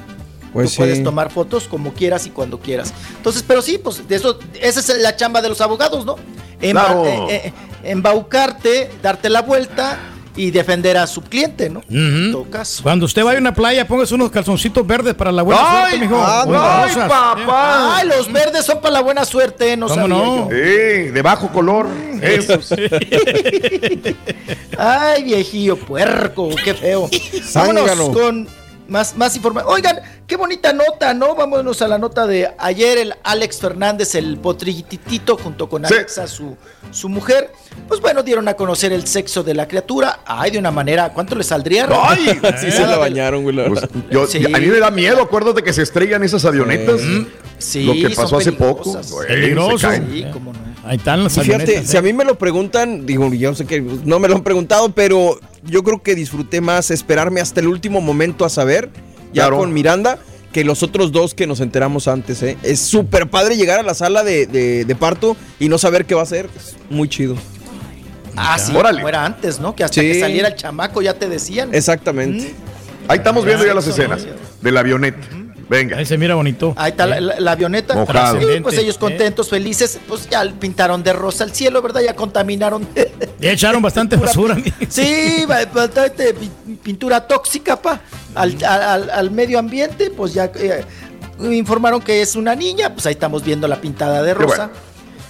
Pues 0.54 0.70
tú 0.70 0.72
sí. 0.72 0.78
puedes 0.80 1.04
tomar 1.04 1.30
fotos 1.30 1.68
como 1.68 1.94
quieras 1.94 2.26
y 2.26 2.32
cuando 2.32 2.60
quieras. 2.60 2.94
Entonces, 3.18 3.44
pero 3.48 3.62
sí, 3.62 3.78
pues 3.78 4.08
de 4.08 4.16
eso, 4.16 4.40
esa 4.60 4.80
es 4.80 4.90
la 5.02 5.16
chamba 5.16 5.42
de 5.42 5.50
los 5.50 5.62
abogados, 5.62 6.06
¿no? 6.06 6.16
Emba- 6.60 6.86
Claro. 6.86 7.06
eh, 7.06 7.28
eh, 7.46 7.54
embaucarte, 7.84 8.90
darte 9.04 9.30
la 9.30 9.42
vuelta 9.44 10.00
y 10.36 10.50
defender 10.52 10.98
a 10.98 11.06
su 11.08 11.22
cliente, 11.22 11.70
¿no? 11.70 11.82
En 11.90 12.32
todo 12.32 12.46
caso. 12.50 12.82
Cuando 12.84 13.06
usted 13.06 13.24
vaya 13.24 13.38
a 13.40 13.42
una 13.42 13.54
playa, 13.54 13.88
póngase 13.88 14.14
unos 14.16 14.32
calzoncitos 14.32 14.86
verdes 14.86 15.14
para 15.16 15.32
la 15.32 15.42
buena 15.44 15.62
¡Ay, 15.64 15.98
suerte, 15.98 16.08
mijo. 16.08 16.18
de 16.20 16.58
ay, 16.58 16.88
rosas. 16.90 17.10
papá! 17.10 17.98
Ay, 17.98 18.08
los 18.08 18.32
verdes 18.32 18.66
son 18.66 18.80
para 18.80 18.94
la 18.94 19.02
buena 19.02 19.26
suerte, 19.26 19.76
no 19.78 19.88
¿Cómo 19.88 20.02
sabía 20.02 20.16
no? 20.16 20.50
yo. 20.50 20.52
Sí, 20.56 21.10
de 21.12 21.22
bajo 21.24 21.50
color. 21.50 21.88
Esos. 22.22 22.72
Ay, 24.78 25.24
viejillo 25.24 25.78
puerco, 25.78 26.50
qué 26.64 26.74
feo. 26.74 27.10
Vámonos 27.54 28.10
con 28.10 28.48
más, 28.88 29.16
más 29.18 29.36
información. 29.36 29.74
Oigan, 29.74 30.00
qué 30.26 30.36
bonita 30.38 30.74
nota, 30.74 31.14
¿no? 31.14 31.36
Vámonos 31.36 31.82
a 31.82 31.88
la 31.88 31.98
nota 31.98 32.26
de 32.28 32.50
ayer, 32.58 32.98
el 32.98 33.14
Alex 33.24 33.60
Fernández, 33.60 34.16
el 34.16 34.38
potrititito, 34.38 35.38
junto 35.38 35.70
con 35.70 35.86
Sí. 35.86 35.94
Alexa, 35.94 36.28
su, 36.28 36.56
su 36.92 37.10
mujer. 37.10 37.52
Pues 37.88 38.00
bueno, 38.02 38.24
dieron 38.24 38.48
a 38.48 38.54
conocer 38.56 38.92
el 38.94 39.08
sexo 39.08 39.44
de 39.44 39.54
la 39.54 39.68
criatura. 39.68 40.20
Ay, 40.26 40.52
de 40.52 40.60
una 40.60 40.72
manera, 40.72 41.14
¿cuánto 41.14 41.36
le 41.36 41.44
saldría? 41.44 41.88
¡Ay! 41.92 42.40
Sí, 42.60 42.72
se 42.72 42.86
la 42.86 42.98
bañaron, 42.98 43.44
güey. 43.44 43.56
la 43.56 43.68
Pues, 43.68 43.82
verdad. 43.82 43.96
yo- 44.12 44.28
Sí. 44.28 44.44
A 44.46 44.58
mí 44.60 44.66
me 44.68 44.80
da 44.80 44.92
miedo, 44.92 45.22
acuérdate 45.22 45.64
que 45.64 45.74
se 45.74 45.82
estrellan 45.84 46.24
esas 46.24 46.44
avionetas. 46.46 47.02
Sí, 47.60 47.84
Lo 47.84 47.94
que 47.94 48.16
pasó 48.16 48.38
hace 48.38 48.52
poco. 48.52 49.00
güey, 49.12 49.28
Peligroso. 49.28 49.78
se 49.80 49.88
caen. 49.88 50.10
Sí, 50.12 50.26
cómo 50.34 50.54
no. 50.54 50.67
Ahí 50.88 50.98
están 50.98 51.24
las 51.24 51.34
fíjate, 51.40 51.86
si 51.86 51.96
¿eh? 51.96 52.00
a 52.00 52.02
mí 52.02 52.14
me 52.14 52.24
lo 52.24 52.38
preguntan, 52.38 53.06
digo, 53.06 53.32
yo 53.34 53.54
sé 53.56 53.66
que 53.66 53.82
no 53.82 54.20
me 54.20 54.28
lo 54.28 54.36
han 54.36 54.44
preguntado, 54.44 54.90
pero 54.94 55.40
yo 55.64 55.84
creo 55.84 56.02
que 56.02 56.16
disfruté 56.16 56.62
más 56.62 56.92
esperarme 56.92 57.42
hasta 57.42 57.60
el 57.60 57.68
último 57.68 58.00
momento 58.02 58.46
a 58.46 58.50
saber, 58.50 58.90
ya 59.34 59.44
Claro. 59.44 59.58
con 59.58 59.74
Miranda, 59.74 60.18
que 60.54 60.64
los 60.64 60.84
otros 60.84 61.12
dos 61.12 61.34
que 61.34 61.46
nos 61.46 61.60
enteramos 61.60 62.08
antes. 62.08 62.42
¿eh? 62.42 62.58
Es 62.64 62.80
súper 62.80 63.30
padre 63.30 63.58
llegar 63.58 63.80
a 63.80 63.84
la 63.84 63.94
sala 63.94 64.24
de, 64.24 64.48
de- 64.48 64.86
de 64.86 64.96
parto 64.96 65.36
y 65.60 65.68
no 65.70 65.78
saber 65.78 66.06
qué 66.06 66.16
va 66.16 66.22
a 66.24 66.26
ser. 66.26 66.50
Es 66.56 66.76
muy 66.90 67.10
chido. 67.10 67.36
Ah, 68.36 68.58
sí, 68.58 68.72
Órale. 68.76 69.00
como 69.00 69.10
era 69.10 69.26
antes, 69.26 69.60
¿no? 69.60 69.76
Que 69.76 69.84
hasta 69.84 70.00
Sí. 70.02 70.08
que 70.08 70.20
saliera 70.20 70.48
el 70.50 70.56
chamaco 70.56 71.02
ya 71.02 71.14
te 71.16 71.28
decían. 71.28 71.74
Exactamente. 71.74 72.54
Ahí 73.08 73.18
estamos 73.18 73.44
viendo 73.46 73.66
ya 73.66 73.74
las 73.74 73.88
escenas 73.88 74.26
¿no? 74.26 74.32
de 74.62 74.72
la 74.72 74.80
avioneta. 74.82 75.20
Venga. 75.70 75.98
Ahí 75.98 76.06
se 76.06 76.18
mira 76.18 76.36
bonito. 76.36 76.74
Ahí 76.78 76.92
está 76.92 77.06
la, 77.06 77.20
la- 77.20 77.40
la 77.40 77.52
avioneta. 77.52 77.94
Mojado. 77.94 78.34
Sí, 78.40 78.46
pues 78.46 78.56
Excelente. 78.56 78.82
ellos 78.84 78.98
contentos, 78.98 79.50
felices, 79.50 80.00
pues 80.08 80.30
ya 80.30 80.44
pintaron 80.60 81.04
de 81.04 81.12
rosa 81.14 81.44
el 81.44 81.54
cielo, 81.54 81.82
¿verdad? 81.82 82.02
Ya 82.02 82.16
contaminaron. 82.16 82.88
Ya 83.40 83.52
echaron 83.52 83.82
bastante 83.84 84.16
basura. 84.16 84.58
sí, 84.90 85.44
ba- 85.48 85.66
bastante 85.66 86.34
pi- 86.34 86.50
pintura 86.82 87.28
tóxica, 87.28 87.80
pa, 87.80 88.02
al, 88.34 88.56
al- 88.66 89.10
al- 89.12 89.32
medio 89.32 89.60
ambiente, 89.60 90.10
pues 90.10 90.34
ya 90.34 90.52
eh, 90.56 90.84
informaron 91.52 92.02
que 92.02 92.22
es 92.24 92.36
una 92.36 92.56
niña, 92.56 92.94
pues 92.94 93.06
ahí 93.06 93.14
estamos 93.14 93.44
viendo 93.44 93.68
la 93.68 93.80
pintada 93.80 94.24
de 94.24 94.34
rosa. 94.34 94.72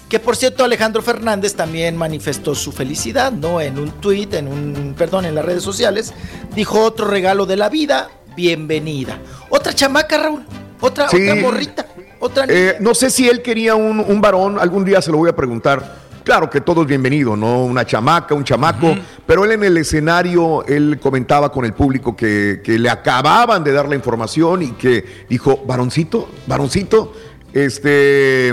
Que 0.08 0.20
por 0.20 0.38
cierto, 0.38 0.64
Alejandro 0.64 1.02
Fernández 1.02 1.54
también 1.56 1.98
manifestó 1.98 2.56
su 2.56 2.72
felicidad, 2.72 3.34
¿no? 3.34 3.60
En 3.60 3.78
un 3.78 3.92
tuit, 3.92 4.34
en 4.36 4.48
un, 4.48 4.96
perdón, 4.98 5.26
en 5.26 5.36
las 5.36 5.44
redes 5.44 5.64
sociales. 5.64 6.14
Dijo 6.56 6.80
otro 6.82 7.08
regalo 7.08 7.46
de 7.46 7.58
la 7.58 7.68
vida, 7.68 8.10
bienvenida. 8.38 9.20
Otra 9.50 9.74
chamaca, 9.74 10.16
Raúl. 10.20 10.46
Otra, 10.80 11.10
Sí. 11.10 11.18
otra 11.28 11.42
morrita. 11.42 11.86
Otra 12.20 12.46
niña. 12.46 12.60
Eh, 12.60 12.78
no 12.80 12.94
sé 12.94 13.10
si 13.10 13.28
él 13.28 13.42
quería 13.42 13.76
un, 13.76 14.00
un 14.00 14.22
varón, 14.22 14.60
algún 14.60 14.86
día 14.86 15.02
se 15.02 15.12
lo 15.12 15.18
voy 15.18 15.30
a 15.30 15.36
preguntar. 15.36 16.06
Claro 16.24 16.48
que 16.50 16.62
todo 16.62 16.82
es 16.84 16.88
bienvenido, 16.88 17.36
¿no? 17.36 17.64
Una 17.64 17.84
chamaca, 17.86 18.36
un 18.36 18.44
chamaco, 18.44 18.96
pero 19.26 19.44
él 19.46 19.54
en 19.54 19.64
el 19.64 19.78
escenario, 19.78 20.64
él 20.68 21.00
comentaba 21.02 21.52
con 21.52 21.66
el 21.66 21.74
público 21.74 22.16
que, 22.16 22.62
que 22.64 22.78
le 22.78 22.90
acababan 22.90 23.64
de 23.64 23.72
dar 23.72 23.88
la 23.88 23.96
información 23.96 24.62
y 24.62 24.72
que 24.74 25.04
dijo, 25.30 25.64
varoncito, 25.66 26.30
varoncito, 26.46 27.14
este, 27.54 28.50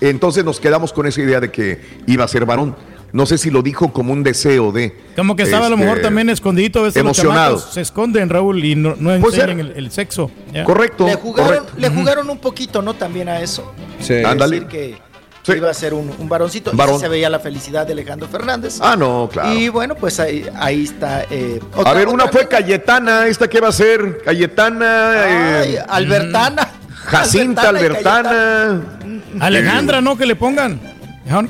entonces 0.00 0.44
nos 0.44 0.60
quedamos 0.60 0.92
con 0.92 1.06
esa 1.06 1.20
idea 1.22 1.40
de 1.40 1.50
que 1.50 1.80
iba 2.06 2.24
a 2.24 2.28
ser 2.28 2.44
varón. 2.44 2.76
No 3.12 3.24
sé 3.24 3.38
si 3.38 3.50
lo 3.50 3.62
dijo 3.62 3.92
como 3.92 4.12
un 4.12 4.22
deseo 4.22 4.72
de... 4.72 4.94
Como 5.16 5.36
que 5.36 5.44
estaba 5.44 5.66
a 5.66 5.68
lo 5.68 5.76
este, 5.76 5.86
mejor 5.86 6.02
también 6.02 6.28
escondidito. 6.28 6.80
A 6.80 6.82
veces 6.82 7.02
los 7.02 7.18
emocionado. 7.18 7.58
se 7.58 7.80
esconden, 7.80 8.28
Raúl, 8.28 8.64
y 8.64 8.74
no, 8.74 8.94
no 8.98 9.14
enseñan 9.14 9.60
el, 9.60 9.72
el 9.76 9.90
sexo. 9.90 10.30
Ya. 10.52 10.64
Correcto, 10.64 11.06
le 11.06 11.14
jugaron, 11.14 11.46
correcto. 11.58 11.72
le 11.78 11.88
jugaron 11.88 12.28
un 12.30 12.38
poquito, 12.38 12.82
¿no? 12.82 12.94
También 12.94 13.28
a 13.28 13.40
eso. 13.40 13.72
Sí. 14.00 14.14
Ándale. 14.24 14.60
Decir 14.60 14.68
que, 14.68 15.06
Sí. 15.46 15.52
iba 15.52 15.70
a 15.70 15.74
ser 15.74 15.94
un, 15.94 16.10
un 16.18 16.28
varoncito. 16.28 16.72
Y 16.72 16.76
Varón. 16.76 16.98
se 16.98 17.06
veía 17.06 17.30
la 17.30 17.38
felicidad 17.38 17.86
de 17.86 17.92
Alejandro 17.92 18.26
Fernández. 18.26 18.78
Ah, 18.80 18.96
no, 18.96 19.28
claro. 19.32 19.52
Y 19.54 19.68
bueno, 19.68 19.94
pues 19.94 20.18
ahí, 20.18 20.44
ahí 20.56 20.82
está. 20.82 21.22
eh, 21.30 21.60
a 21.84 21.92
ver, 21.94 22.08
una 22.08 22.24
otra 22.24 22.40
fue. 22.40 22.48
Cayetana, 22.48 23.28
¿esta 23.28 23.48
qué 23.48 23.60
va 23.60 23.68
a 23.68 23.72
ser? 23.72 24.22
Cayetana... 24.24 25.60
Ay, 25.60 25.76
eh, 25.76 25.84
Albertana. 25.88 26.68
Jacinta, 27.04 27.68
Albertana 27.68 28.30
y 28.32 28.34
Albertana. 28.34 29.46
Alejandra, 29.46 30.00
¿no? 30.00 30.18
Que 30.18 30.26
le 30.26 30.34
pongan. 30.34 30.80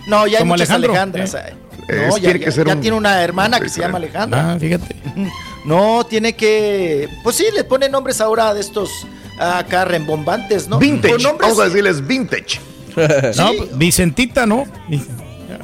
No, 0.06 0.26
ya 0.26 0.38
hay 0.38 0.44
muchas 0.44 0.70
Alejandro. 0.70 0.92
Alejandras. 0.92 1.32
ya, 1.32 2.10
tiene 2.20 2.38
ya- 2.38 2.44
que 2.46 2.50
ser 2.52 2.66
ya 2.66 2.74
un- 2.74 2.80
tiene 2.80 2.96
una 2.96 3.22
hermana 3.22 3.60
que 3.60 3.68
Sí, 3.68 3.76
se 3.76 3.80
llama. 3.82 3.98
Alejandra. 3.98 4.52
Ah, 4.52 4.58
fíjate. 4.58 4.96
No, 5.66 6.06
tiene 6.06 6.36
que. 6.36 7.08
Pues 7.24 7.34
sí, 7.34 7.44
le 7.52 7.64
ponen 7.64 7.90
nombres 7.90 8.20
ahora 8.20 8.54
de 8.54 8.60
estos 8.60 8.88
ah, 9.40 9.58
acá 9.58 9.84
rembombantes, 9.84 10.68
¿no? 10.68 10.78
Vintage, 10.78 11.14
nombres- 11.18 11.38
vamos 11.40 11.58
a 11.58 11.64
decirles 11.64 12.06
vintage. 12.06 12.60
No, 13.36 13.50
Vicentita, 13.74 14.46
¿no? 14.46 14.64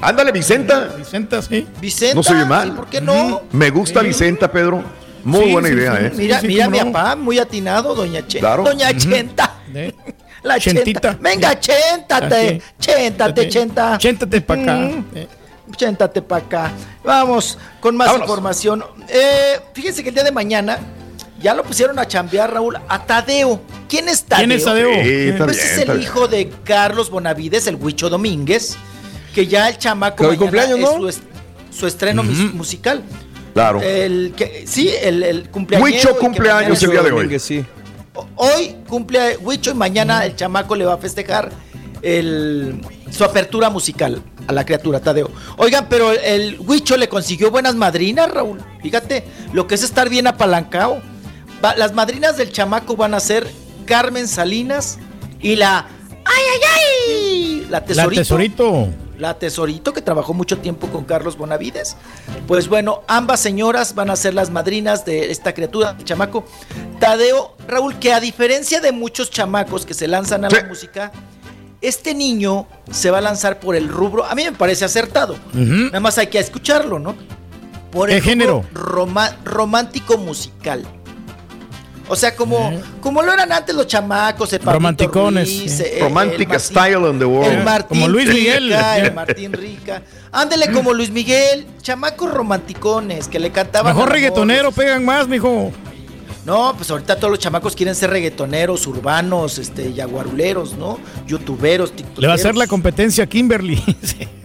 Ándale, 0.01 0.33
Vicenta. 0.33 0.89
Vicenta, 0.99 1.41
sí. 1.41 1.67
Vicenta. 1.81 2.15
No 2.17 2.23
se 2.25 2.35
oye 2.35 2.45
mal. 2.45 2.69
¿y 2.69 2.71
¿Por 2.73 2.87
qué 2.89 3.01
no? 3.01 3.43
Me 3.53 3.71
gusta 3.71 4.03
Vicenta, 4.03 4.51
Pedro. 4.51 4.83
Muy 5.25 5.45
Sí, 5.47 5.53
buena 5.53 5.69
sí, 5.69 5.75
idea, 5.75 5.97
sí. 5.97 6.05
¿eh? 6.05 6.13
Mira, 6.17 6.41
sí, 6.41 6.47
mira 6.49 6.69
mi 6.69 6.79
no. 6.81 6.87
papá, 6.91 7.15
muy 7.15 7.39
atinado, 7.39 7.95
doña 7.95 8.27
Chenta. 8.27 8.39
Claro. 8.41 8.65
Doña 8.65 8.97
Chenta. 8.97 9.55
¿Eh? 9.73 9.93
La 10.43 10.59
Chenta. 10.59 10.83
Chentita. 10.83 11.19
Venga, 11.21 11.59
chéntate. 11.61 12.61
Chéntate, 12.81 13.49
Chenta. 13.49 13.99
Chéntate 13.99 14.41
para 14.41 14.63
acá. 14.63 14.75
Mm. 14.77 15.05
Eh, 15.15 15.29
Chéntate 15.77 16.21
para 16.23 16.45
acá. 16.45 16.73
Vamos 17.05 17.57
con 17.81 17.97
más 17.97 18.09
Vámonos. 18.09 18.27
información. 18.29 18.85
Eh, 19.09 19.61
fíjense 19.73 20.03
que 20.03 20.09
el 20.11 20.15
día 20.15 20.25
de 20.25 20.33
mañana 20.33 20.79
ya 21.41 21.55
lo 21.55 21.63
pusieron 21.63 21.99
a 21.99 22.07
chambear, 22.07 22.53
Raúl, 22.53 22.77
a 22.89 23.05
Tadeo. 23.05 23.61
¿Quién 23.89 24.09
es 24.09 24.25
Tadeo? 24.25 24.47
¿Quién 24.47 24.59
es 24.59 24.65
Tadeo? 24.65 24.91
Sí, 24.93 25.11
está 25.31 25.45
Pues 25.45 25.57
bien, 25.57 25.67
es 25.69 25.79
está 25.79 25.93
el 25.93 25.99
bien. 25.99 26.11
hijo 26.11 26.29
de 26.29 26.51
Carlos 26.65 27.11
Bonavides, 27.11 27.67
el 27.69 27.77
Huicho 27.77 28.11
Domínguez, 28.11 28.77
que 29.35 29.47
ya 29.47 29.69
el 29.69 29.79
chamaco 29.79 30.25
mañana 30.25 30.39
cumpleaños, 30.39 30.79
es 30.79 30.85
¿no? 30.85 30.97
su, 30.99 31.09
est- 31.09 31.23
su 31.71 31.87
estreno 31.87 32.23
mus- 32.23 32.53
musical. 32.55 33.03
Claro. 33.55 33.81
El 33.81 34.35
que, 34.37 34.65
sí, 34.67 34.91
el, 35.01 35.23
el 35.23 35.49
cumpleaños. 35.51 35.89
Huicho 35.89 36.17
cumpleaños 36.19 36.83
el 36.83 36.91
día 36.91 37.03
de 37.03 37.13
hoy. 37.13 37.29
Que 37.29 37.39
sí. 37.39 37.65
Hoy 38.37 38.77
cumple 38.89 39.37
Huicho 39.39 39.71
y 39.71 39.75
mañana 39.75 40.25
el 40.27 40.37
chamaco 40.37 40.75
le 40.77 40.85
va 40.85 40.95
a 40.95 40.99
festejar 40.99 41.51
el, 42.03 42.81
su 43.11 43.25
apertura 43.25 43.71
musical 43.71 44.23
a 44.47 44.53
la 44.53 44.65
criatura 44.67 45.01
Tadeo. 45.01 45.31
Oigan, 45.57 45.87
pero 45.89 46.13
el 46.13 46.59
Huicho 46.61 46.97
le 46.97 47.09
consiguió 47.09 47.51
buenas 47.51 47.75
madrinas, 47.75 48.31
Raúl. 48.31 48.61
Fíjate, 48.83 49.25
lo 49.53 49.67
que 49.67 49.77
es 49.77 49.83
estar 49.83 50.09
bien 50.09 50.27
apalancado. 50.27 51.01
Va- 51.65 51.77
las 51.77 51.95
madrinas 51.95 52.37
del 52.37 52.51
chamaco 52.53 52.97
van 52.97 53.15
a 53.15 53.21
ser 53.21 53.47
Carmen 53.87 54.27
Salinas 54.29 54.99
y 55.41 55.57
la. 55.57 55.87
¡Ay, 56.25 56.43
ay, 56.53 56.61
ay! 56.77 57.67
La 57.71 57.79
La 57.81 57.85
tesorito. 57.85 58.21
La 59.23 59.39
Tesorito, 59.39 59.95
que 59.95 60.03
trabajó 60.03 60.35
mucho 60.35 60.59
tiempo 60.59 60.89
con 60.89 61.05
Carlos 61.05 61.39
Bonavides. 61.39 61.97
Pues 62.47 62.69
bueno, 62.69 63.03
ambas 63.09 63.41
señoras 63.41 63.95
van 63.95 64.11
a 64.11 64.17
ser 64.17 64.35
las 64.35 64.51
madrinas 64.51 65.07
de 65.07 65.31
esta 65.31 65.55
criatura, 65.55 65.97
el 65.99 66.05
chamaco. 66.05 66.45
Tadeo, 67.01 67.57
Raúl, 67.67 67.99
que 67.99 68.13
a 68.13 68.21
diferencia 68.21 68.81
de 68.81 68.93
muchos 68.93 69.31
chamacos 69.31 69.87
que 69.87 69.95
se 69.95 70.07
lanzan 70.09 70.45
a 70.45 70.51
la 70.51 70.65
música, 70.65 71.13
este 71.81 72.15
niño 72.15 72.67
se 72.91 73.11
va 73.11 73.19
a 73.19 73.23
lanzar 73.23 73.59
por 73.61 73.75
el 73.75 73.89
rubro, 73.89 74.25
a 74.25 74.35
mí 74.35 74.45
me 74.45 74.53
parece 74.53 74.85
acertado. 74.85 75.37
Nada 75.55 76.01
más 76.01 76.19
hay 76.19 76.27
que 76.27 76.39
escucharlo, 76.39 76.99
¿no? 76.99 77.17
Por 77.91 78.09
¿Qué 78.09 78.17
el 78.17 78.23
género? 78.23 78.65
romántico 78.75 80.19
musical. 80.19 80.85
O 82.13 82.17
sea, 82.17 82.37
como, 82.37 82.71
como 83.01 83.23
lo 83.23 83.33
eran 83.33 83.51
antes 83.53 83.75
los 83.75 83.87
chamacos, 83.87 84.53
el 84.53 84.59
Pablito 84.61 84.73
Romanticones, 84.75 85.49
Ruiz, 85.49 85.73
sí. 85.73 85.83
el- 85.83 85.93
el 85.95 86.01
Romantic 86.03 86.49
Martín- 86.51 86.61
style 86.61 87.11
in 87.11 87.19
the 87.19 87.25
world. 87.25 87.53
el 87.53 87.65
Martín 87.65 87.89
Como 87.89 88.09
Luis 88.09 88.29
Miguel. 88.29 88.65
Rica, 88.69 88.99
el 88.99 89.15
Martín 89.15 89.53
Rica. 89.55 90.03
Ándele 90.31 90.71
como 90.73 90.93
Luis 90.93 91.11
Miguel, 91.11 91.67
chamacos 91.81 92.31
romanticones 92.31 93.29
que 93.29 93.39
le 93.39 93.51
cantaban. 93.51 93.95
Mejor 93.97 94.11
reggaetonero, 94.13 94.73
pegan 94.73 95.05
más, 95.07 95.27
mijo. 95.27 95.73
No, 96.45 96.75
pues 96.77 96.91
ahorita 96.91 97.17
todos 97.17 97.31
los 97.31 97.39
chamacos 97.39 97.75
quieren 97.75 97.95
ser 97.95 98.11
reggaetoneros, 98.11 98.87
urbanos, 98.87 99.59
este, 99.59 99.93
yaguaruleros, 99.95 100.75
¿no? 100.75 100.99
Youtuberos, 101.27 101.93
tiktokeros. 101.93 102.21
Le 102.21 102.27
va 102.27 102.33
a 102.35 102.37
hacer 102.37 102.57
la 102.57 102.67
competencia 102.67 103.25
a 103.25 103.27
Kimberly. 103.27 103.77
Sí. 104.03 104.29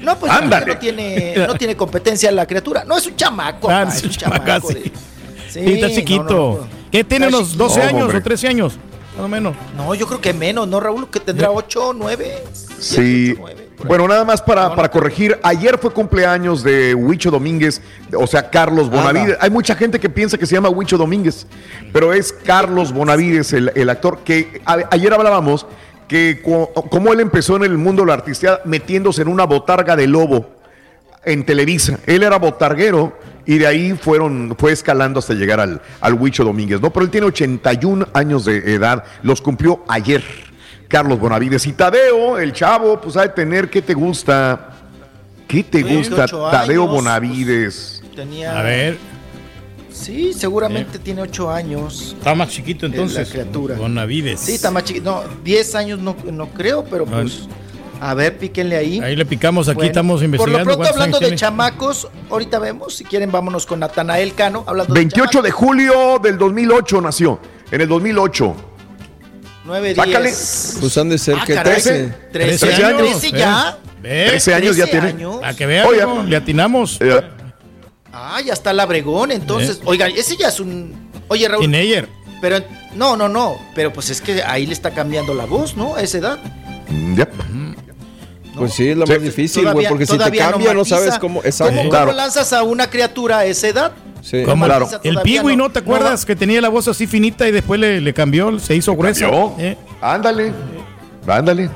No, 0.00 0.18
pues 0.18 0.32
Ándale. 0.32 0.64
no 0.64 0.78
tiene, 0.78 1.34
no 1.46 1.54
tiene 1.56 1.76
competencia 1.76 2.32
la 2.32 2.46
criatura. 2.46 2.84
No, 2.84 2.96
es 2.96 3.06
un 3.06 3.16
chamaco. 3.16 3.68
Ah, 3.70 3.84
papá, 3.84 3.94
es 3.94 4.02
un 4.02 4.08
chamaco. 4.10 4.44
chamaco, 4.46 4.68
de- 4.68 4.92
sí. 5.50 5.60
Está 5.60 5.88
no, 5.88 5.94
chiquito. 5.94 6.24
no, 6.24 6.66
no. 6.66 6.79
¿Qué 6.90 7.04
tiene 7.04 7.28
unos 7.28 7.44
chiquito. 7.48 7.64
12 7.64 7.80
No, 7.80 7.86
años 7.86 8.02
hombre. 8.02 8.18
o 8.18 8.22
13 8.22 8.48
años? 8.48 8.78
Más 9.16 9.24
o 9.24 9.28
menos. 9.28 9.54
No, 9.76 9.94
yo 9.94 10.06
creo 10.06 10.20
que 10.20 10.32
menos, 10.32 10.66
¿no, 10.68 10.80
Raúl? 10.80 11.08
Que 11.10 11.20
tendrá 11.20 11.50
8, 11.50 11.92
9. 11.96 12.44
Sí. 12.78 13.34
Bueno, 13.86 14.06
nada 14.06 14.24
más 14.24 14.42
para, 14.42 14.74
para 14.74 14.90
corregir, 14.90 15.38
ayer 15.42 15.78
fue 15.78 15.90
cumpleaños 15.90 16.62
de 16.62 16.94
Huicho 16.94 17.30
Domínguez, 17.30 17.80
o 18.14 18.26
sea, 18.26 18.50
Carlos 18.50 18.90
Bonavides. 18.90 19.38
Hay 19.40 19.48
mucha 19.50 19.74
gente 19.74 19.98
que 19.98 20.10
piensa 20.10 20.36
que 20.36 20.44
se 20.46 20.54
llama 20.54 20.68
Huicho 20.68 20.98
Domínguez, 20.98 21.46
pero 21.92 22.12
es 22.12 22.30
Carlos 22.32 22.92
Bonavides, 22.92 23.52
el, 23.54 23.72
el 23.74 23.88
actor 23.88 24.18
que 24.18 24.60
a- 24.66 24.86
ayer 24.90 25.12
hablábamos 25.14 25.66
que 26.08 26.42
co- 26.44 26.70
como 26.90 27.12
él 27.12 27.20
empezó 27.20 27.56
en 27.56 27.64
el 27.64 27.78
mundo 27.78 28.02
de 28.02 28.08
la 28.08 28.14
artistía 28.14 28.60
metiéndose 28.66 29.22
en 29.22 29.28
una 29.28 29.44
botarga 29.44 29.96
de 29.96 30.06
lobo 30.06 30.46
en 31.24 31.44
Televisa. 31.44 31.98
Él 32.06 32.22
era 32.22 32.38
botarguero 32.38 33.18
y 33.46 33.58
de 33.58 33.66
ahí 33.66 33.92
fueron, 33.92 34.54
fue 34.58 34.72
escalando 34.72 35.18
hasta 35.18 35.34
llegar 35.34 35.60
al, 35.60 35.80
al 36.00 36.14
Huicho 36.14 36.44
Domínguez, 36.44 36.80
¿no? 36.80 36.92
Pero 36.92 37.04
él 37.04 37.10
tiene 37.10 37.26
81 37.26 38.08
años 38.12 38.44
de 38.44 38.74
edad, 38.74 39.04
los 39.22 39.40
cumplió 39.40 39.84
ayer. 39.88 40.22
Carlos 40.88 41.20
Bonavides 41.20 41.66
y 41.66 41.72
Tadeo, 41.72 42.38
el 42.38 42.52
chavo, 42.52 43.00
pues 43.00 43.16
ha 43.16 43.22
de 43.22 43.28
tener, 43.28 43.70
¿qué 43.70 43.80
te 43.80 43.94
gusta? 43.94 44.70
¿Qué 45.46 45.62
te 45.62 45.82
gusta, 45.82 46.26
18 46.26 46.50
Tadeo 46.50 46.86
Bonavides? 46.86 48.02
Tenía... 48.14 48.58
A 48.58 48.62
ver. 48.62 48.98
Sí, 49.92 50.32
seguramente 50.32 50.98
tiene 50.98 51.22
8 51.22 51.50
años. 51.50 52.14
Está 52.16 52.34
más 52.34 52.48
chiquito 52.48 52.86
entonces. 52.86 53.28
La 53.28 53.32
criatura. 53.32 53.76
Bonavides. 53.76 54.40
Sí, 54.40 54.54
está 54.54 54.70
más 54.70 54.84
chiquito. 54.84 55.10
No, 55.10 55.42
10 55.44 55.74
años 55.74 55.98
no, 55.98 56.16
no 56.32 56.48
creo, 56.48 56.84
pero 56.84 57.04
pues. 57.04 57.48
A 58.00 58.14
ver, 58.14 58.38
píquenle 58.38 58.76
ahí. 58.76 58.98
Ahí 59.00 59.14
le 59.14 59.26
picamos, 59.26 59.68
aquí 59.68 59.76
Bueno, 59.76 59.88
estamos 59.88 60.22
investigando. 60.22 60.58
Por 60.64 60.68
lo 60.72 60.74
pronto, 60.78 60.90
hablando 60.94 61.18
de 61.18 61.26
tiene. 61.26 61.36
chamacos, 61.36 62.08
ahorita 62.30 62.58
vemos. 62.58 62.96
Si 62.96 63.04
quieren, 63.04 63.30
vámonos 63.30 63.66
con 63.66 63.80
Natanael 63.80 64.34
Cano. 64.34 64.64
Hablando 64.66 64.94
28 64.94 65.42
de 65.42 65.50
julio 65.50 66.18
del 66.22 66.38
2008 66.38 67.00
nació, 67.02 67.38
en 67.70 67.80
el 67.82 67.88
2008. 67.88 68.56
9, 69.66 69.94
Sácale. 69.94 70.28
10. 70.28 70.76
Pues 70.80 70.98
han 70.98 71.08
de 71.10 71.18
ser 71.18 71.36
Ah, 71.38 71.44
que 71.46 71.54
caray. 71.54 71.74
13. 71.74 72.14
13 72.32 72.66
13 72.66 72.84
años. 72.84 73.00
años. 73.00 73.20
13 73.20 73.38
ya. 73.38 73.78
Ve, 74.00 74.26
13 74.30 74.54
años 74.54 74.76
ya 74.76 74.84
13 74.86 74.90
tiene. 75.00 75.08
años. 75.08 75.40
A 75.44 75.54
que 75.54 75.66
vean, 75.66 75.86
Oye, 75.86 76.02
le 76.26 76.36
atinamos. 76.36 76.96
Eh, 77.00 77.20
Ah, 78.12 78.40
ya 78.44 78.54
está 78.54 78.72
el 78.72 78.80
Abregón, 78.80 79.30
entonces. 79.30 79.80
Oigan, 79.84 80.10
ese 80.16 80.36
ya 80.36 80.48
es 80.48 80.58
un. 80.58 81.10
Oye, 81.28 81.46
Raúl. 81.48 81.70
Teenager. 81.70 82.08
Pero. 82.40 82.58
No, 82.94 83.16
no, 83.16 83.28
no. 83.28 83.56
Pero 83.74 83.92
pues 83.92 84.10
es 84.10 84.20
que 84.20 84.42
ahí 84.42 84.66
le 84.66 84.72
está 84.72 84.90
cambiando 84.90 85.32
la 85.34 85.44
voz, 85.44 85.76
¿no? 85.76 85.94
A 85.94 86.00
esa 86.02 86.18
edad. 86.18 86.38
mm, 86.88 87.20
Pues 88.56 88.74
sí, 88.74 88.88
es 88.88 88.96
la 88.96 89.06
más 89.06 89.22
difícil, 89.22 89.70
güey, 89.72 89.86
porque 89.88 90.06
si 90.06 90.18
te 90.18 90.36
cambia 90.36 90.74
no 90.74 90.84
sabes 90.84 91.18
cómo. 91.18 91.42
Exacto. 91.44 91.76
¿Cómo, 91.76 91.90
cómo 91.90 92.12
lanzas 92.12 92.52
a 92.52 92.62
una 92.62 92.88
criatura 92.90 93.38
a 93.38 93.44
esa 93.44 93.68
edad? 93.68 93.92
Sí. 94.22 94.42
Claro. 94.44 94.88
el 95.02 95.18
Piwi, 95.22 95.56
no. 95.56 95.64
¿no? 95.64 95.70
¿Te 95.70 95.78
acuerdas 95.78 96.24
que 96.24 96.36
tenía 96.36 96.60
la 96.60 96.68
voz 96.68 96.88
así 96.88 97.06
finita 97.06 97.48
y 97.48 97.52
después 97.52 97.80
le, 97.80 98.00
le 98.00 98.12
cambió, 98.14 98.58
se 98.58 98.76
hizo 98.76 98.94
gruesa? 98.94 99.28
Eh, 99.58 99.76
Ándale, 100.00 100.52
ándale. 101.26 101.70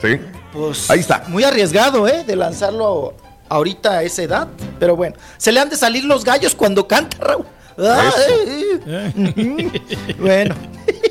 Sí. 0.00 0.20
Pues. 0.52 0.90
Ahí 0.90 1.00
está. 1.00 1.24
Muy 1.28 1.44
arriesgado, 1.44 2.06
¿eh? 2.06 2.24
De 2.24 2.36
lanzarlo 2.36 3.14
ahorita 3.48 3.98
a 3.98 4.02
esa 4.02 4.22
edad. 4.22 4.48
Pero 4.78 4.96
bueno. 4.96 5.16
Se 5.36 5.52
le 5.52 5.60
han 5.60 5.68
de 5.68 5.76
salir 5.76 6.04
los 6.04 6.24
gallos 6.24 6.54
cuando 6.54 6.86
canta, 6.86 7.16
Raúl. 7.20 7.46
Ah, 7.78 8.10
eh, 8.46 8.80
eh. 8.86 10.14
bueno. 10.18 10.54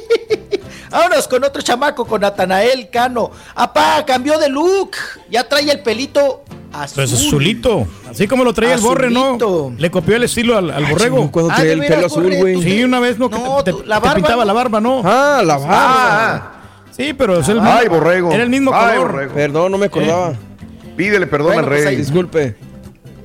Vámonos 0.89 1.27
con 1.27 1.43
otro 1.43 1.61
chamaco, 1.61 2.05
con 2.05 2.21
Natanael 2.21 2.89
Cano. 2.89 3.31
Apá, 3.55 4.03
cambió 4.05 4.37
de 4.39 4.49
look. 4.49 4.91
Ya 5.29 5.47
trae 5.47 5.69
el 5.69 5.81
pelito 5.81 6.43
azul. 6.71 6.95
Pues 6.95 7.13
azulito. 7.13 7.87
Así 8.09 8.27
como 8.27 8.43
lo 8.43 8.53
traía 8.53 8.75
el 8.75 8.81
borre, 8.81 9.09
¿no? 9.09 9.37
Le 9.77 9.91
copió 9.91 10.15
el 10.15 10.23
estilo 10.23 10.57
al, 10.57 10.69
al 10.71 10.85
borrego. 10.85 11.29
cuando 11.31 11.51
Ah, 11.51 11.55
traía 11.57 11.75
de 11.75 11.81
el 11.81 11.93
pelo 11.93 12.07
azul, 12.07 12.33
güey. 12.35 12.61
Sí, 12.61 12.83
una 12.83 12.99
vez 12.99 13.19
no, 13.19 13.29
que 13.29 13.37
No, 13.37 13.63
te, 13.63 13.71
tú- 13.71 13.79
te- 13.81 13.87
la 13.87 13.95
te 13.99 14.01
barba, 14.07 14.15
pintaba 14.15 14.41
¿no? 14.43 14.45
la 14.45 14.53
barba, 14.53 14.79
¿no? 14.81 15.01
Ah, 15.03 15.41
la 15.45 15.57
barba. 15.57 16.35
Ah, 16.35 16.51
Sí, 16.91 17.13
pero 17.13 17.39
es 17.39 17.47
el 17.49 17.59
Ay, 17.59 17.81
mismo- 17.85 17.95
borrego. 17.99 18.31
Era 18.31 18.41
el 18.43 18.49
mismo 18.49 18.71
Ay, 18.73 18.95
color. 18.95 19.11
borrego. 19.11 19.33
Perdón, 19.35 19.71
no 19.71 19.77
me 19.77 19.85
acordaba. 19.85 20.33
pídele 20.95 21.27
perdón 21.27 21.47
Bueno, 21.53 21.59
al 21.61 21.67
pues 21.67 21.79
rey. 21.83 21.87
ahí- 21.89 21.95
Disculpe. 21.97 22.55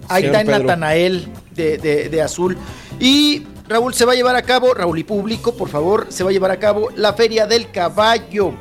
Ahí 0.08 0.24
está. 0.26 0.44
Natanael 0.44 1.28
de, 1.52 1.78
de- 1.78 2.08
de 2.10 2.20
azul. 2.23 2.58
Y 3.00 3.47
Raúl 3.73 3.94
se 3.94 4.05
va 4.05 4.12
a 4.12 4.15
llevar 4.15 4.36
a 4.36 4.42
cabo, 4.42 4.73
Raúl 4.75 4.99
y 4.99 5.05
público, 5.05 5.55
por 5.55 5.68
favor, 5.68 6.07
se 6.10 6.23
va 6.25 6.31
a 6.31 6.33
llevar 6.33 6.51
a 6.51 6.59
cabo 6.59 6.91
la 6.94 7.12
Feria 7.15 7.47
del 7.47 7.70
Caballo. 7.70 8.52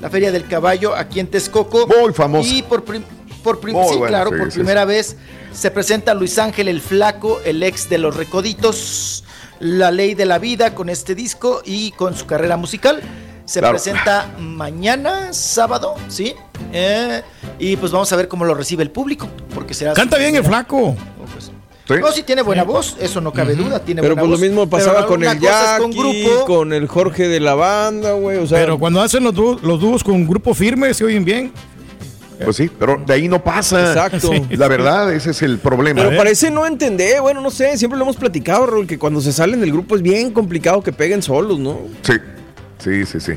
La 0.00 0.10
Feria 0.10 0.32
del 0.32 0.46
Caballo 0.46 0.94
aquí 0.94 1.20
en 1.20 1.28
Texcoco. 1.28 1.86
Muy 1.86 2.12
famosa. 2.12 2.48
Y 2.48 2.62
por, 2.62 2.84
prim- 2.84 3.04
por 3.42 3.60
prim- 3.60 3.74
Muy 3.76 3.88
sí, 3.88 3.96
buena, 3.96 4.08
claro, 4.08 4.30
sí, 4.30 4.36
por 4.38 4.50
sí, 4.52 4.58
primera 4.58 4.84
vez 4.84 5.16
se 5.52 5.70
presenta 5.70 6.12
Luis 6.14 6.38
Ángel 6.38 6.68
el 6.68 6.80
Flaco, 6.80 7.40
el 7.44 7.62
ex 7.62 7.88
de 7.88 7.98
los 7.98 8.16
Recoditos, 8.16 9.24
La 9.60 9.90
Ley 9.90 10.14
de 10.14 10.24
la 10.26 10.38
Vida 10.38 10.74
con 10.74 10.88
este 10.88 11.14
disco 11.14 11.62
y 11.64 11.92
con 11.92 12.16
su 12.16 12.26
carrera 12.26 12.56
musical. 12.56 13.00
Se 13.46 13.60
Claro. 13.60 13.74
presenta 13.74 14.30
mañana, 14.38 15.32
sábado, 15.34 15.94
¿sí? 16.08 16.34
Eh, 16.72 17.22
y 17.58 17.76
pues 17.76 17.92
vamos 17.92 18.10
a 18.12 18.16
ver 18.16 18.26
cómo 18.26 18.44
lo 18.46 18.54
recibe 18.54 18.82
el 18.82 18.90
público, 18.90 19.28
porque 19.54 19.74
será... 19.74 19.92
Canta 19.92 20.16
bien 20.16 20.34
el 20.34 20.44
flaco. 20.44 20.96
Sí. 21.86 21.94
no, 22.00 22.10
sí 22.12 22.22
tiene 22.22 22.40
buena 22.40 22.64
voz, 22.64 22.96
eso 22.98 23.20
no 23.20 23.30
cabe 23.32 23.54
duda, 23.54 23.78
tiene 23.78 24.00
Pero 24.00 24.14
buena 24.14 24.28
pues 24.28 24.40
lo 24.40 24.46
mismo 24.46 24.62
Pero 24.62 24.70
pasaba 24.70 25.06
con 25.06 25.22
el 25.22 25.28
es 25.28 25.34
con 25.78 25.92
Jackie, 25.92 26.22
grupo. 26.22 26.44
con 26.46 26.72
el 26.72 26.88
Jorge 26.88 27.28
de 27.28 27.40
la 27.40 27.54
banda, 27.54 28.12
güey. 28.14 28.38
O 28.38 28.46
sea, 28.46 28.58
Pero 28.58 28.78
cuando 28.78 29.02
hacen 29.02 29.22
los, 29.22 29.34
dúos- 29.34 29.60
los 29.62 29.80
dúos 29.80 30.02
con 30.02 30.14
un 30.14 30.26
grupo 30.26 30.54
firme, 30.54 30.94
se 30.94 31.04
oyen 31.04 31.24
bien. 31.24 31.52
Pues 32.42 32.56
sí, 32.56 32.70
pero 32.78 33.00
de 33.06 33.12
ahí 33.12 33.28
no 33.28 33.44
pasa. 33.44 33.80
Exacto. 33.88 34.30
Sí. 34.32 34.56
La 34.56 34.66
verdad, 34.66 35.12
ese 35.12 35.30
es 35.30 35.42
el 35.42 35.58
problema. 35.58 36.00
Pero 36.02 36.14
¿eh? 36.14 36.16
parece 36.16 36.50
no 36.50 36.66
entender, 36.66 37.20
bueno, 37.20 37.40
no 37.40 37.50
sé, 37.50 37.76
siempre 37.76 37.98
lo 37.98 38.04
hemos 38.04 38.16
platicado, 38.16 38.66
Raúl, 38.66 38.86
que 38.86 38.98
cuando 38.98 39.20
se 39.20 39.32
salen 39.32 39.60
del 39.60 39.70
grupo 39.70 39.94
es 39.94 40.02
bien 40.02 40.30
complicado 40.32 40.82
que 40.82 40.92
peguen 40.92 41.22
solos, 41.22 41.58
¿no? 41.58 41.78
Sí, 42.02 42.14
sí, 42.78 43.06
sí, 43.06 43.20
sí. 43.20 43.32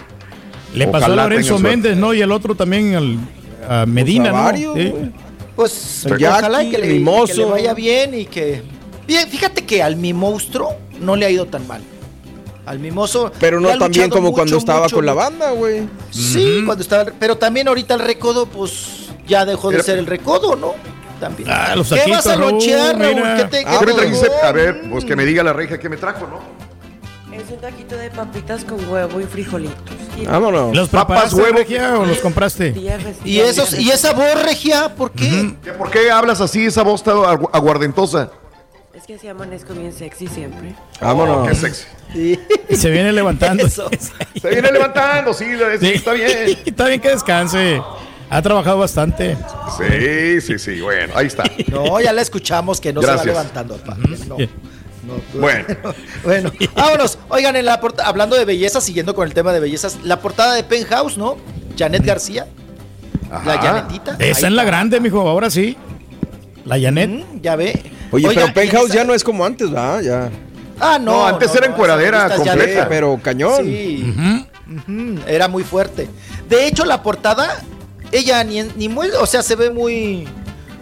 Le 0.73 0.87
pasó 0.87 1.05
a 1.05 1.09
Lorenzo. 1.09 1.59
Méndez, 1.59 1.95
¿no? 1.97 2.13
Y 2.13 2.21
el 2.21 2.31
otro 2.31 2.55
también 2.55 2.95
al, 2.95 3.17
a 3.69 3.85
Medina, 3.85 4.29
a 4.47 4.51
¿no? 4.53 4.73
Sí. 4.73 4.93
Pues 5.57 6.05
ojalá 6.05 6.59
que 6.59 6.77
le, 6.77 6.87
el 6.87 6.93
Mimoso. 6.93 7.33
que 7.33 7.39
le 7.39 7.45
vaya 7.45 7.73
bien 7.73 8.13
y 8.13 8.25
que... 8.25 8.63
Bien, 9.07 9.27
fíjate 9.27 9.65
que 9.65 9.81
al 9.83 9.95
mi 9.95 10.13
monstruo 10.13 10.75
no 11.01 11.15
le 11.15 11.25
ha 11.25 11.29
ido 11.29 11.47
tan 11.47 11.67
mal. 11.67 11.81
Al 12.65 12.79
mimoso. 12.79 13.31
Pero 13.39 13.59
no 13.61 13.77
tan 13.77 13.91
bien 13.91 14.09
como 14.09 14.33
cuando 14.33 14.57
estaba 14.57 14.83
mucho, 14.83 14.97
con 14.97 15.05
la 15.05 15.13
banda, 15.13 15.51
güey. 15.51 15.87
Sí, 16.11 16.63
cuando 16.65 16.81
estaba. 16.81 17.05
Pero 17.17 17.37
también 17.37 17.69
ahorita 17.69 17.93
el 17.93 18.01
recodo, 18.01 18.45
pues 18.45 19.07
ya 19.25 19.45
dejó 19.45 19.69
de 19.69 19.75
Era- 19.75 19.83
ser 19.85 19.97
el 19.97 20.05
recodo, 20.05 20.57
¿no? 20.57 20.75
También. 21.17 21.49
Ah, 21.49 21.75
los 21.77 21.89
¿Qué 21.89 22.11
vas 22.11 22.27
a 22.27 22.35
lonchear, 22.35 22.99
Raúl? 22.99 23.23
¿Qué 23.37 23.43
te, 23.45 23.65
¿Qué 23.65 23.77
qué 23.79 23.85
me 23.85 23.93
trajiste? 23.93 24.27
A 24.43 24.51
ver, 24.51 24.81
pues 24.91 25.05
que 25.05 25.15
me 25.15 25.25
diga 25.25 25.43
la 25.43 25.53
reja 25.53 25.79
que 25.79 25.87
me 25.87 25.95
trajo, 25.95 26.27
¿no? 26.27 26.66
Es 27.37 27.51
un 27.51 27.57
taquito 27.59 27.95
de 27.95 28.09
papitas 28.09 28.63
con 28.65 28.89
huevo 28.89 29.21
y 29.21 29.25
frijolitos. 29.25 29.75
Vámonos. 30.25 30.75
¿Los 30.75 30.89
Papas, 30.89 31.33
huevo. 31.33 31.57
Regia, 31.57 31.99
o 31.99 32.05
los 32.05 32.17
compraste? 32.19 32.73
¿Y, 33.23 33.39
esos, 33.39 33.77
¿Y 33.77 33.89
esa 33.91 34.13
voz, 34.13 34.43
Regia? 34.43 34.95
¿Por 34.95 35.11
qué? 35.11 35.55
¿Qué- 35.63 35.71
¿Por 35.73 35.89
qué 35.91 36.09
hablas 36.09 36.41
así, 36.41 36.65
esa 36.65 36.81
voz 36.83 37.03
tan 37.03 37.15
agu- 37.17 37.49
aguardentosa? 37.53 38.31
Es 38.93 39.03
que 39.05 39.13
así 39.15 39.27
amanezco 39.27 39.73
bien 39.75 39.93
sexy 39.93 40.27
siempre. 40.27 40.73
Vámonos. 40.99 41.37
Oh, 41.45 41.47
qué 41.47 41.55
sexy. 41.55 41.83
Sí. 42.13 42.39
Y 42.69 42.75
se 42.75 42.89
viene 42.89 43.11
levantando. 43.13 43.65
Eso. 43.67 43.89
Se 44.41 44.49
viene 44.49 44.71
levantando, 44.71 45.33
sí, 45.33 45.45
está 45.81 46.13
bien. 46.13 46.57
Está 46.65 46.85
bien 46.87 46.99
que 47.01 47.09
descanse. 47.09 47.81
Ha 48.29 48.41
trabajado 48.41 48.79
bastante. 48.79 49.37
Sí, 49.77 50.41
sí, 50.41 50.59
sí, 50.59 50.81
bueno, 50.81 51.13
ahí 51.15 51.27
está. 51.27 51.43
No, 51.69 51.99
ya 52.01 52.11
la 52.13 52.21
escuchamos 52.21 52.81
que 52.81 52.91
no 52.93 52.99
Gracias. 53.01 53.23
se 53.23 53.27
va 53.29 53.33
levantando. 53.37 53.77
papá. 53.77 53.97
Bien. 53.99 54.19
no, 54.27 54.37
Bueno, 55.33 55.65
Bueno, 56.23 56.51
vámonos. 56.75 57.17
Oigan, 57.29 57.55
en 57.55 57.65
la 57.65 57.79
porta- 57.79 58.05
hablando 58.05 58.35
de 58.35 58.45
belleza, 58.45 58.81
siguiendo 58.81 59.15
con 59.15 59.27
el 59.27 59.33
tema 59.33 59.53
de 59.53 59.59
bellezas, 59.59 59.97
la 60.03 60.19
portada 60.19 60.53
de 60.53 60.63
Penthouse, 60.63 61.17
¿no? 61.17 61.37
Janet 61.77 62.03
García. 62.05 62.47
La 63.45 63.57
Janetita. 63.59 64.15
Esa 64.19 64.47
es 64.47 64.53
la 64.53 64.63
grande, 64.63 64.99
mijo, 64.99 65.21
ahora 65.27 65.49
sí. 65.49 65.75
La 66.65 66.79
Janet. 66.79 67.09
Mm, 67.09 67.41
ya 67.41 67.55
ve. 67.55 67.91
Oye, 68.11 68.27
Oiga, 68.27 68.41
pero 68.43 68.53
Penthouse 68.53 68.85
esa- 68.89 68.95
ya 68.95 69.03
no 69.03 69.13
es 69.13 69.23
como 69.23 69.45
antes, 69.45 69.69
¿verdad? 69.69 70.01
Ya. 70.01 70.29
Ah, 70.79 70.97
no. 70.99 71.11
No, 71.11 71.27
antes 71.27 71.53
era 71.55 71.67
no, 71.67 71.73
encueradera 71.73 72.29
ya 72.29 72.35
completa. 72.35 72.87
pero 72.89 73.19
cañón. 73.21 73.65
Sí. 73.65 74.13
Era 75.27 75.47
muy 75.47 75.63
fuerte. 75.63 76.07
De 76.49 76.67
hecho, 76.67 76.85
la 76.85 77.01
portada, 77.03 77.61
ella 78.11 78.43
ni, 78.43 78.63
ni 78.75 78.87
muy, 78.89 79.09
o 79.19 79.25
sea, 79.25 79.41
se 79.41 79.55
ve 79.55 79.69
muy, 79.71 80.27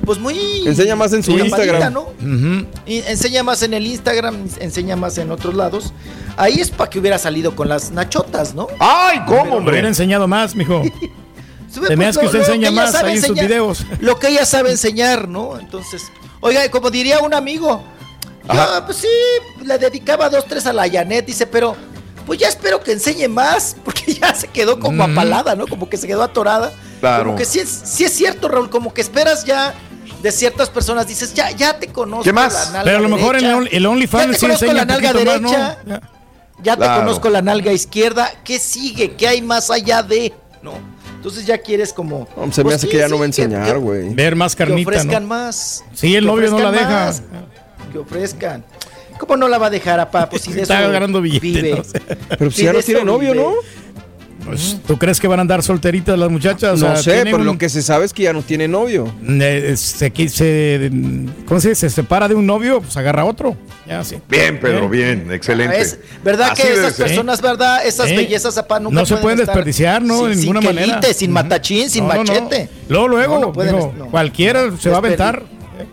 pues 0.06 0.20
muy. 0.20 0.68
Enseña 0.68 0.96
más 0.96 1.12
en 1.14 1.24
su 1.24 1.32
Instagram. 1.38 1.94
¿no? 1.94 2.08
Y 2.86 3.00
enseña 3.00 3.44
más 3.44 3.62
en 3.64 3.74
el 3.74 3.86
Instagram, 3.88 4.48
enseña 4.60 4.96
más 4.96 5.18
en 5.18 5.32
otros 5.32 5.54
lados. 5.56 5.94
Ahí 6.38 6.60
es 6.60 6.70
para 6.70 6.90
que 6.90 7.00
hubiera 7.00 7.18
salido 7.18 7.56
con 7.56 7.68
las 7.70 7.92
nachotas, 7.92 8.54
¿no? 8.54 8.68
¡Ay, 8.80 9.20
cómo, 9.28 9.60
Me 9.62 9.72
hubiera 9.72 9.88
enseñado 9.88 10.28
más, 10.28 10.56
mijo. 10.56 10.84
Se 11.70 11.96
me 11.98 12.06
hace 12.06 12.20
que 12.20 12.26
lo- 12.26 12.32
usted 12.32 12.40
enseña 12.42 12.72
más 12.72 12.96
ahí 12.96 13.18
en 13.18 13.24
sus 13.24 13.36
videos. 13.38 13.86
Lo 14.00 14.18
que 14.20 14.30
ella 14.30 14.46
sabe 14.46 14.72
enseñar, 14.72 15.28
¿no? 15.28 15.60
Entonces, 15.60 16.04
oiga, 16.40 16.70
como 16.72 16.90
diría 16.90 17.20
un 17.20 17.34
amigo, 17.34 17.84
yo, 18.54 18.86
pues 18.86 18.98
sí, 18.98 19.08
le 19.66 19.78
dedicaba 19.78 20.30
dos, 20.30 20.46
tres 20.48 20.66
a 20.68 20.74
la 20.74 20.90
Janet, 20.90 21.26
dice, 21.26 21.46
pero 21.48 21.76
pues 22.26 22.40
ya 22.40 22.48
espero 22.48 22.80
que 22.82 22.92
enseñe 22.94 23.28
más, 23.28 23.76
porque 23.84 24.14
ya 24.14 24.34
se 24.36 24.48
quedó 24.48 24.80
como 24.80 25.06
Mm. 25.08 25.12
apalada, 25.12 25.56
¿no? 25.56 25.68
Como 25.68 25.90
que 25.90 25.98
se 25.98 26.08
quedó 26.08 26.24
atorada. 26.24 26.72
Claro. 27.02 27.26
Como 27.26 27.38
que 27.38 27.46
sí 27.46 27.60
es, 27.60 27.70
sí 27.70 28.04
es 28.06 28.14
cierto, 28.14 28.48
Raúl, 28.48 28.70
como 28.70 28.94
que 28.94 29.02
esperas 29.02 29.44
ya 29.46 29.74
de 30.26 30.32
ciertas 30.32 30.72
personas, 30.72 31.08
dices, 31.08 31.36
ya, 31.36 31.52
ya 31.52 31.78
te 31.78 31.88
conozco. 31.88 32.24
¿Qué 32.24 32.34
más? 32.34 32.52
la 32.54 32.66
nalga 32.66 32.84
Pero 32.84 32.98
a 32.98 33.02
lo 33.02 33.10
mejor 33.10 33.36
en 33.36 33.42
derecha, 33.44 33.60
el, 33.60 33.78
el 33.78 33.86
OnlyFans 33.86 34.28
te 34.28 34.34
sí 34.34 34.40
conozco 34.42 34.66
enseña 34.66 34.74
la 34.74 34.82
un 34.82 34.88
nalga 34.88 35.12
poquito 35.14 35.32
más, 35.32 35.42
¿no? 35.42 35.50
derecha. 35.52 35.78
Ya. 35.86 36.02
Ya 36.64 36.78
te 36.78 36.86
conozco 37.00 37.30
la 37.30 37.42
nalga 37.44 37.72
izquierda. 37.74 38.32
¿Qué 38.44 38.58
sigue? 38.58 39.12
¿Qué 39.16 39.28
hay 39.28 39.42
más 39.44 39.70
allá 39.70 40.02
de? 40.02 40.34
No. 40.64 40.74
Entonces 41.16 41.46
ya 41.46 41.60
quieres 41.60 41.94
como. 41.94 42.28
No, 42.36 42.52
se 42.52 42.62
me 42.62 42.64
pues 42.66 42.76
hace 42.78 42.88
sí, 42.88 42.92
que 42.92 42.98
ya 42.98 43.06
sí, 43.06 43.12
no 43.12 43.18
va 43.20 43.26
a 43.26 43.30
que- 43.30 43.42
enseñar, 43.42 43.68
que- 43.74 43.78
güey. 43.78 44.14
Ver 44.16 44.36
más 44.36 44.56
Que 44.56 44.64
carnita, 44.66 44.90
ofrezcan 44.90 45.24
¿no? 45.24 45.30
más. 45.30 45.84
Sí, 45.94 46.16
el 46.16 46.24
Que 46.24 46.28
novio 46.28 46.50
no 46.50 46.58
la 46.60 46.70
ofrezcan 46.70 46.90
deja. 46.90 47.06
más, 47.06 47.22
Que 47.92 47.98
ofrezcan. 48.00 48.66
¿Cómo 49.20 49.38
no 49.38 49.48
la 49.48 49.58
va 49.60 49.68
a 49.68 49.70
dejar, 49.70 50.00
papá? 50.00 50.28
Pues 50.30 50.42
si 50.42 50.54
de 50.54 50.64
Está 50.64 50.80
eso 50.80 50.88
agarrando 50.90 51.22
billete, 51.22 51.46
vive. 51.46 51.76
no 51.76 51.84
sé. 51.84 52.02
Pero 52.38 52.50
si 52.52 52.64
ya 52.64 52.74
no 52.74 52.82
tiene 52.82 53.04
novio, 53.06 53.32
vive. 53.34 53.44
¿no? 53.46 53.54
Pues, 54.46 54.78
¿Tú 54.86 54.98
crees 54.98 55.20
que 55.20 55.28
van 55.28 55.40
a 55.40 55.42
andar 55.42 55.64
solteritas 55.64 56.18
las 56.20 56.30
muchachas? 56.30 56.82
O 56.82 56.88
No 56.88 56.96
sea, 56.96 57.04
sé, 57.04 57.22
pero 57.24 57.38
un- 57.38 57.46
lo 57.46 57.58
que 57.58 57.68
se 57.70 57.82
sabe 57.82 58.06
es 58.06 58.14
que 58.14 58.24
ya 58.24 58.34
no 58.34 58.42
tiene 58.42 58.68
novio. 58.68 59.12
eh, 59.28 59.74
se, 59.78 60.12
se- 60.30 60.92
¿Cómo 61.46 61.60
se 61.60 61.70
dice? 61.70 61.90
Se 61.90 61.96
separa 61.96 62.28
de 62.28 62.36
un 62.36 62.46
novio, 62.46 62.82
pues 62.82 62.96
agarra 62.98 63.26
otro. 63.26 63.56
Ya, 63.88 64.04
sí. 64.04 64.18
Bien, 64.30 64.60
Pedro, 64.60 64.88
bien, 64.90 65.32
excelente. 65.32 65.80
Es, 65.80 66.00
¿Verdad 66.24 66.50
Así 66.52 66.62
que 66.64 66.74
esas 66.74 66.94
ser. 66.96 67.08
personas, 67.08 67.42
verdad? 67.42 67.86
Esas 67.86 68.10
bellezas, 68.10 68.56
nunca 68.56 68.90
No 69.00 69.06
se 69.06 69.18
pueden 69.18 69.40
estar 69.40 69.56
desperdiciar, 69.56 70.02
¿no? 70.02 70.20
Sin, 70.20 70.28
De 70.30 70.34
sin 70.36 70.42
ninguna 70.44 70.60
quelite, 70.62 70.88
manera. 70.92 71.14
sin 71.14 71.32
matachín, 71.32 71.90
sin 71.90 72.08
No, 72.08 72.14
no, 72.14 72.24
no. 72.24 72.34
machete. 72.34 72.70
Luego, 72.90 73.08
luego, 73.08 73.36
No, 73.36 73.42
no 73.48 73.54
pueden, 73.54 73.76
digo, 73.76 73.94
no. 73.98 74.06
cualquiera 74.08 74.72
se 74.80 74.90
va 74.90 74.96
a 74.96 75.00
aventar. 75.00 75.44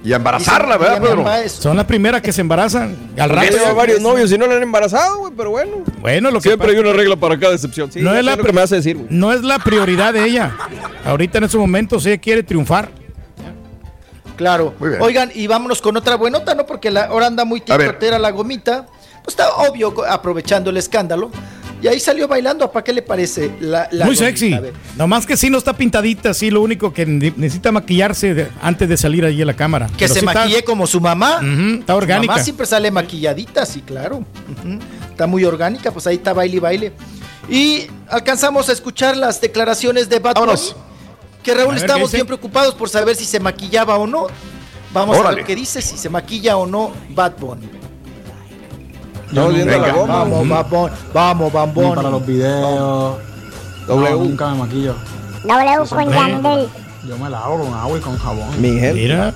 Y 0.04 0.12
a 0.12 0.16
embarazarla, 0.16 0.74
Y 0.74 0.78
se- 0.78 0.84
¿verdad, 0.84 1.00
Pedro? 1.02 1.32
es- 1.34 1.52
Son 1.52 1.76
las 1.76 1.86
primeras 1.86 2.20
que 2.22 2.32
se 2.32 2.40
embarazan. 2.40 2.96
Al 3.18 3.30
Rato 3.30 3.50
lleva 3.56 3.72
varios 3.72 4.00
novios 4.00 4.30
y 4.32 4.38
no 4.38 4.46
le 4.46 4.56
han 4.56 4.62
embarazado, 4.62 5.18
güey, 5.18 5.32
pero 5.36 5.50
bueno. 5.50 5.78
Bueno, 6.00 6.30
lo 6.30 6.38
que 6.40 6.48
Siempre 6.48 6.68
pasa- 6.68 6.78
hay 6.78 6.84
una 6.84 6.92
regla 6.96 7.16
para 7.16 7.38
cada 7.38 7.54
excepción. 7.54 7.90
Sí, 7.92 8.00
no, 8.00 8.14
es 8.14 8.24
la, 8.24 8.36
lo 8.36 8.44
que 8.44 8.52
me 8.52 8.60
a 8.60 8.66
decir, 8.66 8.96
güey. 8.96 9.06
no 9.10 9.32
es 9.32 9.42
la 9.42 9.58
prioridad 9.58 10.12
de 10.12 10.24
ella. 10.24 10.56
Ahorita 11.04 11.38
en 11.38 11.44
estos 11.44 11.60
momentos 11.60 12.04
ella 12.06 12.18
quiere 12.18 12.42
triunfar. 12.42 12.90
Claro. 14.36 14.74
Muy 14.78 14.88
bien. 14.90 15.02
Oigan, 15.02 15.30
y 15.34 15.46
vámonos 15.46 15.80
con 15.82 15.96
otra 15.96 16.16
buenota, 16.16 16.54
¿no? 16.54 16.66
Porque 16.66 16.90
la, 16.90 17.04
ahora 17.04 17.26
anda 17.26 17.44
muy 17.44 17.62
A 17.68 17.76
ver. 17.76 17.88
tiktokera 17.90 18.18
la 18.18 18.30
gomita. 18.30 18.86
Pues 19.22 19.34
está 19.38 19.50
obvio, 19.56 19.94
aprovechando 20.08 20.70
el 20.70 20.76
escándalo. 20.78 21.30
Y 21.82 21.88
ahí 21.88 21.98
salió 21.98 22.28
bailando. 22.28 22.70
¿Para 22.70 22.84
qué 22.84 22.92
le 22.92 23.02
parece? 23.02 23.50
La, 23.60 23.88
la 23.90 24.06
Muy 24.06 24.14
sexy. 24.16 24.52
A. 24.54 24.62
Nomás 24.96 25.26
que 25.26 25.36
sí 25.36 25.50
no 25.50 25.58
está 25.58 25.72
pintadita, 25.76 26.32
sí, 26.32 26.48
lo 26.50 26.62
único 26.62 26.92
que 26.92 27.04
ne- 27.04 27.34
necesita 27.36 27.72
maquillarse 27.72 28.34
de- 28.34 28.48
antes 28.62 28.88
de 28.88 28.96
salir 28.96 29.24
allí 29.24 29.42
a 29.42 29.46
la 29.46 29.54
cámara. 29.56 29.88
Que 29.88 29.94
Pero 30.06 30.14
se 30.14 30.20
sí 30.20 30.26
está- 30.26 30.40
maquille 30.40 30.62
como 30.62 30.86
su 30.86 31.00
mamá. 31.00 31.38
Ujú, 31.38 31.80
está 31.80 31.92
Su 31.94 31.96
orgánica. 31.96 32.32
mamá 32.34 32.44
siempre 32.44 32.66
sale 32.66 32.90
maquilladita, 32.92 33.66
sí, 33.66 33.80
claro. 33.80 34.18
Ujú. 34.18 34.78
Está 35.10 35.26
muy 35.26 35.44
orgánica, 35.44 35.90
pues 35.90 36.06
ahí 36.06 36.16
está 36.16 36.32
baile 36.32 36.56
y 36.56 36.60
baile. 36.60 36.92
Y 37.48 37.86
alcanzamos 38.08 38.68
a 38.68 38.72
escuchar 38.72 39.16
las 39.16 39.40
declaraciones 39.40 40.08
de 40.08 40.20
Bad 40.20 40.36
Bunny. 40.36 40.52
Que 41.42 41.52
Raúl 41.54 41.70
A 41.70 41.72
ver, 41.72 41.80
¿qué 41.80 41.86
estamos 41.86 42.12
bien 42.12 42.26
preocupados 42.26 42.74
por 42.76 42.88
saber 42.88 43.16
si 43.16 43.24
se 43.24 43.40
maquillaba 43.40 43.96
o 43.96 44.06
no. 44.06 44.28
Vamos 44.92 45.16
a 45.16 45.20
Órale. 45.20 45.36
ver 45.38 45.46
qué 45.46 45.56
dice, 45.56 45.82
si 45.82 45.98
se 45.98 46.08
maquilla 46.08 46.56
o 46.56 46.66
no 46.66 46.92
Bad 47.10 47.32
Bunny. 47.40 47.68
Estamos 49.32 49.54
viendo 49.54 49.72
Venga. 49.72 49.86
la 49.86 49.92
goma. 49.94 50.62
Vamos. 50.62 50.90
Vamos, 51.14 51.52
Bad 51.52 51.68
Bunny. 51.68 51.94
para 51.94 52.10
los 52.10 52.26
videos. 52.26 53.16
W. 53.86 54.10
No, 54.10 54.16
nunca 54.24 54.50
me 54.50 54.58
maquillo. 54.58 54.94
W 55.44 55.88
con 55.88 56.10
Yandel. 56.10 56.68
Yo 57.08 57.16
me 57.16 57.30
lavo 57.30 57.64
con 57.64 57.72
agua 57.74 57.98
y 57.98 58.00
con 58.02 58.18
jabón. 58.18 58.60
Mi 58.60 58.78
gente. 58.78 58.92
Mira. 58.92 59.32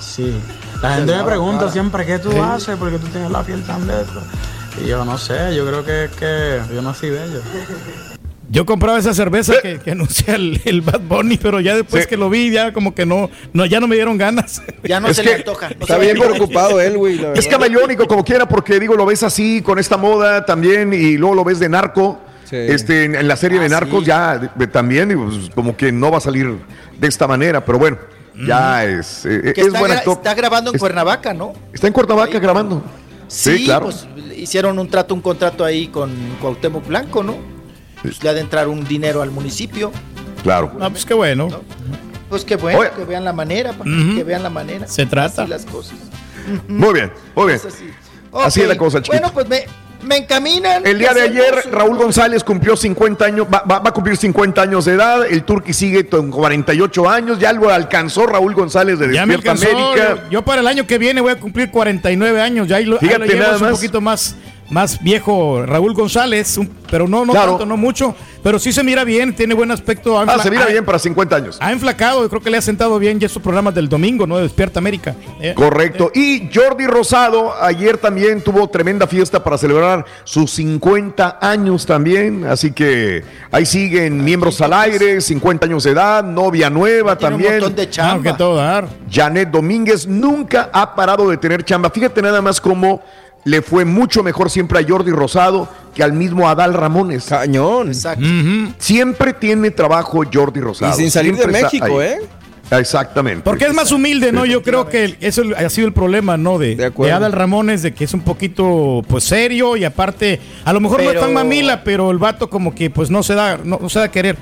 Sí. 0.00 0.40
La 0.80 0.94
gente 0.94 1.14
me 1.14 1.22
pregunta 1.24 1.70
siempre 1.70 2.06
qué 2.06 2.18
tú 2.18 2.30
haces 2.42 2.76
porque 2.78 2.98
tú 2.98 3.06
tienes 3.08 3.30
la 3.30 3.42
piel 3.42 3.62
tan 3.64 3.86
de 3.86 4.00
esto. 4.00 4.22
Y 4.82 4.88
yo 4.88 5.04
no 5.04 5.18
sé, 5.18 5.54
yo 5.54 5.66
creo 5.66 5.84
que 5.84 6.04
es 6.04 6.10
que 6.12 6.60
yo 6.74 6.80
nací 6.80 7.10
bello. 7.10 7.40
Yo 8.48 8.64
compraba 8.64 8.96
esa 8.98 9.12
cerveza 9.12 9.54
que, 9.60 9.80
que 9.80 9.90
anuncia 9.90 10.34
el, 10.36 10.60
el 10.64 10.80
Bad 10.80 11.00
Bunny, 11.00 11.36
pero 11.36 11.58
ya 11.60 11.74
después 11.74 12.04
Sí. 12.04 12.08
que 12.08 12.16
lo 12.16 12.30
vi, 12.30 12.50
ya 12.52 12.72
como 12.72 12.94
que 12.94 13.04
no, 13.04 13.28
no 13.52 13.66
ya 13.66 13.80
no 13.80 13.88
me 13.88 13.96
dieron 13.96 14.16
ganas. 14.18 14.62
Ya 14.84 15.00
no 15.00 15.08
Es 15.08 15.16
se 15.16 15.22
que 15.24 15.30
le 15.30 15.34
antoja. 15.36 15.70
no 15.70 15.76
Está 15.80 15.98
bien 15.98 16.12
antoja. 16.16 16.30
preocupado 16.34 16.80
él, 16.80 16.96
güey. 16.96 17.20
Es 17.34 17.48
camaleónico 17.48 18.06
como 18.06 18.24
quiera, 18.24 18.46
porque 18.48 18.78
digo, 18.78 18.94
lo 18.94 19.04
ves 19.04 19.24
así, 19.24 19.62
con 19.62 19.78
esta 19.80 19.96
moda 19.96 20.44
también, 20.46 20.92
y 20.92 21.16
luego 21.16 21.34
lo 21.34 21.44
ves 21.44 21.58
de 21.58 21.68
narco. 21.68 22.20
Sí. 22.44 22.54
Este, 22.56 23.04
en, 23.04 23.16
en 23.16 23.26
la 23.26 23.34
serie 23.36 23.58
de 23.58 23.66
Ah, 23.66 23.70
narcos 23.70 24.00
sí. 24.00 24.06
ya 24.06 24.38
de- 24.38 24.50
de- 24.54 24.66
también, 24.68 25.10
y, 25.10 25.16
pues, 25.16 25.50
como 25.52 25.76
que 25.76 25.90
no 25.90 26.12
va 26.12 26.18
a 26.18 26.20
salir 26.20 26.56
de 26.96 27.08
esta 27.08 27.26
manera, 27.26 27.64
pero 27.64 27.80
bueno, 27.80 27.98
ya 28.46 28.84
es, 28.84 29.26
eh, 29.26 29.52
Que 29.52 29.62
es 29.62 29.66
está, 29.66 29.80
buen 29.80 29.90
gra- 29.90 29.96
actor. 29.96 30.12
está 30.18 30.34
grabando 30.34 30.70
en 30.70 30.76
Es- 30.76 30.80
Cuernavaca, 30.80 31.34
¿no? 31.34 31.52
Está 31.72 31.88
en 31.88 31.92
Cuernavaca 31.92 32.34
Ahí. 32.34 32.40
grabando. 32.40 32.84
Sí, 33.26 33.64
claro. 33.64 33.86
pues 33.86 34.06
hicieron 34.36 34.78
un 34.78 34.88
trato, 34.88 35.12
un 35.14 35.20
contrato 35.20 35.64
ahí 35.64 35.88
con 35.88 36.12
Cuauhtémoc 36.40 36.86
Blanco, 36.86 37.24
¿no? 37.24 37.55
Pues 38.02 38.22
le 38.22 38.28
ha 38.30 38.34
de 38.34 38.40
entrar 38.40 38.68
un 38.68 38.84
dinero 38.84 39.22
al 39.22 39.30
municipio. 39.30 39.90
Claro. 40.42 40.72
No, 40.78 40.90
pues 40.90 41.04
qué 41.04 41.14
bueno. 41.14 41.48
Pues 42.28 42.44
qué 42.44 42.56
bueno, 42.56 42.80
Oye. 42.80 42.90
que 42.96 43.04
vean 43.04 43.24
la 43.24 43.32
manera, 43.32 43.72
pa, 43.72 43.84
que 43.84 44.24
vean 44.24 44.42
la 44.42 44.50
manera. 44.50 44.86
Se 44.88 45.06
trata. 45.06 45.42
Así 45.42 45.50
las 45.50 45.64
cosas. 45.64 45.94
Muy 46.68 46.92
bien, 46.94 47.12
muy 47.34 47.46
bien. 47.46 47.56
Es 47.56 47.64
así. 47.64 47.90
Así 48.32 48.60
es 48.62 48.68
la 48.68 48.76
cosa, 48.76 49.02
chiquito. 49.02 49.20
Bueno, 49.20 49.32
pues 49.34 49.48
me, 49.48 49.64
me 50.06 50.18
encaminan. 50.18 50.86
El 50.86 50.98
día 50.98 51.08
¿Qué 51.08 51.14
de 51.14 51.22
ayer? 51.22 51.54
Raúl 51.72 51.96
González 51.96 52.44
cumplió 52.44 52.76
50 52.76 53.24
años, 53.24 53.46
va, 53.52 53.64
va- 53.68 53.78
va 53.80 53.90
a 53.90 53.92
cumplir 53.92 54.16
50 54.16 54.60
años 54.62 54.84
de 54.84 54.92
edad. 54.92 55.24
El 55.26 55.42
Turqui 55.44 55.72
sigue 55.72 56.06
con 56.06 56.30
48 56.30 57.08
años. 57.08 57.38
Ya 57.40 57.52
lo 57.52 57.70
alcanzó 57.70 58.26
Raúl 58.26 58.54
González 58.54 58.98
de 59.00 59.12
Ya 59.12 59.24
me 59.26 59.34
Despierta 59.34 59.66
alcanzó. 59.66 59.88
América. 59.88 60.22
Yo, 60.26 60.30
yo 60.30 60.42
para 60.44 60.60
el 60.60 60.66
año 60.68 60.86
que 60.86 60.98
viene 60.98 61.20
voy 61.20 61.32
a 61.32 61.40
cumplir 61.40 61.70
49 61.72 62.40
años. 62.40 62.68
Ya 62.68 62.76
ahí 62.76 62.84
lo, 62.84 62.94
ahí 62.96 63.00
Fíjate 63.00 63.18
lo 63.20 63.26
llevo, 63.26 63.40
nada 63.40 63.58
un 63.58 63.70
poquito 63.72 64.00
más, 64.00 64.36
más 64.70 65.02
viejo 65.02 65.64
Raúl 65.64 65.94
González, 65.94 66.58
un- 66.58 66.70
pero 66.90 67.06
no, 67.08 67.24
no 67.24 67.32
Claro. 67.32 67.50
tanto, 67.52 67.66
no 67.66 67.76
mucho. 67.76 68.14
Pero 68.42 68.60
sí 68.60 68.72
se 68.72 68.84
mira 68.84 69.02
bien, 69.02 69.34
tiene 69.34 69.54
buen 69.54 69.72
aspecto. 69.72 70.20
Ah, 70.20 70.38
se 70.40 70.50
mira 70.52 70.64
ha- 70.64 70.66
bien 70.68 70.84
para 70.84 71.00
50 71.00 71.34
años. 71.34 71.56
Ha 71.60 71.72
enflacado, 71.72 72.22
yo 72.22 72.28
creo 72.28 72.40
que 72.40 72.50
le 72.50 72.56
ha 72.58 72.62
sentado 72.62 72.96
bien 73.00 73.18
ya 73.18 73.26
estos 73.26 73.42
programas 73.42 73.74
del 73.74 73.88
domingo, 73.88 74.24
¿no? 74.24 74.36
De 74.36 74.44
Despierta 74.44 74.78
América. 74.78 75.16
Eh, 75.40 75.52
Correcto. 75.54 76.12
Y 76.14 76.48
Jordi 76.54 76.86
Rosado 76.86 77.52
ayer 77.60 77.98
también 77.98 78.40
tuvo 78.42 78.68
tremenda 78.68 79.08
fiesta 79.08 79.42
para 79.42 79.58
celebrar 79.58 80.04
sus 80.22 80.52
50 80.52 81.38
años 81.40 81.86
también. 81.86 82.44
Así 82.44 82.70
que 82.70 83.24
ahí 83.50 83.66
siguen 83.66 84.22
miembros 84.24 84.60
al 84.60 84.72
aire, 84.74 85.20
50 85.20 85.66
años 85.66 85.82
de 85.82 85.90
edad, 85.90 86.22
novia 86.22 86.70
nueva 86.70 87.16
Tiene 87.18 87.34
un 87.34 87.42
también. 87.42 87.60
montón 87.60 87.74
de 87.76 87.86
no, 87.86 87.90
chamba. 87.90 88.22
que 88.22 88.38
todo 88.38 88.56
dar. 88.56 88.88
Janet 89.10 89.50
Domínguez 89.50 90.06
nunca 90.06 90.70
ha 90.72 90.94
parado 90.94 91.28
de 91.28 91.36
tener 91.36 91.64
chamba. 91.64 91.90
Fíjate 91.90 92.22
nada 92.22 92.40
más 92.40 92.60
cómo 92.60 93.02
le 93.46 93.62
fue 93.62 93.84
mucho 93.84 94.24
mejor 94.24 94.50
siempre 94.50 94.80
a 94.80 94.84
Jordi 94.86 95.12
Rosado 95.12 95.68
que 95.94 96.02
al 96.02 96.12
mismo 96.12 96.48
Adal 96.48 96.74
Ramones. 96.74 97.26
Cañón. 97.26 97.88
Exacto. 97.88 98.26
Siempre 98.78 99.32
tiene 99.32 99.70
trabajo 99.70 100.22
Jordi 100.30 100.60
Rosado. 100.60 100.92
Y 100.92 100.96
sin 100.96 101.10
salir 101.12 101.36
de 101.36 101.42
Siempre 101.42 101.62
México, 101.62 102.00
ahí. 102.00 102.08
¿eh? 102.08 102.18
Exactamente. 102.72 103.42
Porque 103.44 103.66
es 103.66 103.72
más 103.72 103.92
humilde, 103.92 104.32
¿no? 104.32 104.44
Yo 104.44 104.64
creo 104.64 104.88
que 104.88 105.16
eso 105.20 105.42
ha 105.56 105.70
sido 105.70 105.86
el 105.86 105.92
problema, 105.92 106.36
¿no? 106.36 106.58
De, 106.58 106.70
De 106.70 106.76
de, 106.76 106.84
acuerdo. 106.86 107.14
Adal 107.14 107.30
Ramones, 107.32 107.82
de 107.82 107.94
que 107.94 108.02
es 108.02 108.14
un 108.14 108.22
poquito, 108.22 109.04
pues, 109.06 109.22
serio 109.22 109.76
y 109.76 109.84
aparte, 109.84 110.40
a 110.64 110.72
lo 110.72 110.80
mejor 110.80 111.04
no 111.04 111.12
es 111.12 111.20
tan 111.20 111.32
mamila, 111.32 111.84
pero 111.84 112.10
el 112.10 112.18
vato 112.18 112.50
como 112.50 112.74
que, 112.74 112.90
pues, 112.90 113.10
no 113.10 113.22
se 113.22 113.36
da, 113.36 113.58
no, 113.62 113.78
no 113.80 113.88
se 113.88 114.00
da 114.00 114.06
a 114.06 114.10
querer. 114.10 114.36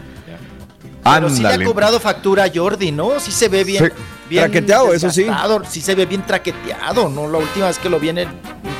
Pero 1.04 1.28
sí 1.28 1.42
le 1.42 1.48
ha 1.48 1.50
Ándale. 1.50 1.66
cobrado 1.66 2.00
factura 2.00 2.44
a 2.44 2.50
Jordi, 2.52 2.90
¿no? 2.90 3.20
Sí 3.20 3.30
se 3.30 3.48
ve 3.50 3.64
bien. 3.64 3.84
Sí. 3.84 3.90
Bien 4.28 4.42
Traqueteado, 4.44 4.92
eso 4.94 5.10
sí. 5.10 5.26
Sí 5.68 5.80
se 5.80 5.94
ve 5.94 6.06
bien 6.06 6.24
traqueteado, 6.26 7.08
¿no? 7.08 7.28
La 7.30 7.38
última 7.38 7.66
vez 7.66 7.78
que 7.78 7.88
lo 7.88 7.98
vi 8.00 8.08
en, 8.10 8.18
en 8.18 8.28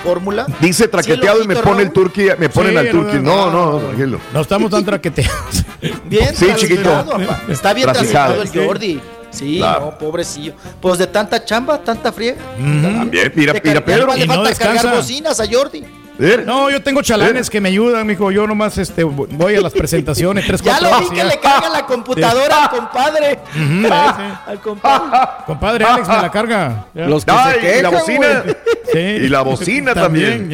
fórmula. 0.03 0.47
Dice 0.61 0.89
traqueteado 0.89 1.39
Sí, 1.39 1.45
y 1.45 1.49
me 1.49 1.57
pone 1.57 1.83
el 1.83 1.93
turqui, 1.93 2.29
me 2.39 2.49
ponen 2.49 2.73
Sí, 2.73 2.79
al 2.79 2.85
no, 2.87 2.93
turqui. 2.93 3.19
No, 3.19 3.51
no, 3.51 3.73
no, 3.73 3.79
tranquilo. 3.79 4.21
No 4.33 4.41
estamos 4.41 4.71
tan 4.71 4.85
traqueteados. 4.85 5.65
Bien 6.05 6.35
Sí, 6.35 6.47
chiquito. 6.57 6.91
papá. 7.05 7.43
Está 7.49 7.73
bien 7.75 7.93
trasejado 7.93 8.43
el 8.43 8.49
Jordi. 8.49 9.01
Sí, 9.31 9.57
Claro. 9.59 9.87
no, 9.87 9.99
pobrecillo. 9.99 10.55
Pues 10.81 10.99
de 10.99 11.07
tanta 11.09 11.45
chamba, 11.45 11.79
tanta 11.79 12.13
friega. 12.13 12.37
También, 12.57 13.33
mira, 13.35 13.53
mira, 13.63 13.85
Pedro. 13.85 14.15
le 14.15 14.25
Y 14.25 14.29
no 14.29 14.35
falta 14.35 14.55
cargar 14.55 14.95
bocinas 14.97 15.41
a 15.41 15.45
Jordi. 15.51 15.85
No, 16.19 16.71
yo 16.71 16.81
tengo 16.83 17.03
chalanes 17.03 17.51
que 17.51 17.61
me 17.61 17.71
ayudan, 17.71 18.07
mijo. 18.07 18.31
Yo 18.31 18.47
nomás 18.47 18.79
este, 18.79 19.03
voy 19.05 19.57
a 19.57 19.61
las 19.61 19.73
presentaciones, 19.73 20.47
tres, 20.47 20.63
Ya 20.63 20.81
lo 20.81 21.01
vi 21.01 21.09
que 21.09 21.25
le 21.25 21.39
carga 21.41 21.69
la 21.69 21.85
computadora 21.87 22.65
al 22.65 22.71
compadre. 22.71 23.39
Ujú, 23.55 23.93
Al 24.47 24.61
compadre. 24.61 25.19
Compadre 25.47 25.85
Alex 25.85 26.09
me 26.09 26.17
la 26.17 26.31
carga. 26.31 26.87
Ya. 26.95 27.07
Los 27.07 27.25
que 27.25 27.33
se 27.33 27.39
Ay, 27.39 27.79
y 27.79 27.83
la 27.83 27.89
bocina. 27.91 28.45
Sí. 28.93 28.99
Y 28.99 29.29
la 29.29 29.43
bocina 29.43 29.95
también. 29.95 30.49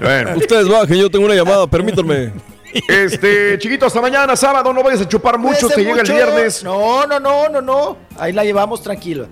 Bueno. 0.00 0.36
Ustedes 0.36 0.68
bajen, 0.68 0.96
yo 0.96 1.10
tengo 1.10 1.24
una 1.26 1.34
llamada, 1.34 1.66
permítanme. 1.66 2.32
Este, 2.88 3.58
chiquito, 3.58 3.86
hasta 3.86 4.00
mañana, 4.00 4.36
sábado, 4.36 4.72
no 4.72 4.82
vayas 4.82 5.00
a 5.02 5.08
chupar 5.08 5.38
mucho, 5.38 5.68
te 5.68 5.82
llega 5.84 6.02
el 6.02 6.12
viernes. 6.12 6.62
No, 6.64 7.06
no, 7.06 7.18
no, 7.20 7.48
no, 7.48 7.62
no. 7.62 7.96
Ahí 8.18 8.32
la 8.32 8.44
llevamos 8.44 8.82
tranquila. 8.82 9.26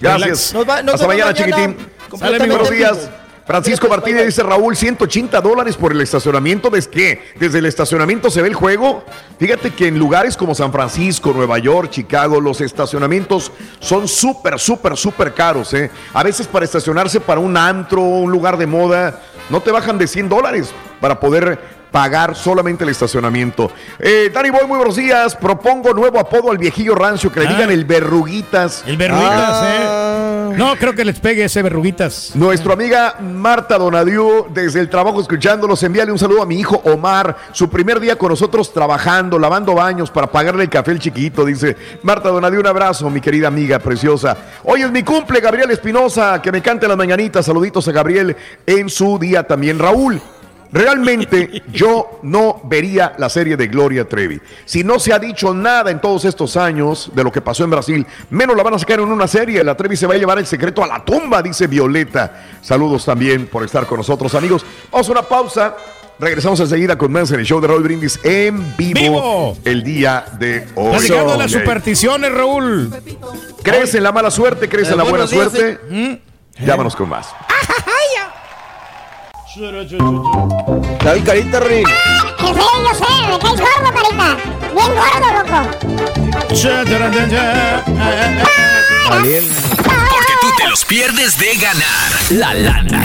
Gracias. 0.00 0.52
Nos 0.54 0.68
va- 0.68 0.82
nos 0.82 0.94
hasta 0.94 1.06
vemos 1.06 1.24
mañana, 1.24 1.34
chiquitín. 1.34 1.76
completamente 2.08 2.48
Buenos 2.56 2.70
en 2.70 2.76
días. 2.78 2.96
vivo. 2.98 3.10
Francisco 3.46 3.88
Martínez 3.88 4.26
dice 4.26 4.42
Raúl, 4.44 4.76
180 4.76 5.40
dólares 5.40 5.76
por 5.76 5.90
el 5.92 6.00
estacionamiento. 6.00 6.70
¿Desde 6.70 6.90
qué? 6.90 7.22
¿Desde 7.36 7.58
el 7.58 7.66
estacionamiento 7.66 8.30
se 8.30 8.42
ve 8.42 8.48
el 8.48 8.54
juego? 8.54 9.02
Fíjate 9.38 9.70
que 9.72 9.88
en 9.88 9.98
lugares 9.98 10.36
como 10.36 10.54
San 10.54 10.70
Francisco, 10.70 11.32
Nueva 11.32 11.58
York, 11.58 11.90
Chicago, 11.90 12.40
los 12.40 12.60
estacionamientos 12.60 13.50
son 13.80 14.06
súper, 14.06 14.58
súper, 14.60 14.96
súper 14.96 15.34
caros. 15.34 15.74
¿eh? 15.74 15.90
A 16.14 16.22
veces 16.22 16.46
para 16.46 16.64
estacionarse 16.64 17.18
para 17.20 17.40
un 17.40 17.56
antro, 17.56 18.02
un 18.02 18.30
lugar 18.30 18.56
de 18.56 18.66
moda, 18.66 19.20
no 19.48 19.60
te 19.60 19.72
bajan 19.72 19.98
de 19.98 20.06
100 20.06 20.28
dólares 20.28 20.70
para 21.00 21.18
poder 21.18 21.80
pagar 21.90 22.36
solamente 22.36 22.84
el 22.84 22.90
estacionamiento. 22.90 23.68
Eh, 23.98 24.30
Dani 24.32 24.50
Boy, 24.50 24.64
muy 24.68 24.76
buenos 24.76 24.94
días. 24.94 25.34
Propongo 25.34 25.92
nuevo 25.92 26.20
apodo 26.20 26.52
al 26.52 26.58
viejillo 26.58 26.94
rancio, 26.94 27.32
que 27.32 27.40
le 27.40 27.48
Ah. 27.48 27.52
digan 27.54 27.70
el 27.72 27.84
verruguitas. 27.84 28.84
El 28.86 28.96
verruguitas, 28.96 29.34
Ah. 29.34 29.66
¿eh? 29.66 30.29
No, 30.56 30.76
creo 30.76 30.94
que 30.94 31.04
les 31.04 31.18
pegue 31.20 31.44
ese 31.44 31.62
verruguitas. 31.62 32.32
Nuestra 32.34 32.72
amiga 32.72 33.16
Marta 33.20 33.78
Donadiu, 33.78 34.46
desde 34.52 34.80
el 34.80 34.88
trabajo 34.88 35.20
escuchándolos, 35.20 35.82
envíale 35.82 36.12
un 36.12 36.18
saludo 36.18 36.42
a 36.42 36.46
mi 36.46 36.58
hijo 36.58 36.80
Omar, 36.84 37.36
su 37.52 37.68
primer 37.68 38.00
día 38.00 38.16
con 38.16 38.30
nosotros 38.30 38.72
trabajando, 38.72 39.38
lavando 39.38 39.74
baños 39.74 40.10
para 40.10 40.30
pagarle 40.30 40.64
el 40.64 40.70
café 40.70 40.92
al 40.92 40.98
chiquito, 40.98 41.44
dice 41.44 41.76
Marta 42.02 42.28
Donadiu, 42.28 42.60
un 42.60 42.66
abrazo, 42.66 43.10
mi 43.10 43.20
querida 43.20 43.48
amiga 43.48 43.78
preciosa. 43.78 44.36
Hoy 44.64 44.82
es 44.82 44.90
mi 44.90 45.02
cumple, 45.02 45.40
Gabriel 45.40 45.70
Espinosa, 45.70 46.40
que 46.42 46.52
me 46.52 46.62
cante 46.62 46.88
las 46.88 46.96
mañanitas, 46.96 47.46
saluditos 47.46 47.86
a 47.88 47.92
Gabriel 47.92 48.36
en 48.66 48.88
su 48.88 49.18
día 49.18 49.42
también. 49.44 49.78
Raúl, 49.78 50.20
Realmente 50.72 51.62
yo 51.72 52.20
no 52.22 52.60
vería 52.64 53.14
la 53.18 53.28
serie 53.28 53.56
de 53.56 53.66
Gloria 53.66 54.08
Trevi. 54.08 54.40
Si 54.64 54.84
no 54.84 54.98
se 54.98 55.12
ha 55.12 55.18
dicho 55.18 55.52
nada 55.52 55.90
en 55.90 56.00
todos 56.00 56.24
estos 56.24 56.56
años 56.56 57.10
de 57.14 57.24
lo 57.24 57.32
que 57.32 57.40
pasó 57.40 57.64
en 57.64 57.70
Brasil, 57.70 58.06
menos 58.30 58.56
la 58.56 58.62
van 58.62 58.74
a 58.74 58.78
sacar 58.78 59.00
en 59.00 59.08
una 59.10 59.26
serie. 59.26 59.64
La 59.64 59.76
Trevi 59.76 59.96
se 59.96 60.06
va 60.06 60.14
a 60.14 60.18
llevar 60.18 60.38
el 60.38 60.46
secreto 60.46 60.82
a 60.84 60.86
la 60.86 61.04
tumba, 61.04 61.42
dice 61.42 61.66
Violeta. 61.66 62.44
Saludos 62.62 63.04
también 63.04 63.46
por 63.48 63.64
estar 63.64 63.86
con 63.86 63.98
nosotros, 63.98 64.34
amigos. 64.34 64.64
Vamos 64.92 65.08
a 65.08 65.12
una 65.12 65.22
pausa. 65.22 65.76
Regresamos 66.20 66.60
enseguida 66.60 66.98
con 66.98 67.10
más 67.12 67.30
en 67.32 67.40
el 67.40 67.46
show 67.46 67.62
de 67.62 67.66
Raúl 67.68 67.82
Brindis 67.82 68.20
en 68.22 68.76
vivo, 68.76 69.00
¡Vivo! 69.00 69.56
el 69.64 69.82
día 69.82 70.26
de 70.38 70.68
hoy. 70.74 70.90
Platicando 70.90 71.32
de 71.32 71.38
las 71.38 71.50
supersticiones, 71.50 72.30
Raúl. 72.32 72.90
¿Crees 73.62 73.94
en 73.94 74.02
la 74.02 74.12
mala 74.12 74.30
suerte? 74.30 74.68
¿Crees 74.68 74.88
Eh, 74.88 74.92
en 74.92 74.98
la 74.98 75.04
buena 75.04 75.24
días, 75.26 75.50
suerte? 75.50 75.78
eh. 75.90 76.20
Llámanos 76.62 76.94
con 76.94 77.08
más. 77.08 77.28
Dale 79.56 81.22
carita, 81.24 81.58
Rick. 81.58 81.88
Qué 82.38 82.46
feo, 82.54 82.54
yo 82.54 82.94
sé, 82.94 83.04
me 83.26 83.36
caes 83.36 83.60
gordo, 83.60 83.90
carita. 83.92 84.36
Bien 84.74 84.92
gordo, 84.94 85.28
loco. 85.42 85.58
Tú 86.48 86.54
te 90.56 90.68
los 90.68 90.84
pierdes 90.84 91.38
de 91.38 91.54
ganar 91.56 92.10
la 92.30 92.54
lana. 92.54 93.04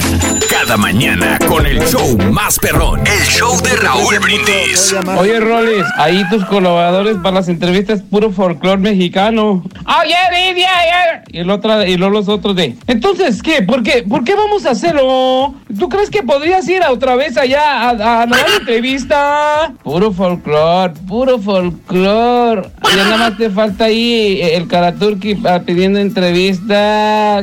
Cada 0.49 0.77
mañana 0.77 1.37
con 1.47 1.65
el 1.65 1.79
show 1.87 2.17
más 2.31 2.59
perrón. 2.59 3.01
El 3.05 3.23
show 3.27 3.59
de 3.61 3.75
Raúl 3.75 4.19
Brindis. 4.19 4.95
Oye, 5.17 5.39
Rolis, 5.39 5.83
ahí 5.97 6.23
tus 6.29 6.45
colaboradores 6.45 7.17
para 7.17 7.35
las 7.35 7.49
entrevistas 7.49 8.01
puro 8.01 8.31
folclore 8.31 8.81
mexicano. 8.81 9.63
Oye, 9.85 10.15
Lidia, 10.31 10.67
ya. 10.67 11.23
Y 11.27 11.39
el 11.39 11.49
otro, 11.49 11.85
y 11.85 11.97
luego 11.97 12.13
los 12.13 12.29
otros 12.29 12.55
de. 12.55 12.75
Entonces, 12.87 13.41
¿qué? 13.41 13.61
¿Por 13.61 13.83
qué? 13.83 14.03
¿Por 14.07 14.23
qué 14.23 14.35
vamos 14.35 14.65
a 14.65 14.71
hacerlo? 14.71 15.53
¿Tú 15.77 15.89
crees 15.89 16.09
que 16.09 16.23
podrías 16.23 16.67
ir 16.69 16.83
a 16.83 16.91
otra 16.91 17.15
vez 17.15 17.37
allá 17.37 17.61
a, 17.61 17.89
a, 17.89 18.21
a 18.21 18.25
dar 18.27 18.45
entrevista? 18.59 19.73
Puro 19.83 20.11
folclore, 20.11 20.93
puro 21.07 21.39
folclore. 21.39 22.69
Ya 22.95 23.03
nada 23.03 23.17
más 23.17 23.37
te 23.37 23.49
falta 23.49 23.85
ahí 23.85 24.39
el 24.41 24.67
Karaturki 24.67 25.37
ah, 25.45 25.61
pidiendo 25.65 25.99
entrevistas. 25.99 27.34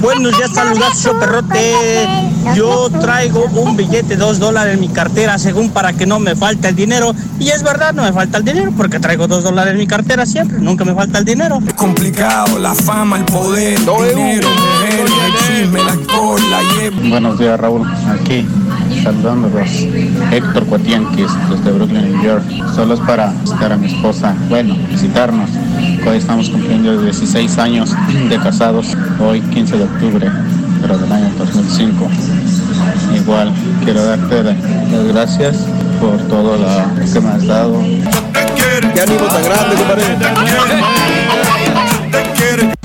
Buenos 0.00 0.36
días, 0.38 0.50
saludos, 0.54 1.08
perrote. 1.20 2.08
Yo 2.54 2.88
traigo 2.88 3.44
un 3.54 3.76
billete 3.76 4.08
de 4.08 4.16
dos 4.16 4.38
dólares 4.38 4.74
en 4.74 4.80
mi 4.80 4.88
cartera, 4.88 5.38
según 5.38 5.70
para 5.70 5.92
que 5.92 6.06
no 6.06 6.18
me 6.18 6.34
falte 6.34 6.68
el 6.68 6.76
dinero. 6.76 7.14
Y 7.38 7.50
es 7.50 7.62
verdad, 7.62 7.92
no 7.92 8.02
me 8.02 8.14
falta 8.14 8.38
el 8.38 8.44
dinero, 8.44 8.72
porque 8.74 8.98
traigo 8.98 9.26
dos 9.26 9.44
dólares 9.44 9.72
en 9.72 9.78
mi 9.78 9.86
cartera 9.86 10.24
siempre, 10.24 10.58
nunca 10.58 10.86
me 10.86 10.94
falta 10.94 11.18
el 11.18 11.26
dinero. 11.26 11.60
complicado, 11.76 12.58
la 12.60 12.74
fama, 12.74 13.18
el 13.18 13.24
poder, 13.24 13.78
dinero, 13.78 14.48
el 14.88 15.08
chisme, 15.46 15.80
lleva. 16.80 17.08
Buenos 17.10 17.38
días, 17.38 17.60
Raúl. 17.60 17.86
Aquí, 18.08 18.46
saludándolos. 19.02 19.68
Héctor 20.30 20.64
Cuatianquis, 20.66 21.30
desde 21.50 21.72
Brooklyn, 21.72 22.12
New 22.12 22.22
York. 22.22 22.44
Solo 22.74 22.94
es 22.94 23.00
para 23.00 23.32
visitar 23.32 23.72
a 23.72 23.76
mi 23.76 23.88
esposa. 23.88 24.34
Bueno, 24.48 24.76
visitarnos. 24.90 25.50
Hoy 26.08 26.18
estamos 26.18 26.48
cumpliendo 26.48 27.02
16 27.02 27.58
años 27.58 27.90
de 28.28 28.38
casados. 28.38 28.96
Hoy, 29.18 29.40
15 29.40 29.76
de 29.76 29.84
octubre, 29.84 30.30
pero 30.80 30.98
del 30.98 31.12
año 31.12 31.32
2005. 31.36 32.08
Igual, 33.16 33.52
quiero 33.82 34.04
darte 34.04 34.44
las 34.44 35.04
gracias 35.08 35.56
por 36.00 36.16
todo 36.28 36.58
lo 36.58 36.66
que 37.12 37.20
me 37.20 37.28
has 37.28 37.44
dado. 37.44 37.82
Qué 38.94 39.00
ánimo 39.00 39.26
tan 39.26 39.44
grande, 39.44 39.76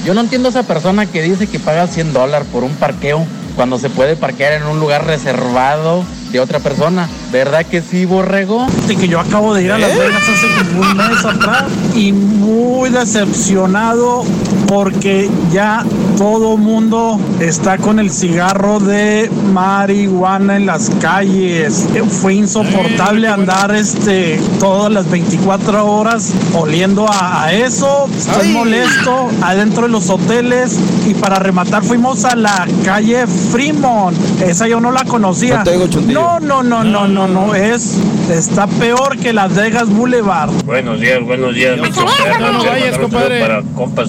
Yo 0.04 0.16
no 0.16 0.22
entiendo 0.22 0.48
a 0.48 0.52
esa 0.52 0.64
persona 0.64 1.06
que 1.06 1.22
dice 1.22 1.46
que 1.46 1.60
paga 1.60 1.86
100 1.86 2.14
dólares 2.14 2.48
por 2.52 2.64
un 2.64 2.74
parqueo 2.74 3.24
cuando 3.56 3.78
se 3.78 3.92
puede 3.92 4.16
parquear 4.16 4.54
en 4.54 4.64
un 4.64 4.80
lugar 4.80 5.06
reservado 5.06 6.04
de 6.32 6.40
otra 6.40 6.60
persona. 6.60 7.10
¿Verdad 7.32 7.66
que 7.66 7.82
sí, 7.82 8.06
borrego? 8.06 8.68
Sí, 8.88 8.96
que 8.96 9.08
yo 9.08 9.20
acabo 9.20 9.54
de 9.54 9.64
ir 9.64 9.72
a 9.72 9.78
Las 9.78 9.98
Vegas 9.98 10.24
hace 10.24 10.70
como 10.70 10.82
un 10.82 10.98
mes 10.98 11.26
atrás 11.26 11.64
y 11.96 12.12
muy 12.12 12.90
decepcionado 12.90 14.24
porque 14.72 15.30
ya 15.52 15.84
todo 16.18 16.56
mundo 16.56 17.20
está 17.42 17.78
con 17.78 18.00
el 18.00 18.10
cigarro 18.10 18.80
de 18.80 19.30
marihuana 19.52 20.56
en 20.56 20.66
las 20.66 20.90
calles. 21.02 21.90
Eh, 21.94 22.02
Fue 22.10 22.36
insoportable 22.36 23.28
andar 23.28 23.76
este 23.76 24.40
todas 24.62 24.90
las 24.90 25.12
24 25.12 25.86
horas 25.86 26.32
oliendo 26.54 27.06
a, 27.12 27.44
a 27.44 27.52
eso. 27.52 28.08
Estoy 28.18 28.54
molesto 28.54 29.30
adentro 29.42 29.84
de 29.84 29.90
los 29.90 30.10
hoteles 30.10 30.80
y 31.06 31.16
para 31.16 31.36
rematar 31.36 31.84
fuimos 31.84 32.24
a 32.24 32.38
la 32.38 32.66
calle 32.86 33.28
Fremont. 33.28 34.18
Esa 34.42 34.70
yo 34.70 34.80
no 34.80 34.94
la 34.94 35.04
conocía. 35.04 35.66
No. 36.08 36.40
No, 36.40 36.40
no, 36.40 36.64
no, 36.64 36.84
no, 36.86 37.08
no, 37.10 37.28
no, 37.28 37.56
es 37.56 37.98
está 38.32 38.68
peor 38.68 39.18
que 39.18 39.34
Las 39.34 39.54
Vegas 39.54 39.90
Boulevard. 39.90 40.52
Buenos 40.66 41.02
días, 41.02 41.22
buenos 41.26 41.54
días, 41.54 41.76
mi 41.78 41.90
no 41.90 41.96
compadre. 41.96 42.70
vayas, 42.70 42.98
Para 43.42 43.62
compa 43.76 44.06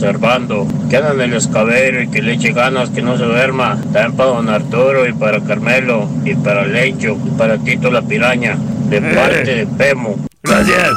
Que 0.89 0.97
anda 0.97 1.13
en 1.13 1.21
el 1.21 1.35
escabero 1.35 2.03
y 2.03 2.09
que 2.09 2.23
le 2.23 2.35
eche 2.35 2.53
ganas, 2.53 2.91
que 2.91 3.03
no 3.03 3.17
se 3.17 3.25
duerma. 3.25 3.79
También 3.93 4.13
para 4.17 4.31
don 4.31 4.49
Arturo 4.49 5.09
y 5.09 5.13
para 5.13 5.41
Carmelo 5.41 6.09
y 6.25 6.35
para 6.35 6.65
Lecho 6.67 7.17
y 7.25 7.31
para 7.31 7.59
Tito 7.59 7.91
la 7.91 8.03
Piraña, 8.03 8.57
de 8.89 9.01
parte 9.01 9.55
de 9.55 9.67
Pemo. 9.67 10.17
Gracias. 10.43 10.91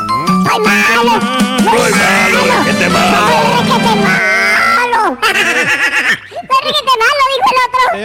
¡Soy 0.49 0.63
malo! 0.63 1.19
¡Soy 1.59 1.91
malo! 1.91 2.39
¡Déjate 2.65 2.89
malo! 2.89 3.19
¡Déjate 3.63 3.95
malo! 3.95 5.17
¡Déjate 6.65 6.91
malo, 6.99 7.21
dijo 7.35 7.49
el 7.51 7.57
otro! 7.67 7.99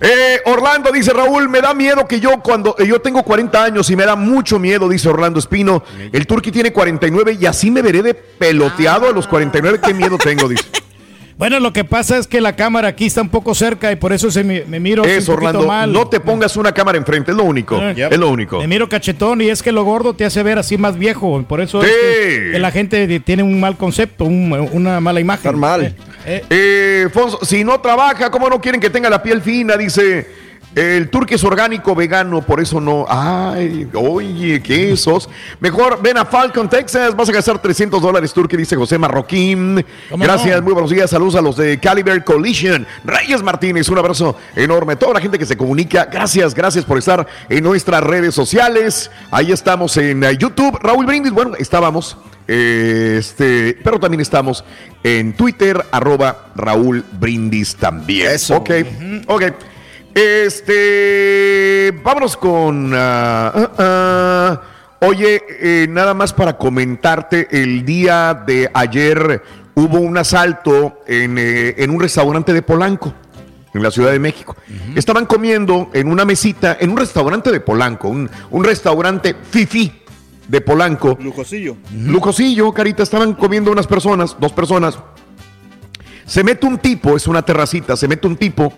Eh, 0.00 0.40
Orlando 0.46 0.90
dice 0.92 1.12
Raúl, 1.12 1.48
me 1.48 1.60
da 1.60 1.74
miedo 1.74 2.06
que 2.06 2.20
yo 2.20 2.40
cuando 2.42 2.74
eh, 2.78 2.86
yo 2.86 3.00
tengo 3.00 3.22
40 3.22 3.62
años 3.64 3.90
y 3.90 3.96
me 3.96 4.04
da 4.04 4.16
mucho 4.16 4.58
miedo, 4.58 4.88
dice 4.88 5.08
Orlando 5.08 5.38
Espino. 5.38 5.82
El 6.12 6.26
Turqui 6.26 6.50
tiene 6.52 6.72
49 6.72 7.36
y 7.40 7.46
así 7.46 7.70
me 7.70 7.82
veré 7.82 8.02
de 8.02 8.14
peloteado 8.14 9.08
a 9.08 9.12
los 9.12 9.26
49. 9.26 9.80
Qué 9.84 9.94
miedo 9.94 10.16
tengo, 10.18 10.48
dice. 10.48 10.64
Bueno, 11.38 11.60
lo 11.60 11.72
que 11.72 11.84
pasa 11.84 12.18
es 12.18 12.26
que 12.26 12.40
la 12.40 12.56
cámara 12.56 12.88
aquí 12.88 13.06
está 13.06 13.22
un 13.22 13.28
poco 13.28 13.54
cerca 13.54 13.92
y 13.92 13.94
por 13.94 14.12
eso 14.12 14.28
se 14.28 14.42
me, 14.42 14.64
me 14.64 14.80
miro 14.80 15.04
un 15.04 15.08
poquito 15.08 15.32
Orlando. 15.34 15.66
mal. 15.68 15.92
No 15.92 16.08
te 16.08 16.18
pongas 16.18 16.56
una 16.56 16.72
cámara 16.72 16.98
enfrente, 16.98 17.30
es 17.30 17.36
lo 17.36 17.44
único. 17.44 17.80
Eh, 17.80 18.08
Es 18.10 18.18
lo 18.18 18.28
único. 18.28 18.58
Me 18.58 18.66
miro 18.66 18.88
cachetón 18.88 19.40
y 19.40 19.48
es 19.48 19.62
que 19.62 19.70
lo 19.70 19.84
gordo 19.84 20.14
te 20.14 20.24
hace 20.24 20.42
ver 20.42 20.58
así 20.58 20.76
más 20.78 20.98
viejo. 20.98 21.44
Por 21.48 21.60
eso 21.60 21.80
es 21.84 21.88
Sí. 21.90 21.94
que, 21.96 22.48
que 22.54 22.58
la 22.58 22.72
gente 22.72 23.20
tiene 23.20 23.44
un 23.44 23.60
mal 23.60 23.76
concepto, 23.76 24.24
un- 24.24 24.68
una 24.72 24.98
mala 24.98 25.20
imagen. 25.20 25.56
mal. 25.60 25.94
Eh, 26.24 27.08
Fonso, 27.12 27.44
si 27.44 27.64
no 27.64 27.80
trabaja, 27.80 28.30
¿cómo 28.30 28.48
no 28.48 28.60
quieren 28.60 28.80
que 28.80 28.90
tenga 28.90 29.08
la 29.08 29.22
piel 29.22 29.40
fina? 29.40 29.76
Dice 29.76 30.26
El 30.74 31.08
turque 31.08 31.36
es 31.36 31.44
orgánico, 31.44 31.94
vegano, 31.94 32.42
por 32.42 32.60
eso 32.60 32.80
no. 32.80 33.06
Ay, 33.08 33.88
oye, 33.94 34.62
quesos. 34.62 35.28
Mejor 35.60 36.00
ven 36.02 36.18
a 36.18 36.24
Falcon, 36.26 36.68
Texas. 36.68 37.16
Vas 37.16 37.28
a 37.30 37.32
gastar 37.32 37.60
300 37.60 38.00
dólares, 38.02 38.32
turque, 38.32 38.56
dice 38.56 38.76
José 38.76 38.98
Marroquín. 38.98 39.84
¿Cómo 40.10 40.22
Gracias, 40.22 40.56
no? 40.56 40.62
muy 40.62 40.72
buenos 40.74 40.90
días. 40.90 41.08
Saludos 41.10 41.36
a 41.36 41.40
los 41.40 41.56
de 41.56 41.78
Caliber 41.80 42.22
Collision. 42.22 42.86
Reyes 43.04 43.42
Martínez, 43.42 43.88
un 43.88 43.98
abrazo 43.98 44.36
enorme. 44.54 44.96
Toda 44.96 45.14
la 45.14 45.20
gente 45.20 45.38
que 45.38 45.46
se 45.46 45.56
comunica, 45.56 46.04
gracias, 46.04 46.54
gracias 46.54 46.84
por 46.84 46.98
estar 46.98 47.26
en 47.48 47.64
nuestras 47.64 48.02
redes 48.04 48.34
sociales. 48.34 49.10
Ahí 49.30 49.50
estamos 49.50 49.96
en 49.96 50.22
eh, 50.22 50.36
YouTube. 50.36 50.78
Raúl 50.82 51.06
Brindis, 51.06 51.32
bueno, 51.32 51.54
estábamos. 51.58 52.16
Este, 52.48 53.76
pero 53.84 54.00
también 54.00 54.22
estamos 54.22 54.64
en 55.02 55.34
Twitter, 55.34 55.84
arroba 55.92 56.46
Raúl 56.56 57.04
Brindis 57.20 57.76
también. 57.76 58.30
Eso. 58.30 58.56
Ok, 58.56 58.70
ok. 59.26 59.42
Este, 60.14 61.92
vámonos 62.02 62.38
con. 62.38 62.92
ah, 62.94 63.52
ah, 63.54 63.70
ah. 63.78 64.62
Oye, 65.00 65.44
eh, 65.60 65.86
nada 65.88 66.12
más 66.14 66.32
para 66.32 66.56
comentarte, 66.56 67.46
el 67.50 67.84
día 67.84 68.34
de 68.34 68.68
ayer 68.74 69.42
hubo 69.74 70.00
un 70.00 70.18
asalto 70.18 71.02
en, 71.06 71.38
eh, 71.38 71.76
en 71.78 71.90
un 71.90 72.00
restaurante 72.00 72.52
de 72.52 72.62
Polanco, 72.62 73.14
en 73.74 73.82
la 73.82 73.92
Ciudad 73.92 74.10
de 74.10 74.18
México. 74.18 74.56
Estaban 74.96 75.26
comiendo 75.26 75.90
en 75.92 76.10
una 76.10 76.24
mesita, 76.24 76.78
en 76.80 76.90
un 76.90 76.96
restaurante 76.96 77.52
de 77.52 77.60
Polanco, 77.60 78.08
un, 78.08 78.28
un 78.50 78.64
restaurante 78.64 79.36
fifi 79.50 80.02
de 80.48 80.60
Polanco. 80.60 81.16
Lujosillo. 81.20 81.76
Lujosillo, 81.94 82.72
Carita, 82.72 83.02
estaban 83.04 83.34
comiendo 83.34 83.70
unas 83.70 83.86
personas, 83.86 84.36
dos 84.40 84.52
personas. 84.52 84.98
Se 86.26 86.42
mete 86.42 86.66
un 86.66 86.78
tipo, 86.78 87.16
es 87.16 87.26
una 87.26 87.42
terracita, 87.42 87.96
se 87.96 88.08
mete 88.08 88.26
un 88.26 88.36
tipo 88.36 88.72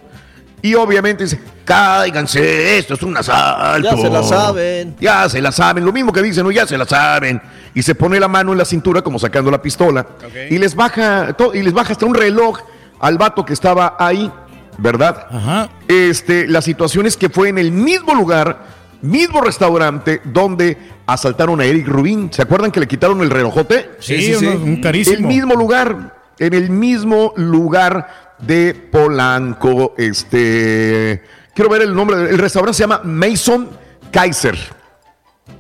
y 0.63 0.75
obviamente 0.75 1.25
dice, 1.25 1.41
cáiganse, 1.65 2.79
esto 2.79 2.95
es 2.95 3.03
un 3.03 3.17
asalto. 3.17 3.89
Ya 3.89 3.97
se 3.97 4.11
la 4.11 4.23
saben. 4.23 4.97
Ya 5.01 5.29
se 5.29 5.41
la 5.41 5.53
saben, 5.53 5.85
lo 5.85 5.93
mismo 5.93 6.13
que 6.13 6.23
dicen, 6.23 6.45
¿no? 6.45 6.51
ya 6.51 6.67
se 6.67 6.77
la 6.77 6.85
saben. 6.85 7.41
Y 7.75 7.83
se 7.83 7.95
pone 7.95 8.21
la 8.21 8.29
mano 8.29 8.53
en 8.53 8.59
la 8.59 8.65
cintura 8.65 9.03
como 9.03 9.19
sacando 9.19 9.51
la 9.51 9.63
pistola. 9.63 10.07
Y 10.51 10.59
les 10.59 10.75
baja 10.75 11.35
y 11.55 11.63
les 11.63 11.73
baja 11.73 11.93
hasta 11.93 12.05
un 12.05 12.15
reloj 12.15 12.59
al 12.99 13.17
vato 13.17 13.45
que 13.45 13.55
estaba 13.55 13.97
ahí, 13.99 14.31
¿verdad? 14.77 15.71
Este, 15.89 16.47
la 16.47 16.61
situación 16.61 17.07
es 17.07 17.17
que 17.17 17.31
fue 17.31 17.49
en 17.49 17.57
el 17.57 17.73
mismo 17.73 18.15
lugar, 18.15 18.67
mismo 19.01 19.41
restaurante 19.41 20.21
donde 20.25 20.77
asaltaron 21.13 21.61
a 21.61 21.65
Eric 21.65 21.87
Rubín. 21.89 22.33
¿Se 22.33 22.43
acuerdan 22.43 22.71
que 22.71 22.81
le 22.81 22.89
quitaron 22.89 23.21
el 23.23 23.31
relojote? 23.31 23.91
Sí, 24.01 24.17
Sí, 24.19 24.27
sí, 24.27 24.35
sí. 24.41 24.47
uno- 24.47 24.65
un 24.65 24.81
carísimo. 24.81 25.17
El 25.17 25.23
mismo 25.25 25.55
lugar, 25.55 26.17
en 26.39 26.55
el 26.55 26.71
mismo 26.71 27.33
lugar 27.37 28.35
de 28.39 28.75
Polanco. 28.91 29.95
Este, 29.99 31.23
quiero 31.55 31.71
ver 31.71 31.83
el 31.83 31.95
nombre. 31.95 32.17
El 32.31 32.39
restaurante 32.39 32.77
se 32.77 32.83
llama 32.85 33.01
Mason 33.05 33.69
Kaiser. 34.11 34.57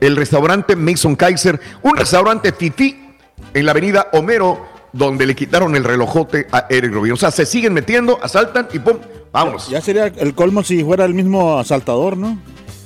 El 0.01 0.17
restaurante 0.17 0.77
Mason 0.77 1.15
Kaiser, 1.17 1.61
un 1.83 1.97
restaurante 1.97 2.53
fifí 2.53 3.17
en 3.53 3.67
la 3.67 3.73
avenida 3.73 4.09
Homero, 4.13 4.67
donde 4.93 5.27
le 5.27 5.35
quitaron 5.35 5.77
el 5.77 5.85
relojote 5.85 6.47
a 6.53 6.67
Eric 6.71 6.93
Rubin. 6.93 7.13
O 7.13 7.17
sea, 7.17 7.31
se 7.31 7.45
siguen 7.45 7.75
metiendo, 7.75 8.19
asaltan 8.23 8.69
y 8.73 8.79
pum, 8.79 8.97
vámonos. 9.33 9.69
Ya 9.69 9.81
sería 9.81 10.07
el 10.07 10.35
colmo 10.35 10.63
si 10.63 10.83
fuera 10.83 11.05
el 11.05 11.13
mismo 11.15 11.59
asaltador, 11.59 12.17
¿no? 12.17 12.39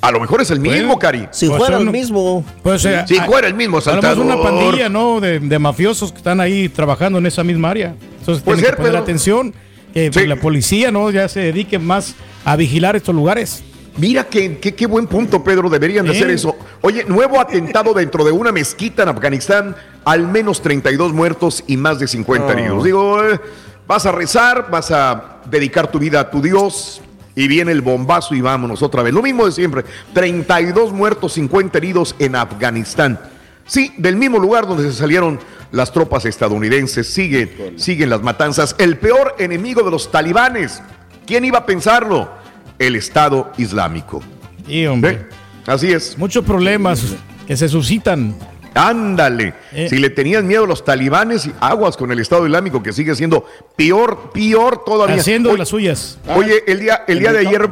A 0.06 0.10
lo 0.10 0.20
mejor 0.20 0.40
es 0.42 0.50
el 0.50 0.60
mismo, 0.60 0.98
Cari. 0.98 1.26
Si 1.30 1.46
Pues 1.46 1.58
fuera 1.58 1.78
el 1.78 1.90
mismo. 1.90 2.44
Pues, 2.62 2.84
eh, 2.84 3.04
si 3.08 3.14
fuera 3.20 3.46
el 3.48 3.54
mismo 3.54 3.78
asaltador. 3.78 4.24
una 4.24 4.40
pandilla, 4.42 4.88
¿no? 4.88 5.20
De, 5.20 5.40
de 5.40 5.58
mafiosos 5.58 6.12
que 6.12 6.18
están 6.18 6.40
ahí 6.40 6.68
trabajando 6.68 7.18
en 7.18 7.26
esa 7.26 7.42
misma 7.42 7.70
área. 7.70 7.94
Entonces 8.18 8.42
Puede 8.42 8.58
tienen 8.58 8.64
ser, 8.64 8.70
que 8.72 8.76
poner 8.76 8.92
pero- 8.92 9.02
atención. 9.02 9.54
Que 9.94 10.10
pues, 10.12 10.26
la 10.26 10.36
policía, 10.36 10.90
¿no? 10.90 11.08
Ya 11.10 11.28
se 11.28 11.38
dedique 11.40 11.78
más 11.78 12.14
a 12.44 12.56
vigilar 12.56 12.96
estos 12.96 13.14
lugares. 13.14 13.62
Mira 13.96 14.24
qué, 14.24 14.58
qué, 14.58 14.74
qué 14.74 14.86
buen 14.86 15.06
punto, 15.06 15.44
Pedro. 15.44 15.70
Deberían 15.70 16.04
de 16.04 16.10
hacer 16.10 16.28
eso. 16.30 16.56
Oye, 16.82 17.04
nuevo 17.06 17.40
atentado 17.40 17.94
dentro 17.94 18.24
de 18.24 18.32
una 18.32 18.50
mezquita 18.50 19.04
en 19.04 19.10
Afganistán. 19.10 19.76
Al 20.04 20.26
menos 20.26 20.60
32 20.62 21.12
muertos 21.12 21.62
y 21.68 21.76
más 21.76 22.00
de 22.00 22.08
50 22.08 22.46
Oh. 22.46 22.50
heridos. 22.50 22.84
Digo, 22.84 23.22
eh, 23.24 23.40
vas 23.86 24.04
a 24.04 24.10
rezar, 24.12 24.66
vas 24.68 24.90
a 24.90 25.36
dedicar 25.48 25.86
tu 25.90 26.00
vida 26.00 26.18
a 26.20 26.28
tu 26.30 26.42
Dios. 26.42 27.00
Y 27.36 27.48
viene 27.48 27.72
el 27.72 27.82
bombazo 27.82 28.34
y 28.34 28.40
vámonos 28.40 28.82
otra 28.82 29.02
vez. 29.02 29.12
Lo 29.12 29.22
mismo 29.22 29.46
de 29.46 29.52
siempre. 29.52 29.84
32 30.12 30.92
muertos, 30.92 31.32
50 31.32 31.78
heridos 31.78 32.14
en 32.18 32.36
Afganistán. 32.36 33.18
Sí, 33.66 33.92
del 33.96 34.16
mismo 34.16 34.38
lugar 34.38 34.66
donde 34.66 34.84
se 34.84 34.92
salieron 34.92 35.40
las 35.72 35.92
tropas 35.92 36.24
estadounidenses. 36.26 37.08
Siguen, 37.08 37.74
siguen 37.76 38.10
las 38.10 38.22
matanzas. 38.22 38.76
El 38.78 38.98
peor 38.98 39.34
enemigo 39.38 39.82
de 39.82 39.90
los 39.90 40.10
talibanes. 40.10 40.82
¿Quién 41.26 41.44
iba 41.44 41.58
a 41.58 41.66
pensarlo? 41.66 42.30
El 42.78 42.96
Estado 42.96 43.52
Islámico. 43.56 44.22
Y 44.68 44.86
hombre. 44.86 45.26
Así 45.66 45.92
es. 45.92 46.16
Muchos 46.18 46.44
problemas 46.44 47.16
que 47.46 47.56
se 47.56 47.68
suscitan. 47.68 48.34
Ándale. 48.74 49.54
Eh. 49.72 49.88
Si 49.88 49.98
le 49.98 50.10
tenían 50.10 50.46
miedo 50.46 50.64
a 50.64 50.66
los 50.66 50.84
talibanes, 50.84 51.48
aguas 51.60 51.96
con 51.96 52.10
el 52.10 52.20
Estado 52.20 52.46
Islámico 52.46 52.82
que 52.82 52.92
sigue 52.92 53.14
siendo 53.14 53.46
peor, 53.76 54.30
peor 54.32 54.84
todavía. 54.84 55.16
Haciendo 55.16 55.50
Oye, 55.50 55.58
las 55.58 55.68
suyas. 55.68 56.18
Oye, 56.34 56.64
el 56.66 56.80
día, 56.80 57.04
el 57.06 57.18
día 57.18 57.32
de 57.32 57.38
ayer. 57.38 57.68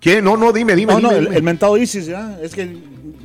¿Qué? 0.00 0.22
No, 0.22 0.36
no, 0.36 0.52
dime, 0.52 0.76
dime. 0.76 0.92
No, 0.94 1.00
no, 1.00 1.08
dime, 1.08 1.18
el, 1.18 1.24
dime. 1.24 1.36
el 1.36 1.42
mentado 1.42 1.76
ISIS, 1.76 2.06
ya. 2.06 2.38
Es 2.40 2.54
que 2.54 2.78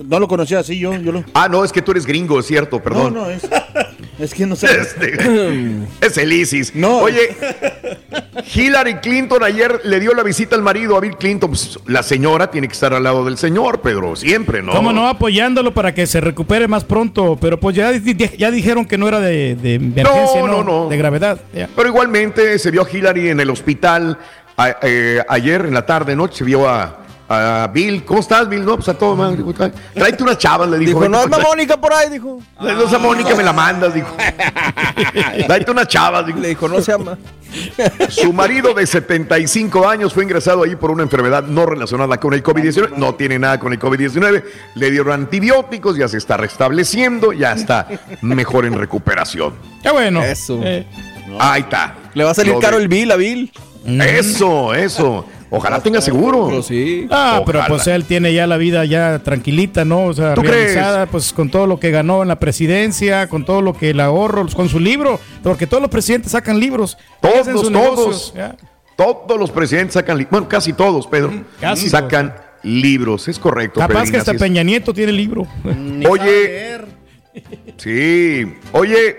no 0.04 0.20
lo 0.20 0.28
conocía 0.28 0.60
así 0.60 0.78
yo. 0.80 0.94
yo 0.96 1.12
lo... 1.12 1.24
Ah, 1.34 1.48
no, 1.48 1.64
es 1.64 1.72
que 1.72 1.82
tú 1.82 1.92
eres 1.92 2.06
gringo, 2.06 2.40
es 2.40 2.48
cierto, 2.48 2.82
perdón. 2.82 3.14
No, 3.14 3.22
no, 3.22 3.30
es, 3.30 3.44
es 4.24 4.34
que 4.34 4.46
no 4.46 4.56
sé. 4.56 4.68
Este, 4.82 5.14
es 6.02 6.18
el 6.18 6.32
ISIS. 6.34 6.74
Oye, 6.84 7.36
Hillary 8.56 8.96
Clinton 8.96 9.44
ayer 9.44 9.82
le 9.84 10.00
dio 10.00 10.14
la 10.14 10.24
visita 10.24 10.56
al 10.56 10.62
marido 10.62 10.98
a 10.98 11.00
Bill 11.00 11.16
Clinton. 11.18 11.50
Pues, 11.52 11.80
la 11.88 12.04
señora 12.04 12.50
tiene 12.52 12.68
que 12.68 12.74
estar 12.74 12.94
al 12.94 13.04
lado 13.04 13.24
del 13.26 13.38
señor, 13.38 13.82
Pedro, 13.82 14.16
siempre, 14.16 14.62
¿no? 14.62 14.72
¿Cómo 14.74 14.92
no? 14.92 15.08
Apoyándolo 15.08 15.74
para 15.74 15.94
que 15.94 16.06
se 16.08 16.22
recupere 16.22 16.68
más 16.68 16.84
pronto. 16.84 17.38
Pero 17.40 17.60
pues 17.60 17.76
ya, 17.76 17.92
ya 17.92 18.52
dijeron 18.52 18.86
que 18.86 18.98
no 18.98 19.08
era 19.08 19.20
de, 19.20 19.56
de 19.56 19.76
emergencia, 19.76 20.42
No, 20.42 20.48
no, 20.48 20.64
no. 20.64 20.90
De 20.90 20.98
gravedad. 20.98 21.40
Ya. 21.54 21.70
Pero 21.76 21.90
igualmente 21.90 22.58
se 22.60 22.72
vio 22.72 22.82
a 22.84 22.88
Hillary 22.92 23.30
en 23.30 23.40
el 23.40 23.50
hospital 23.50 24.18
a- 24.58 24.78
eh, 24.84 25.22
ayer 25.30 25.66
en 25.66 25.74
la 25.74 25.86
tarde, 25.86 26.16
noche, 26.16 26.40
se 26.40 26.44
vio 26.44 26.68
a, 26.70 27.03
a 27.34 27.68
Bill. 27.68 28.04
¿Cómo 28.06 28.20
estás, 28.20 28.48
Bill? 28.50 28.64
No, 28.66 28.76
pues 28.76 28.90
a 28.90 28.94
todo, 28.98 29.16
madre. 29.16 29.44
Tráete 29.94 30.24
unas 30.24 30.38
chavas, 30.38 30.70
le 30.70 30.78
dijo. 30.80 30.90
Dijo, 30.90 31.00
"Vente 31.02 31.18
no 31.18 31.24
acá". 31.36 31.44
Mónica 31.48 31.78
por 31.80 31.94
ahí, 31.94 32.10
dijo. 32.10 32.40
No 32.60 32.90
sea 32.90 33.00
Mónica, 33.00 33.36
me 33.36 33.44
la 33.44 33.54
mandas, 33.54 33.94
dijo. 33.94 34.16
Tráete 35.48 35.72
unas 35.72 35.88
chavas, 35.88 36.26
dijo. 36.26 36.40
Le 36.40 36.50
dijo, 36.50 36.68
no 36.68 36.82
se 36.82 36.92
llama. 36.92 37.18
Su 38.10 38.34
marido 38.34 38.74
de 38.74 38.86
75 38.88 39.88
años 39.88 40.14
fue 40.14 40.24
ingresado 40.24 40.64
ahí 40.64 40.76
por 40.76 40.90
una 40.92 41.04
enfermedad 41.04 41.44
no 41.44 41.66
relacionada 41.66 42.18
con 42.20 42.34
el 42.34 42.42
COVID-19. 42.44 42.96
No 42.98 43.14
tiene 43.16 43.38
nada 43.40 43.60
con 43.60 43.72
el 43.74 43.80
COVID-19. 43.80 44.44
Le 44.76 44.92
dieron 44.92 45.12
antibióticos, 45.14 45.96
ya 45.98 46.08
se 46.08 46.18
está 46.18 46.38
restableciendo, 46.38 47.32
ya 47.34 47.54
está 47.54 47.88
mejor 48.22 48.66
en 48.66 48.74
recuperación. 48.78 49.54
Qué 49.84 49.92
bueno. 49.92 50.24
Eso. 50.24 50.60
Eh, 50.64 50.88
Ahí 51.40 51.62
está. 51.62 51.96
Le 52.14 52.24
va 52.24 52.32
a 52.32 52.34
salir 52.34 52.54
Lo 52.54 52.60
caro 52.60 52.78
de- 52.78 52.84
el 52.84 52.88
bill 52.90 53.12
a 53.12 53.16
Bill. 53.16 53.52
Eso, 53.86 54.74
eso. 54.74 55.26
Ojalá 55.56 55.80
tenga 55.82 56.02
seguro. 56.02 56.64
Sí. 56.64 57.08
Ah, 57.12 57.44
pero 57.46 57.62
pues 57.68 57.86
él 57.86 58.06
tiene 58.06 58.34
ya 58.34 58.48
la 58.48 58.58
vida 58.58 58.86
ya 58.86 59.20
tranquilita, 59.20 59.86
¿no? 59.86 60.06
O 60.06 60.14
sea, 60.14 60.34
¿Tú 60.34 60.42
realizada, 60.42 61.06
pues 61.06 61.32
con 61.32 61.52
todo 61.52 61.68
lo 61.68 61.80
que 61.80 61.92
ganó 61.92 62.24
en 62.24 62.30
la 62.30 62.40
presidencia, 62.40 63.30
con 63.30 63.46
todo 63.46 63.62
lo 63.62 63.74
que 63.74 63.92
el 63.92 64.00
ahorro, 64.00 64.48
con 64.56 64.68
su 64.68 64.80
libro, 64.80 65.20
porque 65.44 65.68
todos 65.68 65.80
los 65.80 65.92
presidentes 65.92 66.32
sacan 66.32 66.60
libros. 66.60 66.98
Todos, 67.22 67.46
todos. 67.46 67.70
negocios, 67.72 68.34
ya. 68.36 68.56
Todos 68.96 69.40
los 69.40 69.52
presidentes 69.52 69.94
sacan 69.94 70.18
libros. 70.18 70.32
Bueno, 70.32 70.50
casi 70.50 70.74
todos, 70.74 71.06
Pedro. 71.06 71.32
casi 71.62 71.88
sacan 71.88 72.34
libros, 72.64 73.28
es 73.28 73.38
correcto. 73.38 73.80
Capaz 73.80 74.10
que 74.10 74.18
hasta. 74.18 74.34
Peña 74.34 74.64
Nieto 74.64 74.92
tiene 74.92 75.12
libro. 75.12 75.46
Oye, 76.10 76.80
sí. 77.78 78.56
Oye, 78.72 79.18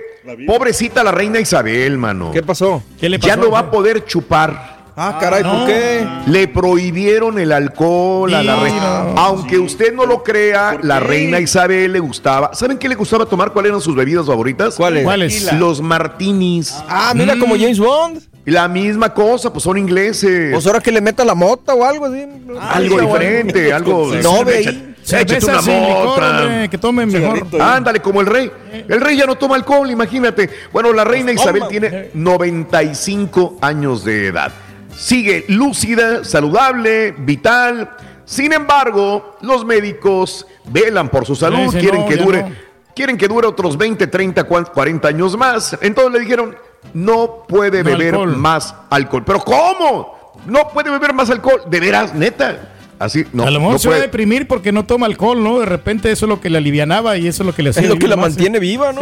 pobrecita 0.49 1.05
la 1.05 1.13
reina 1.13 1.39
Isabel, 1.39 1.97
mano. 1.97 2.33
¿Qué 2.33 2.43
pasó? 2.43 2.83
¿Qué 2.99 3.09
le 3.09 3.19
Ya 3.19 3.37
pasó? 3.37 3.41
no 3.41 3.51
va 3.53 3.61
a 3.61 3.71
poder 3.71 4.05
chupar. 4.05 4.74
Ah, 4.97 5.19
caray, 5.21 5.43
¿por 5.43 5.53
no. 5.53 5.67
qué? 5.67 6.07
Le 6.29 6.47
prohibieron 6.47 7.39
el 7.41 7.51
alcohol 7.51 8.33
a 8.33 8.43
la 8.45 8.57
reina. 8.61 9.05
no. 9.05 9.21
Aunque 9.21 9.59
usted 9.59 9.93
no 9.93 10.07
lo 10.07 10.23
crea, 10.23 10.79
la 10.83 11.01
reina 11.01 11.41
Isabel 11.41 11.93
le 11.93 11.99
gustaba. 11.99 12.55
¿Saben 12.55 12.79
qué 12.79 12.89
le 12.89 12.95
gustaba 12.95 13.27
tomar? 13.27 13.53
¿Cuáles 13.53 13.71
eran 13.71 13.81
sus 13.81 13.97
bebidas 13.97 14.27
favoritas? 14.27 14.77
¿Cuáles? 14.77 15.03
¿Cuáles? 15.03 15.53
Los 15.55 15.81
martinis. 15.81 16.75
Ah, 16.89 17.13
mira, 17.15 17.37
como 17.39 17.57
James 17.57 17.79
Bond. 17.79 18.21
La 18.45 18.69
misma 18.69 19.13
cosa, 19.15 19.51
pues 19.53 19.65
son 19.65 19.79
ingleses. 19.79 20.53
Pues 20.53 20.67
ahora 20.67 20.79
que 20.81 20.93
le 20.93 21.01
meta 21.01 21.25
la 21.25 21.35
mota 21.35 21.75
o 21.75 21.83
algo 21.85 22.05
así. 22.07 22.27
algo 22.61 23.01
diferente, 23.01 23.73
algo. 23.73 24.13
No, 24.23 24.45
ve 24.45 24.61
Échate- 25.07 25.45
una 25.45 25.61
licor, 25.61 26.05
mota. 26.07 26.69
que 26.71 26.79
tomen 26.79 27.09
mejor. 27.11 27.47
Ándale, 27.61 28.01
como 28.01 28.21
el 28.21 28.27
rey. 28.27 28.51
El 28.89 29.01
rey 29.01 29.17
ya 29.17 29.27
no 29.27 29.37
toma 29.37 29.57
alcohol, 29.57 29.91
imagínate. 29.91 30.49
Bueno, 30.73 30.93
la 30.93 31.05
reina 31.05 31.33
Pues 31.33 31.41
Isabel 31.41 31.65
tiene 31.69 32.11
95 32.15 33.59
años 33.61 34.05
de 34.05 34.27
edad. 34.29 34.53
Sigue 34.97 35.45
lúcida, 35.49 36.25
saludable, 36.25 37.13
vital. 37.19 37.91
Sin 38.25 38.53
embargo, 38.53 39.37
los 39.43 39.65
médicos 39.65 40.47
velan 40.67 41.09
por 41.09 41.27
su 41.27 41.35
salud, 41.37 41.73
quieren 41.79 42.03
no, 42.03 42.09
que 42.09 42.17
dure, 42.17 42.43
no. 42.43 42.51
quieren 42.95 43.17
que 43.19 43.29
dure 43.29 43.47
otros 43.47 43.77
20, 43.77 44.07
30, 44.07 44.45
40 44.45 45.09
años 45.09 45.37
más. 45.37 45.77
Entonces 45.83 46.13
le 46.13 46.21
dijeron, 46.21 46.57
no 46.95 47.45
puede 47.47 47.83
No 47.83 47.91
beber 47.91 48.15
alcohol. 48.15 48.37
más 48.37 48.75
alcohol. 48.91 49.23
¿Pero 49.27 49.41
cómo? 49.41 50.33
No 50.47 50.69
puede 50.73 50.91
beber 50.91 51.13
más 51.13 51.29
alcohol. 51.31 51.63
¿De 51.69 51.81
veras, 51.81 52.15
neta? 52.15 52.71
Así, 52.99 53.25
no. 53.33 53.43
a 53.43 53.51
lo 53.51 53.59
mejor 53.59 53.73
no 53.75 53.79
se 53.79 53.89
va 53.89 53.95
a 53.95 53.99
puede. 53.99 54.07
deprimir 54.07 54.47
porque 54.47 54.71
no 54.73 54.85
toma 54.87 55.07
alcohol, 55.07 55.43
¿no? 55.43 55.59
De 55.59 55.67
repente 55.67 56.11
eso 56.13 56.27
es 56.27 56.29
lo 56.29 56.41
que 56.41 56.49
le 56.49 56.59
alivianaba 56.59 57.17
y 57.19 57.27
eso 57.27 57.43
es 57.43 57.47
lo 57.49 57.55
que 57.55 57.63
le 57.63 57.71
hacía. 57.71 57.83
Es 57.83 57.89
lo 57.89 57.99
que 57.99 58.07
la 58.09 58.17
más. 58.17 58.31
mantiene 58.31 58.59
viva, 58.61 58.93
¿no? 58.93 59.01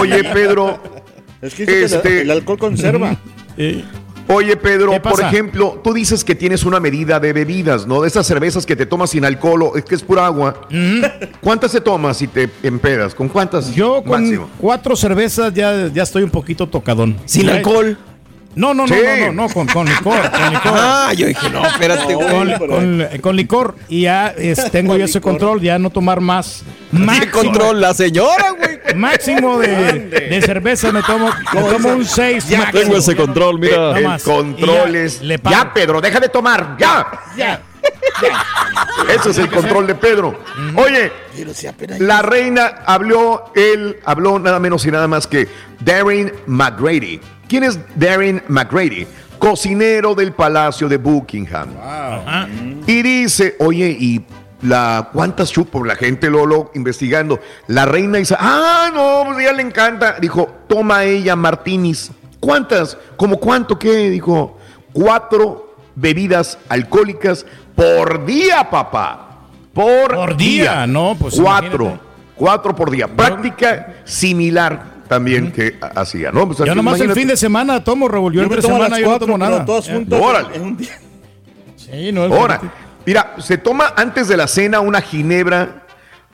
Oye, 0.00 0.22
Pedro. 0.32 0.78
Es 1.42 1.54
que 1.54 1.64
Este- 1.84 2.08
el, 2.20 2.20
el 2.22 2.30
alcohol 2.30 2.56
conserva. 2.58 3.16
Oye, 4.28 4.56
Pedro, 4.56 4.90
¿Qué 4.92 5.00
por 5.00 5.20
ejemplo, 5.20 5.80
tú 5.82 5.92
dices 5.92 6.24
que 6.24 6.34
tienes 6.34 6.64
una 6.64 6.80
medida 6.80 7.20
de 7.20 7.32
bebidas, 7.32 7.86
¿no? 7.86 8.02
De 8.02 8.08
esas 8.08 8.26
cervezas 8.26 8.66
que 8.66 8.74
te 8.74 8.86
tomas 8.86 9.10
sin 9.10 9.24
alcohol, 9.24 9.62
o 9.62 9.76
es 9.76 9.84
que 9.84 9.94
es 9.94 10.02
pura 10.02 10.26
agua. 10.26 10.68
¿Cuántas 11.40 11.72
te 11.72 11.80
tomas 11.80 12.16
si 12.16 12.26
te 12.26 12.50
empedas? 12.62 13.14
¿Con 13.14 13.28
cuántas? 13.28 13.74
Yo 13.74 14.02
con 14.02 14.22
máximo? 14.22 14.50
cuatro 14.58 14.96
cervezas 14.96 15.52
ya, 15.54 15.88
ya 15.92 16.02
estoy 16.02 16.22
un 16.22 16.30
poquito 16.30 16.66
tocadón. 16.66 17.16
¿Sin 17.24 17.48
alcohol? 17.48 17.96
No, 18.56 18.72
no, 18.74 18.86
no, 18.86 18.88
Sí. 18.94 19.00
no, 19.20 19.26
no, 19.26 19.32
no, 19.46 19.48
con, 19.54 19.66
con 19.68 19.86
licor, 19.86 20.30
con 20.30 20.50
licor. 20.52 20.72
Ah, 20.74 21.12
yo 21.14 21.26
dije, 21.26 21.50
no, 21.50 21.64
espérate, 21.66 22.14
güey. 22.14 22.28
Con, 22.28 22.68
con- 22.68 23.08
con 23.20 23.36
licor 23.36 23.76
y 23.88 24.02
ya 24.02 24.28
es- 24.36 24.70
tengo 24.72 24.96
yo 24.96 25.04
ese 25.04 25.20
control, 25.20 25.60
ya 25.60 25.78
no 25.78 25.90
tomar 25.90 26.20
más. 26.20 26.64
¿Qué 26.90 26.98
Máximo, 26.98 27.32
control? 27.32 27.80
La 27.80 27.92
señora, 27.94 28.50
güey. 28.58 28.94
máximo 28.96 29.58
de, 29.58 30.00
de 30.30 30.42
cerveza 30.42 30.90
me 30.90 31.02
tomo, 31.02 31.28
me 31.52 31.60
tomo 31.62 31.90
un 31.90 32.04
6. 32.04 32.48
Ya 32.48 32.70
tengo 32.70 32.96
ese 32.96 33.14
control, 33.14 33.58
mira. 33.60 33.98
El 33.98 34.22
control 34.22 34.96
es. 34.96 35.20
Ya, 35.20 35.72
Pedro, 35.74 36.00
deja 36.00 36.18
de 36.18 36.28
tomar, 36.30 36.76
ya. 36.78 37.06
Ya. 37.36 37.62
Ese 39.14 39.30
es 39.30 39.38
el 39.38 39.50
control 39.50 39.86
de 39.86 39.94
Pedro. 39.94 40.40
Oye, 40.76 41.12
la 41.98 42.22
reina 42.22 42.76
habló, 42.86 43.52
él 43.54 43.98
habló 44.04 44.38
nada 44.38 44.58
menos 44.58 44.84
y 44.86 44.90
nada 44.90 45.06
más 45.06 45.26
que 45.26 45.46
Darren 45.80 46.32
McGrady. 46.46 47.20
¿Quién 47.48 47.64
es 47.64 47.78
Darren 47.96 48.42
McGrady? 48.48 49.06
Cocinero 49.38 50.14
del 50.14 50.32
Palacio 50.32 50.88
de 50.88 50.96
Buckingham. 50.96 51.68
Y 52.86 53.02
dice, 53.02 53.56
oye, 53.58 53.96
y 53.98 54.24
la 54.62 55.10
cuántas 55.12 55.52
chupos 55.52 55.86
la 55.86 55.94
gente 55.94 56.30
Lolo 56.30 56.70
investigando. 56.74 57.38
La 57.68 57.84
reina 57.84 58.18
dice, 58.18 58.34
ah, 58.38 58.90
no, 58.92 59.22
pues 59.26 59.38
a 59.38 59.42
ella 59.42 59.52
le 59.52 59.62
encanta. 59.62 60.16
Dijo, 60.20 60.48
toma 60.66 61.04
ella 61.04 61.36
martinis. 61.36 62.10
¿Cuántas? 62.40 62.96
¿Cómo 63.16 63.38
cuánto 63.38 63.78
qué? 63.78 64.10
Dijo, 64.10 64.56
cuatro 64.92 65.76
bebidas 65.94 66.58
alcohólicas 66.68 67.46
por 67.74 68.24
día, 68.24 68.68
papá. 68.70 69.22
Por, 69.72 70.14
Por 70.14 70.36
día, 70.36 70.86
no, 70.86 71.14
pues 71.18 71.38
cuatro. 71.38 71.84
imagínate. 71.84 72.06
Cuatro 72.34 72.74
por 72.74 72.90
día. 72.90 73.08
Práctica 73.08 73.94
similar 74.04 74.95
también 75.08 75.52
que 75.52 75.76
ha- 75.80 76.00
hacía, 76.00 76.30
¿no? 76.32 76.46
Pues 76.46 76.58
Yo 76.58 76.64
así, 76.64 76.74
nomás 76.74 77.00
el 77.00 77.12
fin 77.12 77.28
de 77.28 77.36
semana 77.36 77.82
tomo, 77.82 78.08
Raúl. 78.08 78.32
Yo, 78.32 78.40
Yo 78.40 78.44
entre 78.44 78.60
tomo 78.62 78.76
semana 78.76 78.98
yo 79.00 79.10
no 79.10 79.18
tomo 79.18 79.38
nada. 79.38 79.64
todas 79.64 79.86
Ya. 79.86 79.94
juntas 79.94 80.20
Órale. 80.20 80.56
en 80.56 80.62
un 80.62 80.76
día. 80.76 80.98
Sí, 81.76 82.10
no, 82.12 82.24
Ahora, 82.24 82.60
mira, 83.04 83.34
se 83.38 83.58
toma 83.58 83.92
antes 83.96 84.28
de 84.28 84.36
la 84.36 84.46
cena 84.48 84.80
una 84.80 85.00
ginebra 85.00 85.84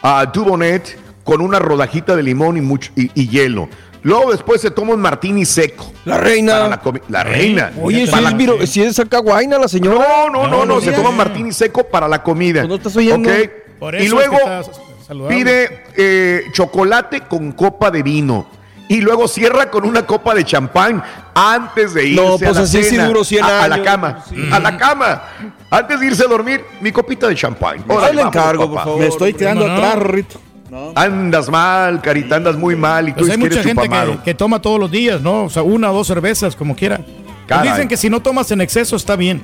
a 0.02 0.26
Dubonnet 0.26 0.99
con 1.25 1.41
una 1.41 1.59
rodajita 1.59 2.17
de 2.17 2.23
limón 2.23 2.57
y, 2.57 2.60
mucho, 2.60 2.91
y, 2.97 3.10
y 3.15 3.28
hielo. 3.28 3.68
Luego 4.05 4.33
después 4.33 4.60
se 4.60 4.73
toma 4.73 4.94
un 4.94 5.01
martini 5.01 5.44
seco. 5.44 5.92
La 6.05 6.18
reina. 6.18 6.81
La, 7.09 7.23
reina. 7.23 7.70
Oye, 7.81 8.05
si 8.09 8.12
es, 8.12 8.36
viro- 8.36 8.67
si 8.67 8.83
es 8.83 8.97
sacaguaina 8.97 9.59
la 9.59 9.68
señora. 9.68 9.97
No, 9.99 10.28
no, 10.28 10.49
no, 10.49 10.57
no, 10.59 10.67
no, 10.67 10.81
se 10.81 10.91
toma 10.91 11.10
un 11.10 11.17
martini 11.17 11.52
seco 11.52 11.84
para 11.84 12.09
la 12.09 12.20
comida. 12.23 12.62
Pues 12.62 12.68
no 12.68 12.75
estás 12.75 12.97
oyendo. 12.97 13.31
¿Ok? 13.31 13.36
Por 13.78 13.94
Y 13.94 14.09
luego 14.09 14.36
es 14.60 14.68
que 14.68 15.15
pide 15.28 15.84
eh, 15.97 16.42
chocolate 16.52 17.20
con 17.23 17.52
copa 17.52 17.92
de 17.92 18.02
vino. 18.02 18.47
Y 18.92 19.00
luego 19.00 19.26
cierra 19.26 19.70
con 19.70 19.86
una 19.86 20.06
copa 20.06 20.34
de 20.34 20.44
champán 20.44 21.02
antes 21.34 21.94
de 21.94 22.08
irse 22.08 22.22
No, 22.22 22.34
a 22.34 22.38
pues 22.38 22.56
la 22.56 22.62
así 22.62 22.82
sí 22.82 22.90
cena, 22.90 23.06
duró 23.06 23.24
100 23.24 23.42
a, 23.44 23.62
a 23.64 23.68
la 23.68 23.82
cama. 23.82 24.22
A 24.50 24.58
la 24.58 24.76
cama. 24.76 25.22
Antes 25.70 25.98
de 25.98 26.06
irse 26.08 26.24
a 26.24 26.28
dormir, 26.28 26.62
mi 26.82 26.92
copita 26.92 27.26
de 27.26 27.34
champán. 27.34 27.76
Ahí 27.78 27.84
Órale, 27.88 28.12
le 28.12 28.22
vámonos, 28.24 28.34
encargo, 28.36 28.70
por 28.70 28.78
favor. 28.84 29.00
Me 29.00 29.06
estoy 29.06 29.32
quedando 29.32 29.62
¿Cómo 29.62 29.74
no? 29.74 29.82
atrás, 29.82 30.02
Rorrito. 30.02 30.40
No. 30.68 30.92
Andas 30.94 31.48
mal, 31.48 32.02
carita, 32.02 32.36
andas 32.36 32.56
muy 32.56 32.76
mal 32.76 33.08
y 33.08 33.12
tú 33.12 33.20
Pues 33.20 33.30
hay 33.30 33.38
mucha 33.38 33.62
gente 33.62 33.88
que, 33.88 34.18
que 34.24 34.34
toma 34.34 34.60
todos 34.60 34.78
los 34.78 34.90
días, 34.90 35.22
¿no? 35.22 35.44
O 35.44 35.50
sea, 35.50 35.62
una 35.62 35.90
o 35.90 35.94
dos 35.94 36.06
cervezas, 36.06 36.54
como 36.54 36.76
quiera. 36.76 37.00
Pues 37.48 37.62
dicen 37.62 37.88
que 37.88 37.96
si 37.96 38.10
no 38.10 38.20
tomas 38.20 38.50
en 38.50 38.60
exceso 38.60 38.96
está 38.96 39.16
bien. 39.16 39.42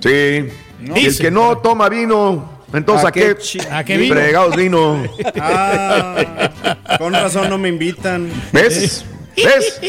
Sí. 0.00 0.48
y 0.96 1.06
el 1.06 1.18
que 1.18 1.30
no 1.30 1.58
toma 1.58 1.88
vino, 1.88 2.57
entonces 2.72 3.04
¿A 3.04 3.08
¿a 3.08 3.12
qué, 3.12 3.36
¿A 3.70 3.84
qué 3.84 3.96
vino? 3.96 4.14
fregados 4.14 4.56
vino? 4.56 5.02
Ah, 5.40 6.76
con 6.98 7.12
razón 7.12 7.48
no 7.48 7.58
me 7.58 7.68
invitan. 7.68 8.30
¿Ves? 8.52 9.04
¿Ves? 9.36 9.80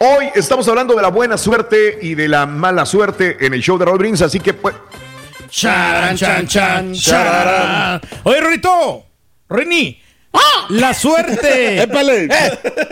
Hoy 0.00 0.26
estamos 0.34 0.68
hablando 0.68 0.94
de 0.94 1.02
la 1.02 1.08
buena 1.08 1.36
suerte 1.36 1.98
y 2.00 2.14
de 2.14 2.28
la 2.28 2.46
mala 2.46 2.86
suerte 2.86 3.36
en 3.44 3.52
el 3.54 3.62
show 3.62 3.76
de 3.78 3.84
Raúl 3.84 3.98
Brins, 3.98 4.22
así 4.22 4.38
que 4.40 4.54
pues, 4.54 4.74
Charan, 5.50 6.16
chan, 6.16 6.46
chan, 6.46 6.94
chararán. 6.94 8.00
Oye, 8.24 8.40
Rorito, 8.40 9.06
Rini, 9.48 10.00
la 10.70 10.94
suerte. 10.94 11.82
¡Épale! 11.82 12.28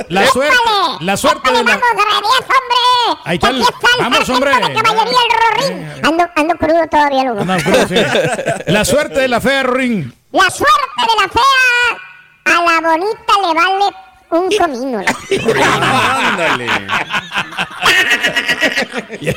La 0.08 0.26
suerte, 0.26 0.56
la 1.00 1.16
suerte 1.16 1.50
de 1.52 1.64
la. 1.64 1.76
¡Vamos, 1.76 1.82
Rabías, 1.92 2.40
hombre! 2.40 3.20
Ahí 3.24 3.34
está 3.36 3.48
el- 3.50 3.62
Aquí 3.62 3.72
está 3.72 3.88
el 3.96 4.02
vamos, 4.02 4.28
hombre. 4.28 4.50
Rorín. 4.52 5.92
Ando, 6.04 6.24
ando 6.34 6.54
crudo 6.56 6.86
todavía, 6.90 7.24
loco. 7.24 7.44
No, 7.44 7.58
sí. 7.58 7.94
La 8.66 8.84
suerte 8.84 9.20
de 9.20 9.28
la 9.28 9.40
fe, 9.40 9.62
Rin. 9.62 10.14
La 10.32 10.50
suerte 10.50 10.74
de 10.98 11.22
la 11.22 11.28
fea 11.28 11.98
a 12.44 12.62
la 12.62 12.80
bonita 12.88 13.32
le 13.42 13.54
vale 13.54 13.96
un 14.30 14.50
comino. 14.56 14.98
Ándale. 16.28 16.66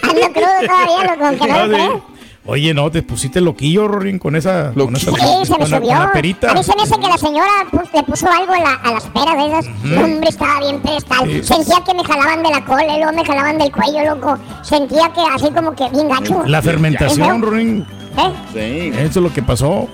Ando 0.03 0.33
crudo 0.33 0.59
todavía, 0.65 1.03
loco, 1.15 1.25
aunque 1.25 1.47
no 1.47 1.65
lo. 1.67 2.18
Oye, 2.45 2.73
no, 2.73 2.89
te 2.89 3.03
pusiste 3.03 3.41
loquillo, 3.41 3.87
Rorín, 3.87 4.17
con 4.17 4.35
esa. 4.35 4.71
Con 4.73 4.95
esa 4.95 5.11
Sí, 5.11 5.17
se 5.45 5.51
me 5.51 5.59
con 5.59 5.59
la, 5.59 5.65
subió. 5.77 5.89
con 5.89 5.99
la 5.99 6.11
perita. 6.11 6.51
A 6.51 6.53
mí 6.55 6.63
se 6.63 6.75
me 6.75 6.81
hace 6.81 6.95
que 6.95 7.07
la 7.07 7.17
señora 7.17 7.47
pu- 7.71 7.89
le 7.93 8.03
puso 8.03 8.27
algo 8.31 8.53
a, 8.53 8.59
la- 8.59 8.73
a 8.75 8.91
las 8.93 9.03
peras 9.07 9.35
de 9.37 9.47
esas. 9.47 9.65
Hombre, 10.03 10.29
estaba 10.29 10.59
bien 10.59 10.79
pedestal. 10.81 11.25
Sí. 11.29 11.43
Sentía 11.43 11.75
que 11.85 11.93
me 11.93 12.03
jalaban 12.03 12.41
de 12.41 12.49
la 12.49 12.65
cola 12.65 12.97
luego 12.97 13.11
me 13.13 13.25
jalaban 13.25 13.57
del 13.59 13.71
cuello, 13.71 14.15
loco. 14.15 14.37
Sentía 14.63 15.11
que 15.13 15.21
así 15.31 15.51
como 15.53 15.75
que 15.75 15.89
bien 15.89 16.09
gacho. 16.09 16.43
La 16.47 16.61
fermentación, 16.61 17.37
¿Eh? 17.37 17.45
Rorín. 17.45 17.85
Sí. 18.53 18.91
Eso 18.97 19.01
es 19.05 19.15
lo 19.17 19.31
que 19.33 19.43
pasó. 19.43 19.87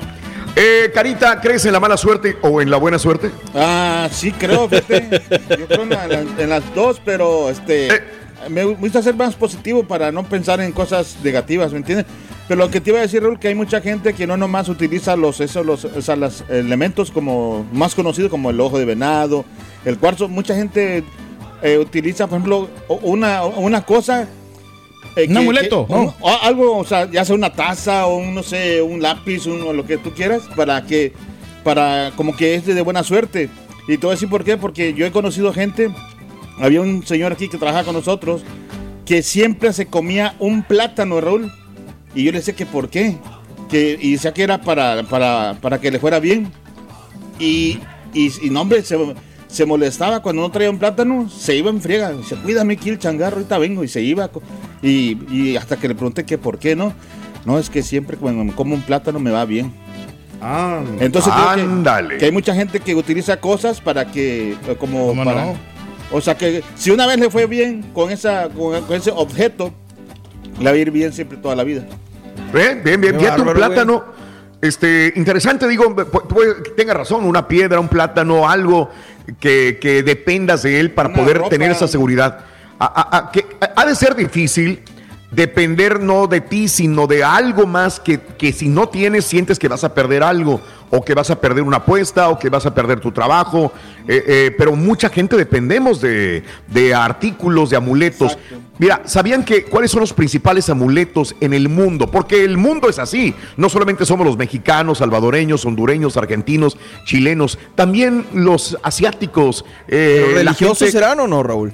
eh, 0.56 0.90
Carita, 0.94 1.42
¿crees 1.42 1.66
en 1.66 1.74
la 1.74 1.82
mala 1.82 1.98
suerte 1.98 2.38
o 2.42 2.62
en 2.62 2.70
la 2.70 2.78
buena 2.78 2.98
suerte? 3.00 3.32
Ah, 3.54 4.08
sí, 4.12 4.32
creo, 4.32 4.70
fíjate. 4.70 5.22
Yo 5.60 5.68
creo 5.68 5.84
en, 5.84 5.90
la- 5.90 6.04
en 6.44 6.50
las 6.50 6.64
dos, 6.74 7.02
pero 7.04 7.50
este. 7.50 7.88
Eh. 7.94 8.04
Me 8.50 8.64
gusta 8.64 9.02
ser 9.02 9.16
más 9.16 9.36
positivo 9.36 9.84
para 9.84 10.12
no 10.12 10.24
pensar 10.24 10.60
en 10.62 10.72
cosas 10.72 11.18
negativas, 11.24 11.72
¿me 11.72 11.78
entiendes? 11.80 12.06
Pero 12.48 12.60
lo 12.60 12.70
que 12.70 12.80
te 12.80 12.92
iba 12.92 13.00
a 13.00 13.02
decir, 13.02 13.24
Raúl, 13.24 13.40
que 13.40 13.48
hay 13.48 13.56
mucha 13.56 13.82
gente 13.82 14.14
que 14.14 14.28
no 14.28 14.38
nomás 14.38 14.70
utiliza 14.70 15.16
los, 15.16 15.40
esos, 15.42 15.66
los, 15.66 15.86
o 15.86 16.02
sea, 16.02 16.16
los 16.16 16.44
elementos 16.50 17.10
como 17.12 17.66
más 17.74 17.96
conocidos 17.96 18.30
como 18.30 18.52
el 18.52 18.60
ojo 18.62 18.78
de 18.78 18.86
venado, 18.86 19.46
el 19.84 19.98
cuarzo. 19.98 20.28
Mucha 20.28 20.56
gente 20.56 21.04
eh, 21.64 21.78
utiliza, 21.80 22.28
por 22.28 22.38
ejemplo, 22.38 22.70
una, 23.02 23.46
una 23.46 23.84
cosa. 23.84 24.28
eh, 25.16 25.26
Un 25.28 25.38
amuleto, 25.38 25.88
un- 25.90 26.06
¿no? 26.06 26.16
o 26.20 26.30
algo, 26.30 26.78
o 26.78 26.86
sea, 26.86 27.10
ya 27.10 27.26
sea 27.26 27.34
una 27.36 27.52
taza 27.52 28.06
o 28.06 28.18
un, 28.18 28.36
no 28.36 28.44
sé, 28.44 28.80
un 28.82 29.02
lápiz, 29.02 29.48
un, 29.48 29.62
o 29.64 29.74
lo 29.74 29.86
que 29.86 29.98
tú 29.98 30.12
quieras, 30.14 30.44
para 30.56 30.86
que, 30.86 31.14
para 31.64 32.12
como 32.16 32.36
que 32.38 32.54
es 32.56 32.66
de 32.68 32.80
buena 32.82 33.02
suerte. 33.04 33.50
Y 33.88 33.98
te 33.98 34.06
voy 34.06 34.10
a 34.14 34.16
decir 34.16 34.30
por 34.30 34.44
qué, 34.44 34.56
porque 34.58 34.94
yo 34.94 35.06
he 35.06 35.12
conocido 35.12 35.52
gente, 35.54 35.90
había 36.60 36.82
un 36.82 37.06
señor 37.06 37.32
aquí 37.34 37.48
que 37.50 37.58
trabaja 37.58 37.84
con 37.84 37.94
nosotros, 37.96 38.44
que 39.06 39.22
siempre 39.22 39.72
se 39.74 39.86
comía 39.88 40.36
un 40.40 40.64
plátano, 40.64 41.22
Raúl. 41.22 41.52
Y 42.14 42.24
yo 42.24 42.32
le 42.32 42.40
decía 42.40 42.56
que 42.56 42.66
por 42.66 42.90
qué. 42.90 43.18
Que, 43.70 43.98
y 44.02 44.14
decía 44.14 44.34
que 44.34 44.44
era 44.44 44.62
para, 44.62 45.04
para, 45.04 45.58
para 45.62 45.80
que 45.82 45.92
le 45.92 46.00
fuera 46.00 46.20
bien. 46.20 46.52
Y, 47.40 47.80
y, 48.14 48.32
y 48.46 48.50
no, 48.50 48.62
hombre, 48.62 48.82
se, 48.84 48.98
se 49.48 49.66
molestaba 49.66 50.22
cuando 50.22 50.42
no 50.44 50.50
traía 50.52 50.70
un 50.70 50.80
plátano, 50.80 51.30
se 51.30 51.56
iba 51.56 51.70
en 51.70 51.82
friega. 51.82 52.12
Dice, 52.14 52.36
cuídame 52.38 52.76
aquí 52.76 52.90
el 52.90 53.00
changarro, 53.00 53.38
ahorita 53.38 53.58
vengo. 53.58 53.84
Y 53.84 53.88
se 53.88 54.02
iba. 54.02 54.30
Y, 54.82 55.18
y 55.30 55.58
hasta 55.58 55.78
que 55.78 55.88
le 55.88 55.96
pregunté 55.96 56.24
que 56.26 56.38
por 56.38 56.58
qué, 56.58 56.76
¿no? 56.76 56.94
No, 57.46 57.60
es 57.60 57.70
que 57.70 57.84
siempre 57.84 58.18
cuando 58.18 58.44
me 58.44 58.54
como 58.54 58.74
un 58.76 58.82
plátano 58.82 59.20
me 59.20 59.32
va 59.32 59.46
bien. 59.46 59.72
Ah, 60.42 60.82
Entonces 61.00 61.34
que- 61.34 61.62
Ándale. 61.62 62.18
que, 62.18 62.26
hay 62.26 62.32
mucha 62.32 62.54
gente 62.56 62.80
que 62.80 62.96
utiliza 62.96 63.40
cosas 63.40 63.82
para 63.82 64.12
que, 64.12 64.56
como 64.80 65.08
¿Cómo 65.08 65.24
para... 65.24 65.46
no? 65.46 65.75
O 66.12 66.22
sea 66.22 66.36
que 66.38 66.64
si 66.76 66.92
una 66.92 67.08
vez 67.08 67.20
le 67.20 67.30
fue 67.30 67.46
bien 67.48 67.84
con, 67.94 68.12
esa, 68.12 68.50
con, 68.50 68.82
con 68.84 68.96
ese 68.96 69.12
objeto, 69.12 69.74
le 70.60 70.66
va 70.66 70.72
a 70.72 70.76
ir 70.76 70.92
bien 70.92 71.12
siempre 71.14 71.38
toda 71.38 71.56
la 71.56 71.64
vida. 71.64 71.84
Bien, 72.54 72.82
bien, 72.84 73.02
bien. 73.02 73.20
Fíjate 73.20 73.42
un 73.42 73.54
plátano. 73.54 74.04
Este, 74.62 75.14
interesante, 75.16 75.68
digo, 75.68 75.86
pu- 75.96 76.28
puede 76.28 76.64
que 76.64 76.72
tenga 76.72 76.94
razón, 76.94 77.26
una 77.26 77.48
piedra, 77.48 77.80
un 77.80 77.88
plátano, 77.90 78.50
algo 78.50 78.90
que, 79.40 79.78
que 79.82 80.02
dependas 80.02 80.64
de 80.64 80.80
él 80.80 80.92
para 80.92 81.10
Una 81.10 81.18
poder 81.18 81.38
ropa. 81.38 81.50
tener 81.50 81.72
esa 81.72 81.88
seguridad. 81.88 82.40
A- 82.80 82.86
a- 82.86 83.18
a- 83.18 83.32
que- 83.32 83.46
ha 83.76 83.86
de 83.86 83.96
ser 83.96 84.16
difícil 84.16 84.82
depender 85.36 86.00
no 86.00 86.28
de 86.28 86.42
ti, 86.42 86.68
sino 86.68 87.08
de 87.08 87.24
algo 87.24 87.66
más 87.66 88.00
que, 88.00 88.20
que 88.20 88.54
si 88.54 88.68
no 88.70 88.88
tienes, 88.90 89.26
sientes 89.26 89.60
que 89.60 89.68
vas 89.68 89.84
a 89.84 89.94
perder 89.94 90.24
algo, 90.24 90.62
o 90.92 91.04
que 91.04 91.14
vas 91.14 91.30
a 91.32 91.42
perder 91.42 91.64
una 91.64 91.78
apuesta, 91.78 92.30
o 92.30 92.40
que 92.40 92.50
vas 92.50 92.66
a 92.66 92.74
perder 92.74 93.00
tu 93.00 93.12
trabajo. 93.12 93.74
Eh, 94.08 94.24
eh, 94.28 94.56
pero 94.58 94.76
mucha 94.76 95.10
gente 95.10 95.36
dependemos 95.36 96.00
de, 96.00 96.44
de 96.68 96.94
artículos, 96.94 97.70
de 97.72 97.76
amuletos. 97.78 98.38
Mira, 98.78 99.02
¿sabían 99.06 99.44
que 99.44 99.64
cuáles 99.64 99.92
son 99.92 100.02
los 100.02 100.14
principales 100.14 100.70
amuletos 100.70 101.36
en 101.42 101.54
el 101.54 101.70
mundo? 101.70 102.12
Porque 102.12 102.44
el 102.44 102.58
mundo 102.58 102.90
es 102.90 103.00
así. 103.00 103.34
No 103.58 103.68
solamente 103.70 104.06
somos 104.06 104.26
los 104.28 104.38
mexicanos, 104.38 105.00
salvadoreños, 105.00 105.66
hondureños, 105.66 106.18
argentinos, 106.18 106.78
chilenos, 107.06 107.58
también 107.76 108.26
los 108.34 108.78
asiáticos. 108.84 109.66
eh, 109.88 110.22
¿Pero 110.24 110.28
la 110.32 110.52
¿Religiosos 110.52 110.78
gente- 110.80 110.92
serán 110.92 111.20
o 111.20 111.28
no, 111.28 111.42
Raúl? 111.44 111.74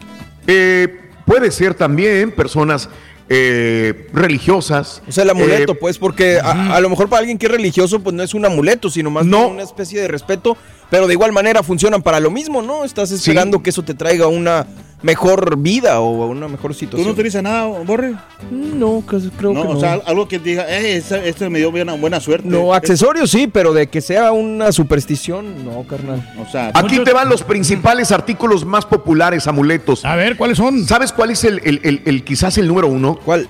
puede 1.25 1.51
ser 1.51 1.75
también 1.75 2.31
personas 2.31 2.90
eh, 3.34 4.08
religiosas. 4.14 5.01
O 5.08 5.11
sea, 5.11 5.24
el 5.24 5.30
amuleto, 5.30 5.72
Eh, 5.72 5.77
pues, 5.80 5.98
porque 5.98 6.38
a, 6.40 6.76
a 6.76 6.82
lo 6.82 6.90
mejor 6.90 7.08
para 7.08 7.22
alguien 7.22 7.38
que 7.38 7.45
es 7.45 7.51
religioso, 7.51 8.01
pues 8.01 8.14
no 8.14 8.24
es 8.24 8.34
un 8.34 8.45
amuleto, 8.45 8.90
sino 8.90 9.10
más 9.10 9.26
bien 9.26 9.35
una 9.53 9.64
especie 9.64 10.01
de 10.01 10.10
respeto, 10.10 10.58
pero 10.92 11.08
de 11.08 11.14
igual 11.14 11.32
manera 11.32 11.64
funcionan 11.64 12.03
para 12.03 12.20
lo 12.20 12.30
mismo, 12.30 12.61
¿no? 12.61 12.84
Estás 12.84 13.10
esperando 13.11 13.64
que 13.64 13.72
eso 13.72 13.82
te 13.82 13.95
traiga 13.95 14.28
una 14.28 14.68
mejor 15.03 15.58
vida 15.58 16.00
o 16.00 16.28
una 16.28 16.48
mejor 16.48 16.74
¿Tú 16.74 16.78
situación. 16.78 17.08
no 17.08 17.14
utilizas 17.14 17.42
nada, 17.42 17.66
Borre? 17.66 18.14
No, 18.52 19.02
creo 19.08 19.20
que 19.53 19.60
O 19.60 19.74
no. 19.74 19.80
sea, 19.80 19.94
algo 20.06 20.28
que 20.28 20.38
diga, 20.38 20.66
eh, 20.70 20.98
esto 20.98 21.50
me 21.50 21.58
dio 21.58 21.72
buena, 21.72 21.94
buena 21.94 22.20
suerte. 22.20 22.48
No, 22.48 22.72
accesorios 22.76 23.32
sí, 23.32 23.48
pero 23.48 23.74
de 23.74 23.88
que 23.88 24.00
sea 24.00 24.32
una 24.32 24.72
superstición, 24.72 25.66
no, 25.66 25.84
carnal. 25.88 26.32
O 26.45 26.52
sea, 26.52 26.72
Aquí 26.76 27.00
te 27.00 27.14
van 27.14 27.30
los 27.30 27.42
principales 27.42 28.11
artículos 28.11 28.64
más 28.64 28.86
populares, 28.86 29.48
amuletos. 29.48 30.06
A 30.06 30.16
ver, 30.16 30.38
¿cuáles 30.38 30.58
son? 30.58 30.86
¿Sabes 30.86 31.11
cuál 31.11 31.32
es 31.32 31.44
el, 31.45 31.61
el- 31.64 31.80
el- 31.84 32.02
el- 32.06 32.24
quizás 32.24 32.60
el 32.60 32.68
número 32.68 32.88
uno? 32.88 33.18
¿Cuál? 33.26 33.48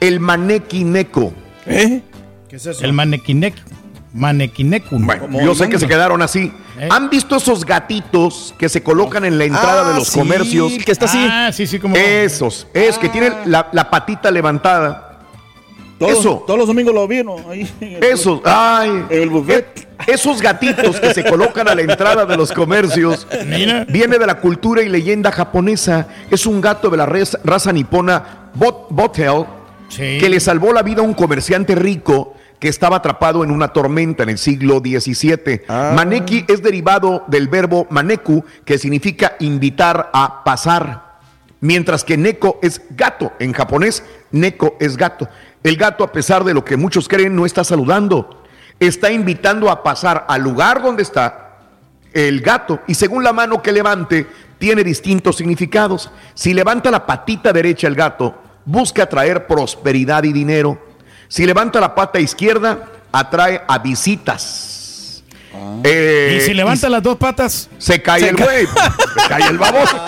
El 0.00 0.18
manequineco. 0.18 1.32
¿Eh? 1.66 2.00
¿Qué 2.48 2.56
es 2.56 2.66
eso? 2.66 2.82
El 2.84 2.92
manequinec. 2.92 3.54
Manequinecum. 4.14 5.04
Bueno, 5.06 5.40
yo 5.42 5.54
sé 5.54 5.68
que 5.68 5.78
se 5.78 5.86
quedaron 5.86 6.22
así. 6.22 6.52
Eh. 6.78 6.88
¿Han 6.90 7.10
visto 7.10 7.36
esos 7.36 7.64
gatitos 7.64 8.54
que 8.58 8.68
se 8.68 8.82
colocan 8.82 9.24
en 9.24 9.36
la 9.38 9.44
entrada 9.44 9.84
Ah, 9.86 9.88
de 9.90 9.94
los 9.98 10.08
sí, 10.08 10.18
comercios? 10.18 10.72
que 10.84 10.92
está 10.92 11.04
así. 11.06 11.18
Ah, 11.30 11.50
sí, 11.52 11.66
sí, 11.66 11.78
como. 11.78 11.94
Esos, 11.96 12.66
es 12.72 12.98
que 12.98 13.08
tienen 13.08 13.32
la, 13.46 13.68
la 13.72 13.90
patita 13.90 14.30
levantada. 14.30 15.04
todos, 15.98 16.20
Eso. 16.20 16.44
todos 16.46 16.58
los 16.58 16.68
domingos 16.68 16.94
lo 16.94 17.08
vi, 17.08 17.24
¿no? 17.24 17.36
Ahí 17.50 17.68
en 17.80 17.94
el- 17.96 18.04
Esos, 18.04 18.40
ay. 18.44 19.04
El 19.10 19.28
buffet. 19.30 19.88
Esos 20.06 20.40
gatitos 20.40 21.00
que 21.00 21.12
se 21.12 21.24
colocan 21.24 21.68
a 21.68 21.74
la 21.74 21.82
entrada 21.82 22.24
de 22.24 22.36
los 22.36 22.52
comercios 22.52 23.26
Mira. 23.46 23.84
viene 23.88 24.16
de 24.16 24.24
la 24.26 24.36
cultura 24.36 24.80
y 24.80 24.88
leyenda 24.88 25.32
japonesa. 25.32 26.06
Es 26.30 26.46
un 26.46 26.60
gato 26.60 26.88
de 26.88 26.96
la 26.96 27.06
raza 27.06 27.72
nipona 27.72 28.50
Bot 28.54 28.86
Botel 28.90 29.44
Sí. 29.88 30.18
que 30.20 30.28
le 30.28 30.38
salvó 30.38 30.72
la 30.72 30.82
vida 30.82 31.00
a 31.00 31.04
un 31.04 31.14
comerciante 31.14 31.74
rico 31.74 32.34
que 32.58 32.68
estaba 32.68 32.96
atrapado 32.96 33.44
en 33.44 33.50
una 33.50 33.68
tormenta 33.68 34.22
en 34.22 34.30
el 34.30 34.38
siglo 34.38 34.80
XVII. 34.80 35.62
Ah. 35.68 35.92
Maneki 35.94 36.44
es 36.48 36.62
derivado 36.62 37.24
del 37.28 37.48
verbo 37.48 37.86
maneku, 37.90 38.44
que 38.64 38.78
significa 38.78 39.36
invitar 39.40 40.10
a 40.12 40.42
pasar. 40.44 41.08
Mientras 41.60 42.04
que 42.04 42.16
neko 42.16 42.58
es 42.62 42.82
gato. 42.90 43.32
En 43.38 43.52
japonés, 43.52 44.04
neko 44.30 44.76
es 44.80 44.96
gato. 44.96 45.28
El 45.62 45.76
gato, 45.76 46.04
a 46.04 46.12
pesar 46.12 46.44
de 46.44 46.54
lo 46.54 46.64
que 46.64 46.76
muchos 46.76 47.08
creen, 47.08 47.34
no 47.34 47.46
está 47.46 47.64
saludando. 47.64 48.44
Está 48.78 49.10
invitando 49.10 49.70
a 49.70 49.82
pasar 49.82 50.24
al 50.28 50.42
lugar 50.42 50.82
donde 50.82 51.02
está 51.02 51.56
el 52.12 52.40
gato. 52.40 52.80
Y 52.86 52.94
según 52.94 53.24
la 53.24 53.32
mano 53.32 53.62
que 53.62 53.72
levante, 53.72 54.26
tiene 54.58 54.84
distintos 54.84 55.36
significados. 55.36 56.10
Si 56.34 56.54
levanta 56.54 56.90
la 56.90 57.06
patita 57.06 57.52
derecha 57.52 57.88
el 57.88 57.94
gato, 57.94 58.36
busca 58.64 59.06
traer 59.06 59.46
prosperidad 59.46 60.24
y 60.24 60.32
dinero. 60.32 60.87
Si 61.28 61.44
levanta 61.46 61.80
la 61.80 61.94
pata 61.94 62.18
izquierda, 62.18 62.86
atrae 63.12 63.62
a 63.68 63.78
visitas. 63.78 65.22
Eh, 65.84 66.38
y 66.38 66.46
si 66.46 66.54
levanta 66.54 66.88
las 66.88 67.02
dos 67.02 67.16
patas. 67.16 67.68
se 67.78 68.00
cae 68.00 68.20
Se 68.20 68.28
el 68.30 68.36
ca- 68.36 68.44
güey, 68.44 68.66
se 68.66 69.28
cae 69.28 69.48
el 69.48 69.58
baboso. 69.58 69.96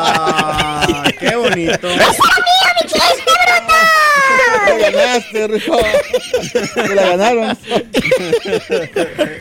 Ah, 0.00 1.02
qué 1.18 1.34
bonito. 1.36 1.88
Ganaste, 4.90 5.48
Rico. 5.48 5.76
Te 6.74 6.94
la 6.94 7.02
ganaron. 7.16 7.58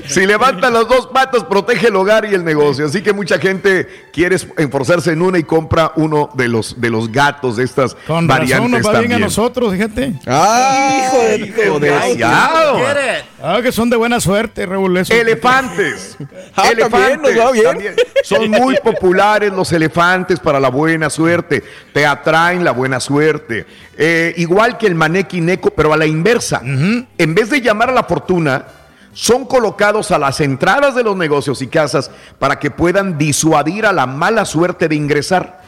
Si 0.08 0.26
levanta 0.26 0.70
las 0.70 0.88
dos 0.88 1.08
patas, 1.08 1.44
protege 1.44 1.88
el 1.88 1.96
hogar 1.96 2.26
y 2.26 2.34
el 2.34 2.44
negocio. 2.44 2.86
Así 2.86 3.02
que 3.02 3.14
mucha 3.14 3.38
gente 3.40 3.88
quiere 4.14 4.36
esforzarse 4.36 5.12
en 5.12 5.22
una 5.22 5.38
y 5.38 5.44
compra 5.44 5.92
uno 5.96 6.30
de 6.34 6.48
los, 6.48 6.80
de 6.80 6.90
los 6.90 7.12
gatos 7.12 7.58
de 7.58 7.64
estas 7.64 7.96
Con 8.08 8.28
razón 8.28 8.28
variantes 8.28 8.72
nos 8.72 8.86
va 8.86 8.92
bien 8.92 8.96
a 8.98 9.02
también. 9.02 9.22
nosotros, 9.22 9.74
fíjate. 9.74 10.14
Ah, 10.26 11.38
hijo 11.40 11.80
de, 11.80 11.90
desgraciado. 11.90 12.80
Ah, 13.42 13.60
que 13.62 13.72
son 13.72 13.90
de 13.90 13.98
buena 13.98 14.20
suerte, 14.20 14.66
Raúl. 14.66 14.98
eso. 14.98 15.14
Elefantes. 15.14 16.18
Ah, 16.56 16.70
también, 16.78 17.22
nos 17.22 17.38
va 17.38 17.52
bien. 17.52 17.66
también. 17.66 17.96
Son 18.24 18.50
muy 18.50 18.78
populares 18.84 19.52
los 19.52 19.72
elefantes 19.72 20.40
para 20.40 20.60
la 20.60 20.70
buena 20.70 21.10
suerte. 21.10 21.64
Te 21.94 22.06
atraen 22.06 22.64
la 22.64 22.72
buena 22.72 23.00
suerte. 23.00 23.66
Eh, 23.98 24.34
igual 24.38 24.78
que 24.78 24.86
el 24.86 24.96
maneki 24.96 25.42
neko, 25.42 25.72
pero 25.72 25.92
a 25.92 25.98
la 25.98 26.06
inversa. 26.06 26.62
En 26.64 27.36
vez 27.36 27.50
de 27.50 27.62
llamar 27.62 27.90
a 27.90 27.94
la 27.94 28.04
fortuna, 28.04 28.66
son 29.12 29.46
colocados 29.46 30.12
a 30.12 30.20
las 30.20 30.40
entradas 30.42 30.94
de 30.94 31.04
los 31.04 31.18
negocios 31.18 31.62
y 31.64 31.68
casas 31.68 32.12
para 32.38 32.60
que 32.60 32.70
puedan 32.70 33.18
disuadir 33.18 33.88
a 33.88 33.92
la 33.94 34.06
mala 34.06 34.46
suerte 34.46 34.88
de 34.88 34.96
ingresar. 34.96 35.62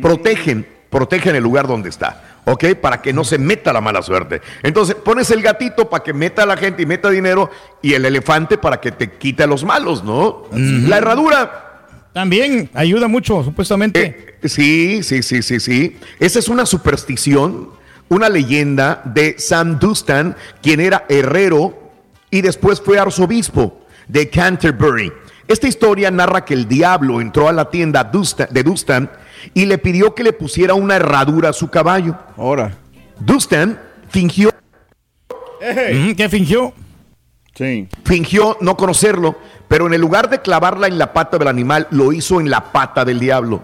Protegen, 0.00 0.66
protegen 0.88 1.36
el 1.36 1.42
lugar 1.42 1.66
donde 1.66 1.90
está. 1.90 2.22
¿Ok? 2.46 2.74
Para 2.80 3.00
que 3.00 3.12
no 3.12 3.24
se 3.24 3.38
meta 3.38 3.72
la 3.72 3.80
mala 3.80 4.02
suerte. 4.02 4.40
Entonces 4.62 4.94
pones 4.96 5.30
el 5.30 5.42
gatito 5.42 5.88
para 5.88 6.02
que 6.02 6.12
meta 6.12 6.42
a 6.42 6.46
la 6.46 6.56
gente 6.56 6.82
y 6.82 6.86
meta 6.86 7.10
dinero 7.10 7.50
y 7.82 7.94
el 7.94 8.04
elefante 8.04 8.56
para 8.58 8.80
que 8.80 8.92
te 8.92 9.12
quite 9.12 9.42
a 9.42 9.46
los 9.46 9.64
malos, 9.64 10.04
¿no? 10.04 10.44
La 10.52 10.98
herradura 10.98 11.63
También 12.14 12.70
ayuda 12.72 13.08
mucho, 13.08 13.42
supuestamente. 13.44 14.38
eh, 14.42 14.48
sí, 14.48 15.02
sí, 15.02 15.22
sí, 15.22 15.42
sí, 15.42 15.60
sí. 15.60 15.96
Esa 16.20 16.38
es 16.38 16.48
una 16.48 16.64
superstición, 16.64 17.68
una 18.08 18.28
leyenda 18.30 19.02
de 19.04 19.34
Sam 19.38 19.78
Dustan, 19.78 20.36
quien 20.62 20.80
era 20.80 21.04
herrero 21.08 21.92
y 22.30 22.40
después 22.40 22.80
fue 22.80 22.98
arzobispo 22.98 23.80
de 24.08 24.30
Canterbury. 24.30 25.12
Esta 25.48 25.66
historia 25.68 26.10
narra 26.10 26.44
que 26.44 26.54
el 26.54 26.66
diablo 26.68 27.20
entró 27.20 27.48
a 27.48 27.52
la 27.52 27.68
tienda 27.68 28.10
Dustan- 28.10 28.48
de 28.48 28.62
Dustan 28.62 29.10
y 29.52 29.66
le 29.66 29.76
pidió 29.78 30.14
que 30.14 30.22
le 30.22 30.32
pusiera 30.32 30.72
una 30.74 30.96
herradura 30.96 31.50
a 31.50 31.52
su 31.52 31.68
caballo. 31.68 32.16
Ahora. 32.36 32.78
Dustan 33.18 33.78
fingió 34.08 34.50
Mm, 35.60 36.12
¿Qué 36.12 36.28
fingió? 36.28 36.74
Sí. 37.54 37.88
fingió 38.04 38.58
no 38.60 38.76
conocerlo, 38.76 39.38
pero 39.68 39.86
en 39.86 39.94
el 39.94 40.00
lugar 40.00 40.30
de 40.30 40.40
clavarla 40.40 40.86
en 40.86 40.98
la 40.98 41.12
pata 41.12 41.38
del 41.38 41.48
animal, 41.48 41.86
lo 41.90 42.12
hizo 42.12 42.40
en 42.40 42.50
la 42.50 42.72
pata 42.72 43.04
del 43.04 43.20
diablo. 43.20 43.62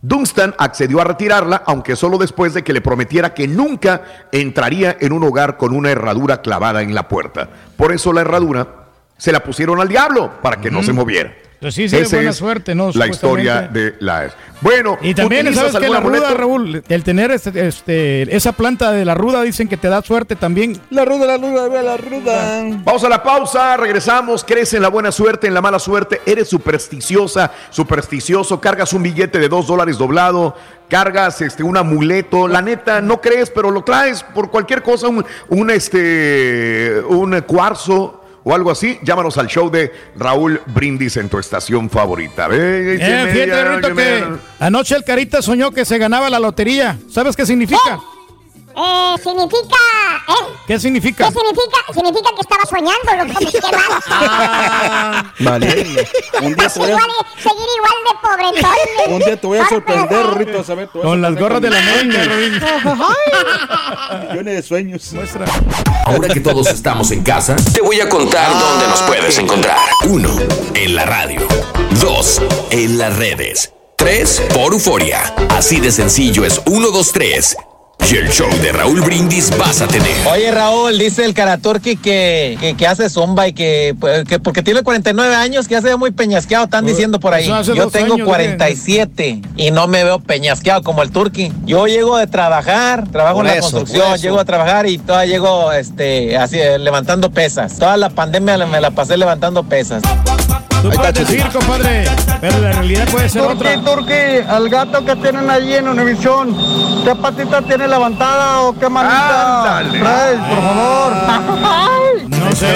Dunstan 0.00 0.54
accedió 0.58 1.00
a 1.00 1.04
retirarla, 1.04 1.62
aunque 1.64 1.94
solo 1.94 2.18
después 2.18 2.54
de 2.54 2.64
que 2.64 2.72
le 2.72 2.80
prometiera 2.80 3.34
que 3.34 3.46
nunca 3.46 4.02
entraría 4.32 4.96
en 5.00 5.12
un 5.12 5.22
hogar 5.22 5.56
con 5.56 5.74
una 5.74 5.90
herradura 5.90 6.42
clavada 6.42 6.82
en 6.82 6.94
la 6.94 7.06
puerta. 7.06 7.48
Por 7.76 7.92
eso 7.92 8.12
la 8.12 8.22
herradura 8.22 8.86
se 9.16 9.30
la 9.30 9.44
pusieron 9.44 9.80
al 9.80 9.88
diablo, 9.88 10.32
para 10.42 10.60
que 10.60 10.72
no 10.72 10.82
se 10.82 10.92
moviera. 10.92 11.32
Pues 11.62 11.76
sí, 11.76 11.88
sí, 11.88 11.94
Esa 11.94 12.16
buena 12.16 12.30
es 12.30 12.36
suerte, 12.36 12.74
¿no? 12.74 12.90
La 12.92 13.06
historia 13.06 13.62
de 13.62 13.94
la... 14.00 14.34
Bueno, 14.62 14.98
Y 15.00 15.14
también, 15.14 15.46
¿utilizas 15.46 15.70
¿sabes 15.70 15.86
que 15.86 15.92
La 15.92 16.00
ruda? 16.00 16.34
Raúl, 16.34 16.82
el 16.88 17.04
tener 17.04 17.30
este, 17.30 17.68
este, 17.68 18.36
esa 18.36 18.50
planta 18.50 18.90
de 18.90 19.04
la 19.04 19.14
ruda 19.14 19.42
dicen 19.42 19.68
que 19.68 19.76
te 19.76 19.88
da 19.88 20.02
suerte 20.02 20.34
también. 20.34 20.80
La 20.90 21.04
ruda, 21.04 21.24
la 21.24 21.36
ruda, 21.36 21.82
la 21.82 21.96
ruda. 21.96 22.64
Vamos 22.82 23.04
a 23.04 23.08
la 23.08 23.22
pausa, 23.22 23.76
regresamos, 23.76 24.42
crees 24.42 24.74
en 24.74 24.82
la 24.82 24.88
buena 24.88 25.12
suerte, 25.12 25.46
en 25.46 25.54
la 25.54 25.60
mala 25.60 25.78
suerte, 25.78 26.20
eres 26.26 26.48
supersticiosa, 26.48 27.52
supersticioso, 27.70 28.60
cargas 28.60 28.92
un 28.92 29.04
billete 29.04 29.38
de 29.38 29.48
dos 29.48 29.68
dólares 29.68 29.98
doblado, 29.98 30.56
cargas 30.88 31.40
este, 31.42 31.62
un 31.62 31.76
amuleto, 31.76 32.48
la 32.48 32.60
neta, 32.60 33.00
no 33.00 33.20
crees, 33.20 33.50
pero 33.50 33.70
lo 33.70 33.84
traes 33.84 34.24
por 34.24 34.50
cualquier 34.50 34.82
cosa, 34.82 35.06
un, 35.06 35.24
un, 35.48 35.70
este, 35.70 37.00
un 37.08 37.40
cuarzo 37.42 38.21
o 38.44 38.54
algo 38.54 38.70
así, 38.70 38.98
llámanos 39.02 39.38
al 39.38 39.46
show 39.46 39.70
de 39.70 39.92
Raúl 40.16 40.60
Brindis 40.66 41.16
en 41.16 41.28
tu 41.28 41.38
estación 41.38 41.88
favorita. 41.88 42.48
Eh, 42.50 42.98
fíjate, 43.32 43.64
Rito, 43.64 43.94
que 43.94 44.24
anoche 44.58 44.96
el 44.96 45.04
Carita 45.04 45.42
soñó 45.42 45.70
que 45.70 45.84
se 45.84 45.98
ganaba 45.98 46.28
la 46.30 46.38
lotería. 46.38 46.98
¿Sabes 47.10 47.36
qué 47.36 47.46
significa? 47.46 48.00
Eh, 48.74 49.14
significa, 49.22 49.76
¿eh? 50.28 50.44
¿Qué 50.66 50.80
significa? 50.80 51.28
¿Qué 51.28 51.32
significa? 51.38 51.78
Significa 51.92 52.30
que 52.34 52.40
estaba 52.40 52.64
soñando, 52.64 53.24
loco. 53.24 53.38
Qué 53.50 53.60
mal. 53.76 55.32
Vale. 55.38 56.08
Un 56.42 56.54
día 56.54 56.68
te 56.68 56.78
voy 56.78 56.88
Igual, 56.90 57.10
seguir 57.36 57.68
igual 57.76 57.92
de 58.06 58.14
pobretón. 58.22 59.12
un 59.12 59.18
día 59.20 59.36
te 59.40 59.46
voy 59.46 59.58
a 59.58 59.68
sorprender, 59.68 60.26
Rito, 60.38 60.60
a 60.60 60.64
saber. 60.64 60.88
Con 60.88 61.20
las 61.20 61.34
gorras 61.36 61.60
de 61.60 61.70
la 61.70 61.78
América, 61.78 62.18
millones. 64.30 64.54
De 64.56 64.62
sueños. 64.62 65.12
Muestra. 65.12 65.44
Ahora 66.06 66.28
que 66.28 66.40
todos 66.40 66.66
estamos 66.68 67.10
en 67.10 67.22
casa, 67.22 67.56
te 67.72 67.80
voy 67.80 68.00
a 68.00 68.08
contar 68.08 68.50
dónde 68.58 68.86
nos 68.88 69.02
puedes 69.02 69.38
encontrar. 69.38 69.78
Uno, 70.06 70.30
en 70.74 70.94
la 70.96 71.04
radio. 71.04 71.40
Dos, 72.00 72.40
en 72.70 72.98
las 72.98 73.16
redes. 73.16 73.72
Tres, 73.96 74.42
por 74.54 74.72
Euforia. 74.72 75.32
Así 75.50 75.78
de 75.80 75.92
sencillo 75.92 76.44
es 76.44 76.60
1, 76.66 76.88
2, 76.90 77.12
3. 77.12 77.56
Y 78.12 78.16
el 78.16 78.28
show 78.30 78.50
de 78.60 78.72
Raúl 78.72 79.00
Brindis 79.00 79.56
vas 79.56 79.80
a 79.80 79.88
tener. 79.88 80.10
Oye, 80.30 80.50
Raúl, 80.50 80.98
dice 80.98 81.24
el 81.24 81.32
Karaturki 81.32 81.96
que, 81.96 82.58
que, 82.60 82.76
que 82.76 82.86
hace 82.86 83.08
zumba 83.08 83.48
y 83.48 83.54
que, 83.54 83.96
que 84.28 84.38
porque 84.38 84.62
tiene 84.62 84.82
49 84.82 85.34
años, 85.34 85.66
que 85.66 85.74
ya 85.74 85.80
se 85.80 85.88
ve 85.88 85.96
muy 85.96 86.10
peñasqueado, 86.10 86.64
están 86.64 86.84
diciendo 86.84 87.20
por 87.20 87.32
ahí. 87.32 87.50
Yo 87.74 87.88
tengo 87.88 88.14
años, 88.14 88.26
47 88.26 89.40
y 89.56 89.70
no 89.70 89.86
me 89.86 90.04
veo 90.04 90.20
peñasqueado 90.20 90.82
como 90.82 91.02
el 91.02 91.10
Turki. 91.10 91.52
Yo 91.64 91.86
llego 91.86 92.18
de 92.18 92.26
trabajar, 92.26 93.08
trabajo 93.08 93.36
Por 93.36 93.46
en 93.46 93.52
la 93.52 93.58
eso, 93.58 93.70
construcción, 93.70 94.18
llego 94.18 94.38
a 94.38 94.44
trabajar 94.44 94.86
y 94.86 94.98
todavía 94.98 95.32
llego 95.32 95.72
este, 95.72 96.36
así, 96.36 96.58
eh, 96.60 96.78
levantando 96.78 97.30
pesas. 97.30 97.78
Toda 97.78 97.96
la 97.96 98.10
pandemia 98.10 98.58
me 98.66 98.80
la 98.82 98.90
pasé 98.90 99.16
levantando 99.16 99.62
pesas. 99.64 100.02
Tú 100.82 100.90
puedes 100.90 101.14
decir, 101.14 101.46
compadre, 101.52 102.04
pero 102.40 102.58
la 102.58 102.72
realidad 102.72 103.08
puede 103.08 103.28
ser 103.28 103.42
otra. 103.42 103.80
Turki, 103.82 104.40
al 104.48 104.68
gato 104.68 105.04
que 105.04 105.14
tienen 105.16 105.48
allí 105.48 105.74
en 105.74 105.88
Univisión, 105.88 106.56
¿qué 107.04 107.14
patita 107.14 107.62
tiene 107.62 107.86
levantada 107.86 108.62
o 108.62 108.72
qué 108.72 108.88
manita? 108.88 109.82
Fred, 109.90 110.38
por 110.48 110.60
favor. 110.60 111.12
No 112.42 112.52
sé. 112.56 112.74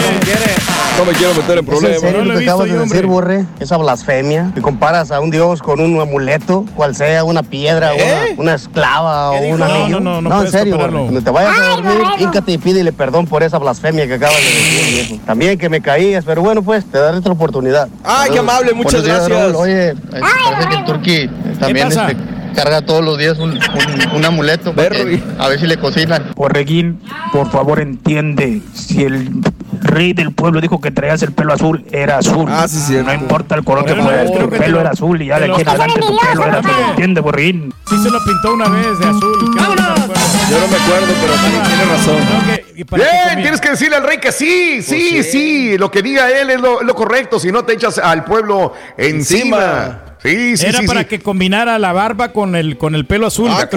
No 0.99 1.05
me 1.05 1.13
quiero 1.13 1.35
meter 1.35 1.59
en 1.59 1.59
¿Es 1.59 1.59
en 1.59 1.67
problemas. 1.67 2.01
serio 2.01 2.19
No 2.19 2.25
lo 2.25 2.33
que 2.33 2.39
visto 2.39 2.53
acabas 2.53 2.69
de 2.73 2.79
decir. 2.79 3.07
Borre? 3.07 3.45
Esa 3.61 3.77
blasfemia. 3.77 4.51
Que 4.55 4.63
comparas 4.63 5.11
a 5.11 5.21
un 5.21 5.31
dios 5.31 5.61
con 5.63 5.81
un 5.81 6.01
amuleto, 6.01 6.65
cual 6.75 6.95
sea 6.97 7.23
una 7.25 7.43
piedra, 7.43 7.95
¿Eh? 7.95 8.33
una, 8.35 8.43
una 8.43 8.55
esclava 8.55 9.31
o 9.33 9.41
¿Qué 9.41 9.53
un 9.53 9.59
dijo? 9.59 9.65
anillo. 9.73 10.01
No, 10.01 10.21
no, 10.23 10.29
no 10.29 10.43
en 10.43 10.51
serio. 10.51 10.79
Borre. 10.79 10.93
Cuando 10.93 11.21
te 11.21 11.31
vayas 11.31 11.59
a 11.59 11.69
dormir, 11.77 11.99
híncate 12.19 12.53
y 12.53 12.59
pídele 12.59 12.93
perdón 12.93 13.27
por 13.27 13.43
esa 13.43 13.59
blasfemia 13.59 14.07
que 14.07 14.15
acabas 14.15 14.37
de 14.39 14.43
decir, 14.45 15.09
viejo. 15.09 15.23
También 15.27 15.59
que 15.59 15.69
me 15.69 15.81
caías, 15.83 16.25
pero 16.25 16.41
bueno, 16.43 16.63
pues, 16.63 16.85
te 16.87 16.99
daré 16.99 17.19
otra 17.19 17.33
oportunidad. 17.33 17.89
Ay, 18.03 18.31
qué 18.33 18.39
amable, 18.39 18.73
muchas 18.73 19.03
Buenos 19.03 19.07
días, 19.07 19.29
gracias. 19.29 19.53
Raúl. 19.53 19.57
Oye, 19.57 19.95
parece 20.11 20.69
que 20.71 20.75
el 20.77 20.85
Turki 20.85 21.31
también, 21.61 21.89
pasa? 21.89 22.11
este, 22.11 22.23
carga 22.57 22.81
todos 22.83 23.05
los 23.05 23.19
días 23.19 23.39
un, 23.39 23.61
amuleto 24.25 24.73
Berry. 24.73 25.23
a 25.39 25.49
ver 25.49 25.61
si 25.61 25.67
le 25.67 25.77
cocinan. 25.77 26.33
Borreguín, 26.35 27.01
por 27.33 27.51
favor 27.51 27.81
entiende, 27.81 28.63
si 28.73 29.05
el 29.05 29.31
rey 29.83 30.15
del 30.15 30.33
pueblo 30.33 30.61
dijo 30.61 30.81
que 30.81 30.91
traías 30.91 31.23
el 31.23 31.33
pelo 31.33 31.53
azul, 31.53 31.85
era 31.93 32.19
azul. 32.19 32.47
Ah, 32.49 32.67
sí, 32.67 32.79
cierto. 32.79 33.13
No 33.13 33.15
importa 33.15 33.55
el 33.55 33.65
color 33.65 33.85
que 33.85 33.95
fuera, 33.95 34.25
tu 34.25 34.33
que 34.33 34.59
pelo 34.59 34.79
te 34.79 34.81
era 34.81 34.91
azul 34.91 35.21
y 35.21 35.27
ya 35.27 35.39
de 35.39 35.53
aquí 35.53 35.61
en 35.61 35.69
adelante 35.69 36.01
tu 36.01 36.19
pelo 36.19 36.45
era 36.45 36.59
azul. 36.59 36.71
¿Entiende, 36.91 37.21
Borreguín? 37.21 37.75
Sí 37.89 37.97
se 38.03 38.11
lo 38.11 38.19
pintó 38.25 38.55
una 38.55 38.69
vez 38.69 38.99
de 38.99 39.07
azul. 39.07 39.57
acuerdo. 39.61 40.26
Yo 40.51 40.61
no 40.61 40.69
me 40.69 40.77
acuerdo, 40.77 41.15
pero 41.21 41.33
sí, 41.35 41.69
tiene 41.69 41.85
razón. 41.85 42.17
Que- 42.47 42.85
Bien, 42.97 43.43
tienes 43.43 43.61
que 43.61 43.71
decirle 43.71 43.97
al 43.97 44.05
rey 44.05 44.19
que 44.19 44.31
sí, 44.31 44.81
sí, 44.83 45.09
Pues 45.15 45.31
sí. 45.33 45.39
sí, 45.73 45.79
lo 45.79 45.91
que 45.91 46.03
diga 46.03 46.31
él 46.31 46.51
es 46.51 46.61
lo, 46.61 46.83
lo 46.83 46.95
correcto, 46.95 47.41
si 47.41 47.51
no 47.51 47.65
te 47.65 47.73
echas 47.73 47.99
al 47.99 48.23
pueblo 48.25 48.73
encima. 48.97 49.57
Encima. 49.57 50.03
Sí, 50.23 50.57
sí, 50.57 50.67
Era 50.67 50.81
sí, 50.81 50.87
para 50.87 51.01
sí. 51.01 51.07
que 51.07 51.21
combinara 51.21 51.79
la 51.79 51.93
barba 51.93 52.33
con 52.33 52.55
el, 52.57 52.79
con 52.79 52.95
el 52.95 53.07
pelo 53.07 53.27
azul. 53.27 53.49
Ah. 53.51 53.69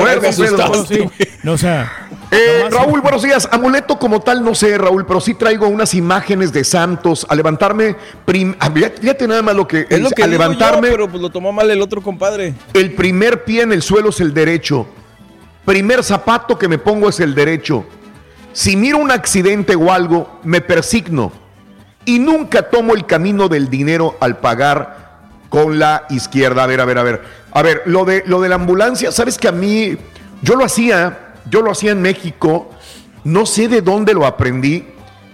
No, 1.43 1.53
o 1.53 1.57
sea, 1.57 1.91
Eh, 2.31 2.65
Raúl, 2.69 3.01
buenos 3.01 3.23
días. 3.23 3.48
Amuleto 3.51 3.98
como 3.98 4.19
tal, 4.22 4.43
no 4.43 4.53
sé, 4.53 4.77
Raúl, 4.77 5.06
pero 5.06 5.19
sí 5.19 5.33
traigo 5.33 5.67
unas 5.67 5.93
imágenes 5.95 6.51
de 6.53 6.64
santos. 6.64 7.25
A 7.30 7.35
levantarme, 7.35 7.95
prim- 8.25 8.56
ah, 8.59 8.69
fíjate 8.72 9.27
nada 9.27 9.41
más 9.41 9.56
lo 9.56 9.67
que, 9.67 9.85
Es 9.89 9.99
lo 9.99 10.09
que 10.11 10.23
a 10.23 10.27
levantarme, 10.27 10.88
yo, 10.89 10.93
pero 10.93 11.09
pues 11.09 11.22
lo 11.22 11.30
tomó 11.31 11.51
mal 11.51 11.69
el 11.72 11.81
otro 11.81 12.01
compadre. 12.01 12.53
el 12.73 12.93
primer 12.93 13.43
pie 13.45 13.64
en 13.64 13.72
el 13.72 13.81
suelo 13.81 14.09
es 14.09 14.19
el 14.19 14.33
derecho. 14.33 14.88
Primer 15.69 16.03
zapato 16.03 16.57
que 16.57 16.67
me 16.67 16.80
pongo 16.80 17.09
es 17.09 17.19
el 17.19 17.35
derecho. 17.35 17.85
Si 18.53 18.75
miro 18.75 18.98
un 18.98 19.11
accidente 19.11 19.75
o 19.75 19.91
algo, 19.91 20.39
me 20.43 20.61
persigno. 20.61 21.31
Y 22.06 22.17
nunca 22.17 22.72
tomo 22.72 22.95
el 22.95 23.06
camino 23.06 23.48
del 23.48 23.69
dinero 23.69 24.17
al 24.19 24.39
pagar 24.39 25.19
con 25.48 25.77
la 25.77 26.07
izquierda. 26.09 26.64
A 26.64 26.65
ver, 26.65 26.81
a 26.81 26.85
ver, 26.85 26.98
a 26.98 27.03
ver. 27.03 27.22
A 27.51 27.61
ver, 27.61 27.83
lo 27.85 28.03
de, 28.03 28.23
lo 28.25 28.41
de 28.41 28.49
la 28.49 28.56
ambulancia, 28.56 29.11
sabes 29.11 29.38
que 29.38 29.48
a 29.48 29.51
mí, 29.51 29.95
yo 30.41 30.56
lo 30.56 30.65
hacía, 30.65 31.35
yo 31.48 31.61
lo 31.61 31.69
hacía 31.69 31.91
en 31.91 32.01
México, 32.01 32.72
no 33.23 33.45
sé 33.45 33.67
de 33.67 33.83
dónde 33.83 34.15
lo 34.15 34.25
aprendí, 34.25 34.88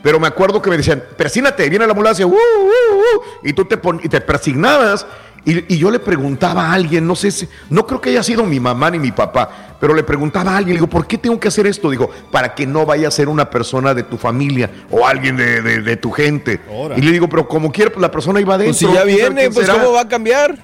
pero 0.03 0.19
me 0.19 0.27
acuerdo 0.27 0.61
que 0.61 0.69
me 0.69 0.75
decían, 0.75 1.01
persínate, 1.15 1.69
viene 1.69 1.85
la 1.85 1.93
ambulancia, 1.93 2.27
uh, 2.27 2.29
uh, 2.29 2.35
uh", 2.35 3.21
y 3.41 3.53
tú 3.53 3.63
te, 3.63 3.79
y 4.03 4.09
te 4.09 4.19
persignabas. 4.19 5.07
Y, 5.45 5.75
y 5.75 5.77
yo 5.77 5.91
le 5.91 5.99
preguntaba 5.99 6.67
a 6.69 6.73
alguien, 6.73 7.05
no 7.05 7.15
sé 7.15 7.29
si, 7.29 7.47
no 7.69 7.85
creo 7.85 8.01
que 8.01 8.09
haya 8.09 8.23
sido 8.23 8.43
mi 8.45 8.59
mamá 8.59 8.89
ni 8.89 8.97
mi 8.97 9.11
papá, 9.11 9.77
pero 9.79 9.93
le 9.93 10.01
preguntaba 10.03 10.51
a 10.53 10.57
alguien, 10.57 10.73
le 10.73 10.79
digo, 10.81 10.89
¿por 10.89 11.05
qué 11.05 11.17
tengo 11.19 11.39
que 11.39 11.47
hacer 11.49 11.67
esto? 11.67 11.89
Digo, 11.91 12.09
para 12.31 12.55
que 12.55 12.65
no 12.65 12.85
vaya 12.85 13.07
a 13.07 13.11
ser 13.11 13.29
una 13.29 13.47
persona 13.49 13.93
de 13.93 14.01
tu 14.03 14.17
familia 14.17 14.71
o 14.89 15.05
alguien 15.05 15.37
de, 15.37 15.61
de- 15.61 15.81
de 15.81 15.97
tu 15.97 16.11
gente. 16.11 16.59
Y 16.97 17.01
le 17.01 17.11
digo, 17.11 17.29
pero 17.29 17.47
como 17.47 17.71
quiera, 17.71 17.91
pues 17.91 18.01
la 18.01 18.09
persona 18.09 18.41
iba 18.41 18.55
adentro. 18.55 18.71
Pues 18.71 18.79
si 18.79 18.85
ya 18.97 19.03
¿quién 19.03 19.17
sabe 19.19 19.33
viene, 19.35 19.51
pues 19.51 19.67
será?". 19.67 19.79
¿cómo 19.79 19.93
va 19.93 20.01
a 20.01 20.07
cambiar? 20.07 20.57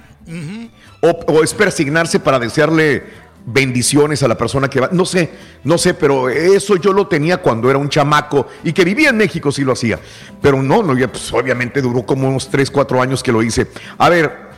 O, 1.00 1.10
o 1.10 1.42
es 1.44 1.54
persignarse 1.54 2.18
para 2.20 2.38
desearle 2.38 3.04
bendiciones 3.44 4.22
a 4.22 4.28
la 4.28 4.36
persona 4.36 4.68
que 4.68 4.80
va. 4.80 4.88
No 4.92 5.04
sé, 5.04 5.30
no 5.64 5.76
sé, 5.78 5.94
pero 5.94 6.28
eso 6.28 6.76
yo 6.76 6.92
lo 6.92 7.06
tenía 7.08 7.38
cuando 7.38 7.68
era 7.70 7.78
un 7.78 7.88
chamaco 7.88 8.46
y 8.64 8.72
que 8.72 8.84
vivía 8.84 9.10
en 9.10 9.16
México, 9.16 9.50
sí 9.50 9.62
lo 9.62 9.72
hacía. 9.72 9.98
Pero 10.40 10.62
no, 10.62 10.82
no, 10.82 10.94
pues, 11.08 11.32
obviamente 11.32 11.80
duró 11.82 12.04
como 12.04 12.28
unos 12.28 12.48
3, 12.50 12.70
4 12.70 13.02
años 13.02 13.22
que 13.22 13.32
lo 13.32 13.42
hice. 13.42 13.66
A 13.98 14.08
ver, 14.08 14.51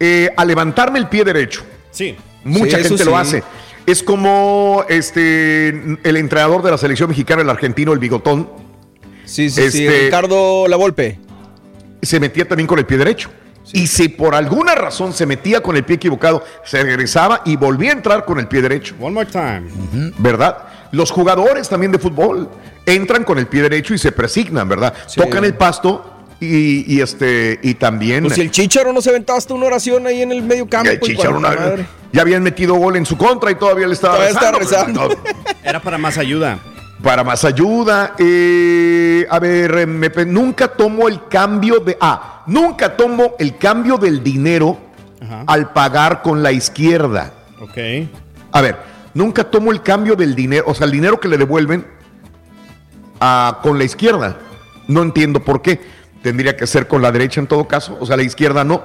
eh, 0.00 0.30
a 0.36 0.44
levantarme 0.44 0.98
el 0.98 1.08
pie 1.08 1.24
derecho. 1.24 1.62
Sí. 1.90 2.16
Mucha 2.44 2.78
Sí, 2.78 2.84
gente 2.84 3.04
lo 3.04 3.12
sí. 3.12 3.16
hace. 3.16 3.42
Es 3.86 4.02
como 4.02 4.84
este 4.88 5.68
el 6.02 6.16
entrenador 6.16 6.62
de 6.62 6.70
la 6.72 6.78
selección 6.78 7.08
mexicana, 7.08 7.42
el 7.42 7.50
argentino, 7.50 7.92
el 7.92 7.98
bigotón, 7.98 8.48
Sí, 9.24 9.50
sí, 9.50 9.70
sí. 9.72 9.84
Este- 9.86 10.04
Ricardo 10.04 10.68
La 10.68 10.76
Volpe. 10.76 11.18
se 12.02 12.20
metía 12.20 12.46
también 12.46 12.66
con 12.68 12.78
el 12.78 12.86
pie 12.86 12.98
derecho. 12.98 13.30
Y 13.72 13.88
si 13.88 14.08
por 14.08 14.36
alguna 14.36 14.76
razón 14.76 15.12
se 15.12 15.26
metía 15.26 15.60
con 15.60 15.76
el 15.76 15.84
pie 15.84 15.96
equivocado, 15.96 16.44
se 16.64 16.80
regresaba 16.84 17.42
y 17.44 17.56
volvía 17.56 17.90
a 17.90 17.94
entrar 17.94 18.24
con 18.24 18.38
el 18.38 18.46
pie 18.46 18.62
derecho. 18.62 18.94
One 19.00 19.12
more 19.14 19.26
time. 19.28 19.64
¿verdad? 20.18 20.58
Los 20.92 21.10
jugadores 21.10 21.68
también 21.68 21.90
de 21.90 21.98
fútbol 21.98 22.48
entran 22.86 23.24
con 23.24 23.38
el 23.38 23.48
pie 23.48 23.62
derecho 23.62 23.92
y 23.94 23.98
se 23.98 24.12
presignan, 24.12 24.68
¿verdad? 24.68 24.94
Sí. 25.08 25.20
Tocan 25.20 25.44
el 25.44 25.54
pasto 25.54 26.15
y, 26.40 26.94
y, 26.96 27.00
este 27.00 27.58
y 27.62 27.74
también 27.74 28.24
Pues 28.24 28.34
si 28.34 28.40
el 28.42 28.50
Chicharo 28.50 28.92
no 28.92 29.00
se 29.00 29.10
aventaba 29.10 29.38
hasta 29.38 29.54
una 29.54 29.66
oración 29.66 30.06
ahí 30.06 30.22
en 30.22 30.32
el 30.32 30.42
medio 30.42 30.68
campo. 30.68 30.90
el 30.90 31.00
Chicharo 31.00 31.38
una- 31.38 31.50
madre. 31.50 31.86
ya 32.12 32.22
habían 32.22 32.42
metido 32.42 32.74
gol 32.74 32.96
en 32.96 33.06
su 33.06 33.16
contra 33.16 33.50
y 33.50 33.54
todavía 33.54 33.86
le 33.86 33.94
estaba 33.94 34.14
Todavía 34.16 34.34
está 34.34 34.52
rezando. 34.52 35.08
Era 35.64 35.80
para 35.80 35.96
más 35.98 36.18
ayuda. 36.18 36.58
Para 37.02 37.22
más 37.24 37.44
ayuda, 37.44 38.14
eh, 38.18 39.26
a 39.30 39.38
ver, 39.38 39.78
eh, 39.78 39.86
me 39.86 40.08
nunca 40.26 40.66
tomo 40.68 41.08
el 41.08 41.26
cambio 41.28 41.78
de 41.80 41.96
ah, 42.00 42.42
nunca 42.46 42.96
tomo 42.96 43.34
el 43.38 43.56
cambio 43.58 43.98
del 43.98 44.22
dinero 44.24 44.78
Ajá. 45.22 45.44
al 45.46 45.72
pagar 45.74 46.22
con 46.22 46.42
la 46.42 46.52
izquierda. 46.52 47.32
Ok. 47.60 47.76
A 48.50 48.60
ver, 48.62 48.76
nunca 49.12 49.44
tomo 49.44 49.72
el 49.72 49.82
cambio 49.82 50.16
del 50.16 50.34
dinero, 50.34 50.64
o 50.68 50.74
sea, 50.74 50.86
el 50.86 50.92
dinero 50.92 51.20
que 51.20 51.28
le 51.28 51.36
devuelven 51.36 51.86
a- 53.20 53.58
con 53.62 53.78
la 53.78 53.84
izquierda. 53.84 54.38
No 54.88 55.02
entiendo 55.02 55.40
por 55.44 55.62
qué. 55.62 55.80
Tendría 56.26 56.56
que 56.56 56.66
ser 56.66 56.88
con 56.88 57.02
la 57.02 57.12
derecha 57.12 57.38
en 57.40 57.46
todo 57.46 57.68
caso, 57.68 57.96
o 58.00 58.04
sea, 58.04 58.16
la 58.16 58.24
izquierda 58.24 58.64
no. 58.64 58.82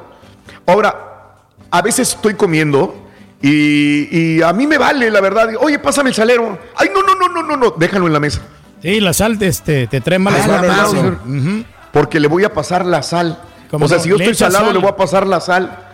Ahora, 0.68 1.38
a 1.72 1.82
veces 1.82 2.10
estoy 2.14 2.36
comiendo 2.36 2.96
y, 3.42 4.16
y 4.36 4.42
a 4.44 4.54
mí 4.54 4.68
me 4.68 4.78
vale, 4.78 5.10
la 5.10 5.20
verdad. 5.22 5.50
Oye, 5.60 5.80
pásame 5.80 6.10
el 6.12 6.16
salero. 6.16 6.60
Ay, 6.76 6.90
no, 6.94 7.02
no, 7.02 7.16
no, 7.16 7.28
no, 7.34 7.42
no, 7.42 7.58
no, 7.58 7.72
déjalo 7.80 8.06
en 8.06 8.14
la 8.14 8.20
mesa. 8.20 8.42
Sí, 8.84 9.00
la 9.00 9.12
sal 9.14 9.42
este, 9.42 9.88
te 9.88 10.02
trae 10.02 10.20
mala 10.20 10.38
Ah, 10.44 10.88
madre. 10.92 11.10
Ujú. 11.26 11.64
Porque 11.92 12.20
le 12.20 12.28
voy 12.28 12.44
a 12.44 12.54
pasar 12.54 12.86
la 12.86 13.02
sal. 13.02 13.40
Como 13.72 13.86
O 13.86 13.88
sea, 13.88 13.98
no, 13.98 14.04
si 14.04 14.10
yo 14.10 14.18
estoy 14.18 14.36
salado, 14.36 14.66
sal. 14.66 14.74
le 14.76 14.80
voy 14.80 14.90
a 14.92 14.96
pasar 14.96 15.26
la 15.26 15.42
sal. 15.42 15.88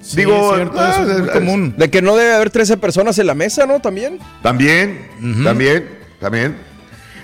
Sí, 0.00 0.16
Digo, 0.16 0.50
es 0.50 0.56
cierto, 0.56 0.80
ah, 0.80 0.90
eso 0.90 1.02
es 1.12 1.18
muy 1.20 1.28
es- 1.28 1.34
común. 1.34 1.74
De 1.76 1.88
que 1.88 2.02
no 2.02 2.16
debe 2.16 2.34
haber 2.34 2.50
13 2.50 2.78
personas 2.78 3.16
en 3.20 3.28
la 3.28 3.34
mesa, 3.36 3.64
¿no? 3.64 3.78
También. 3.78 4.18
También, 4.42 5.08
también, 5.44 5.88
también. 6.18 6.56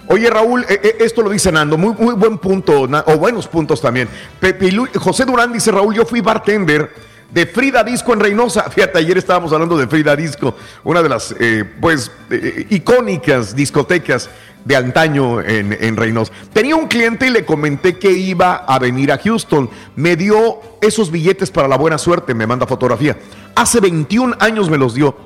Oye, 0.08 0.30
Raúl, 0.30 0.64
eh, 0.68 0.80
eh, 0.82 0.96
esto 1.00 1.22
lo 1.22 1.30
dice 1.30 1.50
Nando, 1.50 1.76
muy, 1.76 1.94
muy 1.98 2.14
buen 2.14 2.38
punto, 2.38 2.82
o 2.82 3.16
buenos 3.16 3.48
puntos 3.48 3.80
también. 3.80 4.08
Pepe 4.38 4.70
José 4.94 5.24
Durán 5.24 5.52
dice, 5.52 5.72
Raúl, 5.72 5.94
yo 5.94 6.04
fui 6.04 6.20
bartender 6.20 6.90
de 7.30 7.46
Frida 7.46 7.82
Disco 7.82 8.12
en 8.12 8.20
Reynosa. 8.20 8.62
Fíjate, 8.70 8.98
ayer 8.98 9.18
estábamos 9.18 9.52
hablando 9.52 9.76
de 9.76 9.86
Frida 9.86 10.16
Disco, 10.16 10.54
una 10.84 11.02
de 11.02 11.08
las, 11.08 11.34
eh, 11.38 11.64
pues, 11.80 12.10
eh, 12.30 12.66
icónicas 12.70 13.54
discotecas 13.54 14.30
de 14.64 14.74
antaño 14.74 15.40
en, 15.40 15.76
en 15.78 15.96
Reynosa. 15.96 16.32
Tenía 16.52 16.74
un 16.74 16.88
cliente 16.88 17.26
y 17.26 17.30
le 17.30 17.44
comenté 17.44 17.98
que 17.98 18.10
iba 18.10 18.56
a 18.56 18.78
venir 18.78 19.12
a 19.12 19.18
Houston. 19.18 19.70
Me 19.94 20.16
dio 20.16 20.60
esos 20.80 21.10
billetes 21.10 21.50
para 21.50 21.68
la 21.68 21.76
buena 21.76 21.98
suerte, 21.98 22.34
me 22.34 22.46
manda 22.46 22.66
fotografía. 22.66 23.16
Hace 23.54 23.80
21 23.80 24.36
años 24.40 24.68
me 24.68 24.76
los 24.76 24.94
dio. 24.94 25.16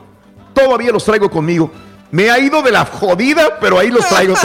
Todavía 0.52 0.92
los 0.92 1.04
traigo 1.04 1.30
conmigo. 1.30 1.70
Me 2.10 2.30
ha 2.30 2.38
ido 2.38 2.62
de 2.62 2.72
la 2.72 2.84
jodida, 2.84 3.58
pero 3.60 3.78
ahí 3.78 3.90
los 3.90 4.06
traigo. 4.08 4.34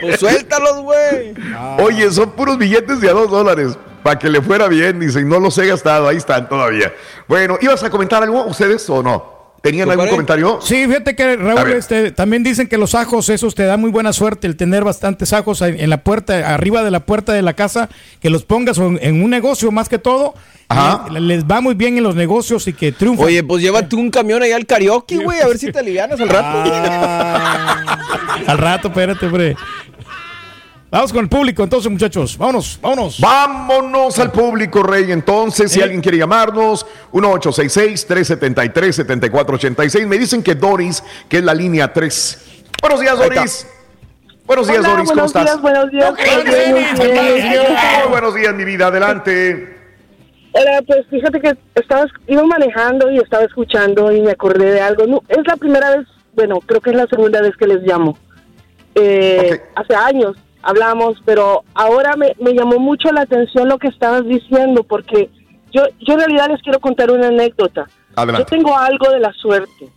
Pues 0.00 0.18
suéltalos, 0.18 0.80
güey. 0.80 1.34
Oye, 1.78 2.10
son 2.10 2.30
puros 2.30 2.56
billetes 2.56 3.00
de 3.00 3.10
a 3.10 3.12
dos 3.12 3.30
dólares. 3.30 3.76
Para 4.02 4.18
que 4.18 4.30
le 4.30 4.40
fuera 4.40 4.66
bien, 4.66 4.98
dicen, 4.98 5.28
no 5.28 5.38
los 5.38 5.56
he 5.58 5.66
gastado, 5.66 6.08
ahí 6.08 6.16
están 6.16 6.48
todavía. 6.48 6.92
Bueno, 7.28 7.58
¿ibas 7.60 7.82
a 7.84 7.90
comentar 7.90 8.22
algo 8.22 8.44
ustedes 8.46 8.88
o 8.88 9.02
no? 9.02 9.39
¿Tenían 9.62 9.90
algún 9.90 10.08
comentario? 10.08 10.58
Sí, 10.62 10.86
fíjate 10.86 11.14
que 11.14 11.36
Raúl, 11.36 11.72
este, 11.72 12.12
también 12.12 12.42
dicen 12.42 12.66
que 12.66 12.78
los 12.78 12.94
ajos, 12.94 13.28
esos 13.28 13.54
te 13.54 13.64
da 13.64 13.76
muy 13.76 13.90
buena 13.90 14.12
suerte, 14.14 14.46
el 14.46 14.56
tener 14.56 14.84
bastantes 14.84 15.32
ajos 15.34 15.60
en 15.62 15.78
en 15.78 15.90
la 15.90 16.02
puerta, 16.02 16.54
arriba 16.54 16.82
de 16.82 16.90
la 16.90 17.00
puerta 17.00 17.32
de 17.34 17.42
la 17.42 17.52
casa, 17.52 17.88
que 18.20 18.30
los 18.30 18.44
pongas 18.44 18.78
en 18.78 18.98
en 19.02 19.22
un 19.22 19.28
negocio 19.30 19.70
más 19.70 19.88
que 19.90 19.98
todo, 19.98 20.34
le- 21.10 21.20
les 21.20 21.44
va 21.44 21.60
muy 21.60 21.74
bien 21.74 21.98
en 21.98 22.04
los 22.04 22.14
negocios 22.14 22.66
y 22.68 22.72
que 22.72 22.90
triunfan. 22.92 23.26
Oye, 23.26 23.42
pues 23.44 23.62
llévate 23.62 23.96
un 23.96 24.10
camión 24.10 24.42
ahí 24.42 24.52
al 24.52 24.64
karaoke, 24.64 25.18
güey, 25.18 25.40
a 25.40 25.46
ver 25.48 25.58
si 25.58 25.70
te 25.70 25.78
alivianas 25.80 26.18
al 26.20 26.28
rato. 26.28 26.72
Al 28.46 28.58
rato, 28.58 28.88
espérate, 28.88 29.26
hombre. 29.26 29.56
Vamos 30.90 31.12
con 31.12 31.22
el 31.22 31.28
público, 31.28 31.62
entonces, 31.62 31.88
muchachos. 31.90 32.36
Vámonos, 32.36 32.78
vámonos. 32.82 33.20
Vámonos 33.20 34.18
al 34.18 34.32
público, 34.32 34.82
Rey. 34.82 35.12
Entonces, 35.12 35.70
si 35.70 35.80
alguien 35.80 36.00
quiere 36.00 36.18
llamarnos, 36.18 36.84
1866-373-7486. 37.12 40.06
Me 40.06 40.18
dicen 40.18 40.42
que 40.42 40.56
Doris, 40.56 41.04
que 41.28 41.38
es 41.38 41.44
la 41.44 41.54
línea 41.54 41.92
3. 41.92 42.64
Buenos 42.82 43.00
días. 43.00 43.16
Doris. 43.16 43.66
Buenos 44.46 44.66
días, 44.66 44.80
Hola, 44.80 44.88
Doris. 44.88 45.10
¿Cómo 45.10 45.22
buenos 45.22 45.30
estás? 45.30 45.44
días, 45.44 45.62
buenos 45.62 45.90
días. 45.92 46.12
Bien, 46.16 46.42
bien, 46.44 46.72
muy 46.96 47.06
bien. 47.06 47.66
Muy 48.02 48.10
buenos 48.10 48.34
días, 48.34 48.52
mi 48.54 48.64
vida. 48.64 48.88
Adelante. 48.88 49.76
Hola, 50.52 50.82
pues 50.84 51.06
fíjate 51.08 51.40
que 51.40 51.56
estaba, 51.76 52.06
iba 52.26 52.42
manejando 52.42 53.08
y 53.12 53.18
estaba 53.18 53.44
escuchando 53.44 54.10
y 54.10 54.20
me 54.22 54.32
acordé 54.32 54.72
de 54.72 54.80
algo. 54.80 55.06
No, 55.06 55.22
es 55.28 55.46
la 55.46 55.54
primera 55.54 55.96
vez, 55.96 56.08
bueno, 56.34 56.58
creo 56.66 56.80
que 56.80 56.90
es 56.90 56.96
la 56.96 57.06
segunda 57.06 57.40
vez 57.40 57.56
que 57.56 57.68
les 57.68 57.82
llamo. 57.82 58.18
Eh, 58.96 59.62
Hace 59.76 59.94
años 59.94 60.36
hablamos, 60.62 61.20
pero 61.24 61.64
ahora 61.74 62.16
me, 62.16 62.34
me 62.40 62.52
llamó 62.52 62.78
mucho 62.78 63.10
la 63.12 63.22
atención 63.22 63.68
lo 63.68 63.78
que 63.78 63.88
estabas 63.88 64.24
diciendo, 64.26 64.82
porque 64.82 65.30
yo, 65.72 65.82
yo 66.00 66.14
en 66.14 66.20
realidad 66.20 66.48
les 66.50 66.62
quiero 66.62 66.80
contar 66.80 67.10
una 67.10 67.28
anécdota. 67.28 67.86
Adelante. 68.16 68.42
Yo 68.42 68.56
tengo 68.56 68.76
algo 68.76 69.10
de 69.10 69.20
la 69.20 69.32
suerte. 69.32 69.88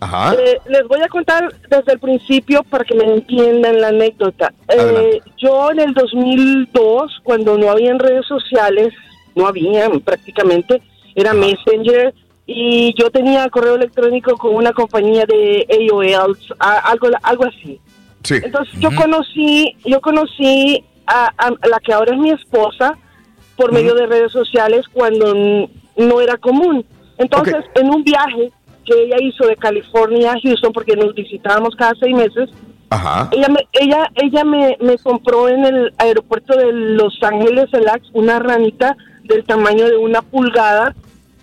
Ajá. 0.00 0.34
Eh, 0.34 0.58
les 0.68 0.82
voy 0.88 1.00
a 1.00 1.08
contar 1.08 1.52
desde 1.68 1.92
el 1.92 2.00
principio 2.00 2.64
para 2.64 2.84
que 2.84 2.94
me 2.94 3.04
entiendan 3.04 3.80
la 3.80 3.88
anécdota. 3.88 4.52
Eh, 4.68 5.20
yo 5.36 5.70
en 5.70 5.78
el 5.78 5.94
2002, 5.94 7.20
cuando 7.22 7.56
no 7.56 7.70
habían 7.70 8.00
redes 8.00 8.26
sociales, 8.26 8.92
no 9.36 9.46
habían 9.46 10.00
prácticamente, 10.00 10.82
era 11.14 11.34
Messenger 11.34 12.12
y 12.46 12.94
yo 12.98 13.10
tenía 13.10 13.48
correo 13.48 13.76
electrónico 13.76 14.36
con 14.36 14.54
una 14.56 14.72
compañía 14.72 15.24
de 15.26 15.66
AOL, 15.70 16.36
algo, 16.58 17.08
algo 17.22 17.44
así. 17.44 17.80
Sí. 18.22 18.36
Entonces 18.42 18.78
yo 18.78 18.90
conocí, 18.94 19.76
yo 19.84 20.00
conocí 20.00 20.84
a, 21.06 21.32
a 21.36 21.50
la 21.68 21.80
que 21.80 21.92
ahora 21.92 22.14
es 22.14 22.18
mi 22.18 22.30
esposa 22.30 22.96
por 23.56 23.72
medio 23.72 23.94
de 23.94 24.06
redes 24.06 24.32
sociales 24.32 24.86
cuando 24.92 25.34
no 25.96 26.20
era 26.20 26.36
común. 26.36 26.84
Entonces, 27.18 27.64
en 27.74 27.90
un 27.90 28.02
viaje 28.02 28.50
que 28.84 29.04
ella 29.04 29.16
hizo 29.20 29.46
de 29.46 29.56
California 29.56 30.32
a 30.32 30.40
Houston, 30.40 30.72
porque 30.72 30.96
nos 30.96 31.14
visitábamos 31.14 31.76
cada 31.76 31.92
seis 32.00 32.14
meses, 32.16 32.50
Ajá. 32.90 33.28
ella 33.30 33.48
me, 33.48 33.60
ella, 33.72 34.10
ella 34.16 34.44
me, 34.44 34.76
me 34.80 34.98
compró 34.98 35.48
en 35.48 35.64
el 35.64 35.94
aeropuerto 35.98 36.56
de 36.56 36.72
Los 36.72 37.16
Ángeles, 37.22 37.66
LAX, 37.72 38.08
una 38.12 38.38
ranita 38.38 38.96
del 39.24 39.44
tamaño 39.44 39.86
de 39.86 39.96
una 39.96 40.22
pulgada 40.22 40.94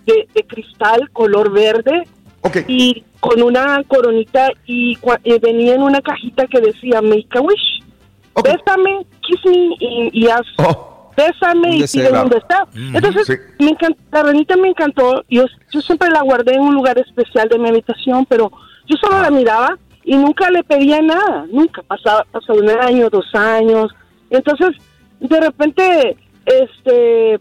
de, 0.05 0.27
de 0.33 0.43
cristal 0.43 1.09
color 1.11 1.51
verde 1.51 2.03
y 2.67 3.03
con 3.19 3.41
una 3.41 3.83
coronita 3.87 4.47
y, 4.65 4.97
y 5.23 5.39
venía 5.39 5.75
en 5.75 5.81
una 5.81 6.01
cajita 6.01 6.47
que 6.47 6.61
decía 6.61 7.01
Make 7.01 7.27
a 7.37 7.41
Wish. 7.41 7.83
Bésame, 8.43 9.05
kiss 9.21 9.39
me 9.45 9.75
y, 9.79 10.09
y 10.13 10.27
haz. 10.27 10.45
Bésame 11.17 11.77
y 11.77 11.83
pide 11.87 12.11
un 12.11 12.29
deseo. 12.29 12.67
Entonces, 12.93 13.27
Sí. 13.27 13.63
me 13.63 13.71
encanta, 13.71 13.99
la 14.11 14.23
ranita 14.23 14.55
me 14.55 14.69
encantó. 14.69 15.23
Yo, 15.29 15.43
yo 15.71 15.81
siempre 15.81 16.09
la 16.09 16.21
guardé 16.21 16.53
en 16.55 16.61
un 16.61 16.73
lugar 16.75 16.97
especial 16.97 17.49
de 17.49 17.59
mi 17.59 17.67
habitación, 17.69 18.25
pero 18.25 18.49
yo 18.87 18.95
solo 18.97 19.21
la 19.21 19.29
miraba 19.29 19.77
y 20.05 20.15
nunca 20.15 20.49
le 20.49 20.63
pedía 20.63 21.01
nada. 21.01 21.45
Nunca. 21.51 21.81
Pasaba, 21.83 22.25
pasaba 22.31 22.59
un 22.59 22.69
año, 22.69 23.09
dos 23.09 23.25
años. 23.35 23.91
Entonces, 24.29 24.69
de 25.19 25.39
repente, 25.41 26.15
este, 26.45 27.37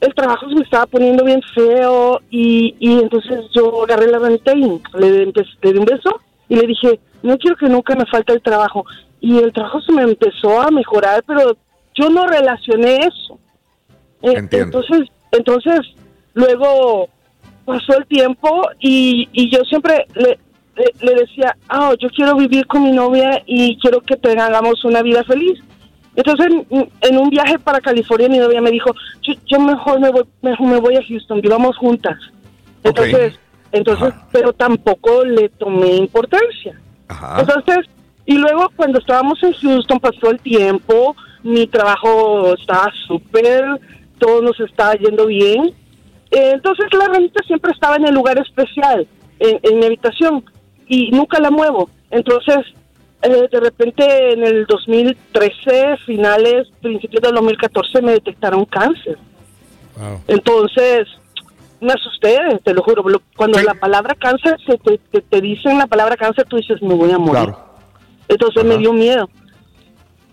el 0.00 0.14
trabajo 0.14 0.48
se 0.48 0.54
me 0.54 0.62
estaba 0.62 0.86
poniendo 0.86 1.24
bien 1.24 1.40
feo 1.54 2.20
y, 2.30 2.74
y 2.78 3.00
entonces 3.00 3.46
yo 3.54 3.82
agarré 3.82 4.06
la 4.08 4.18
ranita 4.18 4.52
y 4.54 4.80
le, 4.94 5.26
le 5.26 5.72
di 5.72 5.78
un 5.78 5.84
beso 5.84 6.20
y 6.48 6.56
le 6.56 6.66
dije, 6.66 7.00
no 7.22 7.36
quiero 7.38 7.56
que 7.56 7.68
nunca 7.68 7.94
me 7.94 8.06
falte 8.06 8.32
el 8.32 8.42
trabajo. 8.42 8.84
Y 9.20 9.38
el 9.38 9.52
trabajo 9.52 9.80
se 9.80 9.92
me 9.92 10.02
empezó 10.02 10.60
a 10.60 10.70
mejorar, 10.70 11.24
pero 11.26 11.56
yo 11.94 12.08
no 12.10 12.26
relacioné 12.26 12.96
eso. 12.98 13.38
Eh, 14.22 14.34
Entiendo. 14.36 14.80
Entonces, 14.80 15.08
entonces, 15.32 15.80
luego 16.34 17.08
pasó 17.64 17.98
el 17.98 18.06
tiempo 18.06 18.62
y, 18.78 19.28
y 19.32 19.50
yo 19.50 19.62
siempre 19.64 20.06
le, 20.14 20.38
le, 20.76 20.92
le 21.00 21.14
decía, 21.20 21.56
ah, 21.68 21.92
yo 22.00 22.08
quiero 22.10 22.36
vivir 22.36 22.66
con 22.66 22.84
mi 22.84 22.92
novia 22.92 23.42
y 23.46 23.76
quiero 23.78 24.00
que 24.00 24.16
tengamos 24.16 24.84
una 24.84 25.02
vida 25.02 25.24
feliz. 25.24 25.58
Entonces, 26.18 26.48
en, 26.70 26.90
en 27.00 27.16
un 27.16 27.30
viaje 27.30 27.60
para 27.60 27.80
California, 27.80 28.28
mi 28.28 28.38
novia 28.38 28.60
me 28.60 28.72
dijo, 28.72 28.92
yo, 29.22 29.34
yo 29.46 29.60
mejor, 29.60 30.00
me 30.00 30.10
voy, 30.10 30.24
mejor 30.42 30.66
me 30.66 30.80
voy 30.80 30.96
a 30.96 31.02
Houston, 31.04 31.40
vivamos 31.40 31.76
juntas. 31.76 32.18
Entonces, 32.82 33.38
entonces 33.70 34.12
pero 34.32 34.52
tampoco 34.52 35.24
le 35.24 35.48
tomé 35.48 35.94
importancia. 35.94 36.76
Entonces, 37.38 37.86
y 38.26 38.36
luego 38.36 38.68
cuando 38.74 38.98
estábamos 38.98 39.40
en 39.44 39.52
Houston 39.52 40.00
pasó 40.00 40.32
el 40.32 40.40
tiempo, 40.40 41.14
mi 41.44 41.68
trabajo 41.68 42.52
estaba 42.54 42.92
súper, 43.06 43.64
todo 44.18 44.42
nos 44.42 44.58
estaba 44.58 44.94
yendo 44.94 45.26
bien. 45.26 45.72
Entonces 46.32 46.86
la 46.98 47.06
ranita 47.06 47.44
siempre 47.46 47.70
estaba 47.70 47.94
en 47.94 48.08
el 48.08 48.14
lugar 48.14 48.36
especial, 48.40 49.06
en, 49.38 49.60
en 49.62 49.78
mi 49.78 49.86
habitación, 49.86 50.44
y 50.88 51.12
nunca 51.12 51.38
la 51.38 51.52
muevo. 51.52 51.88
Entonces, 52.10 52.66
eh, 53.22 53.48
de 53.50 53.60
repente 53.60 54.32
en 54.32 54.44
el 54.44 54.66
2013, 54.66 55.96
finales, 56.06 56.68
principios 56.80 57.22
del 57.22 57.34
2014, 57.34 58.02
me 58.02 58.12
detectaron 58.12 58.64
cáncer. 58.64 59.18
Entonces, 60.26 61.08
me 61.80 61.92
asusté, 61.92 62.38
te 62.62 62.72
lo 62.72 62.82
juro. 62.82 63.04
Cuando 63.36 63.60
la 63.60 63.74
palabra 63.74 64.14
cáncer, 64.14 64.56
se 64.66 64.78
te, 64.78 64.98
te, 65.10 65.20
te 65.20 65.40
dicen 65.40 65.78
la 65.78 65.86
palabra 65.86 66.16
cáncer, 66.16 66.46
tú 66.48 66.56
dices, 66.56 66.80
me 66.82 66.94
voy 66.94 67.10
a 67.10 67.18
morir. 67.18 67.54
Entonces 68.28 68.64
me 68.64 68.76
dio 68.78 68.92
miedo. 68.92 69.28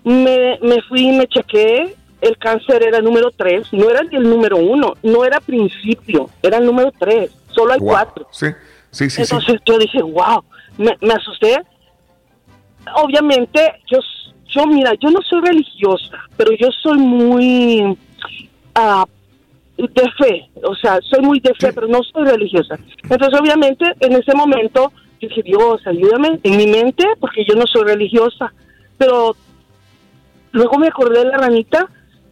Me, 0.04 0.60
me 0.62 0.82
fui 0.84 1.08
y 1.10 1.12
me 1.18 1.28
chequé. 1.28 1.96
El 2.22 2.38
cáncer 2.38 2.82
era 2.84 2.98
el 3.00 3.04
número 3.04 3.30
3, 3.32 3.72
no 3.74 3.90
era 3.90 4.02
ni 4.04 4.16
el 4.16 4.24
número 4.28 4.58
1, 4.58 4.94
no 5.04 5.26
era 5.26 5.40
principio, 5.42 6.28
era 6.42 6.58
el 6.58 6.66
número 6.66 6.92
3. 6.98 7.30
Solo 7.52 7.74
hay 7.74 7.80
Wow. 7.80 7.88
cuatro. 7.90 8.28
Sí, 8.32 8.48
sí, 8.90 9.10
sí. 9.10 9.16
sí. 9.18 9.22
Entonces 9.24 9.62
yo 9.66 9.78
dije, 9.78 10.02
wow, 10.02 10.44
me, 10.78 10.98
me 11.02 11.14
asusté. 11.14 11.62
Obviamente, 12.96 13.60
yo, 13.92 14.00
yo, 14.48 14.66
mira, 14.68 14.94
yo 15.00 15.10
no 15.10 15.20
soy 15.22 15.42
religiosa, 15.42 16.18
pero 16.38 16.52
yo 16.54 16.68
soy 16.82 16.98
muy 16.98 17.98
ah, 18.76 19.06
de 19.78 20.12
fe, 20.18 20.50
o 20.64 20.76
sea, 20.76 21.00
soy 21.02 21.22
muy 21.22 21.40
de 21.40 21.54
fe, 21.56 21.74
pero 21.74 21.88
no 21.88 22.02
soy 22.04 22.26
religiosa. 22.26 22.78
Entonces, 23.04 23.40
obviamente, 23.40 23.86
en 24.00 24.14
ese 24.14 24.34
momento, 24.36 24.92
yo 25.20 25.28
dije, 25.30 25.44
Dios, 25.44 25.86
ayúdame 25.86 26.40
en 26.44 26.58
mi 26.58 26.68
mente, 26.68 27.06
porque 27.20 27.44
yo 27.48 27.56
no 27.56 27.66
soy 27.68 27.84
religiosa. 27.84 28.54
Pero 28.98 29.36
luego 30.52 30.78
me 30.78 30.88
acordé 30.88 31.20
de 31.20 31.26
la 31.32 31.38
ranita 31.38 31.90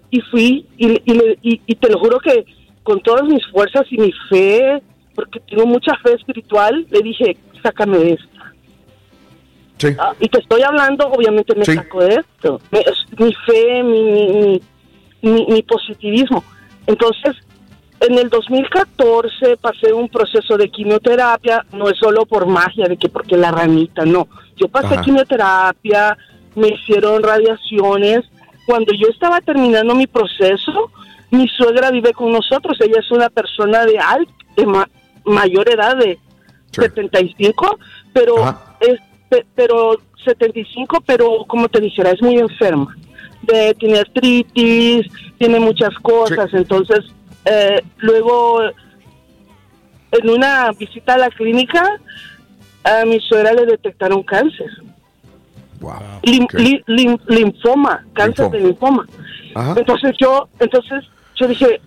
y 0.09 0.21
fui, 0.21 0.65
y, 0.77 0.91
y- 1.41 1.61
y 1.65 1.75
te 1.75 1.89
lo 1.89 1.99
juro 1.99 2.19
que 2.19 2.45
con 2.83 3.01
todas 3.01 3.23
mis 3.23 3.45
fuerzas 3.47 3.83
y 3.89 3.97
mi 3.97 4.11
fe, 4.29 4.81
porque 5.15 5.39
tengo 5.41 5.65
mucha 5.65 5.95
fe 5.97 6.13
espiritual, 6.13 6.85
le 6.89 6.99
dije, 7.01 7.37
sácame 7.61 7.97
de 7.97 8.09
esto. 8.13 8.27
Ah, 9.99 10.13
y 10.19 10.29
te 10.29 10.39
estoy 10.39 10.61
hablando, 10.61 11.07
obviamente 11.07 11.55
me 11.55 11.65
saco 11.75 12.01
de 12.01 12.15
esto. 12.15 12.59
Es 12.71 13.05
mi 13.19 13.33
fe, 13.33 13.83
mi, 13.83 14.03
mi, 14.03 14.27
mi- 14.31 14.61
mi- 15.31 15.45
mi 15.47 15.61
positivismo. 15.63 16.43
Entonces, 16.87 17.35
en 18.01 18.17
el 18.17 18.29
2014 18.29 19.57
pasé 19.57 19.93
un 19.93 20.09
proceso 20.09 20.57
de 20.57 20.69
quimioterapia, 20.69 21.65
no 21.71 21.87
es 21.89 21.97
solo 21.97 22.25
por 22.25 22.45
magia, 22.45 22.85
de 22.87 22.97
que 22.97 23.09
porque 23.09 23.37
la 23.37 23.51
ranita, 23.51 24.05
no. 24.05 24.27
Yo 24.57 24.67
pasé 24.67 24.95
Ajá. 24.95 25.01
quimioterapia, 25.01 26.17
me 26.55 26.69
hicieron 26.69 27.23
radiaciones. 27.23 28.21
Cuando 28.65 28.93
yo 28.93 29.07
estaba 29.09 29.39
terminando 29.41 29.95
mi 29.95 30.07
proceso, 30.07 30.91
mi 31.31 31.47
suegra 31.47 31.91
vive 31.91 32.13
con 32.13 32.31
nosotros. 32.31 32.77
Ella 32.81 32.99
es 32.99 33.09
una 33.11 33.29
persona 33.29 33.85
de, 33.85 33.97
al- 33.99 34.27
de 34.55 34.65
ma- 34.65 34.89
mayor 35.25 35.69
edad, 35.69 35.95
de 35.97 36.19
75, 36.71 37.79
pero 38.13 38.35
es 38.79 38.99
pe- 38.99 38.99
pero 39.55 39.97
75, 40.23 41.01
pero 41.05 41.45
como 41.47 41.67
te 41.69 41.81
dijera, 41.81 42.11
es 42.11 42.21
muy 42.21 42.37
enferma. 42.37 42.95
De, 43.41 43.73
tiene 43.75 43.99
artritis, 43.99 45.05
tiene 45.37 45.59
muchas 45.59 45.93
cosas, 46.01 46.49
entonces 46.53 46.99
eh, 47.45 47.81
luego 47.97 48.61
en 50.11 50.29
una 50.29 50.71
visita 50.71 51.15
a 51.15 51.17
la 51.17 51.29
clínica 51.29 51.83
a 52.85 53.03
mi 53.05 53.19
suegra 53.19 53.53
le 53.53 53.65
detectaron 53.65 54.23
cáncer. 54.23 54.67
Lim- 56.23 56.47
li- 56.53 56.83
lim- 56.87 57.19
linfoma, 57.27 58.05
cáncer 58.13 58.49
de 58.51 58.59
linfoma. 58.59 59.05
Entonces 59.77 60.15
yo, 60.19 60.47
entonces 60.59 61.03
yo 61.35 61.47
dije, 61.47 61.81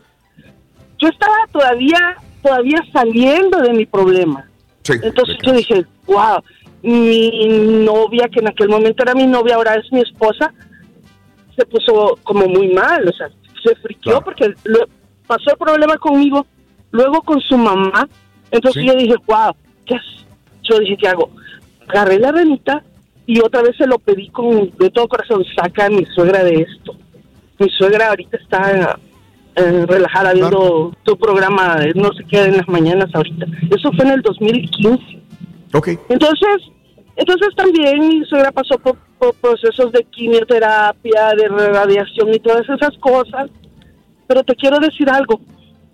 yo 0.99 1.09
estaba 1.09 1.35
todavía 1.53 2.17
todavía 2.43 2.79
saliendo 2.93 3.59
de 3.61 3.73
mi 3.73 3.87
problema. 3.87 4.47
Entonces 5.03 5.37
yo 5.43 5.53
dije, 5.53 5.85
wow, 6.07 6.43
mi 6.87 7.85
novia, 7.85 8.29
que 8.29 8.41
en 8.41 8.49
aquel 8.49 8.69
momento 8.69 9.03
era 9.03 9.15
mi 9.15 9.27
novia, 9.27 9.57
ahora 9.57 9.75
es 9.75 9.91
mi 9.93 10.01
esposa, 10.01 10.53
se 11.57 11.65
puso 11.67 12.19
como 12.23 12.47
muy 12.49 12.69
mal, 12.69 13.09
o 13.09 13.13
sea, 13.13 13.29
se 13.65 13.75
friqueó 13.77 14.21
porque 14.23 14.53
lo- 14.65 14.87
pasó 15.27 15.51
el 15.51 15.57
problema 15.59 15.97
conmigo, 15.99 16.47
luego 16.93 17.21
con 17.23 17.41
su 17.41 17.57
mamá. 17.59 18.09
Entonces 18.51 18.83
Sí. 18.83 18.87
yo 18.89 18.95
dije, 18.95 19.15
wow, 19.27 19.53
¿qué 19.85 19.95
es? 19.97 20.03
Yo 20.63 20.79
dije, 20.79 20.97
¿qué 20.97 21.09
hago? 21.09 21.31
Agarré 21.89 22.19
la 22.19 22.31
renita 22.33 22.83
y 23.27 23.41
otra 23.41 23.63
vez 23.63 23.77
se 23.77 23.87
lo 23.87 23.99
pedí 23.99 24.29
con 24.29 24.71
de 24.79 24.91
todo 24.91 25.09
corazón, 25.09 25.45
saca 25.57 25.87
a 25.87 25.91
mi 25.91 26.05
suegra 26.07 26.45
de 26.45 26.63
esto. 26.69 26.95
Mi 27.59 27.69
suegra 27.71 28.11
ahorita 28.11 28.37
está 28.37 28.99
eh, 29.57 29.87
relajada 29.89 30.35
viendo 30.35 30.93
tu 31.03 31.17
programa, 31.17 31.79
no 31.95 32.13
sé 32.13 32.25
qué, 32.29 32.45
en 32.45 32.59
las 32.59 32.69
mañanas 32.69 33.09
ahorita. 33.15 33.47
Eso 33.75 33.91
fue 33.93 34.05
en 34.05 34.13
el 34.13 34.21
2015. 34.23 35.03
Ok. 35.73 35.89
Entonces, 36.11 36.59
entonces 37.17 37.49
también 37.57 38.07
mi 38.07 38.25
suegra 38.27 38.53
pasó 38.53 38.79
por, 38.79 38.97
por 39.19 39.35
procesos 39.35 39.91
de 39.93 40.05
quimioterapia, 40.05 41.31
de 41.37 41.49
radiación 41.49 42.35
y 42.35 42.39
todas 42.39 42.69
esas 42.69 42.97
cosas. 42.99 43.51
Pero 44.27 44.43
te 44.45 44.55
quiero 44.57 44.79
decir 44.79 45.09
algo. 45.09 45.41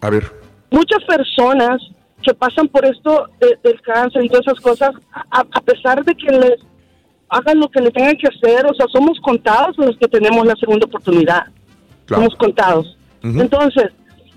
A 0.01 0.11
ver. 0.11 0.25
Muchas 0.71 1.05
personas 1.05 1.81
que 2.23 2.33
pasan 2.35 2.69
por 2.69 2.85
esto 2.85 3.27
de- 3.41 3.59
del 3.63 3.81
cáncer 3.83 4.25
y 4.25 4.29
todas 4.29 4.47
esas 4.47 4.61
cosas, 4.61 4.91
a, 5.13 5.41
a 5.41 5.61
pesar 5.61 6.05
de 6.05 6.15
que 6.15 6.31
les 6.33 6.55
hagan 7.29 7.61
lo 7.61 7.69
que 7.69 7.81
le 7.81 7.91
tengan 7.91 8.17
que 8.17 8.29
hacer, 8.29 8.65
o 8.67 8.75
sea, 8.75 8.87
somos 8.89 9.19
contados 9.21 9.77
los 9.79 9.97
que 9.99 10.09
tenemos 10.09 10.47
la 10.47 10.55
segunda 10.57 10.87
oportunidad. 10.87 11.47
Somos 12.09 12.35
contados. 12.37 12.97
Entonces, 13.23 13.87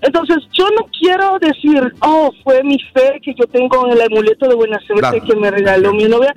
entonces 0.00 0.36
yo 0.52 0.66
no 0.78 0.86
quiero 0.98 1.38
decir, 1.40 1.92
oh, 2.00 2.30
fue 2.44 2.62
mi 2.62 2.78
fe 2.94 3.18
que 3.22 3.34
yo 3.34 3.46
tengo 3.46 3.86
en 3.86 3.92
el 3.92 4.02
amuleto 4.02 4.48
de 4.48 4.54
buena 4.54 4.78
suerte 4.80 5.00
Claro. 5.00 5.24
que 5.26 5.36
me 5.36 5.50
regaló 5.50 5.92
mi 5.92 6.04
novia. 6.04 6.34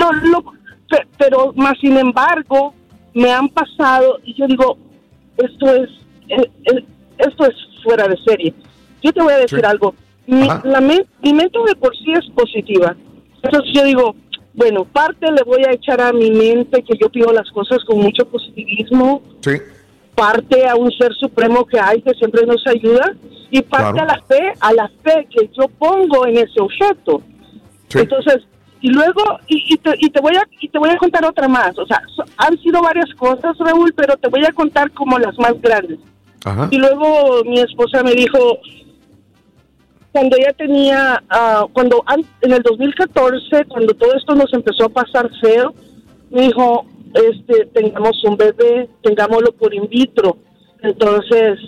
Lo- 0.00 0.12
lo- 0.30 0.44
pe- 0.88 1.06
pero 1.18 1.52
más 1.56 1.74
sin 1.80 1.96
embargo, 1.96 2.74
me 3.14 3.30
han 3.30 3.48
pasado 3.48 4.18
y 4.24 4.34
yo 4.34 4.46
digo, 4.46 4.76
esto 5.36 5.74
es, 5.74 5.90
eh, 6.28 6.50
eh, 6.72 6.84
esto 7.18 7.44
es 7.46 7.54
fuera 7.82 8.08
de 8.08 8.16
serie. 8.24 8.54
Yo 9.02 9.12
te 9.12 9.22
voy 9.22 9.32
a 9.32 9.38
decir 9.38 9.60
Sí. 9.60 9.64
algo. 9.66 9.94
Mi, 10.26 10.46
la 10.64 10.80
mi 10.80 11.32
mente 11.32 11.58
de 11.66 11.74
por 11.76 11.96
sí 11.96 12.12
es 12.12 12.28
positiva. 12.30 12.94
Entonces 13.42 13.72
yo 13.74 13.84
digo, 13.84 14.14
bueno, 14.54 14.84
parte 14.84 15.30
le 15.32 15.42
voy 15.44 15.62
a 15.66 15.72
echar 15.72 16.00
a 16.00 16.12
mi 16.12 16.30
mente 16.30 16.82
que 16.82 16.96
yo 17.00 17.08
pido 17.10 17.32
las 17.32 17.50
cosas 17.50 17.84
con 17.84 17.98
mucho 17.98 18.24
positivismo, 18.26 19.22
Sí. 19.40 19.52
parte 20.14 20.66
a 20.68 20.76
un 20.76 20.90
ser 20.92 21.12
supremo 21.14 21.64
que 21.66 21.80
hay 21.80 22.00
que 22.02 22.12
siempre 22.14 22.46
nos 22.46 22.64
ayuda 22.66 23.14
y 23.50 23.62
parte 23.62 23.92
Claro. 23.92 24.10
a 24.10 24.16
la 24.16 24.22
fe, 24.22 24.52
a 24.60 24.72
la 24.72 24.88
fe 25.02 25.26
que 25.30 25.50
yo 25.58 25.66
pongo 25.78 26.26
en 26.26 26.38
ese 26.38 26.60
objeto. 26.60 27.22
Entonces, 27.94 28.38
y 28.82 28.88
luego, 28.90 29.22
y, 29.46 29.74
y 29.74 29.78
te, 29.78 29.94
y 29.98 30.10
te 30.10 30.20
voy 30.20 30.36
a 30.36 30.42
y 30.60 30.68
te 30.68 30.78
voy 30.78 30.90
a 30.90 30.96
contar 30.98 31.24
otra 31.24 31.48
más. 31.48 31.78
O 31.78 31.86
sea, 31.86 32.02
so- 32.14 32.24
han 32.36 32.58
sido 32.58 32.82
varias 32.82 33.08
cosas, 33.14 33.56
Raúl, 33.58 33.92
pero 33.96 34.16
te 34.16 34.28
voy 34.28 34.44
a 34.44 34.52
contar 34.52 34.90
como 34.92 35.18
las 35.18 35.38
más 35.38 35.58
grandes. 35.62 35.98
Ajá. 36.44 36.68
Y 36.70 36.76
luego 36.78 37.42
mi 37.44 37.60
esposa 37.60 38.02
me 38.02 38.12
dijo, 38.12 38.58
cuando 40.10 40.36
ella 40.36 40.52
tenía, 40.52 41.22
ah, 41.30 41.64
cuando 41.72 42.02
an- 42.06 42.24
en 42.42 42.52
el 42.52 42.62
2014, 42.62 43.64
cuando 43.66 43.94
todo 43.94 44.14
esto 44.14 44.34
nos 44.34 44.52
empezó 44.52 44.84
a 44.86 44.88
pasar 44.90 45.30
feo, 45.40 45.72
me 46.30 46.42
dijo, 46.42 46.84
este, 47.14 47.66
tengamos 47.66 48.22
un 48.24 48.36
bebé, 48.36 48.88
tengámoslo 49.02 49.52
por 49.52 49.72
in 49.72 49.88
vitro. 49.88 50.36
Entonces, 50.82 51.58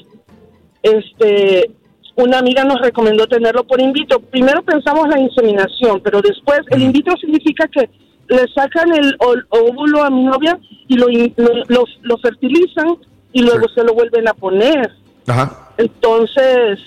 este, 0.83 1.71
una 2.17 2.39
amiga 2.39 2.65
nos 2.65 2.81
recomendó 2.81 3.27
tenerlo 3.27 3.65
por 3.65 3.81
in 3.81 3.93
vitro. 3.93 4.21
Primero 4.21 4.63
pensamos 4.63 5.09
la 5.09 5.19
inseminación, 5.19 6.01
pero 6.03 6.21
después 6.23 6.61
el 6.71 6.83
in 6.83 6.93
vitro 6.93 7.17
significa 7.17 7.67
que 7.69 7.89
le 8.29 8.47
sacan 8.55 8.95
el 8.95 9.17
óvulo 9.49 10.03
a 10.05 10.11
mi 10.11 10.25
novia 10.25 10.59
y 10.89 10.97
lo, 10.97 11.07
lo, 11.37 11.55
lo- 11.69 11.85
lo 12.03 12.19
fertilizan 12.19 12.97
y 13.33 13.43
luego 13.43 13.69
se 13.75 13.83
lo 13.85 13.95
vuelven 13.95 14.29
a 14.29 14.35
poner. 14.35 14.91
Ajá. 15.27 15.71
Entonces, 15.77 16.79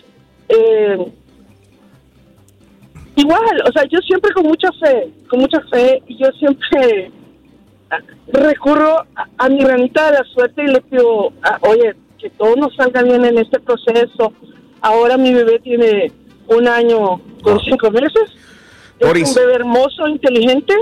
eh, 0.49 0.97
igual, 3.15 3.61
o 3.67 3.71
sea, 3.71 3.83
yo 3.89 3.99
siempre 3.99 4.31
con 4.33 4.45
mucha 4.45 4.71
fe, 4.73 5.09
con 5.29 5.39
mucha 5.41 5.59
fe, 5.71 6.01
y 6.07 6.17
yo 6.17 6.27
siempre 6.39 7.11
recurro 8.31 8.99
a, 9.15 9.27
a 9.37 9.49
mi 9.49 9.59
ranita 9.63 10.11
de 10.11 10.19
la 10.19 10.23
suerte 10.25 10.63
y 10.63 10.67
le 10.67 10.81
pido, 10.81 11.31
ah, 11.43 11.57
oye, 11.61 11.95
que 12.17 12.29
todo 12.31 12.55
nos 12.55 12.75
salga 12.75 13.01
bien 13.03 13.25
en 13.25 13.37
este 13.37 13.59
proceso. 13.59 14.33
Ahora 14.81 15.17
mi 15.17 15.33
bebé 15.33 15.59
tiene 15.59 16.11
un 16.47 16.67
año 16.67 17.21
con 17.41 17.59
cinco 17.61 17.91
meses. 17.91 18.31
Doris. 18.99 19.29
Es 19.29 19.35
un 19.35 19.43
bebé 19.43 19.55
hermoso, 19.55 20.07
inteligente. 20.07 20.73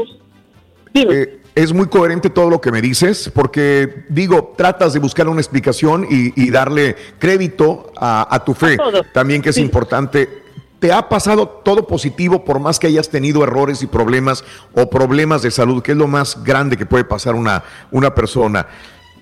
Eh, 0.94 1.42
es 1.56 1.74
muy 1.74 1.88
coherente 1.88 2.30
todo 2.30 2.50
lo 2.50 2.62
que 2.62 2.72
me 2.72 2.82
dices, 2.82 3.32
porque 3.34 4.06
digo, 4.10 4.54
tratas 4.58 4.94
de 4.94 5.00
buscar 5.00 5.28
una 5.28 5.42
explicación 5.42 6.06
y, 6.10 6.42
y 6.42 6.52
darle 6.52 6.96
crédito 7.20 7.92
a, 7.98 8.34
a 8.34 8.44
tu 8.44 8.54
fe, 8.54 8.78
también 9.14 9.42
que 9.42 9.50
es 9.50 9.58
importante. 9.58 10.44
¿Te 10.80 10.92
ha 10.92 11.08
pasado 11.08 11.48
todo 11.48 11.88
positivo 11.88 12.44
por 12.44 12.60
más 12.60 12.78
que 12.78 12.88
hayas 12.88 13.10
tenido 13.10 13.44
errores 13.44 13.82
y 13.82 13.88
problemas 13.88 14.44
o 14.74 14.90
problemas 14.90 15.42
de 15.42 15.52
salud, 15.52 15.82
que 15.82 15.94
es 15.94 15.98
lo 15.98 16.08
más 16.08 16.44
grande 16.44 16.78
que 16.78 16.86
puede 16.86 17.06
pasar 17.06 17.36
una, 17.36 17.64
una 17.92 18.14
persona? 18.14 18.68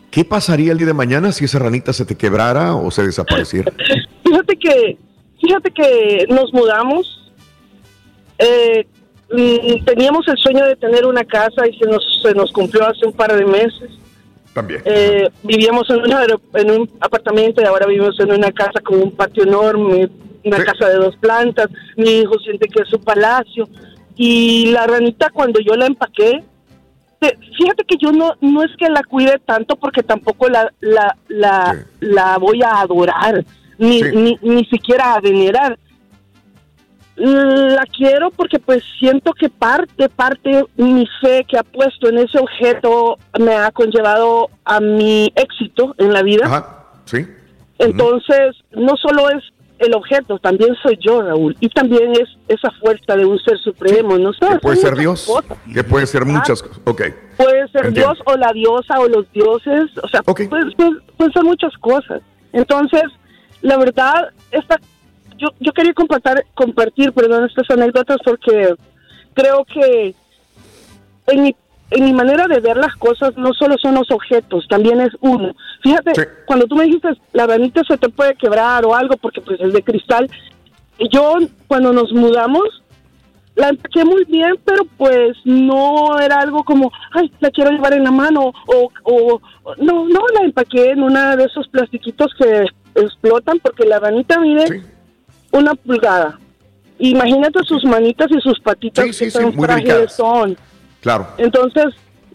¿Qué 0.10 0.26
pasaría 0.26 0.72
el 0.72 0.78
día 0.78 0.88
de 0.88 0.94
mañana 0.94 1.32
si 1.32 1.46
esa 1.46 1.60
ranita 1.60 1.94
se 1.94 2.06
te 2.06 2.16
quebrara 2.16 2.76
o 2.76 2.92
se 2.92 3.04
desapareciera? 3.04 3.72
Fíjate 4.34 4.56
que, 4.58 4.98
fíjate 5.40 5.72
que 5.72 6.26
nos 6.30 6.52
mudamos. 6.54 7.32
Eh, 8.40 8.88
mm, 9.32 9.86
teníamos 9.86 10.28
el 10.28 10.38
sueño 10.38 10.66
de 10.66 10.76
tener 10.76 11.06
una 11.06 11.24
casa 11.24 11.68
y 11.68 11.78
se 11.78 11.86
nos, 11.86 12.04
se 12.24 12.34
nos 12.34 12.52
cumplió 12.52 12.84
hace 12.88 13.06
un 13.06 13.14
par 13.14 13.36
de 13.36 13.46
meses. 13.46 13.92
También. 14.56 14.82
Eh, 14.86 15.30
vivíamos 15.44 15.88
en, 15.92 16.00
una 16.02 16.26
en 16.56 16.72
un 16.72 16.90
apartamento 17.00 17.62
y 17.62 17.66
ahora 17.66 17.86
vivimos 17.86 18.20
en 18.20 18.32
una 18.32 18.52
casa 18.52 18.80
con 18.84 19.02
un 19.02 19.12
patio 19.12 19.44
enorme, 19.44 20.10
una 20.44 20.64
casa 20.64 20.90
de 20.90 20.96
dos 20.96 21.16
plantas. 21.18 21.70
Mi 21.96 22.10
hijo 22.22 22.38
siente 22.40 22.68
que 22.68 22.82
es 22.82 22.90
su 22.90 23.00
palacio. 23.00 23.70
Y 24.16 24.72
la 24.72 24.88
ranita 24.88 25.30
cuando 25.32 25.60
yo 25.60 25.76
la 25.76 25.86
empaqué, 25.88 26.44
te- 27.20 27.38
fíjate 27.58 27.84
que 27.84 27.98
yo 28.00 28.12
no 28.12 28.34
no 28.42 28.64
es 28.64 28.70
que 28.78 28.90
la 28.90 29.04
cuide 29.04 29.40
tanto 29.46 29.76
porque 29.76 30.02
tampoco 30.04 30.50
la 30.50 30.72
la, 30.82 31.16
la, 31.28 31.86
la 32.00 32.38
voy 32.40 32.62
a 32.64 32.82
adorar 32.82 33.44
ni, 33.78 34.02
ni, 34.02 34.38
ni 34.42 34.66
siquiera 34.66 35.14
a 35.16 35.20
venerar 35.22 35.78
la 37.16 37.84
quiero 37.96 38.32
porque 38.32 38.58
pues 38.58 38.84
siento 38.98 39.34
que 39.34 39.48
parte 39.48 40.10
parte 40.10 40.64
mi 40.78 41.08
fe 41.22 41.46
que 41.48 41.60
ha 41.60 41.64
puesto 41.64 42.10
en 42.10 42.18
ese 42.18 42.40
objeto 42.40 43.18
me 43.40 43.54
ha 43.56 43.70
conllevado 43.72 44.50
a 44.66 44.80
mi 44.80 45.32
éxito 45.36 45.94
en 46.00 46.12
la 46.12 46.24
vida 46.24 46.80
Sí. 47.06 47.28
entonces 47.78 48.56
no 48.72 48.96
solo 48.98 49.30
es 49.30 49.44
el 49.78 49.94
objeto 49.96 50.40
también 50.40 50.74
soy 50.82 50.98
yo 51.06 51.22
Raúl 51.22 51.56
y 51.60 51.70
también 51.70 52.14
es 52.14 52.30
esa 52.48 52.72
fuerza 52.82 53.16
de 53.16 53.26
un 53.26 53.38
ser 53.40 53.60
supremo 53.60 54.18
no 54.18 54.34
sé 54.34 54.48
Que 54.50 54.60
puede 54.60 54.78
ser 54.78 54.96
Dios, 54.98 55.26
cosas. 55.28 55.58
que 55.72 55.84
puede 55.84 56.08
ser 56.08 56.26
muchas 56.26 56.64
cosas. 56.64 56.80
Ok. 56.86 57.02
Puede 57.38 57.68
ser 57.68 57.88
Entiendo. 57.88 58.14
Dios 58.14 58.20
o 58.26 58.38
la 58.38 58.52
diosa 58.54 59.00
o 59.00 59.08
los 59.08 59.30
dioses, 59.34 59.86
o 60.02 60.08
sea, 60.08 60.22
puede, 60.24 60.48
puede- 60.48 60.72
pueden 61.18 61.34
ser 61.34 61.44
muchas 61.44 61.74
cosas. 61.80 62.22
Entonces, 62.54 63.04
la 63.64 63.78
verdad, 63.78 64.30
esta, 64.52 64.80
yo, 65.38 65.48
yo 65.60 65.72
quería 65.72 65.94
compartir, 65.94 66.46
compartir 66.54 67.14
perdón, 67.14 67.46
estas 67.46 67.70
anécdotas 67.72 68.18
porque 68.24 68.76
creo 69.34 69.66
que 69.66 70.14
en 71.28 71.44
mi, 71.44 71.56
en 71.90 72.06
mi 72.06 72.14
manera 72.14 72.46
de 72.48 72.60
ver 72.60 72.76
las 72.76 72.94
cosas 72.98 73.36
no 73.38 73.54
solo 73.54 73.78
son 73.82 73.96
los 73.96 74.12
objetos, 74.12 74.68
también 74.68 75.00
es 75.00 75.12
uno. 75.22 75.56
Fíjate, 75.82 76.12
cuando 76.46 76.68
tú 76.68 76.76
me 76.76 76.84
dijiste, 76.84 77.10
la 77.32 77.48
ranita 77.48 77.82
se 77.88 77.98
te 77.98 78.10
puede 78.10 78.36
quebrar 78.36 78.86
o 78.86 78.94
algo 78.94 79.16
porque 79.16 79.40
pues 79.40 79.60
es 79.62 79.72
de 79.72 79.82
cristal, 79.82 80.30
yo 81.12 81.38
cuando 81.68 81.94
nos 81.94 82.12
mudamos, 82.12 82.84
la 83.56 83.70
empaqué 83.70 84.04
muy 84.04 84.26
bien, 84.26 84.56
pero 84.66 84.84
pues 84.98 85.38
no 85.46 86.20
era 86.20 86.42
algo 86.42 86.66
como, 86.66 86.92
ay, 87.14 87.32
la 87.40 87.50
quiero 87.50 87.72
llevar 87.72 87.94
en 87.94 88.04
la 88.04 88.12
mano, 88.12 88.52
o, 88.68 88.92
o 89.04 89.42
no, 89.78 90.06
no, 90.10 90.22
la 90.34 90.42
empaqué 90.44 90.92
en 90.92 91.02
una 91.02 91.38
de 91.38 91.46
esos 91.46 91.68
plastiquitos 91.70 92.34
que 92.38 92.66
explotan, 92.96 93.60
porque 93.60 93.86
la 93.86 94.00
ranita 94.00 94.40
mide 94.40 94.82
una 95.52 95.74
pulgada. 95.76 96.40
Imagínate 97.00 97.60
sus 97.66 97.84
manitas 97.86 98.28
y 98.32 98.40
sus 98.42 98.60
patitas 98.60 99.06
que 99.18 99.32
tan 99.32 99.54
frágiles 99.54 100.14
son. 100.14 100.58
Claro. 101.02 101.28
Entonces, 101.38 101.86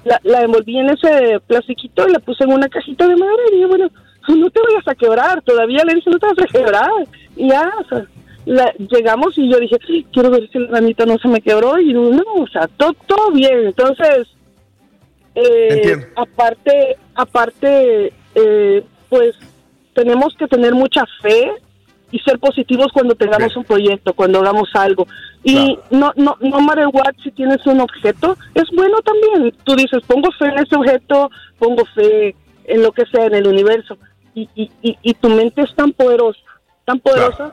la, 0.04 0.20
la 0.24 0.42
envolví 0.42 0.78
en 0.78 0.90
ese 0.90 1.40
plastiquito 1.46 2.08
y 2.08 2.12
la 2.12 2.18
puse 2.18 2.44
en 2.44 2.52
una 2.52 2.68
cajita 2.68 3.06
de 3.06 3.16
madera 3.16 3.42
y 3.50 3.54
dije, 3.54 3.66
bueno, 3.66 3.88
no 4.28 4.50
te 4.50 4.60
vayas 4.60 4.86
a 4.88 4.94
quebrar. 4.94 5.42
Todavía 5.42 5.84
le 5.84 5.94
dije, 5.94 6.10
no 6.10 6.18
te 6.18 6.26
vas 6.26 6.38
a 6.42 6.46
quebrar. 6.52 6.90
Y 7.36 7.48
ya, 7.48 7.72
o 7.82 7.88
sea, 7.88 8.04
la- 8.44 8.74
llegamos 8.78 9.36
y 9.38 9.50
yo 9.50 9.58
dije, 9.58 9.76
"Sí, 9.86 10.06
quiero 10.12 10.30
ver 10.30 10.48
si 10.50 10.58
la 10.58 10.68
ranita 10.72 11.06
no 11.06 11.16
se 11.18 11.28
me 11.28 11.40
quebró. 11.40 11.78
Y 11.78 11.92
no, 11.94 12.22
o 12.36 12.46
sea, 12.52 12.68
todo, 12.76 12.94
todo 13.06 13.30
bien. 13.30 13.66
Entonces, 13.68 14.26
eh, 15.34 16.06
aparte, 16.16 16.96
aparte, 17.14 18.12
eh, 18.34 18.84
pues 19.08 19.34
tenemos 19.98 20.32
que 20.38 20.46
tener 20.46 20.74
mucha 20.74 21.04
fe 21.20 21.50
y 22.12 22.20
ser 22.20 22.38
positivos 22.38 22.92
cuando 22.92 23.16
tengamos 23.16 23.56
un 23.56 23.64
proyecto, 23.64 24.12
cuando 24.12 24.38
hagamos 24.38 24.70
algo. 24.74 25.08
Y 25.42 25.76
no, 25.90 26.12
no, 26.14 26.36
no 26.40 26.60
matter 26.60 26.86
what, 26.86 27.16
si 27.24 27.32
tienes 27.32 27.66
un 27.66 27.80
objeto, 27.80 28.36
es 28.54 28.70
bueno 28.76 28.98
también. 29.02 29.52
Tú 29.64 29.74
dices, 29.74 30.00
pongo 30.06 30.30
fe 30.38 30.46
en 30.46 30.58
ese 30.60 30.76
objeto, 30.76 31.30
pongo 31.58 31.84
fe 31.96 32.36
en 32.66 32.82
lo 32.82 32.92
que 32.92 33.06
sea, 33.06 33.26
en 33.26 33.34
el 33.34 33.48
universo. 33.48 33.98
Y, 34.36 34.48
y, 34.54 34.70
y, 34.82 34.96
y 35.02 35.14
tu 35.14 35.30
mente 35.30 35.62
es 35.62 35.74
tan 35.74 35.90
poderosa, 35.90 36.38
tan 36.84 37.00
poderosa, 37.00 37.52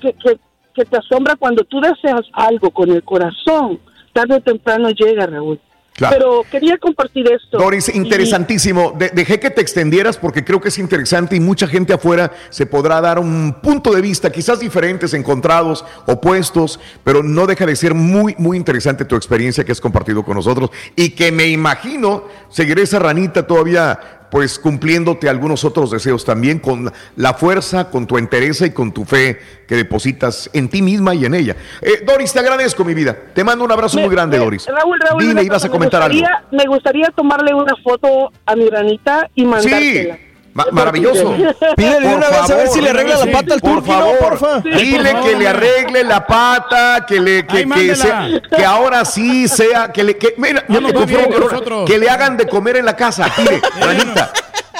que, 0.00 0.14
que, 0.14 0.38
que 0.72 0.86
te 0.86 0.96
asombra 0.96 1.36
cuando 1.36 1.62
tú 1.64 1.78
deseas 1.78 2.22
algo 2.32 2.70
con 2.70 2.90
el 2.90 3.02
corazón. 3.02 3.80
Tarde 4.14 4.36
o 4.36 4.40
temprano 4.40 4.88
llega, 4.88 5.26
Raúl. 5.26 5.60
Claro. 5.94 6.16
Pero 6.16 6.42
quería 6.50 6.78
compartir 6.78 7.30
esto. 7.30 7.58
Doris, 7.58 7.94
interesantísimo. 7.94 8.94
De- 8.98 9.10
dejé 9.10 9.38
que 9.38 9.50
te 9.50 9.60
extendieras 9.60 10.16
porque 10.16 10.42
creo 10.42 10.60
que 10.60 10.68
es 10.68 10.78
interesante 10.78 11.36
y 11.36 11.40
mucha 11.40 11.66
gente 11.66 11.92
afuera 11.92 12.32
se 12.48 12.64
podrá 12.64 13.00
dar 13.00 13.18
un 13.18 13.56
punto 13.62 13.92
de 13.92 14.00
vista, 14.00 14.30
quizás 14.32 14.58
diferentes, 14.60 15.12
encontrados, 15.12 15.84
opuestos, 16.06 16.80
pero 17.04 17.22
no 17.22 17.46
deja 17.46 17.66
de 17.66 17.76
ser 17.76 17.92
muy, 17.94 18.34
muy 18.38 18.56
interesante 18.56 19.04
tu 19.04 19.16
experiencia 19.16 19.64
que 19.64 19.72
has 19.72 19.80
compartido 19.82 20.24
con 20.24 20.36
nosotros 20.36 20.70
y 20.96 21.10
que 21.10 21.30
me 21.30 21.46
imagino 21.48 22.24
seguiré 22.48 22.82
esa 22.82 22.98
ranita 22.98 23.46
todavía 23.46 24.00
pues 24.32 24.58
cumpliéndote 24.58 25.28
algunos 25.28 25.62
otros 25.62 25.90
deseos 25.90 26.24
también 26.24 26.58
con 26.58 26.90
la 27.16 27.34
fuerza, 27.34 27.90
con 27.90 28.06
tu 28.06 28.16
entereza 28.16 28.64
y 28.64 28.70
con 28.70 28.90
tu 28.90 29.04
fe 29.04 29.38
que 29.68 29.74
depositas 29.76 30.48
en 30.54 30.70
ti 30.70 30.80
misma 30.80 31.14
y 31.14 31.26
en 31.26 31.34
ella. 31.34 31.54
Eh, 31.82 32.02
Doris, 32.02 32.32
te 32.32 32.38
agradezco 32.38 32.82
mi 32.82 32.94
vida. 32.94 33.14
Te 33.34 33.44
mando 33.44 33.62
un 33.62 33.70
abrazo 33.70 33.98
Me- 33.98 34.04
muy 34.06 34.14
grande, 34.14 34.38
me- 34.38 34.44
Doris. 34.44 34.66
Raúl, 34.66 34.98
Raúl, 35.06 35.22
Dile, 35.22 35.42
ibas 35.44 35.62
a 35.66 35.68
comentar 35.68 36.00
me 36.10 36.16
algo. 36.24 36.26
Me 36.50 36.64
gustaría 36.64 37.08
tomarle 37.14 37.52
una 37.52 37.74
foto 37.84 38.32
a 38.46 38.56
mi 38.56 38.70
ranita 38.70 39.28
y 39.34 39.44
mandártela. 39.44 40.18
Ma- 40.54 40.66
maravilloso. 40.70 41.34
Pídele 41.76 42.08
Por 42.08 42.16
una 42.18 42.28
vez 42.28 42.50
a 42.50 42.54
ver 42.56 42.68
si 42.68 42.80
le 42.82 42.90
arregla 42.90 43.16
la 43.24 43.32
pata 43.32 43.54
al 43.54 43.60
por 43.60 43.70
turqui, 43.76 43.90
¿no, 43.90 43.98
favor. 43.98 44.18
porfa? 44.18 44.60
Dile 44.60 45.08
que 45.10 45.14
favor. 45.14 45.36
le 45.38 45.48
arregle 45.48 46.04
la 46.04 46.26
pata, 46.26 47.06
que 47.08 47.20
le 47.20 47.46
que, 47.46 47.56
Ay, 47.56 47.62
que, 47.62 47.66
mándela. 47.66 47.96
sea- 47.96 48.28
que 48.56 48.64
ahora 48.64 49.04
sí 49.06 49.48
sea 49.48 49.90
que 49.92 50.04
le 50.04 50.18
que 50.18 50.34
mira, 50.36 50.62
No 50.68 50.80
yo 50.80 50.86
te 50.88 50.92
va 50.98 51.04
bien 51.06 51.24
confirmo 51.24 51.48
con 51.64 51.84
que- 51.86 51.98
le 51.98 52.10
hagan 52.10 52.36
de 52.36 52.46
comer 52.46 52.76
en 52.76 52.84
la 52.84 52.94
casa. 52.96 53.26
Mire, 53.38 53.60
Ranita. 53.80 54.32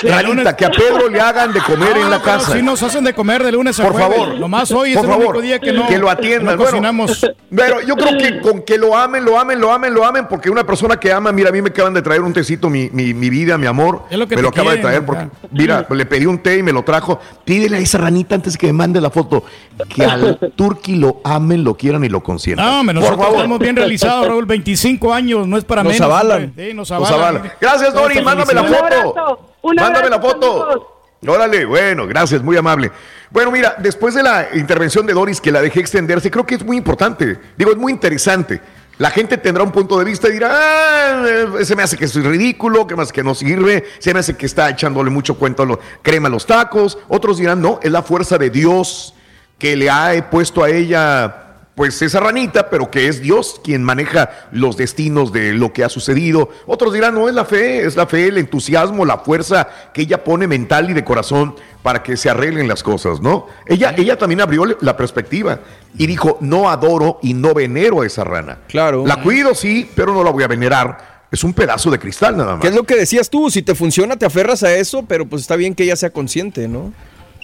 Ranita, 0.03 0.57
que 0.57 0.65
a 0.65 0.71
Pedro 0.71 1.09
le 1.09 1.21
hagan 1.21 1.53
de 1.53 1.61
comer 1.61 1.97
en 1.97 2.11
la 2.11 2.21
pero 2.23 2.39
casa. 2.39 2.53
Sí 2.53 2.63
nos 2.63 2.83
hacen 2.83 3.05
de 3.05 3.15
comer 3.15 3.43
de 3.43 3.53
lunes 3.53 3.79
a 3.81 3.85
Por 3.85 3.93
jueves. 3.93 4.17
favor. 4.19 4.39
Nomás 4.39 4.71
hoy 4.73 4.95
Por 4.95 5.05
es 5.05 5.05
el 5.05 5.11
favor, 5.11 5.27
único 5.37 5.41
día 5.43 5.59
que 5.59 5.73
no 5.73 5.89
lo 5.89 6.11
atiendan. 6.11 6.57
no 6.57 6.57
Bueno, 6.57 6.71
cocinamos. 6.71 7.27
pero 7.55 7.81
yo 7.81 7.97
creo 7.97 8.19
que 8.19 8.41
con 8.41 8.63
que 8.63 8.79
lo 8.79 8.97
amen, 8.97 9.25
lo 9.25 9.39
amen, 9.39 9.61
lo 9.61 9.73
amen, 9.73 9.95
lo 9.95 10.05
amen, 10.05 10.27
porque 10.29 10.51
una 10.51 10.65
persona 10.65 10.97
que 10.99 11.13
ama, 11.13 11.33
mira, 11.33 11.49
a 11.51 11.53
mí 11.53 11.63
me 11.63 11.69
acaban 11.71 11.95
de 11.95 12.03
traer 12.03 12.23
un 12.23 12.33
tecito, 12.33 12.69
mi, 12.69 12.91
mi, 12.93 13.15
mi 13.15 13.31
vida, 13.31 13.57
mi 13.59 13.67
amor, 13.67 14.03
Es 14.11 14.19
lo 14.19 14.27
que 14.27 14.37
me 14.37 14.43
lo 14.43 14.49
acaba 14.49 14.73
de 14.73 14.81
quieren, 14.81 14.83
traer 14.83 15.07
porque, 15.07 15.23
acá. 15.25 15.49
mira, 15.53 15.87
le 15.91 16.07
pedí 16.07 16.27
un 16.27 16.39
té 16.39 16.59
y 16.59 16.63
me 16.63 16.73
lo 16.73 16.83
trajo. 16.83 17.21
Pídele 17.45 17.77
a 17.77 17.81
esa 17.81 17.99
ranita 17.99 18.35
antes 18.35 18.57
que 18.57 18.67
me 18.69 18.73
mande 18.73 19.01
la 19.01 19.11
foto, 19.11 19.45
que 19.89 20.05
al 20.05 20.39
turqui 20.57 20.97
lo 20.97 21.21
amen, 21.25 21.65
lo 21.65 21.75
quieran 21.77 22.05
y 22.05 22.09
lo 22.09 22.23
consientan. 22.23 22.67
No, 22.67 22.81
hombre, 22.81 22.95
Por 22.95 23.03
nosotros 23.03 23.25
favor. 23.25 23.37
estamos 23.39 23.59
bien 23.59 23.77
realizados, 23.77 24.27
Raúl. 24.27 24.47
25 24.53 25.13
años, 25.15 25.47
no 25.47 25.57
es 25.57 25.65
para 25.65 25.83
Nos 25.83 25.93
menos. 25.93 26.07
avalan. 26.07 26.45
hombre. 26.45 26.69
Sí, 26.69 26.75
nos 26.75 26.91
Nos 26.91 27.11
avalan. 27.11 27.37
avalan. 27.37 27.53
Gracias, 27.61 27.95
Dori, 27.95 28.21
mándame 28.23 28.53
la 28.55 28.63
felicidad. 28.65 29.13
Mándame 29.63 30.11
la 30.11 30.21
foto. 30.21 30.89
Órale, 31.27 31.65
bueno, 31.65 32.07
gracias, 32.09 32.43
muy 32.43 32.57
amable. 32.57 32.91
Bueno, 33.31 33.53
mira, 33.53 33.77
después 33.79 34.15
de 34.15 34.25
la 34.25 34.49
intervención 34.55 35.07
de 35.07 35.13
Doris, 35.13 35.41
que 35.41 35.53
la 35.53 35.63
dejé 35.63 35.79
extenderse, 35.79 36.31
creo 36.31 36.45
que 36.45 36.57
es 36.57 36.65
muy 36.65 36.77
importante. 36.77 37.39
Digo, 37.57 37.71
es 37.71 37.77
muy 37.77 37.93
interesante. 37.93 38.61
La 38.99 39.11
gente 39.11 39.39
tendrá 39.39 39.63
un 39.63 39.73
punto 39.73 39.99
de 39.99 40.05
vista 40.05 40.29
y 40.29 40.33
dirá, 40.33 40.51
ah, 40.53 41.25
eh, 41.61 41.65
se 41.65 41.77
me 41.77 41.83
hace 41.83 41.97
que 41.97 42.05
es 42.07 42.15
ridículo, 42.15 42.87
que 42.87 42.97
más 42.97 43.13
que 43.13 43.23
no 43.23 43.35
sirve, 43.35 43.85
se 44.01 44.13
me 44.13 44.21
hace 44.21 44.37
que 44.37 44.47
está 44.47 44.69
echándole 44.69 45.11
mucho 45.11 45.39
cuento 45.39 45.63
a 45.63 45.67
lo, 45.67 45.81
crema 46.03 46.29
a 46.29 46.31
los 46.31 46.45
tacos. 46.45 46.99
Otros 47.09 47.39
dirán, 47.39 47.63
no, 47.63 47.79
es 47.83 47.91
la 47.91 48.03
fuerza 48.03 48.37
de 48.37 48.51
Dios 48.51 49.15
que 49.59 49.77
le 49.77 49.89
ha 49.91 50.29
puesto 50.29 50.65
a 50.65 50.71
ella 50.71 51.52
pues 51.83 52.01
esa 52.01 52.21
ranita, 52.21 52.71
pero 52.71 52.93
que 52.93 53.09
es 53.09 53.21
Dios 53.21 53.61
quien 53.65 53.83
maneja 53.83 54.31
los 54.53 54.77
destinos 54.77 55.33
de 55.33 55.53
lo 55.53 55.73
que 55.73 55.83
ha 55.83 55.89
sucedido. 55.89 56.49
Otros 56.65 56.95
dirán, 56.95 57.13
no 57.17 57.29
es 57.29 57.35
la 57.35 57.45
fe, 57.45 57.85
es 57.85 57.97
la 57.97 58.07
fe, 58.07 58.29
el 58.29 58.39
entusiasmo, 58.39 59.05
la 59.05 59.19
fuerza 59.19 59.67
que 59.93 60.03
ella 60.03 60.23
pone 60.23 60.47
mental 60.47 60.91
y 60.91 60.93
de 60.93 61.03
corazón 61.03 61.57
para 61.83 62.05
que 62.05 62.17
se 62.17 62.31
arreglen 62.31 62.69
las 62.69 62.85
cosas, 62.85 63.21
¿no? 63.21 63.49
Ella, 63.67 63.97
ella 63.99 64.17
también 64.17 64.41
abrió 64.43 64.65
la 64.81 64.97
perspectiva 64.97 65.59
y 65.99 66.07
dijo, 66.07 66.39
no 66.41 66.71
adoro 66.71 67.19
y 67.21 67.35
no 67.35 67.53
venero 67.53 68.03
a 68.03 68.07
esa 68.07 68.23
rana. 68.23 68.59
Claro. 68.69 69.05
La 69.05 69.21
cuido, 69.21 69.53
sí, 69.53 69.91
pero 69.97 70.15
no 70.15 70.23
la 70.23 70.31
voy 70.31 70.45
a 70.45 70.47
venerar. 70.47 71.25
Es 71.33 71.43
un 71.43 71.53
pedazo 71.53 71.91
de 71.91 71.99
cristal 71.99 72.37
nada 72.37 72.53
más. 72.53 72.61
¿Qué 72.61 72.69
es 72.69 72.77
lo 72.77 72.85
que 72.85 72.95
decías 72.95 73.29
tú? 73.29 73.51
Si 73.51 73.63
te 73.63 73.75
funciona, 73.75 74.17
te 74.17 74.25
aferras 74.25 74.63
a 74.63 74.73
eso, 74.73 75.03
pero 75.03 75.27
pues 75.27 75.43
está 75.43 75.57
bien 75.57 75.75
que 75.75 75.83
ella 75.83 75.97
sea 75.97 76.11
consciente, 76.11 76.69
¿no? 76.69 76.93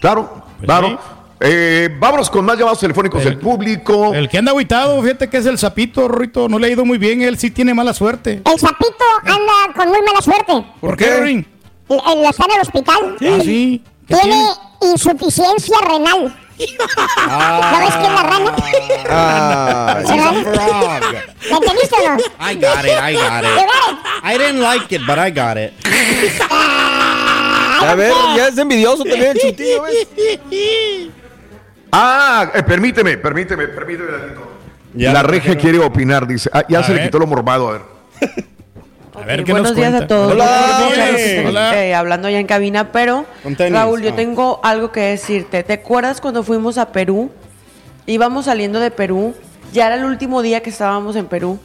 Claro, 0.01 0.45
claro. 0.63 0.97
Eh, 1.41 1.89
vámonos 1.99 2.31
con 2.31 2.45
más 2.45 2.59
llamados 2.59 2.81
telefónicos 2.81 3.23
del 3.25 3.39
público. 3.39 4.13
El 4.13 4.29
que 4.29 4.39
anda 4.39 4.51
aguitado, 4.53 5.01
fíjate 5.03 5.29
que 5.31 5.37
es 5.37 5.47
el 5.47 5.59
sapito, 5.59 6.09
Rito. 6.09 6.49
No 6.49 6.59
le 6.59 6.67
ha 6.67 6.71
ido 6.71 6.85
muy 6.85 6.99
bien, 6.99 7.23
él 7.23 7.39
sí 7.39 7.51
tiene 7.51 7.75
mala 7.75 7.95
suerte. 7.95 8.43
El 8.45 8.59
sapito 8.59 9.05
anda 9.25 9.73
con 9.77 9.89
muy 9.89 10.03
mala 10.03 10.21
suerte. 10.21 10.65
¿Por 10.81 10.97
qué, 10.97 11.05
está 12.29 12.45
en 12.45 12.53
el 12.55 12.61
hospital. 12.61 13.17
Ah, 13.21 13.39
sí. 13.43 13.83
¿Qué 14.07 14.15
Tiene 14.17 14.45
insuficiencia 14.83 15.77
renal. 15.81 16.37
¿No 16.59 17.79
ves 17.79 17.95
que 17.95 18.05
es 18.07 18.13
la 18.13 18.23
rana? 18.23 18.57
Ah, 19.09 19.99
¿Se 20.05 20.17
la- 20.17 20.33
¿Me 20.33 21.57
entendiste 21.57 21.95
o 21.95 22.09
no? 22.09 22.19
I 22.51 22.55
got 22.57 22.85
it, 22.85 22.91
I 23.01 23.15
got 23.15 23.43
You 23.43 23.49
it. 23.49 23.55
got 23.55 23.93
it. 23.93 23.99
I 24.25 24.39
didn't 24.39 24.61
like 24.61 24.93
it, 24.95 25.03
but 25.07 25.19
I 25.19 25.31
got 25.31 25.57
it. 25.57 25.73
A 27.81 27.95
ver, 27.95 28.13
ya 28.37 28.49
es 28.49 28.59
envidioso 28.59 29.05
también 29.05 29.37
el 29.37 29.41
chutillo, 29.41 29.83
¿ves? 29.83 30.09
Ah, 31.93 32.51
eh, 32.55 32.63
permíteme, 32.63 33.17
permíteme, 33.17 33.69
permíteme. 33.69 34.09
Ya 34.95 35.13
la 35.13 35.23
regia 35.23 35.57
quiere 35.57 35.79
opinar, 35.79 36.27
dice. 36.27 36.51
Ah, 36.53 36.65
ya 36.69 36.81
A 36.81 36.83
se 36.83 36.95
le 36.95 37.03
quitó 37.03 37.19
lo 37.19 37.27
morbado, 37.27 37.69
a 37.69 37.73
ver. 37.73 37.83
A 39.15 39.25
ver, 39.25 39.45
¿qué 39.45 39.53
buenos 39.53 39.71
nos 39.71 39.77
días 39.77 39.91
cuenta? 39.91 40.05
a 40.05 40.09
todos. 40.09 40.33
Hola, 40.33 40.91
Hola. 41.47 41.85
eh, 41.85 41.95
hablando 41.95 42.29
ya 42.29 42.39
en 42.39 42.47
cabina, 42.47 42.93
pero 42.93 43.27
Raúl, 43.71 44.03
yo 44.03 44.11
ah. 44.11 44.17
tengo 44.17 44.61
algo 44.63 44.93
que 44.93 45.01
decirte. 45.01 45.63
¿Te 45.63 45.73
acuerdas 45.73 46.21
cuando 46.21 46.43
fuimos 46.43 46.79
a 46.79 46.93
Perú? 46.93 47.31
Íbamos 48.07 48.47
saliendo 48.47 48.81
de 48.81 48.91
Perú, 48.91 49.35
ya 49.73 49.87
era 49.87 49.97
el 49.97 50.05
último 50.05 50.41
día 50.41 50.63
que 50.63 50.71
estábamos 50.71 51.17
en 51.17 51.27
Perú 51.27 51.59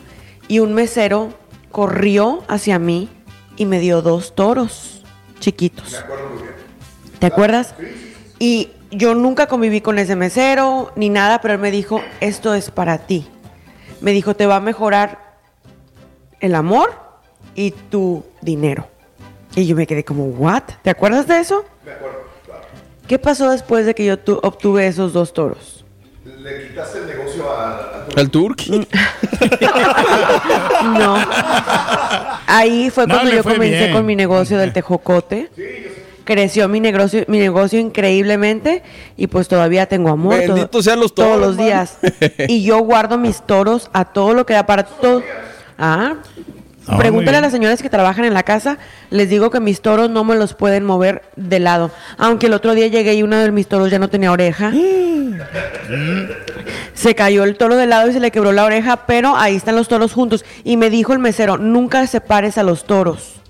y 0.48 0.60
un 0.60 0.74
mesero 0.74 1.34
corrió 1.72 2.44
hacia 2.48 2.80
mí 2.80 3.10
y 3.56 3.66
me 3.66 3.80
dio 3.80 4.02
dos 4.02 4.36
toros 4.36 5.04
chiquitos. 5.40 6.04
¿Te 7.20 7.28
acuerdas? 7.28 7.76
Y 8.40 8.72
yo 8.98 9.16
nunca 9.16 9.48
conviví 9.48 9.82
con 9.82 10.00
ese 10.00 10.16
mesero 10.16 10.92
ni 10.96 11.10
nada, 11.10 11.42
pero 11.42 11.54
él 11.56 11.60
me 11.60 11.72
dijo, 11.72 12.02
esto 12.20 12.54
es 12.54 12.72
para 12.72 12.98
ti. 13.00 13.28
Me 14.02 14.12
dijo, 14.12 14.36
te 14.36 14.46
va 14.46 14.58
a 14.58 14.60
mejorar 14.60 15.36
el 16.40 16.56
amor 16.56 16.94
y 17.56 17.72
tu 17.72 18.24
dinero. 18.42 18.88
Y 19.56 19.66
yo 19.68 19.76
me 19.76 19.86
quedé 19.88 20.04
como, 20.04 20.26
¿what? 20.26 20.64
¿Te 20.82 20.90
acuerdas 20.90 21.28
de 21.28 21.40
eso? 21.40 21.64
Me 21.86 21.92
acuerdo, 21.92 22.18
¿Qué 23.08 23.20
pasó 23.20 23.50
después 23.52 23.86
de 23.86 23.94
que 23.94 24.06
yo 24.06 24.18
tu- 24.18 24.40
obtuve 24.42 24.88
esos 24.88 25.14
dos 25.14 25.34
toros? 25.34 25.86
Le 26.26 26.68
quitaste 26.70 27.00
el 27.00 27.08
negocio 27.08 27.50
a. 27.52 28.06
¿Al 28.18 28.30
turqui? 28.30 28.88
No. 30.84 31.16
Ahí 32.48 32.90
fue 32.90 33.08
No, 33.08 33.16
cuando 33.16 33.32
yo 33.34 33.44
fue 33.44 33.54
comencé 33.54 33.78
bien. 33.80 33.94
con 33.94 34.06
mi 34.06 34.16
negocio 34.16 34.58
del 34.58 34.74
tejocote. 34.74 35.50
Creció 36.26 36.70
mi 36.70 36.80
negocio, 36.80 37.26
mi 37.28 37.40
negocio 37.40 37.80
increíblemente 37.80 38.82
y 39.18 39.28
pues 39.28 39.48
todavía 39.48 39.88
tengo 39.88 40.10
amor. 40.10 40.36
todo- 40.46 40.56
Benditos 40.56 40.86
sean 40.86 41.00
los 41.00 41.14
Todos 41.14 41.30
toros, 41.34 41.48
los 41.48 41.56
man. 41.58 41.66
días. 41.66 41.98
y 42.48 42.64
yo 42.64 42.80
guardo 42.80 43.18
mis 43.18 43.42
toros 43.46 43.90
a 43.94 44.06
todo 44.06 44.34
lo 44.34 44.46
que 44.46 44.54
da 44.54 44.66
para 44.66 44.84
todo. 44.84 45.22
Ah. 45.78 46.16
Ah, 46.86 46.98
Pregúntale 46.98 47.38
a 47.38 47.42
las 47.42 47.54
señoras 47.54 47.82
que 47.82 47.90
trabajan 47.90 48.26
en 48.26 48.34
la 48.34 48.44
casa, 48.44 48.78
les 49.10 49.30
digo 49.30 49.50
que 49.50 49.62
mis 49.62 49.80
toros 49.82 50.10
no 50.10 50.26
me 50.26 50.36
los 50.36 50.54
pueden 50.54 50.84
mover 50.84 51.22
de 51.38 51.60
lado. 51.62 51.92
Aunque 52.18 52.48
el 52.48 52.54
otro 52.54 52.74
día 52.76 52.88
llegué 52.88 53.14
y 53.14 53.24
uno 53.24 53.38
de 53.38 53.52
mis 53.54 53.68
toros 53.68 53.90
ya 53.90 54.00
no 54.00 54.10
tenía 54.10 54.32
oreja. 54.34 54.74
Se 56.94 57.16
cayó 57.16 57.44
el 57.44 57.56
toro 57.58 57.76
de 57.76 57.88
lado 57.88 58.10
y 58.10 58.14
se 58.14 58.20
le 58.20 58.32
quebró 58.32 58.52
la 58.52 58.66
oreja, 58.66 59.06
pero 59.08 59.36
ahí 59.36 59.56
están 59.56 59.76
los 59.76 59.88
toros 59.88 60.14
juntos. 60.14 60.46
Y 60.64 60.78
me 60.78 60.90
dijo 60.90 61.14
el 61.14 61.20
mesero, 61.20 61.58
nunca 61.58 62.06
separes 62.08 62.58
a 62.58 62.64
los 62.64 62.86
toros. 62.86 63.42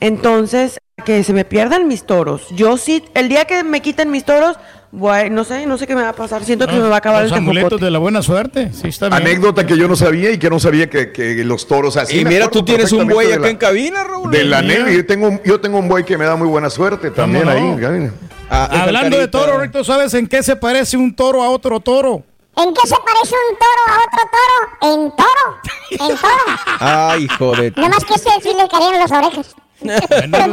Entonces, 0.00 0.78
que 1.06 1.24
se 1.24 1.32
me 1.32 1.44
pierdan 1.46 1.88
mis 1.88 2.04
toros. 2.04 2.48
Yo 2.50 2.76
sí, 2.76 3.02
el 3.14 3.28
día 3.30 3.44
que 3.46 3.62
me 3.64 3.80
quiten 3.80 4.10
mis 4.10 4.24
toros, 4.24 4.56
voy- 4.90 5.30
no 5.30 5.44
sé, 5.44 5.64
no 5.64 5.78
sé 5.78 5.86
qué 5.86 5.94
me 5.94 6.02
va 6.02 6.08
a 6.10 6.12
pasar. 6.12 6.44
Siento 6.44 6.66
que 6.66 6.72
se 6.74 6.80
me 6.80 6.88
va 6.88 6.96
a 6.96 6.98
acabar 6.98 7.22
Los 7.22 7.30
el 7.32 7.38
amuletos 7.38 7.68
tejocote. 7.70 7.84
de 7.84 7.90
la 7.92 7.98
buena 8.00 8.22
suerte. 8.22 8.72
Sí, 8.72 8.88
está 8.88 9.08
bien. 9.08 9.22
Anécdota 9.22 9.64
que 9.64 9.78
yo 9.78 9.86
no 9.86 9.94
sabía 9.96 10.32
y 10.32 10.38
que 10.38 10.50
no 10.50 10.58
sabía 10.58 10.90
que, 10.90 11.12
que 11.12 11.42
los 11.44 11.66
toros 11.68 11.96
así. 11.96 12.18
y 12.18 12.24
mira, 12.24 12.48
tú 12.50 12.64
tienes 12.64 12.90
un 12.92 13.06
buey 13.06 13.30
acá 13.32 13.42
la- 13.42 13.48
en 13.50 13.56
cabina, 13.56 14.02
Raúl. 14.04 14.30
De 14.32 14.44
la. 14.44 14.60
Nelly, 14.62 14.96
yo 14.96 15.06
tengo, 15.06 15.28
un- 15.28 15.40
yo 15.44 15.60
tengo 15.60 15.78
un 15.78 15.88
buey 15.88 16.04
que 16.04 16.18
me 16.18 16.24
da 16.24 16.34
muy 16.36 16.48
buena 16.48 16.68
suerte 16.68 17.10
también 17.12 17.44
no? 17.44 17.50
ahí. 17.52 17.80
cabina. 17.80 18.12
Ah, 18.50 18.82
Hablando 18.82 19.16
de 19.18 19.28
toro, 19.28 19.60
Rito, 19.60 19.84
¿sabes 19.84 20.12
en 20.14 20.26
qué 20.26 20.42
se 20.42 20.56
parece 20.56 20.96
un 20.96 21.14
toro 21.14 21.42
a 21.42 21.48
otro 21.50 21.78
toro? 21.80 22.24
¿En 22.56 22.74
qué 22.74 22.80
se 22.88 22.96
parece 22.96 23.34
un 23.50 23.56
toro 23.58 23.82
a 23.86 23.98
otro 24.06 24.30
toro? 24.32 24.94
En 24.94 25.10
toro. 25.16 26.10
En 26.10 26.16
toro. 26.16 26.58
Ay, 26.80 27.24
hijo 27.24 27.52
de... 27.54 27.70
Nomás 27.76 28.04
que 28.04 28.14
este 28.14 28.30
sí 28.42 28.48
le 28.60 28.68
cayeron 28.68 28.98
las 28.98 29.12
orejas. 29.12 29.54
Un 29.80 29.88
toro, 29.88 30.50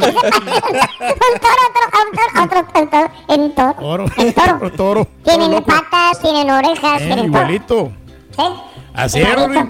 otro, 1.70 1.86
otro, 2.02 2.44
otro, 2.44 2.60
otro, 2.84 3.12
en 3.30 3.56
toro. 3.56 3.74
Toro. 3.80 4.06
En 4.18 4.34
toro. 4.34 4.72
Toro. 4.72 5.08
Tienen 5.24 5.64
patas, 5.64 6.20
tienen 6.22 6.50
orejas, 6.50 7.02
Eh, 7.02 7.06
tienen 7.06 7.26
igualito. 7.26 7.92
¿Sí? 8.36 8.44
Así 8.94 9.22
es. 9.22 9.28
No, 9.38 9.70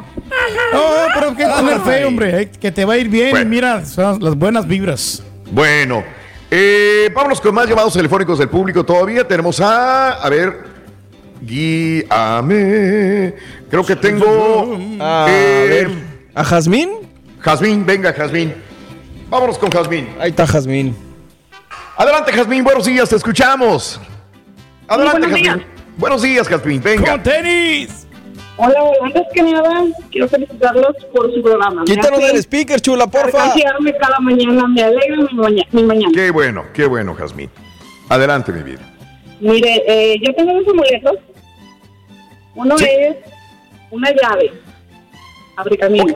pero 1.14 1.36
que 1.36 1.46
tener 1.46 1.80
fe, 1.82 2.06
hombre. 2.06 2.50
Que 2.52 2.72
te 2.72 2.84
va 2.86 2.94
a 2.94 2.98
ir 2.98 3.10
bien. 3.10 3.38
y 3.42 3.46
Mira, 3.46 3.86
son 3.86 4.24
las 4.24 4.36
buenas 4.36 4.68
vibras. 4.68 5.22
Bueno, 5.52 6.04
eh, 6.50 7.12
vámonos 7.14 7.40
con 7.40 7.54
más 7.54 7.68
llamados 7.68 7.94
telefónicos 7.94 8.40
del 8.40 8.50
público 8.50 8.84
todavía. 8.84 9.28
Tenemos 9.28 9.60
a, 9.62 10.14
a 10.14 10.30
ver, 10.30 10.64
guíame. 11.42 13.36
Creo 13.70 13.86
que 13.86 13.96
tengo 13.96 14.78
A 15.00 15.28
eh, 15.30 15.68
ver, 15.70 15.92
¿a 16.34 16.44
Jazmín? 16.44 16.90
Jazmín, 17.40 17.86
venga, 17.86 18.12
Jazmín. 18.14 18.54
Vámonos 19.30 19.58
con 19.58 19.70
Jazmín. 19.72 20.10
Ahí 20.20 20.30
está 20.30 20.46
Jazmín. 20.46 20.96
Adelante, 21.98 22.32
Jazmín. 22.32 22.64
Buenos 22.64 22.86
días, 22.86 23.10
te 23.10 23.16
escuchamos. 23.16 24.00
Adelante, 24.88 25.20
buenos 25.28 25.40
Jazmín. 25.40 25.44
días. 25.60 25.74
Buenos 25.98 26.22
días, 26.22 26.48
Jazmín. 26.48 26.82
Venga. 26.82 27.12
¡Con 27.12 27.24
tenis! 27.24 28.08
Hola, 28.56 28.80
antes 29.04 29.24
que 29.34 29.42
nada, 29.42 29.84
quiero 30.12 30.28
felicitarlos 30.28 30.96
por 31.12 31.34
su 31.34 31.42
programa. 31.42 31.84
Hace 31.84 32.26
del 32.28 32.38
speaker, 32.38 32.80
chula, 32.80 33.08
porfa. 33.08 33.52
cada 34.00 34.20
mañana, 34.20 34.68
me 34.68 34.84
alegra 34.84 35.16
mi, 35.32 35.38
maña- 35.38 35.66
mi 35.72 35.84
mañana. 35.84 36.12
Qué 36.14 36.30
bueno, 36.30 36.66
qué 36.74 36.86
bueno, 36.86 37.16
Jazmín. 37.16 37.50
Adelante, 38.10 38.52
mi 38.52 38.62
vida. 38.62 38.82
Mire, 39.40 39.82
eh, 39.88 40.20
yo 40.22 40.34
tengo 40.36 40.54
dos 40.54 40.68
amuletos. 40.72 41.16
Uno 42.56 42.76
es 42.78 43.16
una 43.90 44.12
llave, 44.12 44.54
abre 45.58 45.78
camino. 45.78 46.16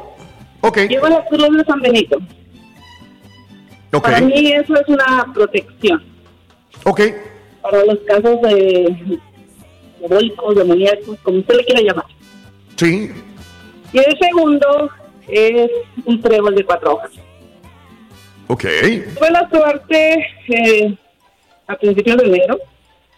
Ok. 0.61 0.77
Lleva 0.89 1.09
la 1.09 1.25
cruz 1.25 1.57
de 1.57 1.65
San 1.65 1.81
Benito. 1.81 2.19
Para 3.91 4.21
mí 4.21 4.51
eso 4.53 4.75
es 4.75 4.87
una 4.87 5.25
protección. 5.33 6.03
Ok. 6.83 7.01
Para 7.61 7.85
los 7.85 7.99
casos 7.99 8.41
de 8.41 9.19
diabólicos, 9.99 10.55
demoníacos, 10.55 11.17
como 11.23 11.39
usted 11.39 11.55
le 11.55 11.65
quiera 11.65 11.81
llamar. 11.81 12.05
Sí. 12.75 13.11
Y 13.93 13.97
el 13.97 14.17
segundo 14.19 14.89
es 15.27 15.69
un 16.05 16.21
trébol 16.21 16.55
de 16.55 16.63
cuatro 16.63 16.93
hojas. 16.95 17.11
Ok. 18.47 18.61
Tuve 19.17 19.31
la 19.31 19.49
suerte 19.49 20.25
eh, 20.49 20.97
a 21.67 21.75
principios 21.75 22.17
de 22.17 22.25
enero, 22.27 22.59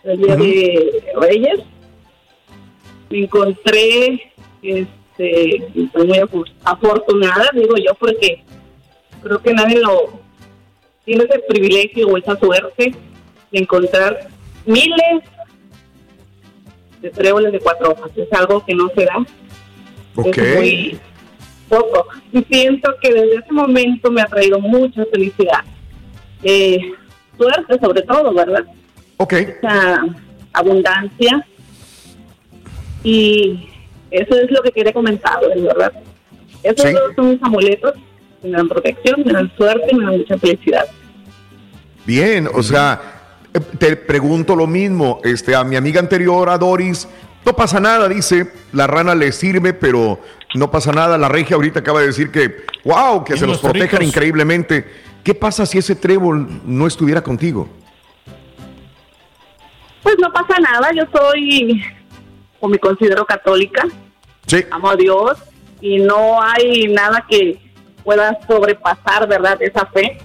el 0.04 0.18
día 0.22 0.36
de 0.36 1.04
Reyes, 1.20 1.60
me 3.10 3.20
encontré, 3.24 4.32
este, 4.64 5.56
estoy 5.76 6.08
muy 6.08 6.18
afor- 6.20 6.52
afortunada, 6.64 7.50
digo 7.54 7.76
yo, 7.78 7.94
porque 7.96 8.44
creo 9.22 9.40
que 9.42 9.54
nadie 9.54 9.80
lo 9.80 10.20
tiene 11.10 11.24
ese 11.24 11.40
privilegio 11.40 12.08
o 12.08 12.18
esa 12.18 12.38
suerte 12.38 12.94
de 13.52 13.60
encontrar 13.60 14.28
miles 14.68 15.24
de 17.02 17.10
tréboles 17.10 17.52
de 17.52 17.60
cuatro 17.60 17.94
hojas. 17.94 18.12
Es 18.16 18.32
algo 18.32 18.64
que 18.64 18.76
no 18.76 18.90
se 18.96 19.06
da. 19.06 19.18
Ok. 20.16 20.38
Es 20.38 20.56
muy 20.56 21.00
poco. 21.68 22.06
Y 22.32 22.44
siento 22.44 22.94
que 23.02 23.12
desde 23.12 23.38
ese 23.38 23.52
momento 23.52 24.12
me 24.12 24.22
ha 24.22 24.26
traído 24.28 24.60
mucha 24.60 25.04
felicidad. 25.12 25.64
Eh, 26.44 26.80
suerte 27.40 27.80
sobre 27.82 28.04
todo, 28.04 28.32
¿verdad? 28.32 28.66
Ok. 29.18 29.34
Mucha 29.34 30.04
abundancia. 30.54 31.44
Y 33.04 33.68
eso 34.12 34.36
es 34.36 34.52
lo 34.52 34.62
que 34.62 34.72
quería 34.72 34.94
comentar, 34.94 35.40
verdad. 35.56 35.92
Esos 36.62 36.86
Sí. 36.86 36.94
dos 36.94 37.16
son 37.16 37.30
mis 37.32 37.42
amuletos. 37.42 37.94
Me 38.44 38.52
dan 38.52 38.68
protección, 38.70 39.24
me 39.26 39.34
dan 39.34 39.52
suerte 39.58 39.88
y 39.92 39.96
me 39.96 40.06
dan 40.06 40.18
mucha 40.20 40.38
felicidad. 40.38 40.86
Bien, 42.06 42.50
o 42.54 42.64
sea, 42.64 43.02
eh, 43.54 43.60
te 43.78 43.96
pregunto 43.96 44.56
lo 44.56 44.68
mismo, 44.68 45.20
este, 45.24 45.56
a 45.56 45.64
mi 45.64 45.76
amiga 45.76 46.00
anterior, 46.00 46.50
a 46.50 46.58
Doris, 46.58 47.08
no 47.46 47.56
pasa 47.56 47.80
nada, 47.80 48.08
dice, 48.10 48.52
la 48.74 48.88
rana 48.88 49.16
le 49.16 49.32
sirve, 49.32 49.74
pero 49.74 50.20
no 50.56 50.70
pasa 50.72 50.92
nada. 50.92 51.18
La 51.18 51.30
regia 51.30 51.56
ahorita 51.56 51.80
acaba 51.80 52.02
de 52.02 52.08
decir 52.08 52.32
que, 52.32 52.66
wow, 52.84 53.24
que 53.24 53.38
se 53.38 53.48
los 53.48 53.60
protejan 53.60 54.02
increíblemente. 54.04 54.86
¿Qué 55.24 55.34
pasa 55.34 55.66
si 55.66 55.78
ese 55.78 55.96
trébol 55.96 56.48
no 56.66 56.88
estuviera 56.88 57.22
contigo? 57.22 57.68
Pues 60.04 60.16
no 60.20 60.32
pasa 60.32 60.60
nada, 60.60 60.92
yo 60.94 61.04
soy, 61.14 61.84
o 62.60 62.68
me 62.68 62.80
considero 62.80 63.26
católica, 63.26 63.86
Sí. 64.46 64.66
amo 64.72 64.90
a 64.90 64.96
Dios 64.96 65.38
y 65.82 66.00
no 66.00 66.42
hay 66.42 66.88
nada 66.88 67.26
que 67.30 67.60
pueda 68.04 68.38
sobrepasar, 68.48 69.28
¿verdad?, 69.28 69.62
esa 69.62 69.86
fe. 69.88 70.18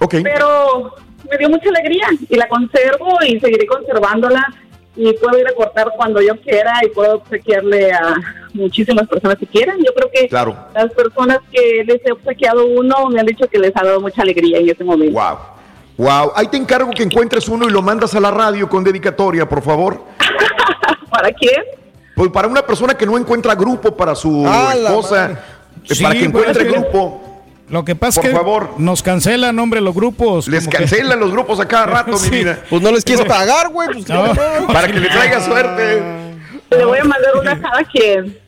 Ok. 0.00 0.16
Pero 0.22 0.94
me 1.30 1.38
dio 1.38 1.48
mucha 1.48 1.68
alegría 1.68 2.06
y 2.28 2.36
la 2.36 2.48
conservo 2.48 3.18
y 3.26 3.38
seguiré 3.40 3.66
conservándola 3.66 4.42
y 4.94 5.12
puedo 5.14 5.38
ir 5.38 5.46
a 5.48 5.52
cortar 5.54 5.90
cuando 5.96 6.20
yo 6.20 6.38
quiera 6.40 6.74
y 6.84 6.88
puedo 6.90 7.14
obsequiarle 7.16 7.92
a 7.92 8.14
muchísimas 8.52 9.08
personas 9.08 9.38
que 9.38 9.46
quieran. 9.46 9.78
Yo 9.78 9.92
creo 9.94 10.10
que 10.12 10.28
Claro. 10.28 10.54
las 10.74 10.92
personas 10.92 11.38
que 11.50 11.82
les 11.86 12.04
he 12.04 12.12
obsequiado 12.12 12.66
uno 12.66 13.08
me 13.08 13.20
han 13.20 13.26
dicho 13.26 13.48
que 13.48 13.58
les 13.58 13.72
ha 13.74 13.84
dado 13.84 14.00
mucha 14.00 14.22
alegría 14.22 14.58
en 14.58 14.68
ese 14.68 14.84
momento. 14.84 15.18
Wow. 15.18 15.38
Wow, 15.98 16.32
ahí 16.34 16.46
te 16.48 16.56
encargo 16.56 16.90
que 16.90 17.02
encuentres 17.02 17.48
uno 17.48 17.68
y 17.68 17.70
lo 17.72 17.82
mandas 17.82 18.14
a 18.14 18.20
la 18.20 18.30
radio 18.30 18.68
con 18.68 18.82
dedicatoria, 18.82 19.48
por 19.48 19.62
favor. 19.62 20.02
¿Para 21.10 21.30
quién? 21.32 21.62
Pues 22.16 22.30
para 22.30 22.48
una 22.48 22.62
persona 22.62 22.94
que 22.94 23.06
no 23.06 23.16
encuentra 23.18 23.54
grupo 23.54 23.94
para 23.96 24.14
su 24.14 24.44
Ah, 24.46 24.74
esposa, 24.74 25.30
eh, 25.30 25.36
Sí, 25.94 26.02
para 26.02 26.14
que 26.14 26.28
pues, 26.30 26.46
encuentre 26.46 26.64
grupo. 26.64 27.21
Lo 27.72 27.84
que 27.84 27.96
pasa 27.96 28.20
Por 28.20 28.28
es 28.30 28.32
que 28.32 28.38
favor. 28.38 28.74
nos 28.78 29.02
cancelan, 29.02 29.58
hombre, 29.58 29.80
los 29.80 29.94
grupos. 29.94 30.46
Les 30.46 30.68
que- 30.68 30.76
cancelan 30.76 31.18
los 31.18 31.32
grupos 31.32 31.58
a 31.58 31.66
cada 31.66 31.86
rato, 32.04 32.16
Sí. 32.18 32.30
mi 32.30 32.36
vida. 32.38 32.58
Pues 32.70 32.82
no 32.82 32.92
les 32.92 33.02
quieres 33.02 33.24
pagar, 33.24 33.68
güey. 33.70 33.88
Pues, 33.92 34.08
No. 34.08 34.32
Para 34.66 34.86
que 34.88 35.00
le 35.00 35.08
traiga 35.08 35.40
suerte. 35.40 36.02
Le 36.70 36.84
voy 36.84 36.98
a 36.98 37.04
mandar 37.04 37.32
una 37.40 37.60
cada 37.60 37.82
quien. 37.84 38.38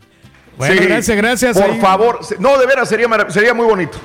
Bueno, 0.59 0.81
gracias, 0.83 1.17
gracias. 1.17 1.59
Por 1.59 1.71
Ahí- 1.71 1.81
favor. 1.81 2.21
No, 2.39 2.57
de 2.59 2.67
veras, 2.67 2.89
sería, 2.89 3.09
marav- 3.09 3.31
sería 3.31 3.55
muy 3.55 3.67
bonito. 3.67 3.99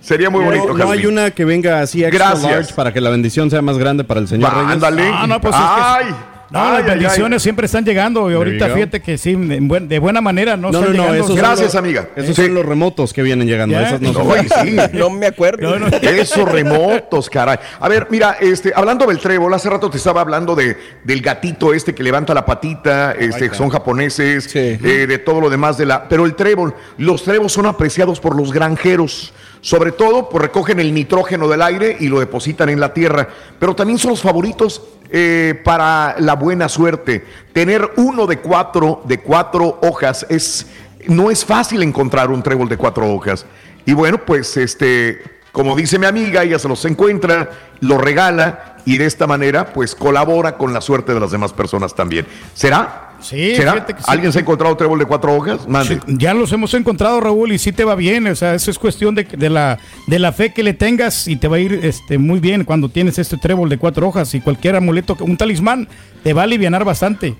Sería 0.00 0.30
muy 0.30 0.42
bonito, 0.44 0.68
No, 0.68 0.74
no 0.84 0.90
hay 0.92 1.04
una 1.04 1.30
que 1.32 1.44
venga 1.44 1.80
así 1.80 2.02
extra 2.02 2.28
Gracias. 2.30 2.50
large 2.52 2.74
para 2.74 2.90
que 2.92 3.00
la 3.02 3.10
bendición 3.10 3.50
sea 3.50 3.60
más 3.60 3.76
grande 3.76 4.02
para 4.04 4.20
el 4.20 4.28
señor 4.28 4.50
ándale. 4.54 5.10
Ah, 5.12 5.26
no, 5.26 5.38
pues 5.40 5.54
es 5.54 5.60
que- 5.60 5.66
Ay. 5.66 6.14
No, 6.50 6.58
Ay, 6.58 6.68
las 6.70 6.78
ay, 6.78 6.82
ay. 6.90 6.98
bendiciones 6.98 7.42
siempre 7.42 7.66
están 7.66 7.84
llegando 7.84 8.28
y 8.28 8.34
ahorita 8.34 8.68
fíjate 8.70 9.00
que 9.00 9.16
sí, 9.18 9.30
en 9.34 9.68
buen- 9.68 9.86
de 9.86 10.00
buena 10.00 10.20
manera 10.20 10.56
no, 10.56 10.72
No, 10.72 10.80
no, 10.80 10.86
están 10.86 10.96
no, 10.96 11.12
llegando. 11.12 11.34
Gracias, 11.36 11.66
los- 11.66 11.74
amiga. 11.76 12.08
Esos 12.16 12.34
Sí. 12.34 12.42
son 12.46 12.54
los 12.54 12.66
remotos 12.66 13.12
que 13.12 13.22
vienen 13.22 13.46
llegando. 13.46 13.78
Esos 13.78 14.00
no 14.00 14.12
son- 14.12 14.32
sí. 14.64 14.76
No 14.92 15.10
me 15.10 15.26
acuerdo. 15.26 15.78
No, 15.78 15.78
no. 15.78 15.96
Esos 16.02 16.50
remotos, 16.50 17.30
caray. 17.30 17.58
A 17.78 17.88
ver, 17.88 18.08
mira, 18.10 18.36
este, 18.40 18.72
hablando 18.74 19.06
del 19.06 19.18
trébol, 19.20 19.54
hace 19.54 19.70
rato 19.70 19.88
te 19.90 19.98
estaba 19.98 20.20
hablando 20.22 20.56
de, 20.56 20.76
del 21.04 21.20
gatito 21.22 21.72
este 21.72 21.94
que 21.94 22.02
levanta 22.02 22.34
la 22.34 22.44
patita, 22.44 23.12
este, 23.12 23.48
que 23.48 23.54
son 23.54 23.68
japoneses, 23.68 24.44
Sí. 24.44 24.58
eh, 24.58 25.06
de 25.08 25.18
todo 25.18 25.40
lo 25.40 25.50
demás 25.50 25.78
de 25.78 25.86
la. 25.86 26.08
Pero 26.08 26.24
el 26.26 26.34
trébol, 26.34 26.74
los 26.98 27.22
tréboles 27.22 27.52
son 27.52 27.66
apreciados 27.66 28.18
por 28.18 28.34
los 28.36 28.52
granjeros. 28.52 29.32
Sobre 29.60 29.92
todo, 29.92 30.28
pues 30.28 30.42
recogen 30.42 30.80
el 30.80 30.94
nitrógeno 30.94 31.46
del 31.48 31.62
aire 31.62 31.96
y 32.00 32.08
lo 32.08 32.20
depositan 32.20 32.68
en 32.70 32.80
la 32.80 32.94
tierra. 32.94 33.28
Pero 33.58 33.74
también 33.74 33.98
son 33.98 34.12
los 34.12 34.22
favoritos 34.22 34.82
eh, 35.10 35.60
para 35.64 36.16
la 36.18 36.34
buena 36.34 36.68
suerte. 36.68 37.24
Tener 37.52 37.90
uno 37.96 38.26
de 38.26 38.38
cuatro, 38.38 39.02
de 39.04 39.20
cuatro 39.20 39.78
hojas 39.82 40.26
es. 40.28 40.66
No 41.06 41.30
es 41.30 41.44
fácil 41.44 41.82
encontrar 41.82 42.30
un 42.30 42.42
trébol 42.42 42.68
de 42.68 42.76
cuatro 42.76 43.12
hojas. 43.12 43.46
Y 43.86 43.92
bueno, 43.92 44.24
pues 44.24 44.56
este, 44.56 45.22
como 45.52 45.74
dice 45.74 45.98
mi 45.98 46.06
amiga, 46.06 46.42
ella 46.42 46.58
se 46.58 46.68
los 46.68 46.84
encuentra, 46.84 47.50
lo 47.80 47.98
regala 47.98 48.76
y 48.84 48.98
de 48.98 49.06
esta 49.06 49.26
manera, 49.26 49.72
pues 49.72 49.94
colabora 49.94 50.56
con 50.56 50.72
la 50.72 50.80
suerte 50.80 51.12
de 51.14 51.20
las 51.20 51.30
demás 51.30 51.52
personas 51.52 51.94
también. 51.94 52.26
¿Será? 52.54 53.09
Sí, 53.20 53.54
¿Será? 53.56 53.72
fíjate 53.74 53.94
que 53.94 54.00
sí. 54.00 54.06
¿Alguien 54.08 54.32
se 54.32 54.38
ha 54.38 54.42
encontrado 54.42 54.76
trébol 54.76 54.98
de 54.98 55.04
cuatro 55.04 55.34
hojas? 55.34 55.68
Mande. 55.68 55.96
Sí, 56.06 56.14
Ya 56.18 56.32
los 56.34 56.50
hemos 56.52 56.72
encontrado, 56.74 57.20
Raúl, 57.20 57.52
y 57.52 57.58
sí 57.58 57.72
te 57.72 57.84
va 57.84 57.94
bien. 57.94 58.26
O 58.26 58.34
sea, 58.34 58.54
eso 58.54 58.70
es 58.70 58.78
cuestión 58.78 59.14
de, 59.14 59.24
de 59.24 59.50
la, 59.50 59.78
de 60.06 60.18
la 60.18 60.32
fe 60.32 60.52
que 60.52 60.62
le 60.62 60.74
tengas 60.74 61.28
y 61.28 61.36
te 61.36 61.46
va 61.48 61.56
a 61.56 61.60
ir 61.60 61.80
este, 61.82 62.18
muy 62.18 62.40
bien 62.40 62.64
cuando 62.64 62.88
tienes 62.88 63.18
este 63.18 63.36
trébol 63.36 63.68
de 63.68 63.78
cuatro 63.78 64.08
hojas 64.08 64.34
y 64.34 64.40
cualquier 64.40 64.76
amuleto, 64.76 65.16
un 65.20 65.36
talismán, 65.36 65.88
te 66.22 66.32
va 66.32 66.42
a 66.42 66.44
aliviar 66.44 66.84
bastante. 66.84 67.34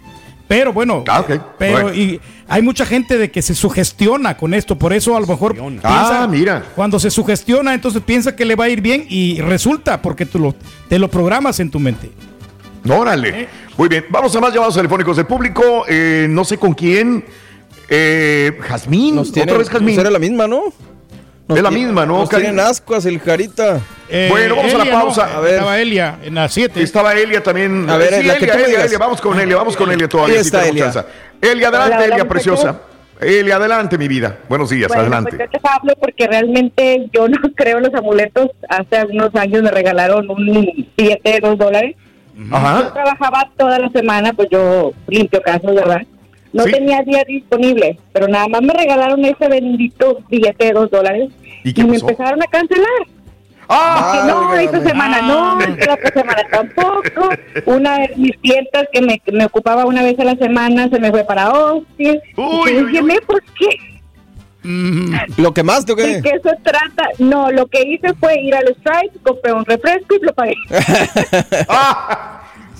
Pero 0.48 0.72
bueno, 0.72 1.04
Ah, 1.06 1.24
pero 1.58 1.72
Bueno. 1.84 1.94
y 1.94 2.20
hay 2.48 2.60
mucha 2.60 2.84
gente 2.84 3.16
de 3.16 3.30
que 3.30 3.40
se 3.40 3.54
sugestiona 3.54 4.36
con 4.36 4.52
esto, 4.52 4.76
por 4.76 4.92
eso 4.92 5.16
a 5.16 5.20
lo 5.20 5.26
mejor 5.28 5.56
Ah, 5.84 6.26
mira. 6.28 6.64
cuando 6.74 6.98
se 6.98 7.08
sugestiona, 7.08 7.72
entonces 7.72 8.02
piensa 8.04 8.34
que 8.34 8.44
le 8.44 8.56
va 8.56 8.64
a 8.64 8.68
ir 8.68 8.80
bien 8.80 9.06
y 9.08 9.40
resulta 9.40 10.02
porque 10.02 10.26
tú 10.26 10.40
lo, 10.40 10.54
te 10.88 10.98
lo 10.98 11.06
programas 11.08 11.60
en 11.60 11.70
tu 11.70 11.78
mente. 11.78 12.10
Órale. 12.88 13.48
Muy 13.76 13.88
bien. 13.88 14.06
Vamos 14.08 14.34
a 14.34 14.40
más 14.40 14.52
llamados 14.52 14.74
telefónicos 14.74 15.16
del 15.16 15.26
público. 15.26 15.84
Eh, 15.88 16.26
no 16.28 16.44
sé 16.44 16.58
con 16.58 16.72
quién. 16.74 17.24
Eh, 17.88 18.58
Jazmín. 18.62 19.16
Nos 19.16 19.32
tiene, 19.32 19.50
Otra 19.52 19.58
vez 19.58 19.68
Jazmín. 19.70 19.98
Era 19.98 20.10
la 20.10 20.18
misma, 20.18 20.46
¿no? 20.46 20.72
Nos 21.48 21.58
Es 21.58 21.64
la 21.64 21.70
misma, 21.72 22.06
¿no, 22.06 22.18
Nos 22.18 22.28
tienen 22.28 22.60
ascuas 22.60 23.04
el 23.06 23.18
Jarita. 23.18 23.80
Eh, 24.08 24.28
Bueno, 24.30 24.54
vamos 24.56 24.72
a 24.72 24.78
la 24.78 24.82
Elia, 24.84 24.94
¿no? 24.98 25.00
pausa. 25.04 25.36
A 25.36 25.40
ver. 25.40 25.54
Estaba 25.54 25.80
Elia 25.80 26.18
en 26.22 26.34
las 26.36 26.52
7. 26.54 26.80
Estaba 26.82 27.12
Elia 27.14 27.42
también. 27.42 27.90
A 27.90 27.96
ver, 27.96 28.14
sí, 28.14 28.22
la 28.22 28.34
que 28.36 28.44
Elia, 28.44 28.52
tú 28.52 28.58
me 28.58 28.64
Elia, 28.64 28.66
digas. 28.68 28.84
Elia, 28.86 28.98
vamos 28.98 29.20
con 29.20 29.40
Elia, 29.40 29.56
vamos 29.56 29.76
con 29.76 29.90
Elia 29.90 30.08
todavía. 30.08 30.36
Ahí 30.36 30.40
está 30.40 30.60
tenemos 30.60 30.76
Elia. 30.80 30.92
chance. 30.92 31.08
Elia, 31.42 31.68
adelante, 31.68 31.94
Hola, 31.96 32.04
hola, 32.04 32.14
Elia, 32.14 32.28
preciosa. 32.28 32.80
Eli, 33.20 33.50
adelante, 33.50 33.98
mi 33.98 34.08
vida. 34.08 34.38
Buenos 34.48 34.70
días, 34.70 34.88
Bueno, 34.88 35.02
adelante. 35.02 35.36
pues 35.36 35.50
yo 35.52 35.60
te 35.60 35.68
hablo 35.68 35.92
porque 36.00 36.26
realmente 36.26 37.06
yo 37.12 37.28
no 37.28 37.36
creo 37.56 37.76
en 37.78 37.82
los 37.84 37.94
amuletos. 37.94 38.48
Hace 38.68 39.04
unos 39.12 39.34
años 39.34 39.62
me 39.62 39.70
regalaron 39.70 40.30
un 40.30 40.46
billete 40.96 41.30
de 41.32 41.40
dos 41.40 41.58
dólares. 41.58 41.96
Yo 42.48 42.56
Ajá. 42.56 42.92
trabajaba 42.92 43.50
toda 43.56 43.78
la 43.78 43.88
semana, 43.90 44.32
pues 44.32 44.48
yo 44.50 44.92
limpio 45.08 45.42
casos, 45.42 45.74
¿verdad? 45.74 46.02
No 46.52 46.64
Sí. 46.64 46.72
tenía 46.72 47.02
día 47.02 47.22
disponible, 47.26 47.98
pero 48.12 48.26
nada 48.28 48.48
más 48.48 48.62
me 48.62 48.72
regalaron 48.72 49.24
ese 49.24 49.46
bendito 49.48 50.18
billete 50.28 50.66
de 50.66 50.72
dos 50.72 50.90
dólares 50.90 51.30
¿Y 51.62 51.84
me 51.84 51.96
empezaron 51.96 52.42
a 52.42 52.46
cancelar. 52.46 52.88
¡Ah! 53.68 54.24
No, 54.26 54.54
esta 54.56 54.80
semana 54.82 55.22
no, 55.22 55.60
esta 55.60 55.94
otra 55.94 56.10
semana 56.12 56.42
tampoco. 56.50 57.28
Una 57.66 57.98
de 57.98 58.12
mis 58.16 58.36
clientas 58.38 58.88
que 58.92 59.00
me, 59.00 59.22
me 59.32 59.44
ocupaba 59.44 59.84
una 59.84 60.02
vez 60.02 60.18
a 60.18 60.24
la 60.24 60.34
semana 60.36 60.88
se 60.88 60.98
me 60.98 61.10
fue 61.10 61.22
para 61.22 61.44
Austin. 61.44 62.18
y 62.36 62.72
yo 62.74 62.86
dije, 62.86 63.02
"Me, 63.02 63.20
¿por 63.20 63.40
qué? 63.56 63.68
¿Lo 65.38 65.54
que 65.54 65.62
más, 65.62 65.84
¿o 65.88 65.94
¿De 65.94 65.96
qué? 65.96 66.20
qué 66.22 66.32
se 66.42 66.56
trata? 66.62 67.08
No, 67.18 67.50
lo 67.50 67.66
que 67.66 67.82
hice 67.82 68.12
fue 68.14 68.40
ir 68.40 68.54
al 68.54 68.64
Stripe, 68.80 69.18
compré 69.22 69.52
un 69.52 69.64
refresco 69.64 70.14
y 70.16 70.24
lo 70.24 70.32
pagué. 70.34 70.54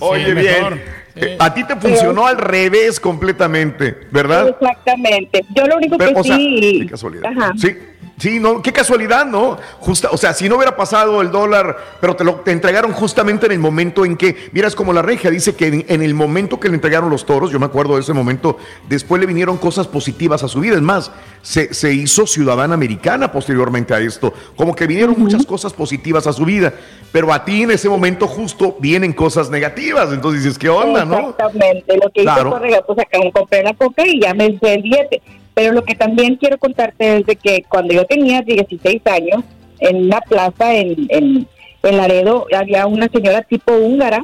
Oye, 0.01 0.27
Sí, 0.27 0.33
bien. 0.33 0.45
mejor. 0.55 0.79
Eh, 1.17 1.37
A 1.39 1.53
ti 1.53 1.65
te 1.65 1.77
funcionó 1.77 2.27
al 2.27 2.39
revés 2.39 2.99
completamente, 3.01 3.97
¿verdad? 4.11 4.49
Exactamente. 4.49 5.45
Yo 5.55 5.67
lo 5.67 5.77
único 5.77 5.99
Pero, 5.99 6.15
que 6.15 6.21
o 6.21 6.25
sea, 6.25 6.37
sí... 6.37 6.79
qué 6.83 6.87
casualidad. 6.91 7.31
Ajá. 7.37 7.53
Sí, 7.59 7.77
sí, 8.21 8.39
no, 8.39 8.63
qué 8.63 8.73
casualidad, 8.73 9.27
¿no? 9.27 9.59
Justa, 9.81 10.09
o 10.13 10.17
sea, 10.17 10.33
si 10.35 10.49
no 10.49 10.55
hubiera 10.57 10.77
pasado 10.77 11.21
el 11.21 11.31
dólar, 11.33 11.77
pero 12.01 12.15
te 12.15 12.23
lo 12.23 12.37
te 12.37 12.53
entregaron 12.53 12.93
justamente 12.93 13.47
en 13.47 13.53
el 13.53 13.59
momento 13.59 14.05
en 14.05 14.17
que, 14.17 14.37
miras 14.53 14.77
como 14.77 14.93
la 14.93 15.03
regia 15.03 15.31
dice 15.31 15.57
que 15.57 15.67
en, 15.67 15.85
en 15.89 16.03
el 16.03 16.15
momento 16.15 16.61
que 16.61 16.69
le 16.69 16.75
entregaron 16.75 17.11
los 17.11 17.27
toros, 17.27 17.51
yo 17.51 17.59
me 17.59 17.67
acuerdo 17.67 17.97
de 17.97 18.03
ese 18.03 18.13
momento, 18.13 18.59
después 18.89 19.21
le 19.21 19.27
vinieron 19.27 19.57
cosas 19.59 19.89
positivas 19.89 20.43
a 20.45 20.49
su 20.49 20.61
vida. 20.61 20.77
Es 20.77 20.83
más, 20.83 21.11
se, 21.43 21.75
se 21.75 21.93
hizo 21.93 22.27
ciudadana 22.27 22.75
americana 22.75 23.33
posteriormente 23.33 23.95
a 23.95 23.99
esto. 24.01 24.33
Como 24.55 24.75
que 24.75 24.87
vinieron 24.87 25.15
muchas 25.19 25.45
cosas 25.45 25.73
positivas 25.73 26.27
a 26.27 26.33
su 26.33 26.45
vida, 26.45 26.73
pero 27.13 27.33
a 27.33 27.45
ti 27.45 27.63
en 27.63 27.71
ese 27.73 27.89
momento 27.89 28.27
justo 28.29 28.77
vienen 28.79 29.13
cosas 29.13 29.51
negativas. 29.51 30.13
Entonces 30.13 30.45
dices, 30.45 30.59
¿qué 30.59 30.69
onda, 30.69 31.05
no? 31.05 31.31
Exactamente. 31.31 31.97
Lo 31.97 32.11
que 32.11 32.23
Claro. 32.23 32.41
hice 32.43 32.51
fue 32.51 32.59
regalar, 32.61 32.85
pues 32.87 32.99
acá 32.99 33.19
compré 33.33 33.63
la 33.63 33.75
coca 33.75 34.07
y 34.07 34.21
ya 34.21 34.35
me 34.35 34.47
hice 34.47 34.75
el 34.75 34.83
billete. 34.83 35.23
Pero 35.55 35.73
lo 35.73 35.85
que 35.85 35.95
también 35.95 36.37
quiero 36.37 36.59
contarte 36.59 37.19
es 37.19 37.27
de 37.27 37.37
que 37.37 37.65
cuando 37.69 37.95
yo 37.95 38.05
tenía 38.07 38.43
16 38.43 39.03
años, 39.07 39.43
en 39.81 40.05
una 40.07 40.21
plaza 40.21 40.75
en, 40.75 41.07
en, 41.09 41.49
en 41.83 41.97
Laredo, 41.97 42.47
había 42.57 42.87
una 42.87 43.09
señora 43.09 43.43
tipo 43.43 43.73
húngara, 43.73 44.23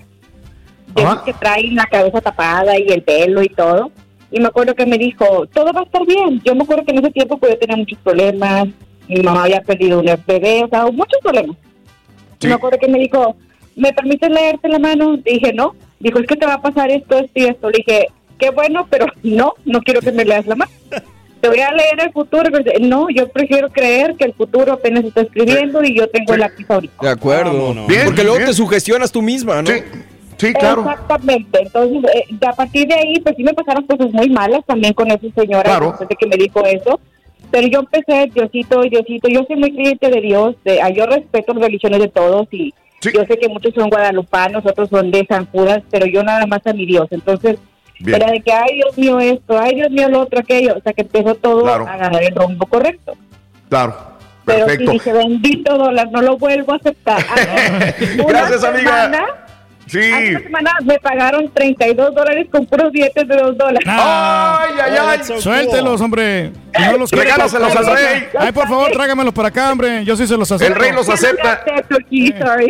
de 0.94 1.02
esas 1.02 1.22
que 1.22 1.32
trae 1.34 1.70
la 1.72 1.84
cabeza 1.86 2.20
tapada 2.20 2.78
y 2.78 2.88
el 2.88 3.02
pelo 3.02 3.42
y 3.42 3.48
todo. 3.48 3.90
Y 4.30 4.40
me 4.40 4.46
acuerdo 4.46 4.74
que 4.74 4.86
me 4.86 4.98
dijo, 4.98 5.46
todo 5.52 5.72
va 5.72 5.80
a 5.80 5.84
estar 5.84 6.04
bien. 6.06 6.40
Yo 6.44 6.54
me 6.54 6.64
acuerdo 6.64 6.84
que 6.84 6.92
en 6.92 6.98
ese 6.98 7.10
tiempo 7.10 7.38
pues, 7.38 7.52
yo 7.52 7.58
tenía 7.58 7.76
muchos 7.76 7.98
problemas. 7.98 8.68
Mi 9.08 9.20
mamá 9.22 9.44
había 9.44 9.60
perdido 9.60 10.00
un 10.00 10.06
bebé, 10.26 10.64
o 10.64 10.68
sea, 10.68 10.86
muchos 10.86 11.20
problemas. 11.22 11.56
Me 12.42 12.52
acuerdo 12.52 12.78
que 12.78 12.88
me 12.88 12.98
dijo, 12.98 13.36
¿me 13.76 13.92
permites 13.92 14.30
leerte 14.30 14.68
la 14.68 14.78
mano? 14.78 15.16
Dije, 15.18 15.52
no. 15.52 15.74
Dijo, 16.00 16.18
es 16.18 16.26
que 16.26 16.36
te 16.36 16.46
va 16.46 16.54
a 16.54 16.62
pasar 16.62 16.90
esto, 16.90 17.18
esto 17.18 17.30
y 17.34 17.44
esto. 17.44 17.70
Le 17.70 17.78
dije, 17.78 18.06
qué 18.38 18.50
bueno, 18.50 18.86
pero 18.90 19.06
no, 19.22 19.54
no 19.64 19.80
quiero 19.80 20.00
que 20.00 20.12
me 20.12 20.24
leas 20.24 20.46
la 20.46 20.56
mano. 20.56 20.72
Te 21.46 21.56
voy 21.56 21.60
a 21.60 21.72
leer 21.72 22.00
el 22.06 22.12
futuro. 22.12 22.50
pero 22.50 22.64
No, 22.80 23.08
yo 23.10 23.28
prefiero 23.28 23.68
creer 23.70 24.14
que 24.16 24.24
el 24.24 24.34
futuro 24.34 24.72
apenas 24.72 25.04
está 25.04 25.20
escribiendo 25.22 25.82
y 25.82 25.96
yo 25.96 26.08
tengo 26.08 26.34
el 26.34 26.40
lápiz 26.40 26.66
ahorita. 26.68 26.94
De 27.02 27.08
acuerdo. 27.10 27.72
Bien, 27.86 28.06
Porque 28.06 28.22
luego 28.22 28.36
bien. 28.38 28.48
te 28.48 28.54
sugestionas 28.54 29.10
tú 29.12 29.22
misma, 29.22 29.62
¿no? 29.62 29.68
Sí, 30.38 30.48
Exactamente. 30.48 31.60
Entonces, 31.62 32.10
eh, 32.14 32.24
a 32.46 32.52
partir 32.52 32.86
de 32.86 32.94
ahí, 32.94 33.20
pues 33.20 33.36
sí 33.36 33.42
me 33.42 33.54
pasaron 33.54 33.84
cosas 33.86 34.12
muy 34.12 34.28
malas 34.28 34.60
también 34.66 34.92
con 34.92 35.08
esa 35.10 35.20
señora 35.34 35.62
Claro. 35.62 35.88
después 35.88 36.08
de 36.08 36.16
que 36.16 36.26
me 36.26 36.36
dijo 36.36 36.64
eso. 36.64 37.00
Pero 37.50 37.68
yo 37.68 37.78
empecé, 37.80 38.30
Diosito, 38.34 38.82
Diosito, 38.82 39.28
yo 39.28 39.44
soy 39.46 39.56
muy 39.56 39.72
creyente 39.72 40.10
de 40.10 40.20
Dios, 40.20 40.56
de, 40.64 40.82
ah, 40.82 40.90
yo 40.90 41.06
respeto 41.06 41.54
las 41.54 41.62
religiones 41.62 42.00
de 42.00 42.08
todos 42.08 42.48
y 42.50 42.74
yo 43.14 43.24
sé 43.24 43.38
que 43.38 43.48
muchos 43.48 43.72
son 43.72 43.88
guadalupanos, 43.88 44.66
otros 44.66 44.88
son 44.90 45.10
de 45.12 45.24
San 45.28 45.46
Judas, 45.46 45.82
pero 45.90 46.06
yo 46.06 46.22
nada 46.24 46.44
más 46.46 46.66
a 46.66 46.72
mi 46.72 46.86
Dios. 46.86 47.06
Entonces, 47.12 47.56
Bien. 47.98 48.20
era 48.22 48.30
de 48.32 48.40
que, 48.42 48.52
ay 48.52 48.74
Dios 48.76 48.98
mío 48.98 49.18
esto, 49.20 49.58
ay 49.58 49.74
Dios 49.76 49.90
mío 49.90 50.08
lo 50.08 50.20
otro, 50.20 50.40
aquello, 50.40 50.74
o 50.76 50.80
sea 50.82 50.92
que 50.92 51.02
empezó 51.02 51.34
todo 51.34 51.62
Claro. 51.62 51.86
a 51.86 51.94
agarrar 51.94 52.22
el 52.22 52.34
rumbo 52.34 52.66
correcto. 52.66 53.16
Claro, 53.68 53.96
Pero 54.44 54.66
perfecto. 54.66 54.92
sí 54.92 54.98
dije, 54.98 55.12
bendito 55.12 55.76
dólar, 55.78 56.08
no 56.12 56.22
lo 56.22 56.36
vuelvo 56.36 56.72
a 56.72 56.76
aceptar. 56.76 57.24
Gracias, 58.28 58.62
amiga. 58.64 59.45
Sí. 59.86 59.98
Hace 59.98 60.30
una 60.30 60.40
semana 60.40 60.72
me 60.84 60.98
pagaron 60.98 61.50
32 61.52 62.14
dólares 62.14 62.48
con 62.50 62.66
puros 62.66 62.90
billetes 62.90 63.28
de 63.28 63.36
2 63.36 63.56
dólares. 63.56 63.86
¡Ay, 63.86 64.74
ay, 64.84 64.96
ay! 65.00 65.40
Suéltelos, 65.40 66.00
hombre. 66.00 66.50
Si 66.74 66.82
no 66.82 66.98
los 66.98 67.10
Regálaselos 67.10 67.76
al 67.76 67.86
rey. 67.86 68.28
Ay, 68.38 68.52
por 68.52 68.68
favor, 68.68 68.90
trágamelos 68.90 69.32
para 69.32 69.48
acá, 69.48 69.70
hombre. 69.70 70.04
Yo 70.04 70.16
sí 70.16 70.26
se 70.26 70.36
los 70.36 70.50
acepto. 70.50 70.74
El 70.74 70.80
rey 70.80 70.92
los 70.92 71.08
acepta. 71.08 71.64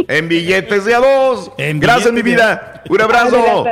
En 0.09 0.29
billetes 0.29 0.85
de 0.85 0.95
a 0.95 0.99
dos. 0.99 1.53
Gracias, 1.57 2.13
mi 2.13 2.23
vida. 2.23 2.83
Un 2.89 3.01
abrazo. 3.01 3.65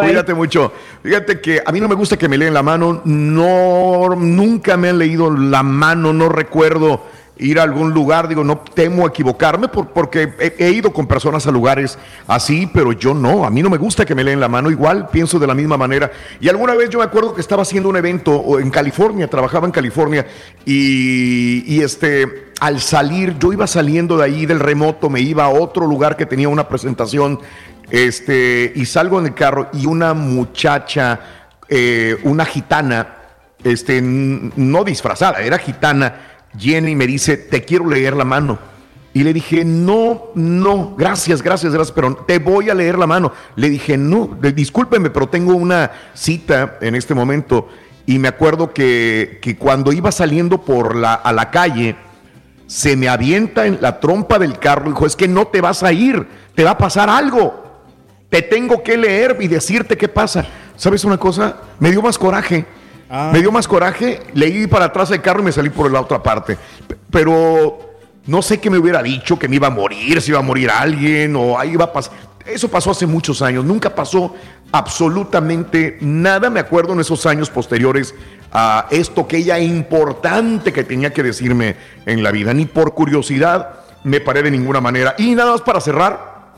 Cuídate 0.00 0.34
mucho. 0.34 0.72
Fíjate 1.02 1.40
que 1.40 1.62
a 1.64 1.72
mí 1.72 1.80
no 1.80 1.88
me 1.88 1.94
gusta 1.94 2.16
que 2.16 2.28
me 2.28 2.36
leen 2.36 2.52
la 2.54 2.62
mano. 2.62 3.00
No, 3.04 4.10
nunca 4.16 4.76
me 4.76 4.90
han 4.90 4.98
leído 4.98 5.30
la 5.30 5.62
mano. 5.62 6.12
No 6.12 6.28
recuerdo 6.28 7.15
ir 7.38 7.58
a 7.58 7.62
algún 7.62 7.92
lugar. 7.92 8.28
Digo, 8.28 8.42
no 8.44 8.58
temo 8.58 9.06
equivocarme 9.06 9.68
por- 9.68 9.88
porque 9.88 10.32
he, 10.58 10.70
ido 10.70 10.92
con 10.92 11.06
personas 11.06 11.46
a 11.46 11.50
lugares 11.50 11.98
así, 12.26 12.68
pero 12.72 12.92
yo 12.92 13.14
no. 13.14 13.44
A 13.44 13.50
mí 13.50 13.62
no 13.62 13.70
me 13.70 13.76
gusta 13.78 14.04
que 14.04 14.14
me 14.14 14.24
leen 14.24 14.40
la 14.40 14.48
mano. 14.48 14.70
Igual 14.70 15.08
pienso 15.10 15.38
de 15.38 15.46
la 15.46 15.54
misma 15.54 15.76
manera. 15.76 16.10
Y 16.40 16.48
alguna 16.48 16.74
vez 16.74 16.90
yo 16.90 16.98
me 16.98 17.04
acuerdo 17.04 17.34
que 17.34 17.40
estaba 17.40 17.62
haciendo 17.62 17.88
un 17.88 17.96
evento 17.96 18.58
en 18.58 18.70
California, 18.70 19.28
trabajaba 19.28 19.66
en 19.66 19.72
California 19.72 20.26
y, 20.64 21.80
este, 21.80 22.52
al 22.60 22.80
salir, 22.80 23.38
yo 23.38 23.52
iba 23.52 23.66
saliendo 23.66 24.16
de 24.16 24.24
ahí 24.24 24.46
del 24.46 24.60
remoto, 24.60 25.08
me 25.10 25.20
iba 25.20 25.44
a 25.44 25.48
otro 25.48 25.86
lugar 25.86 26.16
que 26.16 26.26
tenía 26.26 26.48
una 26.48 26.68
presentación 26.68 27.40
este, 27.90 28.72
y 28.74 28.84
salgo 28.86 29.20
en 29.20 29.26
el 29.26 29.34
carro 29.34 29.68
y 29.72 29.86
una 29.86 30.12
muchacha, 30.14 31.20
eh, 31.68 32.16
una 32.24 32.44
gitana, 32.44 33.14
este, 33.62 34.00
no 34.02 34.84
disfrazada, 34.84 35.40
era 35.40 35.58
gitana, 35.58 36.35
Jenny 36.58 36.94
me 36.94 37.06
dice, 37.06 37.36
te 37.36 37.64
quiero 37.64 37.88
leer 37.88 38.14
la 38.14 38.24
mano. 38.24 38.58
Y 39.12 39.24
le 39.24 39.32
dije, 39.32 39.64
no, 39.64 40.24
no, 40.34 40.94
gracias, 40.94 41.40
gracias, 41.40 41.72
gracias, 41.72 41.94
pero 41.94 42.14
te 42.14 42.38
voy 42.38 42.68
a 42.68 42.74
leer 42.74 42.98
la 42.98 43.06
mano. 43.06 43.32
Le 43.56 43.70
dije, 43.70 43.96
no, 43.96 44.36
discúlpeme, 44.40 45.08
pero 45.08 45.26
tengo 45.26 45.54
una 45.54 45.90
cita 46.12 46.76
en 46.82 46.94
este 46.94 47.14
momento. 47.14 47.68
Y 48.04 48.18
me 48.18 48.28
acuerdo 48.28 48.74
que, 48.74 49.38
que 49.40 49.56
cuando 49.56 49.92
iba 49.92 50.12
saliendo 50.12 50.60
por 50.60 50.94
la, 50.94 51.14
a 51.14 51.32
la 51.32 51.50
calle, 51.50 51.96
se 52.66 52.96
me 52.96 53.08
avienta 53.08 53.66
en 53.66 53.78
la 53.80 54.00
trompa 54.00 54.38
del 54.38 54.58
carro. 54.58 54.90
Dijo, 54.90 55.06
es 55.06 55.16
que 55.16 55.28
no 55.28 55.46
te 55.46 55.60
vas 55.60 55.82
a 55.82 55.92
ir, 55.92 56.26
te 56.54 56.64
va 56.64 56.72
a 56.72 56.78
pasar 56.78 57.08
algo. 57.08 57.64
Te 58.28 58.42
tengo 58.42 58.82
que 58.82 58.96
leer 58.96 59.38
y 59.40 59.48
decirte 59.48 59.96
qué 59.96 60.08
pasa. 60.08 60.44
¿Sabes 60.76 61.04
una 61.04 61.16
cosa? 61.16 61.56
Me 61.78 61.90
dio 61.90 62.02
más 62.02 62.18
coraje. 62.18 62.66
Me 63.08 63.40
dio 63.40 63.52
más 63.52 63.68
coraje, 63.68 64.20
leí 64.34 64.66
para 64.66 64.86
atrás 64.86 65.10
del 65.10 65.22
carro 65.22 65.40
y 65.40 65.44
me 65.44 65.52
salí 65.52 65.70
por 65.70 65.90
la 65.90 66.00
otra 66.00 66.22
parte. 66.22 66.58
Pero 67.10 67.78
no 68.26 68.42
sé 68.42 68.58
qué 68.58 68.68
me 68.68 68.78
hubiera 68.78 69.02
dicho, 69.02 69.38
que 69.38 69.48
me 69.48 69.56
iba 69.56 69.68
a 69.68 69.70
morir, 69.70 70.20
si 70.20 70.32
iba 70.32 70.40
a 70.40 70.42
morir 70.42 70.70
alguien 70.70 71.36
o 71.36 71.58
ahí 71.58 71.72
iba 71.72 71.84
a 71.84 71.92
pasar. 71.92 72.12
Eso 72.44 72.68
pasó 72.68 72.90
hace 72.92 73.06
muchos 73.06 73.42
años, 73.42 73.64
nunca 73.64 73.94
pasó 73.94 74.34
absolutamente 74.72 75.98
nada, 76.00 76.50
me 76.50 76.60
acuerdo 76.60 76.92
en 76.92 77.00
esos 77.00 77.26
años 77.26 77.50
posteriores 77.50 78.14
a 78.52 78.86
esto 78.90 79.26
que 79.26 79.38
ella 79.38 79.58
importante 79.58 80.72
que 80.72 80.84
tenía 80.84 81.12
que 81.12 81.22
decirme 81.22 81.76
en 82.06 82.22
la 82.22 82.30
vida, 82.30 82.54
ni 82.54 82.66
por 82.66 82.94
curiosidad 82.94 83.80
me 84.04 84.20
paré 84.20 84.42
de 84.42 84.52
ninguna 84.52 84.80
manera. 84.80 85.14
Y 85.18 85.34
nada 85.34 85.52
más 85.52 85.62
para 85.62 85.80
cerrar, 85.80 86.54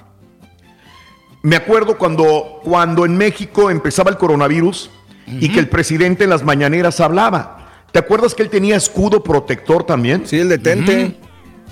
me 1.43 1.57
acuerdo 1.57 1.97
cuando, 1.97 2.60
cuando 2.62 3.07
en 3.07 3.17
México 3.17 3.70
empezaba 3.70 4.10
el 4.10 4.18
coronavirus 4.18 4.91
y 5.40 5.48
que 5.50 5.60
el 5.60 5.68
presidente 5.68 6.24
en 6.24 6.31
las 6.31 6.42
mañaneras 6.42 7.00
hablaba. 7.00 7.58
¿Te 7.92 7.98
acuerdas 7.98 8.34
que 8.34 8.42
él 8.42 8.50
tenía 8.50 8.76
escudo 8.76 9.23
protector 9.23 9.84
también? 9.84 10.26
Sí, 10.26 10.39
el 10.39 10.48
detente. 10.48 11.16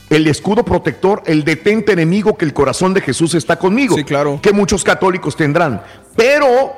El 0.09 0.27
escudo 0.29 0.65
protector, 0.65 1.23
el 1.27 1.43
detente 1.45 1.93
enemigo 1.93 2.37
que 2.37 2.45
el 2.45 2.53
corazón 2.53 2.95
de 2.95 3.01
Jesús 3.01 3.35
está 3.35 3.57
conmigo. 3.59 3.97
Sí, 3.97 4.05
claro. 4.05 4.39
Que 4.41 4.53
muchos 4.53 4.85
católicos 4.85 5.37
tendrán. 5.37 5.83
Pero, 6.15 6.73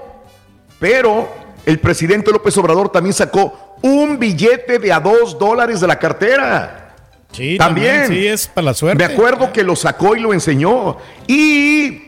pero, 0.79 1.29
el 1.67 1.79
presidente 1.79 2.33
López 2.33 2.57
Obrador 2.57 2.89
también 2.89 3.13
sacó 3.13 3.77
un 3.83 4.19
billete 4.19 4.79
de 4.79 4.93
a 4.93 4.99
dos 4.99 5.39
dólares 5.39 5.81
de 5.81 5.87
la 5.87 5.99
cartera. 5.99 6.97
Sí, 7.33 7.59
también. 7.59 8.09
Sí, 8.09 8.27
es 8.27 8.47
para 8.47 8.67
la 8.67 8.75
suerte. 8.75 9.07
Me 9.07 9.13
acuerdo 9.13 9.53
que 9.53 9.63
lo 9.63 9.77
sacó 9.77 10.17
y 10.17 10.21
lo 10.21 10.33
enseñó. 10.33 10.97
Y 11.27 12.03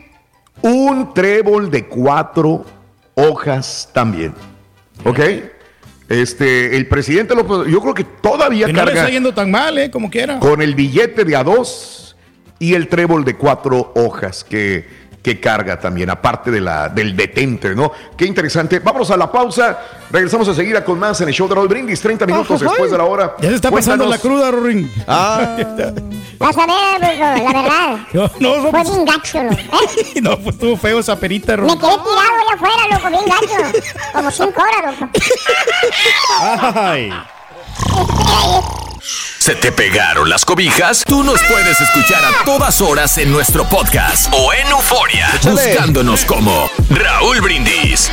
un 0.63 1.13
trébol 1.13 1.69
de 1.69 1.85
cuatro 1.85 2.65
hojas 3.13 3.89
también. 3.93 4.33
¿Ok? 5.03 5.19
Este, 6.09 6.75
el 6.75 6.87
presidente 6.87 7.33
López, 7.35 7.71
yo 7.71 7.81
creo 7.81 7.93
que 7.93 8.03
todavía 8.03 8.65
Que 8.65 8.73
no 8.73 8.85
le 8.85 8.91
está 8.91 9.09
yendo 9.09 9.33
tan 9.33 9.49
mal, 9.49 9.77
¿eh? 9.77 9.89
Como 9.89 10.09
quiera. 10.09 10.39
con 10.39 10.61
el 10.61 10.75
billete 10.75 11.23
de 11.23 11.35
a 11.35 11.43
dos 11.43 12.17
y 12.59 12.73
el 12.73 12.89
trébol 12.89 13.23
de 13.23 13.37
cuatro 13.37 13.91
hojas 13.95 14.43
que, 14.43 14.85
que 15.21 15.39
carga 15.39 15.79
también, 15.79 16.09
aparte 16.09 16.49
de 16.49 16.59
la, 16.59 16.89
del 16.89 17.15
detente, 17.15 17.75
¿no? 17.75 17.91
Qué 18.17 18.25
interesante. 18.25 18.79
Vámonos 18.79 19.11
a 19.11 19.17
la 19.17 19.31
pausa. 19.31 19.77
Regresamos 20.09 20.47
a 20.47 20.53
seguir 20.55 20.83
con 20.83 20.97
más 20.97 21.21
en 21.21 21.27
el 21.27 21.33
show 21.33 21.47
de 21.47 21.55
Raúl 21.55 21.67
Brindis, 21.67 22.01
30 22.01 22.25
minutos 22.25 22.59
después 22.59 22.89
de 22.91 22.97
la 22.97 23.03
hora. 23.05 23.35
Ya 23.39 23.49
se 23.49 23.55
está 23.55 23.69
pasando 23.69 24.07
la 24.07 24.17
cruda, 24.17 24.49
Rorín. 24.51 24.91
Ah. 25.07 25.57
Vas 26.39 26.57
a 26.57 26.65
ver, 26.65 27.17
la 27.19 27.33
verdad. 27.33 27.97
No, 28.13 28.29
no, 28.39 28.71
Fue 28.71 28.83
bien 28.83 29.05
gacho, 29.05 29.43
loco. 29.43 29.55
¿eh? 29.55 30.13
no, 30.21 30.37
pues 30.39 30.55
estuvo 30.55 30.75
feo 30.75 30.99
esa 30.99 31.15
perita, 31.19 31.55
Me 31.55 31.63
Rorín. 31.63 31.79
quedé 31.79 31.91
tirado 31.91 32.09
allá 32.09 32.53
afuera, 32.55 32.87
loco, 32.91 33.09
bien 33.09 33.25
gacho. 33.25 33.79
Como 34.13 34.31
cinco 34.31 34.61
horas, 34.61 34.99
loco. 34.99 35.11
Ay. 36.75 37.13
¿Se 39.39 39.55
te 39.55 39.71
pegaron 39.71 40.29
las 40.29 40.45
cobijas? 40.45 41.03
Tú 41.05 41.23
nos 41.23 41.41
puedes 41.43 41.81
escuchar 41.81 42.23
a 42.23 42.45
todas 42.45 42.79
horas 42.81 43.17
en 43.17 43.31
nuestro 43.31 43.67
podcast 43.67 44.31
o 44.31 44.53
en 44.53 44.67
Euforia, 44.67 45.29
buscándonos 45.43 46.25
como 46.25 46.69
Raúl 46.89 47.41
Brindis. 47.41 48.11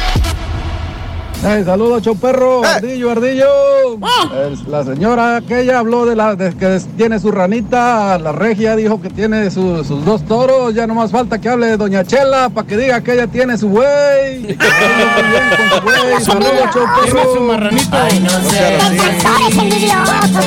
Hey, 1.40 1.62
saludos, 1.64 2.02
Choperro, 2.02 2.64
Ardillo, 2.64 3.12
Ardillo. 3.12 3.46
Es 4.50 4.66
la 4.66 4.84
señora 4.84 5.36
aquella 5.36 5.78
habló 5.78 6.04
de 6.04 6.16
la 6.16 6.34
de 6.34 6.52
que 6.54 6.80
tiene 6.96 7.20
su 7.20 7.30
ranita, 7.30 8.18
la 8.18 8.32
regia 8.32 8.74
dijo 8.74 9.00
que 9.00 9.08
tiene 9.08 9.48
su- 9.50 9.84
sus 9.84 10.04
dos 10.04 10.22
toros, 10.24 10.74
ya 10.74 10.86
no 10.88 10.94
más 10.94 11.12
falta 11.12 11.38
que 11.40 11.48
hable 11.48 11.66
de 11.68 11.76
Doña 11.76 12.04
Chela 12.04 12.48
para 12.50 12.66
que 12.66 12.76
diga 12.76 13.00
que 13.02 13.12
ella 13.14 13.28
tiene 13.28 13.56
su 13.56 13.68
güey. 13.68 14.56
Su. 16.18 16.32
Saludos, 16.32 16.70
Choperro. 16.72 17.34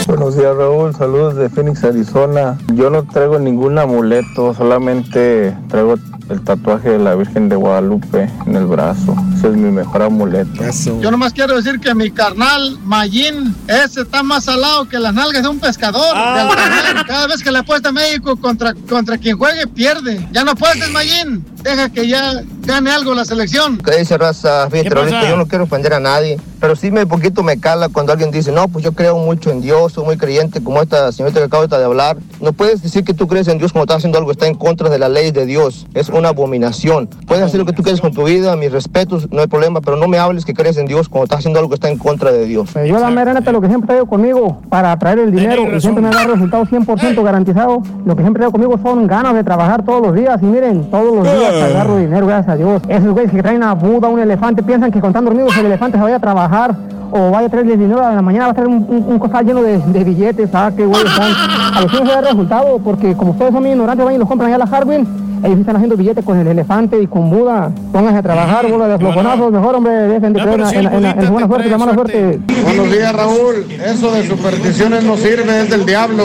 Buenos 0.07 0.35
días 0.35 0.55
Raúl, 0.57 0.93
saludos 0.95 1.35
de 1.35 1.49
Phoenix, 1.49 1.83
Arizona. 1.85 2.57
Yo 2.75 2.89
no 2.89 3.03
traigo 3.03 3.39
ningún 3.39 3.79
amuleto, 3.79 4.53
solamente 4.53 5.55
traigo 5.69 5.95
el 6.29 6.41
tatuaje 6.41 6.89
de 6.91 6.99
la 6.99 7.15
Virgen 7.15 7.47
de 7.49 7.55
Guadalupe 7.55 8.29
en 8.45 8.55
el 8.55 8.65
brazo. 8.65 9.15
Ese 9.37 9.47
es 9.49 9.55
mi 9.55 9.71
mejor 9.71 10.01
amuleto. 10.03 10.63
Yo 10.85 11.11
nomás 11.11 11.33
quiero 11.33 11.55
decir 11.55 11.79
que 11.79 11.93
mi 11.93 12.11
carnal 12.11 12.77
Mayín, 12.83 13.55
ese 13.67 14.01
está 14.01 14.23
más 14.23 14.45
salado 14.45 14.87
que 14.87 14.99
las 14.99 15.13
nalgas 15.13 15.43
de 15.43 15.49
un 15.49 15.59
pescador. 15.59 16.15
de 16.15 16.41
Altaner. 16.41 17.05
Cada 17.05 17.27
vez 17.27 17.43
que 17.43 17.51
le 17.51 17.59
apuesta 17.59 17.89
a 17.89 17.91
México 17.91 18.35
contra, 18.37 18.73
contra 18.89 19.17
quien 19.17 19.37
juegue, 19.37 19.67
pierde. 19.67 20.25
Ya 20.31 20.43
no 20.43 20.55
puedes, 20.55 20.89
Mayín. 20.91 21.45
Deja 21.61 21.89
que 21.89 22.07
ya 22.07 22.41
gane 22.61 22.89
algo 22.91 23.13
la 23.13 23.23
selección. 23.25 23.77
¿Qué 23.77 23.97
dice 23.97 24.17
raza? 24.17 24.67
Fíjate, 24.69 24.89
¿Qué 24.89 24.95
pasa? 24.95 25.01
ahorita 25.15 25.29
yo 25.29 25.37
no 25.37 25.47
quiero 25.47 25.65
ofender 25.65 25.93
a 25.93 25.99
nadie, 25.99 26.39
pero 26.59 26.75
sí 26.75 26.89
me 26.89 27.05
poquito 27.05 27.43
me 27.43 27.59
cala 27.59 27.89
cuando 27.89 28.11
alguien 28.13 28.31
dice, 28.31 28.51
no, 28.51 28.67
pues 28.67 28.83
yo 28.83 28.93
creo 28.93 29.17
mucho 29.17 29.51
en 29.51 29.61
Dios, 29.61 29.93
soy 29.93 30.05
muy 30.05 30.17
creyente, 30.17 30.63
como 30.63 30.81
esta 30.81 31.11
señorita 31.11 31.39
que 31.39 31.45
acabo 31.45 31.67
de 31.67 31.75
hablar. 31.83 32.17
No 32.39 32.53
puedes 32.53 32.81
decir 32.81 33.03
que 33.03 33.13
tú 33.13 33.27
crees 33.27 33.47
en 33.47 33.59
Dios 33.59 33.71
cuando 33.71 33.83
estás 33.83 33.97
haciendo 33.97 34.17
algo 34.17 34.29
que 34.29 34.33
está 34.33 34.47
en 34.47 34.55
contra 34.55 34.89
de 34.89 34.97
la 34.97 35.07
ley 35.09 35.29
de 35.31 35.45
Dios. 35.45 35.85
Es 35.93 36.09
una 36.09 36.29
abominación. 36.29 37.07
Puedes 37.27 37.43
hacer 37.43 37.59
lo 37.59 37.65
que 37.67 37.73
tú 37.73 37.83
quieras 37.83 38.01
con 38.01 38.11
tu 38.13 38.23
vida, 38.23 38.55
mis 38.55 38.71
respetos, 38.71 39.29
no 39.31 39.41
hay 39.41 39.47
problema, 39.47 39.81
pero 39.81 39.97
no 39.97 40.07
me 40.07 40.17
hables 40.17 40.45
que 40.45 40.53
crees 40.53 40.70
en 40.77 40.85
Dios 40.85 41.09
cuando 41.09 41.25
estás 41.25 41.39
haciendo 41.39 41.59
algo 41.59 41.69
que 41.69 41.75
está 41.75 41.89
en 41.89 41.97
contra 41.97 42.31
de 42.31 42.45
Dios. 42.45 42.69
Yo 42.85 42.99
la 42.99 43.09
mera 43.09 43.33
neta 43.33 43.51
lo 43.51 43.61
que 43.61 43.67
siempre 43.67 43.87
traigo 43.87 44.05
conmigo 44.05 44.59
para 44.69 44.97
traer 44.97 45.19
el 45.19 45.31
dinero 45.31 45.63
y 45.75 45.81
siempre 45.81 46.03
me 46.03 46.09
da 46.09 46.23
resultados 46.25 46.69
100% 46.69 47.23
garantizado. 47.23 47.81
Lo 48.05 48.15
que 48.15 48.21
siempre 48.21 48.41
traigo 48.41 48.51
conmigo 48.51 48.79
son 48.81 49.07
ganas 49.07 49.33
de 49.33 49.43
trabajar 49.43 49.83
todos 49.83 50.01
los 50.01 50.15
días 50.15 50.39
y 50.41 50.45
miren, 50.45 50.89
todos 50.89 51.15
los 51.15 51.23
días 51.23 51.53
agarro 51.61 51.97
dinero, 51.97 52.25
gracias 52.27 52.53
a 52.53 52.57
Dios. 52.57 52.81
Esos 52.87 53.11
güeyes 53.11 53.31
que 53.31 53.41
traen 53.41 53.63
a 53.63 53.73
Buda, 53.73 54.07
un 54.07 54.19
elefante, 54.19 54.63
piensan 54.63 54.91
que 54.91 54.99
con 55.01 55.13
tan 55.13 55.25
dormidos 55.25 55.55
el 55.57 55.65
elefante 55.65 55.97
se 55.97 56.03
vaya 56.03 56.17
a 56.17 56.19
trabajar 56.19 56.75
o 57.11 57.31
vaya 57.31 57.47
a 57.47 57.49
traerles 57.49 57.77
dinero 57.77 58.05
a 58.05 58.13
la 58.15 58.21
mañana, 58.21 58.45
va 58.45 58.51
a 58.51 58.53
traer 58.53 58.69
un, 58.69 58.85
un, 58.87 59.05
un 59.07 59.19
costal 59.19 59.45
lleno 59.45 59.61
de, 59.61 59.79
de 59.79 60.03
billetes, 60.03 60.49
ah, 60.53 60.71
qué 60.75 60.85
güeyes 60.85 61.05
están. 61.09 61.31
A 61.75 61.81
los 61.81 61.91
no 61.93 61.99
se 61.99 62.05
da 62.05 62.21
resultado 62.21 62.79
porque 62.83 63.15
como 63.15 63.31
ustedes 63.31 63.51
son 63.51 63.61
muy 63.61 63.71
ignorantes, 63.71 64.05
van 64.05 64.15
y 64.15 64.17
los 64.17 64.27
compran 64.27 64.53
allá 64.53 64.63
a 64.63 64.65
la 64.69 64.77
Harwin. 64.77 65.05
Ellos 65.43 65.59
están 65.59 65.75
haciendo 65.75 65.97
billetes 65.97 66.23
con 66.23 66.37
el 66.39 66.47
elefante 66.47 67.01
y 67.01 67.07
con 67.07 67.29
Buda. 67.29 67.71
Pónganse 67.91 68.19
a 68.19 68.21
trabajar, 68.21 68.67
bola 68.69 68.87
de 68.87 68.97
flojonazos. 68.99 69.51
Mejor, 69.51 69.75
hombre, 69.75 69.91
dejen 69.93 70.33
de 70.33 70.41
creer 70.41 70.59
en, 70.59 70.61
la- 70.61 70.71
en 70.71 70.83
la- 70.83 70.91
en 70.97 71.01
la- 71.03 71.11
en 71.11 71.23
la 71.23 71.29
buena 71.31 71.47
suerte 71.47 71.69
la 71.69 71.77
mala 71.77 71.93
suerte. 71.93 72.39
Buenos 72.63 72.91
días, 72.91 73.13
Raúl. 73.13 73.65
Eso 73.85 74.11
de 74.11 74.27
supersticiones 74.27 75.03
no 75.03 75.17
sirve, 75.17 75.61
es 75.61 75.69
del 75.69 75.85
diablo. 75.85 76.23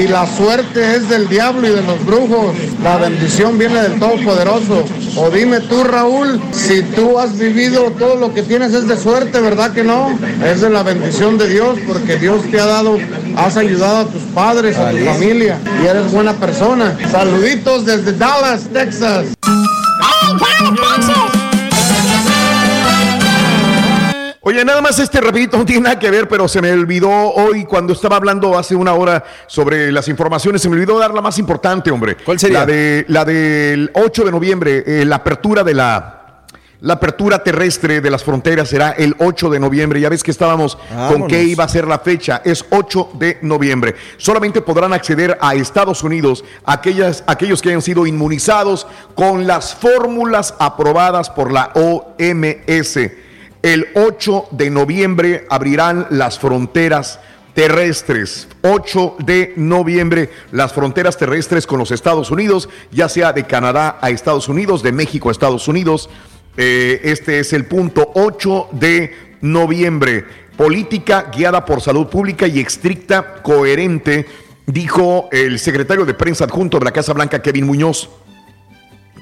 Y 0.00 0.06
la 0.08 0.26
suerte 0.26 0.96
es 0.96 1.08
del 1.08 1.28
diablo 1.28 1.66
y 1.66 1.70
de 1.70 1.82
los 1.82 2.04
brujos. 2.06 2.54
La 2.84 2.96
bendición 2.98 3.58
viene 3.58 3.80
del 3.82 3.98
Todopoderoso. 3.98 4.84
O 5.16 5.28
dime 5.30 5.58
tú, 5.60 5.82
Raúl, 5.82 6.40
si 6.52 6.82
tú 6.82 7.18
has 7.18 7.36
vivido 7.36 7.90
todo 7.98 8.14
lo 8.16 8.32
que 8.32 8.42
tienes 8.42 8.72
es 8.74 8.86
de 8.86 8.96
suerte, 8.96 9.40
¿verdad 9.40 9.72
que 9.72 9.82
no? 9.82 10.08
Es 10.44 10.60
de 10.60 10.70
la 10.70 10.84
bendición 10.84 11.36
de 11.36 11.48
Dios, 11.48 11.78
porque 11.86 12.16
Dios 12.16 12.42
te 12.50 12.60
ha 12.60 12.66
dado, 12.66 12.96
has 13.36 13.56
ayudado 13.56 13.98
a 13.98 14.04
tus 14.04 14.22
padres, 14.34 14.78
a 14.78 14.90
tu 14.92 14.98
familia, 14.98 15.58
y 15.82 15.86
eres 15.88 16.12
buena 16.12 16.32
persona. 16.34 16.96
Saluditos 17.10 17.84
desde 17.86 18.12
Dallas, 18.20 18.68
Texas. 18.70 19.34
Oye, 24.42 24.62
nada 24.62 24.82
más 24.82 24.98
este 24.98 25.22
rapidito, 25.22 25.56
no 25.56 25.64
tiene 25.64 25.84
nada 25.84 25.98
que 25.98 26.10
ver, 26.10 26.28
pero 26.28 26.46
se 26.46 26.60
me 26.60 26.70
olvidó 26.70 27.08
hoy 27.08 27.64
cuando 27.64 27.94
estaba 27.94 28.16
hablando 28.16 28.58
hace 28.58 28.76
una 28.76 28.92
hora 28.92 29.24
sobre 29.46 29.90
las 29.90 30.06
informaciones, 30.08 30.60
se 30.60 30.68
me 30.68 30.74
olvidó 30.74 30.98
dar 30.98 31.14
la 31.14 31.22
más 31.22 31.38
importante, 31.38 31.90
hombre. 31.90 32.18
¿Cuál 32.22 32.38
sería? 32.38 32.58
La, 32.58 32.66
de, 32.66 33.06
la 33.08 33.24
del 33.24 33.90
8 33.94 34.24
de 34.24 34.30
noviembre, 34.30 34.84
eh, 34.86 35.04
la 35.06 35.16
apertura 35.16 35.64
de 35.64 35.72
la... 35.72 36.19
La 36.82 36.94
apertura 36.94 37.42
terrestre 37.44 38.00
de 38.00 38.10
las 38.10 38.24
fronteras 38.24 38.70
será 38.70 38.92
el 38.92 39.14
8 39.18 39.50
de 39.50 39.60
noviembre. 39.60 40.00
Ya 40.00 40.08
ves 40.08 40.22
que 40.22 40.30
estábamos 40.30 40.78
con 41.10 41.26
qué 41.26 41.44
iba 41.44 41.64
a 41.64 41.68
ser 41.68 41.86
la 41.86 41.98
fecha. 41.98 42.40
Es 42.42 42.64
8 42.70 43.10
de 43.14 43.38
noviembre. 43.42 43.94
Solamente 44.16 44.62
podrán 44.62 44.94
acceder 44.94 45.36
a 45.42 45.54
Estados 45.54 46.02
Unidos 46.02 46.42
aquellas, 46.64 47.22
aquellos 47.26 47.60
que 47.60 47.68
hayan 47.68 47.82
sido 47.82 48.06
inmunizados 48.06 48.86
con 49.14 49.46
las 49.46 49.74
fórmulas 49.74 50.54
aprobadas 50.58 51.28
por 51.28 51.52
la 51.52 51.70
OMS. 51.74 52.96
El 53.62 53.88
8 53.94 54.46
de 54.52 54.70
noviembre 54.70 55.46
abrirán 55.50 56.06
las 56.08 56.38
fronteras 56.38 57.20
terrestres. 57.52 58.48
8 58.62 59.16
de 59.18 59.52
noviembre, 59.56 60.30
las 60.50 60.72
fronteras 60.72 61.18
terrestres 61.18 61.66
con 61.66 61.78
los 61.78 61.90
Estados 61.90 62.30
Unidos, 62.30 62.70
ya 62.90 63.10
sea 63.10 63.34
de 63.34 63.44
Canadá 63.44 63.98
a 64.00 64.08
Estados 64.08 64.48
Unidos, 64.48 64.82
de 64.82 64.92
México 64.92 65.28
a 65.28 65.32
Estados 65.32 65.68
Unidos. 65.68 66.08
Eh, 66.56 67.00
este 67.04 67.40
es 67.40 67.52
el 67.52 67.64
punto 67.64 68.10
8 68.14 68.68
de 68.72 69.14
noviembre. 69.40 70.24
Política 70.56 71.30
guiada 71.34 71.64
por 71.64 71.80
salud 71.80 72.08
pública 72.08 72.46
y 72.46 72.60
estricta, 72.60 73.42
coherente, 73.42 74.26
dijo 74.66 75.28
el 75.32 75.58
secretario 75.58 76.04
de 76.04 76.14
prensa 76.14 76.44
adjunto 76.44 76.78
de 76.78 76.84
la 76.84 76.92
Casa 76.92 77.12
Blanca, 77.12 77.40
Kevin 77.40 77.66
Muñoz. 77.66 78.10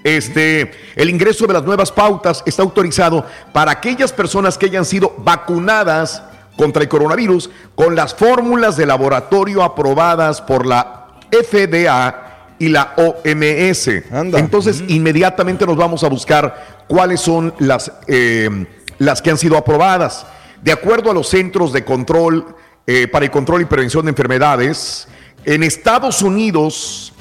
Este, 0.05 0.71
el 0.97 1.11
ingreso 1.11 1.47
de 1.47 1.53
las 1.53 1.65
nuevas 1.65 1.93
pautas 1.93 2.43
está 2.47 2.63
autorizado 2.63 3.27
para 3.53 3.73
aquellas 3.73 4.13
personas 4.13 4.57
que 4.57 4.67
hayan 4.67 4.85
sido 4.85 5.15
vacunadas 5.19 6.23
contra 6.57 6.83
el 6.83 6.89
coronavirus 6.89 7.51
con 7.75 7.95
las 7.95 8.15
fórmulas 8.15 8.77
de 8.77 8.87
laboratorio 8.87 9.63
aprobadas 9.63 10.41
por 10.41 10.67
la 10.67 11.21
FDA 11.31 12.28
y 12.59 12.69
la 12.69 12.95
OMS. 12.97 13.89
Entonces, 14.11 14.83
inmediatamente 14.89 15.67
nos 15.67 15.77
vamos 15.77 16.03
a 16.05 16.09
buscar 16.09 16.85
cuáles 16.89 17.21
son 17.21 17.55
las, 17.59 17.93
eh, 18.07 18.67
las 18.99 19.23
que 19.23 19.31
han 19.31 19.39
sido 19.39 19.57
aprobadas. 19.57 20.27
De 20.63 20.73
acuerdo 20.73 21.11
a 21.11 21.15
los 21.15 21.29
Centros 21.29 21.73
de 21.73 21.85
Control 21.85 22.57
eh, 22.87 23.07
para 23.07 23.25
el 23.25 23.31
Control 23.31 23.63
y 23.63 23.67
Prevención 23.67 24.05
de 24.05 24.11
Enfermedades, 24.11 25.07
en 25.45 25.63
Estados 25.63 26.23
Unidos, 26.23 27.13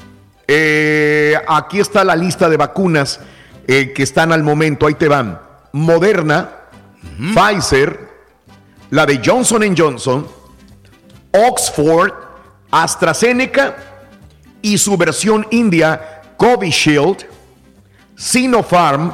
eh, 0.48 1.36
aquí 1.46 1.78
está 1.78 2.02
la 2.04 2.16
lista 2.16 2.48
de 2.48 2.56
vacunas 2.56 3.20
que 3.66 4.02
están 4.02 4.32
al 4.32 4.42
momento. 4.42 4.86
Ahí 4.86 4.94
te 4.94 5.08
van. 5.08 5.38
Moderna, 5.72 6.48
Pfizer, 7.34 8.08
la 8.88 9.04
de 9.04 9.20
Johnson 9.22 9.74
Johnson, 9.76 10.26
Oxford, 11.32 12.12
AstraZeneca 12.70 13.87
y 14.62 14.78
su 14.78 14.96
versión 14.96 15.46
india, 15.50 16.22
Covishield, 16.36 17.26
Sinopharm 18.16 19.12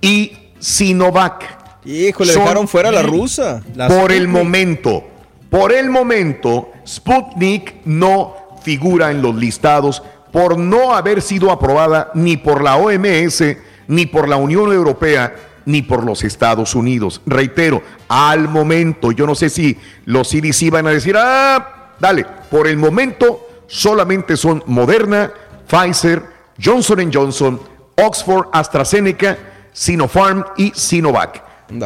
y 0.00 0.32
Sinovac. 0.58 1.58
Híjole, 1.84 2.32
Son- 2.32 2.42
dejaron 2.42 2.68
fuera 2.68 2.90
la 2.90 3.02
rusa. 3.02 3.62
la 3.74 3.88
por 3.88 4.12
el 4.12 4.28
momento, 4.28 5.04
por 5.48 5.72
el 5.72 5.88
momento, 5.90 6.70
Sputnik 6.86 7.76
no 7.86 8.36
figura 8.62 9.10
en 9.10 9.22
los 9.22 9.34
listados 9.34 10.02
por 10.32 10.58
no 10.58 10.94
haber 10.94 11.22
sido 11.22 11.50
aprobada 11.50 12.10
ni 12.14 12.36
por 12.36 12.62
la 12.62 12.76
OMS, 12.76 13.56
ni 13.88 14.06
por 14.06 14.28
la 14.28 14.36
Unión 14.36 14.72
Europea, 14.72 15.34
ni 15.64 15.82
por 15.82 16.04
los 16.04 16.22
Estados 16.24 16.74
Unidos. 16.74 17.20
Reitero, 17.26 17.82
al 18.08 18.48
momento, 18.48 19.12
yo 19.12 19.26
no 19.26 19.34
sé 19.34 19.48
si 19.50 19.76
los 20.04 20.28
CDC 20.28 20.70
van 20.70 20.86
a 20.86 20.90
decir, 20.90 21.16
ah, 21.18 21.94
dale, 21.98 22.24
por 22.50 22.66
el 22.68 22.76
momento 22.76 23.46
solamente 23.70 24.36
son 24.36 24.62
Moderna, 24.66 25.32
Pfizer, 25.66 26.22
Johnson 26.62 27.10
Johnson, 27.12 27.60
Oxford, 27.96 28.48
AstraZeneca, 28.52 29.38
Sinopharm 29.72 30.44
y 30.56 30.72
Sinovac. 30.74 31.42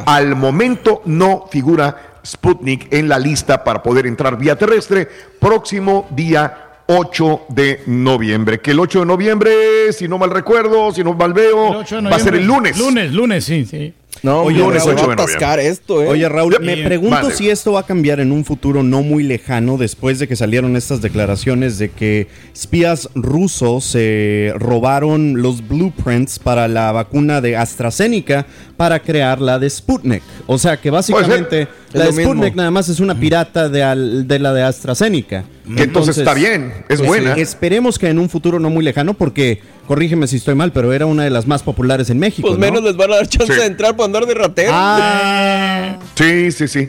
Al 0.06 0.34
momento 0.34 1.02
no 1.04 1.46
figura 1.50 2.18
Sputnik 2.24 2.90
en 2.92 3.08
la 3.08 3.18
lista 3.18 3.62
para 3.62 3.82
poder 3.82 4.06
entrar 4.06 4.38
vía 4.38 4.56
terrestre 4.56 5.06
próximo 5.38 6.08
día 6.10 6.64
8 6.86 7.42
de 7.50 7.82
noviembre. 7.86 8.60
Que 8.60 8.70
el 8.70 8.80
8 8.80 9.00
de 9.00 9.06
noviembre, 9.06 9.92
si 9.92 10.08
no 10.08 10.16
mal 10.16 10.30
recuerdo, 10.30 10.92
si 10.92 11.04
no 11.04 11.12
mal 11.12 11.34
veo, 11.34 11.68
El 11.68 11.76
8 11.76 12.02
de 12.02 12.10
va 12.10 12.16
a 12.16 12.20
ser 12.20 12.34
el 12.34 12.46
lunes. 12.46 12.78
Lunes, 12.78 13.12
lunes, 13.12 13.44
sí, 13.44 13.66
sí. 13.66 13.92
No, 14.22 14.42
Oye, 14.42 14.58
Raúl, 14.58 14.76
8 14.76 14.86
va 14.96 15.10
a 15.10 15.12
atascar 15.12 15.60
esto, 15.60 16.02
¿eh? 16.02 16.08
Oye, 16.08 16.26
Raúl, 16.28 16.56
me 16.60 16.78
pregunto 16.78 17.30
si 17.30 17.50
esto 17.50 17.72
va 17.72 17.80
a 17.80 17.86
cambiar 17.86 18.20
en 18.20 18.32
un 18.32 18.44
futuro 18.44 18.82
no 18.82 19.02
muy 19.02 19.22
lejano 19.22 19.76
después 19.76 20.18
de 20.18 20.26
que 20.28 20.34
salieron 20.36 20.76
estas 20.76 21.02
declaraciones 21.02 21.78
de 21.78 21.90
que 21.90 22.28
espías 22.54 23.10
rusos 23.14 23.84
se 23.84 24.52
robaron 24.56 25.42
los 25.42 25.66
blueprints 25.68 26.38
para 26.38 26.68
la 26.68 26.90
vacuna 26.92 27.40
de 27.42 27.56
AstraZeneca 27.56 28.46
para 28.78 29.00
crear 29.00 29.40
la 29.42 29.58
de 29.58 29.68
Sputnik. 29.68 30.22
O 30.46 30.56
sea 30.58 30.78
que 30.78 30.90
básicamente 30.90 31.68
la 31.92 32.04
de 32.06 32.12
mismo. 32.12 32.32
Sputnik 32.32 32.54
nada 32.54 32.70
más 32.70 32.88
es 32.88 33.00
una 33.00 33.18
pirata 33.18 33.68
de, 33.68 33.82
al- 33.82 34.26
de 34.26 34.38
la 34.38 34.52
de 34.54 34.62
AstraZeneca. 34.62 35.44
Que 35.76 35.84
entonces 35.84 36.18
está 36.18 36.34
bien, 36.34 36.72
es 36.90 37.00
buena. 37.00 37.32
Esperemos 37.34 37.98
que 37.98 38.08
en 38.08 38.18
un 38.18 38.28
futuro 38.28 38.60
no 38.60 38.68
muy 38.68 38.84
lejano, 38.84 39.14
porque 39.14 39.62
corrígeme 39.86 40.26
si 40.26 40.36
estoy 40.36 40.54
mal, 40.54 40.72
pero 40.72 40.92
era 40.92 41.06
una 41.06 41.24
de 41.24 41.30
las 41.30 41.46
más 41.46 41.62
populares 41.62 42.10
en 42.10 42.18
México. 42.18 42.48
Pues 42.48 42.58
¿no? 42.58 42.66
menos 42.66 42.82
les 42.82 42.96
van 42.96 43.12
a 43.12 43.16
dar 43.16 43.26
chance 43.28 43.52
Sí. 43.54 43.58
de 43.60 43.66
entrar 43.66 43.96
para 43.96 44.04
andar 44.04 44.26
de 44.26 44.34
ratero. 44.34 44.70
Ah, 44.74 45.96
Sí, 46.16 46.52
sí, 46.52 46.68
sí. 46.68 46.88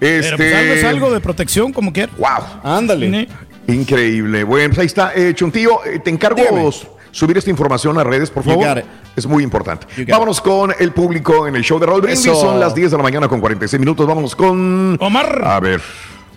Este... 0.00 0.36
Pero 0.36 0.36
pues 0.36 0.54
algo 0.54 0.72
es 0.74 0.84
algo 0.84 1.10
de 1.12 1.20
protección, 1.20 1.72
como 1.72 1.92
quiera. 1.92 2.12
Wow. 2.18 2.60
ándale. 2.62 3.26
Increíble. 3.68 4.44
Bueno, 4.44 4.68
pues 4.68 4.78
ahí 4.80 4.86
está. 4.86 5.12
Eh, 5.14 5.32
Chuntillo, 5.34 5.84
eh, 5.86 5.98
te 6.04 6.10
encargo 6.10 6.36
Dígame. 6.42 6.70
subir 7.10 7.38
esta 7.38 7.48
información 7.48 7.98
a 7.98 8.04
redes, 8.04 8.28
por 8.30 8.44
You 8.44 8.50
favor. 8.50 8.84
Es 9.16 9.26
muy 9.26 9.42
importante. 9.42 9.86
Vámonos 10.08 10.40
con 10.42 10.74
el 10.78 10.92
público 10.92 11.46
en 11.46 11.56
el 11.56 11.62
show 11.62 11.78
de 11.78 11.86
Raúl 11.86 12.02
Brindis. 12.02 12.24
Son 12.24 12.60
las 12.60 12.74
10 12.74 12.90
de 12.90 12.96
la 12.98 13.02
mañana 13.02 13.28
con 13.28 13.40
46 13.40 13.80
minutos. 13.80 14.06
Vámonos 14.06 14.36
con... 14.36 14.98
Omar. 15.00 15.40
A 15.44 15.60
ver. 15.60 15.80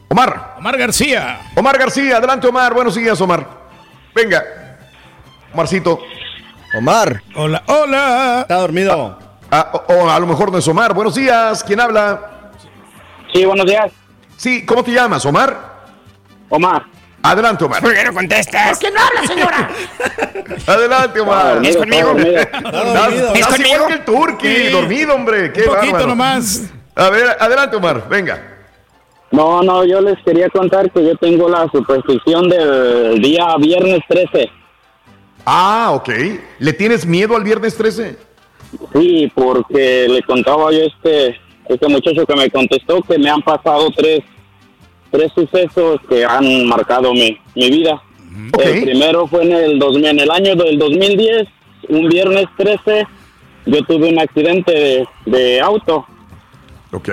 Omar. 0.09 0.55
Omar 0.57 0.77
García. 0.77 1.39
Omar 1.55 1.77
García. 1.77 2.17
Adelante, 2.17 2.47
Omar. 2.47 2.73
Buenos 2.73 2.95
días, 2.95 3.19
Omar. 3.21 3.45
Venga. 4.15 4.43
Omarcito. 5.53 5.99
Omar. 6.77 7.21
Hola, 7.35 7.63
hola. 7.67 8.37
Está 8.41 8.55
dormido. 8.55 9.19
Ah, 9.51 9.71
o, 9.73 9.93
o 9.93 10.09
a 10.09 10.19
lo 10.19 10.27
mejor 10.27 10.51
no 10.51 10.57
es 10.57 10.67
Omar. 10.67 10.93
Buenos 10.93 11.15
días. 11.15 11.63
¿Quién 11.63 11.79
habla? 11.79 12.51
Sí, 13.33 13.45
buenos 13.45 13.65
días. 13.65 13.91
Sí, 14.37 14.65
¿cómo 14.65 14.83
te 14.83 14.91
llamas, 14.91 15.25
Omar? 15.25 15.57
Omar. 16.49 16.83
Adelante, 17.23 17.65
Omar. 17.65 17.81
¿Por 17.81 17.93
qué 17.93 18.03
no 18.05 18.13
contestas? 18.13 18.69
¿Por 18.69 18.79
qué 18.79 18.91
no 18.91 19.01
habla, 19.01 19.27
señora? 19.27 19.69
Adelante, 20.67 21.19
Omar. 21.19 21.65
¿Es 21.65 21.75
conmigo? 21.75 22.15
¿Es 22.17 23.47
conmigo? 23.47 23.87
que 23.87 23.93
el 23.93 24.05
turqui, 24.05 24.47
Sí. 24.55 24.69
dormido, 24.69 25.15
hombre. 25.15 25.51
Qué 25.51 25.61
Un 25.61 25.67
poquito 25.67 25.85
bárbaro. 25.93 26.07
nomás. 26.07 26.61
A 26.95 27.09
ver, 27.09 27.35
adelante, 27.39 27.75
Omar. 27.75 28.07
Venga. 28.07 28.56
No, 29.31 29.61
no, 29.61 29.85
yo 29.85 30.01
les 30.01 30.17
quería 30.23 30.49
contar 30.49 30.89
que 30.91 31.03
yo 31.03 31.15
tengo 31.17 31.49
la 31.49 31.69
superstición 31.69 32.47
del 32.49 33.21
día 33.21 33.55
viernes 33.57 33.99
13. 34.07 34.49
Ah, 35.45 35.91
ok. 35.93 36.09
¿Le 36.59 36.73
tienes 36.73 37.05
miedo 37.05 37.35
al 37.35 37.43
viernes 37.43 37.75
13? 37.75 38.17
Sí, 38.93 39.31
porque 39.33 40.07
le 40.09 40.21
contaba 40.23 40.71
yo 40.71 40.79
a 40.79 40.85
este, 40.85 41.39
este 41.67 41.87
muchacho 41.87 42.25
que 42.25 42.35
me 42.35 42.49
contestó 42.49 43.01
que 43.01 43.17
me 43.17 43.29
han 43.29 43.41
pasado 43.41 43.89
tres, 43.95 44.21
tres 45.11 45.31
sucesos 45.33 45.99
que 46.09 46.25
han 46.25 46.65
marcado 46.65 47.13
mi, 47.13 47.37
mi 47.55 47.69
vida. 47.69 48.01
Ok. 48.53 48.65
El 48.65 48.83
primero 48.83 49.27
fue 49.27 49.43
en 49.43 49.51
el, 49.51 49.79
2000, 49.79 50.05
en 50.05 50.19
el 50.19 50.31
año 50.31 50.55
del 50.55 50.77
2010, 50.77 51.47
un 51.89 52.09
viernes 52.09 52.45
13, 52.57 53.07
yo 53.65 53.83
tuve 53.85 54.09
un 54.09 54.19
accidente 54.19 54.71
de, 54.71 55.07
de 55.25 55.61
auto. 55.61 56.05
Ok. 56.91 57.09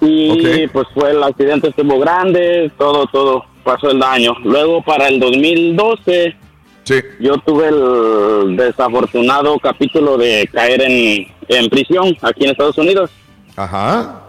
Y 0.00 0.66
pues 0.68 0.86
fue 0.94 1.10
el 1.10 1.22
accidente 1.22 1.68
estuvo 1.68 1.98
grande, 1.98 2.70
todo, 2.78 3.06
todo 3.06 3.44
pasó 3.62 3.90
el 3.90 3.98
daño. 3.98 4.34
Luego 4.44 4.82
para 4.82 5.08
el 5.08 5.20
2012 5.20 6.36
Sí. 6.84 6.94
yo 7.20 7.36
tuve 7.38 7.68
el 7.68 8.56
desafortunado 8.56 9.58
capítulo 9.58 10.16
de 10.16 10.48
caer 10.52 10.80
en, 10.80 11.26
en 11.48 11.68
prisión 11.68 12.16
aquí 12.22 12.44
en 12.44 12.50
Estados 12.52 12.78
Unidos. 12.78 13.10
Ajá. 13.54 14.22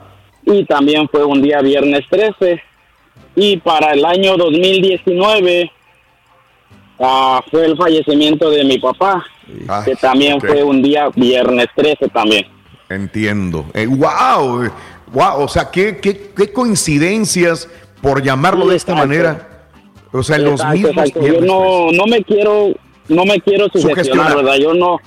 Y 0.46 0.66
también 0.66 1.08
fue 1.10 1.24
un 1.24 1.42
día 1.42 1.62
viernes 1.62 2.02
13. 2.10 2.62
Y 3.36 3.58
para 3.58 3.94
el 3.94 4.04
año 4.04 4.36
2019 4.36 5.72
ah, 7.00 7.42
fue 7.50 7.66
el 7.66 7.78
fallecimiento 7.78 8.50
de 8.50 8.64
mi 8.66 8.78
papá, 8.78 9.26
Ah, 9.68 9.82
que 9.84 9.96
también 9.96 10.40
fue 10.40 10.64
un 10.64 10.82
día 10.82 11.10
viernes 11.16 11.68
13 11.76 12.08
también. 12.10 12.46
Entiendo. 12.90 13.66
Eh, 13.74 13.86
wow. 13.88 14.70
Wow. 15.14 15.44
O 15.44 15.48
sea, 15.48 15.70
qué, 15.72 15.98
qué, 15.98 16.32
qué 16.36 16.52
coincidencias, 16.52 17.70
por 18.02 18.24
llamarlo 18.24 18.66
Sí, 18.66 18.72
de 18.72 18.76
esta 18.78 18.92
exacto. 18.94 19.08
manera. 19.08 19.48
O 20.12 20.24
sea, 20.24 20.36
en 20.38 20.44
los 20.46 20.54
Exacto, 20.60 20.74
mismos 20.76 20.92
exacto. 20.92 21.28
Yo 21.28 21.42
no, 21.42 21.92
no 21.92 22.06
me 22.06 22.24
quiero, 22.24 22.70
no 23.08 23.26
me 23.26 23.40
quiero 23.40 23.68
sugestionar. 23.74 24.36
¿verdad? 24.36 24.56
Yo 24.56 24.74
no, 24.74 24.98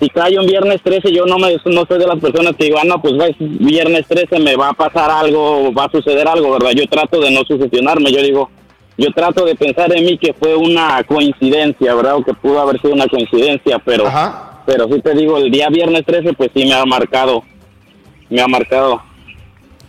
si 0.00 0.08
cae 0.08 0.38
un 0.38 0.46
viernes 0.46 0.80
13, 0.82 1.12
yo 1.12 1.26
no 1.26 1.38
me, 1.38 1.56
no 1.66 1.84
soy 1.86 1.98
de 1.98 2.06
las 2.06 2.18
personas 2.20 2.54
que 2.56 2.64
digan, 2.64 2.88
no, 2.88 3.02
pues 3.02 3.14
va, 3.20 3.26
es 3.26 3.36
viernes 3.38 4.06
13 4.08 4.38
me 4.38 4.56
va 4.56 4.70
a 4.70 4.72
pasar 4.72 5.10
algo, 5.10 5.72
va 5.74 5.84
a 5.84 5.90
suceder 5.90 6.26
algo, 6.26 6.52
¿verdad? 6.52 6.70
Yo 6.70 6.86
trato 6.88 7.20
de 7.20 7.30
no 7.30 7.42
sugestionarme, 7.46 8.10
yo 8.10 8.22
digo, 8.22 8.50
yo 8.96 9.10
trato 9.12 9.44
de 9.44 9.54
pensar 9.54 9.94
en 9.94 10.04
mí 10.06 10.16
que 10.16 10.32
fue 10.32 10.56
una 10.56 11.02
coincidencia, 11.04 11.94
¿verdad? 11.94 12.16
O 12.16 12.24
que 12.24 12.32
pudo 12.32 12.60
haber 12.60 12.80
sido 12.80 12.94
una 12.94 13.08
coincidencia, 13.08 13.78
pero, 13.84 14.06
Ajá. 14.06 14.62
pero 14.64 14.86
sí 14.88 15.00
te 15.02 15.14
digo, 15.14 15.36
el 15.36 15.50
día 15.50 15.68
viernes 15.68 16.04
13, 16.06 16.32
pues 16.32 16.50
sí 16.54 16.64
me 16.64 16.72
ha 16.74 16.84
marcado, 16.86 17.42
me 18.30 18.40
ha 18.40 18.48
marcado. 18.48 19.02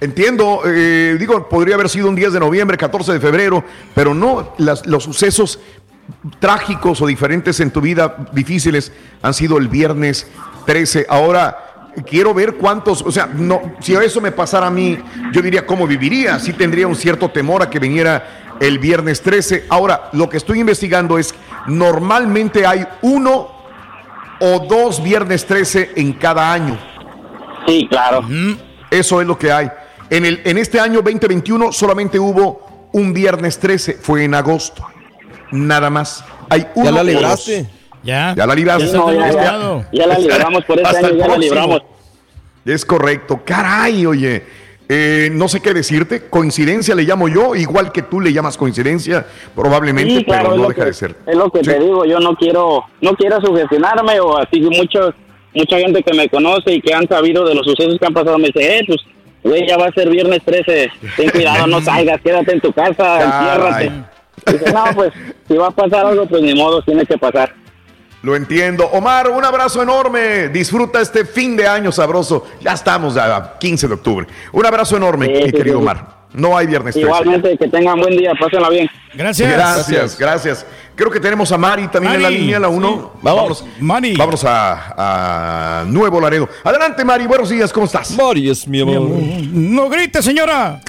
Entiendo, 0.01 0.63
eh, 0.65 1.15
digo, 1.19 1.47
podría 1.47 1.75
haber 1.75 1.87
sido 1.87 2.09
un 2.09 2.15
10 2.15 2.33
de 2.33 2.39
noviembre, 2.39 2.75
14 2.75 3.13
de 3.13 3.19
febrero, 3.19 3.63
pero 3.93 4.13
no, 4.15 4.53
las- 4.57 4.85
los 4.87 5.03
sucesos 5.03 5.59
trágicos 6.39 7.01
o 7.01 7.07
diferentes 7.07 7.59
en 7.59 7.69
tu 7.71 7.81
vida, 7.81 8.15
difíciles, 8.33 8.91
han 9.21 9.33
sido 9.35 9.57
el 9.59 9.67
viernes 9.67 10.27
13. 10.65 11.05
Ahora, 11.07 11.85
quiero 12.07 12.33
ver 12.33 12.55
cuántos, 12.55 13.03
o 13.03 13.11
sea, 13.11 13.27
no, 13.31 13.61
si 13.79 13.93
eso 13.93 14.19
me 14.21 14.31
pasara 14.31 14.67
a 14.67 14.71
mí, 14.71 14.97
yo 15.31 15.41
diría 15.41 15.65
cómo 15.67 15.85
viviría, 15.85 16.39
sí 16.39 16.53
tendría 16.53 16.87
un 16.87 16.95
cierto 16.95 17.29
temor 17.29 17.61
a 17.61 17.69
que 17.69 17.77
viniera 17.79 18.55
el 18.59 18.79
viernes 18.79 19.21
13. 19.21 19.65
Ahora, 19.69 20.09
lo 20.13 20.27
que 20.29 20.37
estoy 20.37 20.59
investigando 20.61 21.19
es, 21.19 21.35
normalmente 21.67 22.65
hay 22.65 22.87
uno 23.03 23.49
o 24.39 24.59
dos 24.67 25.01
viernes 25.03 25.45
13 25.45 25.91
en 25.95 26.13
cada 26.13 26.51
año. 26.51 26.77
Sí, 27.67 27.87
claro. 27.87 28.23
Eso 28.89 29.21
es 29.21 29.27
lo 29.27 29.37
que 29.37 29.51
hay. 29.51 29.71
En, 30.11 30.25
el, 30.25 30.41
en 30.43 30.57
este 30.57 30.79
año 30.79 31.01
2021 31.01 31.71
solamente 31.71 32.19
hubo 32.19 32.89
un 32.91 33.13
viernes 33.13 33.57
13, 33.57 33.93
fue 33.93 34.25
en 34.25 34.35
agosto. 34.35 34.85
Nada 35.51 35.89
más. 35.89 36.23
Hay 36.49 36.67
uno 36.75 36.85
Ya 36.85 36.91
la 36.91 37.03
libraste. 37.03 37.65
Ya. 38.03 38.33
Ya 38.35 38.45
la 38.45 38.53
libraste. 38.53 38.91
No, 38.97 39.11
ya, 39.13 39.25
había 39.25 39.43
ya, 39.43 39.87
ya 39.91 40.07
la 40.07 40.17
libramos 40.19 40.65
por 40.65 40.79
este 40.79 40.97
año, 40.97 41.15
ya 41.17 41.27
la 41.27 41.37
libramos. 41.37 41.81
Es 42.65 42.85
correcto. 42.85 43.41
Caray, 43.45 44.05
oye. 44.05 44.43
Eh, 44.93 45.29
no 45.31 45.47
sé 45.47 45.61
qué 45.61 45.73
decirte. 45.73 46.27
Coincidencia 46.29 46.93
le 46.93 47.03
llamo 47.03 47.29
yo, 47.29 47.55
igual 47.55 47.93
que 47.93 48.01
tú 48.01 48.19
le 48.19 48.33
llamas 48.33 48.57
coincidencia, 48.57 49.25
probablemente, 49.55 50.17
Sí, 50.17 50.25
claro, 50.25 50.49
pero 50.49 50.61
no 50.63 50.67
deja 50.67 50.81
que- 50.81 50.85
de 50.87 50.93
ser. 50.93 51.15
Es 51.25 51.35
lo 51.37 51.49
que 51.49 51.59
Sí. 51.59 51.69
te 51.71 51.79
digo, 51.79 52.03
yo 52.03 52.19
no 52.19 52.35
quiero, 52.35 52.83
no 52.99 53.15
quiero 53.15 53.39
sugestionarme 53.39 54.19
o 54.19 54.37
así 54.37 54.59
muchos, 54.59 55.13
mucha 55.53 55.77
gente 55.77 56.03
que 56.03 56.13
me 56.13 56.27
conoce 56.27 56.73
y 56.73 56.81
que 56.81 56.93
han 56.93 57.07
sabido 57.07 57.45
de 57.47 57.55
los 57.55 57.65
sucesos 57.65 57.97
que 57.97 58.05
han 58.05 58.13
pasado 58.13 58.37
me 58.37 58.47
dice, 58.47 58.79
eh, 58.79 58.83
pues, 58.85 58.99
güey, 59.43 59.67
ya 59.67 59.77
va 59.77 59.87
a 59.87 59.91
ser 59.91 60.09
viernes 60.09 60.41
13, 60.43 60.91
ten 61.17 61.29
cuidado, 61.29 61.67
no 61.67 61.81
salgas, 61.83 62.21
quédate 62.21 62.53
en 62.53 62.61
tu 62.61 62.71
casa, 62.71 63.23
enciérrate. 63.23 63.91
Dice, 64.45 64.73
no, 64.73 64.85
pues, 64.95 65.11
si 65.47 65.55
va 65.55 65.67
a 65.67 65.71
pasar 65.71 66.05
algo, 66.05 66.25
pues 66.27 66.41
ni 66.41 66.55
modo, 66.55 66.81
tiene 66.81 67.05
que 67.05 67.17
pasar. 67.17 67.53
Lo 68.23 68.35
entiendo. 68.35 68.85
Omar, 68.87 69.29
un 69.29 69.43
abrazo 69.43 69.81
enorme. 69.81 70.49
Disfruta 70.49 71.01
este 71.01 71.25
fin 71.25 71.57
de 71.57 71.67
año 71.67 71.91
sabroso. 71.91 72.45
Ya 72.61 72.73
estamos 72.73 73.17
a 73.17 73.57
15 73.59 73.87
de 73.87 73.93
octubre. 73.95 74.27
Un 74.51 74.65
abrazo 74.65 74.97
enorme, 74.97 75.25
Sí, 75.25 75.31
mi 75.31 75.45
sí, 75.45 75.51
querido 75.51 75.77
sí. 75.77 75.81
Omar. 75.83 76.21
No 76.33 76.55
hay 76.55 76.67
viernes 76.67 76.93
13. 76.93 77.07
Igualmente, 77.07 77.57
que 77.57 77.67
tengan 77.67 77.99
buen 77.99 78.15
día, 78.15 78.31
pásenla 78.39 78.69
bien. 78.69 78.87
Gracias. 79.13 79.51
Gracias, 79.51 80.17
gracias. 80.19 80.65
Creo 81.01 81.09
que 81.11 81.19
tenemos 81.19 81.51
a 81.51 81.57
Mari 81.57 81.87
también 81.87 82.13
en 82.13 82.21
la 82.21 82.29
línea, 82.29 82.59
la 82.59 82.67
1. 82.69 83.13
Vamos, 83.23 83.65
Mari. 83.79 84.15
Vámonos 84.15 84.45
a, 84.45 85.79
a 85.81 85.83
Nuevo 85.87 86.21
Laredo. 86.21 86.47
Adelante, 86.63 87.03
Mari. 87.03 87.25
Buenos 87.25 87.49
días, 87.49 87.73
¿cómo 87.73 87.87
estás? 87.87 88.15
Mari 88.15 88.51
es 88.51 88.67
mi 88.67 88.81
amor. 88.81 89.01
No 89.51 89.89
grite, 89.89 90.21
señora. 90.21 90.79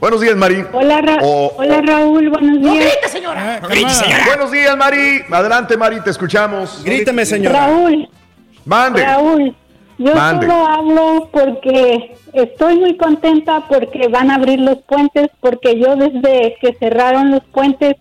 Buenos 0.00 0.22
días, 0.22 0.34
Mari. 0.36 0.64
Hola, 0.72 1.02
Ra- 1.02 1.18
Hola 1.20 1.82
Raúl, 1.82 2.30
buenos 2.30 2.60
días. 2.62 2.94
Ah, 3.26 3.58
Grite, 3.68 3.82
calmada. 3.82 3.94
señora. 3.94 4.24
Buenos 4.26 4.50
días, 4.52 4.74
Mari. 4.78 5.20
Adelante, 5.30 5.76
Mari, 5.76 6.00
te 6.00 6.08
escuchamos. 6.12 6.82
Gríteme, 6.82 7.26
señora. 7.26 7.66
Raúl, 7.66 8.08
Mande. 8.64 9.04
Raúl, 9.04 9.54
yo 9.98 10.14
Mande. 10.14 10.46
solo 10.46 10.66
hablo 10.66 11.28
porque 11.30 12.16
estoy 12.32 12.76
muy 12.78 12.96
contenta 12.96 13.64
porque 13.68 14.08
van 14.08 14.30
a 14.30 14.36
abrir 14.36 14.60
los 14.60 14.78
puentes, 14.88 15.28
porque 15.40 15.78
yo 15.78 15.94
desde 15.94 16.56
que 16.58 16.72
cerraron 16.78 17.32
los 17.32 17.44
puentes 17.52 17.96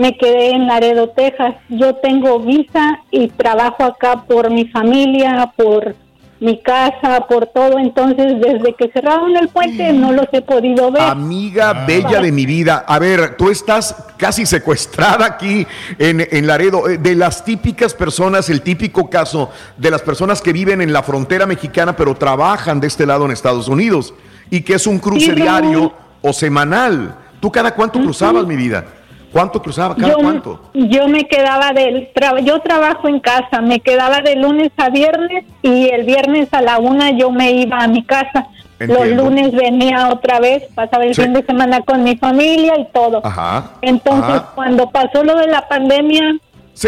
me 0.00 0.16
quedé 0.16 0.52
en 0.52 0.66
Laredo, 0.66 1.10
Texas. 1.10 1.56
Yo 1.68 1.94
tengo 1.96 2.40
visa 2.40 3.00
y 3.10 3.28
trabajo 3.28 3.84
acá 3.84 4.24
por 4.26 4.50
mi 4.50 4.66
familia, 4.66 5.52
por 5.54 5.94
mi 6.40 6.58
casa, 6.62 7.26
por 7.28 7.48
todo. 7.48 7.78
Entonces, 7.78 8.40
desde 8.40 8.74
que 8.78 8.88
cerraron 8.94 9.36
el 9.36 9.48
puente, 9.48 9.92
no 9.92 10.12
los 10.12 10.24
he 10.32 10.40
podido 10.40 10.90
ver. 10.90 11.02
Amiga 11.02 11.84
bella 11.86 12.22
de 12.22 12.32
mi 12.32 12.46
vida, 12.46 12.82
a 12.88 12.98
ver, 12.98 13.36
tú 13.36 13.50
estás 13.50 13.94
casi 14.16 14.46
secuestrada 14.46 15.26
aquí 15.26 15.66
en, 15.98 16.26
en 16.30 16.46
Laredo. 16.46 16.88
Eh, 16.88 16.96
De 16.96 17.14
las 17.14 17.44
típicas 17.44 17.92
personas, 17.92 18.48
el 18.48 18.62
típico 18.62 19.10
caso 19.10 19.50
de 19.76 19.90
las 19.90 20.00
personas 20.00 20.40
que 20.40 20.54
viven 20.54 20.80
en 20.80 20.94
la 20.94 21.02
frontera 21.02 21.44
mexicana, 21.44 21.94
pero 21.94 22.14
trabajan 22.14 22.80
de 22.80 22.86
este 22.86 23.04
lado 23.04 23.26
en 23.26 23.32
Estados 23.32 23.68
Unidos, 23.68 24.14
y 24.48 24.62
que 24.62 24.76
es 24.76 24.86
un 24.86 24.98
cruce 24.98 25.26
Sí, 25.26 25.32
diario 25.32 25.92
o 26.22 26.32
semanal. 26.32 27.16
¿Tú 27.38 27.52
cada 27.52 27.74
cuánto 27.74 28.00
cruzabas, 28.00 28.46
mi 28.46 28.56
vida? 28.56 28.86
¿Cuánto 29.32 29.62
cruzaba? 29.62 29.94
¿Cada 29.94 30.08
yo, 30.08 30.18
cuánto? 30.18 30.60
yo 30.74 31.06
me 31.08 31.26
quedaba 31.28 31.72
del 31.72 32.12
tra- 32.12 32.40
yo 32.42 32.58
trabajo 32.60 33.08
en 33.08 33.20
casa, 33.20 33.60
me 33.60 33.80
quedaba 33.80 34.20
de 34.20 34.36
lunes 34.36 34.70
a 34.76 34.88
viernes 34.90 35.44
y 35.62 35.88
el 35.88 36.04
viernes 36.04 36.48
a 36.52 36.60
la 36.62 36.78
una 36.78 37.10
yo 37.10 37.30
me 37.30 37.52
iba 37.52 37.78
a 37.78 37.86
mi 37.88 38.02
casa. 38.04 38.48
Los 38.80 39.08
lunes 39.08 39.52
venía 39.52 40.08
otra 40.10 40.40
vez, 40.40 40.64
pasaba 40.74 41.04
el 41.04 41.14
Sí. 41.14 41.22
fin 41.22 41.34
de 41.34 41.44
semana 41.44 41.82
con 41.82 42.02
mi 42.02 42.16
familia 42.16 42.78
y 42.78 42.86
todo. 42.92 43.20
Ajá. 43.24 43.72
Entonces, 43.82 44.36
Ajá. 44.36 44.52
cuando 44.54 44.90
pasó 44.90 45.22
lo 45.22 45.36
de 45.36 45.48
la 45.48 45.68
pandemia, 45.68 46.36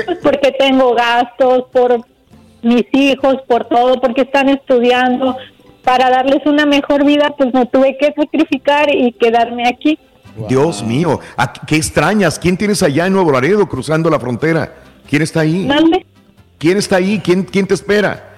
pues 0.06 0.18
porque 0.22 0.52
tengo 0.52 0.94
gastos 0.94 1.64
por 1.70 2.00
mis 2.62 2.86
hijos, 2.92 3.36
por 3.46 3.66
todo, 3.66 4.00
porque 4.00 4.22
están 4.22 4.48
estudiando, 4.48 5.36
para 5.84 6.08
darles 6.08 6.46
una 6.46 6.64
mejor 6.64 7.04
vida, 7.04 7.34
pues 7.36 7.52
me 7.52 7.66
tuve 7.66 7.98
que 7.98 8.12
sacrificar 8.16 8.94
y 8.94 9.12
quedarme 9.12 9.68
aquí. 9.68 9.98
Dios 10.48 10.82
mío, 10.82 11.20
¿a- 11.36 11.52
¿qué 11.52 11.76
extrañas? 11.76 12.38
¿Quién 12.38 12.56
tienes 12.56 12.82
allá 12.82 13.06
en 13.06 13.12
Nuevo 13.12 13.32
Laredo 13.32 13.68
cruzando 13.68 14.08
la 14.10 14.18
frontera? 14.18 14.72
¿Quién 15.08 15.22
está 15.22 15.40
ahí? 15.40 15.66
¿Mande? 15.66 16.06
¿Quién 16.58 16.78
está 16.78 16.96
ahí? 16.96 17.20
¿Quién, 17.22 17.42
quién 17.42 17.66
te 17.66 17.74
espera? 17.74 18.30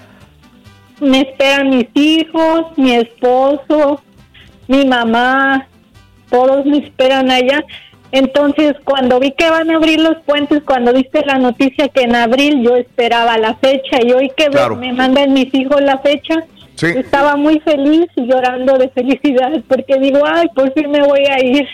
Me 1.00 1.20
esperan 1.20 1.70
mis 1.70 1.88
hijos, 1.94 2.66
mi 2.76 2.94
esposo, 2.94 4.00
mi 4.68 4.84
mamá, 4.86 5.66
todos 6.30 6.64
me 6.66 6.78
esperan 6.78 7.30
allá. 7.30 7.64
Entonces, 8.12 8.74
cuando 8.84 9.18
vi 9.18 9.32
que 9.32 9.50
van 9.50 9.70
a 9.70 9.76
abrir 9.76 10.00
los 10.00 10.16
puentes, 10.24 10.62
cuando 10.64 10.92
viste 10.92 11.24
la 11.26 11.36
noticia 11.38 11.88
que 11.88 12.02
en 12.02 12.14
abril 12.14 12.62
yo 12.62 12.76
esperaba 12.76 13.36
la 13.38 13.54
fecha 13.56 13.98
y 14.04 14.12
hoy 14.12 14.30
que 14.36 14.46
Claro. 14.46 14.76
me 14.76 14.92
mandan 14.92 15.32
mis 15.32 15.52
hijos 15.52 15.80
la 15.80 15.98
fecha, 15.98 16.36
Sí. 16.76 16.86
estaba 16.86 17.36
muy 17.36 17.60
feliz 17.60 18.06
y 18.16 18.26
llorando 18.26 18.76
de 18.78 18.88
felicidad 18.88 19.52
porque 19.68 19.98
digo, 20.00 20.20
ay, 20.26 20.48
por 20.54 20.72
fin 20.72 20.90
me 20.90 21.02
voy 21.02 21.24
a 21.26 21.42
ir. 21.44 21.66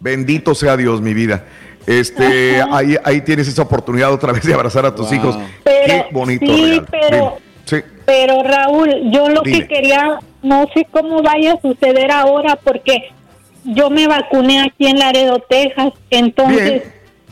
Bendito 0.00 0.54
sea 0.54 0.76
Dios, 0.76 1.00
mi 1.00 1.14
vida. 1.14 1.44
Este, 1.86 2.60
ahí, 2.70 2.96
ahí 3.04 3.20
tienes 3.22 3.48
esa 3.48 3.62
oportunidad 3.62 4.12
otra 4.12 4.32
vez 4.32 4.44
de 4.44 4.54
abrazar 4.54 4.84
a 4.86 4.94
tus 4.94 5.12
hijos. 5.12 5.38
Pero, 5.62 5.86
Qué 5.86 6.06
bonito 6.12 6.46
sí, 6.46 6.62
regalo. 6.80 6.86
pero-. 6.90 7.36
Sí. 7.64 7.76
Pero 8.04 8.42
Raúl, 8.42 9.10
yo 9.10 9.30
lo 9.30 9.40
Dime. 9.40 9.60
que 9.60 9.66
quería, 9.66 10.18
no 10.42 10.66
sé 10.74 10.86
cómo 10.90 11.22
vaya 11.22 11.54
a 11.54 11.60
suceder 11.62 12.10
ahora 12.12 12.56
porque 12.62 13.10
yo 13.64 13.88
me 13.88 14.06
vacuné 14.06 14.60
aquí 14.60 14.86
en 14.86 14.98
Laredo, 14.98 15.38
Texas. 15.48 15.94
Entonces, 16.10 16.82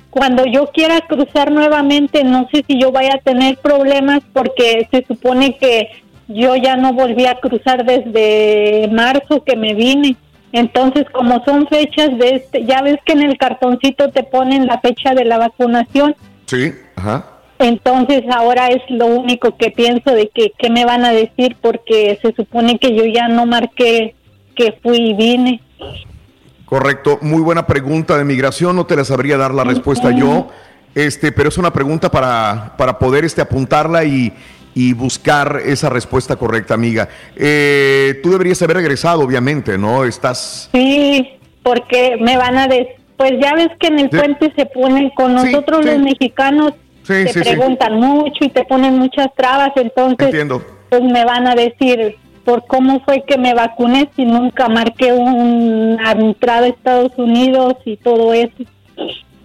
cuando 0.09 0.47
yo 0.47 0.69
quiera 0.73 1.03
cruzar 1.03 1.53
nuevamente, 1.53 2.25
no 2.25 2.49
sé 2.51 2.65
si 2.67 2.81
yo 2.81 2.91
vaya 2.91 3.17
a 3.17 3.19
tener 3.19 3.59
problemas 3.59 4.23
porque 4.33 4.89
se 4.91 5.05
supone 5.07 5.59
que 5.59 5.91
yo 6.35 6.57
ya 6.57 6.77
no 6.77 6.93
volví 6.93 7.27
a 7.27 7.41
cruzar 7.41 7.85
desde 7.85 8.89
marzo 8.93 9.43
que 9.45 9.57
me 9.57 9.75
vine. 9.75 10.17
Entonces, 10.53 11.07
como 11.13 11.43
son 11.45 11.67
fechas 11.67 12.17
de 12.19 12.37
este, 12.37 12.65
ya 12.67 12.83
ves 12.83 12.99
que 13.07 13.13
en 13.13 13.23
el 13.23 13.39
cartoncito 13.39 14.11
te 14.11 14.23
ponen 14.23 14.67
la 14.67 14.81
fecha 14.81 15.15
de 15.15 15.25
la 15.25 15.39
vacunación. 15.39 16.15
Sí, 16.47 16.73
ajá. 16.97 17.27
Entonces 17.59 18.25
ahora 18.31 18.69
es 18.69 18.83
lo 18.89 19.07
único 19.07 19.57
que 19.57 19.71
pienso 19.71 20.11
de 20.11 20.31
que 20.35 20.53
qué 20.59 20.69
me 20.69 20.85
van 20.85 21.05
a 21.05 21.13
decir 21.13 21.57
porque 21.61 22.19
se 22.21 22.33
supone 22.35 22.79
que 22.79 22.95
yo 22.95 23.05
ya 23.05 23.29
no 23.29 23.47
marqué 23.47 24.17
que 24.57 24.79
fui 24.83 25.11
y 25.11 25.15
vine. 25.15 25.61
Correcto, 26.67 27.19
muy 27.23 27.41
buena 27.41 27.67
pregunta 27.67 28.19
de 28.19 28.25
migración, 28.25 28.75
no 28.75 28.87
te 28.87 28.97
la 28.97 29.05
sabría 29.05 29.37
dar 29.37 29.55
la 29.55 29.63
respuesta 29.63 30.11
yo, 30.11 30.49
este, 30.95 31.31
pero 31.31 31.51
es 31.51 31.59
una 31.59 31.73
pregunta 31.73 32.11
para, 32.11 32.75
para 32.77 32.99
poder 32.99 33.25
este, 33.25 33.43
apuntarla 33.43 34.05
y, 34.05 34.33
y 34.75 34.93
buscar 34.95 35.61
esa 35.65 35.89
respuesta 35.91 36.37
correcta, 36.37 36.75
amiga. 36.75 37.09
Eh, 37.37 38.21
tú 38.23 38.31
deberías 38.31 38.61
haber 38.63 38.79
regresado, 38.79 39.21
obviamente, 39.23 39.77
¿no? 39.79 40.05
Estás... 40.05 40.69
Sí, 40.73 41.29
porque 41.63 42.17
me 42.21 42.37
van 42.37 42.57
a 42.59 42.67
decir, 42.69 42.89
pues 43.17 43.33
ya 43.41 43.55
ves 43.55 43.69
que 43.79 43.89
en 43.89 43.99
el 44.01 44.11
Sí. 44.11 44.17
puente 44.17 44.53
se 44.57 44.67
ponen 44.67 45.11
con 45.11 45.35
nosotros 45.35 45.81
sí. 45.85 45.91
los 45.91 45.99
mexicanos, 46.01 46.73
Sí, 47.03 47.25
te 47.25 47.29
sí, 47.33 47.41
sí. 47.45 47.51
preguntan 47.51 47.95
mucho 47.95 48.45
y 48.45 48.49
te 48.49 48.65
ponen 48.65 48.99
muchas 48.99 49.29
trabas, 49.37 49.73
entonces 49.77 50.27
Entiendo. 50.27 50.63
pues 50.89 51.03
me 51.03 51.25
van 51.25 51.47
a 51.49 51.55
decir 51.55 52.17
por 52.45 52.65
cómo 52.67 53.01
fue 53.05 53.23
que 53.27 53.39
me 53.39 53.55
vacuné 53.55 54.09
si 54.17 54.25
nunca 54.25 54.69
marqué 54.69 55.13
una 55.13 56.11
entrada 56.13 56.67
a 56.67 56.69
Estados 56.69 57.13
Unidos 57.17 57.75
y 57.85 57.97
todo 57.99 58.33
eso. 58.33 58.55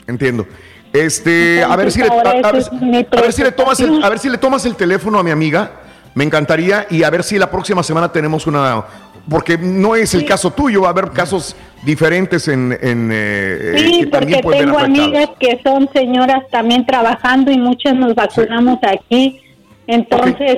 Entiendo. 0.08 0.46
Este, 0.94 1.64
a 1.64 1.76
ver 1.76 1.92
si 1.92 2.02
le, 2.02 2.08
a, 2.08 2.24
ver, 2.34 2.46
a 2.46 3.32
si 3.32 3.44
le 3.44 3.52
tomas 3.52 3.80
el, 3.80 4.04
a 4.04 4.10
ver 4.10 4.20
si 4.20 4.30
le 4.30 4.38
tomas 4.38 4.66
el 4.66 4.76
teléfono 4.76 5.20
a 5.20 5.24
mi 5.24 5.32
amiga. 5.32 5.72
Me 6.16 6.24
encantaría 6.24 6.88
y 6.90 7.04
a 7.04 7.10
ver 7.12 7.24
si 7.24 7.38
la 7.38 7.52
próxima 7.52 7.84
semana 7.84 8.12
tenemos 8.12 8.48
una 8.48 8.84
porque 9.30 9.58
no 9.58 9.96
es 9.96 10.14
el 10.14 10.26
caso 10.26 10.52
tuyo, 10.52 10.82
va 10.82 10.88
a 10.88 10.92
haber 10.92 11.12
casos 11.12 11.56
diferentes 11.84 12.48
en, 12.48 12.78
en 12.82 13.10
eh, 13.12 13.76
Sí, 13.78 14.00
que 14.00 14.06
también 14.08 14.42
porque 14.42 14.60
tengo 14.60 14.80
amigas 14.80 15.30
que 15.40 15.60
son 15.64 15.90
señoras 15.94 16.44
también 16.50 16.86
trabajando 16.86 17.52
y 17.52 17.58
muchas 17.58 17.96
nos 17.96 18.16
vacunamos 18.16 18.80
aquí. 18.84 19.42
Entonces, 19.86 20.58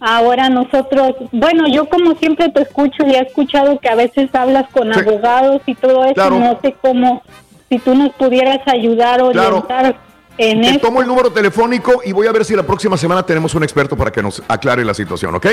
ahora 0.00 0.48
nosotros, 0.48 1.14
bueno, 1.32 1.68
yo 1.68 1.88
como 1.88 2.14
siempre 2.16 2.48
te 2.48 2.62
escucho 2.62 3.06
y 3.06 3.14
he 3.14 3.20
escuchado 3.20 3.78
que 3.78 3.88
a 3.88 3.94
veces 3.94 4.34
hablas 4.34 4.68
con 4.70 4.92
abogados 4.92 5.62
y 5.66 5.74
todo 5.74 6.04
eso, 6.04 6.14
Claro. 6.14 6.38
no 6.40 6.58
sé 6.60 6.74
cómo, 6.80 7.22
si 7.68 7.78
tú 7.78 7.94
nos 7.94 8.12
pudieras 8.14 8.60
ayudar 8.66 9.20
o 9.22 9.30
Claro. 9.30 9.48
orientar 9.66 9.96
en 10.38 10.60
Te 10.62 10.70
eso. 10.70 10.78
tomo 10.80 11.00
el 11.00 11.06
número 11.08 11.30
telefónico 11.30 12.00
y 12.04 12.12
voy 12.12 12.26
a 12.26 12.32
ver 12.32 12.44
si 12.44 12.54
la 12.54 12.62
próxima 12.62 12.96
semana 12.96 13.24
tenemos 13.24 13.54
un 13.54 13.62
experto 13.62 13.96
para 13.96 14.10
que 14.12 14.22
nos 14.22 14.42
aclare 14.48 14.84
la 14.84 14.94
situación, 14.94 15.34
¿ok? 15.34 15.46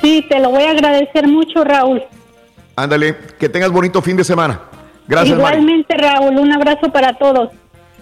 Sí, 0.00 0.24
te 0.28 0.40
lo 0.40 0.50
voy 0.50 0.62
a 0.64 0.70
agradecer 0.70 1.28
mucho, 1.28 1.62
Raúl. 1.64 2.02
Ándale, 2.76 3.14
que 3.38 3.48
tengas 3.48 3.70
bonito 3.70 4.00
fin 4.00 4.16
de 4.16 4.24
semana. 4.24 4.60
Gracias, 5.06 5.36
Mari. 5.38 5.58
Igualmente, 5.58 5.96
Raúl, 5.96 6.38
un 6.38 6.52
abrazo 6.52 6.90
para 6.90 7.12
todos. 7.18 7.50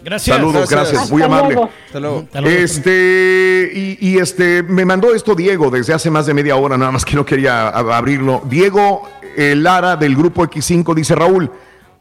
Gracias. 0.04 0.36
Saludos, 0.36 0.70
gracias, 0.70 1.02
Hasta 1.02 1.12
muy 1.12 1.22
amable. 1.22 1.54
luego. 1.54 1.70
Hasta 1.86 2.00
luego. 2.00 2.24
Este, 2.44 3.70
y, 3.74 3.98
y 4.10 4.18
este, 4.18 4.62
me 4.62 4.84
mandó 4.84 5.12
esto 5.12 5.34
Diego 5.34 5.70
desde 5.70 5.92
hace 5.92 6.10
más 6.10 6.26
de 6.26 6.34
media 6.34 6.54
hora, 6.56 6.76
nada 6.78 6.92
más 6.92 7.04
que 7.04 7.16
no 7.16 7.24
quería 7.26 7.68
abrirlo. 7.68 8.42
Diego 8.44 9.08
eh, 9.36 9.54
Lara 9.56 9.96
del 9.96 10.14
grupo 10.14 10.44
X5 10.44 10.94
dice: 10.94 11.14
Raúl, 11.16 11.50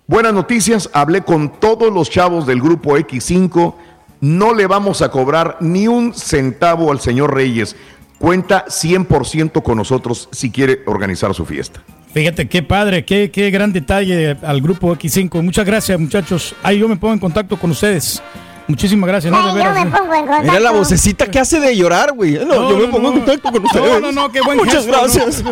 buenas 0.08 0.34
noticias. 0.34 0.90
Hablé 0.94 1.22
con 1.22 1.60
todos 1.60 1.94
los 1.94 2.10
chavos 2.10 2.48
del 2.48 2.62
grupo 2.62 2.98
X5. 2.98 3.76
No 4.22 4.54
le 4.54 4.66
vamos 4.66 5.02
a 5.02 5.12
cobrar 5.12 5.58
ni 5.60 5.88
un 5.88 6.14
centavo 6.14 6.92
al 6.92 7.00
señor 7.00 7.36
Reyes. 7.36 7.76
Cuenta 8.18 8.66
100% 8.66 9.62
con 9.62 9.78
nosotros 9.78 10.28
si 10.32 10.50
quiere 10.50 10.80
organizar 10.88 11.34
su 11.36 11.46
fiesta. 11.46 11.84
Fíjate, 12.14 12.48
qué 12.48 12.64
padre, 12.64 13.06
qué, 13.06 13.30
qué 13.30 13.52
gran 13.52 13.72
detalle 13.74 14.38
al 14.42 14.62
grupo 14.62 14.96
X5. 14.96 15.44
Muchas 15.44 15.66
gracias, 15.66 16.00
muchachos. 16.00 16.56
Ahí 16.64 16.80
yo 16.80 16.88
me 16.88 16.98
pongo 16.98 17.14
en 17.14 17.20
contacto 17.20 17.60
con 17.60 17.70
ustedes. 17.70 18.24
Muchísimas 18.68 19.08
gracias, 19.08 19.32
¿no? 19.32 19.58
Yo 19.58 19.72
me 19.74 19.86
¿no? 19.86 19.98
pongo 19.98 20.14
en 20.14 20.22
contacto. 20.26 20.44
Mira 20.44 20.60
la 20.60 20.72
vocecita 20.72 21.26
que 21.28 21.40
hace 21.40 21.60
de 21.60 21.76
llorar, 21.76 22.12
güey. 22.14 22.34
No, 22.46 22.70
yo 22.70 22.78
me 22.78 22.88
pongo 22.88 23.08
en 23.10 23.14
contacto 23.20 23.52
con 23.52 23.66
ustedes. 23.66 23.92
No, 23.94 24.00
no, 24.00 24.12
no, 24.12 24.32
qué 24.32 24.42
buen 24.42 24.58
Muchas 24.58 24.86
gesto, 24.86 24.92
¿no? 24.92 24.98
gracias. 25.04 25.44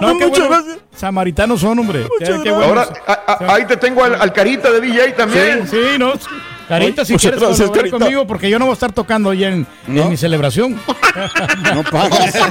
No, 0.00 0.14
Muchas 0.14 0.30
bueno. 0.30 0.48
gracias. 0.48 0.78
Samaritanos 0.96 1.60
son, 1.60 1.78
hombre. 1.78 2.08
Qué- 2.18 2.24
qué 2.42 2.50
bueno. 2.50 2.64
Ahora, 2.64 2.88
a- 3.06 3.12
a- 3.44 3.54
ahí 3.54 3.66
te 3.66 3.76
tengo 3.76 4.02
al, 4.02 4.14
al 4.14 4.32
carita 4.32 4.70
de 4.70 4.80
DJ 4.80 5.12
también. 5.12 5.68
Sí, 5.68 5.76
sí, 5.92 5.98
no. 5.98 6.12
Carita, 6.68 7.04
si 7.04 7.12
Muchas 7.12 7.22
quieres 7.32 7.40
gracias, 7.40 7.68
colaborar 7.68 7.90
Carita. 7.90 7.98
conmigo, 8.04 8.26
porque 8.26 8.48
yo 8.50 8.58
no 8.58 8.64
voy 8.66 8.72
a 8.72 8.74
estar 8.74 8.92
tocando 8.92 9.30
ahí 9.30 9.44
en, 9.44 9.66
en 9.86 10.08
mi 10.08 10.16
celebración. 10.16 10.80
no 11.74 11.82
pagas. 11.84 12.34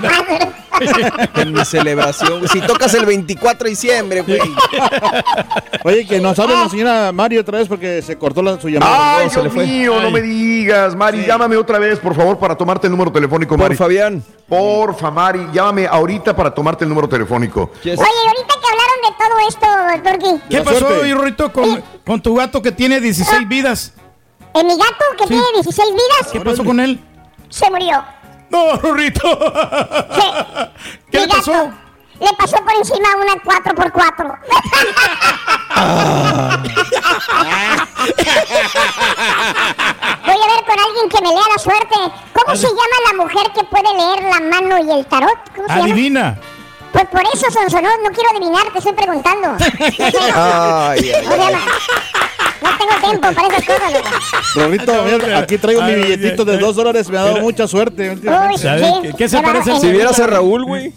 En 1.35 1.53
mi 1.53 1.63
celebración. 1.63 2.47
Si 2.49 2.59
tocas 2.61 2.93
el 2.95 3.05
24 3.05 3.63
de 3.65 3.69
diciembre, 3.69 4.21
güey. 4.21 4.39
Oye, 5.83 6.05
que 6.05 6.19
nos 6.19 6.37
hable 6.39 6.55
la 6.55 6.67
señora 6.67 7.11
Mario 7.11 7.41
otra 7.41 7.59
vez 7.59 7.67
porque 7.67 8.01
se 8.01 8.17
cortó 8.17 8.41
la, 8.41 8.59
su 8.59 8.67
llamada. 8.69 9.17
Ay, 9.19 9.25
No, 9.27 9.31
se 9.31 9.37
le 9.37 9.43
Dios 9.43 9.53
fue. 9.53 9.65
mío, 9.67 9.93
no 10.01 10.07
Ay. 10.07 10.13
me 10.13 10.21
digas. 10.21 10.95
Mari, 10.95 11.25
llámame 11.25 11.55
otra 11.57 11.77
vez, 11.79 11.99
por 11.99 12.15
favor, 12.15 12.37
para 12.39 12.55
tomarte 12.55 12.87
el 12.87 12.91
número 12.91 13.11
telefónico, 13.11 13.55
Mari. 13.55 13.75
Por 13.75 13.85
Fabián. 13.85 14.23
Porfa, 14.49 15.11
Mari, 15.11 15.47
llámame 15.53 15.87
ahorita 15.87 16.35
para 16.35 16.53
tomarte 16.53 16.83
el 16.83 16.89
número 16.89 17.07
telefónico. 17.07 17.71
Oye, 17.83 17.91
ahorita 17.91 18.53
que 18.59 18.67
hablaron 18.71 18.99
de 19.03 19.13
todo 19.19 19.39
esto, 19.47 20.09
Turki. 20.09 20.41
¿Qué 20.49 20.61
pasó, 20.61 20.89
Rorrito, 21.13 21.53
con, 21.53 21.83
con 22.05 22.21
tu 22.21 22.35
gato 22.35 22.61
que 22.61 22.71
tiene 22.71 22.99
16 22.99 23.47
vidas? 23.47 23.93
¿En 24.55 24.67
mi 24.67 24.77
gato 24.77 25.05
que 25.17 25.27
tiene 25.27 25.43
16 25.55 25.89
vidas? 25.91 26.31
¿Qué 26.31 26.41
pasó 26.41 26.63
con 26.63 26.79
él? 26.79 26.99
Se 27.49 27.69
murió. 27.69 28.03
No, 28.49 28.75
Rorrito. 28.77 29.21
¿Qué 31.11 31.19
Mi 31.19 31.25
le 31.25 31.27
pasó? 31.27 31.51
gato 31.51 31.83
le 32.19 32.33
pasó 32.37 32.57
por 32.57 32.73
encima 32.73 33.09
una 33.15 33.33
4x4. 33.33 34.39
Voy 40.25 40.35
a 40.35 40.47
ver 40.47 40.65
con 40.65 40.79
alguien 40.79 41.09
que 41.09 41.21
me 41.21 41.29
lea 41.29 41.43
la 41.53 41.61
suerte. 41.61 41.95
¿Cómo 42.33 42.55
se 42.55 42.67
llama 42.67 42.97
la 43.11 43.23
mujer 43.23 43.51
que 43.53 43.63
puede 43.65 43.93
leer 43.93 44.23
la 44.23 44.39
mano 44.39 44.77
y 44.85 44.99
el 44.99 45.05
tarot? 45.05 45.37
¿Cómo 45.55 45.67
se 45.67 45.73
llama? 45.73 46.37
Pues 46.93 47.05
por 47.07 47.21
eso, 47.33 47.51
Sonsonó, 47.51 47.89
no 48.03 48.11
quiero 48.11 48.29
adivinar, 48.29 48.71
te 48.71 48.77
estoy 48.77 48.93
preguntando. 48.93 49.47
¿Cómo 49.57 49.91
se 49.91 50.11
llama? 50.21 51.59
No 52.61 52.69
tengo 52.77 52.93
tiempo 53.01 53.33
para 53.33 53.47
esas 53.47 53.65
cosas, 53.65 53.93
loco. 53.93 54.09
Rolito, 54.55 55.03
mira, 55.03 55.39
aquí 55.39 55.57
traigo 55.57 55.81
mi 55.81 55.91
Ay, 55.91 56.01
billetito 56.03 56.45
de 56.45 56.57
dos 56.57 56.75
dólares, 56.75 57.09
me 57.09 57.17
ha 57.17 57.23
dado 57.23 57.41
mucha 57.41 57.67
suerte. 57.67 58.11
Uy, 58.11 58.57
¿Sabes 58.57 58.85
qué, 59.01 59.13
qué 59.17 59.27
se 59.27 59.41
parece? 59.41 59.79
Si 59.79 59.91
vieras 59.91 60.19
a 60.19 60.27
Raúl, 60.27 60.63
güey. 60.63 60.93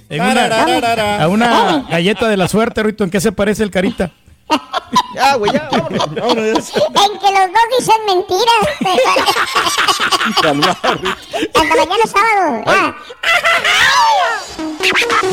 A 1.19 1.29
una 1.29 1.85
galleta 1.91 2.29
de 2.29 2.37
la 2.37 2.47
suerte, 2.47 2.83
Rito, 2.83 3.03
¿en 3.03 3.11
qué 3.11 3.21
se 3.21 3.33
parece 3.33 3.63
el 3.63 3.71
carita? 3.71 4.13
Ya, 5.15 5.35
güey, 5.37 5.53
ya. 5.53 5.69
Vámonos, 5.71 6.73
ya. 6.73 7.05
En 7.05 7.19
que 7.19 7.31
los 7.33 7.49
dos 7.53 7.67
dicen 7.79 8.01
mentiras. 8.07 8.63
Hasta 11.55 11.75
mañana 11.75 12.07
sábado. 12.07 12.63
Ah. 12.67 12.95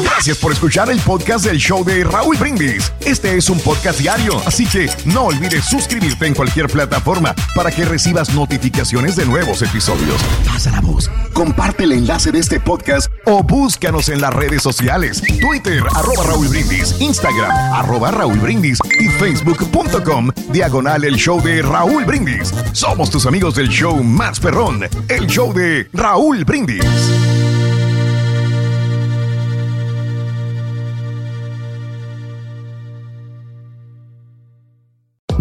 Gracias 0.02 0.38
por 0.38 0.52
escuchar 0.52 0.90
el 0.90 1.00
podcast 1.02 1.46
del 1.46 1.58
show 1.58 1.84
de 1.84 2.04
Raúl 2.04 2.38
Brindis. 2.38 2.92
Este 3.02 3.38
es 3.38 3.50
un 3.50 3.60
podcast 3.60 4.00
diario, 4.00 4.42
así 4.46 4.66
que 4.66 4.90
no 5.06 5.26
olvides 5.26 5.66
suscribirte 5.66 6.26
en 6.26 6.34
cualquier 6.34 6.68
plataforma 6.68 7.36
para 7.54 7.70
que 7.70 7.86
recibas 7.86 8.34
notificaciones 8.34 9.16
de 9.16 9.26
nuevos 9.26 9.62
episodios. 9.62 10.22
Pasa 10.46 10.72
la 10.72 10.82
voz, 10.82 11.12
comparte 11.34 11.84
el 11.84 11.92
enlace 11.92 12.32
de 12.32 12.40
este 12.40 12.60
podcast 12.60 13.12
o 13.26 13.44
búscanos 13.44 14.10
en 14.10 14.22
las 14.22 14.34
redes 14.34 14.64
sociales. 14.64 15.22
Twitter, 15.42 15.84
arroba 15.94 16.24
Raúl 16.24 16.48
Brindis, 16.48 16.96
Instagram, 17.00 17.52
arroba 17.74 18.12
Raúl 18.12 18.40
Brindis 18.40 18.80
Facebook.com, 19.10 20.30
diagonal 20.52 21.04
el 21.04 21.16
show 21.16 21.42
de 21.42 21.62
Raúl 21.62 22.06
Brindis. 22.06 22.54
Somos 22.74 23.10
tus 23.10 23.26
amigos 23.26 23.56
del 23.56 23.70
show 23.70 24.04
más 24.04 24.40
perrón, 24.40 24.82
el 25.08 25.28
show 25.28 25.54
de 25.54 25.88
Raúl 25.94 26.44
Brindis. 26.46 27.63